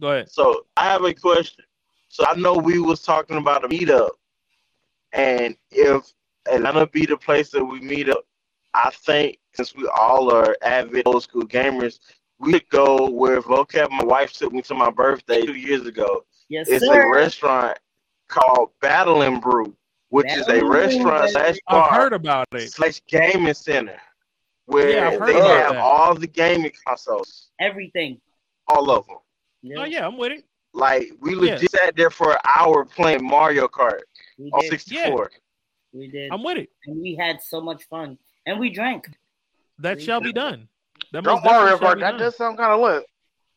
Go 0.01 0.11
ahead. 0.11 0.29
So 0.29 0.65
I 0.75 0.85
have 0.85 1.03
a 1.03 1.13
question. 1.13 1.63
So 2.09 2.25
I 2.27 2.35
know 2.35 2.55
we 2.55 2.79
was 2.79 3.01
talking 3.01 3.37
about 3.37 3.63
a 3.65 3.67
meetup, 3.69 4.11
and 5.13 5.55
if 5.71 6.03
Atlanta 6.49 6.87
be 6.87 7.05
the 7.05 7.17
place 7.17 7.49
that 7.51 7.63
we 7.63 7.79
meet 7.81 8.09
up, 8.09 8.25
I 8.73 8.89
think 8.91 9.39
since 9.53 9.75
we 9.75 9.87
all 9.97 10.33
are 10.33 10.55
avid 10.61 11.03
old 11.05 11.23
school 11.23 11.43
gamers, 11.43 11.99
we 12.39 12.51
could 12.53 12.69
go 12.69 13.09
where 13.09 13.41
Voqab 13.41 13.89
my 13.91 14.03
wife 14.03 14.33
took 14.33 14.51
me 14.53 14.61
to 14.63 14.75
my 14.75 14.89
birthday 14.89 15.41
two 15.45 15.55
years 15.55 15.85
ago. 15.85 16.25
Yes, 16.49 16.67
It's 16.69 16.85
sir. 16.85 17.01
a 17.01 17.09
restaurant 17.09 17.77
called 18.27 18.71
Battle 18.81 19.21
and 19.23 19.41
Brew, 19.41 19.75
which 20.15 20.31
is 20.31 20.41
a 20.43 20.45
Battle 20.45 20.53
and 20.53 20.61
Brew, 20.69 20.79
restaurant 20.79 21.21
baby. 21.21 21.31
slash 21.31 21.57
I've 21.67 21.73
bar 21.75 21.93
heard 21.93 22.13
about 22.13 22.47
it. 22.53 22.71
slash 22.71 23.01
gaming 23.07 23.53
center 23.53 23.99
where 24.65 24.89
Yeah, 24.89 25.09
they 25.25 25.33
have 25.33 25.73
that. 25.73 25.75
all 25.77 26.15
the 26.15 26.27
gaming 26.27 26.71
consoles, 26.85 27.49
Everything. 27.59 28.19
all 28.67 28.89
of 28.91 29.05
them. 29.07 29.17
Yeah, 29.61 29.75
Oh 29.79 29.83
yeah, 29.83 30.05
I'm 30.07 30.17
with 30.17 30.31
it. 30.31 30.45
Like 30.73 31.11
we 31.19 31.33
Yeah. 31.35 31.53
legit 31.53 31.71
sat 31.71 31.95
there 31.95 32.09
for 32.09 32.31
an 32.33 32.39
hour 32.57 32.85
playing 32.85 33.25
Mario 33.25 33.67
Kart 33.67 34.01
we 34.37 34.49
on 34.51 34.61
did. 34.61 34.69
64. 34.71 35.31
We 35.93 36.07
did. 36.09 36.31
I'm 36.31 36.43
with 36.43 36.57
it. 36.57 36.69
and 36.85 37.01
we 37.01 37.15
had 37.15 37.41
so 37.41 37.61
much 37.61 37.83
fun. 37.85 38.17
And 38.45 38.59
we 38.59 38.69
drank. 38.69 39.09
That 39.79 40.01
shall 40.01 40.21
be 40.21 40.31
done. 40.33 40.67
That 41.11 41.23
drunk 41.23 41.43
most 41.43 41.51
Mario 41.51 41.71
definitely 41.77 41.87
shall 41.87 41.95
Kart, 41.95 41.99
that 42.11 42.17
does 42.23 42.35
sound 42.37 42.57
kind 42.57 42.71
of 42.73 42.79
lit. 42.79 43.05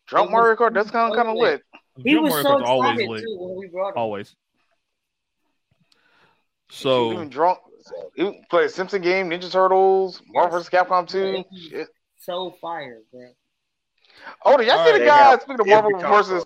Drunk 0.06 0.30
Mario 0.30 0.56
Kart, 0.56 0.74
does 0.74 0.88
sound 0.90 1.12
so 1.12 1.16
kind 1.16 1.28
of 1.28 1.36
lit. 1.36 1.52
lit. 1.52 1.62
He 2.04 2.12
Drunk 2.12 2.24
was 2.24 2.30
Mario 2.30 2.42
so 2.42 2.48
Kart's 2.64 2.68
always 2.68 3.08
lit. 3.08 3.22
too 3.22 3.36
when 3.38 3.56
we 3.58 3.66
brought 3.68 3.88
him. 3.90 3.94
Always. 3.98 4.34
So, 6.70 7.10
So 7.10 7.12
even 7.12 7.28
drunk, 7.30 7.58
you 8.16 8.34
play 8.50 8.64
a 8.64 8.68
Simpson 8.68 9.02
game, 9.02 9.30
Ninja 9.30 9.50
Turtles, 9.50 10.22
Marvel 10.28 10.58
vs. 10.58 10.70
Capcom 10.70 11.08
2. 11.08 11.44
Shit. 11.70 11.88
So 12.18 12.54
fire, 12.60 13.00
bro. 13.12 13.28
Oh, 14.44 14.56
did 14.56 14.66
y'all 14.66 14.78
All 14.78 14.84
see 14.84 14.92
right, 14.92 14.98
the 14.98 15.04
guy? 15.06 15.16
have 15.16 15.42
Speaking 15.42 15.60
of 15.60 15.66
Marvel 15.66 15.98
versus, 16.00 16.44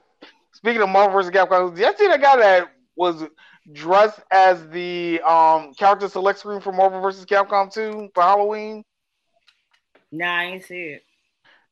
speaking 0.52 0.82
of 0.82 0.88
Marvel 0.88 1.18
vs. 1.18 1.32
Capcom, 1.32 1.74
did 1.74 1.82
y'all 1.82 1.94
see 1.96 2.08
the 2.08 2.18
guy 2.18 2.36
that 2.36 2.68
was 2.94 3.24
dressed 3.72 4.20
as 4.30 4.68
the 4.68 5.20
um 5.22 5.72
character 5.74 6.08
select 6.08 6.38
screen 6.38 6.60
for 6.60 6.72
Marvel 6.72 7.00
vs. 7.00 7.24
Capcom 7.24 7.72
2 7.72 8.10
for 8.14 8.22
Halloween? 8.22 8.84
Nah, 10.10 10.38
I 10.38 10.44
ain't 10.44 10.64
see 10.64 10.82
it. 10.88 11.02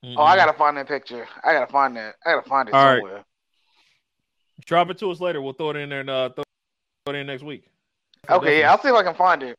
Oh, 0.03 0.23
I 0.23 0.37
gotta 0.37 0.57
find 0.57 0.77
that 0.79 0.89
picture. 0.89 1.29
I 1.45 1.53
gotta 1.53 1.71
find 1.71 1.97
that. 1.97 2.15
I 2.25 2.33
gotta 2.33 2.49
find 2.49 2.69
it 2.69 2.75
All 2.75 2.85
right. 2.85 3.03
somewhere. 3.03 3.25
drop 4.65 4.89
it 4.91 4.99
to 4.99 5.11
us 5.11 5.21
later. 5.21 5.43
We'll 5.43 5.53
throw 5.53 5.71
it 5.71 5.77
in 5.77 5.91
there 5.91 6.01
and 6.01 6.11
uh, 6.11 6.31
throw 6.31 6.45
it 7.09 7.15
in 7.17 7.27
next 7.27 7.43
week. 7.43 7.69
Okay, 8.29 8.61
yeah, 8.61 8.71
I'll 8.71 8.81
see 8.81 8.89
if 8.89 8.95
I 8.95 9.03
can 9.03 9.15
find 9.15 9.43
it. 9.43 9.59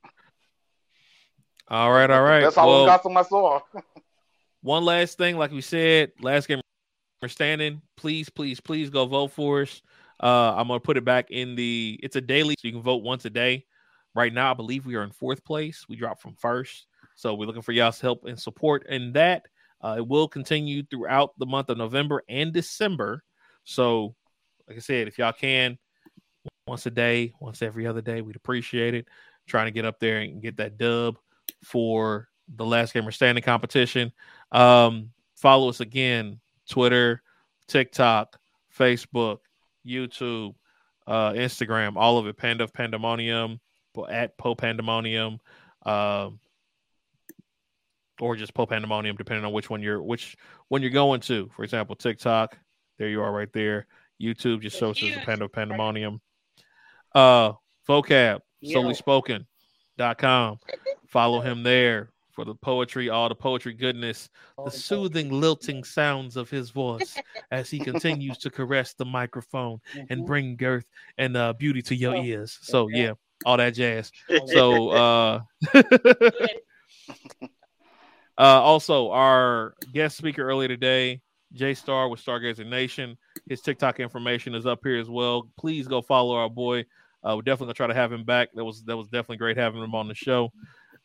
All 1.67 1.91
right, 1.91 2.09
all 2.09 2.21
right. 2.21 2.41
That's 2.41 2.57
all 2.57 2.67
Well, 2.67 2.85
got 2.85 2.97
gossip 2.97 3.11
my 3.11 3.23
saw. 3.23 3.59
one 4.61 4.83
last 4.83 5.17
thing, 5.17 5.37
like 5.37 5.51
we 5.51 5.61
said, 5.61 6.11
last 6.19 6.47
game 6.47 6.61
we're 7.21 7.27
standing. 7.27 7.81
Please, 7.97 8.29
please, 8.29 8.59
please 8.59 8.89
go 8.89 9.05
vote 9.05 9.31
for 9.31 9.61
us. 9.61 9.81
Uh, 10.21 10.53
I'm 10.55 10.67
gonna 10.67 10.79
put 10.79 10.97
it 10.97 11.05
back 11.05 11.31
in 11.31 11.55
the. 11.55 11.99
It's 12.03 12.15
a 12.15 12.21
daily, 12.21 12.55
so 12.59 12.67
you 12.67 12.73
can 12.73 12.81
vote 12.81 13.03
once 13.03 13.25
a 13.25 13.29
day. 13.29 13.65
Right 14.13 14.33
now, 14.33 14.51
I 14.51 14.53
believe 14.53 14.85
we 14.85 14.95
are 14.95 15.03
in 15.03 15.11
fourth 15.11 15.43
place. 15.43 15.85
We 15.87 15.95
dropped 15.95 16.21
from 16.21 16.35
first, 16.35 16.87
so 17.15 17.33
we're 17.33 17.45
looking 17.45 17.61
for 17.61 17.71
y'all's 17.71 18.01
help 18.01 18.25
and 18.25 18.39
support 18.39 18.85
in 18.87 19.13
that. 19.13 19.45
Uh, 19.81 19.95
it 19.97 20.07
will 20.07 20.27
continue 20.27 20.83
throughout 20.83 21.31
the 21.39 21.45
month 21.45 21.69
of 21.69 21.77
November 21.77 22.21
and 22.29 22.53
December. 22.53 23.23
So, 23.63 24.15
like 24.67 24.77
I 24.77 24.81
said, 24.81 25.07
if 25.07 25.17
y'all 25.17 25.31
can, 25.31 25.77
once 26.67 26.85
a 26.85 26.91
day, 26.91 27.33
once 27.39 27.61
every 27.61 27.87
other 27.87 28.01
day, 28.01 28.21
we'd 28.21 28.35
appreciate 28.35 28.93
it. 28.93 29.07
Trying 29.47 29.65
to 29.65 29.71
get 29.71 29.85
up 29.85 29.99
there 29.99 30.19
and 30.19 30.41
get 30.41 30.57
that 30.57 30.77
dub 30.77 31.17
for 31.63 32.29
the 32.55 32.65
last 32.65 32.93
gamer 32.93 33.11
standing 33.11 33.43
competition. 33.43 34.11
Um, 34.51 35.11
follow 35.35 35.69
us 35.69 35.79
again 35.79 36.39
Twitter, 36.69 37.21
TikTok, 37.67 38.39
Facebook, 38.77 39.39
YouTube, 39.85 40.55
uh, 41.07 41.31
Instagram, 41.31 41.93
all 41.95 42.17
of 42.17 42.27
it. 42.27 42.37
Panda 42.37 42.63
of 42.63 42.73
Pandemonium 42.73 43.59
at 44.09 44.37
Po 44.37 44.55
Pandemonium, 44.55 45.39
um, 45.85 46.39
or 48.19 48.35
just 48.35 48.53
Po 48.53 48.65
Pandemonium, 48.65 49.15
depending 49.17 49.45
on 49.45 49.51
which 49.51 49.69
one 49.69 49.81
you're 49.81 50.01
which 50.01 50.37
one 50.67 50.81
you're 50.81 50.91
going 50.91 51.21
to. 51.21 51.49
For 51.55 51.63
example, 51.63 51.95
TikTok, 51.95 52.57
there 52.97 53.09
you 53.09 53.21
are 53.21 53.31
right 53.31 53.51
there. 53.51 53.87
YouTube 54.21 54.61
just 54.61 54.77
shows 54.77 55.01
us 55.01 55.13
the 55.15 55.21
Panda 55.25 55.45
of 55.45 55.51
Pandemonium. 55.51 56.21
Uh, 57.13 57.53
Voqab, 57.87 58.39
Yeah. 58.61 58.77
soulelyspoken.com. 58.77 60.59
Follow 61.07 61.41
him 61.41 61.63
there 61.63 62.11
for 62.31 62.45
the 62.45 62.55
poetry, 62.55 63.09
all 63.09 63.27
the 63.27 63.35
poetry 63.35 63.73
goodness, 63.73 64.29
the 64.63 64.71
soothing, 64.71 65.29
lilting 65.29 65.83
sounds 65.83 66.37
of 66.37 66.49
his 66.49 66.69
voice 66.69 67.17
as 67.51 67.69
he 67.69 67.79
continues 67.79 68.37
to 68.37 68.49
caress 68.49 68.93
the 68.93 69.03
microphone 69.03 69.79
and 70.09 70.21
Mhm. 70.21 70.25
bring 70.25 70.55
girth 70.55 70.85
and 71.17 71.35
uh, 71.35 71.51
beauty 71.53 71.81
to 71.83 71.95
your 71.95 72.15
Oh, 72.15 72.23
ears. 72.23 72.57
So 72.61 72.87
yeah, 72.87 73.13
all 73.45 73.57
that 73.57 73.71
jazz. 73.73 74.11
So 74.47 74.89
uh, 74.89 75.41
uh, 78.37 78.61
also 78.61 79.09
our 79.11 79.73
guest 79.91 80.17
speaker 80.17 80.43
earlier 80.47 80.69
today, 80.69 81.21
Jstar 81.53 82.09
with 82.09 82.23
Stargazer 82.23 82.65
Nation. 82.65 83.17
His 83.49 83.61
TikTok 83.61 83.99
information 83.99 84.55
is 84.55 84.65
up 84.65 84.79
here 84.83 84.97
as 84.97 85.09
well. 85.09 85.49
Please 85.57 85.87
go 85.87 86.01
follow 86.01 86.35
our 86.35 86.49
boy. 86.49 86.85
Uh, 87.23 87.35
we're 87.35 87.43
definitely 87.43 87.67
gonna 87.67 87.73
try 87.75 87.87
to 87.87 87.93
have 87.93 88.11
him 88.11 88.23
back. 88.23 88.49
That 88.53 88.65
was 88.65 88.83
that 88.83 88.97
was 88.97 89.07
definitely 89.07 89.37
great 89.37 89.57
having 89.57 89.83
him 89.83 89.95
on 89.95 90.07
the 90.07 90.15
show. 90.15 90.51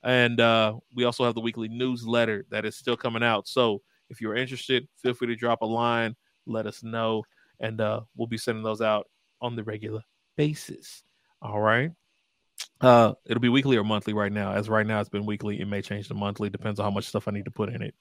And 0.02 0.40
uh, 0.40 0.74
we 0.94 1.04
also 1.04 1.24
have 1.24 1.34
the 1.34 1.40
weekly 1.40 1.68
newsletter 1.68 2.46
that 2.50 2.64
is 2.64 2.76
still 2.76 2.96
coming 2.96 3.22
out. 3.22 3.48
So 3.48 3.82
if 4.08 4.20
you're 4.20 4.36
interested, 4.36 4.86
feel 5.02 5.14
free 5.14 5.28
to 5.28 5.36
drop 5.36 5.62
a 5.62 5.66
line, 5.66 6.14
let 6.46 6.66
us 6.66 6.82
know, 6.82 7.24
and 7.60 7.80
uh, 7.80 8.02
we'll 8.16 8.28
be 8.28 8.38
sending 8.38 8.62
those 8.62 8.80
out 8.80 9.08
on 9.40 9.56
the 9.56 9.64
regular 9.64 10.02
basis. 10.36 11.02
All 11.42 11.60
right. 11.60 11.90
Uh, 12.80 13.14
it'll 13.26 13.40
be 13.40 13.48
weekly 13.48 13.76
or 13.76 13.84
monthly 13.84 14.12
right 14.12 14.32
now. 14.32 14.52
As 14.52 14.68
right 14.68 14.86
now, 14.86 15.00
it's 15.00 15.08
been 15.08 15.26
weekly. 15.26 15.60
It 15.60 15.66
may 15.66 15.82
change 15.82 16.08
to 16.08 16.14
monthly. 16.14 16.50
Depends 16.50 16.78
on 16.80 16.84
how 16.84 16.90
much 16.90 17.06
stuff 17.06 17.28
I 17.28 17.32
need 17.32 17.44
to 17.46 17.50
put 17.50 17.68
in 17.68 17.82
it. 17.82 17.94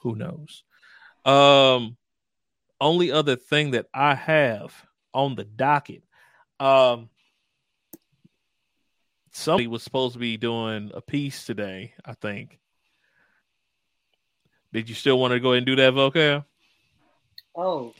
Who 0.00 0.16
knows? 0.16 0.64
Um, 1.24 1.96
only 2.80 3.12
other 3.12 3.36
thing 3.36 3.72
that 3.72 3.86
I 3.92 4.14
have 4.14 4.74
on 5.12 5.34
the 5.34 5.44
docket, 5.44 6.02
um, 6.58 7.10
somebody 9.32 9.66
was 9.66 9.82
supposed 9.82 10.14
to 10.14 10.18
be 10.18 10.36
doing 10.36 10.90
a 10.94 11.00
piece 11.00 11.44
today. 11.44 11.94
I 12.04 12.14
think. 12.14 12.58
Did 14.72 14.88
you 14.88 14.94
still 14.94 15.18
want 15.18 15.32
to 15.32 15.40
go 15.40 15.50
ahead 15.52 15.58
and 15.58 15.66
do 15.66 15.76
that, 15.76 15.94
Vocal? 15.94 16.44
Oh, 17.56 17.92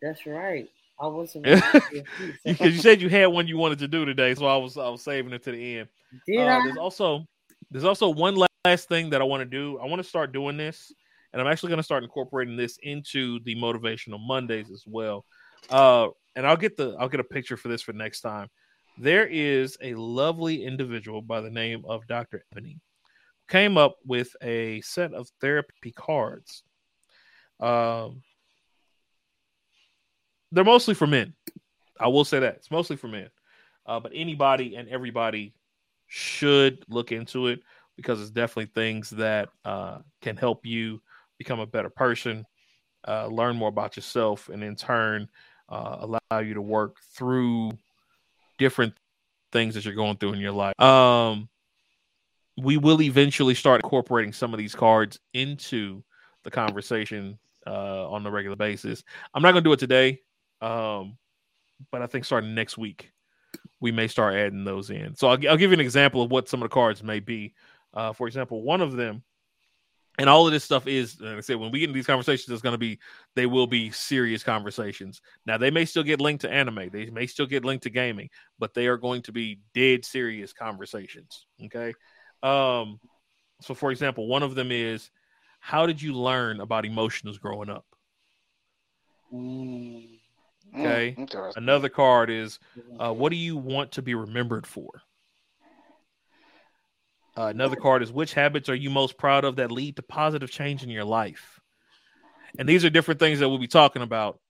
that's 0.00 0.24
right. 0.26 0.68
I 1.00 1.06
was 1.06 1.32
supposed 1.32 1.62
to 1.72 1.80
do 1.90 1.98
a 1.98 2.02
piece. 2.02 2.36
Because 2.44 2.74
you 2.74 2.80
said 2.80 3.00
you 3.02 3.08
had 3.08 3.26
one 3.26 3.46
you 3.46 3.56
wanted 3.58 3.78
to 3.80 3.88
do 3.88 4.04
today, 4.04 4.34
so 4.34 4.46
I 4.46 4.56
was 4.56 4.76
I 4.76 4.88
was 4.88 5.02
saving 5.02 5.32
it 5.32 5.42
to 5.44 5.52
the 5.52 5.78
end. 5.78 5.88
Did 6.26 6.38
Uh, 6.40 6.58
I? 6.58 6.64
there's 6.64 6.78
also 6.78 7.26
there's 7.70 7.84
also 7.84 8.08
one 8.08 8.36
last 8.64 8.88
thing 8.88 9.10
that 9.10 9.20
I 9.20 9.24
want 9.24 9.42
to 9.42 9.44
do. 9.44 9.78
I 9.78 9.86
want 9.86 10.02
to 10.02 10.08
start 10.08 10.32
doing 10.32 10.56
this, 10.56 10.92
and 11.32 11.42
I'm 11.42 11.46
actually 11.48 11.68
going 11.68 11.78
to 11.78 11.82
start 11.84 12.02
incorporating 12.02 12.56
this 12.56 12.78
into 12.82 13.40
the 13.40 13.54
motivational 13.56 14.18
Mondays 14.18 14.70
as 14.70 14.84
well. 14.86 15.24
Uh, 15.68 16.08
and 16.34 16.46
I'll 16.46 16.56
get 16.56 16.76
the 16.76 16.96
I'll 16.98 17.08
get 17.08 17.20
a 17.20 17.24
picture 17.24 17.56
for 17.56 17.68
this 17.68 17.82
for 17.82 17.92
next 17.92 18.22
time. 18.22 18.48
There 19.00 19.26
is 19.26 19.76
a 19.80 19.94
lovely 19.94 20.64
individual 20.64 21.22
by 21.22 21.40
the 21.40 21.50
name 21.50 21.84
of 21.86 22.06
Dr. 22.08 22.44
Ebony 22.50 22.80
came 23.48 23.78
up 23.78 23.96
with 24.04 24.34
a 24.42 24.80
set 24.80 25.14
of 25.14 25.28
therapy 25.40 25.92
cards. 25.92 26.64
Um, 27.60 28.22
they're 30.50 30.64
mostly 30.64 30.94
for 30.94 31.06
men. 31.06 31.32
I 32.00 32.08
will 32.08 32.24
say 32.24 32.40
that 32.40 32.56
it's 32.56 32.70
mostly 32.70 32.96
for 32.96 33.06
men, 33.06 33.28
uh, 33.86 34.00
but 34.00 34.12
anybody 34.14 34.74
and 34.74 34.88
everybody 34.88 35.54
should 36.08 36.84
look 36.88 37.12
into 37.12 37.46
it 37.46 37.60
because 37.96 38.20
it's 38.20 38.30
definitely 38.30 38.70
things 38.74 39.10
that 39.10 39.48
uh, 39.64 39.98
can 40.22 40.36
help 40.36 40.66
you 40.66 41.00
become 41.38 41.60
a 41.60 41.66
better 41.66 41.90
person, 41.90 42.44
uh, 43.06 43.26
learn 43.28 43.56
more 43.56 43.68
about 43.68 43.96
yourself, 43.96 44.48
and 44.48 44.62
in 44.64 44.74
turn 44.74 45.28
uh, 45.68 45.98
allow 46.00 46.38
you 46.40 46.54
to 46.54 46.62
work 46.62 46.96
through 47.14 47.72
different 48.58 48.94
things 49.52 49.74
that 49.74 49.84
you're 49.84 49.94
going 49.94 50.16
through 50.16 50.34
in 50.34 50.40
your 50.40 50.52
life. 50.52 50.78
Um, 50.80 51.48
we 52.60 52.76
will 52.76 53.00
eventually 53.00 53.54
start 53.54 53.82
incorporating 53.82 54.32
some 54.32 54.52
of 54.52 54.58
these 54.58 54.74
cards 54.74 55.18
into 55.32 56.02
the 56.44 56.50
conversation 56.50 57.38
uh, 57.66 58.10
on 58.10 58.26
a 58.26 58.30
regular 58.30 58.56
basis. 58.56 59.02
I'm 59.32 59.42
not 59.42 59.52
going 59.52 59.62
to 59.64 59.68
do 59.68 59.72
it 59.72 59.78
today, 59.78 60.20
um, 60.60 61.16
but 61.90 62.02
I 62.02 62.06
think 62.06 62.24
starting 62.24 62.54
next 62.54 62.76
week, 62.76 63.12
we 63.80 63.92
may 63.92 64.08
start 64.08 64.34
adding 64.34 64.64
those 64.64 64.90
in. 64.90 65.14
So 65.14 65.28
I'll, 65.28 65.48
I'll 65.48 65.56
give 65.56 65.70
you 65.70 65.74
an 65.74 65.80
example 65.80 66.22
of 66.22 66.30
what 66.30 66.48
some 66.48 66.62
of 66.62 66.68
the 66.68 66.74
cards 66.74 67.02
may 67.02 67.20
be. 67.20 67.54
Uh, 67.94 68.12
for 68.12 68.26
example, 68.26 68.62
one 68.62 68.80
of 68.80 68.96
them, 68.96 69.22
and 70.18 70.28
all 70.28 70.46
of 70.46 70.52
this 70.52 70.64
stuff 70.64 70.86
is, 70.86 71.20
like 71.20 71.36
I 71.36 71.40
said, 71.40 71.56
when 71.56 71.70
we 71.70 71.78
get 71.78 71.88
into 71.88 71.96
these 71.96 72.06
conversations, 72.06 72.52
it's 72.52 72.62
going 72.62 72.74
to 72.74 72.78
be, 72.78 72.98
they 73.36 73.46
will 73.46 73.68
be 73.68 73.90
serious 73.90 74.42
conversations. 74.42 75.22
Now, 75.46 75.58
they 75.58 75.70
may 75.70 75.84
still 75.84 76.02
get 76.02 76.20
linked 76.20 76.42
to 76.42 76.50
anime, 76.50 76.90
they 76.92 77.06
may 77.10 77.26
still 77.26 77.46
get 77.46 77.64
linked 77.64 77.84
to 77.84 77.90
gaming, 77.90 78.28
but 78.58 78.74
they 78.74 78.88
are 78.88 78.96
going 78.96 79.22
to 79.22 79.32
be 79.32 79.60
dead 79.74 80.04
serious 80.04 80.52
conversations. 80.52 81.46
Okay. 81.64 81.94
Um, 82.42 83.00
so, 83.60 83.74
for 83.74 83.90
example, 83.90 84.26
one 84.26 84.42
of 84.42 84.54
them 84.54 84.72
is, 84.72 85.10
how 85.60 85.86
did 85.86 86.02
you 86.02 86.12
learn 86.12 86.60
about 86.60 86.84
emotions 86.84 87.38
growing 87.38 87.70
up? 87.70 87.86
Mm, 89.32 90.18
Okay. 90.74 91.14
Mm. 91.18 91.56
Another 91.56 91.88
card 91.88 92.30
is, 92.30 92.58
uh, 92.98 93.12
what 93.12 93.30
do 93.30 93.36
you 93.36 93.56
want 93.56 93.92
to 93.92 94.02
be 94.02 94.14
remembered 94.14 94.66
for? 94.66 95.02
Uh, 97.38 97.46
another 97.46 97.76
card 97.76 98.02
is, 98.02 98.10
which 98.10 98.34
habits 98.34 98.68
are 98.68 98.74
you 98.74 98.90
most 98.90 99.16
proud 99.16 99.44
of 99.44 99.54
that 99.54 99.70
lead 99.70 99.94
to 99.94 100.02
positive 100.02 100.50
change 100.50 100.82
in 100.82 100.90
your 100.90 101.04
life? 101.04 101.60
And 102.58 102.68
these 102.68 102.84
are 102.84 102.90
different 102.90 103.20
things 103.20 103.38
that 103.38 103.48
we'll 103.48 103.58
be 103.58 103.68
talking 103.68 104.02
about 104.02 104.40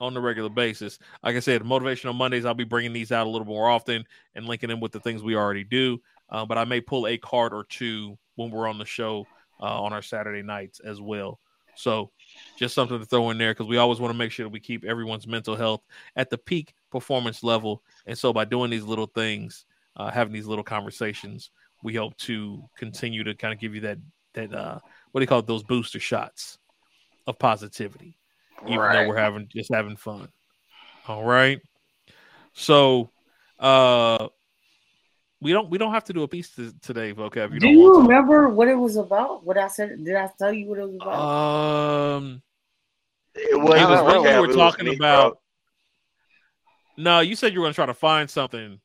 on 0.00 0.14
a 0.14 0.20
regular 0.20 0.50
basis. 0.50 0.98
Like 1.24 1.36
I 1.36 1.40
said, 1.40 1.62
motivational 1.62 2.14
Mondays, 2.14 2.44
I'll 2.44 2.52
be 2.52 2.64
bringing 2.64 2.92
these 2.92 3.10
out 3.10 3.26
a 3.26 3.30
little 3.30 3.46
more 3.46 3.70
often 3.70 4.04
and 4.34 4.44
linking 4.44 4.68
them 4.68 4.80
with 4.80 4.92
the 4.92 5.00
things 5.00 5.22
we 5.22 5.34
already 5.34 5.64
do. 5.64 5.98
Uh, 6.28 6.44
but 6.44 6.58
I 6.58 6.64
may 6.66 6.82
pull 6.82 7.06
a 7.06 7.16
card 7.16 7.54
or 7.54 7.64
two 7.64 8.18
when 8.34 8.50
we're 8.50 8.68
on 8.68 8.76
the 8.76 8.84
show 8.84 9.26
uh, 9.58 9.80
on 9.80 9.94
our 9.94 10.02
Saturday 10.02 10.42
nights 10.42 10.78
as 10.80 11.00
well. 11.00 11.40
So 11.74 12.10
just 12.58 12.74
something 12.74 12.98
to 12.98 13.06
throw 13.06 13.30
in 13.30 13.38
there 13.38 13.54
because 13.54 13.66
we 13.66 13.78
always 13.78 13.98
want 13.98 14.12
to 14.12 14.18
make 14.18 14.30
sure 14.30 14.44
that 14.44 14.52
we 14.52 14.60
keep 14.60 14.84
everyone's 14.84 15.26
mental 15.26 15.56
health 15.56 15.80
at 16.16 16.28
the 16.28 16.36
peak 16.36 16.74
performance 16.90 17.42
level. 17.42 17.82
And 18.04 18.18
so 18.18 18.34
by 18.34 18.44
doing 18.44 18.70
these 18.70 18.84
little 18.84 19.06
things, 19.06 19.64
uh, 19.96 20.10
having 20.10 20.34
these 20.34 20.46
little 20.46 20.64
conversations, 20.64 21.50
we 21.82 21.94
hope 21.94 22.16
to 22.18 22.62
continue 22.76 23.24
to 23.24 23.34
kind 23.34 23.52
of 23.54 23.60
give 23.60 23.74
you 23.74 23.80
that 23.82 23.98
that 24.34 24.52
uh, 24.54 24.78
what 25.12 25.20
do 25.20 25.22
you 25.22 25.26
call 25.28 25.40
it, 25.40 25.46
those 25.46 25.62
booster 25.62 26.00
shots 26.00 26.58
of 27.26 27.38
positivity, 27.38 28.16
even 28.66 28.78
though 28.78 29.08
we're 29.08 29.16
having 29.16 29.48
just 29.54 29.72
having 29.72 29.96
fun. 29.96 30.28
All 31.08 31.24
right. 31.24 31.60
So 32.52 33.10
uh 33.58 34.28
we 35.40 35.52
don't 35.52 35.70
we 35.70 35.78
don't 35.78 35.92
have 35.92 36.04
to 36.04 36.12
do 36.12 36.22
a 36.22 36.28
piece 36.28 36.50
to, 36.56 36.72
today, 36.82 37.14
Voqab. 37.14 37.46
If 37.46 37.54
you 37.54 37.60
Do 37.60 37.66
don't 37.66 37.74
you 37.76 37.82
want 37.82 37.94
to. 38.04 38.08
remember 38.08 38.48
what 38.48 38.68
it 38.68 38.74
was 38.74 38.96
about? 38.96 39.44
What 39.44 39.56
I 39.56 39.68
said? 39.68 40.04
Did 40.04 40.14
I 40.16 40.30
tell 40.38 40.52
you 40.52 40.68
what 40.68 40.78
it 40.78 40.86
was 40.86 40.96
about? 40.96 42.16
Um, 42.16 42.42
It 43.34 43.52
it 43.52 43.56
wasn't 43.60 43.90
was 43.90 44.00
not 44.00 44.06
when 44.06 44.22
really. 44.22 44.40
we 44.40 44.46
were 44.48 44.54
talking 44.54 44.86
me, 44.86 44.96
about. 44.96 45.32
bro. 45.32 45.40
No, 46.98 47.20
you 47.20 47.34
said 47.36 47.54
you 47.54 47.60
were 47.60 47.64
going 47.64 47.72
to 47.72 47.76
try 47.76 47.86
to 47.86 47.94
find 47.94 48.28
something. 48.28 48.80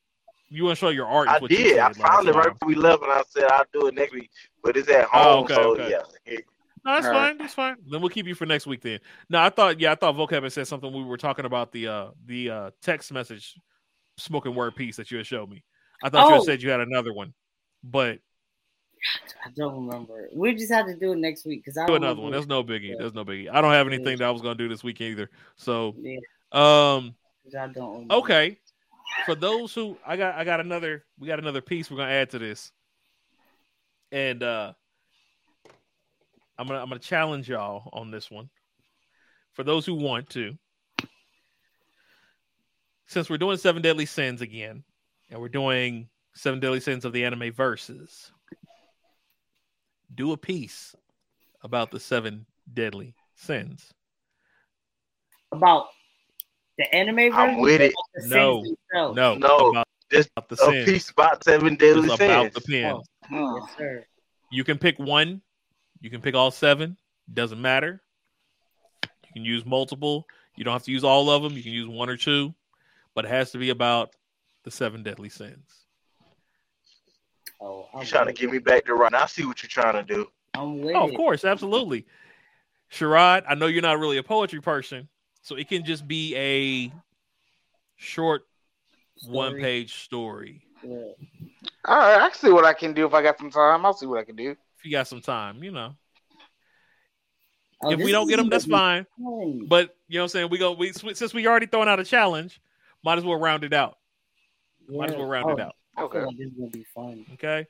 You 0.49 0.65
want 0.65 0.77
to 0.77 0.79
show 0.79 0.89
your 0.89 1.07
art? 1.07 1.27
I 1.27 1.39
did. 1.39 1.79
I 1.79 1.91
found 1.93 2.27
it 2.27 2.35
right 2.35 2.51
before 2.53 2.67
we 2.67 2.75
left, 2.75 3.01
and 3.03 3.11
I 3.11 3.23
said 3.29 3.45
I'll 3.45 3.65
do 3.73 3.87
it 3.87 3.95
next 3.95 4.13
week. 4.13 4.29
But 4.63 4.77
it's 4.77 4.89
at 4.89 5.07
Oh, 5.13 5.23
home, 5.23 5.43
okay, 5.45 5.53
so 5.55 5.61
okay. 5.71 5.89
yeah. 5.89 6.37
No, 6.85 6.93
that's 6.93 7.07
All 7.07 7.13
fine. 7.13 7.21
right. 7.23 7.37
That's 7.39 7.53
fine. 7.55 7.75
Then 7.89 7.99
we'll 8.01 8.09
keep 8.11 8.27
you 8.27 8.35
for 8.35 8.45
next 8.45 8.67
week. 8.67 8.81
Then. 8.81 8.99
No, 9.27 9.39
I 9.41 9.49
thought. 9.49 9.79
Yeah, 9.79 9.93
I 9.93 9.95
thought 9.95 10.15
Voqab 10.15 10.43
had 10.43 10.53
said 10.53 10.67
something. 10.67 10.93
We 10.93 11.03
were 11.03 11.17
talking 11.17 11.45
about 11.45 11.71
the 11.71 11.87
uh 11.87 12.07
the 12.27 12.49
uh 12.51 12.71
text 12.83 13.11
message 13.11 13.55
smoking 14.17 14.53
word 14.53 14.75
piece 14.75 14.97
that 14.97 15.09
you 15.09 15.17
had 15.17 15.25
showed 15.25 15.49
me. 15.49 15.63
I 16.03 16.09
thought 16.09 16.27
you 16.27 16.33
had 16.33 16.41
Oh. 16.41 16.45
said 16.45 16.61
you 16.61 16.69
had 16.69 16.79
another 16.81 17.11
one, 17.11 17.33
but 17.83 18.19
I 19.43 19.49
don't 19.55 19.87
remember. 19.87 20.29
We 20.35 20.53
just 20.53 20.71
have 20.71 20.85
to 20.85 20.95
do 20.95 21.13
it 21.13 21.17
next 21.17 21.45
week 21.45 21.63
because 21.65 21.77
I 21.77 21.85
do 21.87 21.93
don't 21.93 22.03
another 22.03 22.21
one. 22.21 22.31
remember. 22.31 22.37
There's 22.37 22.47
no 22.47 22.63
biggie. 22.63 22.89
Yeah. 22.91 22.95
There's 22.99 23.13
no 23.15 23.25
biggie. 23.25 23.49
I 23.51 23.61
don't 23.61 23.71
have 23.71 23.87
anything 23.87 24.17
that 24.19 24.25
I 24.27 24.31
was 24.31 24.41
going 24.43 24.55
to 24.57 24.63
do 24.63 24.69
this 24.69 24.83
week 24.83 25.01
either. 25.01 25.29
So, 25.55 25.95
Yeah, 25.97 26.19
um, 26.51 27.15
'cause 27.43 27.55
I 27.55 27.67
don't 27.67 27.93
remember. 27.93 28.13
okay. 28.15 28.59
For 29.25 29.35
those 29.35 29.73
who 29.73 29.97
I 30.05 30.17
got, 30.17 30.35
I 30.35 30.43
got 30.43 30.59
another. 30.59 31.03
We 31.19 31.27
got 31.27 31.39
another 31.39 31.61
piece 31.61 31.89
we're 31.89 31.97
gonna 31.97 32.11
add 32.11 32.29
to 32.31 32.39
this, 32.39 32.71
and 34.11 34.43
uh 34.43 34.73
I'm 36.57 36.67
gonna 36.67 36.79
I'm 36.79 36.89
gonna 36.89 36.99
challenge 36.99 37.49
y'all 37.49 37.89
on 37.93 38.11
this 38.11 38.29
one. 38.29 38.49
For 39.53 39.63
those 39.63 39.85
who 39.85 39.95
want 39.95 40.29
to, 40.31 40.57
since 43.07 43.29
we're 43.29 43.37
doing 43.37 43.57
seven 43.57 43.81
deadly 43.81 44.05
sins 44.05 44.41
again, 44.41 44.83
and 45.29 45.39
we're 45.39 45.49
doing 45.49 46.09
seven 46.33 46.59
deadly 46.59 46.79
sins 46.79 47.05
of 47.05 47.13
the 47.13 47.25
anime 47.25 47.51
verses, 47.51 48.31
do 50.13 50.31
a 50.33 50.37
piece 50.37 50.95
about 51.63 51.91
the 51.91 51.99
seven 51.99 52.45
deadly 52.73 53.15
sins. 53.35 53.93
About 55.51 55.87
the 56.77 56.93
anime 56.93 57.15
version. 57.15 57.33
I'm 57.33 57.59
with 57.59 57.81
it. 57.81 57.93
or 58.15 58.21
the 58.21 58.27
No. 58.27 58.63
No, 59.13 59.35
No, 59.35 59.57
about, 59.69 59.87
just 60.11 60.29
about 60.35 60.49
the 60.49 60.55
A 60.55 60.71
sins. 60.71 60.85
piece 60.85 61.09
about 61.09 61.43
seven 61.43 61.75
deadly 61.75 62.05
It's 62.07 62.15
about 62.15 62.53
sins. 62.53 62.53
the 62.53 62.61
pen. 62.61 62.91
Oh, 62.93 63.03
oh, 63.31 63.57
yes, 63.59 63.77
sir. 63.77 64.05
You 64.51 64.63
can 64.63 64.77
pick 64.77 64.97
one. 64.99 65.41
You 66.01 66.09
can 66.09 66.21
pick 66.21 66.35
all 66.35 66.51
seven. 66.51 66.97
Doesn't 67.33 67.61
matter. 67.61 68.01
You 69.03 69.09
can 69.33 69.45
use 69.45 69.65
multiple. 69.65 70.27
You 70.55 70.63
don't 70.63 70.73
have 70.73 70.83
to 70.83 70.91
use 70.91 71.03
all 71.03 71.29
of 71.29 71.43
them. 71.43 71.53
You 71.53 71.63
can 71.63 71.71
use 71.73 71.87
one 71.87 72.09
or 72.09 72.17
two, 72.17 72.53
but 73.13 73.25
it 73.25 73.29
has 73.29 73.51
to 73.51 73.57
be 73.57 73.69
about 73.69 74.15
the 74.63 74.71
seven 74.71 75.03
deadly 75.03 75.29
sins. 75.29 75.85
Oh, 77.59 77.87
I'm 77.93 78.01
You 78.01 78.07
trying 78.07 78.27
to 78.27 78.33
get 78.33 78.51
me 78.51 78.59
back 78.59 78.85
to 78.85 78.93
right? 78.93 79.13
I 79.13 79.25
see 79.25 79.45
what 79.45 79.63
you're 79.63 79.69
trying 79.69 79.93
to 79.93 80.03
do. 80.03 80.27
I'm 80.53 80.81
with 80.81 80.95
Oh, 80.95 81.07
it. 81.07 81.11
of 81.11 81.15
course, 81.17 81.43
absolutely. 81.43 82.05
Sharod, 82.91 83.43
I 83.47 83.55
know 83.55 83.65
you're 83.67 83.81
not 83.81 83.99
really 83.99 84.17
a 84.17 84.23
poetry 84.23 84.61
person, 84.61 85.07
so 85.45 85.55
it 85.55 85.69
can 85.69 85.85
just 85.85 86.07
be 86.07 86.35
a 86.35 86.91
short 87.97 88.47
Story. 89.17 89.35
one 89.35 89.55
page 89.61 89.93
story. 90.03 90.63
Yeah. 90.83 90.95
All 91.85 91.97
right, 91.99 92.17
I 92.19 92.29
can 92.29 92.33
see 92.33 92.49
what 92.49 92.65
I 92.65 92.73
can 92.73 92.93
do 92.93 93.05
if 93.05 93.13
I 93.13 93.21
got 93.21 93.37
some 93.37 93.51
time. 93.51 93.85
I'll 93.85 93.93
see 93.93 94.07
what 94.07 94.17
I 94.17 94.23
can 94.23 94.35
do. 94.35 94.51
If 94.51 94.83
you 94.83 94.91
got 94.91 95.07
some 95.07 95.21
time, 95.21 95.63
you 95.63 95.69
know. 95.69 95.93
Oh, 97.83 97.91
if 97.91 97.99
we 97.99 98.11
don't 98.11 98.27
get 98.27 98.37
them, 98.37 98.49
that's 98.49 98.65
fine. 98.65 99.05
fun. 99.23 99.67
But 99.67 99.95
you 100.07 100.17
know 100.17 100.21
what 100.21 100.23
I'm 100.23 100.29
saying? 100.29 100.49
We 100.49 100.57
go 100.57 100.71
we 100.71 100.91
since 100.93 101.31
we 101.31 101.45
already 101.47 101.67
throwing 101.67 101.89
out 101.89 101.99
a 101.99 102.03
challenge, 102.03 102.59
might 103.03 103.19
as 103.19 103.23
well 103.23 103.39
round 103.39 103.63
it 103.63 103.73
out. 103.73 103.99
Might 104.89 105.11
as 105.11 105.15
well 105.15 105.27
round 105.27 105.51
it 105.51 105.59
Oh, 105.61 105.65
out. 105.65 105.75
Okay. 106.05 106.25
like 106.25 106.37
this 106.37 106.47
is 106.47 106.53
gonna 106.53 106.71
be 106.71 106.85
fun. 106.95 107.23
Okay. 107.33 107.67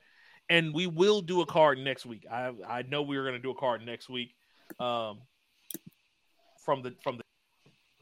And 0.50 0.74
we 0.74 0.88
will 0.88 1.22
do 1.22 1.42
a 1.42 1.46
card 1.46 1.78
next 1.80 2.06
week. 2.06 2.26
I 2.32 2.54
I 2.66 2.84
know 2.84 3.02
we 3.02 3.18
are 3.18 3.26
gonna 3.26 3.38
do 3.40 3.52
a 3.52 3.56
card 3.56 3.86
next 3.86 4.08
week. 4.10 4.34
Um 4.80 5.20
from 6.64 6.82
the 6.82 6.94
from 7.04 7.18
the 7.18 7.24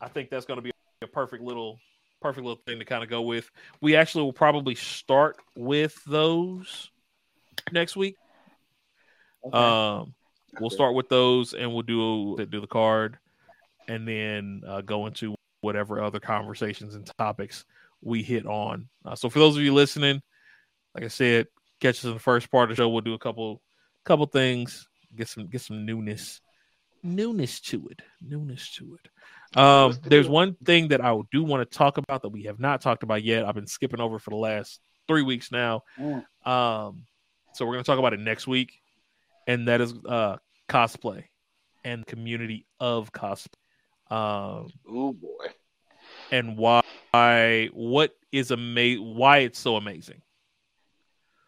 I 0.04 0.10
think 0.10 0.30
that's 0.30 0.46
gonna 0.46 0.62
be 0.62 0.72
a 1.02 1.08
perfect 1.08 1.44
little 1.44 1.80
perfect 2.22 2.46
little 2.46 2.62
thing 2.66 2.80
to 2.80 2.86
kind 2.86 3.04
of 3.04 3.10
go 3.10 3.22
with. 3.22 3.50
We 3.82 3.96
actually 3.96 4.24
will 4.24 4.34
probably 4.34 4.76
start 4.76 5.38
with 5.56 6.02
those 6.06 6.90
next 7.72 7.96
week. 7.96 8.16
Okay. 9.46 9.58
Um 9.58 10.14
we'll 10.60 10.70
start 10.70 10.94
with 10.94 11.10
those 11.10 11.54
and 11.54 11.72
we'll 11.74 11.82
do 11.84 12.38
do 12.46 12.60
the 12.60 12.68
card 12.68 13.18
and 13.88 14.08
then 14.08 14.62
uh, 14.68 14.82
go 14.82 15.08
into 15.08 15.36
whatever 15.62 16.02
other 16.02 16.20
conversations 16.20 16.96
and 16.96 17.10
topics 17.18 17.66
we 18.02 18.22
hit 18.22 18.46
on. 18.46 18.88
Uh, 19.06 19.16
so 19.16 19.30
for 19.30 19.40
those 19.40 19.58
of 19.58 19.64
you 19.64 19.74
listening, 19.74 20.22
like 20.94 21.04
I 21.04 21.08
said, 21.08 21.48
catch 21.80 22.00
us 22.00 22.04
in 22.04 22.14
the 22.14 22.20
first 22.20 22.52
part 22.52 22.70
of 22.70 22.76
the 22.76 22.82
show. 22.82 22.90
We'll 22.90 23.02
do 23.02 23.14
a 23.14 23.20
couple 23.20 23.62
couple 24.04 24.26
things, 24.26 24.88
get 25.16 25.28
some 25.28 25.48
get 25.48 25.62
some 25.62 25.86
newness 25.86 26.42
newness 27.04 27.60
to 27.60 27.88
it. 27.90 28.02
Newness 28.22 28.72
to 28.76 28.96
it. 28.96 29.10
Um, 29.56 29.98
there's 30.04 30.28
one 30.28 30.56
thing 30.66 30.88
that 30.90 31.04
I 31.04 31.18
do 31.32 31.44
want 31.44 31.70
to 31.70 31.78
talk 31.78 31.98
about 31.98 32.22
that 32.24 32.30
we 32.30 32.44
have 32.44 32.60
not 32.60 32.82
talked 32.82 33.04
about 33.04 33.24
yet. 33.24 33.46
I've 33.46 33.56
been 33.56 33.68
skipping 33.68 34.00
over 34.00 34.20
for 34.20 34.30
the 34.32 34.36
last 34.38 34.80
three 35.08 35.22
weeks 35.22 35.52
now. 35.52 35.82
Mm. 36.00 36.24
Um, 36.46 37.06
so 37.54 37.66
we're 37.66 37.74
gonna 37.74 37.84
talk 37.84 38.00
about 38.00 38.14
it 38.14 38.20
next 38.20 38.48
week, 38.48 38.82
and 39.48 39.68
that 39.68 39.82
is 39.82 39.94
uh 40.08 40.38
cosplay 40.70 41.26
and 41.84 42.06
community 42.06 42.66
of 42.80 43.12
cosplay. 43.12 43.54
Um, 44.10 44.70
Oh 44.88 45.14
boy. 45.14 45.48
and 46.32 46.58
why 46.58 47.70
what 47.74 48.16
is 48.32 48.52
ama- 48.52 48.96
why 49.02 49.40
it's 49.40 49.60
so 49.60 49.76
amazing. 49.76 50.22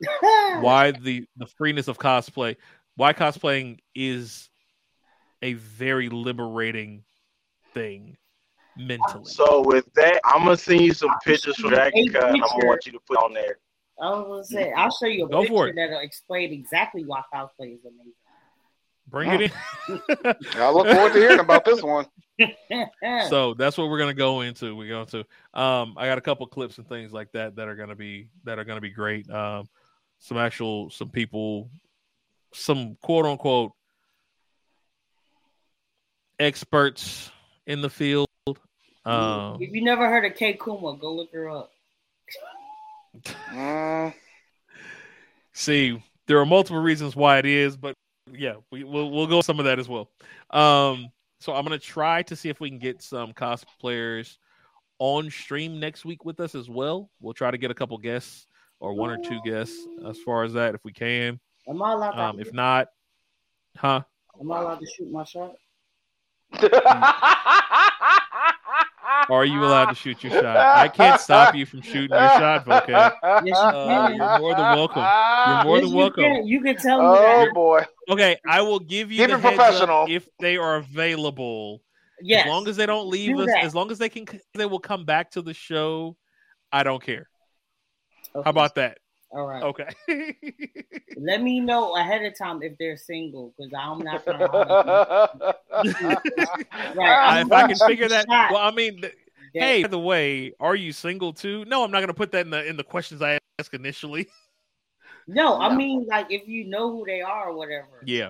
Why 0.60 0.92
the 0.92 1.26
the 1.38 1.48
freeness 1.48 1.88
of 1.88 1.98
cosplay, 1.98 2.58
why 2.96 3.14
cosplaying 3.14 3.80
is 3.96 4.50
a 5.42 5.54
very 5.54 6.10
liberating 6.10 7.04
thing 7.76 8.18
mentally. 8.76 9.26
So 9.26 9.62
with 9.62 9.86
that, 9.94 10.20
I'm 10.26 10.44
gonna 10.44 10.58
send 10.58 10.82
you 10.82 10.94
some 10.94 11.12
pictures 11.24 11.58
from 11.58 11.70
Dragon 11.70 12.06
Hey, 12.06 12.10
Con. 12.10 12.24
I'm 12.24 12.40
gonna 12.40 12.66
want 12.66 12.86
you 12.86 12.94
to 12.94 13.00
put 13.08 13.18
on 13.18 13.34
there. 13.34 13.60
I 14.02 14.10
was 14.10 14.50
gonna 14.50 14.66
say 14.66 14.74
I'll 14.74 14.92
show 14.92 15.06
you 15.06 15.26
a 15.26 15.30
Go 15.30 15.46
for 15.46 15.68
picture 15.68 15.76
that'll 15.76 16.00
explain 16.00 16.52
exactly 16.52 17.04
why 17.06 17.22
cosplay 17.34 17.76
is 17.76 17.86
amazing. 17.86 18.14
Bring 19.08 19.30
it 19.32 19.42
in. 19.42 19.52
I 20.56 20.70
look 20.72 20.88
forward 20.88 21.14
to 21.14 21.20
hearing 21.20 21.40
about 21.40 21.64
this 21.64 21.84
one. 21.84 22.08
so 23.30 23.54
that's 23.54 23.78
what 23.78 23.90
we're 23.90 24.00
gonna 24.00 24.16
go 24.16 24.42
into. 24.42 24.76
We're 24.76 24.90
going 24.90 25.06
to. 25.08 25.20
Um, 25.54 25.94
I 25.98 26.08
got 26.08 26.18
a 26.18 26.22
couple 26.22 26.48
clips 26.48 26.80
and 26.80 26.90
things 26.90 27.14
like 27.14 27.32
that 27.34 27.56
that 27.58 27.68
are 27.68 27.76
gonna 27.76 27.96
be 27.96 28.30
that 28.46 28.58
are 28.58 28.64
gonna 28.64 28.82
be 28.82 28.90
great. 28.90 29.30
Um, 29.30 29.70
some 30.20 30.38
actual 30.38 30.90
some 30.90 31.10
people, 31.10 31.70
some 32.54 32.98
quote 33.02 33.26
unquote 33.26 33.74
experts 36.40 37.32
in 37.68 37.82
the 37.82 37.90
field. 37.90 38.28
Um, 39.06 39.58
if 39.62 39.72
you 39.72 39.84
never 39.84 40.10
heard 40.10 40.26
of 40.26 40.36
Kay 40.36 40.54
Kuma, 40.54 40.98
go 40.98 41.14
look 41.14 41.32
her 41.32 41.50
up. 41.50 41.72
See, 45.54 46.04
there 46.28 46.40
are 46.40 46.46
multiple 46.46 46.82
reasons 46.82 47.16
why 47.16 47.38
it 47.38 47.46
is, 47.46 47.78
but 47.78 47.94
yeah, 48.32 48.56
we, 48.72 48.84
we'll 48.84 49.12
we'll 49.12 49.28
go 49.28 49.42
some 49.42 49.60
of 49.60 49.66
that 49.66 49.80
as 49.80 49.88
well. 49.88 50.10
Um, 50.50 51.10
so 51.40 51.54
I'm 51.54 51.64
gonna 51.64 51.78
try 51.78 52.24
to 52.24 52.36
see 52.36 52.50
if 52.50 52.60
we 52.60 52.70
can 52.70 52.80
get 52.80 53.02
some 53.02 53.32
cosplayers 53.34 54.38
on 55.00 55.30
stream 55.30 55.80
next 55.80 56.04
week 56.04 56.26
with 56.26 56.40
us 56.40 56.56
as 56.56 56.70
well. 56.70 57.10
We'll 57.22 57.34
try 57.34 57.52
to 57.52 57.58
get 57.58 57.72
a 57.72 57.76
couple 57.76 57.98
guests 58.00 58.48
or 58.80 58.94
one 58.94 59.12
or 59.12 59.18
two 59.18 59.40
guests 59.46 59.78
as 60.06 60.20
far 60.20 60.44
as 60.44 60.54
that 60.54 60.76
if 60.76 60.84
we 60.84 60.92
can. 60.92 61.40
Am 61.68 61.82
I 61.82 61.94
allowed 61.94 62.12
to? 62.12 62.22
Um, 62.22 62.40
if 62.40 62.54
not, 62.54 62.88
huh? 63.78 64.02
am 64.40 64.52
I 64.52 64.60
allowed 64.60 64.80
to 64.80 64.86
shoot 64.86 65.12
my 65.12 65.24
shot? 65.24 65.56
Are 69.30 69.46
you 69.46 69.60
allowed 69.64 69.90
to 69.90 69.96
shoot 69.96 70.24
your 70.24 70.32
shot? 70.34 70.56
I 70.58 70.88
can't 70.88 71.20
stop 71.20 71.56
you 71.56 71.66
from 71.66 71.82
shooting 71.82 72.12
your 72.12 72.30
shot, 72.30 72.68
okay? 72.68 72.92
Yes, 72.92 73.44
you 73.46 73.54
Uh, 73.54 74.08
can. 74.08 74.16
you're 74.16 74.40
more 74.40 74.56
than 74.56 74.76
welcome. 74.76 75.06
You're 75.48 75.64
more 75.64 75.78
Yes, 75.78 75.86
than 75.86 75.92
you 75.92 75.98
welcome. 75.98 76.24
can. 76.24 76.48
You 76.48 76.62
can 76.62 76.76
tell 76.78 77.00
me 77.00 77.18
Oh 77.20 77.22
that. 77.46 77.54
boy. 77.54 77.86
Okay, 78.10 78.38
I 78.48 78.62
will 78.62 78.80
give 78.80 79.12
you 79.12 79.18
Keep 79.26 79.30
the 79.30 79.36
it 79.36 79.42
heads 79.42 79.60
up 79.60 79.66
professional. 79.66 80.06
if 80.10 80.28
they 80.40 80.58
are 80.58 80.76
available. 80.76 81.82
Yes. 82.22 82.46
As 82.46 82.50
long 82.50 82.68
as 82.68 82.78
they 82.78 82.86
don't 82.86 83.10
leave 83.10 83.36
Do 83.36 83.42
us, 83.44 83.48
that. 83.48 83.64
as 83.64 83.74
long 83.76 83.92
as 83.92 83.98
they 83.98 84.10
can, 84.10 84.26
they 84.54 84.66
will 84.66 84.80
come 84.80 85.06
back 85.06 85.32
to 85.32 85.42
the 85.42 85.54
show. 85.54 86.16
I 86.72 86.84
don't 86.84 87.02
care. 87.04 87.28
Okay. 88.36 88.44
How 88.44 88.50
about 88.52 88.76
that? 88.76 89.00
All 89.36 89.46
right. 89.46 89.64
Okay. 89.64 89.90
Let 91.18 91.42
me 91.42 91.60
know 91.60 91.98
ahead 91.98 92.24
of 92.24 92.38
time 92.38 92.64
if 92.64 92.78
they're 92.78 92.96
single, 92.96 93.54
because 93.58 93.74
I'm 93.78 94.00
not. 94.00 94.26
Right. 94.26 94.48
I- 96.96 97.42
if 97.42 97.52
I 97.52 97.68
can 97.68 97.76
figure 97.88 98.08
that, 98.08 98.28
well, 98.30 98.58
I 98.58 98.72
mean, 98.72 99.02
th- 99.02 99.14
hey, 99.54 99.82
by 99.84 99.90
the 99.90 100.00
way, 100.00 100.54
are 100.62 100.76
you 100.76 100.94
single 100.94 101.34
too? 101.34 101.66
No, 101.66 101.84
I'm 101.84 101.92
not 101.92 102.00
going 102.00 102.08
to 102.08 102.14
put 102.14 102.32
that 102.32 102.46
in 102.46 102.52
the 102.52 102.66
in 102.66 102.78
the 102.78 102.84
questions 102.84 103.22
I 103.22 103.38
ask 103.60 103.74
initially. 103.74 104.28
No, 105.28 105.60
I 105.60 105.76
mean 105.76 106.06
like 106.08 106.28
if 106.30 106.48
you 106.48 106.66
know 106.66 106.92
who 106.92 107.04
they 107.04 107.20
are 107.20 107.50
or 107.50 107.58
whatever. 107.58 108.04
Yeah. 108.06 108.30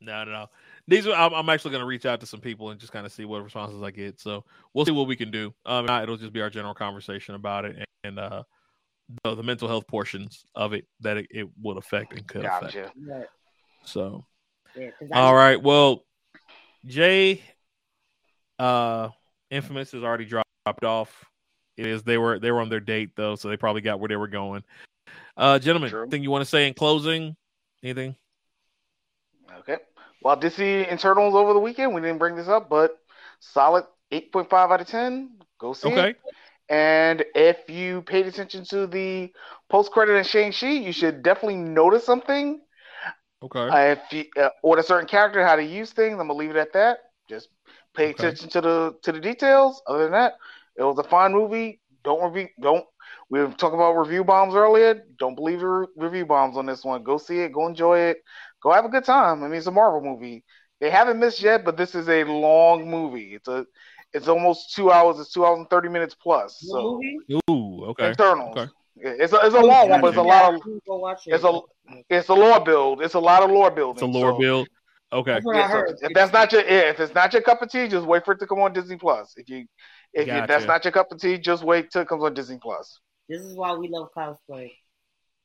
No, 0.00 0.22
no, 0.22 0.30
no. 0.30 0.46
These 0.86 1.08
are, 1.08 1.12
I'm, 1.12 1.34
I'm 1.34 1.48
actually 1.48 1.72
going 1.72 1.80
to 1.82 1.88
reach 1.88 2.06
out 2.06 2.20
to 2.20 2.26
some 2.26 2.38
people 2.38 2.70
and 2.70 2.78
just 2.78 2.92
kind 2.92 3.04
of 3.04 3.10
see 3.10 3.24
what 3.24 3.42
responses 3.42 3.82
I 3.82 3.90
get. 3.90 4.20
So 4.20 4.44
we'll 4.72 4.84
see 4.86 4.92
what 4.92 5.08
we 5.08 5.16
can 5.16 5.32
do. 5.32 5.52
Um, 5.66 5.90
it'll 5.90 6.16
just 6.16 6.32
be 6.32 6.40
our 6.40 6.48
general 6.48 6.72
conversation 6.72 7.34
about 7.34 7.64
it 7.64 7.74
and, 7.78 7.84
and 8.04 8.18
uh, 8.20 8.44
the, 9.24 9.34
the 9.34 9.42
mental 9.42 9.68
health 9.68 9.86
portions 9.86 10.44
of 10.54 10.72
it 10.72 10.86
that 11.00 11.16
it, 11.16 11.26
it 11.30 11.48
would 11.62 11.76
affect 11.76 12.12
and 12.12 12.26
could 12.26 12.44
affect. 12.44 12.74
Gotcha. 12.74 12.92
Right. 13.06 13.26
So, 13.84 14.24
Yeah, 14.74 14.90
'cause 14.98 15.08
I- 15.12 15.20
all 15.20 15.34
right. 15.34 15.60
Well, 15.62 16.04
Jay, 16.86 17.42
uh, 18.58 19.08
Infamous 19.50 19.92
has 19.92 20.02
already 20.04 20.24
dropped 20.26 20.84
off. 20.84 21.24
It 21.76 21.86
is. 21.86 22.02
They 22.02 22.18
were 22.18 22.38
they 22.38 22.50
were 22.52 22.60
on 22.60 22.68
their 22.68 22.80
date 22.80 23.10
though, 23.16 23.34
so 23.36 23.48
they 23.48 23.56
probably 23.56 23.80
got 23.80 24.00
where 24.00 24.08
they 24.08 24.16
were 24.16 24.28
going. 24.28 24.62
Uh, 25.36 25.58
gentlemen, 25.58 25.90
True. 25.90 26.02
anything 26.02 26.22
you 26.22 26.30
want 26.30 26.42
to 26.42 26.48
say 26.50 26.68
in 26.68 26.74
closing? 26.74 27.36
Anything? 27.82 28.14
Okay. 29.60 29.78
Well, 30.22 30.36
DC 30.36 30.92
Eternals 30.92 31.34
over 31.34 31.52
the 31.54 31.58
weekend. 31.58 31.94
We 31.94 32.00
didn't 32.02 32.18
bring 32.18 32.36
this 32.36 32.48
up, 32.48 32.68
but 32.68 32.98
solid 33.40 33.84
8.5 34.12 34.70
out 34.70 34.80
of 34.82 34.86
10. 34.86 35.30
Go 35.58 35.72
see 35.72 35.88
Okay. 35.88 36.10
it. 36.10 36.16
And 36.70 37.24
if 37.34 37.70
you 37.70 38.02
paid 38.02 38.26
attention 38.26 38.64
to 38.66 38.86
the 38.86 39.32
post 39.70 39.92
credit 39.92 40.14
in 40.16 40.24
Shang-Chi, 40.24 40.70
you 40.70 40.92
should 40.92 41.22
definitely 41.22 41.56
notice 41.58 42.06
something. 42.06 42.62
Okay. 43.42 43.72
Uh, 43.72 43.96
if 43.98 44.12
you 44.12 44.24
uh, 44.42 44.50
or 44.62 44.78
a 44.78 44.82
certain 44.82 45.08
character, 45.08 45.44
how 45.46 45.56
to 45.56 45.64
use 45.64 45.92
things, 45.92 46.12
I'm 46.12 46.28
gonna 46.28 46.34
leave 46.34 46.50
it 46.50 46.56
at 46.56 46.72
that. 46.74 46.98
Just 47.28 47.48
pay 47.96 48.10
Okay. 48.10 48.10
attention 48.10 48.48
to 48.50 48.60
the 48.60 48.94
to 49.02 49.12
the 49.12 49.20
details. 49.20 49.82
Other 49.86 50.04
than 50.04 50.12
that, 50.12 50.34
it 50.76 50.82
was 50.84 50.98
a 50.98 51.04
fine 51.04 51.32
movie. 51.32 51.80
Don't 52.04 52.22
review. 52.32 52.48
Don't. 52.60 52.84
We 53.30 53.40
were 53.40 53.48
talking 53.52 53.78
about 53.78 53.92
review 53.96 54.24
bombs 54.24 54.54
earlier. 54.54 55.02
Don't 55.18 55.36
believe 55.36 55.60
the 55.60 55.66
re- 55.66 55.86
review 55.96 56.26
bombs 56.26 56.56
on 56.56 56.66
this 56.66 56.84
one. 56.84 57.04
Go 57.04 57.18
see 57.18 57.40
it. 57.40 57.52
Go 57.52 57.66
enjoy 57.66 57.98
it. 57.98 58.18
Go 58.62 58.72
have 58.72 58.84
a 58.84 58.88
good 58.90 59.04
time. 59.04 59.42
I 59.44 59.48
mean, 59.48 59.56
it's 59.58 59.66
a 59.66 59.72
Marvel 59.72 60.00
movie. 60.02 60.44
They 60.80 60.90
haven't 60.90 61.18
missed 61.20 61.42
yet, 61.42 61.64
but 61.64 61.76
this 61.76 61.94
is 61.94 62.08
a 62.08 62.24
long 62.24 62.88
movie. 62.90 63.34
It's 63.34 63.48
a. 63.48 63.66
It's 64.12 64.28
almost 64.28 64.74
two 64.74 64.90
hours. 64.90 65.18
It's 65.20 65.32
two 65.32 65.44
hours 65.44 65.58
and 65.58 65.70
thirty 65.70 65.88
minutes 65.88 66.14
plus. 66.14 66.58
So 66.60 67.00
movie? 67.00 67.18
Ooh. 67.50 67.84
Okay. 67.90 68.10
Eternals. 68.10 68.56
Okay. 68.56 68.70
It's 68.96 69.32
a, 69.32 69.38
it's 69.42 69.54
a 69.54 69.60
long 69.60 69.88
one, 69.88 70.00
but 70.00 70.08
it's 70.08 70.16
a 70.16 70.22
lot 70.22 70.54
of 70.54 70.60
Go 70.86 70.96
watch 70.96 71.26
it. 71.26 71.34
it's 71.34 71.44
a 71.44 71.60
it's 72.08 72.28
a 72.28 72.34
lore 72.34 72.60
build. 72.60 73.02
It's 73.02 73.14
a 73.14 73.20
lot 73.20 73.42
of 73.42 73.50
lore 73.50 73.70
building. 73.70 73.94
It's 73.94 74.16
a 74.16 74.18
lore 74.18 74.32
so- 74.32 74.38
build. 74.38 74.68
Okay. 75.12 75.32
That's 75.32 75.46
yeah, 75.52 75.70
so 75.70 75.94
if 76.02 76.12
that's 76.14 76.32
not 76.32 76.52
your 76.52 76.62
yeah, 76.62 76.90
if 76.90 77.00
it's 77.00 77.14
not 77.14 77.32
your 77.32 77.42
cup 77.42 77.62
of 77.62 77.70
tea, 77.70 77.88
just 77.88 78.06
wait 78.06 78.24
for 78.24 78.32
it 78.32 78.38
to 78.38 78.46
come 78.46 78.60
on 78.60 78.72
Disney 78.72 78.96
Plus. 78.96 79.34
If 79.36 79.48
you 79.48 79.66
if 80.12 80.28
you, 80.28 80.46
that's 80.46 80.66
not 80.66 80.84
your 80.84 80.92
cup 80.92 81.10
of 81.10 81.20
tea, 81.20 81.36
just 81.38 81.64
wait 81.64 81.90
till 81.90 82.02
it 82.02 82.08
comes 82.08 82.22
on 82.22 82.32
Disney 82.32 82.58
Plus. 82.62 83.00
This 83.28 83.42
is 83.42 83.56
why 83.56 83.74
we 83.74 83.88
love 83.88 84.08
cosplay. 84.16 84.70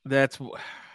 That's 0.05 0.39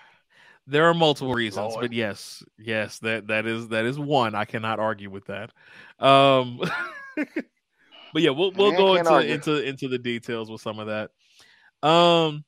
there 0.68 0.88
are 0.88 0.94
multiple 0.94 1.34
reasons, 1.34 1.72
Lord. 1.72 1.80
but 1.80 1.92
yes, 1.92 2.44
yes, 2.58 2.98
that 3.00 3.26
that 3.26 3.46
is 3.46 3.68
that 3.68 3.86
is 3.86 3.98
one. 3.98 4.36
I 4.36 4.44
cannot 4.44 4.78
argue 4.78 5.10
with 5.10 5.24
that. 5.26 5.50
Um, 5.98 6.60
but 8.12 8.22
yeah, 8.22 8.30
we'll 8.30 8.52
we'll 8.52 8.70
Man 8.72 8.80
go 8.80 8.94
into 8.94 9.10
argue. 9.10 9.34
into 9.34 9.62
into 9.66 9.88
the 9.88 9.98
details 9.98 10.50
with 10.50 10.60
some 10.60 10.78
of 10.78 10.88
that. 10.88 11.10
Um, 11.88 12.44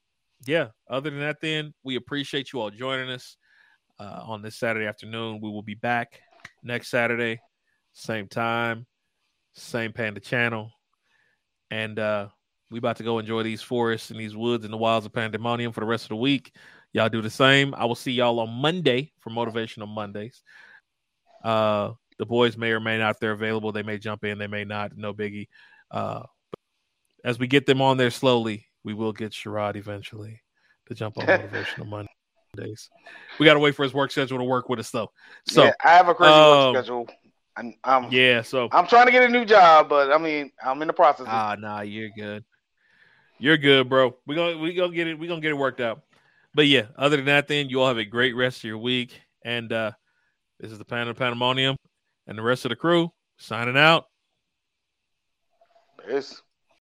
yeah, 0.46 0.68
other 0.88 1.10
than 1.10 1.20
that, 1.20 1.40
then 1.40 1.72
we 1.82 1.96
appreciate 1.96 2.52
you 2.52 2.60
all 2.60 2.70
joining 2.70 3.10
us 3.10 3.36
uh, 3.98 4.22
on 4.26 4.42
this 4.42 4.56
Saturday 4.56 4.86
afternoon. 4.86 5.40
We 5.40 5.50
will 5.50 5.62
be 5.62 5.74
back 5.74 6.20
next 6.62 6.88
Saturday, 6.88 7.40
same 7.92 8.28
time, 8.28 8.86
same 9.54 9.92
Panda 9.92 10.20
channel, 10.20 10.70
and 11.70 11.98
uh, 11.98 12.28
we 12.70 12.78
about 12.78 12.96
to 12.96 13.04
go 13.04 13.18
enjoy 13.18 13.42
these 13.42 13.62
forests 13.62 14.10
and 14.10 14.18
these 14.18 14.34
woods 14.34 14.64
and 14.64 14.72
the 14.72 14.78
wilds 14.78 15.06
of 15.06 15.12
pandemonium 15.12 15.72
for 15.72 15.80
the 15.80 15.86
rest 15.86 16.04
of 16.04 16.10
the 16.10 16.16
week. 16.16 16.54
Y'all 16.92 17.08
do 17.08 17.22
the 17.22 17.30
same. 17.30 17.74
I 17.74 17.84
will 17.84 17.94
see 17.94 18.12
y'all 18.12 18.40
on 18.40 18.50
Monday 18.50 19.12
for 19.20 19.30
motivational 19.30 19.88
Mondays. 19.88 20.42
Uh, 21.42 21.92
the 22.18 22.26
boys 22.26 22.56
may 22.56 22.70
or 22.70 22.80
may 22.80 22.98
not, 22.98 23.12
if 23.12 23.20
they're 23.20 23.32
available, 23.32 23.72
they 23.72 23.82
may 23.82 23.98
jump 23.98 24.24
in, 24.24 24.38
they 24.38 24.46
may 24.46 24.64
not. 24.64 24.96
No 24.96 25.12
biggie. 25.12 25.48
Uh, 25.90 26.22
as 27.24 27.38
we 27.38 27.46
get 27.46 27.66
them 27.66 27.80
on 27.80 27.96
there 27.96 28.10
slowly, 28.10 28.66
we 28.84 28.94
will 28.94 29.12
get 29.12 29.32
Sharod 29.32 29.76
eventually 29.76 30.40
to 30.86 30.94
jump 30.94 31.18
on 31.18 31.26
motivational 31.26 32.06
days. 32.56 32.90
We 33.38 33.46
got 33.46 33.54
to 33.54 33.60
wait 33.60 33.74
for 33.74 33.82
his 33.82 33.94
work 33.94 34.10
schedule 34.10 34.38
to 34.38 34.44
work 34.44 34.68
with 34.68 34.78
us 34.78 34.90
though. 34.90 35.10
So 35.46 35.64
yeah, 35.64 35.72
I 35.84 35.90
have 35.90 36.08
a 36.08 36.14
crazy 36.14 36.32
um, 36.32 36.74
work 36.74 36.76
schedule. 36.76 37.08
I'm, 37.56 37.74
I'm, 37.84 38.10
yeah, 38.10 38.40
so 38.40 38.68
I'm 38.72 38.86
trying 38.86 39.06
to 39.06 39.12
get 39.12 39.24
a 39.24 39.28
new 39.28 39.44
job, 39.44 39.88
but 39.88 40.10
I 40.10 40.16
mean, 40.16 40.50
I'm 40.64 40.80
in 40.80 40.88
the 40.88 40.94
process. 40.94 41.26
ah, 41.28 41.54
nah, 41.58 41.82
you're 41.82 42.10
good. 42.16 42.44
You're 43.38 43.58
good, 43.58 43.88
bro. 43.88 44.16
We're 44.26 44.34
gonna 44.34 44.58
we 44.58 44.72
gonna 44.74 44.94
get 44.94 45.06
it. 45.06 45.18
We're 45.18 45.28
gonna 45.28 45.40
get 45.40 45.50
it 45.50 45.58
worked 45.58 45.80
out. 45.80 46.02
But 46.54 46.66
yeah, 46.66 46.86
other 46.96 47.16
than 47.16 47.26
that, 47.26 47.48
then 47.48 47.68
you 47.68 47.80
all 47.80 47.88
have 47.88 47.98
a 47.98 48.04
great 48.04 48.36
rest 48.36 48.58
of 48.58 48.64
your 48.64 48.78
week. 48.78 49.20
And 49.44 49.72
uh 49.72 49.92
this 50.60 50.70
is 50.70 50.78
the 50.78 50.84
Pan 50.84 51.08
of 51.08 51.16
Pandemonium 51.16 51.76
and 52.26 52.38
the 52.38 52.42
rest 52.42 52.64
of 52.64 52.70
the 52.70 52.76
crew 52.76 53.12
signing 53.36 53.76
out. 53.76 54.06
It's 56.06 56.42